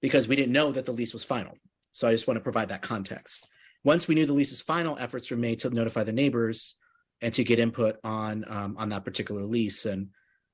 because 0.00 0.28
we 0.28 0.36
didn't 0.36 0.52
know 0.52 0.72
that 0.72 0.86
the 0.86 0.92
lease 0.92 1.12
was 1.12 1.24
final. 1.24 1.56
So 1.92 2.08
I 2.08 2.12
just 2.12 2.26
want 2.26 2.36
to 2.36 2.42
provide 2.42 2.68
that 2.68 2.82
context. 2.82 3.48
Once 3.84 4.08
we 4.08 4.14
knew 4.14 4.26
the 4.26 4.32
lease 4.32 4.52
is 4.52 4.60
final, 4.60 4.98
efforts 4.98 5.30
were 5.30 5.36
made 5.36 5.60
to 5.60 5.70
notify 5.70 6.04
the 6.04 6.12
neighbors 6.12 6.76
and 7.22 7.32
to 7.34 7.44
get 7.44 7.58
input 7.58 7.96
on 8.04 8.44
um, 8.48 8.76
on 8.78 8.88
that 8.90 9.04
particular 9.04 9.42
lease. 9.42 9.86
And 9.86 10.08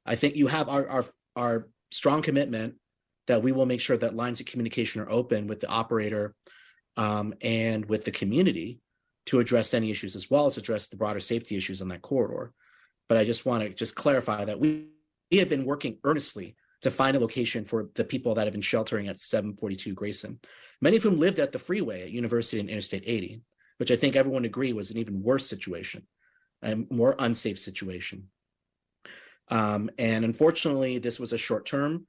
I 0.07 0.15
think 0.15 0.37
you 0.37 0.47
have 0.47 0.69
our 0.69 0.89
our 0.89 1.05
our 1.35 1.69
strong 1.91 2.23
commitment 2.23 2.75
that 3.27 3.43
we 3.43 3.53
will 3.53 3.67
make 3.67 3.81
sure 3.81 3.97
that 3.97 4.17
lines 4.17 4.41
of 4.41 4.47
communication 4.47 5.01
are 5.01 5.11
open 5.11 5.47
with 5.47 5.61
the 5.61 5.69
operator 5.69 6.35
um, 6.97 7.35
and 7.41 7.85
with 7.87 8.05
the 8.05 8.11
community 8.11 8.81
to 9.27 9.39
address 9.39 9.75
any 9.75 9.91
issues 9.91 10.17
as 10.17 10.31
well 10.31 10.47
as 10.47 10.57
address 10.57 10.89
the 10.89 10.97
broader 10.97 11.21
safety 11.21 11.57
issues 11.57 11.81
on 11.81 11.89
that 11.89 12.03
corridor. 12.03 12.53
But 13.09 13.19
I 13.19 13.25
just 13.25 13.47
want 13.47 13.63
to 13.63 13.71
just 13.71 13.95
clarify 13.95 14.45
that 14.45 14.59
we, 14.59 14.89
we 15.31 15.39
have 15.39 15.49
been 15.49 15.65
working 15.65 15.99
earnestly 16.05 16.57
to 16.83 16.91
find 16.91 17.17
a 17.17 17.21
location 17.21 17.65
for 17.65 17.89
the 17.95 18.05
people 18.05 18.35
that 18.35 18.47
have 18.47 18.53
been 18.53 18.61
sheltering 18.61 19.09
at 19.09 19.19
742 19.19 19.95
Grayson, 19.95 20.39
many 20.81 20.97
of 20.97 21.03
whom 21.03 21.19
lived 21.19 21.39
at 21.39 21.53
the 21.53 21.59
freeway 21.59 22.03
at 22.03 22.11
University 22.11 22.61
and 22.61 22.69
Interstate 22.69 23.05
80, 23.07 23.41
which 23.79 23.91
I 23.91 23.97
think 23.97 24.17
everyone 24.17 24.45
agree 24.45 24.73
was 24.73 24.91
an 24.91 24.99
even 24.99 25.23
worse 25.23 25.47
situation, 25.47 26.07
a 26.63 26.77
more 26.91 27.15
unsafe 27.19 27.59
situation. 27.59 28.29
Um, 29.49 29.91
and 29.99 30.25
unfortunately, 30.25 30.99
this 30.99 31.21
was 31.21 31.33
a 31.33 31.39
short-term 31.39 32.07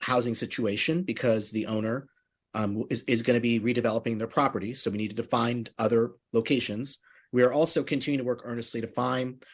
housing 0.00 0.34
situation 0.34 1.02
because 1.02 1.50
the 1.50 1.66
owner 1.66 2.08
um, 2.54 2.84
is, 2.90 3.02
is 3.02 3.22
going 3.22 3.36
to 3.36 3.40
be 3.40 3.60
redeveloping 3.60 4.18
their 4.18 4.26
property. 4.26 4.74
So 4.74 4.90
we 4.90 4.98
needed 4.98 5.16
to 5.16 5.22
find 5.22 5.70
other 5.78 6.12
locations. 6.32 6.98
We 7.32 7.42
are 7.42 7.52
also 7.52 7.82
continuing 7.82 8.18
to 8.18 8.24
work 8.24 8.42
earnestly 8.44 8.80
to 8.80 8.86
find 8.86 9.44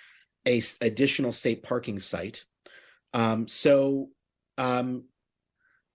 a 0.47 0.63
additional 0.81 1.33
safe 1.33 1.63
parking 1.63 1.99
site. 1.99 2.45
Um, 3.15 3.49
so 3.49 4.09
um, 4.59 5.05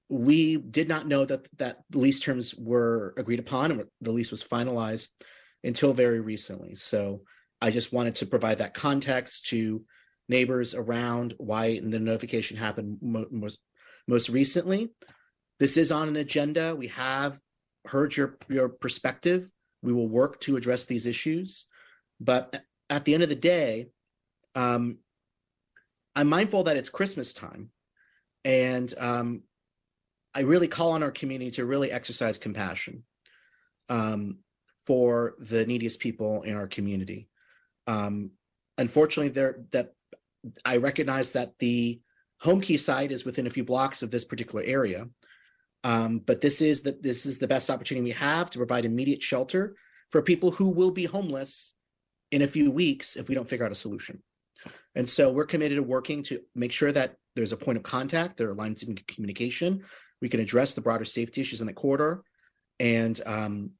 we 0.09 0.57
did 0.57 0.88
not 0.88 1.07
know 1.07 1.23
that 1.23 1.47
that 1.57 1.77
lease 1.93 2.19
terms 2.19 2.55
were 2.55 3.13
agreed 3.17 3.39
upon 3.39 3.71
and 3.71 3.83
the 4.01 4.11
lease 4.11 4.31
was 4.31 4.43
finalized 4.43 5.09
until 5.63 5.93
very 5.93 6.19
recently. 6.19 6.75
So 6.75 7.21
I 7.61 7.71
just 7.71 7.93
wanted 7.93 8.15
to 8.15 8.25
provide 8.25 8.57
that 8.59 8.73
context 8.73 9.47
to 9.47 9.83
neighbors 10.27 10.73
around 10.73 11.33
why 11.38 11.79
the 11.79 11.99
notification 11.99 12.57
happened 12.57 12.97
mo- 13.01 13.27
most 13.31 13.59
most 14.07 14.29
recently. 14.29 14.89
This 15.59 15.77
is 15.77 15.91
on 15.91 16.07
an 16.07 16.15
agenda. 16.15 16.75
We 16.75 16.88
have 16.88 17.39
heard 17.85 18.15
your 18.15 18.38
your 18.47 18.69
perspective. 18.69 19.51
We 19.81 19.93
will 19.93 20.07
work 20.07 20.39
to 20.41 20.57
address 20.57 20.85
these 20.85 21.05
issues, 21.05 21.67
but 22.19 22.61
at 22.89 23.05
the 23.05 23.13
end 23.13 23.23
of 23.23 23.29
the 23.29 23.35
day, 23.35 23.89
um, 24.55 24.97
I'm 26.15 26.27
mindful 26.27 26.63
that 26.63 26.75
it's 26.75 26.89
Christmas 26.89 27.33
time, 27.33 27.69
and 28.45 28.93
um, 28.97 29.43
I 30.33 30.41
really 30.41 30.67
call 30.67 30.91
on 30.91 31.03
our 31.03 31.11
community 31.11 31.51
to 31.51 31.65
really 31.65 31.91
exercise 31.91 32.37
compassion 32.37 33.03
um, 33.89 34.39
for 34.85 35.35
the 35.39 35.65
neediest 35.65 35.99
people 35.99 36.43
in 36.43 36.55
our 36.55 36.67
community. 36.67 37.27
Um, 37.87 38.31
unfortunately, 38.77 39.29
there 39.29 39.65
that 39.71 39.93
I 40.63 40.77
recognize 40.77 41.31
that 41.33 41.57
the 41.59 41.99
Homekey 42.43 42.79
site 42.79 43.11
is 43.11 43.25
within 43.25 43.47
a 43.47 43.49
few 43.49 43.63
blocks 43.63 44.01
of 44.01 44.11
this 44.11 44.23
particular 44.23 44.63
area. 44.63 45.07
Um, 45.83 46.19
but 46.19 46.41
this 46.41 46.61
is 46.61 46.81
the 46.81 46.97
this 47.01 47.25
is 47.25 47.39
the 47.39 47.47
best 47.47 47.69
opportunity 47.69 48.03
we 48.03 48.11
have 48.11 48.49
to 48.51 48.57
provide 48.57 48.85
immediate 48.85 49.23
shelter 49.23 49.75
for 50.11 50.21
people 50.21 50.51
who 50.51 50.69
will 50.69 50.91
be 50.91 51.05
homeless 51.05 51.73
in 52.31 52.41
a 52.41 52.47
few 52.47 52.71
weeks 52.71 53.15
if 53.15 53.29
we 53.29 53.35
don't 53.35 53.47
figure 53.47 53.65
out 53.65 53.71
a 53.71 53.75
solution. 53.75 54.21
And 54.95 55.07
so 55.07 55.31
we're 55.31 55.45
committed 55.45 55.77
to 55.77 55.83
working 55.83 56.23
to 56.23 56.41
make 56.55 56.71
sure 56.71 56.91
that 56.91 57.15
there's 57.35 57.51
a 57.51 57.57
point 57.57 57.77
of 57.77 57.83
contact, 57.83 58.38
there 58.38 58.49
are 58.49 58.53
lines 58.53 58.83
of 58.83 58.95
communication. 59.07 59.83
We 60.21 60.29
can 60.29 60.39
address 60.39 60.73
the 60.73 60.81
broader 60.81 61.05
safety 61.05 61.41
issues 61.41 61.61
in 61.61 61.67
the 61.67 61.73
corridor. 61.73 62.23
And 62.79 63.19
um, 63.25 63.71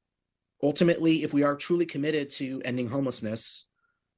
ultimately, 0.62 1.22
if 1.22 1.34
we 1.34 1.42
are 1.42 1.56
truly 1.56 1.86
committed 1.86 2.30
to 2.30 2.62
ending 2.64 2.88
homelessness, 2.88 3.66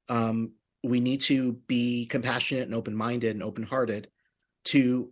um, 0.07 0.53
we 0.83 0.99
need 0.99 1.21
to 1.21 1.53
be 1.67 2.05
compassionate 2.05 2.65
and 2.65 2.75
open-minded 2.75 3.35
and 3.35 3.43
open-hearted 3.43 4.09
to 4.65 5.11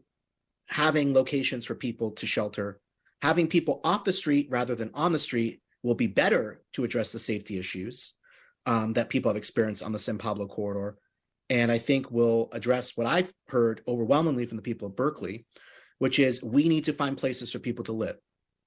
having 0.69 1.13
locations 1.13 1.65
for 1.65 1.75
people 1.75 2.11
to 2.11 2.25
shelter 2.25 2.79
having 3.21 3.47
people 3.47 3.81
off 3.83 4.03
the 4.03 4.13
street 4.13 4.47
rather 4.49 4.75
than 4.75 4.91
on 4.93 5.11
the 5.11 5.19
street 5.19 5.61
will 5.83 5.95
be 5.95 6.07
better 6.07 6.61
to 6.73 6.83
address 6.83 7.11
the 7.11 7.19
safety 7.19 7.57
issues 7.57 8.15
um, 8.65 8.93
that 8.93 9.09
people 9.09 9.29
have 9.29 9.37
experienced 9.37 9.83
on 9.83 9.91
the 9.91 9.99
san 9.99 10.17
pablo 10.17 10.47
corridor 10.47 10.97
and 11.51 11.71
i 11.71 11.77
think 11.77 12.09
will 12.09 12.49
address 12.53 12.97
what 12.97 13.05
i've 13.05 13.31
heard 13.47 13.81
overwhelmingly 13.87 14.45
from 14.45 14.57
the 14.57 14.63
people 14.63 14.87
of 14.87 14.95
berkeley 14.95 15.45
which 15.99 16.17
is 16.17 16.41
we 16.41 16.67
need 16.67 16.85
to 16.85 16.93
find 16.93 17.17
places 17.17 17.51
for 17.51 17.59
people 17.59 17.83
to 17.83 17.91
live 17.91 18.17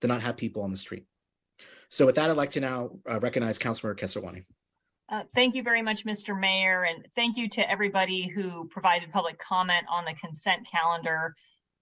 to 0.00 0.06
not 0.06 0.20
have 0.20 0.36
people 0.36 0.62
on 0.62 0.70
the 0.70 0.76
street 0.76 1.04
so 1.88 2.06
with 2.06 2.14
that 2.14 2.30
i'd 2.30 2.36
like 2.36 2.50
to 2.50 2.60
now 2.60 2.90
uh, 3.10 3.18
recognize 3.18 3.58
councilmember 3.58 3.98
kesarwani 3.98 4.44
Uh, 5.14 5.22
Thank 5.34 5.54
you 5.54 5.62
very 5.62 5.82
much, 5.82 6.06
Mr. 6.06 6.32
Mayor, 6.46 6.86
and 6.90 7.06
thank 7.14 7.36
you 7.36 7.46
to 7.56 7.70
everybody 7.74 8.26
who 8.34 8.66
provided 8.76 9.12
public 9.12 9.36
comment 9.38 9.84
on 9.96 10.02
the 10.06 10.14
consent 10.14 10.66
calendar. 10.76 11.34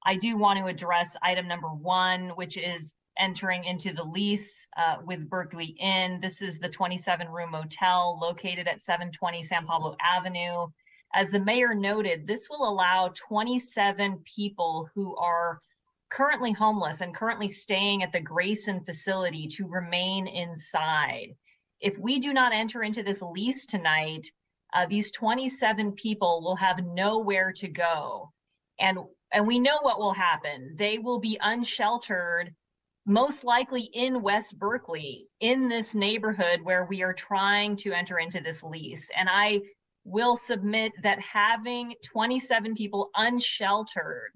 I 0.05 0.17
do 0.17 0.37
want 0.37 0.59
to 0.59 0.67
address 0.67 1.17
item 1.23 1.47
number 1.47 1.69
one, 1.69 2.31
which 2.41 2.57
is 2.59 2.95
entering 3.17 3.63
into 3.65 3.93
the 3.93 4.03
lease 4.03 4.67
uh, 4.77 4.97
with 5.05 5.29
Berkeley 5.29 5.77
Inn. 5.79 6.21
This 6.21 6.43
is 6.43 6.59
the 6.59 6.69
27-room 6.69 7.51
motel 7.53 8.19
located 8.21 8.67
at 8.67 8.83
720 8.83 9.43
San 9.45 9.67
Pablo 9.67 9.97
Avenue. 10.01 10.67
As 11.15 11.31
the 11.31 11.41
mayor 11.41 11.75
noted, 11.75 12.27
this 12.27 12.49
will 12.49 12.69
allow 12.69 13.09
27 13.15 14.23
people 14.25 14.89
who 14.95 15.15
are 15.17 15.61
currently 16.11 16.53
homeless 16.53 17.01
and 17.01 17.15
currently 17.15 17.49
staying 17.49 18.03
at 18.03 18.13
the 18.13 18.21
Grayson 18.21 18.85
facility 18.85 19.47
to 19.49 19.67
remain 19.67 20.27
inside 20.27 21.35
if 21.83 21.99
we 21.99 22.19
do 22.19 22.33
not 22.33 22.53
enter 22.55 22.83
into 22.83 23.03
this 23.03 23.21
lease 23.21 23.67
tonight, 23.67 24.31
uh, 24.73 24.87
these 24.87 25.11
27 25.11 25.93
people 25.93 26.41
will 26.41 26.57
have 26.57 26.85
nowhere 26.85 27.53
to 27.57 27.69
go. 27.69 28.33
And, 28.79 28.99
and 29.33 29.47
we 29.47 29.59
know 29.59 29.79
what 29.83 29.99
will 29.99 30.15
happen. 30.15 30.77
They 30.79 30.99
will 30.99 31.19
be 31.19 31.39
unsheltered 31.41 32.55
most 33.05 33.43
likely 33.43 33.83
in 33.83 34.23
West 34.23 34.57
Berkeley, 34.59 35.27
in 35.41 35.69
this 35.69 35.93
neighborhood 35.93 36.61
where 36.63 36.85
we 36.85 37.03
are 37.03 37.13
trying 37.13 37.75
to 37.75 37.93
enter 37.93 38.19
into 38.19 38.41
this 38.41 38.63
lease. 38.63 39.11
And 39.17 39.29
I 39.31 39.63
will 40.05 40.37
submit 40.37 40.93
that 41.03 41.21
having 41.21 41.95
27 42.05 42.75
people 42.75 43.11
unsheltered 43.17 44.33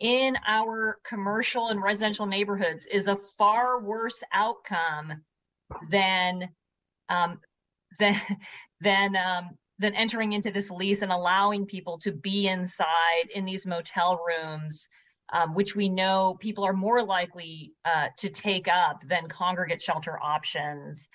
in 0.00 0.36
our 0.46 0.98
commercial 1.04 1.68
and 1.68 1.82
residential 1.82 2.26
neighborhoods 2.26 2.86
is 2.86 3.08
a 3.08 3.16
far 3.16 3.80
worse 3.80 4.22
outcome 4.32 5.12
than 5.90 6.48
um, 7.08 7.40
than 7.98 8.20
than 8.80 9.16
um, 9.16 9.50
than 9.78 9.94
entering 9.94 10.32
into 10.32 10.50
this 10.50 10.70
lease 10.70 11.02
and 11.02 11.12
allowing 11.12 11.66
people 11.66 11.98
to 11.98 12.12
be 12.12 12.48
inside 12.48 13.28
in 13.34 13.44
these 13.44 13.66
motel 13.66 14.20
rooms, 14.26 14.88
um, 15.32 15.54
which 15.54 15.74
we 15.74 15.88
know 15.88 16.36
people 16.40 16.64
are 16.64 16.72
more 16.72 17.02
likely 17.04 17.72
uh, 17.84 18.08
to 18.18 18.28
take 18.28 18.68
up 18.68 19.02
than 19.08 19.28
congregate 19.28 19.82
shelter 19.82 20.18
options. 20.22 21.08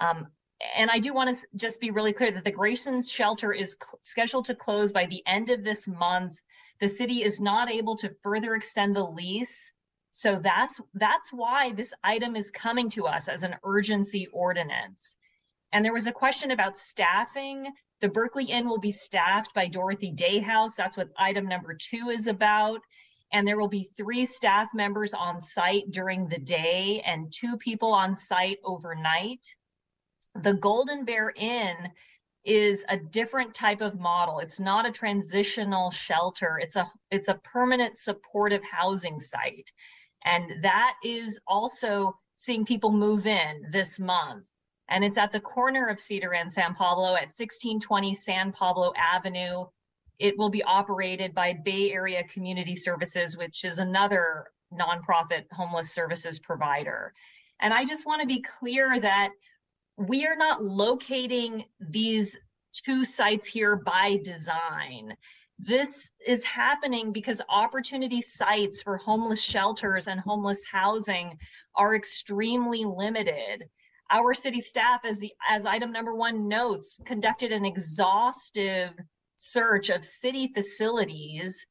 Um, 0.00 0.28
and 0.76 0.90
I 0.90 0.98
do 0.98 1.12
want 1.12 1.36
to 1.36 1.46
just 1.56 1.80
be 1.80 1.90
really 1.90 2.12
clear 2.12 2.30
that 2.32 2.44
the 2.44 2.50
Grayson's 2.50 3.10
shelter 3.10 3.52
is 3.52 3.76
scheduled 4.02 4.46
to 4.46 4.54
close 4.54 4.92
by 4.92 5.06
the 5.06 5.22
end 5.26 5.50
of 5.50 5.64
this 5.64 5.88
month. 5.88 6.38
The 6.80 6.88
city 6.88 7.22
is 7.22 7.40
not 7.40 7.70
able 7.70 7.96
to 7.98 8.14
further 8.22 8.54
extend 8.54 8.96
the 8.96 9.04
lease. 9.04 9.72
So 10.10 10.36
that's 10.36 10.80
that's 10.94 11.32
why 11.32 11.72
this 11.72 11.92
item 12.04 12.36
is 12.36 12.50
coming 12.50 12.88
to 12.90 13.06
us 13.06 13.28
as 13.28 13.42
an 13.42 13.56
urgency 13.64 14.28
ordinance. 14.32 15.16
And 15.72 15.84
there 15.84 15.92
was 15.92 16.06
a 16.06 16.12
question 16.12 16.52
about 16.52 16.78
staffing. 16.78 17.72
The 18.00 18.08
Berkeley 18.08 18.44
Inn 18.44 18.68
will 18.68 18.78
be 18.78 18.92
staffed 18.92 19.54
by 19.54 19.66
Dorothy 19.66 20.12
Day 20.12 20.38
House. 20.38 20.76
That's 20.76 20.96
what 20.96 21.08
item 21.18 21.46
number 21.48 21.74
two 21.74 22.10
is 22.10 22.28
about. 22.28 22.80
And 23.32 23.46
there 23.46 23.58
will 23.58 23.68
be 23.68 23.90
three 23.96 24.24
staff 24.26 24.68
members 24.72 25.14
on 25.14 25.40
site 25.40 25.90
during 25.90 26.28
the 26.28 26.38
day 26.38 27.02
and 27.04 27.32
two 27.32 27.56
people 27.56 27.92
on 27.92 28.14
site 28.14 28.58
overnight. 28.62 29.44
The 30.34 30.54
Golden 30.54 31.04
Bear 31.04 31.32
Inn 31.36 31.92
is 32.44 32.84
a 32.88 32.96
different 32.96 33.54
type 33.54 33.80
of 33.80 33.98
model. 33.98 34.40
It's 34.40 34.60
not 34.60 34.86
a 34.86 34.92
transitional 34.92 35.90
shelter. 35.90 36.58
It's 36.60 36.76
a 36.76 36.90
it's 37.10 37.28
a 37.28 37.40
permanent 37.44 37.96
supportive 37.96 38.62
housing 38.62 39.20
site. 39.20 39.72
And 40.24 40.62
that 40.62 40.94
is 41.04 41.40
also 41.46 42.18
seeing 42.34 42.64
people 42.64 42.90
move 42.90 43.26
in 43.26 43.66
this 43.70 44.00
month. 44.00 44.44
And 44.88 45.04
it's 45.04 45.18
at 45.18 45.32
the 45.32 45.40
corner 45.40 45.88
of 45.88 46.00
Cedar 46.00 46.34
and 46.34 46.52
San 46.52 46.74
Pablo 46.74 47.14
at 47.14 47.32
1620 47.32 48.14
San 48.14 48.52
Pablo 48.52 48.92
Avenue. 48.96 49.64
It 50.18 50.36
will 50.36 50.50
be 50.50 50.62
operated 50.62 51.34
by 51.34 51.54
Bay 51.54 51.92
Area 51.92 52.24
Community 52.24 52.74
Services, 52.74 53.36
which 53.36 53.64
is 53.64 53.78
another 53.78 54.46
nonprofit 54.72 55.44
homeless 55.52 55.92
services 55.92 56.38
provider. 56.38 57.14
And 57.60 57.72
I 57.72 57.84
just 57.84 58.04
want 58.04 58.20
to 58.20 58.26
be 58.26 58.42
clear 58.42 59.00
that 59.00 59.30
we 59.96 60.26
are 60.26 60.36
not 60.36 60.64
locating 60.64 61.64
these 61.78 62.38
two 62.72 63.04
sites 63.04 63.46
here 63.46 63.76
by 63.76 64.18
design. 64.24 65.16
This 65.58 66.10
is 66.26 66.42
happening 66.42 67.12
because 67.12 67.40
opportunity 67.48 68.20
sites 68.20 68.82
for 68.82 68.96
homeless 68.96 69.42
shelters 69.42 70.08
and 70.08 70.18
homeless 70.18 70.64
housing 70.70 71.38
are 71.76 71.94
extremely 71.94 72.84
limited. 72.84 73.68
Our 74.10 74.34
city 74.34 74.60
staff, 74.60 75.04
as 75.04 75.20
the 75.20 75.32
as 75.48 75.64
item 75.64 75.92
number 75.92 76.14
one 76.14 76.48
notes, 76.48 77.00
conducted 77.04 77.52
an 77.52 77.64
exhaustive 77.64 78.90
search 79.36 79.90
of 79.90 80.04
city 80.04 80.50
facilities, 80.52 81.64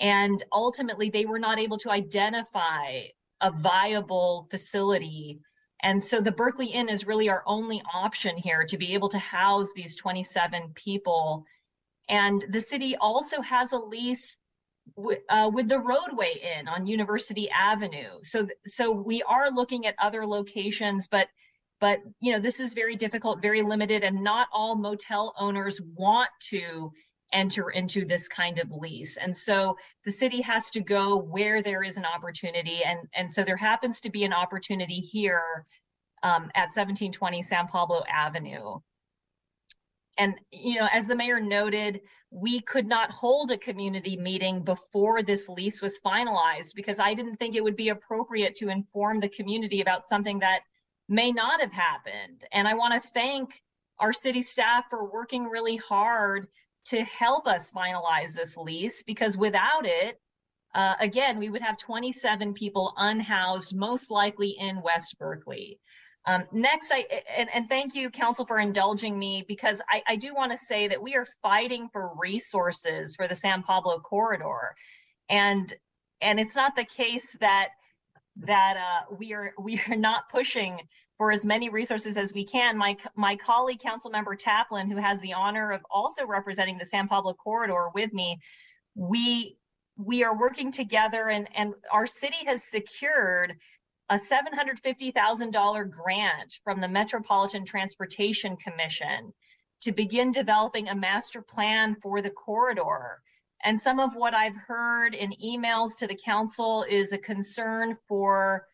and 0.00 0.42
ultimately 0.52 1.10
they 1.10 1.26
were 1.26 1.38
not 1.38 1.58
able 1.58 1.78
to 1.78 1.90
identify 1.90 3.02
a 3.42 3.50
viable 3.50 4.46
facility 4.50 5.40
and 5.82 6.02
so 6.02 6.20
the 6.20 6.32
Berkeley 6.32 6.68
Inn 6.68 6.88
is 6.88 7.06
really 7.06 7.28
our 7.28 7.42
only 7.46 7.82
option 7.92 8.36
here 8.36 8.64
to 8.64 8.78
be 8.78 8.94
able 8.94 9.08
to 9.10 9.18
house 9.18 9.72
these 9.74 9.96
27 9.96 10.72
people. 10.74 11.44
And 12.08 12.44
the 12.50 12.60
city 12.60 12.96
also 12.96 13.40
has 13.42 13.72
a 13.72 13.78
lease 13.78 14.38
uh, 15.28 15.50
with 15.52 15.68
the 15.68 15.76
Rodeway 15.76 16.42
Inn 16.42 16.68
on 16.68 16.86
University 16.86 17.50
Avenue. 17.50 18.20
So, 18.22 18.48
so 18.64 18.90
we 18.90 19.22
are 19.22 19.50
looking 19.50 19.86
at 19.86 19.94
other 19.98 20.26
locations, 20.26 21.08
but 21.08 21.28
but 21.78 22.00
you 22.20 22.32
know 22.32 22.40
this 22.40 22.58
is 22.58 22.72
very 22.72 22.96
difficult, 22.96 23.42
very 23.42 23.62
limited, 23.62 24.02
and 24.02 24.22
not 24.22 24.48
all 24.52 24.76
motel 24.76 25.34
owners 25.38 25.78
want 25.94 26.30
to 26.48 26.90
enter 27.32 27.70
into 27.70 28.04
this 28.04 28.28
kind 28.28 28.58
of 28.58 28.70
lease. 28.70 29.16
And 29.16 29.36
so 29.36 29.76
the 30.04 30.12
city 30.12 30.40
has 30.42 30.70
to 30.70 30.80
go 30.80 31.16
where 31.16 31.62
there 31.62 31.82
is 31.82 31.96
an 31.96 32.04
opportunity. 32.04 32.82
And, 32.84 33.00
and 33.14 33.30
so 33.30 33.42
there 33.42 33.56
happens 33.56 34.00
to 34.02 34.10
be 34.10 34.24
an 34.24 34.32
opportunity 34.32 35.00
here 35.00 35.64
um, 36.22 36.50
at 36.54 36.72
1720 36.72 37.42
San 37.42 37.66
Pablo 37.66 38.02
Avenue. 38.08 38.78
And, 40.18 40.34
you 40.50 40.80
know, 40.80 40.88
as 40.92 41.08
the 41.08 41.14
mayor 41.14 41.40
noted, 41.40 42.00
we 42.30 42.60
could 42.60 42.86
not 42.86 43.10
hold 43.10 43.50
a 43.50 43.58
community 43.58 44.16
meeting 44.16 44.62
before 44.62 45.22
this 45.22 45.48
lease 45.48 45.82
was 45.82 46.00
finalized 46.04 46.74
because 46.74 46.98
I 46.98 47.12
didn't 47.14 47.36
think 47.36 47.54
it 47.54 47.62
would 47.62 47.76
be 47.76 47.90
appropriate 47.90 48.54
to 48.56 48.68
inform 48.68 49.20
the 49.20 49.28
community 49.28 49.82
about 49.82 50.06
something 50.06 50.38
that 50.38 50.60
may 51.08 51.32
not 51.32 51.60
have 51.60 51.72
happened. 51.72 52.44
And 52.52 52.66
I 52.66 52.74
want 52.74 52.94
to 52.94 53.08
thank 53.10 53.62
our 53.98 54.12
city 54.12 54.42
staff 54.42 54.84
for 54.90 55.10
working 55.10 55.44
really 55.44 55.76
hard 55.76 56.48
to 56.88 57.02
help 57.04 57.46
us 57.46 57.72
finalize 57.72 58.34
this 58.34 58.56
lease 58.56 59.02
because 59.02 59.36
without 59.36 59.84
it, 59.84 60.20
uh, 60.74 60.94
again, 61.00 61.38
we 61.38 61.48
would 61.48 61.62
have 61.62 61.78
27 61.78 62.52
people 62.52 62.92
unhoused, 62.98 63.74
most 63.74 64.10
likely 64.10 64.50
in 64.58 64.82
West 64.82 65.18
Berkeley. 65.18 65.78
Um, 66.26 66.44
next, 66.52 66.92
I 66.92 67.06
and, 67.34 67.48
and 67.54 67.68
thank 67.68 67.94
you, 67.94 68.10
Council, 68.10 68.44
for 68.44 68.58
indulging 68.58 69.18
me 69.18 69.44
because 69.46 69.80
I, 69.88 70.02
I 70.08 70.16
do 70.16 70.34
want 70.34 70.50
to 70.52 70.58
say 70.58 70.88
that 70.88 71.00
we 71.00 71.14
are 71.14 71.26
fighting 71.40 71.88
for 71.92 72.10
resources 72.18 73.14
for 73.14 73.28
the 73.28 73.34
San 73.34 73.62
Pablo 73.62 74.00
corridor, 74.00 74.74
and 75.30 75.72
and 76.20 76.40
it's 76.40 76.56
not 76.56 76.74
the 76.74 76.84
case 76.84 77.36
that 77.40 77.68
that 78.38 78.76
uh, 78.76 79.14
we 79.16 79.32
are 79.32 79.54
we 79.58 79.80
are 79.88 79.96
not 79.96 80.28
pushing 80.28 80.80
for 81.18 81.32
as 81.32 81.44
many 81.44 81.68
resources 81.68 82.16
as 82.16 82.32
we 82.32 82.44
can. 82.44 82.76
My 82.76 82.96
my 83.14 83.36
colleague, 83.36 83.80
Council 83.80 84.10
Member 84.10 84.36
Taplin, 84.36 84.90
who 84.90 84.96
has 84.96 85.20
the 85.20 85.34
honor 85.34 85.72
of 85.72 85.84
also 85.90 86.26
representing 86.26 86.78
the 86.78 86.84
San 86.84 87.08
Pablo 87.08 87.34
corridor 87.34 87.88
with 87.94 88.12
me, 88.12 88.38
we 88.94 89.56
we 89.96 90.24
are 90.24 90.38
working 90.38 90.70
together, 90.70 91.28
and 91.28 91.48
and 91.54 91.74
our 91.90 92.06
city 92.06 92.44
has 92.46 92.62
secured 92.62 93.54
a 94.08 94.14
$750,000 94.14 95.90
grant 95.90 96.60
from 96.62 96.80
the 96.80 96.86
Metropolitan 96.86 97.64
Transportation 97.64 98.56
Commission 98.56 99.32
to 99.80 99.90
begin 99.90 100.30
developing 100.30 100.88
a 100.88 100.94
master 100.94 101.42
plan 101.42 101.96
for 102.00 102.22
the 102.22 102.30
corridor. 102.30 103.20
And 103.64 103.80
some 103.80 103.98
of 103.98 104.14
what 104.14 104.32
I've 104.32 104.56
heard 104.56 105.14
in 105.14 105.32
emails 105.44 105.98
to 105.98 106.06
the 106.06 106.14
council 106.14 106.84
is 106.88 107.12
a 107.12 107.18
concern 107.18 107.96
for 108.06 108.66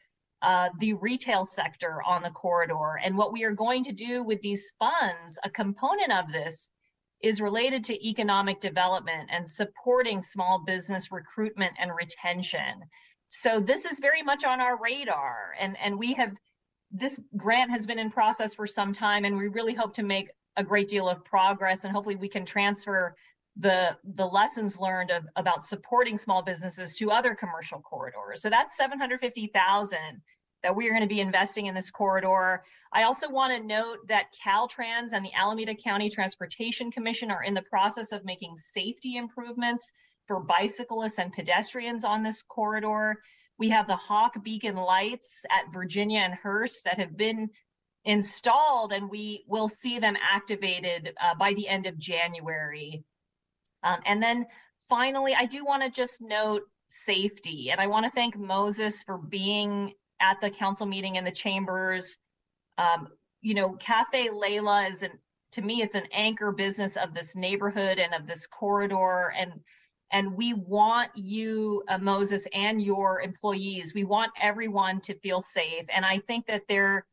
uh, 0.42 0.68
the 0.78 0.94
retail 0.94 1.44
sector 1.44 2.02
on 2.02 2.22
the 2.22 2.30
corridor. 2.30 2.98
And 3.02 3.16
what 3.16 3.32
we 3.32 3.44
are 3.44 3.52
going 3.52 3.84
to 3.84 3.92
do 3.92 4.24
with 4.24 4.42
these 4.42 4.72
funds, 4.78 5.38
a 5.44 5.50
component 5.50 6.12
of 6.12 6.32
this 6.32 6.68
is 7.22 7.40
related 7.40 7.84
to 7.84 8.08
economic 8.08 8.60
development 8.60 9.30
and 9.32 9.48
supporting 9.48 10.20
small 10.20 10.64
business 10.66 11.12
recruitment 11.12 11.72
and 11.78 11.92
retention. 11.94 12.82
So 13.28 13.60
this 13.60 13.84
is 13.84 14.00
very 14.00 14.22
much 14.22 14.44
on 14.44 14.60
our 14.60 14.76
radar 14.76 15.54
and, 15.58 15.76
and 15.78 15.98
we 15.98 16.14
have, 16.14 16.36
this 16.90 17.20
grant 17.36 17.70
has 17.70 17.86
been 17.86 18.00
in 18.00 18.10
process 18.10 18.54
for 18.54 18.66
some 18.66 18.92
time 18.92 19.24
and 19.24 19.36
we 19.36 19.46
really 19.48 19.74
hope 19.74 19.94
to 19.94 20.02
make 20.02 20.30
a 20.56 20.64
great 20.64 20.88
deal 20.88 21.08
of 21.08 21.24
progress 21.24 21.84
and 21.84 21.92
hopefully 21.94 22.16
we 22.16 22.28
can 22.28 22.44
transfer 22.44 23.14
the 23.56 23.96
the 24.14 24.26
lessons 24.26 24.78
learned 24.78 25.10
of, 25.10 25.24
about 25.36 25.66
supporting 25.66 26.16
small 26.16 26.42
businesses 26.42 26.94
to 26.96 27.10
other 27.10 27.34
commercial 27.34 27.80
corridors. 27.80 28.42
So 28.42 28.50
that's 28.50 28.76
750,000 28.76 29.98
that 30.62 30.76
we 30.76 30.86
are 30.86 30.90
going 30.90 31.02
to 31.02 31.08
be 31.08 31.20
investing 31.20 31.66
in 31.66 31.74
this 31.74 31.90
corridor. 31.90 32.62
I 32.92 33.02
also 33.02 33.28
want 33.28 33.56
to 33.56 33.66
note 33.66 34.06
that 34.08 34.34
Caltrans 34.44 35.12
and 35.12 35.24
the 35.24 35.32
Alameda 35.34 35.74
County 35.74 36.08
Transportation 36.08 36.90
Commission 36.90 37.30
are 37.30 37.42
in 37.42 37.54
the 37.54 37.62
process 37.62 38.12
of 38.12 38.24
making 38.24 38.56
safety 38.56 39.16
improvements 39.16 39.90
for 40.26 40.40
bicyclists 40.40 41.18
and 41.18 41.32
pedestrians 41.32 42.04
on 42.04 42.22
this 42.22 42.42
corridor. 42.42 43.18
We 43.58 43.70
have 43.70 43.86
the 43.86 43.96
Hawk 43.96 44.42
Beacon 44.42 44.76
lights 44.76 45.44
at 45.50 45.72
Virginia 45.72 46.20
and 46.20 46.34
Hearst 46.34 46.84
that 46.84 47.00
have 47.00 47.16
been 47.16 47.50
installed, 48.04 48.92
and 48.92 49.10
we 49.10 49.44
will 49.46 49.68
see 49.68 49.98
them 49.98 50.16
activated 50.20 51.14
uh, 51.20 51.34
by 51.34 51.54
the 51.54 51.68
end 51.68 51.86
of 51.86 51.98
January. 51.98 53.04
Um, 53.82 54.00
and 54.06 54.22
then 54.22 54.46
finally, 54.88 55.34
I 55.34 55.46
do 55.46 55.64
want 55.64 55.82
to 55.82 55.90
just 55.90 56.20
note 56.20 56.62
safety, 56.88 57.70
and 57.70 57.80
I 57.80 57.86
want 57.86 58.04
to 58.04 58.10
thank 58.10 58.38
Moses 58.38 59.02
for 59.02 59.18
being 59.18 59.94
at 60.20 60.40
the 60.40 60.50
council 60.50 60.86
meeting 60.86 61.16
in 61.16 61.24
the 61.24 61.32
chambers. 61.32 62.18
Um, 62.78 63.08
you 63.40 63.54
know, 63.54 63.72
Cafe 63.72 64.30
Leila 64.30 64.84
is 64.84 65.02
an 65.02 65.10
to 65.52 65.62
me, 65.62 65.82
it's 65.82 65.94
an 65.94 66.08
anchor 66.12 66.52
business 66.52 66.96
of 66.96 67.12
this 67.14 67.36
neighborhood 67.36 67.98
and 67.98 68.14
of 68.14 68.26
this 68.26 68.46
corridor. 68.46 69.32
And 69.38 69.52
And 70.10 70.36
we 70.36 70.54
want 70.54 71.10
you, 71.14 71.82
uh, 71.88 71.98
Moses, 71.98 72.46
and 72.52 72.82
your 72.82 73.20
employees, 73.22 73.94
we 73.94 74.04
want 74.04 74.32
everyone 74.40 75.00
to 75.02 75.14
feel 75.20 75.40
safe. 75.40 75.86
And 75.94 76.04
I 76.04 76.18
think 76.18 76.46
that 76.46 76.62
there 76.68 77.06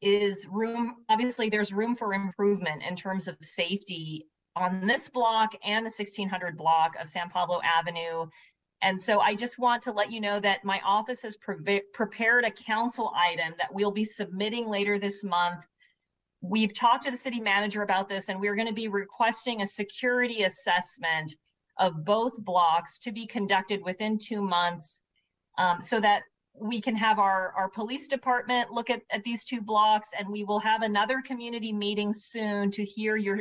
is 0.00 0.46
room, 0.50 0.96
obviously, 1.08 1.48
there's 1.48 1.72
room 1.72 1.94
for 1.94 2.12
improvement 2.14 2.82
in 2.82 2.96
terms 2.96 3.28
of 3.28 3.36
safety 3.40 4.26
on 4.56 4.86
this 4.86 5.08
block 5.08 5.54
and 5.64 5.84
the 5.84 5.90
1600 5.90 6.56
block 6.56 6.94
of 7.00 7.08
San 7.08 7.28
Pablo 7.28 7.60
Avenue. 7.62 8.26
And 8.82 9.00
so 9.00 9.20
I 9.20 9.34
just 9.34 9.58
want 9.58 9.82
to 9.82 9.92
let 9.92 10.10
you 10.10 10.20
know 10.20 10.40
that 10.40 10.64
my 10.64 10.80
office 10.84 11.22
has 11.22 11.36
preve- 11.36 11.82
prepared 11.94 12.44
a 12.44 12.50
council 12.50 13.12
item 13.16 13.54
that 13.58 13.72
we'll 13.72 13.92
be 13.92 14.04
submitting 14.04 14.68
later 14.68 14.98
this 14.98 15.24
month. 15.24 15.64
We've 16.40 16.74
talked 16.74 17.04
to 17.04 17.10
the 17.10 17.16
city 17.16 17.40
manager 17.40 17.82
about 17.82 18.08
this, 18.08 18.28
and 18.28 18.40
we're 18.40 18.56
going 18.56 18.66
to 18.66 18.74
be 18.74 18.88
requesting 18.88 19.62
a 19.62 19.66
security 19.66 20.42
assessment 20.42 21.34
of 21.78 22.04
both 22.04 22.36
blocks 22.38 22.98
to 23.00 23.12
be 23.12 23.26
conducted 23.26 23.82
within 23.82 24.18
two 24.18 24.42
months 24.42 25.00
um, 25.58 25.80
so 25.80 26.00
that 26.00 26.22
we 26.54 26.80
can 26.80 26.94
have 26.96 27.18
our, 27.18 27.52
our 27.52 27.68
police 27.68 28.08
department 28.08 28.70
look 28.70 28.90
at, 28.90 29.02
at 29.10 29.24
these 29.24 29.44
two 29.44 29.62
blocks 29.62 30.10
and 30.18 30.28
we 30.28 30.44
will 30.44 30.58
have 30.58 30.82
another 30.82 31.22
community 31.22 31.72
meeting 31.72 32.12
soon 32.12 32.70
to 32.70 32.84
hear 32.84 33.16
your 33.16 33.40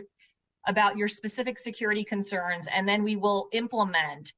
about 0.67 0.95
your 0.95 1.07
specific 1.07 1.57
security 1.57 2.03
concerns 2.03 2.67
and 2.73 2.88
then 2.88 3.03
we 3.03 3.15
will 3.15 3.48
implement 3.51 4.33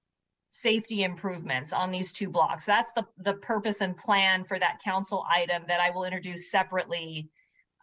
safety 0.50 1.04
improvements 1.04 1.74
on 1.74 1.90
these 1.90 2.14
two 2.14 2.30
blocks. 2.30 2.66
That's 2.66 2.92
the, 2.92 3.04
the 3.18 3.34
purpose 3.34 3.82
and 3.82 3.98
plan 3.98 4.44
for 4.46 4.60
that 4.60 4.80
council 4.84 5.26
item 5.30 5.64
that 5.68 5.80
I 5.80 5.90
will 5.90 6.06
introduce 6.06 6.52
separately 6.52 7.28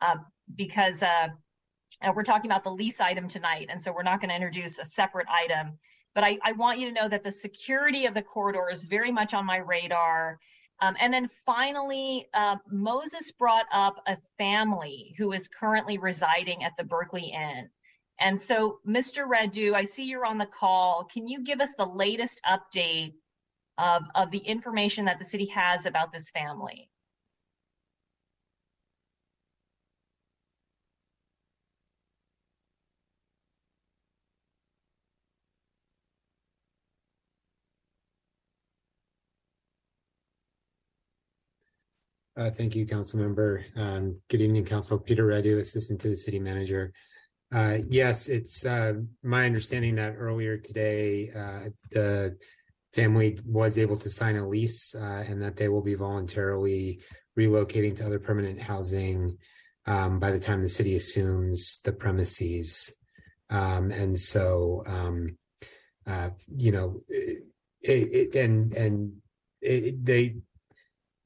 uh, 0.01 0.17
because 0.55 1.03
uh, 1.03 1.29
uh, 2.01 2.13
we're 2.15 2.23
talking 2.23 2.51
about 2.51 2.63
the 2.63 2.71
lease 2.71 3.01
item 3.01 3.27
tonight. 3.27 3.67
And 3.71 3.83
so 3.83 3.93
we're 3.93 4.05
not 4.05 4.21
going 4.21 4.29
to 4.31 4.37
introduce 4.37 4.79
a 4.79 4.85
separate 4.85 5.27
item. 5.29 5.79
But 6.15 6.25
I, 6.25 6.39
I 6.45 6.53
want 6.53 6.79
you 6.79 6.87
to 6.87 6.93
know 6.93 7.09
that 7.09 7.25
the 7.25 7.33
security 7.33 8.07
of 8.07 8.15
the 8.15 8.23
corridor 8.23 8.69
is 8.71 8.85
very 8.85 9.13
much 9.13 9.35
on 9.35 9.45
my 9.45 9.59
radar. 9.59 10.39
Um, 10.81 10.97
and 11.01 11.13
then 11.13 11.29
finally, 11.45 12.27
uh, 12.35 12.57
Moses 12.71 13.33
brought 13.33 13.67
up 13.73 13.97
a 14.07 14.17
family 14.39 15.15
who 15.19 15.33
is 15.33 15.49
currently 15.49 15.99
residing 15.99 16.65
at 16.65 16.73
the 16.79 16.85
Berkeley 16.85 17.33
Inn. 17.35 17.69
And 18.21 18.39
so, 18.39 18.81
Mr. 18.87 19.27
Radu, 19.27 19.73
I 19.73 19.85
see 19.85 20.05
you're 20.05 20.27
on 20.27 20.37
the 20.37 20.47
call. 20.47 21.05
Can 21.05 21.27
you 21.27 21.43
give 21.43 21.63
us 21.63 21.75
the 21.75 21.87
latest 21.87 22.41
update 22.45 23.15
of, 23.79 24.03
of 24.15 24.31
the 24.31 24.39
information 24.39 25.07
that 25.07 25.19
the 25.19 25.25
city 25.25 25.47
has 25.47 25.87
about 25.87 26.13
this 26.13 26.31
family? 26.31 26.91
Uh, 42.37 42.51
thank 42.51 42.77
you, 42.77 42.87
council 42.87 43.19
member. 43.19 43.65
Um, 43.77 44.17
good 44.29 44.41
evening, 44.41 44.65
council. 44.65 44.99
Peter 44.99 45.27
Radu, 45.27 45.59
assistant 45.59 46.01
to 46.03 46.09
the 46.09 46.17
city 46.17 46.39
manager. 46.39 46.93
Uh, 47.53 47.79
yes, 47.89 48.29
it's 48.29 48.65
uh, 48.65 48.95
my 49.23 49.45
understanding 49.45 49.97
that 49.97 50.15
earlier 50.17 50.57
today, 50.57 51.31
uh, 51.37 51.69
the 51.91 52.37
family 52.95 53.39
was 53.45 53.77
able 53.77 53.97
to 53.97 54.11
sign 54.11 54.37
a 54.37 54.49
lease 54.49 54.95
uh, 54.95 55.25
and 55.27 55.43
that 55.43 55.57
they 55.57 55.69
will 55.69 55.83
be 55.83 55.95
voluntarily 55.95 57.01
relocating 57.39 57.97
to 57.97 58.07
other 58.07 58.19
permanent 58.19 58.61
housing 58.61 59.37
um, 59.87 60.21
by 60.21 60.31
the 60.31 60.39
time 60.39 60.63
the 60.63 60.69
city 60.69 60.95
assumes 60.95 61.81
the 61.85 61.93
premises. 61.93 62.95
Um, 63.49 63.91
and 63.91 64.19
so, 64.19 64.85
um, 64.87 65.37
uh, 66.07 66.31
you 66.57 66.71
know, 66.71 67.01
it, 67.09 67.43
it, 67.83 68.35
and 68.35 68.73
and 68.75 69.13
it, 69.61 70.05
they 70.05 70.37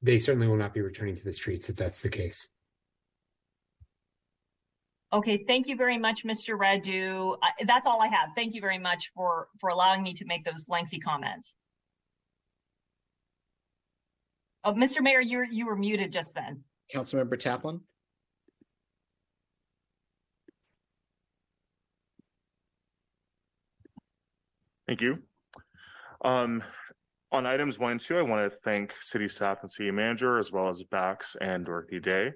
they 0.01 0.19
certainly 0.19 0.49
will 0.49 0.57
not 0.57 0.75
be 0.75 0.81
returning 0.81 1.17
to 1.17 1.25
the 1.25 1.33
streets 1.33 1.69
if 1.69 1.77
that's 1.77 2.01
the 2.01 2.09
case. 2.09 2.49
Okay, 5.15 5.37
thank 5.37 5.69
you 5.69 5.77
very 5.77 5.97
much, 5.97 6.25
Mr. 6.25 6.59
Radu. 6.59 7.37
Uh, 7.41 7.65
that's 7.67 7.87
all 7.87 8.03
I 8.03 8.09
have. 8.09 8.31
Thank 8.35 8.53
you 8.53 8.61
very 8.61 8.79
much 8.79 9.13
for, 9.15 9.47
for 9.61 9.69
allowing 9.69 10.03
me 10.03 10.13
to 10.15 10.25
make 10.25 10.43
those 10.43 10.69
lengthy 10.69 10.99
comments. 10.99 11.55
Oh, 14.65 14.73
Mr. 14.73 15.01
Mayor, 15.01 15.21
you 15.21 15.39
were, 15.39 15.45
you 15.45 15.67
were 15.67 15.77
muted 15.77 16.11
just 16.11 16.35
then. 16.35 16.65
Councilmember 16.93 17.39
Taplin? 17.41 17.79
Thank 24.89 25.01
you. 25.01 25.19
Um, 26.25 26.61
on 27.35 27.47
items 27.47 27.81
one 27.81 27.91
and 27.91 28.01
two, 28.01 28.17
I 28.17 28.23
want 28.23 28.49
to 28.49 28.59
thank 28.59 28.95
city 29.01 29.29
staff 29.29 29.59
and 29.63 29.71
city 29.71 29.91
manager, 29.91 30.39
as 30.39 30.53
well 30.53 30.69
as 30.69 30.85
BACS 30.85 31.35
and 31.41 31.67
Dorothy 31.67 31.99
Day. 31.99 32.31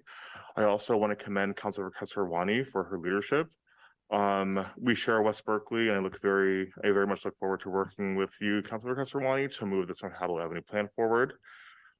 I 0.56 0.64
also 0.64 0.96
want 0.96 1.16
to 1.16 1.24
commend 1.24 1.54
Councilor 1.54 1.92
Kesarwani 1.92 2.66
for 2.66 2.82
her 2.82 2.98
leadership. 2.98 3.48
Um, 4.10 4.66
we 4.76 4.96
share 4.96 5.22
West 5.22 5.44
Berkeley, 5.44 5.88
and 5.88 5.98
I 5.98 6.00
look 6.00 6.20
very, 6.20 6.72
I 6.82 6.90
very 6.90 7.06
much 7.06 7.24
look 7.24 7.36
forward 7.36 7.60
to 7.60 7.70
working 7.70 8.16
with 8.16 8.32
you, 8.40 8.60
Councilor 8.62 8.96
Kesarwani, 8.96 9.56
to 9.58 9.66
move 9.66 9.88
San 9.96 10.10
Pablo 10.10 10.40
Avenue 10.40 10.62
plan 10.62 10.88
forward. 10.96 11.34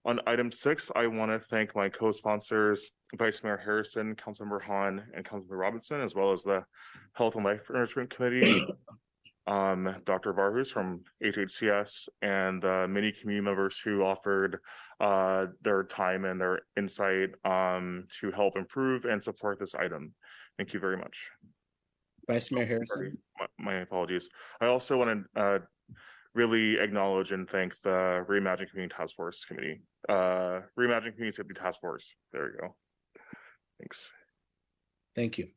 On 0.05 0.19
item 0.27 0.51
six, 0.51 0.91
I 0.97 1.07
want 1.07 1.31
to 1.31 1.39
thank 1.39 1.77
my 1.77 1.89
co-sponsors, 1.89 2.91
Vice 3.17 3.45
Mayor 3.45 3.61
Harrison, 3.65 4.17
Councilmember 4.17 4.61
Hahn, 4.61 5.05
and 5.15 5.25
Councilmember 5.25 5.59
Robinson, 5.61 6.01
as 6.01 6.17
well 6.17 6.33
as 6.33 6.43
the 6.43 6.65
Health 7.13 7.37
and 7.37 7.45
Life 7.45 7.71
Enrichment 7.71 8.11
Committee, 8.11 8.61
um, 9.49 9.97
Dr. 10.05 10.35
Warhuus 10.35 10.71
from 10.71 11.01
HHCS, 11.25 12.09
and 12.23 12.65
uh, 12.65 12.87
many 12.87 13.11
community 13.11 13.45
members 13.45 13.81
who 13.81 14.03
offered 14.03 14.59
uh, 15.01 15.47
their 15.63 15.85
time 15.85 16.27
and 16.27 16.41
their 16.41 16.61
insight 16.77 17.31
um, 17.45 18.05
to 18.21 18.31
help 18.31 18.57
improve 18.57 19.07
and 19.07 19.25
support 19.25 19.59
this 19.59 19.75
item. 19.75 20.15
Thank 20.59 20.75
you 20.75 20.81
very 20.81 20.99
much. 20.99 21.31
Vice 22.29 22.53
Mayor 22.53 22.67
Harrison. 22.67 22.87
Sorry, 22.87 23.13
my, 23.39 23.73
my 23.73 23.75
apologies. 23.81 24.29
I 24.61 24.67
also 24.67 24.99
want 24.99 25.25
to 25.35 25.41
uh, 25.41 25.59
really 26.35 26.79
acknowledge 26.79 27.33
and 27.33 27.49
thank 27.49 27.75
the 27.83 28.25
Reimagine 28.29 28.69
Community 28.71 28.95
Task 28.95 29.15
Force 29.15 29.47
Committee. 29.47 29.81
Uh, 30.09 30.61
Reimagine 30.79 31.15
Community 31.15 31.31
Safety 31.31 31.55
Task 31.55 31.81
Force. 31.81 32.15
There 32.33 32.45
we 32.45 32.61
go. 32.61 32.77
Thanks. 33.81 34.11
Thank 35.17 35.39
you. 35.39 35.49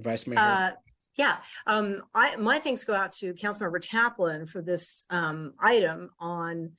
Vice 0.00 0.26
Mayor. 0.28 0.38
Harrison. 0.38 0.66
Uh, 0.66 0.72
yeah, 1.16 1.36
um, 1.66 2.02
I, 2.14 2.36
my 2.36 2.58
thanks 2.58 2.84
go 2.84 2.94
out 2.94 3.12
to 3.12 3.34
Councilmember 3.34 3.80
Taplin 3.80 4.48
for 4.48 4.62
this, 4.62 5.04
um, 5.10 5.54
item 5.60 6.10
on 6.18 6.72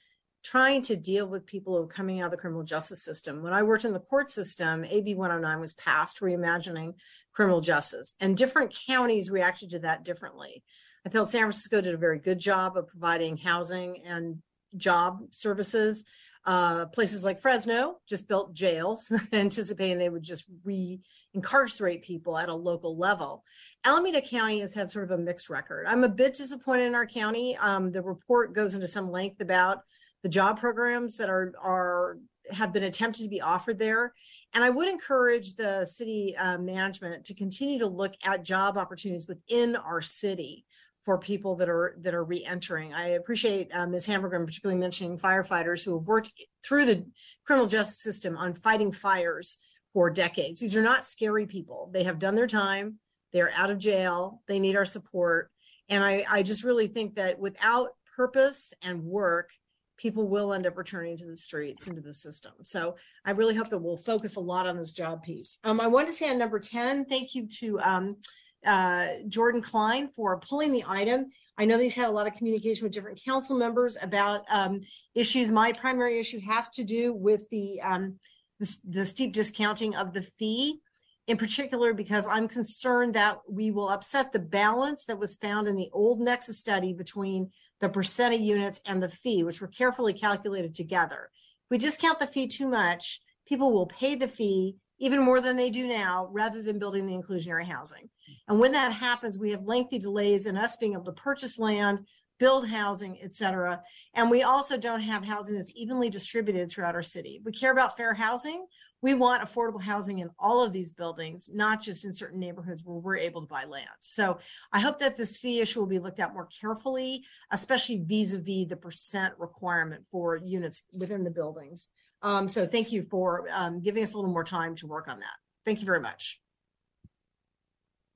trying 0.45 0.79
to 0.83 0.95
deal 0.95 1.27
with 1.27 1.45
people 1.47 1.75
who 1.75 1.83
are 1.83 1.87
coming 1.87 2.21
out 2.21 2.25
of 2.25 2.31
the 2.31 2.37
criminal 2.37 2.61
justice 2.61 3.03
system. 3.03 3.41
When 3.41 3.51
I 3.51 3.63
worked 3.63 3.83
in 3.83 3.93
the 3.93 3.99
court 3.99 4.29
system, 4.29 4.85
AB 4.85 5.15
109 5.15 5.59
was 5.59 5.73
passed, 5.73 6.19
reimagining 6.19 6.93
criminal 7.33 7.61
justice, 7.61 8.13
and 8.19 8.37
different 8.37 8.77
counties 8.87 9.31
reacted 9.31 9.71
to 9.71 9.79
that 9.79 10.05
differently. 10.05 10.63
I 11.03 11.09
felt 11.09 11.29
San 11.31 11.41
Francisco 11.41 11.81
did 11.81 11.95
a 11.95 11.97
very 11.97 12.19
good 12.19 12.37
job 12.37 12.77
of 12.77 12.87
providing 12.87 13.37
housing 13.37 14.03
and 14.05 14.41
job 14.77 15.19
services. 15.31 16.05
Uh, 16.45 16.85
places 16.85 17.23
like 17.23 17.39
Fresno 17.39 17.97
just 18.07 18.27
built 18.27 18.53
jails, 18.53 19.11
anticipating 19.33 19.97
they 19.97 20.09
would 20.09 20.21
just 20.21 20.45
re 20.63 20.99
incarcerate 21.33 22.03
people 22.03 22.37
at 22.37 22.49
a 22.49 22.55
local 22.55 22.97
level. 22.97 23.43
Alameda 23.83 24.21
County 24.21 24.59
has 24.59 24.73
had 24.73 24.89
sort 24.89 25.05
of 25.05 25.19
a 25.19 25.21
mixed 25.21 25.49
record. 25.49 25.85
I'm 25.87 26.03
a 26.03 26.09
bit 26.09 26.35
disappointed 26.35 26.85
in 26.85 26.95
our 26.95 27.07
county. 27.07 27.57
Um, 27.57 27.91
the 27.91 28.01
report 28.01 28.53
goes 28.53 28.75
into 28.75 28.87
some 28.87 29.11
length 29.11 29.41
about 29.41 29.79
the 30.23 30.29
job 30.29 30.59
programs 30.59 31.17
that 31.17 31.29
are 31.29 31.53
are 31.61 32.17
have 32.51 32.71
been 32.71 32.83
attempted 32.83 33.23
to 33.23 33.29
be 33.29 33.41
offered 33.41 33.79
there. 33.79 34.13
And 34.53 34.63
I 34.63 34.69
would 34.69 34.87
encourage 34.87 35.55
the 35.55 35.85
city 35.85 36.35
uh, 36.37 36.57
management 36.57 37.25
to 37.25 37.33
continue 37.33 37.79
to 37.79 37.87
look 37.87 38.13
at 38.23 38.43
job 38.43 38.77
opportunities 38.77 39.27
within 39.27 39.75
our 39.75 40.01
city 40.01 40.65
for 41.05 41.19
people 41.19 41.55
that 41.55 41.69
are 41.69 41.95
that 42.01 42.15
are 42.15 42.23
re-entering. 42.23 42.91
I 42.91 43.09
appreciate 43.09 43.69
uh, 43.71 43.85
Ms. 43.85 44.07
Hamburger 44.07 44.43
particularly 44.43 44.79
mentioning 44.79 45.19
firefighters 45.19 45.85
who 45.85 45.97
have 45.97 46.07
worked 46.07 46.31
through 46.65 46.85
the 46.85 47.05
criminal 47.45 47.67
justice 47.67 48.01
system 48.01 48.35
on 48.35 48.55
fighting 48.55 48.91
fires 48.91 49.59
for 49.93 50.09
decades. 50.09 50.59
These 50.59 50.75
are 50.75 50.81
not 50.81 51.05
scary 51.05 51.45
people. 51.45 51.91
They 51.93 52.03
have 52.03 52.17
done 52.17 52.33
their 52.33 52.47
time. 52.47 52.95
They're 53.31 53.51
out 53.55 53.69
of 53.69 53.77
jail. 53.77 54.41
They 54.47 54.59
need 54.59 54.75
our 54.75 54.85
support. 54.85 55.51
And 55.89 56.03
I, 56.03 56.25
I 56.29 56.41
just 56.41 56.63
really 56.63 56.87
think 56.87 57.15
that 57.15 57.37
without 57.37 57.89
purpose 58.17 58.73
and 58.81 59.03
work, 59.03 59.51
people 59.97 60.27
will 60.27 60.53
end 60.53 60.65
up 60.65 60.75
returning 60.75 61.17
to 61.17 61.25
the 61.25 61.37
streets 61.37 61.87
into 61.87 62.01
the 62.01 62.13
system. 62.13 62.53
So 62.63 62.95
I 63.25 63.31
really 63.31 63.55
hope 63.55 63.69
that 63.69 63.77
we'll 63.77 63.97
focus 63.97 64.37
a 64.37 64.41
lot 64.41 64.67
on 64.67 64.77
this 64.77 64.91
job 64.91 65.21
piece. 65.21 65.59
Um, 65.63 65.79
I 65.79 65.87
want 65.87 66.07
to 66.07 66.13
say 66.13 66.29
on 66.29 66.39
number 66.39 66.59
10, 66.59 67.05
thank 67.05 67.35
you 67.35 67.47
to 67.59 67.79
um, 67.81 68.17
uh, 68.65 69.07
Jordan 69.27 69.61
Klein 69.61 70.09
for 70.09 70.39
pulling 70.39 70.71
the 70.71 70.83
item. 70.87 71.27
I 71.57 71.65
know 71.65 71.77
he's 71.77 71.95
had 71.95 72.09
a 72.09 72.11
lot 72.11 72.27
of 72.27 72.33
communication 72.33 72.85
with 72.85 72.93
different 72.93 73.23
council 73.23 73.57
members 73.57 73.97
about 74.01 74.43
um, 74.49 74.81
issues. 75.13 75.51
My 75.51 75.71
primary 75.71 76.19
issue 76.19 76.39
has 76.41 76.69
to 76.71 76.83
do 76.83 77.13
with 77.13 77.49
the, 77.49 77.79
um, 77.81 78.19
the, 78.59 78.77
the 78.89 79.05
steep 79.05 79.31
discounting 79.33 79.95
of 79.95 80.13
the 80.13 80.21
fee. 80.21 80.81
in 81.27 81.37
particular 81.37 81.93
because 81.93 82.27
I'm 82.27 82.47
concerned 82.47 83.15
that 83.15 83.39
we 83.49 83.71
will 83.71 83.89
upset 83.89 84.31
the 84.31 84.39
balance 84.39 85.05
that 85.05 85.17
was 85.17 85.35
found 85.37 85.67
in 85.67 85.75
the 85.75 85.89
old 85.91 86.19
Nexus 86.19 86.59
study 86.59 86.93
between 86.93 87.51
the 87.81 87.89
percent 87.89 88.35
of 88.35 88.41
units 88.41 88.81
and 88.85 89.01
the 89.01 89.09
fee, 89.09 89.43
which 89.43 89.61
were 89.61 89.67
carefully 89.67 90.13
calculated 90.13 90.75
together. 90.75 91.29
If 91.65 91.71
we 91.71 91.77
discount 91.77 92.19
the 92.19 92.27
fee 92.27 92.47
too 92.47 92.67
much, 92.67 93.21
people 93.47 93.73
will 93.73 93.87
pay 93.87 94.15
the 94.15 94.27
fee 94.27 94.75
even 94.99 95.19
more 95.21 95.41
than 95.41 95.57
they 95.57 95.69
do 95.69 95.87
now, 95.87 96.29
rather 96.31 96.61
than 96.61 96.79
building 96.79 97.05
the 97.05 97.13
inclusionary 97.13 97.65
housing. 97.65 98.09
And 98.47 98.59
when 98.59 98.71
that 98.73 98.93
happens, 98.93 99.39
we 99.39 99.51
have 99.51 99.63
lengthy 99.63 99.99
delays 99.99 100.45
in 100.45 100.57
us 100.57 100.77
being 100.77 100.93
able 100.93 101.05
to 101.05 101.11
purchase 101.13 101.57
land, 101.57 102.05
build 102.37 102.67
housing, 102.67 103.17
et 103.23 103.33
cetera. 103.33 103.81
And 104.13 104.29
we 104.29 104.43
also 104.43 104.77
don't 104.77 105.01
have 105.01 105.23
housing 105.23 105.55
that's 105.55 105.73
evenly 105.75 106.09
distributed 106.09 106.69
throughout 106.69 106.95
our 106.95 107.03
city. 107.03 107.41
We 107.43 107.51
care 107.51 107.71
about 107.71 107.97
fair 107.97 108.13
housing. 108.13 108.65
We 109.01 109.13
want 109.13 109.43
affordable 109.43 109.81
housing 109.81 110.19
in 110.19 110.29
all 110.39 110.63
of 110.63 110.73
these 110.73 110.91
buildings, 110.91 111.49
not 111.53 111.81
just 111.81 112.05
in 112.05 112.13
certain 112.13 112.39
neighborhoods 112.39 112.83
where 112.83 112.97
we're 112.97 113.17
able 113.17 113.41
to 113.41 113.47
buy 113.47 113.63
land. 113.65 113.87
So 113.99 114.39
I 114.71 114.79
hope 114.79 114.99
that 114.99 115.15
this 115.15 115.37
fee 115.37 115.59
issue 115.59 115.79
will 115.79 115.87
be 115.87 115.99
looked 115.99 116.19
at 116.19 116.33
more 116.33 116.49
carefully, 116.61 117.23
especially 117.51 118.03
vis-a-vis 118.05 118.67
the 118.67 118.77
percent 118.77 119.33
requirement 119.37 120.05
for 120.11 120.37
units 120.37 120.83
within 120.93 121.23
the 121.23 121.29
buildings. 121.31 121.89
Um, 122.21 122.47
so 122.49 122.65
thank 122.65 122.91
you 122.91 123.01
for 123.03 123.47
um, 123.51 123.81
giving 123.81 124.03
us 124.03 124.13
a 124.13 124.17
little 124.17 124.31
more 124.31 124.43
time 124.43 124.75
to 124.77 124.87
work 124.87 125.07
on 125.07 125.19
that. 125.19 125.37
Thank 125.65 125.79
you 125.81 125.85
very 125.85 126.01
much. 126.01 126.41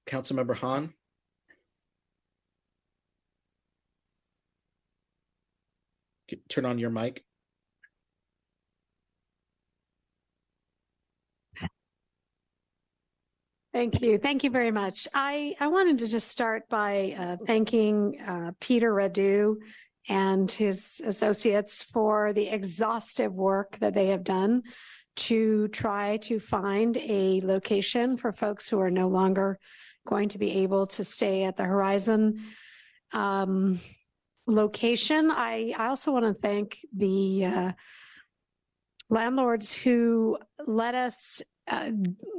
Councilmember 0.10 0.56
Hahn. 0.56 0.94
Turn 6.50 6.66
on 6.66 6.78
your 6.78 6.90
mic. 6.90 7.24
Thank 13.72 14.02
you. 14.02 14.18
Thank 14.18 14.44
you 14.44 14.50
very 14.50 14.72
much. 14.72 15.08
I, 15.14 15.56
I 15.60 15.68
wanted 15.68 16.00
to 16.00 16.08
just 16.08 16.28
start 16.28 16.68
by 16.70 17.16
uh, 17.18 17.38
thanking 17.46 18.20
uh, 18.20 18.52
Peter 18.60 18.92
Radu 18.92 19.56
and 20.08 20.52
his 20.52 21.02
associates 21.06 21.84
for 21.84 22.34
the 22.34 22.48
exhaustive 22.48 23.32
work 23.32 23.78
that 23.80 23.94
they 23.94 24.08
have 24.08 24.24
done 24.24 24.64
to 25.18 25.68
try 25.68 26.18
to 26.18 26.40
find 26.40 26.98
a 26.98 27.42
location 27.42 28.18
for 28.18 28.32
folks 28.32 28.68
who 28.68 28.80
are 28.80 28.90
no 28.90 29.08
longer 29.08 29.60
going 30.08 30.30
to 30.30 30.38
be 30.38 30.52
able 30.64 30.88
to 30.88 31.04
stay 31.04 31.44
at 31.44 31.58
the 31.58 31.64
Horizon 31.64 32.42
um, 33.14 33.80
location. 34.48 35.32
I, 35.32 35.74
I 35.78 35.88
also 35.88 36.12
want 36.12 36.26
to 36.26 36.34
thank 36.34 36.80
the 36.96 37.46
uh, 37.46 37.72
landlords 39.10 39.74
who 39.74 40.38
let 40.66 40.96
us 40.96 41.42
uh, 41.68 41.92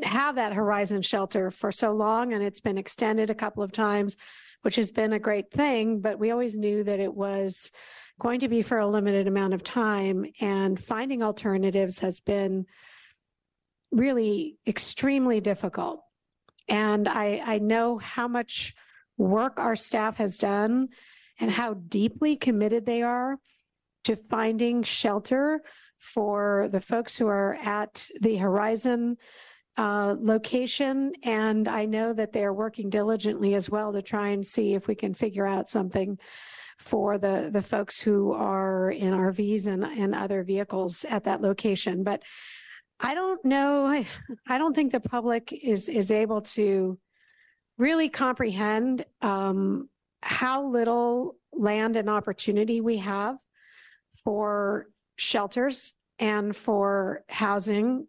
have 0.03 0.35
that 0.37 0.53
Horizon 0.53 1.03
shelter 1.03 1.51
for 1.51 1.71
so 1.71 1.93
long, 1.93 2.33
and 2.33 2.43
it's 2.43 2.61
been 2.61 2.79
extended 2.79 3.31
a 3.31 3.35
couple 3.35 3.63
of 3.63 3.73
times, 3.73 4.17
which 4.63 4.77
has 4.77 4.91
been 4.91 5.13
a 5.13 5.19
great 5.19 5.51
thing. 5.51 6.01
But 6.01 6.19
we 6.19 6.31
always 6.31 6.57
knew 6.57 6.83
that 6.85 7.01
it 7.01 7.15
was 7.15 7.71
going 8.21 8.41
to 8.41 8.49
be 8.49 8.63
for 8.63 8.79
a 8.79 8.87
limited 8.87 9.29
amount 9.29 9.55
of 9.55 9.63
time, 9.63 10.27
and 10.41 10.79
finding 10.79 11.23
alternatives 11.23 12.01
has 12.01 12.21
been 12.21 12.67
really 13.93 14.59
extremely 14.67 15.41
difficult. 15.41 16.03
And 16.71 17.09
I, 17.09 17.43
I 17.45 17.59
know 17.59 17.99
how 17.99 18.29
much 18.29 18.75
work 19.19 19.59
our 19.59 19.77
staff 19.77 20.17
has 20.17 20.39
done 20.39 20.89
and 21.39 21.51
how 21.51 21.75
deeply 21.75 22.37
committed 22.37 22.87
they 22.87 23.03
are 23.03 23.37
to 24.05 24.17
finding 24.17 24.83
shelter 24.83 25.61
for 25.99 26.69
the 26.73 26.81
folks 26.81 27.19
who 27.19 27.27
are 27.27 27.57
at 27.57 28.09
the 28.21 28.37
Horizon 28.37 29.17
uh, 29.77 30.15
location. 30.19 31.13
And 31.23 31.69
I 31.69 31.85
know 31.85 32.13
that 32.13 32.33
they're 32.33 32.55
working 32.55 32.89
diligently 32.89 33.55
as 33.55 33.69
well 33.69 33.93
to 33.93 34.01
try 34.01 34.29
and 34.29 34.47
see 34.47 34.75
if 34.75 34.89
we 34.89 34.95
can 34.95 35.13
figure 35.13 35.47
out 35.47 35.69
something 35.69 36.19
for 36.79 37.19
the, 37.19 37.51
the 37.53 37.61
folks 37.61 38.01
who 38.01 38.33
are 38.33 38.91
in 38.91 39.13
RVs 39.13 39.67
and, 39.67 39.85
and 39.85 40.15
other 40.15 40.43
vehicles 40.43 41.05
at 41.05 41.25
that 41.25 41.43
location. 41.43 42.03
But 42.03 42.23
I 43.03 43.15
don't 43.15 43.43
know, 43.45 43.87
I, 44.49 44.59
don't 44.59 44.75
think 44.75 44.93
the 44.93 45.01
public 45.01 45.53
is, 45.53 45.89
is 45.89 46.11
able 46.11 46.43
to 46.43 46.99
really 47.79 48.11
comprehend 48.11 49.07
um, 49.23 49.89
how 50.23 50.67
little 50.67 51.37
land 51.53 51.97
and 51.97 52.11
opportunity 52.11 52.83
we 52.83 52.99
have 52.99 53.37
for 54.23 54.87
shelters 55.17 55.95
and 56.19 56.55
for 56.55 57.25
housing 57.29 58.07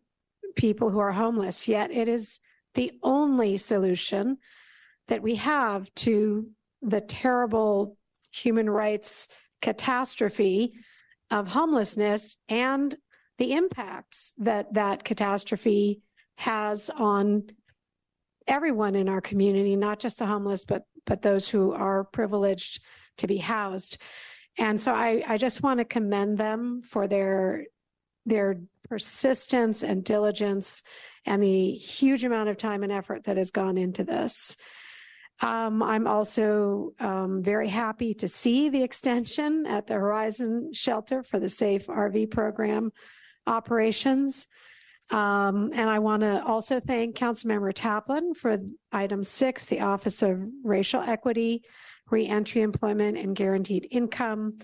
people 0.56 0.90
who 0.90 1.00
are 1.00 1.14
homeless. 1.14 1.68
Yet 1.70 1.92
it 1.92 2.10
is 2.10 2.42
the 2.76 2.92
only 3.02 3.58
solution 3.58 4.38
that 5.08 5.22
we 5.22 5.36
have 5.36 5.94
to 5.96 6.50
the 6.82 7.02
terrible 7.02 7.98
human 8.32 8.70
rights 8.70 9.30
catastrophe 9.62 10.74
of 11.30 11.48
homelessness 11.48 12.38
and 12.50 12.98
the 13.42 13.54
impacts 13.54 14.34
that 14.38 14.72
that 14.72 15.04
catastrophe 15.04 16.00
has 16.36 16.92
on 16.92 17.42
everyone 18.46 18.94
in 18.94 19.10
our 19.10 19.20
community, 19.20 19.76
not 19.76 20.00
just 20.00 20.20
the 20.20 20.28
homeless, 20.28 20.64
but 20.64 20.84
but 21.08 21.24
those 21.24 21.50
who 21.50 21.72
are 21.72 22.04
privileged 22.04 22.84
to 23.18 23.26
be 23.26 23.38
housed. 23.38 23.98
And 24.60 24.80
so 24.80 24.94
I, 24.94 25.24
I 25.28 25.38
just 25.38 25.64
want 25.64 25.80
to 25.80 25.86
commend 25.86 26.38
them 26.38 26.84
for 26.84 27.08
their 27.08 27.66
their 28.28 28.60
persistence 28.88 29.82
and 29.82 30.04
diligence 30.04 30.84
and 31.26 31.42
the 31.42 31.72
huge 31.72 32.24
amount 32.24 32.50
of 32.50 32.58
time 32.58 32.84
and 32.84 32.92
effort 32.92 33.24
that 33.24 33.38
has 33.38 33.50
gone 33.50 33.76
into 33.76 34.04
this. 34.04 34.56
Um, 35.42 35.82
I'm 35.82 36.06
also 36.06 36.92
um, 37.00 37.42
very 37.42 37.70
happy 37.70 38.14
to 38.14 38.28
see 38.28 38.70
the 38.70 38.84
extension 38.84 39.66
at 39.66 39.88
the 39.88 39.96
Horizon 39.96 40.74
Shelter 40.74 41.24
for 41.24 41.40
the 41.40 41.50
Safe 41.50 41.88
RV 41.88 42.30
program 42.30 42.92
operations. 43.48 44.48
Um, 45.10 45.72
and 45.74 45.90
I 45.90 46.00
want 46.00 46.22
to 46.22 46.44
also 46.46 46.80
thank 46.80 47.18
Councilmember 47.18 47.74
Taplin 47.74 48.36
for 48.36 48.58
item 48.92 49.24
six, 49.24 49.66
the 49.66 49.82
Office 49.82 50.22
of 50.22 50.40
Racial 50.64 51.02
Equity, 51.02 51.64
Reentry 52.10 52.62
Employment 52.62 53.18
and 53.18 53.36
Guaranteed 53.36 53.88
Income. 53.92 54.60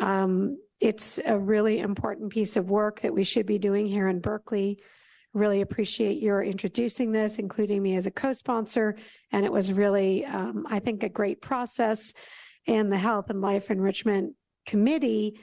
Um, 0.00 0.58
it's 0.80 1.20
a 1.24 1.38
really 1.38 1.78
important 1.78 2.30
piece 2.30 2.56
of 2.56 2.70
work 2.70 3.00
that 3.02 3.14
we 3.14 3.22
should 3.22 3.46
be 3.46 3.58
doing 3.58 3.86
here 3.86 4.08
in 4.08 4.20
Berkeley. 4.20 4.80
Really 5.32 5.60
appreciate 5.60 6.20
your 6.20 6.42
introducing 6.42 7.12
this, 7.12 7.38
including 7.38 7.82
me 7.82 7.96
as 7.96 8.06
a 8.06 8.10
co-sponsor. 8.10 8.96
And 9.30 9.44
it 9.44 9.52
was 9.52 9.72
really, 9.72 10.24
um, 10.24 10.66
I 10.68 10.80
think, 10.80 11.02
a 11.02 11.08
great 11.08 11.40
process 11.40 12.12
in 12.66 12.90
the 12.90 12.98
Health 12.98 13.30
and 13.30 13.40
Life 13.40 13.70
Enrichment 13.70 14.34
Committee 14.66 15.38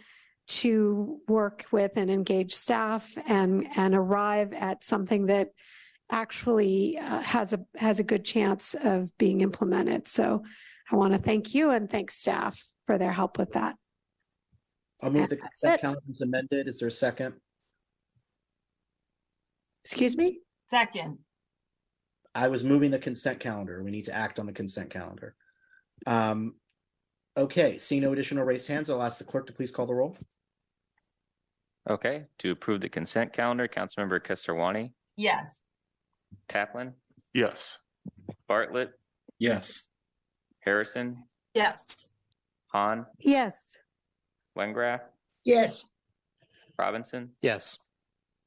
to 0.52 1.22
work 1.28 1.66
with 1.72 1.94
and 1.96 2.10
engage 2.10 2.54
staff 2.54 3.14
and 3.28 3.66
and 3.78 3.96
arrive 3.96 4.52
at 4.54 4.84
something 4.84 5.28
that 5.28 5.50
actually 6.10 6.98
uh, 6.98 7.22
has 7.22 7.54
a 7.54 7.60
has 7.76 8.00
a 8.00 8.04
good 8.04 8.26
chance 8.26 8.76
of 8.84 9.10
being 9.18 9.42
implemented. 9.42 10.08
So 10.08 10.44
I 10.92 10.98
want 10.98 11.14
to 11.14 11.20
thank 11.20 11.56
you 11.56 11.70
and 11.70 11.90
thank 11.90 12.12
staff 12.12 12.62
for 12.86 12.98
their 12.98 13.14
help 13.14 13.40
with 13.40 13.54
that. 13.54 13.76
I'll 15.04 15.10
move 15.10 15.30
the 15.30 15.38
consent 15.38 15.82
calendar 15.82 16.02
is 16.12 16.22
amended. 16.22 16.68
Is 16.68 16.80
there 16.80 16.90
a 16.90 16.92
second? 16.92 17.36
Excuse 19.86 20.18
me? 20.18 20.40
Second, 20.70 21.18
I 22.36 22.50
was 22.50 22.64
moving 22.64 22.92
the 22.92 23.00
consent 23.00 23.40
calendar. 23.40 23.82
We 23.84 23.92
need 23.92 24.06
to 24.06 24.14
act 24.14 24.38
on 24.38 24.46
the 24.46 24.54
consent 24.54 24.90
calendar. 24.90 25.34
Um, 26.06 26.56
okay, 27.38 27.78
seeing 27.78 28.02
no 28.02 28.12
additional 28.12 28.44
raised 28.44 28.68
hands, 28.68 28.90
I'll 28.90 29.02
ask 29.02 29.18
the 29.18 29.24
clerk 29.24 29.48
to 29.48 29.54
please 29.54 29.72
call 29.72 29.88
the 29.88 29.96
roll. 29.96 30.18
Okay, 31.90 32.26
to 32.40 32.52
approve 32.52 32.82
the 32.82 32.90
consent 32.90 33.34
calendar, 33.34 33.68
Councilmember 33.68 34.20
Kesarwani, 34.24 34.92
yes. 35.18 35.64
Taplin, 36.48 36.94
Yes. 37.34 37.78
Bartlett, 38.48 38.92
Yes. 39.40 39.90
Harrison, 40.60 41.24
Yes. 41.56 42.14
Hahn, 42.68 43.06
Yes. 43.20 43.78
Wengraf, 44.56 45.02
Yes. 45.44 45.90
Robinson, 46.78 47.36
Yes. 47.42 47.88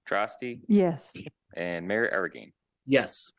Droste, 0.08 0.60
Yes. 0.68 1.16
and 1.56 1.88
Mayor 1.88 2.10
Arreguín. 2.10 2.52
Yes. 2.84 3.32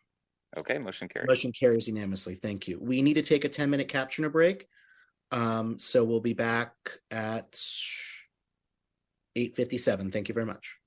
Okay, 0.57 0.77
motion 0.77 1.07
carries. 1.07 1.27
Motion 1.27 1.51
carries 1.53 1.87
unanimously. 1.87 2.35
Thank 2.35 2.67
you. 2.67 2.79
We 2.79 3.01
need 3.01 3.13
to 3.15 3.21
take 3.23 3.45
a 3.45 3.49
10 3.49 3.69
minute 3.69 3.87
captioner 3.87 4.31
break. 4.31 4.67
Um, 5.31 5.79
so 5.79 6.03
we'll 6.03 6.21
be 6.21 6.33
back 6.33 6.73
at 7.11 7.59
8:57. 9.35 10.11
Thank 10.11 10.29
you 10.29 10.33
very 10.33 10.45
much. 10.45 10.77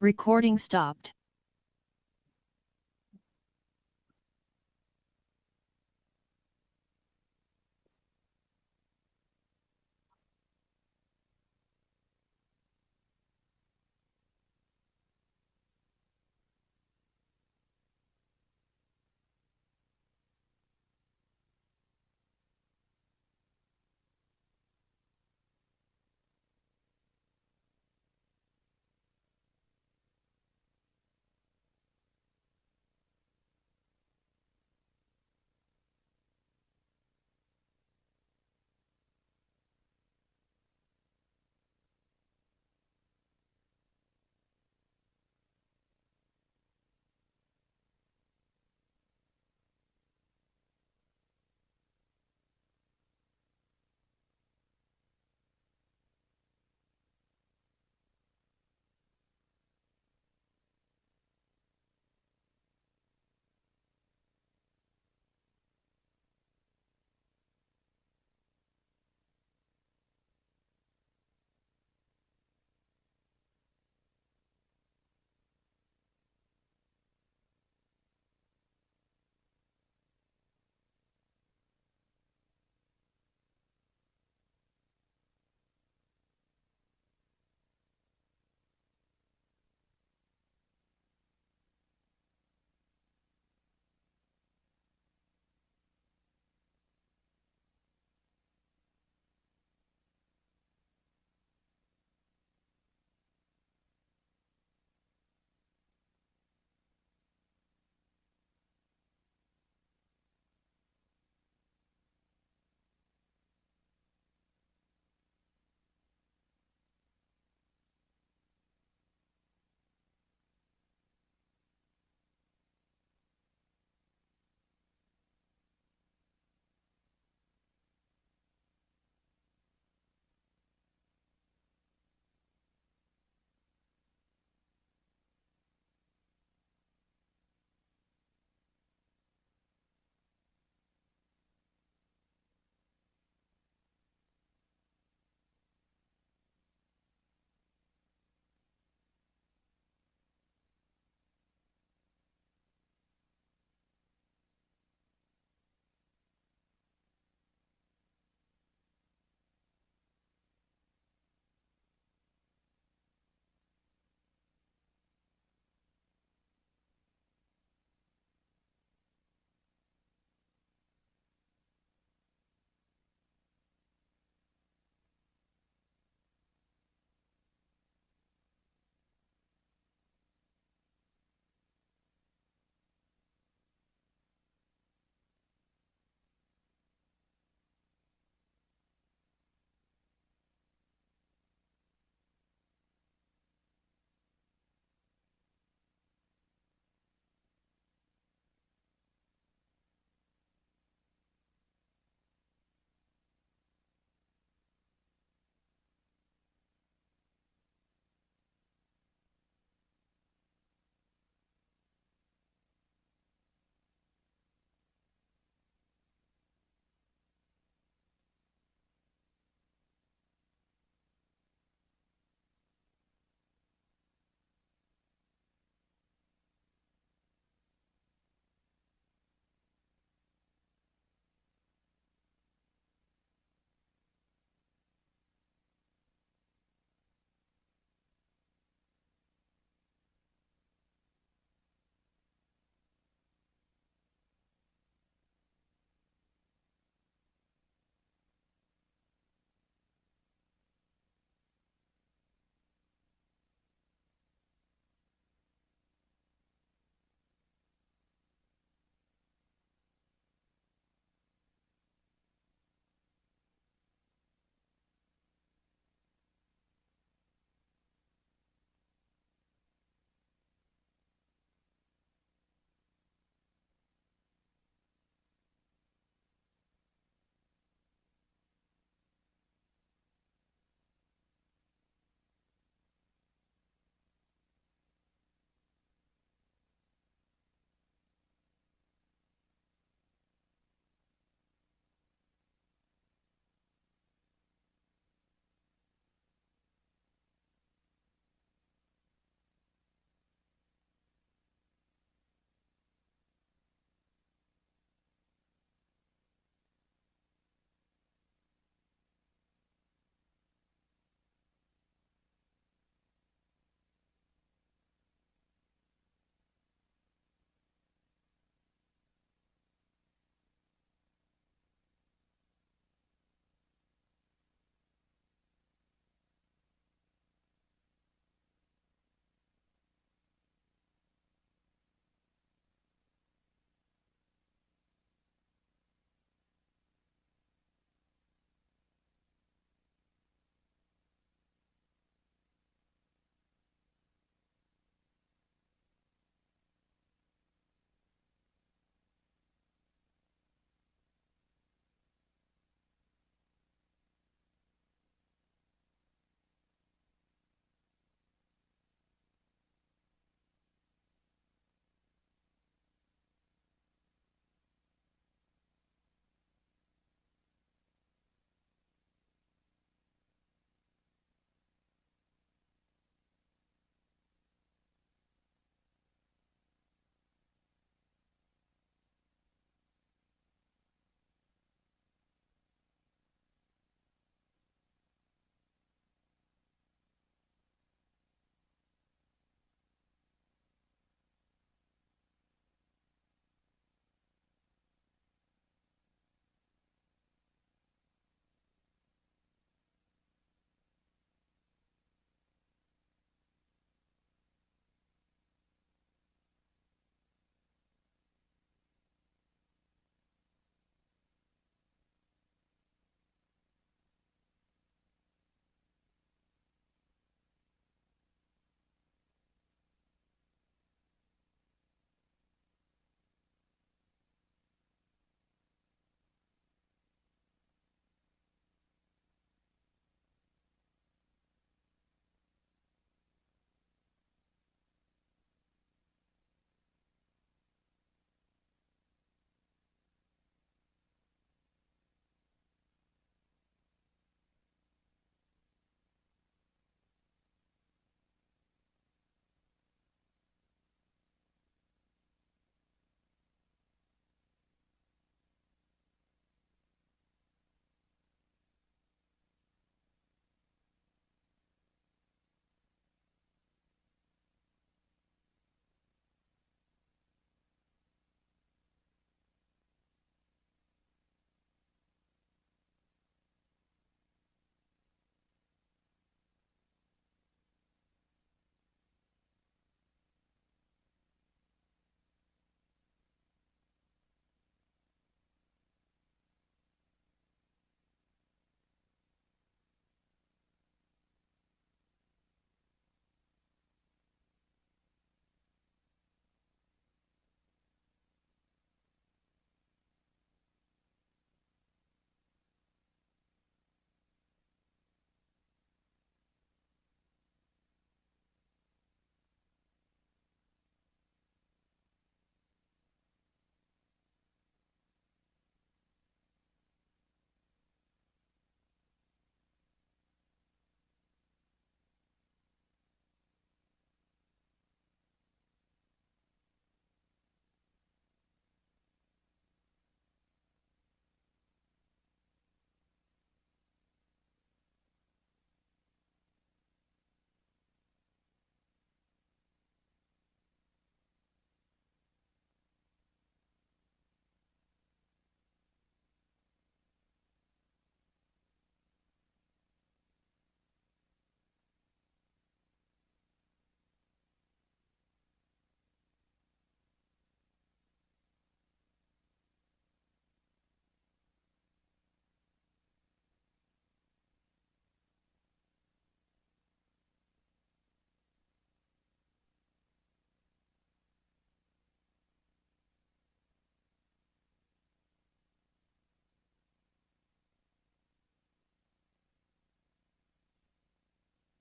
Recording 0.00 0.58
stopped. 0.58 1.12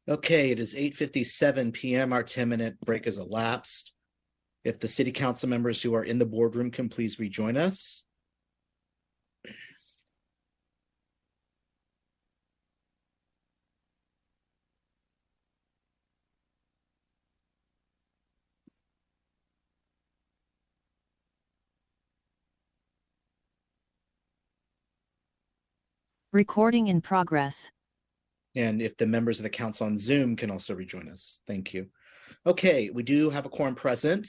Okay, 0.10 0.52
it 0.52 0.60
is 0.60 0.74
eight 0.74 0.96
fifty-seven 0.96 1.74
PM. 1.74 2.14
Our 2.14 2.24
ten-minute 2.24 2.80
break 2.80 3.06
has 3.06 3.18
elapsed. 3.18 3.92
If 4.64 4.80
the 4.80 4.88
city 4.88 5.12
council 5.12 5.50
members 5.50 5.82
who 5.82 5.94
are 5.96 6.04
in 6.04 6.18
the 6.18 6.26
boardroom 6.26 6.72
can 6.72 6.88
please 6.88 7.20
rejoin 7.20 7.58
us. 7.58 8.06
Recording 26.32 26.88
in 26.88 27.02
progress. 27.02 27.72
And 28.58 28.82
if 28.82 28.98
the 28.98 29.06
members 29.06 29.40
of 29.40 29.44
the 29.44 29.52
council 29.52 29.86
on 29.86 29.96
Zoom 29.96 30.36
can 30.36 30.50
also 30.50 30.74
rejoin 30.74 31.10
us. 31.10 31.42
Thank 31.46 31.76
you. 31.76 31.88
Okay, 32.46 32.90
we 32.90 33.04
do 33.04 33.30
have 33.30 33.46
a 33.46 33.50
quorum 33.50 33.76
present. 33.76 34.28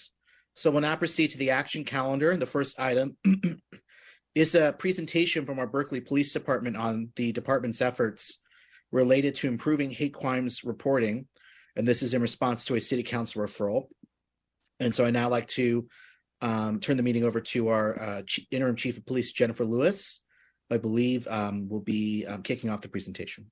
So 0.55 0.71
we'll 0.71 0.83
now 0.83 0.97
proceed 0.97 1.29
to 1.31 1.39
the 1.39 1.51
action 1.51 1.83
calendar. 1.83 2.37
The 2.37 2.45
first 2.45 2.79
item 2.79 3.17
is 4.35 4.55
a 4.55 4.75
presentation 4.79 5.47
from 5.47 5.59
our 5.59 5.67
Berkeley 5.67 6.01
Police 6.01 6.33
Department 6.35 6.77
on 6.77 7.09
the 7.17 7.33
department's 7.33 7.81
efforts 7.81 8.39
related 8.93 9.35
to 9.37 9.49
improving 9.49 9.91
hate 9.91 10.13
crimes 10.13 10.63
reporting. 10.63 11.27
And 11.77 11.89
this 11.89 12.03
is 12.03 12.13
in 12.13 12.21
response 12.21 12.67
to 12.67 12.75
a 12.75 12.81
city 12.81 13.03
council 13.03 13.43
referral. 13.43 13.87
And 14.79 14.95
so 14.95 15.07
I 15.07 15.11
now 15.11 15.31
like 15.31 15.47
to 15.49 15.89
um, 16.43 16.81
turn 16.81 16.99
the 16.99 17.03
meeting 17.03 17.25
over 17.25 17.41
to 17.41 17.69
our 17.69 18.01
uh, 18.01 18.23
interim 18.51 18.77
chief 18.77 18.99
of 18.99 19.07
police, 19.07 19.33
Jennifer 19.33 19.65
Lewis. 19.65 20.21
I 20.71 20.77
believe 20.77 21.27
um, 21.29 21.69
will 21.69 21.81
be 21.81 22.27
um, 22.27 22.43
kicking 22.43 22.69
off 22.69 22.83
the 22.83 22.89
presentation. 22.89 23.51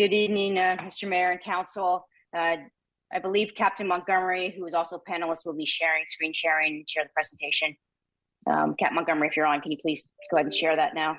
Good 0.00 0.14
evening, 0.14 0.58
uh, 0.58 0.78
Mr. 0.80 1.06
Mayor 1.06 1.30
and 1.30 1.42
Council. 1.42 2.06
Uh, 2.34 2.56
I 3.12 3.18
believe 3.20 3.52
Captain 3.54 3.86
Montgomery, 3.86 4.54
who 4.56 4.64
is 4.64 4.72
also 4.72 4.96
a 4.96 5.10
panelist, 5.10 5.44
will 5.44 5.52
be 5.52 5.66
sharing, 5.66 6.04
screen 6.06 6.32
sharing, 6.32 6.76
and 6.76 6.88
share 6.88 7.04
the 7.04 7.10
presentation. 7.10 7.76
Um, 8.50 8.74
Captain 8.78 8.94
Montgomery, 8.94 9.28
if 9.28 9.36
you're 9.36 9.44
on, 9.44 9.60
can 9.60 9.72
you 9.72 9.76
please 9.76 10.02
go 10.30 10.38
ahead 10.38 10.46
and 10.46 10.54
share 10.54 10.74
that 10.74 10.94
now? 10.94 11.18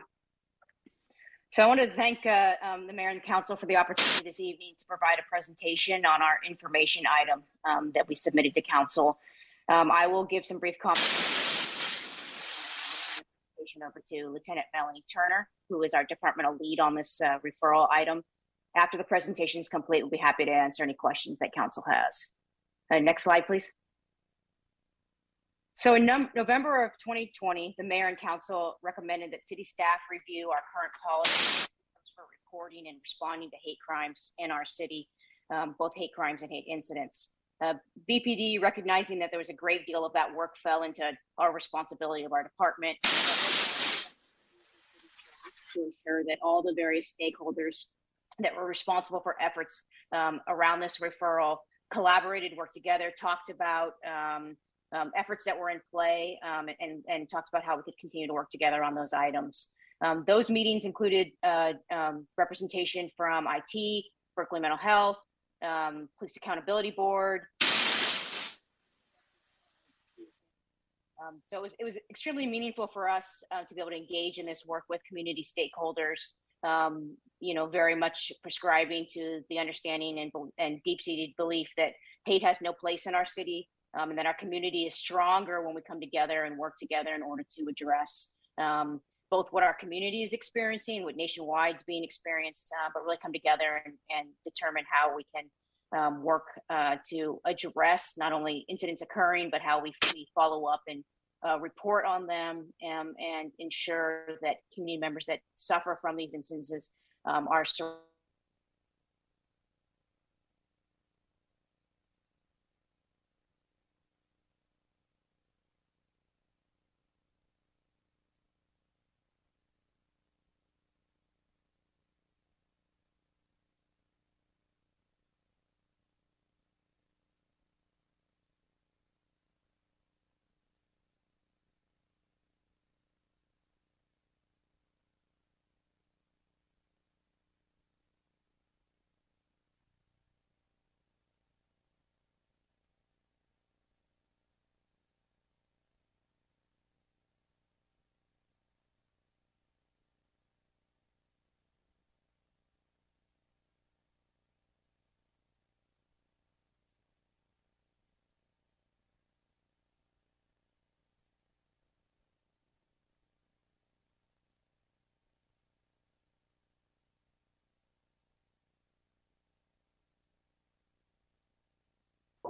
So 1.51 1.61
I 1.61 1.67
wanted 1.67 1.91
to 1.91 1.95
thank 1.95 2.25
uh, 2.25 2.53
um, 2.63 2.87
the 2.87 2.93
Mayor 2.93 3.09
and 3.09 3.21
the 3.21 3.23
Council 3.23 3.55
for 3.55 3.67
the 3.67 3.75
opportunity 3.75 4.23
this 4.23 4.39
evening 4.39 4.73
to 4.79 4.85
provide 4.87 5.19
a 5.19 5.29
presentation 5.29 6.03
on 6.03 6.23
our 6.23 6.39
information 6.43 7.03
item 7.05 7.43
um, 7.69 7.91
that 7.93 8.07
we 8.07 8.15
submitted 8.15 8.55
to 8.55 8.63
Council. 8.63 9.19
Um, 9.69 9.91
I 9.91 10.07
will 10.07 10.23
give 10.23 10.43
some 10.43 10.57
brief 10.57 10.77
comments 10.81 12.01
over 13.87 14.01
to 14.07 14.27
Lieutenant 14.29 14.65
Melanie 14.73 15.03
Turner, 15.13 15.47
who 15.69 15.83
is 15.83 15.93
our 15.93 16.03
departmental 16.03 16.57
lead 16.59 16.79
on 16.79 16.95
this 16.95 17.21
uh, 17.23 17.37
referral 17.45 17.87
item. 17.91 18.23
After 18.75 18.97
the 18.97 19.03
presentation 19.03 19.59
is 19.59 19.67
complete, 19.67 20.01
we'll 20.01 20.09
be 20.09 20.17
happy 20.17 20.45
to 20.45 20.51
answer 20.51 20.83
any 20.83 20.93
questions 20.93 21.39
that 21.39 21.51
council 21.53 21.83
has. 21.89 22.29
Uh, 22.91 22.99
next 22.99 23.23
slide, 23.23 23.45
please. 23.45 23.71
So 25.73 25.95
in 25.95 26.05
num- 26.05 26.29
November 26.35 26.83
of 26.85 26.91
2020, 27.03 27.75
the 27.77 27.83
mayor 27.83 28.07
and 28.07 28.17
council 28.17 28.75
recommended 28.83 29.31
that 29.31 29.45
city 29.45 29.63
staff 29.63 29.99
review 30.11 30.49
our 30.49 30.61
current 30.73 30.93
policies 31.05 31.67
for 32.15 32.23
reporting 32.43 32.87
and 32.87 32.97
responding 33.01 33.49
to 33.49 33.57
hate 33.63 33.77
crimes 33.85 34.33
in 34.37 34.51
our 34.51 34.65
city, 34.65 35.07
um, 35.53 35.75
both 35.79 35.91
hate 35.95 36.11
crimes 36.13 36.41
and 36.41 36.51
hate 36.51 36.65
incidents. 36.69 37.29
Uh, 37.63 37.75
BPD, 38.09 38.61
recognizing 38.61 39.19
that 39.19 39.29
there 39.31 39.37
was 39.37 39.49
a 39.49 39.53
great 39.53 39.85
deal 39.85 40.05
of 40.05 40.13
that 40.13 40.33
work 40.33 40.57
fell 40.61 40.83
into 40.83 41.03
our 41.37 41.53
responsibility 41.53 42.23
of 42.23 42.33
our 42.33 42.43
department 42.43 42.97
to 45.73 45.79
ensure 45.79 46.23
that 46.27 46.37
all 46.43 46.61
the 46.61 46.73
various 46.75 47.13
stakeholders 47.13 47.85
that 48.39 48.55
were 48.55 48.65
responsible 48.65 49.19
for 49.21 49.35
efforts 49.41 49.83
um, 50.15 50.41
around 50.47 50.79
this 50.79 50.99
referral 50.99 51.57
collaborated, 51.91 52.53
worked 52.57 52.73
together, 52.73 53.11
talked 53.19 53.49
about 53.49 53.93
um, 54.07 54.55
um, 54.95 55.11
efforts 55.15 55.43
that 55.45 55.57
were 55.57 55.69
in 55.69 55.79
play, 55.91 56.39
um, 56.45 56.67
and, 56.79 57.03
and 57.07 57.29
talked 57.29 57.49
about 57.49 57.63
how 57.63 57.75
we 57.75 57.83
could 57.83 57.97
continue 57.99 58.27
to 58.27 58.33
work 58.33 58.49
together 58.49 58.83
on 58.83 58.95
those 58.95 59.13
items. 59.13 59.67
Um, 60.03 60.23
those 60.25 60.49
meetings 60.49 60.85
included 60.85 61.27
uh, 61.43 61.73
um, 61.93 62.25
representation 62.37 63.09
from 63.15 63.45
IT, 63.47 64.05
Berkeley 64.35 64.59
Mental 64.59 64.77
Health, 64.77 65.17
Police 65.61 66.35
Accountability 66.37 66.91
Board. 66.91 67.41
so 71.45 71.57
it 71.57 71.61
was, 71.61 71.75
it 71.79 71.83
was 71.83 71.97
extremely 72.09 72.45
meaningful 72.45 72.87
for 72.91 73.07
us 73.07 73.43
uh, 73.51 73.63
to 73.63 73.73
be 73.73 73.79
able 73.79 73.91
to 73.91 73.95
engage 73.95 74.37
in 74.37 74.45
this 74.45 74.63
work 74.65 74.83
with 74.89 75.01
community 75.07 75.45
stakeholders 75.45 76.33
um, 76.63 77.15
you 77.39 77.53
know, 77.53 77.65
very 77.67 77.95
much 77.95 78.31
prescribing 78.43 79.05
to 79.11 79.41
the 79.49 79.57
understanding 79.57 80.19
and, 80.19 80.31
and 80.57 80.79
deep-seated 80.83 81.31
belief 81.37 81.67
that 81.77 81.91
hate 82.25 82.43
has 82.43 82.57
no 82.61 82.71
place 82.71 83.07
in 83.07 83.15
our 83.15 83.25
city, 83.25 83.67
um, 83.99 84.09
and 84.09 84.17
that 84.17 84.25
our 84.25 84.35
community 84.35 84.83
is 84.83 84.95
stronger 84.95 85.65
when 85.65 85.73
we 85.75 85.81
come 85.87 85.99
together 85.99 86.43
and 86.43 86.57
work 86.57 86.73
together 86.79 87.15
in 87.15 87.21
order 87.21 87.43
to 87.57 87.65
address 87.69 88.29
um, 88.57 89.01
both 89.31 89.47
what 89.51 89.63
our 89.63 89.73
community 89.73 90.23
is 90.23 90.33
experiencing, 90.33 91.03
what 91.03 91.15
nationwide 91.15 91.75
is 91.75 91.83
being 91.83 92.03
experienced, 92.03 92.69
uh, 92.83 92.89
but 92.93 93.03
really 93.03 93.17
come 93.21 93.33
together 93.33 93.81
and, 93.85 93.95
and 94.09 94.27
determine 94.43 94.83
how 94.91 95.15
we 95.15 95.25
can 95.33 95.45
um, 95.97 96.23
work 96.23 96.43
uh, 96.69 96.95
to 97.09 97.39
address 97.45 98.13
not 98.17 98.33
only 98.33 98.65
incidents 98.69 99.01
occurring, 99.01 99.49
but 99.51 99.61
how 99.61 99.81
we, 99.81 99.93
we 100.13 100.27
follow 100.35 100.65
up 100.65 100.81
and 100.87 101.03
uh, 101.47 101.59
report 101.59 102.05
on 102.05 102.27
them 102.27 102.65
um, 102.85 103.13
and 103.19 103.51
ensure 103.59 104.25
that 104.41 104.57
community 104.73 104.99
members 104.99 105.25
that 105.25 105.39
suffer 105.55 105.97
from 106.01 106.15
these 106.15 106.33
instances 106.33 106.91
um, 107.25 107.47
are 107.47 107.65
sur- 107.65 107.97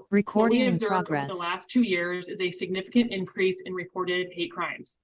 Recording 0.10 0.62
in 0.62 0.74
observed 0.74 0.94
over 0.94 1.04
progress. 1.04 1.30
The 1.30 1.36
last 1.36 1.70
two 1.70 1.84
years 1.84 2.30
is 2.30 2.40
a 2.40 2.52
significant 2.52 3.12
increase 3.12 3.62
in 3.66 3.74
reported 3.74 4.28
hate 4.34 4.52
crimes. 4.52 4.98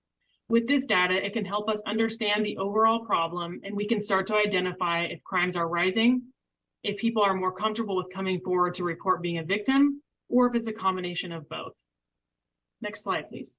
With 0.50 0.68
this 0.68 0.86
data, 0.86 1.26
it 1.26 1.34
can 1.34 1.46
help 1.46 1.70
us 1.70 1.82
understand 1.86 2.46
the 2.46 2.58
overall 2.58 3.06
problem 3.06 3.60
and 3.64 3.76
we 3.76 3.88
can 3.88 4.02
start 4.02 4.28
to 4.28 4.36
identify 4.36 5.04
if 5.04 5.24
crimes 5.24 5.56
are 5.56 5.68
rising, 5.68 6.22
if 6.84 6.98
people 6.98 7.22
are 7.22 7.34
more 7.34 7.52
comfortable 7.52 7.98
with 7.98 8.14
coming 8.14 8.40
forward 8.40 8.74
to 8.76 8.84
report 8.84 9.22
being 9.22 9.40
a 9.40 9.44
victim, 9.44 10.02
or 10.30 10.48
if 10.48 10.56
it's 10.56 10.68
a 10.68 10.74
combination 10.74 11.32
of 11.32 11.48
both. 11.50 11.74
Next 12.82 13.04
slide, 13.04 13.30
please. 13.30 13.52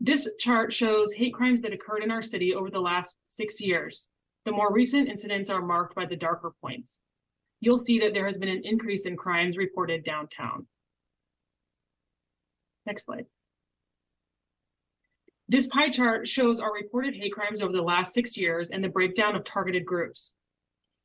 This 0.00 0.28
chart 0.38 0.72
shows 0.72 1.12
hate 1.12 1.34
crimes 1.34 1.60
that 1.62 1.72
occurred 1.72 2.02
in 2.02 2.10
our 2.10 2.22
city 2.22 2.54
over 2.54 2.70
the 2.70 2.80
last 2.80 3.16
six 3.26 3.60
years. 3.60 4.08
The 4.44 4.52
more 4.52 4.72
recent 4.72 5.08
incidents 5.08 5.48
are 5.48 5.62
marked 5.62 5.94
by 5.94 6.06
the 6.06 6.16
darker 6.16 6.52
points 6.60 7.00
you'll 7.64 7.78
see 7.78 7.98
that 8.00 8.12
there 8.12 8.26
has 8.26 8.38
been 8.38 8.48
an 8.48 8.62
increase 8.64 9.06
in 9.06 9.16
crimes 9.16 9.56
reported 9.56 10.04
downtown. 10.04 10.66
Next 12.86 13.04
slide. 13.04 13.26
This 15.48 15.66
pie 15.66 15.90
chart 15.90 16.26
shows 16.26 16.58
our 16.58 16.72
reported 16.72 17.14
hate 17.14 17.32
crimes 17.32 17.60
over 17.60 17.72
the 17.72 17.82
last 17.82 18.14
six 18.14 18.36
years 18.36 18.68
and 18.70 18.82
the 18.82 18.88
breakdown 18.88 19.36
of 19.36 19.44
targeted 19.44 19.84
groups. 19.84 20.32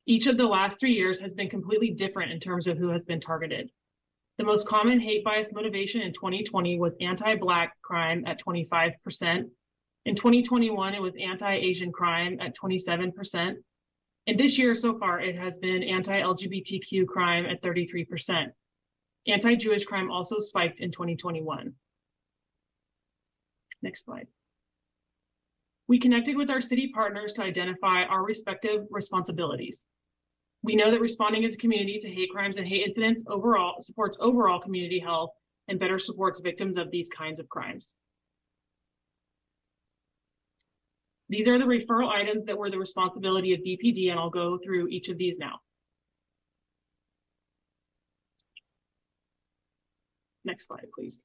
Each 0.06 0.26
of 0.26 0.36
the 0.36 0.46
last 0.46 0.80
three 0.80 0.92
years 0.92 1.20
has 1.20 1.34
been 1.34 1.48
completely 1.48 1.90
different 1.90 2.32
in 2.32 2.40
terms 2.40 2.66
of 2.66 2.78
who 2.78 2.88
has 2.88 3.04
been 3.04 3.20
targeted. 3.20 3.70
The 4.38 4.44
most 4.44 4.66
common 4.66 5.00
hate 5.00 5.24
bias 5.24 5.52
motivation 5.52 6.00
in 6.00 6.12
2020 6.14 6.78
was 6.78 6.94
anti-Black 7.00 7.76
crime 7.82 8.24
at 8.26 8.42
25%, 8.42 9.50
In 10.06 10.14
2021, 10.16 10.94
it 10.94 11.02
was 11.02 11.14
anti-Asian 11.20 11.92
crime 11.92 12.38
at 12.40 12.56
27%. 12.56 13.56
And 14.30 14.38
this 14.38 14.56
year 14.56 14.76
so 14.76 14.96
far, 14.96 15.20
it 15.20 15.34
has 15.34 15.56
been 15.56 15.82
anti-LGBTQ 15.82 17.04
crime 17.08 17.46
at 17.46 17.60
33%. 17.64 18.46
Anti-Jewish 19.26 19.84
crime 19.84 20.08
also 20.08 20.38
spiked 20.38 20.78
in 20.78 20.92
2021. 20.92 21.74
Next 23.82 24.04
slide. 24.04 24.28
We 25.88 25.98
connected 25.98 26.36
with 26.36 26.48
our 26.48 26.60
city 26.60 26.92
partners 26.94 27.32
to 27.32 27.42
identify 27.42 28.04
our 28.04 28.24
respective 28.24 28.86
responsibilities. 28.92 29.84
We 30.62 30.76
know 30.76 30.92
that 30.92 31.00
responding 31.00 31.44
as 31.44 31.54
a 31.54 31.58
community 31.58 31.98
to 31.98 32.08
hate 32.08 32.30
crimes 32.30 32.56
and 32.56 32.68
hate 32.68 32.86
incidents 32.86 33.24
overall 33.26 33.82
supports 33.82 34.16
overall 34.20 34.60
community 34.60 35.00
health 35.00 35.30
and 35.66 35.80
better 35.80 35.98
supports 35.98 36.38
victims 36.38 36.78
of 36.78 36.92
these 36.92 37.08
kinds 37.08 37.40
of 37.40 37.48
crimes. 37.48 37.96
These 41.30 41.46
are 41.46 41.58
the 41.58 41.64
referral 41.64 42.10
items 42.10 42.44
that 42.46 42.58
were 42.58 42.70
the 42.70 42.78
responsibility 42.78 43.54
of 43.54 43.60
BPD, 43.60 44.10
and 44.10 44.18
I'll 44.18 44.30
go 44.30 44.58
through 44.58 44.88
each 44.88 45.08
of 45.08 45.16
these 45.16 45.38
now. 45.38 45.60
Next 50.44 50.66
slide, 50.66 50.88
please. 50.92 51.20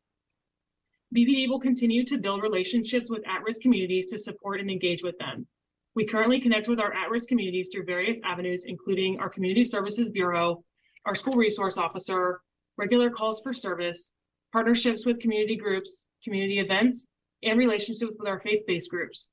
BPD 1.15 1.49
will 1.49 1.59
continue 1.59 2.05
to 2.05 2.19
build 2.19 2.43
relationships 2.43 3.09
with 3.09 3.27
at-risk 3.27 3.61
communities 3.61 4.05
to 4.07 4.19
support 4.19 4.59
and 4.59 4.69
engage 4.69 5.01
with 5.01 5.17
them. 5.17 5.47
We 5.95 6.05
currently 6.05 6.39
connect 6.39 6.67
with 6.67 6.79
our 6.79 6.93
at-risk 6.93 7.27
communities 7.27 7.69
through 7.73 7.85
various 7.85 8.19
avenues, 8.23 8.65
including 8.67 9.19
our 9.19 9.29
Community 9.29 9.63
Services 9.63 10.09
Bureau, 10.09 10.63
our 11.05 11.15
School 11.15 11.35
Resource 11.35 11.77
Officer, 11.77 12.41
regular 12.77 13.09
calls 13.09 13.41
for 13.41 13.55
service, 13.55 14.11
partnerships 14.53 15.03
with 15.03 15.19
community 15.19 15.55
groups, 15.55 16.05
community 16.23 16.59
events, 16.59 17.07
and 17.41 17.57
relationships 17.57 18.13
with 18.19 18.27
our 18.27 18.39
faith-based 18.41 18.91
groups. 18.91 19.29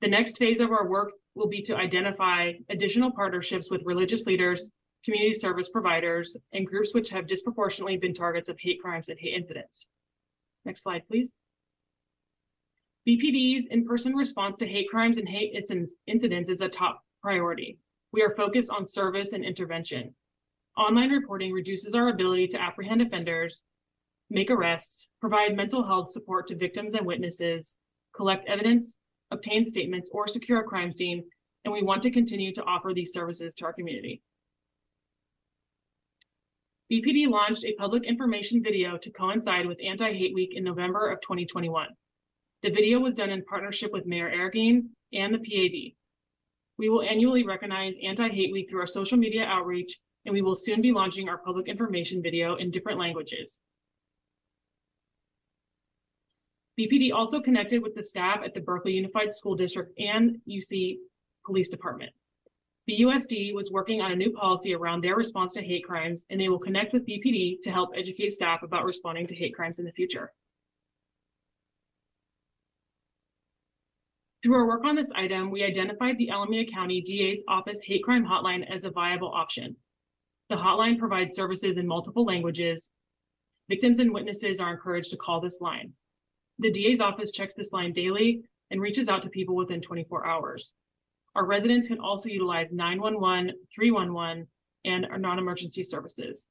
The 0.00 0.08
next 0.08 0.38
phase 0.38 0.60
of 0.60 0.70
our 0.70 0.88
work 0.88 1.12
will 1.34 1.48
be 1.48 1.62
to 1.62 1.76
identify 1.76 2.52
additional 2.68 3.10
partnerships 3.10 3.70
with 3.70 3.82
religious 3.84 4.26
leaders, 4.26 4.70
community 5.04 5.34
service 5.34 5.68
providers, 5.68 6.36
and 6.52 6.66
groups 6.66 6.94
which 6.94 7.10
have 7.10 7.26
disproportionately 7.26 7.96
been 7.96 8.14
targets 8.14 8.48
of 8.48 8.58
hate 8.60 8.80
crimes 8.80 9.08
and 9.08 9.18
hate 9.18 9.34
incidents. 9.34 9.86
Next 10.64 10.82
slide, 10.82 11.02
please. 11.08 11.32
BPD's 13.08 13.66
in-person 13.70 14.14
response 14.14 14.58
to 14.58 14.66
hate 14.66 14.88
crimes 14.90 15.16
and 15.16 15.28
hate 15.28 15.54
incidents 16.06 16.50
is 16.50 16.60
a 16.60 16.68
top 16.68 17.02
priority. 17.22 17.78
We 18.12 18.22
are 18.22 18.34
focused 18.36 18.70
on 18.70 18.86
service 18.86 19.32
and 19.32 19.44
intervention. 19.44 20.14
Online 20.76 21.10
reporting 21.10 21.52
reduces 21.52 21.94
our 21.94 22.08
ability 22.08 22.48
to 22.48 22.60
apprehend 22.60 23.02
offenders, 23.02 23.62
make 24.30 24.50
arrests, 24.50 25.08
provide 25.20 25.56
mental 25.56 25.82
health 25.82 26.12
support 26.12 26.46
to 26.48 26.56
victims 26.56 26.94
and 26.94 27.06
witnesses, 27.06 27.76
collect 28.14 28.46
evidence, 28.46 28.97
obtain 29.30 29.66
statements, 29.66 30.10
or 30.12 30.26
secure 30.26 30.60
a 30.60 30.64
crime 30.64 30.92
scene, 30.92 31.22
and 31.64 31.72
we 31.72 31.82
want 31.82 32.02
to 32.02 32.10
continue 32.10 32.52
to 32.54 32.64
offer 32.64 32.92
these 32.94 33.12
services 33.12 33.54
to 33.54 33.64
our 33.64 33.72
community. 33.72 34.22
BPD 36.90 37.28
launched 37.28 37.64
a 37.64 37.74
public 37.74 38.04
information 38.04 38.62
video 38.62 38.96
to 38.96 39.10
coincide 39.10 39.66
with 39.66 39.78
Anti-Hate 39.84 40.34
Week 40.34 40.52
in 40.54 40.64
November 40.64 41.10
of 41.10 41.20
2021. 41.20 41.88
The 42.62 42.70
video 42.70 42.98
was 42.98 43.12
done 43.12 43.30
in 43.30 43.44
partnership 43.44 43.92
with 43.92 44.06
Mayor 44.06 44.30
Arreguín 44.30 44.88
and 45.12 45.34
the 45.34 45.38
PAB. 45.38 45.94
We 46.78 46.88
will 46.88 47.02
annually 47.02 47.44
recognize 47.44 47.94
Anti-Hate 48.02 48.52
Week 48.52 48.70
through 48.70 48.80
our 48.80 48.86
social 48.86 49.18
media 49.18 49.44
outreach, 49.44 49.98
and 50.24 50.32
we 50.32 50.42
will 50.42 50.56
soon 50.56 50.80
be 50.80 50.92
launching 50.92 51.28
our 51.28 51.38
public 51.38 51.68
information 51.68 52.22
video 52.22 52.56
in 52.56 52.70
different 52.70 52.98
languages. 52.98 53.58
BPD 56.78 57.12
also 57.12 57.40
connected 57.40 57.82
with 57.82 57.94
the 57.96 58.04
staff 58.04 58.40
at 58.44 58.54
the 58.54 58.60
Berkeley 58.60 58.92
Unified 58.92 59.34
School 59.34 59.56
District 59.56 59.92
and 59.98 60.40
UC 60.48 60.98
Police 61.44 61.68
Department. 61.68 62.12
BUSD 62.88 63.52
was 63.52 63.72
working 63.72 64.00
on 64.00 64.12
a 64.12 64.16
new 64.16 64.30
policy 64.30 64.74
around 64.74 65.02
their 65.02 65.16
response 65.16 65.52
to 65.54 65.60
hate 65.60 65.84
crimes, 65.84 66.24
and 66.30 66.40
they 66.40 66.48
will 66.48 66.58
connect 66.58 66.92
with 66.92 67.04
BPD 67.04 67.60
to 67.62 67.70
help 67.70 67.90
educate 67.96 68.32
staff 68.32 68.62
about 68.62 68.84
responding 68.84 69.26
to 69.26 69.34
hate 69.34 69.54
crimes 69.54 69.78
in 69.78 69.84
the 69.84 69.92
future. 69.92 70.32
Through 74.42 74.54
our 74.54 74.68
work 74.68 74.84
on 74.84 74.94
this 74.94 75.10
item, 75.16 75.50
we 75.50 75.64
identified 75.64 76.16
the 76.16 76.30
Alameda 76.30 76.70
County 76.70 77.02
DA's 77.02 77.42
Office 77.48 77.80
Hate 77.82 78.04
Crime 78.04 78.24
Hotline 78.24 78.64
as 78.72 78.84
a 78.84 78.90
viable 78.90 79.32
option. 79.34 79.76
The 80.48 80.54
hotline 80.56 80.96
provides 80.96 81.34
services 81.34 81.76
in 81.76 81.88
multiple 81.88 82.24
languages. 82.24 82.88
Victims 83.68 83.98
and 83.98 84.14
witnesses 84.14 84.60
are 84.60 84.72
encouraged 84.72 85.10
to 85.10 85.16
call 85.16 85.40
this 85.40 85.60
line. 85.60 85.92
The 86.60 86.72
DA's 86.72 87.00
office 87.00 87.32
checks 87.32 87.54
this 87.54 87.72
line 87.72 87.92
daily 87.92 88.42
and 88.70 88.80
reaches 88.80 89.08
out 89.08 89.22
to 89.22 89.30
people 89.30 89.54
within 89.54 89.80
24 89.80 90.26
hours. 90.26 90.74
Our 91.34 91.46
residents 91.46 91.86
can 91.86 92.00
also 92.00 92.28
utilize 92.28 92.72
911, 92.72 93.54
311, 93.74 94.46
and 94.84 95.06
our 95.06 95.18
non-emergency 95.18 95.84
services. 95.84 96.44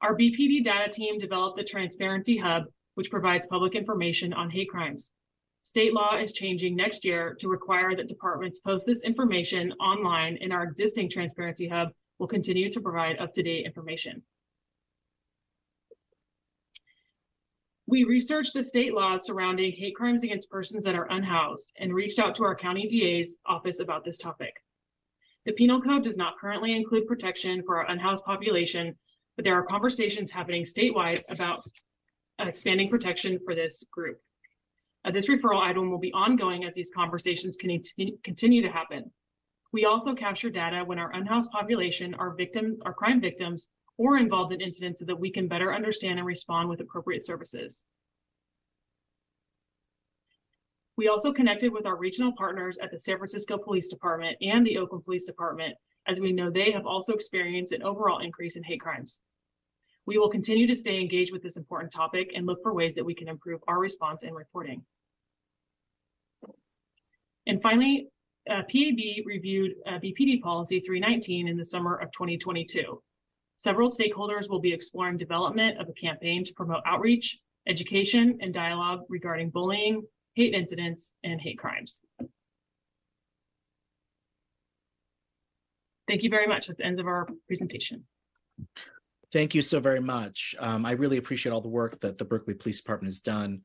Our 0.00 0.16
BPD 0.16 0.64
data 0.64 0.90
team 0.90 1.18
developed 1.18 1.56
the 1.56 1.64
Transparency 1.64 2.36
Hub, 2.36 2.64
which 2.94 3.10
provides 3.10 3.46
public 3.46 3.74
information 3.74 4.32
on 4.32 4.50
hate 4.50 4.68
crimes. 4.68 5.12
State 5.62 5.92
law 5.92 6.16
is 6.16 6.32
changing 6.32 6.76
next 6.76 7.04
year 7.04 7.36
to 7.40 7.48
require 7.48 7.96
that 7.96 8.08
departments 8.08 8.60
post 8.60 8.86
this 8.86 9.00
information 9.02 9.72
online 9.80 10.38
and 10.40 10.52
our 10.52 10.64
existing 10.64 11.10
Transparency 11.10 11.68
Hub 11.68 11.88
will 12.18 12.28
continue 12.28 12.70
to 12.72 12.80
provide 12.80 13.18
up-to-date 13.18 13.66
information. 13.66 14.22
We 17.88 18.02
researched 18.02 18.52
the 18.52 18.64
state 18.64 18.94
laws 18.94 19.24
surrounding 19.24 19.70
hate 19.70 19.94
crimes 19.94 20.24
against 20.24 20.50
persons 20.50 20.82
that 20.84 20.96
are 20.96 21.10
unhoused 21.10 21.70
and 21.78 21.94
reached 21.94 22.18
out 22.18 22.34
to 22.36 22.44
our 22.44 22.56
county 22.56 22.88
DA's 22.88 23.36
office 23.46 23.78
about 23.78 24.04
this 24.04 24.18
topic. 24.18 24.54
The 25.44 25.52
penal 25.52 25.80
code 25.80 26.02
does 26.02 26.16
not 26.16 26.36
currently 26.36 26.74
include 26.74 27.06
protection 27.06 27.62
for 27.62 27.76
our 27.76 27.88
unhoused 27.88 28.24
population, 28.24 28.98
but 29.36 29.44
there 29.44 29.54
are 29.54 29.62
conversations 29.62 30.32
happening 30.32 30.64
statewide 30.64 31.22
about 31.28 31.64
expanding 32.40 32.90
protection 32.90 33.38
for 33.44 33.54
this 33.54 33.84
group. 33.92 34.18
Uh, 35.04 35.12
this 35.12 35.28
referral 35.28 35.62
item 35.62 35.88
will 35.88 36.00
be 36.00 36.12
ongoing 36.12 36.64
as 36.64 36.74
these 36.74 36.90
conversations 36.92 37.56
can 37.56 37.80
continue 38.24 38.62
to 38.62 38.70
happen. 38.70 39.08
We 39.72 39.84
also 39.84 40.14
capture 40.14 40.50
data 40.50 40.82
when 40.84 40.98
our 40.98 41.12
unhoused 41.12 41.52
population 41.52 42.14
are 42.14 42.34
victims, 42.34 42.80
are 42.84 42.92
crime 42.92 43.20
victims, 43.20 43.68
or 43.98 44.18
involved 44.18 44.52
in 44.52 44.60
incidents 44.60 45.00
so 45.00 45.06
that 45.06 45.18
we 45.18 45.30
can 45.30 45.48
better 45.48 45.74
understand 45.74 46.18
and 46.18 46.26
respond 46.26 46.68
with 46.68 46.80
appropriate 46.80 47.24
services. 47.24 47.82
We 50.96 51.08
also 51.08 51.32
connected 51.32 51.72
with 51.72 51.84
our 51.84 51.96
regional 51.96 52.32
partners 52.36 52.78
at 52.82 52.90
the 52.90 52.98
San 52.98 53.18
Francisco 53.18 53.58
Police 53.58 53.88
Department 53.88 54.36
and 54.40 54.66
the 54.66 54.78
Oakland 54.78 55.04
Police 55.04 55.26
Department, 55.26 55.74
as 56.06 56.20
we 56.20 56.32
know 56.32 56.50
they 56.50 56.70
have 56.70 56.86
also 56.86 57.12
experienced 57.12 57.72
an 57.72 57.82
overall 57.82 58.20
increase 58.20 58.56
in 58.56 58.62
hate 58.62 58.80
crimes. 58.80 59.20
We 60.06 60.18
will 60.18 60.30
continue 60.30 60.66
to 60.66 60.74
stay 60.74 61.00
engaged 61.00 61.32
with 61.32 61.42
this 61.42 61.56
important 61.56 61.92
topic 61.92 62.30
and 62.34 62.46
look 62.46 62.62
for 62.62 62.72
ways 62.72 62.94
that 62.94 63.04
we 63.04 63.14
can 63.14 63.28
improve 63.28 63.60
our 63.68 63.78
response 63.78 64.22
and 64.22 64.34
reporting. 64.34 64.82
And 67.46 67.60
finally, 67.60 68.08
uh, 68.48 68.62
PAB 68.62 69.26
reviewed 69.26 69.74
uh, 69.86 69.98
BPD 69.98 70.40
policy 70.40 70.80
319 70.80 71.48
in 71.48 71.56
the 71.56 71.64
summer 71.64 71.96
of 71.96 72.10
2022. 72.12 73.02
Several 73.56 73.90
stakeholders 73.90 74.48
will 74.48 74.60
be 74.60 74.72
exploring 74.72 75.16
development 75.16 75.80
of 75.80 75.88
a 75.88 75.92
campaign 75.92 76.44
to 76.44 76.52
promote 76.54 76.82
outreach, 76.86 77.38
education, 77.66 78.38
and 78.40 78.52
dialogue 78.52 79.00
regarding 79.08 79.50
bullying, 79.50 80.02
hate 80.34 80.54
incidents, 80.54 81.12
and 81.24 81.40
hate 81.40 81.58
crimes. 81.58 82.00
Thank 86.06 86.22
you 86.22 86.30
very 86.30 86.46
much. 86.46 86.68
That's 86.68 86.78
the 86.78 86.84
end 86.84 87.00
of 87.00 87.06
our 87.06 87.26
presentation. 87.48 88.04
Thank 89.32 89.54
you 89.54 89.62
so 89.62 89.80
very 89.80 90.00
much. 90.00 90.54
Um, 90.60 90.86
I 90.86 90.92
really 90.92 91.16
appreciate 91.16 91.52
all 91.52 91.60
the 91.60 91.68
work 91.68 91.98
that 92.00 92.16
the 92.16 92.24
Berkeley 92.24 92.54
Police 92.54 92.80
Department 92.80 93.12
has 93.12 93.20
done 93.20 93.62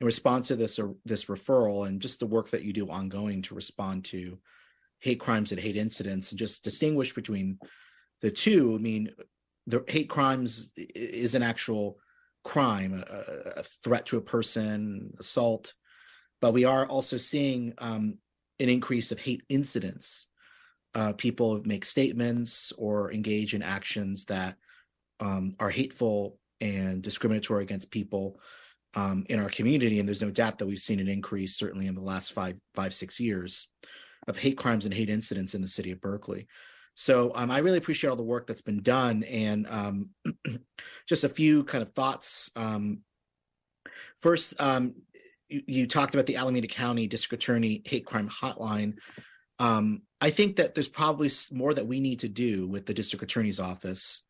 in 0.00 0.06
response 0.06 0.48
to 0.48 0.56
this, 0.56 0.78
this 1.04 1.24
referral 1.24 1.88
and 1.88 2.00
just 2.00 2.20
the 2.20 2.26
work 2.26 2.50
that 2.50 2.62
you 2.62 2.72
do 2.72 2.88
ongoing 2.88 3.42
to 3.42 3.54
respond 3.54 4.04
to 4.06 4.38
hate 5.00 5.18
crimes 5.18 5.50
and 5.50 5.60
hate 5.60 5.76
incidents 5.76 6.30
and 6.30 6.38
just 6.38 6.62
distinguish 6.62 7.12
between 7.12 7.58
the 8.22 8.30
two, 8.30 8.74
I 8.74 8.82
mean, 8.82 9.10
the 9.66 9.84
hate 9.88 10.08
crimes 10.08 10.72
is 10.76 11.34
an 11.34 11.42
actual 11.42 11.98
crime, 12.44 13.04
a, 13.08 13.60
a 13.60 13.62
threat 13.62 14.06
to 14.06 14.16
a 14.18 14.22
person, 14.22 15.14
assault, 15.18 15.74
but 16.40 16.52
we 16.52 16.64
are 16.64 16.86
also 16.86 17.16
seeing 17.16 17.74
um, 17.78 18.18
an 18.58 18.68
increase 18.68 19.12
of 19.12 19.20
hate 19.20 19.42
incidents. 19.48 20.28
Uh, 20.94 21.12
people 21.12 21.60
make 21.64 21.84
statements 21.84 22.72
or 22.76 23.12
engage 23.12 23.54
in 23.54 23.62
actions 23.62 24.24
that 24.26 24.56
um, 25.20 25.54
are 25.60 25.70
hateful 25.70 26.38
and 26.60 27.02
discriminatory 27.02 27.62
against 27.62 27.90
people 27.90 28.40
um, 28.94 29.24
in 29.28 29.38
our 29.38 29.50
community. 29.50 29.98
And 29.98 30.08
there's 30.08 30.22
no 30.22 30.30
doubt 30.30 30.58
that 30.58 30.66
we've 30.66 30.78
seen 30.78 30.98
an 30.98 31.08
increase, 31.08 31.56
certainly 31.56 31.86
in 31.86 31.94
the 31.94 32.00
last 32.00 32.32
five, 32.32 32.56
five, 32.74 32.92
six 32.92 33.20
years, 33.20 33.68
of 34.26 34.36
hate 34.36 34.58
crimes 34.58 34.84
and 34.84 34.92
hate 34.92 35.08
incidents 35.08 35.54
in 35.54 35.62
the 35.62 35.68
city 35.68 35.92
of 35.92 36.00
Berkeley. 36.00 36.48
So 37.00 37.32
um, 37.34 37.50
I 37.50 37.60
really 37.60 37.78
appreciate 37.78 38.10
all 38.10 38.16
the 38.16 38.22
work 38.22 38.46
that's 38.46 38.60
been 38.60 38.82
done, 38.82 39.22
and 39.22 39.66
um, 39.70 40.10
just 41.08 41.24
a 41.24 41.30
few 41.30 41.64
kind 41.64 41.80
of 41.80 41.92
thoughts. 41.92 42.50
Um, 42.54 43.00
First, 44.18 44.60
um, 44.60 44.94
you, 45.48 45.62
you 45.66 45.86
talked 45.86 46.12
about 46.12 46.26
the 46.26 46.36
Alameda 46.36 46.68
County 46.68 47.06
District 47.06 47.42
Attorney 47.42 47.80
Hate 47.86 48.04
Crime 48.04 48.28
Hotline. 48.28 48.98
Um, 49.58 50.02
I 50.20 50.28
think 50.28 50.56
that 50.56 50.74
there's 50.74 50.88
probably 50.88 51.30
more 51.52 51.72
that 51.72 51.86
we 51.86 52.00
need 52.00 52.18
to 52.20 52.28
do 52.28 52.66
with 52.66 52.84
the 52.84 52.92
District 52.92 53.22
Attorney's 53.22 53.60
Office 53.60 54.22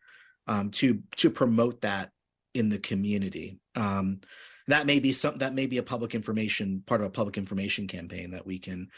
to 0.70 1.02
to 1.16 1.30
promote 1.30 1.80
that 1.80 2.12
in 2.54 2.68
the 2.68 2.78
community. 2.78 3.58
Um, 3.74 4.20
that 4.68 4.86
may 4.86 5.00
be 5.00 5.12
some 5.12 5.34
that 5.36 5.54
may 5.54 5.66
be 5.66 5.78
a 5.78 5.82
public 5.82 6.14
information 6.14 6.84
part 6.86 7.00
of 7.00 7.08
a 7.08 7.10
public 7.10 7.36
information 7.36 7.88
campaign 7.88 8.30
that 8.30 8.46
we 8.46 8.60
can 8.60 8.90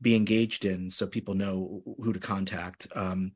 be 0.00 0.14
engaged 0.14 0.64
in, 0.64 0.90
so 0.90 1.06
people 1.06 1.34
know 1.34 1.82
who 2.02 2.12
to 2.12 2.20
contact. 2.20 2.86
Um, 2.94 3.32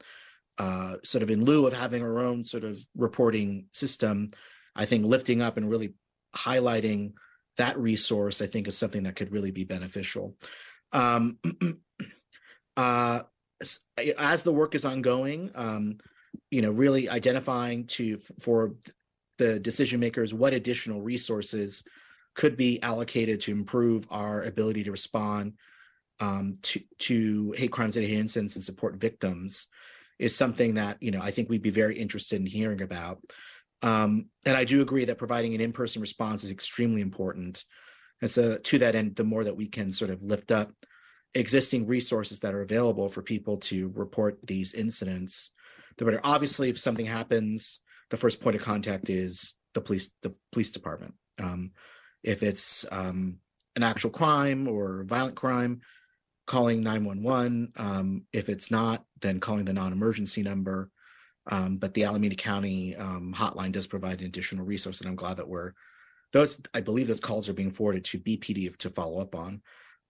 uh, 0.58 0.94
sort 1.02 1.22
of 1.22 1.30
in 1.30 1.44
lieu 1.44 1.66
of 1.66 1.72
having 1.72 2.02
our 2.02 2.18
own 2.18 2.44
sort 2.44 2.62
of 2.62 2.78
reporting 2.94 3.66
system, 3.72 4.30
I 4.76 4.84
think 4.84 5.04
lifting 5.04 5.40
up 5.40 5.56
and 5.56 5.68
really 5.68 5.94
highlighting 6.36 7.12
that 7.56 7.78
resource, 7.78 8.40
I 8.40 8.46
think, 8.46 8.68
is 8.68 8.76
something 8.76 9.02
that 9.04 9.16
could 9.16 9.32
really 9.32 9.50
be 9.50 9.64
beneficial. 9.64 10.36
Um, 10.92 11.38
uh, 12.76 13.20
as 14.18 14.42
the 14.42 14.52
work 14.52 14.74
is 14.74 14.84
ongoing, 14.84 15.50
um, 15.54 15.98
you 16.50 16.62
know, 16.62 16.70
really 16.70 17.08
identifying 17.08 17.86
to 17.86 18.18
for 18.40 18.74
the 19.38 19.58
decision 19.58 20.00
makers 20.00 20.34
what 20.34 20.52
additional 20.52 21.00
resources 21.00 21.84
could 22.34 22.56
be 22.56 22.82
allocated 22.82 23.40
to 23.42 23.52
improve 23.52 24.06
our 24.10 24.42
ability 24.42 24.84
to 24.84 24.90
respond 24.90 25.54
um, 26.20 26.56
to 26.62 26.80
to 26.98 27.52
hate 27.52 27.72
crimes 27.72 27.96
and 27.96 28.06
hate 28.06 28.18
incidents 28.18 28.56
and 28.56 28.64
support 28.64 28.96
victims 28.96 29.66
is 30.18 30.36
something 30.36 30.74
that 30.74 31.02
you 31.02 31.10
know 31.10 31.20
I 31.20 31.30
think 31.30 31.48
we'd 31.48 31.62
be 31.62 31.70
very 31.70 31.98
interested 31.98 32.40
in 32.40 32.46
hearing 32.46 32.82
about. 32.82 33.20
Um, 33.82 34.26
and 34.44 34.56
I 34.56 34.64
do 34.64 34.80
agree 34.80 35.04
that 35.06 35.18
providing 35.18 35.54
an 35.54 35.60
in-person 35.60 36.00
response 36.00 36.44
is 36.44 36.52
extremely 36.52 37.00
important. 37.00 37.64
And 38.20 38.30
so 38.30 38.56
to 38.56 38.78
that 38.78 38.94
end, 38.94 39.16
the 39.16 39.24
more 39.24 39.42
that 39.42 39.56
we 39.56 39.66
can 39.66 39.90
sort 39.90 40.12
of 40.12 40.22
lift 40.22 40.52
up 40.52 40.70
existing 41.34 41.86
resources 41.86 42.40
that 42.40 42.54
are 42.54 42.62
available 42.62 43.08
for 43.08 43.22
people 43.22 43.56
to 43.56 43.90
report 43.94 44.38
these 44.46 44.74
incidents, 44.74 45.50
the 45.96 46.04
better. 46.04 46.20
Obviously, 46.22 46.68
if 46.68 46.78
something 46.78 47.06
happens, 47.06 47.80
the 48.10 48.16
first 48.16 48.40
point 48.40 48.56
of 48.56 48.62
contact 48.62 49.10
is 49.10 49.54
the 49.74 49.80
police, 49.80 50.12
the 50.22 50.34
police 50.52 50.70
department. 50.70 51.14
Um, 51.40 51.72
if 52.22 52.42
it's 52.42 52.86
um, 52.92 53.38
an 53.74 53.82
actual 53.82 54.10
crime 54.10 54.68
or 54.68 55.04
violent 55.04 55.34
crime, 55.34 55.80
calling 56.52 56.82
911. 56.82 57.72
Um, 57.76 58.26
if 58.34 58.50
it's 58.50 58.70
not, 58.70 59.06
then 59.22 59.40
calling 59.40 59.64
the 59.64 59.72
non-emergency 59.72 60.42
number. 60.42 60.90
Um, 61.50 61.78
but 61.78 61.94
the 61.94 62.04
Alameda 62.04 62.36
County 62.36 62.94
um, 62.94 63.34
hotline 63.34 63.72
does 63.72 63.86
provide 63.86 64.20
an 64.20 64.26
additional 64.26 64.66
resource, 64.66 65.00
and 65.00 65.08
I'm 65.08 65.16
glad 65.16 65.38
that 65.38 65.48
we're 65.48 65.72
those. 66.34 66.60
I 66.74 66.82
believe 66.82 67.08
those 67.08 67.20
calls 67.20 67.48
are 67.48 67.54
being 67.54 67.72
forwarded 67.72 68.04
to 68.04 68.18
BPD 68.18 68.76
to 68.76 68.90
follow 68.90 69.22
up 69.22 69.34
on. 69.34 69.62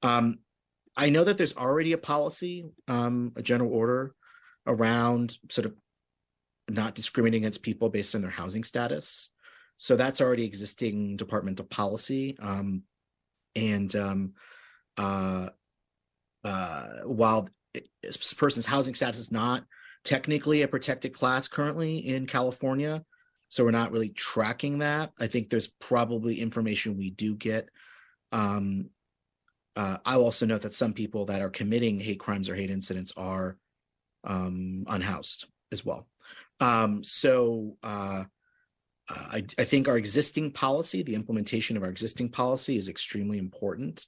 Um, 0.02 0.40
I 0.96 1.10
know 1.10 1.22
that 1.22 1.38
there's 1.38 1.56
already 1.56 1.92
a 1.92 1.98
policy, 1.98 2.66
um, 2.88 3.32
a 3.36 3.42
general 3.42 3.72
order 3.72 4.12
around 4.66 5.38
sort 5.48 5.66
of 5.66 5.74
not 6.68 6.96
discriminating 6.96 7.44
against 7.44 7.62
people 7.62 7.88
based 7.88 8.16
on 8.16 8.20
their 8.20 8.30
housing 8.30 8.64
status. 8.64 9.30
So 9.76 9.94
that's 9.94 10.20
already 10.20 10.44
existing 10.44 11.16
departmental 11.16 11.66
policy. 11.66 12.36
Um, 12.42 12.82
and 13.54 13.94
uh, 14.98 15.48
uh, 16.44 16.88
while 17.04 17.48
this 18.02 18.34
person's 18.34 18.66
housing 18.66 18.94
status 18.94 19.20
is 19.20 19.32
not 19.32 19.64
technically 20.04 20.62
a 20.62 20.68
protected 20.68 21.12
class 21.12 21.48
currently 21.48 21.98
in 21.98 22.26
California, 22.26 23.04
so 23.48 23.64
we're 23.64 23.70
not 23.70 23.92
really 23.92 24.08
tracking 24.08 24.78
that. 24.78 25.12
I 25.18 25.26
think 25.26 25.48
there's 25.48 25.68
probably 25.68 26.40
information 26.40 26.96
we 26.96 27.10
do 27.10 27.34
get. 27.34 27.68
Um, 28.32 28.90
uh, 29.76 29.98
I'll 30.04 30.22
also 30.22 30.46
note 30.46 30.62
that 30.62 30.74
some 30.74 30.92
people 30.92 31.26
that 31.26 31.40
are 31.40 31.50
committing 31.50 32.00
hate 32.00 32.20
crimes 32.20 32.48
or 32.48 32.54
hate 32.54 32.70
incidents 32.70 33.12
are 33.16 33.56
um, 34.24 34.84
unhoused 34.86 35.46
as 35.70 35.84
well. 35.84 36.06
Um, 36.60 37.02
so 37.02 37.76
uh, 37.82 38.24
uh, 39.08 39.26
I, 39.32 39.44
I 39.58 39.64
think 39.64 39.88
our 39.88 39.96
existing 39.96 40.52
policy, 40.52 41.02
the 41.02 41.14
implementation 41.14 41.76
of 41.76 41.82
our 41.82 41.88
existing 41.88 42.28
policy 42.28 42.76
is 42.76 42.88
extremely 42.88 43.38
important. 43.38 44.06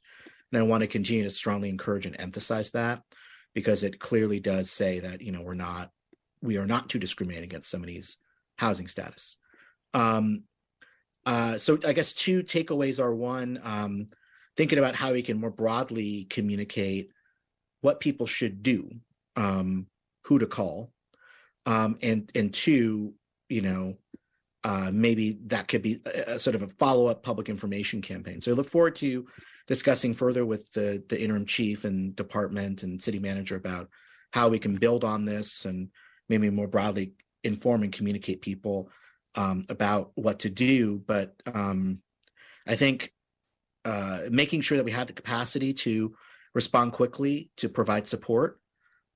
And 0.55 0.63
I 0.63 0.67
want 0.67 0.83
to 0.83 0.87
continue 0.87 1.25
to 1.25 1.31
strongly 1.31 1.69
encourage 1.69 2.07
and 2.07 2.15
emphasize 2.17 2.71
that 2.71 3.03
because 3.55 3.83
it 3.83 3.99
clearly 3.99 4.39
does 4.39 4.71
say 4.71 5.01
that, 5.01 5.21
you 5.21 5.33
know, 5.33 5.43
we're 5.43 5.55
not, 5.55 5.91
we 6.43 6.59
are 6.59 6.67
not 6.67 6.91
to 6.91 6.99
discriminate 7.01 7.43
against 7.43 7.69
somebody's 7.69 8.19
housing 8.57 8.87
status. 8.87 9.37
Um, 9.95 10.45
uh, 11.27 11.59
so 11.59 11.77
I 11.85 11.93
guess 11.93 12.13
two 12.13 12.45
takeaways 12.45 13.03
are 13.03 13.13
one, 13.13 13.59
um, 13.65 14.11
thinking 14.57 14.79
about 14.79 14.95
how 14.95 15.11
we 15.11 15.23
can 15.23 15.41
more 15.41 15.51
broadly 15.51 16.29
communicate 16.31 17.11
what 17.81 17.99
people 17.99 18.29
should 18.29 18.63
do, 18.63 18.89
um, 19.35 19.89
who 20.23 20.39
to 20.39 20.47
call, 20.47 20.93
um, 21.67 21.97
and 22.01 22.31
and 22.37 22.55
two, 22.55 23.15
you 23.49 23.63
know, 23.63 23.95
uh, 24.63 24.91
maybe 24.93 25.39
that 25.47 25.67
could 25.67 25.83
be 25.83 26.01
a, 26.07 26.35
a 26.35 26.39
sort 26.39 26.55
of 26.55 26.63
a 26.63 26.69
follow 26.69 27.07
up 27.07 27.25
public 27.25 27.49
information 27.49 28.01
campaign. 28.01 28.41
So 28.41 28.53
I 28.53 28.55
look 28.55 28.69
forward 28.69 28.95
to 28.97 29.27
discussing 29.67 30.15
further 30.15 30.45
with 30.45 30.71
the 30.73 31.03
the 31.09 31.21
interim 31.21 31.47
chief 31.47 31.85
and 31.85 32.15
department 32.17 32.83
and 32.83 33.03
city 33.03 33.19
manager 33.19 33.57
about 33.57 33.89
how 34.33 34.49
we 34.49 34.59
can 34.59 34.77
build 34.77 35.05
on 35.05 35.25
this 35.25 35.65
and 35.65 35.89
maybe 36.29 36.51
more 36.51 36.67
broadly 36.67 37.13
inform 37.45 37.83
and 37.83 37.93
communicate 37.93 38.43
people 38.43 38.91
um, 39.35 39.65
about 39.69 40.11
what 40.15 40.41
to 40.41 40.51
do. 40.51 40.99
But 41.07 41.35
um, 41.47 42.01
I 42.67 42.77
think 42.77 43.13
uh, 43.85 44.21
making 44.31 44.63
sure 44.63 44.79
that 44.79 44.85
we 44.85 44.93
have 44.93 45.07
the 45.07 45.13
capacity 45.13 45.73
to 45.75 46.15
respond 46.55 46.93
quickly, 46.93 47.51
to 47.59 47.69
provide 47.69 48.07
support, 48.07 48.61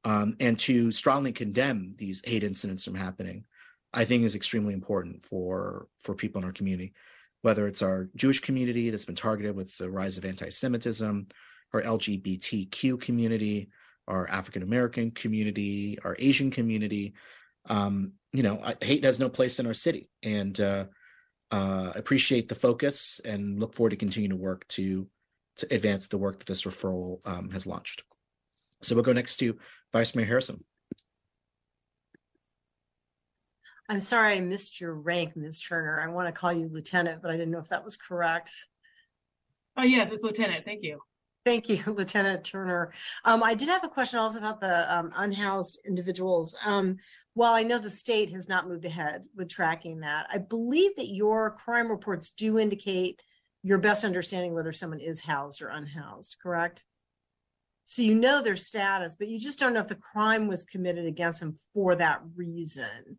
um, 0.05 0.36
and 0.41 0.59
to 0.60 0.93
strongly 0.93 1.33
condemn 1.33 1.94
these 1.97 2.23
hate 2.25 2.44
incidents 2.44 2.85
from 2.85 2.94
happening, 2.94 3.44
I 3.93 4.05
think 4.05 4.25
is 4.25 4.35
extremely 4.35 4.75
important 4.75 5.25
for 5.25 5.89
for 6.01 6.15
people 6.15 6.41
in 6.41 6.44
our 6.44 6.52
community, 6.52 6.93
whether 7.42 7.67
it's 7.67 7.83
our 7.83 8.08
Jewish 8.17 8.41
community 8.41 8.91
that's 8.91 9.05
been 9.05 9.15
targeted 9.15 9.55
with 9.55 9.76
the 9.76 9.91
rise 9.91 10.18
of 10.18 10.25
anti-Semitism, 10.25 11.28
our 11.73 11.83
LGBTQ 11.83 13.00
community, 13.00 13.68
our 14.07 14.28
African 14.28 14.62
American 14.62 15.10
community, 15.10 15.99
our 16.05 16.17
Asian 16.18 16.50
community. 16.50 17.15
Um, 17.68 18.15
you 18.33 18.42
know, 18.42 18.62
hate 18.81 19.05
has 19.05 19.20
no 19.20 19.28
place 19.28 19.58
in 19.58 19.67
our 19.67 19.75
city, 19.75 20.10
and 20.23 20.58
uh, 20.60 20.86
uh, 21.50 21.92
appreciate 21.94 22.49
the 22.49 22.55
focus 22.55 23.20
and 23.25 23.60
look 23.60 23.75
forward 23.75 23.91
to 23.91 23.97
continuing 23.97 24.31
to 24.31 24.36
work 24.36 24.67
to 24.68 25.07
to 25.57 25.75
advance 25.75 26.08
the 26.08 26.18
work 26.18 26.39
that 26.39 26.47
this 26.47 26.62
referral 26.62 27.18
um, 27.25 27.50
has 27.50 27.67
launched. 27.67 28.02
So 28.83 28.94
we'll 28.94 29.05
go 29.05 29.12
next 29.12 29.39
to 29.39 29.58
Vice 29.92 30.15
Mayor 30.15 30.26
Harrison. 30.26 30.65
I'm 33.89 34.00
sorry 34.00 34.34
I 34.34 34.41
missed 34.41 34.81
your 34.81 34.94
rank, 34.94 35.34
Ms. 35.36 35.60
Turner. 35.60 36.00
I 36.00 36.08
want 36.08 36.28
to 36.28 36.39
call 36.39 36.52
you 36.52 36.68
lieutenant, 36.68 37.23
but 37.23 37.31
I 37.31 37.34
didn't 37.36 37.50
know 37.50 37.58
if 37.58 37.68
that 37.68 37.84
was 37.84 37.97
correct. 37.97 38.52
Oh, 39.78 39.83
yes, 39.83 40.10
it's 40.10 40.23
Lieutenant. 40.23 40.65
Thank 40.65 40.83
you. 40.83 41.00
Thank 41.44 41.68
you, 41.68 41.83
Lieutenant 41.86 42.44
Turner. 42.44 42.92
Um, 43.25 43.42
I 43.42 43.55
did 43.55 43.68
have 43.68 43.84
a 43.84 43.89
question 43.89 44.18
also 44.18 44.39
about 44.39 44.60
the 44.60 44.92
um, 44.94 45.12
unhoused 45.17 45.81
individuals. 45.86 46.57
Um, 46.65 46.97
while 47.34 47.55
I 47.55 47.62
know 47.62 47.78
the 47.78 47.89
state 47.89 48.31
has 48.33 48.49
not 48.49 48.68
moved 48.68 48.84
ahead 48.84 49.26
with 49.36 49.49
tracking 49.49 50.00
that, 50.00 50.26
I 50.31 50.39
believe 50.39 50.97
that 50.97 51.15
your 51.15 51.52
crime 51.52 51.89
reports 51.89 52.31
do 52.31 52.58
indicate 52.58 53.23
your 53.62 53.78
best 53.78 54.05
understanding 54.05 54.52
whether 54.52 54.73
someone 54.73 55.00
is 55.00 55.20
housed 55.20 55.62
or 55.62 55.68
unhoused, 55.68 56.36
correct? 56.42 56.84
So 57.84 58.02
you 58.02 58.15
know 58.15 58.42
their 58.42 58.57
status, 58.57 59.17
but 59.17 59.28
you 59.28 59.39
just 59.39 59.58
don't 59.58 59.73
know 59.73 59.81
if 59.81 59.89
the 59.89 59.94
crime 59.94 60.49
was 60.49 60.65
committed 60.65 61.07
against 61.07 61.41
them 61.41 61.55
for 61.73 61.94
that 61.94 62.20
reason. 62.36 63.18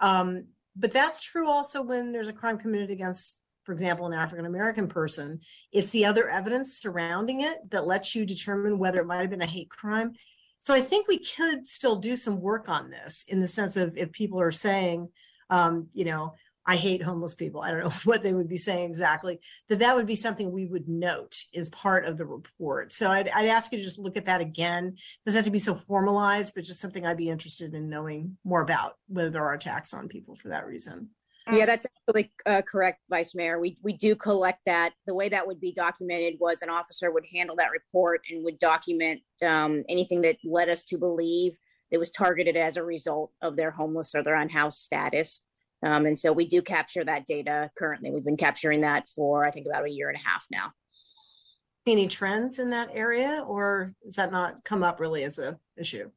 Um, 0.00 0.46
but 0.76 0.92
that's 0.92 1.22
true 1.22 1.48
also 1.48 1.82
when 1.82 2.12
there's 2.12 2.28
a 2.28 2.32
crime 2.32 2.58
committed 2.58 2.90
against, 2.90 3.36
for 3.64 3.72
example, 3.72 4.06
an 4.06 4.14
African 4.14 4.46
American 4.46 4.88
person. 4.88 5.40
It's 5.72 5.90
the 5.90 6.06
other 6.06 6.28
evidence 6.28 6.78
surrounding 6.78 7.42
it 7.42 7.70
that 7.70 7.86
lets 7.86 8.14
you 8.14 8.24
determine 8.24 8.78
whether 8.78 9.00
it 9.00 9.06
might 9.06 9.20
have 9.20 9.30
been 9.30 9.42
a 9.42 9.46
hate 9.46 9.68
crime. 9.68 10.12
So 10.62 10.74
I 10.74 10.80
think 10.80 11.08
we 11.08 11.18
could 11.18 11.66
still 11.66 11.96
do 11.96 12.16
some 12.16 12.40
work 12.40 12.68
on 12.68 12.90
this 12.90 13.24
in 13.28 13.40
the 13.40 13.48
sense 13.48 13.76
of 13.76 13.96
if 13.96 14.12
people 14.12 14.40
are 14.40 14.52
saying, 14.52 15.08
um, 15.48 15.88
you 15.92 16.04
know, 16.04 16.34
I 16.66 16.76
hate 16.76 17.02
homeless 17.02 17.34
people. 17.34 17.62
I 17.62 17.70
don't 17.70 17.80
know 17.80 17.90
what 18.04 18.22
they 18.22 18.32
would 18.32 18.48
be 18.48 18.56
saying 18.56 18.88
exactly. 18.88 19.40
That 19.68 19.80
that 19.80 19.96
would 19.96 20.06
be 20.06 20.14
something 20.14 20.50
we 20.50 20.66
would 20.66 20.88
note 20.88 21.44
as 21.54 21.68
part 21.70 22.04
of 22.04 22.18
the 22.18 22.26
report. 22.26 22.92
So 22.92 23.10
I'd, 23.10 23.28
I'd 23.28 23.48
ask 23.48 23.72
you 23.72 23.78
to 23.78 23.84
just 23.84 23.98
look 23.98 24.16
at 24.16 24.26
that 24.26 24.40
again. 24.40 24.94
It 24.96 25.24
doesn't 25.26 25.38
have 25.38 25.44
to 25.46 25.50
be 25.50 25.58
so 25.58 25.74
formalized, 25.74 26.54
but 26.54 26.64
just 26.64 26.80
something 26.80 27.06
I'd 27.06 27.16
be 27.16 27.28
interested 27.28 27.74
in 27.74 27.88
knowing 27.88 28.36
more 28.44 28.62
about 28.62 28.94
whether 29.08 29.30
there 29.30 29.44
are 29.44 29.54
attacks 29.54 29.94
on 29.94 30.08
people 30.08 30.36
for 30.36 30.48
that 30.48 30.66
reason. 30.66 31.10
Yeah, 31.50 31.66
that's 31.66 31.86
absolutely 31.86 32.32
uh, 32.46 32.62
correct, 32.62 33.00
Vice 33.08 33.34
Mayor. 33.34 33.58
We, 33.58 33.78
we 33.82 33.92
do 33.94 34.14
collect 34.14 34.60
that. 34.66 34.92
The 35.06 35.14
way 35.14 35.28
that 35.30 35.46
would 35.46 35.60
be 35.60 35.72
documented 35.72 36.34
was 36.38 36.62
an 36.62 36.68
officer 36.68 37.10
would 37.10 37.24
handle 37.34 37.56
that 37.56 37.70
report 37.70 38.20
and 38.30 38.44
would 38.44 38.58
document 38.58 39.22
um, 39.44 39.82
anything 39.88 40.20
that 40.20 40.36
led 40.44 40.68
us 40.68 40.84
to 40.84 40.98
believe 40.98 41.56
it 41.90 41.98
was 41.98 42.10
targeted 42.10 42.56
as 42.56 42.76
a 42.76 42.84
result 42.84 43.32
of 43.42 43.56
their 43.56 43.72
homeless 43.72 44.14
or 44.14 44.22
their 44.22 44.36
unhoused 44.36 44.78
status. 44.78 45.42
Um, 45.82 46.06
and 46.06 46.18
so 46.18 46.32
we 46.32 46.46
do 46.46 46.62
capture 46.62 47.04
that 47.04 47.26
data 47.26 47.70
currently. 47.76 48.10
We've 48.10 48.24
been 48.24 48.36
capturing 48.36 48.82
that 48.82 49.08
for, 49.08 49.46
I 49.46 49.50
think, 49.50 49.66
about 49.66 49.86
a 49.86 49.90
year 49.90 50.08
and 50.08 50.18
a 50.18 50.28
half 50.28 50.46
now. 50.50 50.72
Any 51.86 52.06
trends 52.06 52.58
in 52.58 52.70
that 52.70 52.90
area, 52.92 53.44
or 53.46 53.90
does 54.04 54.16
that 54.16 54.30
not 54.30 54.62
come 54.64 54.82
up 54.82 55.00
really 55.00 55.24
as 55.24 55.38
a 55.38 55.58
issue? 55.78 56.10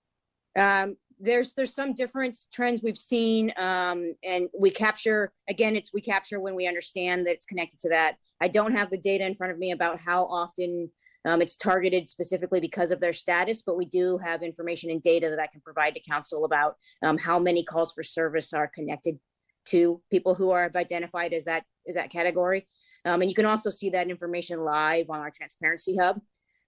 Um, 0.57 0.97
there's 1.19 1.53
there's 1.53 1.73
some 1.73 1.93
different 1.93 2.37
trends 2.53 2.83
we've 2.83 2.97
seen, 2.97 3.53
um, 3.55 4.13
and 4.23 4.49
we 4.57 4.69
capture 4.71 5.31
again. 5.49 5.75
It's 5.77 5.93
we 5.93 6.01
capture 6.01 6.41
when 6.41 6.55
we 6.55 6.67
understand 6.67 7.25
that 7.25 7.31
it's 7.31 7.45
connected 7.45 7.79
to 7.81 7.89
that. 7.89 8.15
I 8.41 8.49
don't 8.49 8.73
have 8.73 8.89
the 8.89 8.97
data 8.97 9.25
in 9.25 9.35
front 9.35 9.53
of 9.53 9.57
me 9.57 9.71
about 9.71 9.99
how 9.99 10.25
often 10.25 10.91
um, 11.25 11.41
it's 11.41 11.55
targeted 11.55 12.09
specifically 12.09 12.59
because 12.59 12.91
of 12.91 12.99
their 12.99 13.13
status, 13.13 13.61
but 13.65 13.77
we 13.77 13.85
do 13.85 14.17
have 14.17 14.43
information 14.43 14.91
and 14.91 15.01
data 15.01 15.29
that 15.29 15.39
I 15.39 15.47
can 15.47 15.61
provide 15.61 15.95
to 15.95 16.01
council 16.01 16.43
about 16.43 16.75
um, 17.01 17.17
how 17.17 17.39
many 17.39 17.63
calls 17.63 17.93
for 17.93 18.03
service 18.03 18.53
are 18.53 18.67
connected 18.67 19.17
to 19.65 20.01
people 20.11 20.35
who 20.35 20.51
are 20.51 20.71
identified 20.75 21.33
as 21.33 21.45
that 21.45 21.63
as 21.87 21.95
that 21.95 22.09
category. 22.09 22.67
Um, 23.05 23.21
and 23.21 23.29
you 23.29 23.35
can 23.35 23.45
also 23.45 23.69
see 23.69 23.89
that 23.89 24.09
information 24.09 24.63
live 24.63 25.09
on 25.09 25.19
our 25.19 25.31
transparency 25.31 25.97
hub, 25.97 26.21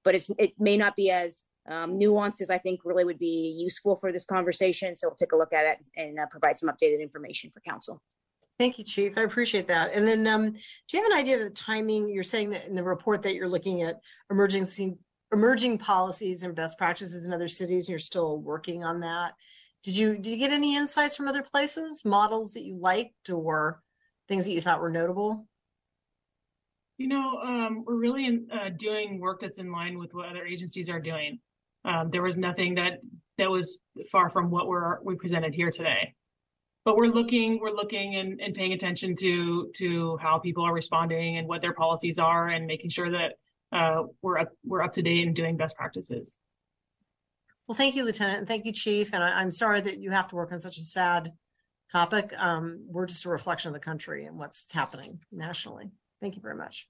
but 0.03 0.15
it's 0.15 0.29
it 0.37 0.53
may 0.59 0.77
not 0.77 0.95
be 0.95 1.09
as 1.11 1.43
um, 1.67 1.97
nuanced 1.97 2.41
as 2.41 2.49
I 2.49 2.57
think 2.57 2.81
really 2.83 3.05
would 3.05 3.19
be 3.19 3.55
useful 3.57 3.95
for 3.95 4.11
this 4.11 4.25
conversation. 4.25 4.95
So 4.95 5.07
we'll 5.07 5.15
take 5.15 5.31
a 5.31 5.37
look 5.37 5.53
at 5.53 5.65
it 5.65 5.87
and 5.95 6.19
uh, 6.19 6.25
provide 6.29 6.57
some 6.57 6.69
updated 6.69 7.01
information 7.01 7.51
for 7.51 7.59
council. 7.61 8.01
Thank 8.57 8.77
you, 8.77 8.85
Chief. 8.85 9.17
I 9.17 9.23
appreciate 9.23 9.67
that. 9.67 9.91
And 9.93 10.07
then, 10.07 10.25
um, 10.27 10.51
do 10.51 10.59
you 10.97 11.03
have 11.03 11.11
an 11.11 11.17
idea 11.17 11.35
of 11.35 11.43
the 11.43 11.49
timing? 11.49 12.07
You're 12.09 12.23
saying 12.23 12.51
that 12.51 12.67
in 12.67 12.75
the 12.75 12.83
report 12.83 13.21
that 13.23 13.35
you're 13.35 13.49
looking 13.49 13.81
at 13.81 13.99
emergency, 14.31 14.95
emerging 15.33 15.77
policies 15.77 16.43
and 16.43 16.55
best 16.55 16.77
practices 16.77 17.25
in 17.25 17.33
other 17.33 17.49
cities, 17.49 17.85
and 17.85 17.89
you're 17.89 17.99
still 17.99 18.37
working 18.39 18.83
on 18.83 19.01
that. 19.01 19.33
Did 19.85 19.95
you, 19.95 20.15
did 20.15 20.25
you 20.25 20.37
get 20.37 20.51
any 20.51 20.75
insights 20.75 21.15
from 21.15 21.27
other 21.27 21.43
places, 21.43 22.03
models 22.03 22.53
that 22.53 22.63
you 22.63 22.75
liked 22.75 23.29
or 23.29 23.83
things 24.27 24.45
that 24.45 24.51
you 24.51 24.59
thought 24.59 24.81
were 24.81 24.89
notable? 24.89 25.45
You 26.97 27.07
know, 27.07 27.37
um, 27.43 27.83
we're 27.85 27.93
really 27.93 28.25
in, 28.25 28.47
uh, 28.51 28.69
doing 28.75 29.19
work 29.19 29.41
that's 29.41 29.59
in 29.59 29.71
line 29.71 29.99
with 29.99 30.11
what 30.15 30.27
other 30.27 30.43
agencies 30.43 30.89
are 30.89 30.99
doing. 30.99 31.39
Um, 31.83 32.09
there 32.09 32.23
was 32.23 32.35
nothing 32.35 32.73
that 32.75 32.93
that 33.37 33.51
was 33.51 33.77
far 34.11 34.31
from 34.31 34.49
what 34.49 34.67
we're 34.67 34.99
we 35.03 35.15
presented 35.17 35.53
here 35.53 35.69
today. 35.69 36.15
But 36.83 36.97
we're 36.97 37.13
looking, 37.13 37.59
we're 37.59 37.69
looking 37.69 38.15
and, 38.15 38.41
and 38.41 38.55
paying 38.55 38.73
attention 38.73 39.15
to 39.17 39.71
to 39.75 40.17
how 40.17 40.39
people 40.39 40.65
are 40.65 40.73
responding 40.73 41.37
and 41.37 41.47
what 41.47 41.61
their 41.61 41.73
policies 41.73 42.17
are, 42.17 42.47
and 42.47 42.65
making 42.65 42.89
sure 42.89 43.11
that 43.11 43.33
uh, 43.71 44.03
we're 44.23 44.39
up 44.39 44.49
we're 44.65 44.81
up 44.81 44.93
to 44.93 45.03
date 45.03 45.27
and 45.27 45.35
doing 45.35 45.57
best 45.57 45.75
practices. 45.75 46.39
Well, 47.67 47.75
thank 47.75 47.95
you, 47.95 48.05
Lieutenant, 48.05 48.39
and 48.39 48.47
thank 48.47 48.65
you, 48.65 48.71
Chief. 48.71 49.13
And 49.13 49.23
I, 49.23 49.29
I'm 49.29 49.51
sorry 49.51 49.81
that 49.81 49.97
you 49.97 50.11
have 50.11 50.27
to 50.29 50.35
work 50.35 50.51
on 50.51 50.59
such 50.59 50.77
a 50.77 50.81
sad 50.81 51.31
topic. 51.91 52.33
Um, 52.37 52.85
we're 52.87 53.07
just 53.07 53.25
a 53.25 53.29
reflection 53.29 53.69
of 53.69 53.73
the 53.73 53.79
country 53.79 54.25
and 54.25 54.37
what's 54.37 54.71
happening 54.71 55.19
nationally. 55.31 55.89
Thank 56.21 56.35
you 56.35 56.41
very 56.41 56.55
much. 56.55 56.87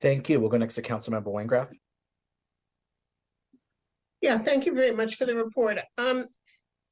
Thank 0.00 0.28
you. 0.28 0.40
We'll 0.40 0.50
go 0.50 0.58
next 0.58 0.74
to 0.76 0.82
Councilmember 0.82 1.26
Wengraf. 1.26 1.68
Yeah, 4.20 4.38
thank 4.38 4.66
you 4.66 4.74
very 4.74 4.92
much 4.92 5.14
for 5.14 5.26
the 5.26 5.36
report. 5.36 5.78
Um, 5.96 6.26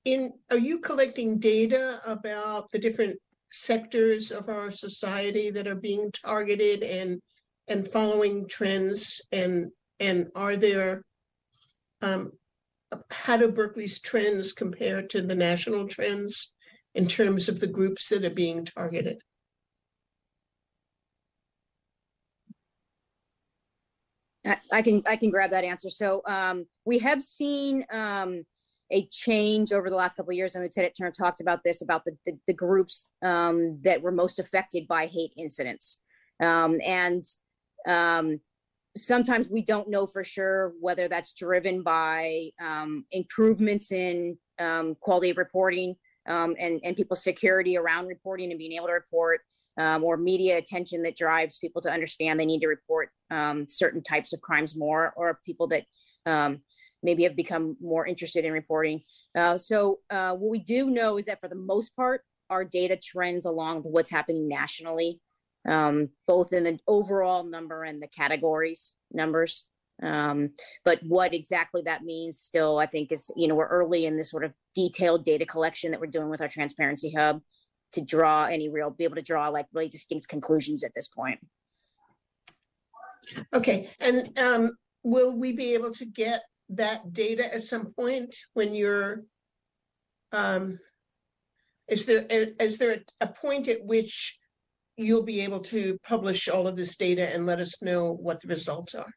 in, 0.05 0.31
are 0.51 0.59
you 0.59 0.79
collecting 0.79 1.39
data 1.39 2.01
about 2.07 2.71
the 2.71 2.79
different 2.79 3.19
sectors 3.53 4.31
of 4.31 4.49
our 4.49 4.71
society 4.71 5.51
that 5.51 5.67
are 5.67 5.77
being 5.77 6.11
targeted 6.13 6.83
and 6.83 7.21
and 7.69 7.87
following 7.87 8.47
trends 8.49 9.21
and 9.33 9.71
and 9.99 10.27
are 10.35 10.57
there 10.57 11.03
um 12.03 12.31
how 13.11 13.37
do 13.37 13.51
Berkeley's 13.51 14.01
trends 14.01 14.53
compare 14.53 15.03
to 15.03 15.23
the 15.23 15.35
national 15.35 15.89
trends 15.89 16.55
in 16.95 17.07
terms 17.07 17.49
of 17.49 17.61
the 17.61 17.67
groups 17.67 18.09
that 18.09 18.25
are 18.25 18.31
being 18.31 18.65
targeted? 18.65 19.19
I- 24.71 24.83
can 24.83 25.03
I 25.07 25.17
can 25.17 25.31
grab 25.31 25.51
that 25.51 25.65
answer. 25.65 25.91
So 25.91 26.23
um, 26.27 26.67
we 26.85 26.99
have 27.01 27.23
seen 27.23 27.85
um, 27.91 28.45
a 28.93 29.07
change 29.07 29.73
over 29.73 29.91
the 29.91 29.97
last 29.97 30.17
couple 30.17 30.31
of 30.31 30.37
years, 30.37 30.55
and 30.55 30.63
Lieutenant 30.63 30.95
Turner 30.97 31.11
talked 31.11 31.41
about 31.41 31.65
this 31.65 31.83
about 31.83 32.05
the 32.05 32.17
the, 32.25 32.39
the 32.47 32.53
groups 32.53 33.11
um, 33.23 33.81
that 33.83 34.03
were 34.03 34.13
most 34.13 34.39
affected 34.39 34.87
by 34.87 35.07
hate 35.07 35.33
incidents, 35.37 36.01
um, 36.41 36.79
and 36.85 37.25
um, 37.89 38.41
sometimes 38.97 39.49
we 39.49 39.63
don't 39.63 39.89
know 39.89 40.07
for 40.07 40.25
sure 40.25 40.73
whether 40.81 41.09
that's 41.09 41.33
driven 41.33 41.83
by 41.83 42.51
um, 42.65 43.05
improvements 43.11 43.93
in 43.93 44.37
um, 44.59 44.95
quality 45.01 45.31
of 45.31 45.37
reporting 45.37 45.95
um, 46.29 46.57
and 46.59 46.81
and 46.83 46.97
people's 46.97 47.23
security 47.23 47.77
around 47.77 48.07
reporting 48.07 48.51
and 48.51 48.59
being 48.59 48.73
able 48.73 48.87
to 48.87 48.93
report 48.93 49.41
um, 49.79 50.05
or 50.05 50.17
media 50.17 50.57
attention 50.57 51.03
that 51.03 51.17
drives 51.17 51.59
people 51.59 51.83
to 51.83 51.91
understand 51.91 52.41
they 52.41 52.47
need 52.47 52.61
to 52.61 52.69
report 52.69 53.11
um, 53.31 53.67
certain 53.69 54.03
types 54.03 54.33
of 54.33 54.41
crimes 54.41 54.77
more, 54.77 55.13
or 55.17 55.41
people 55.45 55.69
that 55.69 55.85
um, 56.25 56.61
maybe 57.03 57.23
have 57.25 57.37
become 57.37 57.77
more 57.81 58.07
interested 58.07 58.45
in 58.45 58.53
reporting. 58.53 59.03
Uh, 59.37 59.57
so, 59.59 60.01
uh, 60.11 60.33
what 60.33 60.51
we 60.51 60.59
do 60.59 60.89
know 60.89 61.19
is 61.19 61.27
that 61.27 61.41
for 61.41 61.49
the 61.49 61.55
most 61.55 61.95
part, 61.95 62.23
our 62.49 62.65
data 62.65 62.97
trends 62.97 63.45
along 63.45 63.79
with 63.79 63.87
what's 63.93 64.11
happening 64.11 64.49
nationally, 64.49 65.21
um, 65.69 66.09
both 66.27 66.53
in 66.53 66.65
the 66.65 66.79
overall 66.87 67.45
number 67.45 67.85
and 67.85 68.03
the 68.03 68.09
categories 68.09 68.95
numbers. 69.13 69.65
Um, 70.03 70.51
but 70.85 71.01
what 71.03 71.33
exactly 71.33 71.83
that 71.87 72.03
means 72.03 72.39
still, 72.39 72.79
I 72.79 72.87
think 72.87 73.11
is, 73.13 73.31
you 73.35 73.49
know, 73.49 73.55
we're 73.55 73.67
early 73.67 74.05
in 74.05 74.17
this 74.17 74.31
sort 74.31 74.45
of 74.45 74.53
detailed 74.75 75.25
data 75.25 75.47
collection 75.47 75.91
that 75.91 76.01
we're 76.01 76.07
doing 76.07 76.29
with 76.29 76.43
our 76.43 76.49
transparency 76.49 77.13
hub 77.17 77.41
to 77.93 78.03
draw 78.03 78.45
any 78.45 78.69
real, 78.69 78.91
be 78.91 79.05
able 79.05 79.17
to 79.17 79.23
draw 79.23 79.49
like 79.49 79.67
really 79.73 79.89
distinct 79.89 80.29
conclusions 80.29 80.85
at 80.85 80.93
this 80.95 81.09
point. 81.09 81.41
Okay, 83.55 83.89
and 84.01 84.39
um, 84.39 84.71
will 85.03 85.37
we 85.37 85.53
be 85.53 85.75
able 85.75 85.93
to 85.93 86.05
get 86.05 86.43
that 86.69 87.13
data 87.13 87.53
at 87.55 87.63
some 87.63 87.93
point 87.99 88.35
when 88.55 88.75
you're 88.75 89.25
um, 90.33 90.79
is 91.89 92.05
there 92.05 92.27
is 92.29 92.79
there 92.79 92.99
a 93.21 93.27
point 93.27 93.69
at 93.69 93.85
which 93.85 94.39
you'll 94.97 95.23
be 95.23 95.41
able 95.43 95.61
to 95.61 95.99
publish 96.07 96.49
all 96.49 96.67
of 96.67 96.77
this 96.77 96.97
data 96.97 97.33
and 97.35 97.47
let 97.47 97.61
us 97.61 97.83
know 97.83 98.15
what 98.15 98.41
the 98.41 98.49
results 98.49 98.95
are? 98.95 99.11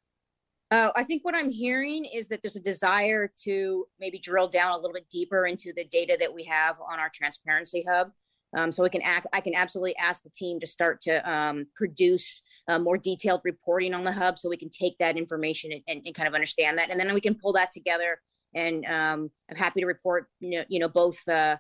Uh, 0.71 0.91
I 0.95 1.03
think 1.03 1.25
what 1.25 1.35
I'm 1.35 1.49
hearing 1.49 2.05
is 2.05 2.27
that 2.27 2.41
there's 2.43 2.55
a 2.55 2.61
desire 2.61 3.31
to 3.45 3.87
maybe 3.99 4.19
drill 4.19 4.47
down 4.47 4.73
a 4.73 4.75
little 4.75 4.93
bit 4.93 5.09
deeper 5.09 5.47
into 5.47 5.73
the 5.75 5.85
data 5.85 6.15
that 6.19 6.31
we 6.33 6.43
have 6.43 6.75
on 6.79 6.99
our 6.99 7.09
transparency 7.13 7.83
hub. 7.89 8.11
Um, 8.55 8.71
so 8.71 8.83
we 8.83 8.89
can 8.89 9.01
act, 9.01 9.27
I 9.33 9.41
can 9.41 9.55
absolutely 9.55 9.95
ask 9.97 10.23
the 10.23 10.29
team 10.29 10.59
to 10.59 10.67
start 10.67 11.01
to 11.01 11.27
um, 11.29 11.65
produce 11.75 12.41
uh, 12.67 12.79
more 12.79 12.97
detailed 12.97 13.41
reporting 13.43 13.93
on 13.93 14.03
the 14.03 14.11
hub 14.11 14.37
so 14.37 14.49
we 14.49 14.57
can 14.57 14.69
take 14.69 14.97
that 14.99 15.17
information 15.17 15.71
and, 15.71 15.81
and, 15.87 16.01
and 16.05 16.15
kind 16.15 16.27
of 16.27 16.35
understand 16.35 16.77
that. 16.77 16.89
And 16.89 16.99
then 16.99 17.13
we 17.13 17.21
can 17.21 17.35
pull 17.35 17.53
that 17.53 17.71
together. 17.71 18.21
And 18.55 18.85
um, 18.85 19.31
I'm 19.49 19.57
happy 19.57 19.81
to 19.81 19.85
report, 19.85 20.27
you 20.39 20.59
know, 20.59 20.65
you 20.67 20.79
know 20.79 20.89
both 20.89 21.17
uh, 21.27 21.57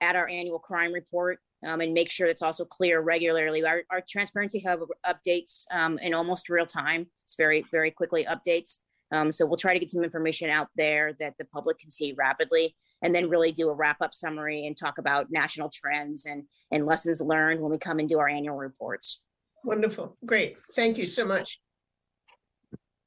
at 0.00 0.16
our 0.16 0.28
annual 0.28 0.58
crime 0.58 0.92
report 0.92 1.38
um, 1.66 1.80
and 1.80 1.92
make 1.92 2.10
sure 2.10 2.26
it's 2.26 2.42
also 2.42 2.64
clear 2.64 3.00
regularly. 3.00 3.64
Our, 3.64 3.82
our 3.90 4.02
transparency 4.08 4.60
hub 4.60 4.80
updates 5.06 5.64
um, 5.70 5.98
in 5.98 6.14
almost 6.14 6.48
real 6.48 6.66
time. 6.66 7.06
It's 7.24 7.34
very, 7.36 7.64
very 7.70 7.90
quickly 7.90 8.26
updates. 8.26 8.78
Um, 9.12 9.30
so 9.30 9.44
we'll 9.44 9.58
try 9.58 9.74
to 9.74 9.78
get 9.78 9.90
some 9.90 10.02
information 10.02 10.48
out 10.48 10.68
there 10.74 11.12
that 11.20 11.34
the 11.38 11.44
public 11.44 11.78
can 11.78 11.90
see 11.90 12.14
rapidly, 12.16 12.74
and 13.02 13.14
then 13.14 13.28
really 13.28 13.52
do 13.52 13.68
a 13.68 13.74
wrap 13.74 13.98
up 14.00 14.14
summary 14.14 14.66
and 14.66 14.76
talk 14.76 14.96
about 14.98 15.30
national 15.30 15.70
trends 15.72 16.24
and 16.24 16.44
and 16.70 16.86
lessons 16.86 17.20
learned 17.20 17.60
when 17.60 17.70
we 17.70 17.78
come 17.78 17.98
and 17.98 18.08
do 18.08 18.18
our 18.18 18.28
annual 18.28 18.56
reports. 18.56 19.20
Wonderful, 19.64 20.16
great, 20.24 20.56
thank 20.74 20.96
you 20.96 21.04
so 21.04 21.26
much. 21.26 21.60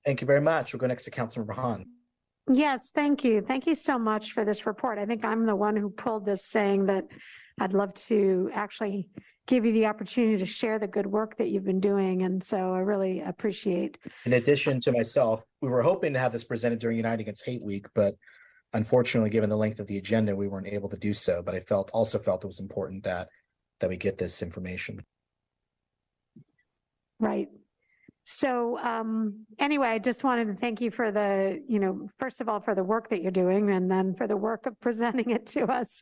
Thank 0.05 0.21
you 0.21 0.27
very 0.27 0.41
much. 0.41 0.71
We'll 0.71 0.79
go 0.79 0.85
next 0.85 1.05
to 1.05 1.11
Councilmember 1.11 1.55
Hahn. 1.55 1.87
Yes, 2.51 2.91
thank 2.93 3.23
you. 3.23 3.41
Thank 3.41 3.65
you 3.65 3.73
so 3.73 3.97
much 3.97 4.33
for 4.33 4.45
this 4.45 4.65
report. 4.65 4.99
I 4.99 5.05
think 5.05 5.25
I'm 5.25 5.45
the 5.45 5.55
one 5.55 5.75
who 5.75 5.89
pulled 5.89 6.25
this 6.25 6.45
saying 6.45 6.85
that 6.85 7.05
I'd 7.59 7.73
love 7.73 7.93
to 7.95 8.51
actually 8.53 9.09
give 9.47 9.65
you 9.65 9.71
the 9.71 9.85
opportunity 9.87 10.37
to 10.37 10.45
share 10.45 10.77
the 10.77 10.87
good 10.87 11.07
work 11.07 11.37
that 11.37 11.49
you've 11.49 11.65
been 11.65 11.79
doing. 11.79 12.23
And 12.23 12.43
so 12.43 12.73
I 12.73 12.79
really 12.79 13.21
appreciate. 13.21 13.97
In 14.25 14.33
addition 14.33 14.79
to 14.81 14.91
myself, 14.91 15.43
we 15.61 15.69
were 15.69 15.81
hoping 15.81 16.13
to 16.13 16.19
have 16.19 16.31
this 16.31 16.43
presented 16.43 16.79
during 16.79 16.97
United 16.97 17.21
Against 17.21 17.45
Hate 17.45 17.63
Week, 17.63 17.87
but 17.95 18.15
unfortunately, 18.73 19.29
given 19.29 19.49
the 19.49 19.57
length 19.57 19.79
of 19.79 19.87
the 19.87 19.97
agenda, 19.97 20.35
we 20.35 20.47
weren't 20.47 20.67
able 20.67 20.89
to 20.89 20.97
do 20.97 21.13
so. 21.13 21.41
But 21.43 21.55
I 21.55 21.59
felt 21.61 21.89
also 21.93 22.19
felt 22.19 22.43
it 22.43 22.47
was 22.47 22.59
important 22.59 23.03
that 23.03 23.29
that 23.79 23.89
we 23.89 23.97
get 23.97 24.17
this 24.17 24.41
information. 24.41 25.03
Right. 27.19 27.49
So 28.27 28.79
um, 28.79 29.45
anyway, 29.59 29.89
I 29.89 29.99
just 29.99 30.23
wanted 30.23 30.47
to 30.47 30.55
thank 30.55 30.81
you 30.81 30.89
for 30.89 31.11
the, 31.11 31.61
you 31.67 31.79
know, 31.79 32.09
first 32.17 32.41
of 32.41 32.49
all, 32.49 32.59
for 32.59 32.73
the 32.73 32.83
work 32.83 33.07
that 33.09 33.21
you're 33.21 33.31
doing 33.31 33.69
and 33.69 33.89
then 33.89 34.15
for 34.15 34.25
the 34.25 34.35
work 34.35 34.65
of 34.65 34.79
presenting 34.81 35.29
it 35.29 35.45
to 35.47 35.65
us. 35.65 36.01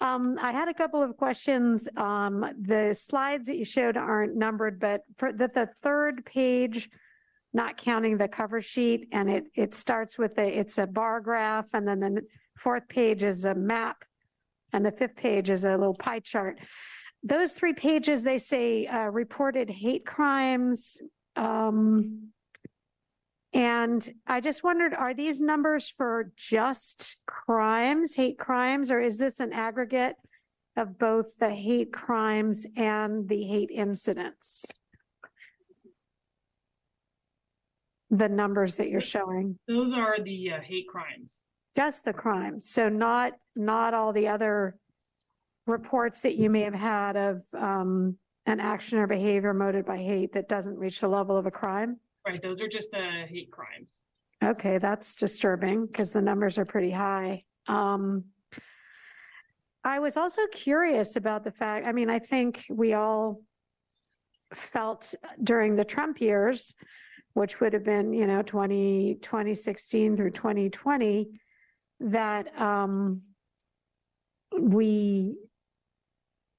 Um, 0.00 0.38
I 0.40 0.50
had 0.50 0.68
a 0.68 0.74
couple 0.74 1.02
of 1.02 1.16
questions. 1.18 1.86
Um, 1.98 2.44
the 2.58 2.94
slides 2.98 3.46
that 3.48 3.56
you 3.56 3.66
showed 3.66 3.98
aren't 3.98 4.34
numbered, 4.34 4.80
but 4.80 5.02
for 5.18 5.30
the, 5.30 5.48
the 5.48 5.68
third 5.82 6.24
page, 6.24 6.88
not 7.52 7.76
counting 7.76 8.16
the 8.16 8.28
cover 8.28 8.62
sheet, 8.62 9.08
and 9.12 9.28
it, 9.28 9.44
it 9.54 9.74
starts 9.74 10.16
with 10.16 10.38
a, 10.38 10.58
it's 10.58 10.78
a 10.78 10.86
bar 10.86 11.20
graph, 11.20 11.66
and 11.74 11.86
then 11.86 12.00
the 12.00 12.22
fourth 12.58 12.88
page 12.88 13.22
is 13.22 13.44
a 13.44 13.54
map, 13.54 14.04
and 14.72 14.86
the 14.86 14.92
fifth 14.92 15.16
page 15.16 15.50
is 15.50 15.64
a 15.64 15.70
little 15.70 15.94
pie 15.94 16.20
chart. 16.20 16.58
those 17.22 17.52
three 17.52 17.74
pages, 17.74 18.22
they 18.22 18.38
say, 18.38 18.86
uh, 18.86 19.08
reported 19.10 19.68
hate 19.68 20.06
crimes. 20.06 20.96
Um, 21.38 22.30
and 23.52 24.12
I 24.26 24.40
just 24.40 24.62
wondered, 24.62 24.92
are 24.92 25.14
these 25.14 25.40
numbers 25.40 25.88
for 25.88 26.32
just 26.36 27.16
crimes, 27.26 28.14
hate 28.14 28.38
crimes, 28.38 28.90
or 28.90 29.00
is 29.00 29.18
this 29.18 29.40
an 29.40 29.52
aggregate 29.52 30.16
of 30.76 30.98
both 30.98 31.26
the 31.38 31.50
hate 31.50 31.92
crimes 31.92 32.66
and 32.76 33.28
the 33.28 33.44
hate 33.44 33.70
incidents? 33.70 34.66
The 38.10 38.28
numbers 38.28 38.76
that 38.76 38.88
you're 38.90 39.00
showing, 39.00 39.58
Those 39.68 39.92
are 39.92 40.16
the 40.22 40.52
uh, 40.54 40.60
hate 40.60 40.88
crimes. 40.88 41.36
just 41.76 42.04
the 42.04 42.12
crimes, 42.12 42.68
so 42.68 42.88
not, 42.88 43.32
not 43.54 43.94
all 43.94 44.12
the 44.12 44.28
other 44.28 44.76
reports 45.66 46.22
that 46.22 46.36
you 46.36 46.48
may 46.50 46.62
have 46.62 46.74
had 46.74 47.16
of, 47.16 47.42
um, 47.54 48.16
an 48.48 48.60
action 48.60 48.98
or 48.98 49.06
behavior 49.06 49.52
motivated 49.52 49.86
by 49.86 49.98
hate 49.98 50.32
that 50.32 50.48
doesn't 50.48 50.76
reach 50.78 51.00
the 51.00 51.08
level 51.08 51.36
of 51.36 51.46
a 51.46 51.50
crime? 51.50 51.98
Right, 52.26 52.42
those 52.42 52.60
are 52.60 52.68
just 52.68 52.90
the 52.90 53.24
hate 53.28 53.50
crimes. 53.50 54.02
Okay, 54.42 54.78
that's 54.78 55.14
disturbing 55.14 55.86
because 55.86 56.12
the 56.12 56.22
numbers 56.22 56.58
are 56.58 56.64
pretty 56.64 56.90
high. 56.90 57.44
Um, 57.66 58.24
I 59.84 59.98
was 59.98 60.16
also 60.16 60.42
curious 60.52 61.16
about 61.16 61.44
the 61.44 61.50
fact, 61.50 61.86
I 61.86 61.92
mean, 61.92 62.10
I 62.10 62.18
think 62.18 62.64
we 62.70 62.94
all 62.94 63.42
felt 64.54 65.14
during 65.42 65.76
the 65.76 65.84
Trump 65.84 66.20
years, 66.20 66.74
which 67.34 67.60
would 67.60 67.72
have 67.72 67.84
been, 67.84 68.12
you 68.12 68.26
know, 68.26 68.42
20, 68.42 69.18
2016 69.20 70.16
through 70.16 70.30
2020, 70.30 71.28
that 72.00 72.60
um, 72.60 73.20
we 74.58 75.36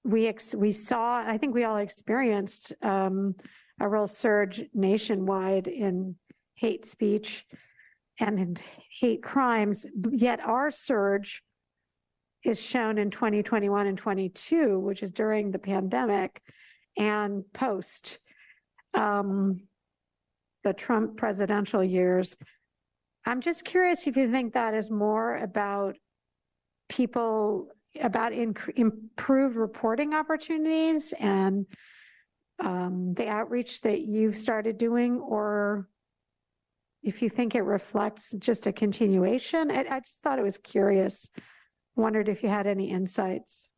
we 0.04 0.28
ex- 0.28 0.56
we 0.56 0.72
saw, 0.72 1.18
I 1.26 1.38
think 1.38 1.54
we 1.54 1.64
all 1.64 1.78
experienced 1.78 2.74
um, 2.82 3.36
a 3.80 3.88
real 3.88 4.08
surge 4.08 4.62
nationwide 4.74 5.68
in 5.68 6.16
hate 6.56 6.86
speech 6.86 7.46
and 8.20 8.40
in 8.40 8.58
hate 9.00 9.24
crimes. 9.24 9.86
Yet 10.12 10.40
our 10.42 10.72
surge 10.72 11.44
is 12.44 12.62
shown 12.62 12.98
in 12.98 13.10
2021 13.12 13.88
and 13.88 13.98
22, 13.98 14.80
which 14.80 15.04
is 15.04 15.12
during 15.12 15.52
the 15.52 15.60
pandemic 15.60 16.42
and 16.98 17.44
post 17.54 18.20
um, 18.94 19.62
the 20.64 20.74
Trump 20.74 21.18
presidential 21.18 21.84
years. 21.84 22.36
I'm 23.26 23.42
just 23.42 23.66
curious 23.66 24.08
if 24.08 24.18
you 24.18 24.32
think 24.32 24.54
that 24.54 24.74
is 24.74 24.90
more 24.90 25.38
about 25.38 25.98
people 26.88 27.70
about 28.02 28.32
inc- 28.32 28.78
improved 28.78 29.56
reporting 29.56 30.14
opportunities 30.14 31.14
and 31.20 31.66
um, 32.64 33.14
the 33.16 33.28
outreach 33.28 33.82
that 33.82 34.02
you've 34.02 34.38
started 34.38 34.78
doing, 34.78 35.20
or 35.20 35.88
if 37.02 37.22
you 37.22 37.30
think 37.30 37.56
it 37.56 37.62
reflects 37.62 38.34
just 38.40 38.68
a 38.68 38.74
continuation. 38.74 39.72
I, 39.72 39.86
I 39.90 40.00
just 40.02 40.22
thought 40.22 40.40
it 40.40 40.44
was 40.44 40.58
curious. 40.58 41.30
Wondered 41.96 42.30
if 42.30 42.44
you 42.44 42.50
had 42.50 42.68
any 42.68 42.92
insights. 42.92 43.70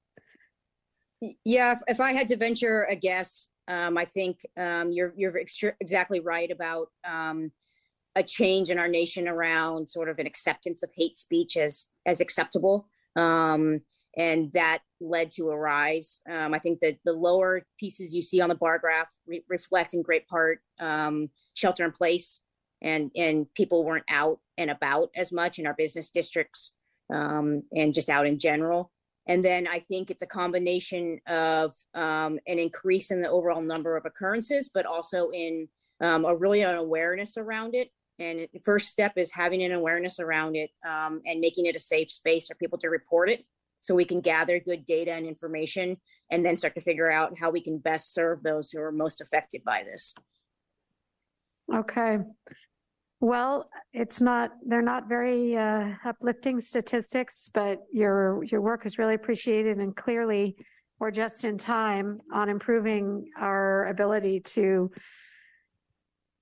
Yeah, 1.46 1.74
if, 1.74 1.80
if 1.88 2.00
I 2.00 2.14
had 2.14 2.28
to 2.30 2.38
venture 2.38 2.88
a 2.90 2.96
guess, 2.96 3.50
um, 3.68 3.98
I 3.98 4.06
think 4.06 4.40
um, 4.58 4.92
you're 4.92 5.14
you're 5.16 5.34
extre- 5.34 5.76
exactly 5.80 6.20
right 6.20 6.50
about 6.50 6.88
um, 7.08 7.52
a 8.16 8.24
change 8.24 8.70
in 8.70 8.80
our 8.80 8.88
nation 8.88 9.28
around 9.28 9.90
sort 9.90 10.10
of 10.10 10.20
an 10.20 10.26
acceptance 10.26 10.84
of 10.84 10.90
hate 10.96 11.18
speech 11.18 11.58
as 11.58 11.88
as 12.06 12.22
acceptable, 12.22 12.88
um, 13.16 13.82
and 14.18 14.52
that 14.54 14.80
led 15.00 15.32
to 15.32 15.50
a 15.50 15.58
rise. 15.58 16.22
Um, 16.30 16.54
I 16.54 16.60
think 16.60 16.80
that 16.82 16.98
the 17.06 17.14
lower 17.14 17.64
pieces 17.80 18.14
you 18.14 18.22
see 18.22 18.42
on 18.42 18.50
the 18.50 18.56
bar 18.56 18.80
graph 18.80 19.10
re- 19.28 19.44
reflect 19.50 19.94
in 19.94 20.02
great 20.02 20.28
part 20.28 20.60
um, 20.80 21.30
shelter 21.54 21.86
in 21.86 21.92
place, 21.92 22.42
and 22.82 23.12
and 23.16 23.48
people 23.54 23.84
weren't 23.84 24.06
out 24.10 24.40
and 24.58 24.70
about 24.70 25.10
as 25.16 25.32
much 25.32 25.60
in 25.60 25.68
our 25.68 25.74
business 25.74 26.10
districts 26.10 26.76
um, 27.14 27.64
and 27.74 27.94
just 27.94 28.10
out 28.10 28.28
in 28.28 28.40
general. 28.40 28.92
And 29.28 29.46
then 29.46 29.68
I 29.68 29.80
think 29.80 30.10
it's 30.10 30.24
a 30.24 30.28
combination 30.28 31.20
of 31.28 31.74
um, 31.94 32.40
an 32.48 32.58
increase 32.60 33.12
in 33.12 33.22
the 33.22 33.30
overall 33.30 33.62
number 33.62 33.96
of 33.96 34.06
occurrences, 34.06 34.70
but 34.74 34.86
also 34.86 35.30
in 35.30 35.68
um, 36.02 36.26
a 36.26 36.36
really 36.36 36.64
an 36.64 36.76
awareness 36.76 37.38
around 37.38 37.76
it. 37.76 37.92
And 38.22 38.48
the 38.54 38.60
first 38.60 38.88
step 38.90 39.14
is 39.16 39.32
having 39.32 39.64
an 39.64 39.72
awareness 39.72 40.20
around 40.20 40.56
it 40.56 40.70
um, 40.88 41.22
and 41.26 41.40
making 41.40 41.66
it 41.66 41.76
a 41.76 41.80
safe 41.80 42.12
space 42.12 42.48
for 42.48 42.56
people 42.56 42.78
to 42.80 42.90
report 42.90 43.30
it 43.30 43.46
so 43.80 43.96
we 43.96 44.06
can 44.06 44.22
gather 44.22 44.60
good 44.60 44.86
data 44.86 45.12
and 45.12 45.26
information 45.26 45.98
and 46.30 46.46
then 46.46 46.56
start 46.56 46.76
to 46.76 46.82
figure 46.82 47.12
out 47.12 47.38
how 47.40 47.50
we 47.50 47.62
can 47.62 47.80
best 47.80 48.14
serve 48.14 48.44
those 48.44 48.70
who 48.70 48.80
are 48.80 48.92
most 48.92 49.22
affected 49.22 49.64
by 49.64 49.84
this. 49.84 50.14
Okay. 51.74 52.20
Well, 53.20 53.70
it's 53.92 54.22
not, 54.22 54.52
they're 54.68 54.82
not 54.82 55.10
very 55.10 55.58
uh, 55.58 55.94
uplifting 56.06 56.60
statistics, 56.60 57.50
but 57.54 57.80
your, 57.92 58.44
your 58.44 58.62
work 58.62 58.86
is 58.86 59.00
really 59.00 59.16
appreciated 59.16 59.78
and 59.78 59.96
clearly 59.96 60.56
we're 61.00 61.12
just 61.12 61.44
in 61.44 61.58
time 61.58 62.20
on 62.32 62.50
improving 62.50 63.26
our 63.40 63.88
ability 63.88 64.42
to 64.42 64.92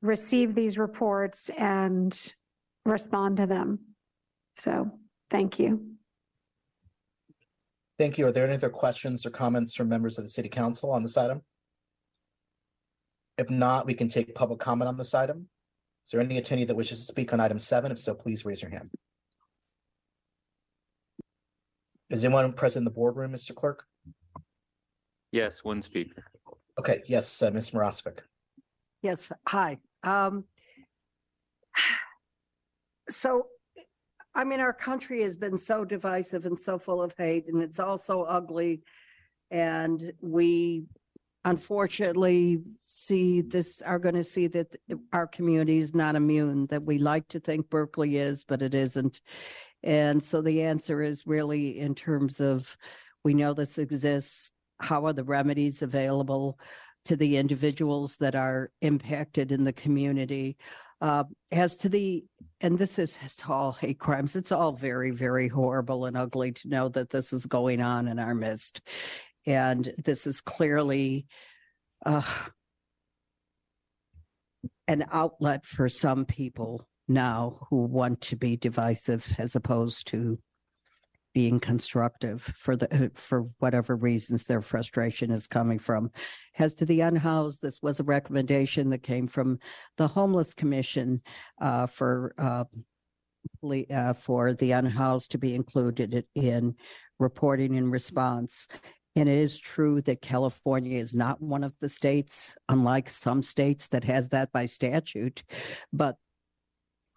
receive 0.01 0.55
these 0.55 0.77
reports 0.77 1.49
and 1.57 2.33
respond 2.85 3.37
to 3.37 3.45
them. 3.45 3.79
So, 4.55 4.91
thank 5.29 5.59
you. 5.59 5.95
Thank 7.97 8.17
you. 8.17 8.27
Are 8.27 8.31
there 8.31 8.45
any 8.45 8.55
other 8.55 8.69
questions 8.69 9.25
or 9.25 9.29
comments 9.29 9.75
from 9.75 9.89
members 9.89 10.17
of 10.17 10.23
the 10.23 10.29
city 10.29 10.49
council 10.49 10.91
on 10.91 11.03
this 11.03 11.17
item? 11.17 11.41
If 13.37 13.49
not, 13.49 13.85
we 13.85 13.93
can 13.93 14.09
take 14.09 14.35
public 14.35 14.59
comment 14.59 14.87
on 14.87 14.97
this 14.97 15.13
item. 15.13 15.47
Is 16.05 16.11
there 16.11 16.21
any 16.21 16.41
attendee 16.41 16.67
that 16.67 16.75
wishes 16.75 16.99
to 16.99 17.05
speak 17.05 17.33
on 17.33 17.39
item 17.39 17.59
seven? 17.59 17.91
If 17.91 17.99
so, 17.99 18.13
please 18.13 18.45
raise 18.45 18.61
your 18.61 18.71
hand. 18.71 18.89
Is 22.09 22.23
anyone 22.23 22.51
present 22.53 22.81
in 22.81 22.85
the 22.85 22.91
boardroom, 22.91 23.33
Mr. 23.33 23.53
Clerk? 23.53 23.83
Yes, 25.31 25.63
one 25.63 25.81
speaker. 25.81 26.23
Okay, 26.79 27.01
yes, 27.05 27.41
uh, 27.41 27.51
Ms. 27.51 27.71
Marosovic. 27.71 28.19
Yes, 29.03 29.31
hi. 29.47 29.77
Um, 30.03 30.45
so, 33.09 33.47
I 34.35 34.43
mean, 34.43 34.59
our 34.59 34.73
country 34.73 35.23
has 35.23 35.35
been 35.35 35.57
so 35.57 35.83
divisive 35.83 36.45
and 36.45 36.57
so 36.57 36.77
full 36.77 37.01
of 37.01 37.13
hate, 37.17 37.45
and 37.47 37.61
it's 37.61 37.79
all 37.79 37.97
so 37.97 38.23
ugly. 38.23 38.81
And 39.51 40.13
we 40.21 40.85
unfortunately 41.45 42.59
see 42.83 43.41
this, 43.41 43.81
are 43.81 43.99
going 43.99 44.15
to 44.15 44.23
see 44.23 44.47
that 44.47 44.75
our 45.13 45.25
community 45.25 45.79
is 45.79 45.95
not 45.95 46.15
immune, 46.15 46.67
that 46.67 46.83
we 46.83 46.99
like 46.99 47.27
to 47.29 47.39
think 47.39 47.69
Berkeley 47.69 48.17
is, 48.17 48.43
but 48.43 48.61
it 48.61 48.73
isn't. 48.75 49.21
And 49.81 50.21
so 50.21 50.41
the 50.41 50.63
answer 50.63 51.01
is 51.01 51.25
really 51.25 51.79
in 51.79 51.95
terms 51.95 52.41
of, 52.41 52.77
we 53.23 53.33
know 53.33 53.53
this 53.53 53.77
exists, 53.77 54.51
how 54.79 55.05
are 55.05 55.13
the 55.13 55.23
remedies 55.23 55.81
available? 55.81 56.59
To 57.05 57.15
the 57.15 57.37
individuals 57.37 58.17
that 58.17 58.35
are 58.35 58.71
impacted 58.81 59.51
in 59.51 59.63
the 59.63 59.73
community. 59.73 60.57
Uh, 61.01 61.23
as 61.51 61.77
to 61.77 61.89
the, 61.89 62.25
and 62.59 62.77
this 62.77 62.99
is 62.99 63.17
to 63.37 63.51
all 63.51 63.71
hate 63.71 63.99
crimes, 63.99 64.35
it's 64.35 64.51
all 64.51 64.73
very, 64.73 65.11
very 65.11 65.47
horrible 65.47 66.05
and 66.05 66.17
ugly 66.17 66.51
to 66.51 66.67
know 66.67 66.89
that 66.89 67.09
this 67.09 67.31
is 67.31 67.45
going 67.45 67.81
on 67.81 68.07
in 68.07 68.19
our 68.19 68.35
midst. 68.35 68.81
And 69.45 69.91
this 70.03 70.27
is 70.27 70.41
clearly 70.41 71.25
uh, 72.05 72.21
an 74.87 75.05
outlet 75.11 75.65
for 75.65 75.87
some 75.87 76.25
people 76.25 76.87
now 77.07 77.67
who 77.69 77.77
want 77.77 78.21
to 78.21 78.35
be 78.35 78.57
divisive 78.57 79.33
as 79.37 79.55
opposed 79.55 80.07
to 80.07 80.37
being 81.39 81.57
constructive 81.57 82.41
for 82.41 82.75
the 82.75 83.09
for 83.13 83.43
whatever 83.59 83.95
reasons 83.95 84.43
their 84.43 84.59
frustration 84.59 85.31
is 85.31 85.47
coming 85.47 85.79
from. 85.79 86.11
As 86.57 86.73
to 86.75 86.85
the 86.85 86.99
unhoused, 86.99 87.61
this 87.61 87.81
was 87.81 88.01
a 88.01 88.03
recommendation 88.03 88.89
that 88.89 89.03
came 89.03 89.25
from 89.25 89.57
the 89.95 90.05
homeless 90.05 90.53
commission 90.53 91.21
uh, 91.61 91.85
for 91.85 92.33
uh, 92.37 92.65
uh, 93.89 94.11
for 94.11 94.53
the 94.53 94.71
unhoused 94.71 95.31
to 95.31 95.37
be 95.37 95.55
included 95.55 96.25
in 96.35 96.75
reporting 97.19 97.77
and 97.77 97.89
response. 97.89 98.67
And 99.15 99.29
it 99.29 99.37
is 99.37 99.57
true 99.57 100.01
that 100.01 100.21
California 100.21 100.99
is 100.99 101.15
not 101.15 101.41
one 101.41 101.63
of 101.63 101.73
the 101.79 101.87
states, 101.87 102.57
unlike 102.67 103.07
some 103.07 103.41
states 103.41 103.87
that 103.87 104.03
has 104.03 104.27
that 104.29 104.51
by 104.51 104.65
statute, 104.65 105.43
but 105.93 106.17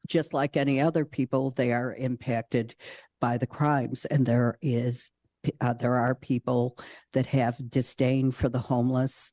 just 0.07 0.33
like 0.33 0.57
any 0.57 0.81
other 0.81 1.05
people, 1.05 1.51
they 1.51 1.73
are 1.73 1.95
impacted 1.97 2.77
by 3.23 3.39
the 3.39 3.47
crimes. 3.59 4.05
And 4.13 4.27
there 4.27 4.59
is, 4.61 5.11
uh, 5.61 5.75
there 5.83 5.97
are 6.05 6.15
people 6.15 6.63
that 7.15 7.27
have 7.27 7.71
disdain 7.71 8.33
for 8.33 8.49
the 8.51 8.65
homeless, 8.73 9.33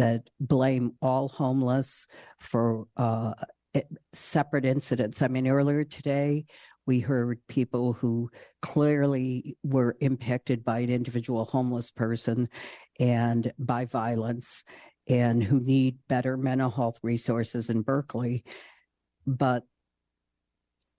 that 0.00 0.22
blame 0.40 0.86
all 1.00 1.28
homeless 1.28 2.06
for 2.40 2.86
uh, 2.96 3.34
separate 4.12 4.64
incidents. 4.64 5.22
I 5.22 5.28
mean, 5.28 5.46
earlier 5.46 5.84
today, 5.84 6.46
We 6.86 7.00
heard 7.00 7.40
people 7.48 7.92
who 7.94 8.30
clearly 8.62 9.56
were 9.64 9.96
impacted 10.00 10.64
by 10.64 10.78
an 10.80 10.90
individual 10.90 11.44
homeless 11.44 11.90
person 11.90 12.48
and 13.00 13.52
by 13.58 13.84
violence 13.86 14.64
and 15.08 15.42
who 15.42 15.60
need 15.60 15.98
better 16.08 16.36
mental 16.36 16.70
health 16.70 16.98
resources 17.02 17.70
in 17.70 17.82
Berkeley, 17.82 18.44
but 19.26 19.64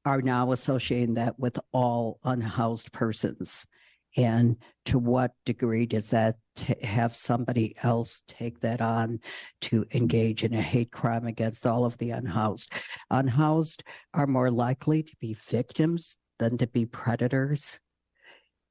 are 0.07 0.21
now 0.21 0.53
associating 0.53 1.15
that 1.15 1.37
with 1.37 1.59
all 1.73 2.17
unhoused 2.23 2.93
persons. 2.93 3.67
And 4.15 4.55
to 4.85 4.97
what 4.97 5.33
degree 5.45 5.85
does 5.85 6.11
that 6.11 6.37
t- 6.55 6.75
have 6.81 7.13
somebody 7.13 7.75
else 7.83 8.23
take 8.25 8.61
that 8.61 8.81
on 8.81 9.19
to 9.63 9.85
engage 9.91 10.45
in 10.45 10.53
a 10.53 10.61
hate 10.61 10.91
crime 10.91 11.27
against 11.27 11.67
all 11.67 11.83
of 11.83 11.97
the 11.97 12.11
unhoused? 12.11 12.71
Unhoused 13.11 13.83
are 14.13 14.25
more 14.27 14.49
likely 14.49 15.03
to 15.03 15.15
be 15.19 15.33
victims 15.33 16.15
than 16.39 16.57
to 16.59 16.67
be 16.67 16.85
predators. 16.85 17.79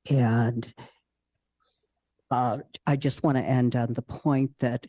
And 0.08 0.72
uh, 2.30 2.58
I 2.86 2.96
just 2.96 3.22
want 3.22 3.36
to 3.36 3.44
end 3.44 3.76
on 3.76 3.92
the 3.92 4.02
point 4.02 4.52
that 4.60 4.86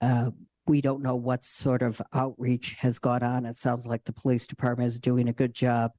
uh, 0.00 0.30
we 0.66 0.80
don't 0.80 1.02
know 1.02 1.16
what 1.16 1.44
sort 1.44 1.82
of 1.82 2.00
outreach 2.12 2.76
has 2.78 2.98
gone 2.98 3.22
on. 3.22 3.46
It 3.46 3.56
sounds 3.56 3.86
like 3.86 4.04
the 4.04 4.12
police 4.12 4.46
department 4.46 4.88
is 4.88 4.98
doing 4.98 5.28
a 5.28 5.32
good 5.32 5.54
job 5.54 5.92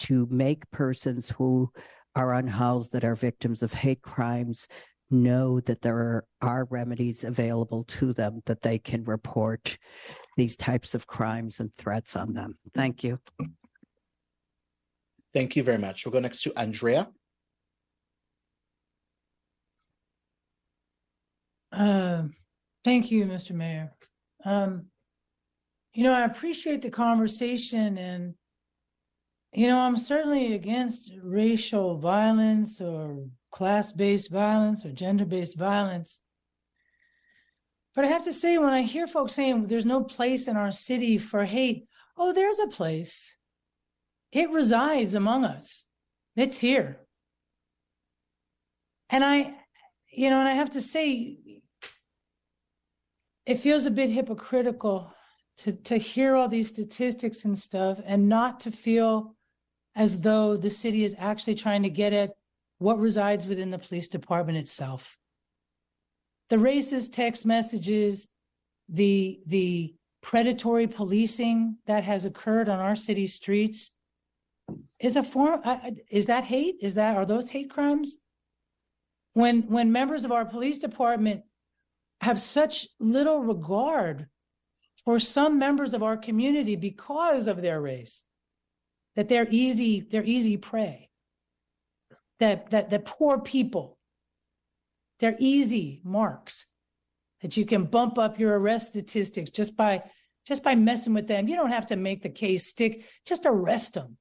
to 0.00 0.26
make 0.30 0.70
persons 0.70 1.30
who 1.30 1.70
are 2.16 2.34
unhoused 2.34 2.92
that 2.92 3.04
are 3.04 3.14
victims 3.14 3.62
of 3.62 3.72
hate 3.72 4.02
crimes 4.02 4.68
know 5.10 5.60
that 5.60 5.82
there 5.82 5.96
are, 5.96 6.24
are 6.40 6.64
remedies 6.70 7.24
available 7.24 7.84
to 7.84 8.12
them 8.12 8.42
that 8.46 8.62
they 8.62 8.78
can 8.78 9.04
report 9.04 9.76
these 10.36 10.56
types 10.56 10.94
of 10.94 11.06
crimes 11.06 11.60
and 11.60 11.74
threats 11.76 12.16
on 12.16 12.32
them. 12.34 12.58
Thank 12.74 13.04
you. 13.04 13.18
Thank 15.32 15.56
you 15.56 15.62
very 15.62 15.78
much. 15.78 16.04
We'll 16.04 16.12
go 16.12 16.20
next 16.20 16.42
to 16.42 16.52
Andrea. 16.58 17.08
Uh, 21.72 22.24
Thank 22.84 23.10
you, 23.10 23.24
Mr. 23.24 23.52
Mayor. 23.52 23.92
Um, 24.44 24.86
you 25.94 26.04
know, 26.04 26.12
I 26.12 26.24
appreciate 26.24 26.82
the 26.82 26.90
conversation 26.90 27.96
and, 27.96 28.34
you 29.54 29.68
know, 29.68 29.78
I'm 29.78 29.96
certainly 29.96 30.54
against 30.54 31.12
racial 31.22 31.96
violence 31.96 32.80
or 32.80 33.24
class-based 33.52 34.30
violence 34.30 34.84
or 34.84 34.90
gender-based 34.90 35.56
violence. 35.56 36.20
But 37.94 38.04
I 38.04 38.08
have 38.08 38.24
to 38.24 38.32
say, 38.32 38.58
when 38.58 38.74
I 38.74 38.82
hear 38.82 39.06
folks 39.06 39.32
saying 39.32 39.68
there's 39.68 39.86
no 39.86 40.02
place 40.02 40.48
in 40.48 40.56
our 40.56 40.72
city 40.72 41.16
for 41.16 41.44
hate, 41.44 41.86
oh, 42.18 42.32
there's 42.32 42.58
a 42.58 42.66
place. 42.66 43.34
It 44.32 44.50
resides 44.50 45.14
among 45.14 45.44
us. 45.44 45.86
It's 46.36 46.58
here. 46.58 46.98
And 49.08 49.24
I, 49.24 49.54
you 50.12 50.28
know, 50.28 50.40
and 50.40 50.48
I 50.48 50.52
have 50.52 50.70
to 50.70 50.80
say, 50.80 51.38
it 53.46 53.56
feels 53.60 53.86
a 53.86 53.90
bit 53.90 54.10
hypocritical 54.10 55.12
to 55.58 55.72
to 55.72 55.96
hear 55.96 56.34
all 56.34 56.48
these 56.48 56.68
statistics 56.68 57.44
and 57.44 57.58
stuff 57.58 58.00
and 58.04 58.28
not 58.28 58.60
to 58.60 58.70
feel 58.70 59.34
as 59.94 60.20
though 60.20 60.56
the 60.56 60.70
city 60.70 61.04
is 61.04 61.14
actually 61.18 61.54
trying 61.54 61.82
to 61.82 61.90
get 61.90 62.12
at 62.12 62.32
what 62.78 62.98
resides 62.98 63.46
within 63.46 63.70
the 63.70 63.78
police 63.78 64.08
department 64.08 64.58
itself. 64.58 65.16
The 66.50 66.56
racist 66.56 67.12
text 67.12 67.46
messages 67.46 68.28
the 68.88 69.40
the 69.46 69.94
predatory 70.22 70.86
policing 70.86 71.76
that 71.86 72.04
has 72.04 72.24
occurred 72.24 72.68
on 72.68 72.80
our 72.80 72.96
city 72.96 73.26
streets 73.26 73.90
is 74.98 75.16
a 75.16 75.22
form 75.22 75.60
uh, 75.64 75.90
is 76.10 76.26
that 76.26 76.44
hate? 76.44 76.76
Is 76.80 76.94
that 76.94 77.16
are 77.16 77.26
those 77.26 77.50
hate 77.50 77.70
crimes? 77.70 78.16
When 79.34 79.62
when 79.62 79.92
members 79.92 80.24
of 80.24 80.32
our 80.32 80.44
police 80.44 80.78
department 80.78 81.42
have 82.20 82.40
such 82.40 82.86
little 82.98 83.40
regard 83.40 84.28
for 85.04 85.18
some 85.18 85.58
members 85.58 85.94
of 85.94 86.02
our 86.02 86.16
community 86.16 86.76
because 86.76 87.46
of 87.48 87.60
their 87.60 87.80
race 87.80 88.22
that 89.16 89.28
they're 89.28 89.46
easy 89.50 90.06
they're 90.10 90.24
easy 90.24 90.56
prey. 90.56 91.10
That 92.40 92.70
that 92.70 92.90
that 92.90 93.04
poor 93.04 93.38
people 93.38 93.98
they're 95.20 95.36
easy 95.38 96.00
marks 96.04 96.66
that 97.42 97.56
you 97.56 97.64
can 97.64 97.84
bump 97.84 98.18
up 98.18 98.38
your 98.38 98.58
arrest 98.58 98.88
statistics 98.88 99.50
just 99.50 99.76
by 99.76 100.02
just 100.46 100.62
by 100.62 100.74
messing 100.74 101.14
with 101.14 101.28
them. 101.28 101.48
You 101.48 101.56
don't 101.56 101.70
have 101.70 101.86
to 101.86 101.96
make 101.96 102.22
the 102.22 102.28
case 102.28 102.66
stick 102.66 103.04
just 103.26 103.46
arrest 103.46 103.94
them. 103.94 104.16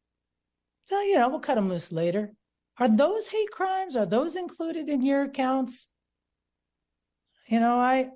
So 0.86 1.02
you 1.02 1.18
know 1.18 1.30
we'll 1.30 1.40
cut 1.40 1.56
them 1.56 1.70
loose 1.70 1.92
later. 1.92 2.34
Are 2.80 2.90
those 2.90 3.28
hate 3.28 3.52
crimes? 3.52 3.96
Are 3.96 4.06
those 4.06 4.36
included 4.36 4.90
in 4.90 5.02
your 5.04 5.24
accounts 5.24 5.88
you 7.48 7.60
know, 7.60 7.80
I 7.80 8.10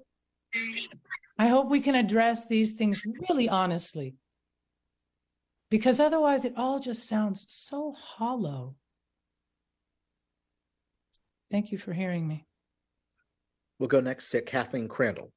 I 1.38 1.48
hope 1.48 1.70
we 1.70 1.82
can 1.82 1.96
address 1.96 2.48
these 2.48 2.74
things 2.74 3.04
really 3.30 3.48
honestly. 3.48 4.16
Because 5.70 6.00
otherwise 6.00 6.46
it 6.46 6.54
all 6.56 6.80
just 6.80 7.08
sounds 7.08 7.46
so 7.50 7.94
hollow. 7.98 8.76
Thank 11.52 11.72
you 11.72 11.78
for 11.78 11.94
hearing 11.94 12.28
me. 12.28 12.46
We'll 13.80 13.90
go 13.90 14.00
next 14.00 14.30
to 14.32 14.42
Kathleen 14.42 14.88
Crandall. 14.88 15.32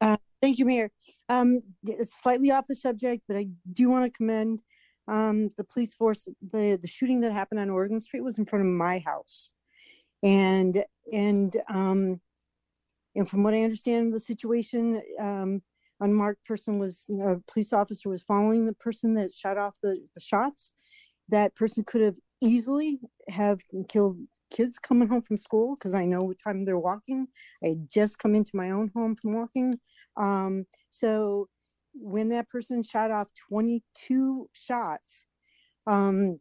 Uh, 0.00 0.16
thank 0.42 0.58
you, 0.58 0.64
Mayor. 0.64 0.90
Um, 1.28 1.62
it's 1.84 2.12
slightly 2.22 2.50
off 2.50 2.66
the 2.68 2.74
subject, 2.74 3.22
but 3.26 3.36
I 3.36 3.48
do 3.72 3.88
want 3.88 4.04
to 4.04 4.16
commend 4.16 4.60
um, 5.08 5.48
the 5.56 5.64
police 5.64 5.94
force. 5.94 6.28
The 6.52 6.78
the 6.80 6.88
shooting 6.88 7.20
that 7.20 7.32
happened 7.32 7.60
on 7.60 7.70
Oregon 7.70 8.00
Street 8.00 8.22
was 8.22 8.38
in 8.38 8.44
front 8.44 8.64
of 8.64 8.70
my 8.70 8.98
house, 8.98 9.50
and 10.24 10.82
and 11.12 11.56
um, 11.68 12.20
and 13.14 13.28
from 13.28 13.44
what 13.44 13.54
I 13.54 13.62
understand 13.62 14.12
the 14.12 14.18
situation, 14.18 15.00
um, 15.20 15.62
unmarked 16.00 16.44
person 16.44 16.78
was 16.78 17.04
a 17.10 17.36
police 17.46 17.72
officer 17.72 18.08
was 18.08 18.24
following 18.24 18.66
the 18.66 18.72
person 18.72 19.14
that 19.14 19.32
shot 19.32 19.58
off 19.58 19.76
the, 19.82 20.00
the 20.14 20.20
shots. 20.20 20.74
That 21.28 21.54
person 21.54 21.84
could 21.84 22.00
have 22.00 22.16
easily 22.40 22.98
have 23.28 23.60
killed 23.88 24.18
kids 24.50 24.78
coming 24.78 25.08
home 25.08 25.22
from 25.22 25.36
school 25.36 25.76
because 25.76 25.94
I 25.94 26.04
know 26.04 26.22
what 26.22 26.38
time 26.42 26.64
they're 26.64 26.78
walking. 26.78 27.28
I 27.62 27.76
just 27.88 28.18
come 28.18 28.34
into 28.34 28.50
my 28.54 28.70
own 28.70 28.90
home 28.94 29.16
from 29.16 29.34
walking. 29.34 29.78
Um, 30.16 30.64
so 30.90 31.48
when 31.94 32.30
that 32.30 32.48
person 32.48 32.82
shot 32.82 33.10
off 33.10 33.28
22 33.48 34.48
shots, 34.52 35.24
um, 35.86 36.40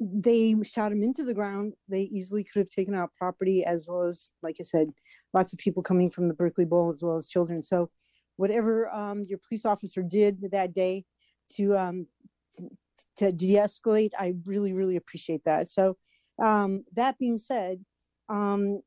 they 0.00 0.54
shot 0.62 0.92
him 0.92 1.02
into 1.02 1.24
the 1.24 1.34
ground. 1.34 1.74
They 1.88 2.02
easily 2.02 2.44
could 2.44 2.60
have 2.60 2.70
taken 2.70 2.94
out 2.94 3.10
property 3.18 3.64
as 3.64 3.86
well 3.88 4.02
as, 4.02 4.30
like 4.42 4.56
I 4.60 4.64
said, 4.64 4.88
lots 5.34 5.52
of 5.52 5.58
people 5.58 5.82
coming 5.82 6.10
from 6.10 6.28
the 6.28 6.34
Berkeley 6.34 6.64
Bowl 6.64 6.90
as 6.90 7.02
well 7.02 7.16
as 7.16 7.28
children. 7.28 7.62
So, 7.62 7.90
whatever 8.36 8.88
um, 8.90 9.24
your 9.26 9.38
police 9.48 9.64
officer 9.64 10.02
did 10.02 10.50
that 10.52 10.74
day 10.74 11.04
to 11.56 11.76
um, 11.76 12.06
to 13.18 13.32
de-escalate, 13.32 14.10
I 14.18 14.34
really, 14.44 14.72
really 14.72 14.96
appreciate 14.96 15.44
that. 15.44 15.68
So, 15.68 15.96
um, 16.42 16.84
that 16.94 17.18
being 17.18 17.38
said, 17.38 17.84
um, 18.28 18.80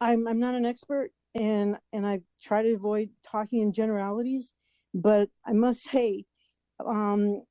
I'm 0.00 0.26
I'm 0.26 0.40
not 0.40 0.54
an 0.54 0.66
expert, 0.66 1.12
and 1.34 1.76
and 1.92 2.06
I 2.06 2.20
try 2.42 2.62
to 2.62 2.74
avoid 2.74 3.10
talking 3.22 3.60
in 3.62 3.72
generalities, 3.72 4.54
but 4.94 5.28
I 5.46 5.52
must 5.52 5.82
say, 5.90 6.24
um, 6.84 7.42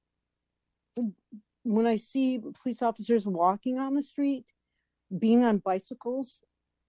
when 1.63 1.85
I 1.85 1.97
see 1.97 2.39
police 2.61 2.81
officers 2.81 3.25
walking 3.25 3.77
on 3.77 3.95
the 3.95 4.03
street, 4.03 4.45
being 5.17 5.43
on 5.43 5.57
bicycles, 5.59 6.41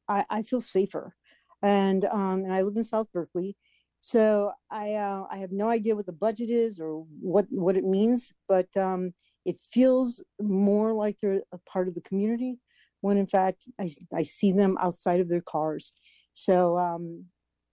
I, 0.09 0.25
I 0.31 0.43
feel 0.43 0.61
safer. 0.61 1.15
And 1.63 2.05
um, 2.07 2.45
and 2.45 2.53
I 2.53 2.63
live 2.63 2.77
in 2.77 2.85
South 2.85 3.13
Berkeley, 3.13 3.55
so 4.01 4.53
I 4.71 4.95
uh, 4.95 5.27
I 5.31 5.39
have 5.39 5.53
no 5.53 5.69
idea 5.69 5.95
what 5.95 6.07
the 6.07 6.13
budget 6.13 6.49
is 6.49 6.81
or 6.81 7.05
what 7.21 7.47
what 7.51 7.77
it 7.77 7.85
means, 7.85 8.33
but 8.49 8.75
um, 8.79 9.13
it 9.45 9.59
feels 9.71 10.25
more 10.41 10.95
like 10.95 11.19
they're 11.21 11.43
a 11.53 11.59
part 11.59 11.87
of 11.87 11.95
the 11.95 12.01
community 12.01 12.59
when 13.03 13.19
in 13.19 13.27
fact 13.27 13.65
I, 13.79 13.91
I 14.15 14.23
see 14.23 14.53
them 14.53 14.77
outside 14.81 15.21
of 15.21 15.29
their 15.29 15.43
cars. 15.43 15.93
So 16.33 16.79
um, 16.79 17.27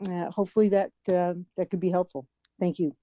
uh, 0.06 0.32
hopefully 0.32 0.69
that 0.69 0.92
uh, 1.08 1.35
that 1.56 1.69
could 1.69 1.80
be 1.80 1.90
helpful. 1.90 2.27
Thank 2.59 2.80
you. 2.80 2.95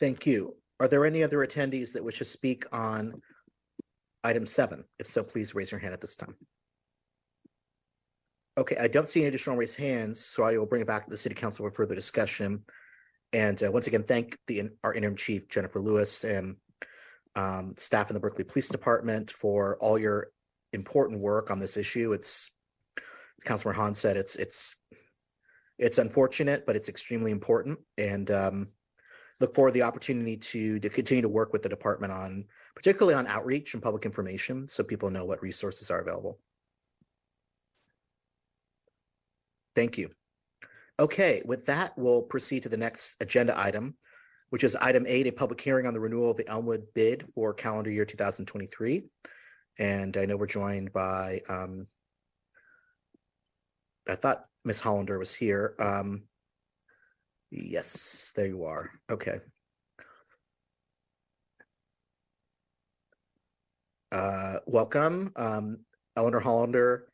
Thank 0.00 0.26
you. 0.26 0.59
Are 0.80 0.88
there 0.88 1.04
any 1.04 1.22
other 1.22 1.46
attendees 1.46 1.92
that 1.92 2.02
wish 2.02 2.18
to 2.18 2.24
speak 2.24 2.64
on 2.72 3.20
item 4.24 4.46
seven? 4.46 4.84
If 4.98 5.06
so, 5.06 5.22
please 5.22 5.54
raise 5.54 5.70
your 5.70 5.78
hand 5.78 5.92
at 5.92 6.00
this 6.00 6.16
time. 6.16 6.34
Okay, 8.56 8.76
I 8.80 8.88
don't 8.88 9.06
see 9.06 9.20
any 9.20 9.28
additional 9.28 9.56
raised 9.56 9.76
hands, 9.76 10.24
so 10.24 10.42
I 10.42 10.56
will 10.56 10.66
bring 10.66 10.82
it 10.82 10.88
back 10.88 11.04
to 11.04 11.10
the 11.10 11.16
city 11.16 11.34
council 11.34 11.66
for 11.66 11.70
further 11.70 11.94
discussion. 11.94 12.64
And 13.32 13.62
uh, 13.62 13.70
once 13.70 13.86
again, 13.86 14.04
thank 14.04 14.38
the 14.46 14.70
our 14.82 14.94
interim 14.94 15.16
chief 15.16 15.48
Jennifer 15.48 15.80
Louis 15.80 16.24
and 16.24 16.56
um, 17.36 17.74
staff 17.76 18.10
in 18.10 18.14
the 18.14 18.20
Berkeley 18.20 18.44
Police 18.44 18.68
Department 18.68 19.30
for 19.30 19.76
all 19.80 19.98
your 19.98 20.28
important 20.72 21.20
work 21.20 21.50
on 21.50 21.58
this 21.58 21.76
issue. 21.76 22.12
It's 22.12 22.50
Councilor 23.44 23.72
Hahn 23.72 23.94
said 23.94 24.16
it's 24.16 24.36
it's 24.36 24.76
it's 25.78 25.98
unfortunate, 25.98 26.66
but 26.66 26.74
it's 26.74 26.88
extremely 26.88 27.30
important. 27.30 27.78
And 27.96 28.30
um, 28.30 28.68
look 29.40 29.54
forward 29.54 29.70
to 29.70 29.74
the 29.74 29.82
opportunity 29.82 30.36
to 30.36 30.78
to 30.78 30.88
continue 30.88 31.22
to 31.22 31.28
work 31.28 31.52
with 31.52 31.62
the 31.62 31.68
department 31.68 32.12
on 32.12 32.44
particularly 32.74 33.14
on 33.14 33.26
outreach 33.26 33.74
and 33.74 33.82
public 33.82 34.04
information 34.04 34.68
so 34.68 34.84
people 34.84 35.10
know 35.10 35.24
what 35.24 35.42
resources 35.42 35.90
are 35.90 36.00
available. 36.00 36.38
Thank 39.74 39.98
you. 39.98 40.10
Okay, 40.98 41.42
with 41.44 41.66
that, 41.66 41.96
we'll 41.96 42.22
proceed 42.22 42.64
to 42.64 42.68
the 42.68 42.76
next 42.76 43.16
agenda 43.20 43.58
item, 43.58 43.94
which 44.50 44.64
is 44.64 44.76
item 44.76 45.06
eight, 45.06 45.26
a 45.26 45.32
public 45.32 45.60
hearing 45.60 45.86
on 45.86 45.94
the 45.94 46.00
renewal 46.00 46.30
of 46.30 46.36
the 46.36 46.48
Elmwood 46.48 46.84
bid 46.94 47.24
for 47.34 47.54
calendar 47.54 47.90
year 47.90 48.04
2023. 48.04 49.04
And 49.78 50.16
I 50.16 50.26
know 50.26 50.36
we're 50.36 50.46
joined 50.46 50.92
by, 50.92 51.40
um, 51.48 51.86
I 54.06 54.16
thought 54.16 54.44
Miss 54.64 54.80
Hollander 54.80 55.18
was 55.18 55.34
here. 55.34 55.74
Um, 55.78 56.24
yes, 57.50 58.32
there 58.36 58.46
you 58.46 58.64
are. 58.64 58.90
Okay. 59.10 59.40
Uh, 64.12 64.54
welcome, 64.66 65.32
um, 65.36 65.78
Eleanor 66.16 66.40
Hollander, 66.40 67.08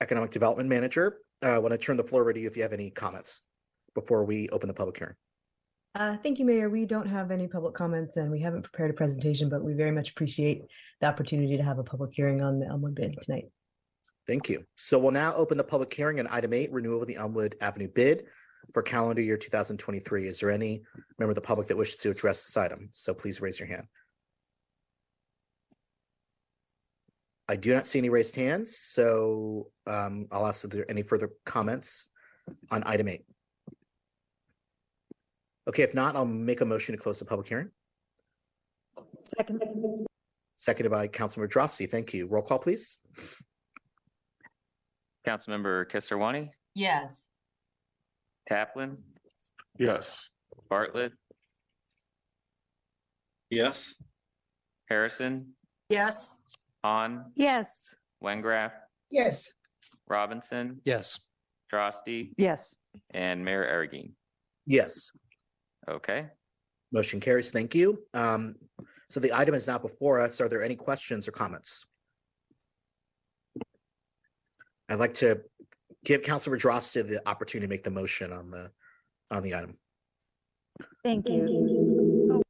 Economic 0.00 0.30
Development 0.30 0.68
Manager. 0.68 1.18
Uh, 1.44 1.48
I 1.48 1.58
want 1.58 1.72
to 1.72 1.78
turn 1.78 1.96
the 1.96 2.04
floor 2.04 2.22
over 2.22 2.32
to 2.32 2.40
you 2.40 2.46
if 2.46 2.56
you 2.56 2.62
have 2.62 2.72
any 2.72 2.90
comments 2.90 3.42
before 3.94 4.24
we 4.24 4.48
open 4.48 4.68
the 4.68 4.74
public 4.74 4.98
hearing. 4.98 5.14
Uh, 5.94 6.16
thank 6.22 6.38
you, 6.38 6.44
Mayor. 6.44 6.70
We 6.70 6.86
don't 6.86 7.08
have 7.08 7.30
any 7.30 7.48
public 7.48 7.74
comments 7.74 8.16
and 8.16 8.30
we 8.30 8.40
haven't 8.40 8.62
prepared 8.62 8.90
a 8.90 8.94
presentation, 8.94 9.48
but 9.48 9.62
we 9.62 9.74
very 9.74 9.90
much 9.90 10.10
appreciate 10.10 10.62
the 11.00 11.06
opportunity 11.06 11.56
to 11.56 11.62
have 11.62 11.78
a 11.78 11.84
public 11.84 12.12
hearing 12.14 12.40
on 12.40 12.60
the 12.60 12.66
Elmwood 12.66 12.94
bid 12.94 13.16
tonight. 13.22 13.46
Thank 14.26 14.48
you. 14.48 14.64
So 14.76 14.98
we'll 14.98 15.10
now 15.10 15.34
open 15.34 15.58
the 15.58 15.64
public 15.64 15.92
hearing 15.92 16.20
on 16.20 16.28
item 16.30 16.52
eight, 16.52 16.72
renewal 16.72 17.02
of 17.02 17.08
the 17.08 17.16
Elmwood 17.16 17.56
Avenue 17.60 17.88
bid 17.88 18.24
for 18.72 18.82
calendar 18.82 19.22
year 19.22 19.36
2023. 19.36 20.28
Is 20.28 20.40
there 20.40 20.50
any 20.50 20.82
member 21.18 21.30
of 21.30 21.34
the 21.34 21.40
public 21.40 21.66
that 21.68 21.76
wishes 21.76 22.00
to 22.00 22.10
address 22.10 22.44
this 22.44 22.56
item? 22.56 22.88
So 22.92 23.14
please 23.14 23.40
raise 23.40 23.58
your 23.58 23.68
hand. 23.68 23.84
I 27.48 27.56
do 27.56 27.74
not 27.74 27.86
see 27.86 27.98
any 27.98 28.10
raised 28.10 28.36
hands, 28.36 28.78
so 28.78 29.70
um, 29.88 30.28
I'll 30.30 30.46
ask 30.46 30.64
if 30.64 30.70
there 30.70 30.82
are 30.82 30.90
any 30.90 31.02
further 31.02 31.30
comments 31.44 32.08
on 32.70 32.84
item 32.86 33.08
eight. 33.08 33.24
Okay, 35.68 35.82
if 35.82 35.92
not, 35.92 36.14
I'll 36.14 36.24
make 36.24 36.60
a 36.60 36.64
motion 36.64 36.94
to 36.94 37.00
close 37.00 37.18
the 37.18 37.24
public 37.24 37.48
hearing. 37.48 37.70
Second. 39.24 39.60
Seconded 40.56 40.92
by 40.92 41.08
Councilmember 41.08 41.48
Droste. 41.50 41.90
Thank 41.90 42.14
you. 42.14 42.26
Roll 42.26 42.42
call, 42.42 42.58
please. 42.58 42.98
Councilmember 45.26 45.90
Kesarwani, 45.90 46.50
Yes. 46.74 47.29
Taplin, 48.50 48.96
Yes. 49.78 50.28
Bartlett, 50.68 51.12
Yes. 53.50 54.02
Harrison, 54.88 55.54
Yes. 55.88 56.34
Hahn, 56.84 57.32
Yes. 57.36 57.94
Wengraf, 58.22 58.72
Yes. 59.10 59.54
Robinson, 60.08 60.80
Yes. 60.84 61.30
Droste, 61.72 62.34
Yes. 62.36 62.74
and 63.10 63.44
Mayor 63.44 63.64
Arreguín. 63.64 64.14
Yes. 64.66 65.10
Okay, 65.88 66.30
Motion 66.92 67.20
carries. 67.20 67.52
Thank 67.52 67.74
you. 67.76 68.04
Um, 68.14 68.56
so 69.08 69.20
the 69.20 69.32
item 69.32 69.54
is 69.54 69.68
now 69.68 69.78
before 69.78 70.20
us. 70.20 70.40
Are 70.40 70.48
there 70.48 70.62
any 70.62 70.74
questions 70.74 71.28
or 71.28 71.32
comments? 71.32 71.84
I'd 74.88 74.98
like 74.98 75.14
to 75.14 75.40
give 76.04 76.22
Councilor 76.22 76.56
Droste 76.58 77.06
the 77.06 77.26
opportunity 77.28 77.66
to 77.66 77.70
make 77.70 77.84
the 77.84 77.90
motion 77.90 78.32
on 78.32 78.50
the, 78.50 78.70
on 79.30 79.42
the 79.42 79.54
item. 79.54 79.76
Thank 81.04 81.28
you. 81.28 82.32
Oh. 82.32 82.42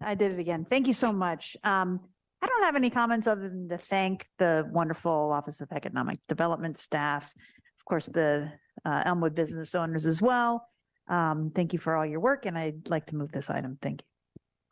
I 0.00 0.14
did 0.14 0.32
it 0.32 0.38
again. 0.38 0.66
Thank 0.68 0.86
you 0.86 0.92
so 0.92 1.12
much. 1.12 1.56
Um, 1.64 2.00
I 2.40 2.46
don't 2.46 2.62
have 2.62 2.76
any 2.76 2.90
comments 2.90 3.26
other 3.26 3.48
than 3.48 3.68
to 3.68 3.78
thank 3.78 4.26
the 4.38 4.68
wonderful 4.70 5.32
Office 5.32 5.60
of 5.60 5.72
Economic 5.72 6.20
Development 6.28 6.78
staff, 6.78 7.24
of 7.24 7.84
course, 7.84 8.06
the 8.06 8.50
uh, 8.84 9.02
Elmwood 9.06 9.34
business 9.34 9.74
owners 9.74 10.06
as 10.06 10.22
well. 10.22 10.68
Um, 11.08 11.50
thank 11.54 11.72
you 11.72 11.78
for 11.78 11.96
all 11.96 12.06
your 12.06 12.20
work, 12.20 12.46
and 12.46 12.56
I'd 12.56 12.88
like 12.88 13.06
to 13.06 13.16
move 13.16 13.32
this 13.32 13.50
item. 13.50 13.78
Thank 13.82 14.02
you. 14.02 14.06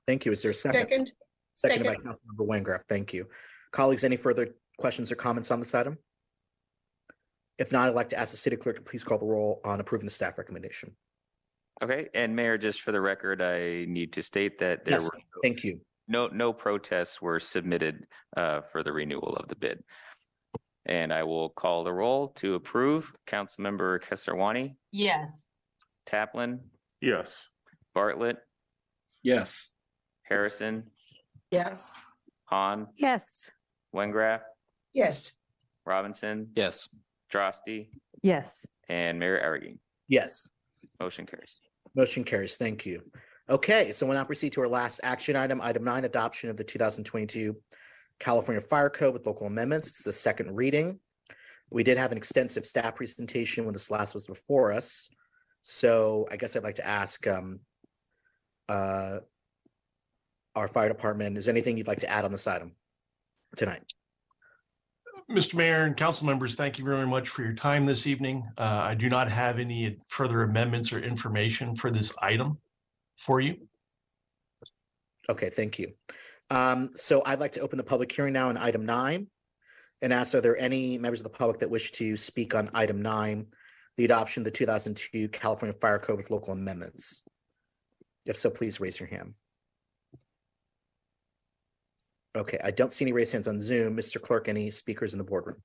Thank 0.07 0.27
you. 0.27 0.33
Is 0.33 0.43
there 0.43 0.53
a 0.53 0.55
second? 0.55 0.81
Second. 0.81 1.13
Seconded 1.55 1.87
by 1.87 1.93
Second. 1.95 2.05
Councilmember 2.05 2.47
Wengraf. 2.47 2.81
Thank 2.89 3.13
you. 3.13 3.27
Colleagues, 3.73 4.05
any 4.05 4.17
further 4.17 4.55
questions 4.79 5.11
or 5.11 5.17
comments 5.17 5.51
on 5.51 5.59
this 5.59 5.75
item? 5.75 5.99
If 7.59 7.73
not, 7.73 7.89
I'd 7.89 7.95
like 7.95 8.09
to 8.11 8.19
ask 8.19 8.31
the 8.33 8.37
city 8.37 8.57
clerk 8.57 8.77
to 8.77 8.83
please 8.83 9.03
call 9.03 9.19
the 9.19 9.25
roll 9.27 9.61
on 9.65 9.81
approving 9.81 10.05
the 10.07 10.11
staff 10.13 10.39
recommendation. 10.39 10.95
okay. 11.83 12.09
And 12.15 12.35
Mayor, 12.37 12.59
just 12.59 12.83
for 12.83 12.93
the 12.93 13.01
record, 13.01 13.41
I 13.43 13.85
need 13.87 14.13
to 14.15 14.23
state 14.23 14.59
that 14.61 14.85
there 14.85 14.95
Yes, 14.95 15.05
were 15.11 15.19
thank 15.43 15.65
you. 15.65 15.81
no, 16.09 16.29
no 16.29 16.53
protests 16.53 17.21
were 17.23 17.41
submitted 17.41 18.07
uh, 18.37 18.61
for 18.73 18.83
the 18.83 18.93
renewal 18.93 19.37
of 19.37 19.49
the 19.49 19.57
bid. 19.57 19.83
And 20.87 21.13
I 21.13 21.23
will 21.25 21.49
call 21.51 21.83
the 21.83 21.93
roll 21.93 22.29
to 22.37 22.55
approve. 22.55 23.11
Councilmember 23.27 24.01
Kesarwani, 24.05 24.77
Yes. 24.93 25.49
Taplin, 26.07 26.61
Yes. 27.01 27.47
Bartlett, 27.95 28.37
Yes. 29.23 29.69
Harrison, 30.23 30.85
Yes. 31.51 31.93
Hahn, 32.45 32.87
Yes. 32.97 33.51
Wengraf, 33.95 34.43
Yes. 34.93 35.37
Robinson, 35.85 36.53
Yes. 36.55 36.95
Droste, 37.37 37.89
Yes. 38.23 38.65
and 38.89 39.19
Mayor 39.19 39.41
Arreguín. 39.41 39.79
Yes. 40.09 40.49
Motion 41.01 41.27
carries. 41.27 41.61
Motion 41.95 42.25
carries. 42.25 42.57
Thank 42.57 42.87
you. 42.87 43.03
Okay, 43.49 43.93
so 43.93 44.07
we'll 44.07 44.17
now 44.17 44.25
proceed 44.25 44.53
to 44.55 44.61
our 44.63 44.69
last 44.69 45.01
action 45.03 45.37
item, 45.37 45.61
item 45.61 45.85
nine, 45.85 46.05
adoption 46.05 46.51
of 46.51 46.57
the 46.57 46.65
two 46.65 46.79
thousand 46.79 47.05
twenty-two 47.05 47.57
California 48.19 48.61
Fire 48.61 48.91
Code 48.91 49.13
with 49.13 49.27
local 49.27 49.47
amendments. 49.47 49.89
It's 49.89 50.03
the 50.05 50.13
second 50.13 50.55
reading. 50.55 50.99
We 51.71 51.83
did 51.83 51.99
have 51.99 52.13
an 52.13 52.19
extensive 52.19 52.65
staff 52.67 52.95
presentation 52.97 53.65
when 53.65 53.73
this 53.73 53.91
last 53.91 54.15
was 54.15 54.27
before 54.27 54.73
us. 54.73 55.09
So 55.63 56.27
I 56.31 56.37
guess 56.37 56.57
I'd 56.57 56.63
like 56.65 56.77
to 56.77 56.87
ask 56.87 57.27
um 57.27 57.61
uh 58.69 59.19
our 60.55 60.69
fire 60.69 60.89
department, 60.89 61.37
is 61.37 61.45
there 61.45 61.53
anything 61.53 61.77
you'd 61.77 61.87
like 61.87 62.01
to 62.01 62.09
add 62.09 62.25
on 62.25 62.33
this 62.33 62.47
item 62.47 62.73
tonight? 63.57 63.93
Mr. 65.31 65.55
Mayor 65.55 65.83
and 65.83 65.97
council 65.97 66.25
members, 66.25 66.55
thank 66.55 66.79
you 66.79 66.85
very 66.85 67.07
much 67.07 67.29
for 67.29 67.43
your 67.43 67.53
time 67.53 67.85
this 67.85 68.07
evening. 68.07 68.49
Uh, 68.57 68.81
I 68.85 68.95
do 68.95 69.09
not 69.09 69.29
have 69.29 69.59
any 69.59 69.99
further 70.09 70.43
amendments 70.43 70.93
or 70.93 71.01
information 71.01 71.75
for 71.75 71.91
this 71.91 72.15
item 72.23 72.59
for 73.17 73.41
you. 73.41 73.57
Okay, 75.29 75.51
thank 75.51 75.81
you. 75.81 75.95
Um, 76.51 76.91
so 76.95 77.23
I'd 77.27 77.41
like 77.41 77.53
to 77.53 77.61
open 77.61 77.77
the 77.77 77.83
public 77.83 78.13
hearing 78.13 78.35
now 78.35 78.51
on 78.51 78.57
item 78.57 78.87
nine 78.87 79.27
and 80.01 80.13
ask, 80.13 80.33
are 80.37 80.41
there 80.41 80.57
any 80.57 80.97
members 80.97 81.21
of 81.21 81.25
the 81.25 81.37
public 81.37 81.59
that 81.59 81.71
wish 81.71 81.91
to 81.93 82.17
speak 82.17 82.55
on 82.55 82.71
item 82.73 83.03
nine, 83.03 83.47
the 83.97 84.05
adoption 84.05 84.43
of 84.43 84.45
the 84.45 84.53
two 84.53 84.67
thousand 84.67 84.97
two 84.97 85.29
California 85.31 85.77
Fire 85.81 85.99
Code 85.99 86.19
with 86.19 86.31
local 86.31 86.53
amendments? 86.53 87.25
If 88.27 88.37
so, 88.37 88.49
please 88.49 88.79
raise 88.79 89.01
your 89.01 89.09
hand. 89.09 89.35
Okay, 92.37 92.59
I 92.63 92.71
don't 92.71 92.93
see 92.93 93.05
any 93.05 93.13
raised 93.13 93.33
hands 93.33 93.49
on 93.49 93.59
Zoom. 93.61 93.97
Mr. 93.97 94.21
Clerk, 94.21 94.49
any 94.49 94.71
speakers 94.71 95.15
in 95.15 95.19
the 95.19 95.25
boardroom? 95.25 95.57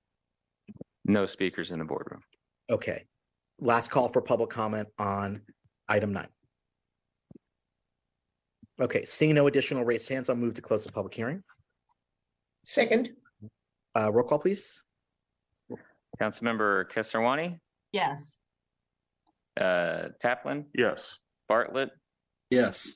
No 1.06 1.25
speakers 1.25 1.72
in 1.72 1.80
the 1.80 1.85
boardroom. 1.85 2.22
Okay, 2.69 3.06
last 3.59 3.91
call 3.91 4.08
for 4.08 4.22
public 4.22 4.50
comment 4.50 4.88
on 4.98 5.41
item 5.90 6.14
nine. 6.14 6.30
Okay, 8.80 9.03
seeing 9.03 9.35
no 9.35 9.48
additional 9.48 9.83
raised 9.83 10.08
hands, 10.08 10.30
I'll 10.30 10.35
move 10.38 10.53
to 10.56 10.61
close 10.61 10.85
the 10.85 10.91
public 10.91 11.14
hearing. 11.14 11.43
Second. 12.64 13.09
Uh, 13.98 14.11
roll 14.11 14.25
call, 14.25 14.40
please. 14.40 14.82
Councilmember 16.22 16.85
Kesarwani, 16.91 17.59
Yes. 17.91 18.35
uh, 19.59 20.09
Taplin, 20.24 20.66
Yes. 20.75 21.17
Bartlett, 21.50 21.90
Yes. 22.50 22.95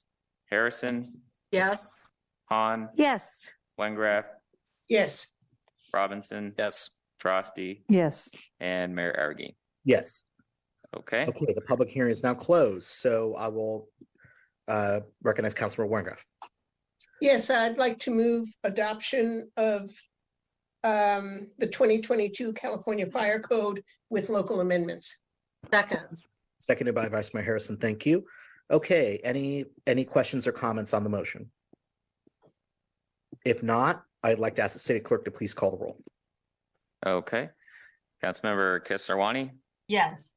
Harrison, 0.49 1.21
Yes. 1.51 1.95
Hahn, 2.49 2.89
Yes. 2.95 3.51
Wengraf, 3.79 4.25
Yes. 4.89 5.31
Robinson, 5.93 6.53
Yes. 6.57 6.89
Droste, 7.23 7.81
Yes. 7.89 8.29
and 8.59 8.93
Mayor 8.95 9.13
Arreguín. 9.17 9.55
Yes. 9.83 10.23
Okay, 10.95 11.25
Okay, 11.27 11.53
the 11.53 11.61
public 11.61 11.89
hearing 11.89 12.11
is 12.11 12.23
now 12.23 12.33
closed, 12.33 12.87
so 12.87 13.35
I 13.35 13.47
will 13.49 13.89
uh, 14.67 15.01
recognize 15.23 15.53
Councilor 15.53 15.87
Wengraf. 15.87 16.19
Yes, 17.21 17.49
I'd 17.49 17.77
like 17.77 17.99
to 17.99 18.11
move 18.11 18.47
adoption 18.63 19.49
of 19.57 19.89
um, 20.83 21.47
the 21.57 21.67
twenty 21.67 21.99
twenty-two 21.99 22.53
California 22.53 23.07
Fire 23.07 23.39
Code 23.39 23.81
with 24.09 24.29
local 24.29 24.61
amendments. 24.61 25.17
Second. 25.73 26.17
Seconded 26.59 26.93
by 26.95 27.09
Vice 27.09 27.33
Mayor 27.33 27.43
Harrison. 27.43 27.77
Thank 27.77 28.05
you. 28.05 28.23
Okay, 28.71 29.19
any, 29.23 29.65
any 29.87 30.03
questions 30.05 30.47
or 30.47 30.51
comments 30.51 30.93
on 30.93 31.03
the 31.03 31.09
motion? 31.09 31.49
If 33.45 33.61
not, 33.61 34.03
I'd 34.23 34.39
like 34.39 34.55
to 34.55 34.63
ask 34.63 34.73
the 34.73 34.79
city 34.79 34.99
clerk 34.99 35.23
to 35.25 35.31
please 35.31 35.53
call 35.53 35.71
the 35.71 35.77
roll. 35.77 35.97
okay. 37.05 37.49
Councilmember 38.23 38.79
Kesarwani, 38.87 39.51
Yes. 39.87 40.33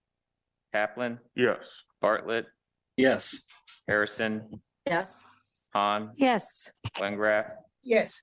Taplin, 0.74 1.18
Yes. 1.34 1.82
Bartlett, 2.02 2.46
Yes. 2.98 3.40
Harrison, 3.88 4.60
Yes. 4.86 5.24
Hahn, 5.72 6.12
Yes. 6.16 6.70
Wengraf, 6.98 7.50
Yes. 7.82 8.22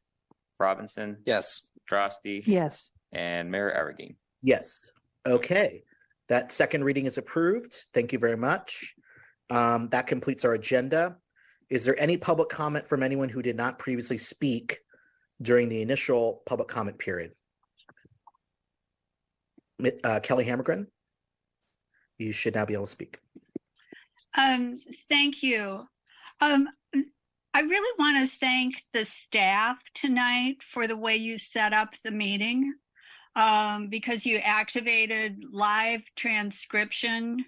Robinson, 0.59 1.17
Yes. 1.25 1.71
Droste, 1.91 2.43
Yes. 2.45 2.91
and 3.11 3.49
Mayor 3.49 3.71
Arreguín. 3.71 4.15
Yes. 4.41 4.91
Okay. 5.25 5.83
That 6.27 6.51
second 6.51 6.83
reading 6.83 7.05
is 7.05 7.17
approved. 7.17 7.73
Thank 7.93 8.13
you 8.13 8.19
very 8.19 8.37
much. 8.37 8.95
Um, 9.49 9.89
that 9.89 10.05
completes 10.05 10.45
our 10.45 10.53
agenda. 10.53 11.17
Is 11.69 11.85
there 11.85 11.99
any 11.99 12.17
public 12.17 12.49
comment 12.49 12.87
from 12.87 13.03
anyone 13.03 13.29
who 13.29 13.41
did 13.41 13.55
not 13.55 13.79
previously 13.79 14.17
speak 14.17 14.79
during 15.41 15.69
the 15.69 15.81
initial 15.81 16.41
public 16.45 16.67
comment 16.67 16.97
period? 16.97 17.31
Uh, 20.03 20.19
Kelly 20.21 20.45
Hammergren? 20.45 20.87
You 22.17 22.31
should 22.31 22.55
now 22.55 22.65
be 22.65 22.73
able 22.73 22.85
to 22.85 22.91
speak. 22.91 23.19
Um, 24.37 24.79
thank 25.09 25.43
you. 25.43 25.87
Um, 26.39 26.69
I 27.53 27.61
really 27.61 27.95
want 27.97 28.29
to 28.29 28.37
thank 28.37 28.83
the 28.93 29.05
staff 29.05 29.77
tonight 29.93 30.57
for 30.71 30.87
the 30.87 30.97
way 30.97 31.15
you 31.15 31.37
set 31.37 31.73
up 31.73 31.95
the 32.03 32.11
meeting. 32.11 32.73
Um, 33.37 33.89
because 33.89 34.25
you 34.25 34.37
activated 34.37 35.43
live 35.51 36.03
transcription 36.15 37.43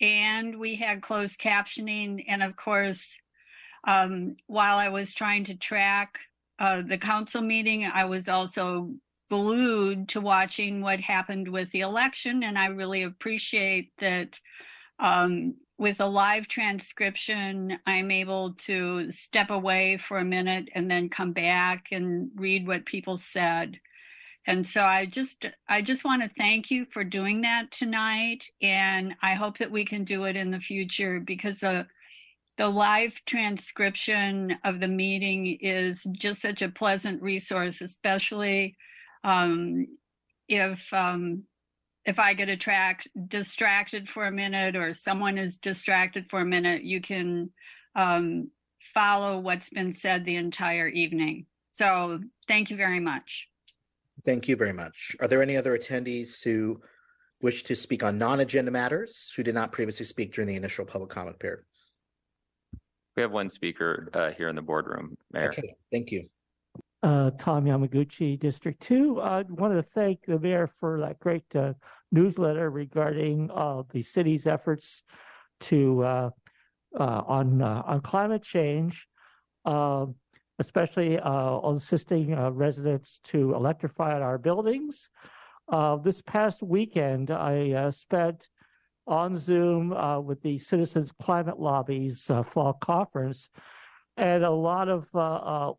and 0.00 0.56
we 0.56 0.76
had 0.76 1.02
closed 1.02 1.40
captioning. 1.40 2.24
And 2.28 2.44
of 2.44 2.54
course, 2.54 3.16
um, 3.84 4.36
while 4.46 4.78
I 4.78 4.88
was 4.88 5.12
trying 5.12 5.44
to 5.44 5.54
track 5.54 6.18
uh, 6.58 6.82
the 6.82 6.98
council 6.98 7.42
meeting, 7.42 7.84
I 7.84 8.04
was 8.04 8.28
also 8.28 8.94
glued 9.28 10.08
to 10.10 10.20
watching 10.20 10.80
what 10.80 11.00
happened 11.00 11.48
with 11.48 11.70
the 11.72 11.80
election. 11.80 12.42
And 12.42 12.58
I 12.58 12.66
really 12.66 13.02
appreciate 13.02 13.90
that 13.98 14.38
um, 14.98 15.54
with 15.78 16.00
a 16.00 16.06
live 16.06 16.46
transcription, 16.46 17.78
I'm 17.86 18.10
able 18.10 18.52
to 18.66 19.10
step 19.10 19.50
away 19.50 19.96
for 19.96 20.18
a 20.18 20.24
minute 20.24 20.68
and 20.74 20.90
then 20.90 21.08
come 21.08 21.32
back 21.32 21.88
and 21.90 22.30
read 22.36 22.66
what 22.66 22.86
people 22.86 23.16
said. 23.16 23.80
And 24.46 24.66
so 24.66 24.84
I 24.84 25.06
just 25.06 25.46
I 25.68 25.82
just 25.82 26.04
want 26.04 26.22
to 26.22 26.30
thank 26.36 26.70
you 26.70 26.84
for 26.84 27.04
doing 27.04 27.42
that 27.42 27.70
tonight 27.70 28.44
and 28.60 29.14
I 29.22 29.34
hope 29.34 29.58
that 29.58 29.70
we 29.70 29.84
can 29.84 30.04
do 30.04 30.24
it 30.24 30.36
in 30.36 30.50
the 30.50 30.58
future 30.58 31.20
because 31.20 31.60
the 31.60 31.86
the 32.58 32.68
live 32.68 33.14
transcription 33.26 34.54
of 34.64 34.80
the 34.80 34.88
meeting 34.88 35.58
is 35.60 36.06
just 36.12 36.42
such 36.42 36.62
a 36.62 36.68
pleasant 36.68 37.22
resource 37.22 37.80
especially 37.80 38.76
um, 39.24 39.86
if 40.48 40.92
um, 40.92 41.44
if 42.04 42.18
I 42.18 42.34
get 42.34 42.48
attract 42.48 43.08
distracted 43.28 44.08
for 44.08 44.26
a 44.26 44.32
minute 44.32 44.76
or 44.76 44.92
someone 44.92 45.38
is 45.38 45.58
distracted 45.58 46.26
for 46.28 46.40
a 46.40 46.44
minute, 46.44 46.82
you 46.82 47.00
can 47.00 47.50
um, 47.94 48.50
follow 48.94 49.38
what's 49.38 49.70
been 49.70 49.92
said 49.92 50.24
the 50.24 50.36
entire 50.36 50.88
evening. 50.88 51.46
So 51.72 52.20
thank 52.48 52.70
you 52.70 52.76
very 52.76 53.00
much. 53.00 53.48
Thank 54.24 54.48
you 54.48 54.56
very 54.56 54.72
much. 54.72 55.16
Are 55.20 55.28
there 55.28 55.42
any 55.42 55.56
other 55.56 55.76
attendees 55.76 56.42
who 56.42 56.80
wish 57.40 57.62
to 57.64 57.74
speak 57.74 58.04
on 58.04 58.18
non-agenda 58.18 58.70
matters 58.70 59.32
who 59.36 59.42
did 59.42 59.54
not 59.54 59.72
previously 59.72 60.06
speak 60.06 60.32
during 60.32 60.48
the 60.48 60.56
initial 60.56 60.84
public 60.84 61.10
comment 61.10 61.38
period? 61.38 61.64
We 63.16 63.22
have 63.22 63.32
one 63.32 63.48
speaker 63.48 64.08
uh, 64.14 64.30
here 64.30 64.48
in 64.48 64.56
the 64.56 64.62
boardroom, 64.62 65.16
Mayor. 65.32 65.50
Okay, 65.50 65.74
thank 65.90 66.10
you. 66.10 66.28
uh, 67.02 67.30
Tom 67.32 67.64
Yamaguchi, 67.66 68.38
District 68.38 68.80
Two. 68.80 69.20
I 69.20 69.42
wanted 69.42 69.74
to 69.76 69.82
thank 69.82 70.24
the 70.24 70.38
mayor 70.38 70.66
for 70.66 70.98
that 71.00 71.18
great 71.18 71.44
uh, 71.54 71.74
newsletter 72.10 72.70
regarding 72.70 73.50
uh, 73.50 73.82
the 73.90 74.02
city's 74.02 74.46
efforts 74.46 75.04
to 75.60 76.02
uh, 76.04 76.30
uh, 76.98 77.22
on 77.26 77.60
uh, 77.60 77.82
on 77.84 78.00
climate 78.00 78.42
change, 78.42 79.06
um, 79.66 80.14
especially 80.58 81.18
uh, 81.18 81.30
on 81.30 81.76
assisting 81.76 82.32
uh, 82.32 82.50
residents 82.50 83.20
to 83.24 83.54
electrify 83.54 84.18
our 84.20 84.38
buildings. 84.38 85.10
Uh, 85.68 85.96
this 85.96 86.22
past 86.22 86.62
weekend, 86.62 87.30
I 87.30 87.72
uh, 87.72 87.90
spent 87.90 88.48
on 89.12 89.36
Zoom 89.36 89.92
uh, 89.92 90.18
with 90.18 90.40
the 90.40 90.56
Citizens 90.56 91.12
Climate 91.20 91.60
Lobby's 91.60 92.30
uh, 92.30 92.42
fall 92.42 92.72
conference, 92.72 93.50
and 94.16 94.42
a 94.42 94.50
lot 94.50 94.88
of 94.88 95.06
uh, 95.14 95.18
uh, 95.18 95.72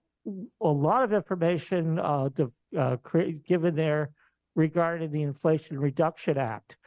a 0.62 0.68
lot 0.68 1.04
of 1.04 1.14
information 1.14 1.98
uh, 1.98 2.30
uh, 2.78 2.98
given 3.48 3.76
there 3.76 4.12
regarding 4.56 5.12
the 5.12 5.24
Inflation 5.24 5.80
Reduction 5.80 6.38
Act, 6.38 6.78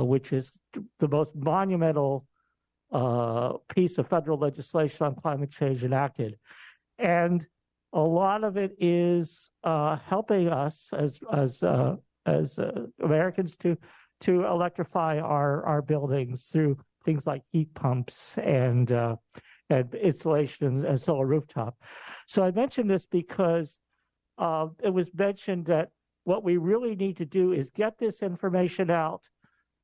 which 0.00 0.32
is 0.32 0.52
the 0.98 1.06
most 1.06 1.36
monumental 1.36 2.26
piece 3.72 3.98
of 3.98 4.08
federal 4.08 4.38
legislation 4.38 5.06
on 5.06 5.14
climate 5.14 5.52
change 5.52 5.84
enacted, 5.84 6.36
and 6.98 7.46
a 7.92 8.00
lot 8.00 8.42
of 8.42 8.56
it 8.56 8.72
is 8.80 9.52
helping 9.62 10.48
us 10.48 10.90
as 10.92 11.20
as 11.32 11.62
as 12.26 12.58
Americans 13.00 13.56
to 13.56 13.78
to 14.20 14.44
electrify 14.46 15.18
our 15.18 15.64
our 15.64 15.82
buildings 15.82 16.48
through 16.52 16.76
things 17.04 17.26
like 17.26 17.42
heat 17.52 17.72
pumps 17.74 18.38
and 18.38 18.90
uh, 18.92 19.16
and 19.70 19.94
insulation 19.94 20.84
and 20.84 21.00
solar 21.00 21.26
rooftop. 21.26 21.76
So 22.26 22.44
I 22.44 22.50
mention 22.50 22.86
this 22.86 23.06
because 23.06 23.78
uh, 24.38 24.68
it 24.82 24.92
was 24.92 25.10
mentioned 25.14 25.66
that 25.66 25.88
what 26.24 26.44
we 26.44 26.56
really 26.56 26.96
need 26.96 27.16
to 27.18 27.24
do 27.24 27.52
is 27.52 27.70
get 27.70 27.98
this 27.98 28.22
information 28.22 28.90
out 28.90 29.22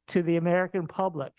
to 0.08 0.22
the 0.22 0.36
American 0.36 0.86
public 0.86 1.32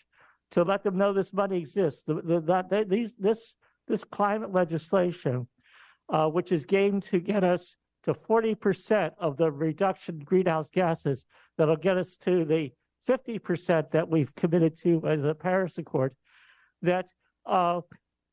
to 0.52 0.64
let 0.64 0.84
them 0.84 0.98
know 0.98 1.14
this 1.14 1.34
money 1.34 1.58
exists. 1.58 2.04
The, 2.04 2.16
the, 2.16 2.42
that 2.42 2.70
they, 2.70 2.84
these 2.84 3.14
this 3.18 3.56
this 3.88 4.04
climate 4.04 4.54
legislation, 4.54 5.48
uh, 6.10 6.28
which 6.28 6.52
is 6.52 6.66
aimed 6.72 7.04
to 7.04 7.20
get 7.20 7.44
us 7.44 7.76
to 8.04 8.14
forty 8.14 8.56
percent 8.56 9.14
of 9.20 9.36
the 9.38 9.52
reduction 9.52 10.20
greenhouse 10.20 10.70
gases, 10.70 11.26
that'll 11.58 11.76
get 11.76 11.98
us 11.98 12.16
to 12.18 12.46
the 12.46 12.72
fifty 13.06 13.40
percent 13.40 13.92
that 13.92 14.10
we've 14.10 14.34
committed 14.36 14.78
to 14.80 15.06
in 15.08 15.22
the 15.22 15.36
Paris 15.36 15.78
Accord. 15.78 16.14
That 16.82 17.08
uh, 17.46 17.82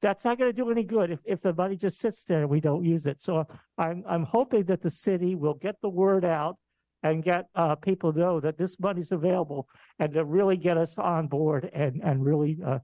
that's 0.00 0.24
not 0.24 0.38
going 0.38 0.50
to 0.50 0.56
do 0.56 0.70
any 0.70 0.82
good 0.82 1.10
if, 1.10 1.20
if 1.24 1.42
the 1.42 1.54
money 1.54 1.76
just 1.76 1.98
sits 1.98 2.24
there 2.24 2.40
and 2.40 2.48
we 2.48 2.60
don't 2.60 2.84
use 2.84 3.06
it. 3.06 3.20
So 3.20 3.46
I'm 3.78 4.04
I'm 4.08 4.24
hoping 4.24 4.64
that 4.64 4.82
the 4.82 4.90
city 4.90 5.34
will 5.34 5.54
get 5.54 5.76
the 5.82 5.88
word 5.88 6.24
out 6.24 6.56
and 7.02 7.22
get 7.22 7.46
uh, 7.54 7.74
people 7.76 8.12
to 8.12 8.18
know 8.18 8.40
that 8.40 8.58
this 8.58 8.78
money's 8.78 9.12
available 9.12 9.68
and 9.98 10.12
to 10.12 10.24
really 10.24 10.56
get 10.56 10.76
us 10.76 10.98
on 10.98 11.28
board 11.28 11.70
and 11.72 12.00
and 12.02 12.24
really 12.24 12.58
uh, 12.64 12.78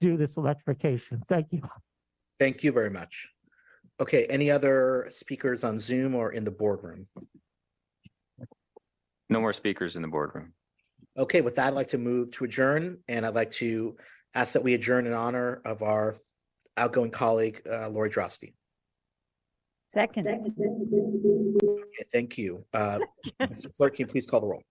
do 0.00 0.16
this 0.16 0.36
electrification. 0.36 1.22
Thank 1.28 1.52
you. 1.52 1.62
Thank 2.38 2.64
you 2.64 2.72
very 2.72 2.90
much. 2.90 3.28
Okay, 4.00 4.24
any 4.24 4.50
other 4.50 5.06
speakers 5.10 5.62
on 5.62 5.78
Zoom 5.78 6.14
or 6.14 6.32
in 6.32 6.44
the 6.44 6.50
boardroom? 6.50 7.06
No 9.30 9.40
more 9.40 9.52
speakers 9.52 9.94
in 9.96 10.02
the 10.02 10.08
boardroom. 10.08 10.52
Okay, 11.18 11.40
with 11.42 11.56
that, 11.56 11.66
I'd 11.68 11.74
like 11.74 11.88
to 11.88 11.98
move 11.98 12.30
to 12.32 12.44
adjourn, 12.44 12.98
and 13.08 13.26
I'd 13.26 13.34
like 13.34 13.50
to 13.52 13.96
ask 14.34 14.54
that 14.54 14.62
we 14.62 14.72
adjourn 14.74 15.06
in 15.06 15.12
honor 15.12 15.60
of 15.64 15.82
our 15.82 16.16
outgoing 16.78 17.10
colleague, 17.10 17.60
uh, 17.70 17.88
Lori 17.90 18.08
Droste. 18.08 18.54
Second. 19.90 20.26
Okay, 20.26 22.04
thank 22.12 22.38
you. 22.38 22.64
Uh, 22.72 22.98
Mr. 23.40 23.74
Clerk, 23.74 23.94
can 23.96 24.06
you 24.06 24.10
please 24.10 24.26
call 24.26 24.40
the 24.40 24.46
roll? 24.46 24.62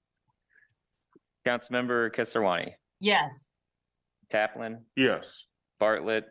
Councilmember 1.46 2.14
Kesarwani, 2.16 2.74
Yes. 3.00 3.48
Taplin, 4.32 4.80
Yes. 4.96 5.46
Bartlett, 5.80 6.26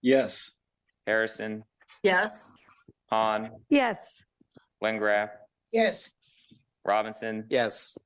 Yes. 0.00 0.52
Harrison, 1.06 1.64
Yes. 2.02 2.50
Hahn, 3.10 3.50
Yes. 3.68 4.24
Wengraf, 4.82 5.30
Yes. 5.70 6.14
Robinson, 6.86 7.44
Yes. 7.50 7.96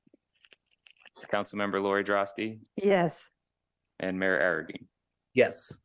Councilmember 1.23 1.81
Lori 1.81 2.03
Droste, 2.03 2.59
Yes. 2.75 3.29
and 3.99 4.19
Mayor 4.19 4.39
Arreguín. 4.39 4.85
Yes. 5.33 5.79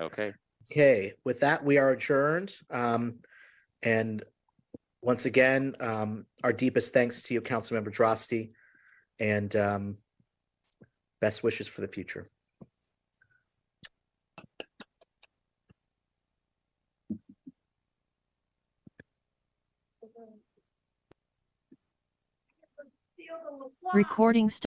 Okay. 0.00 0.32
Okay, 0.70 1.12
with 1.24 1.40
that, 1.40 1.64
we 1.64 1.76
are 1.78 1.90
adjourned. 1.90 2.54
Um, 2.70 3.16
and 3.82 4.22
once 5.02 5.26
again, 5.26 5.74
um, 5.80 6.26
our 6.42 6.52
deepest 6.52 6.94
thanks 6.94 7.22
to 7.22 7.34
you, 7.34 7.42
Councilmember 7.42 7.92
Droste, 7.94 8.52
and 9.20 9.54
um, 9.56 9.98
best 11.20 11.42
wishes 11.42 11.68
for 11.68 11.82
the 11.82 11.88
future. 11.88 12.30
Recording 23.92 24.50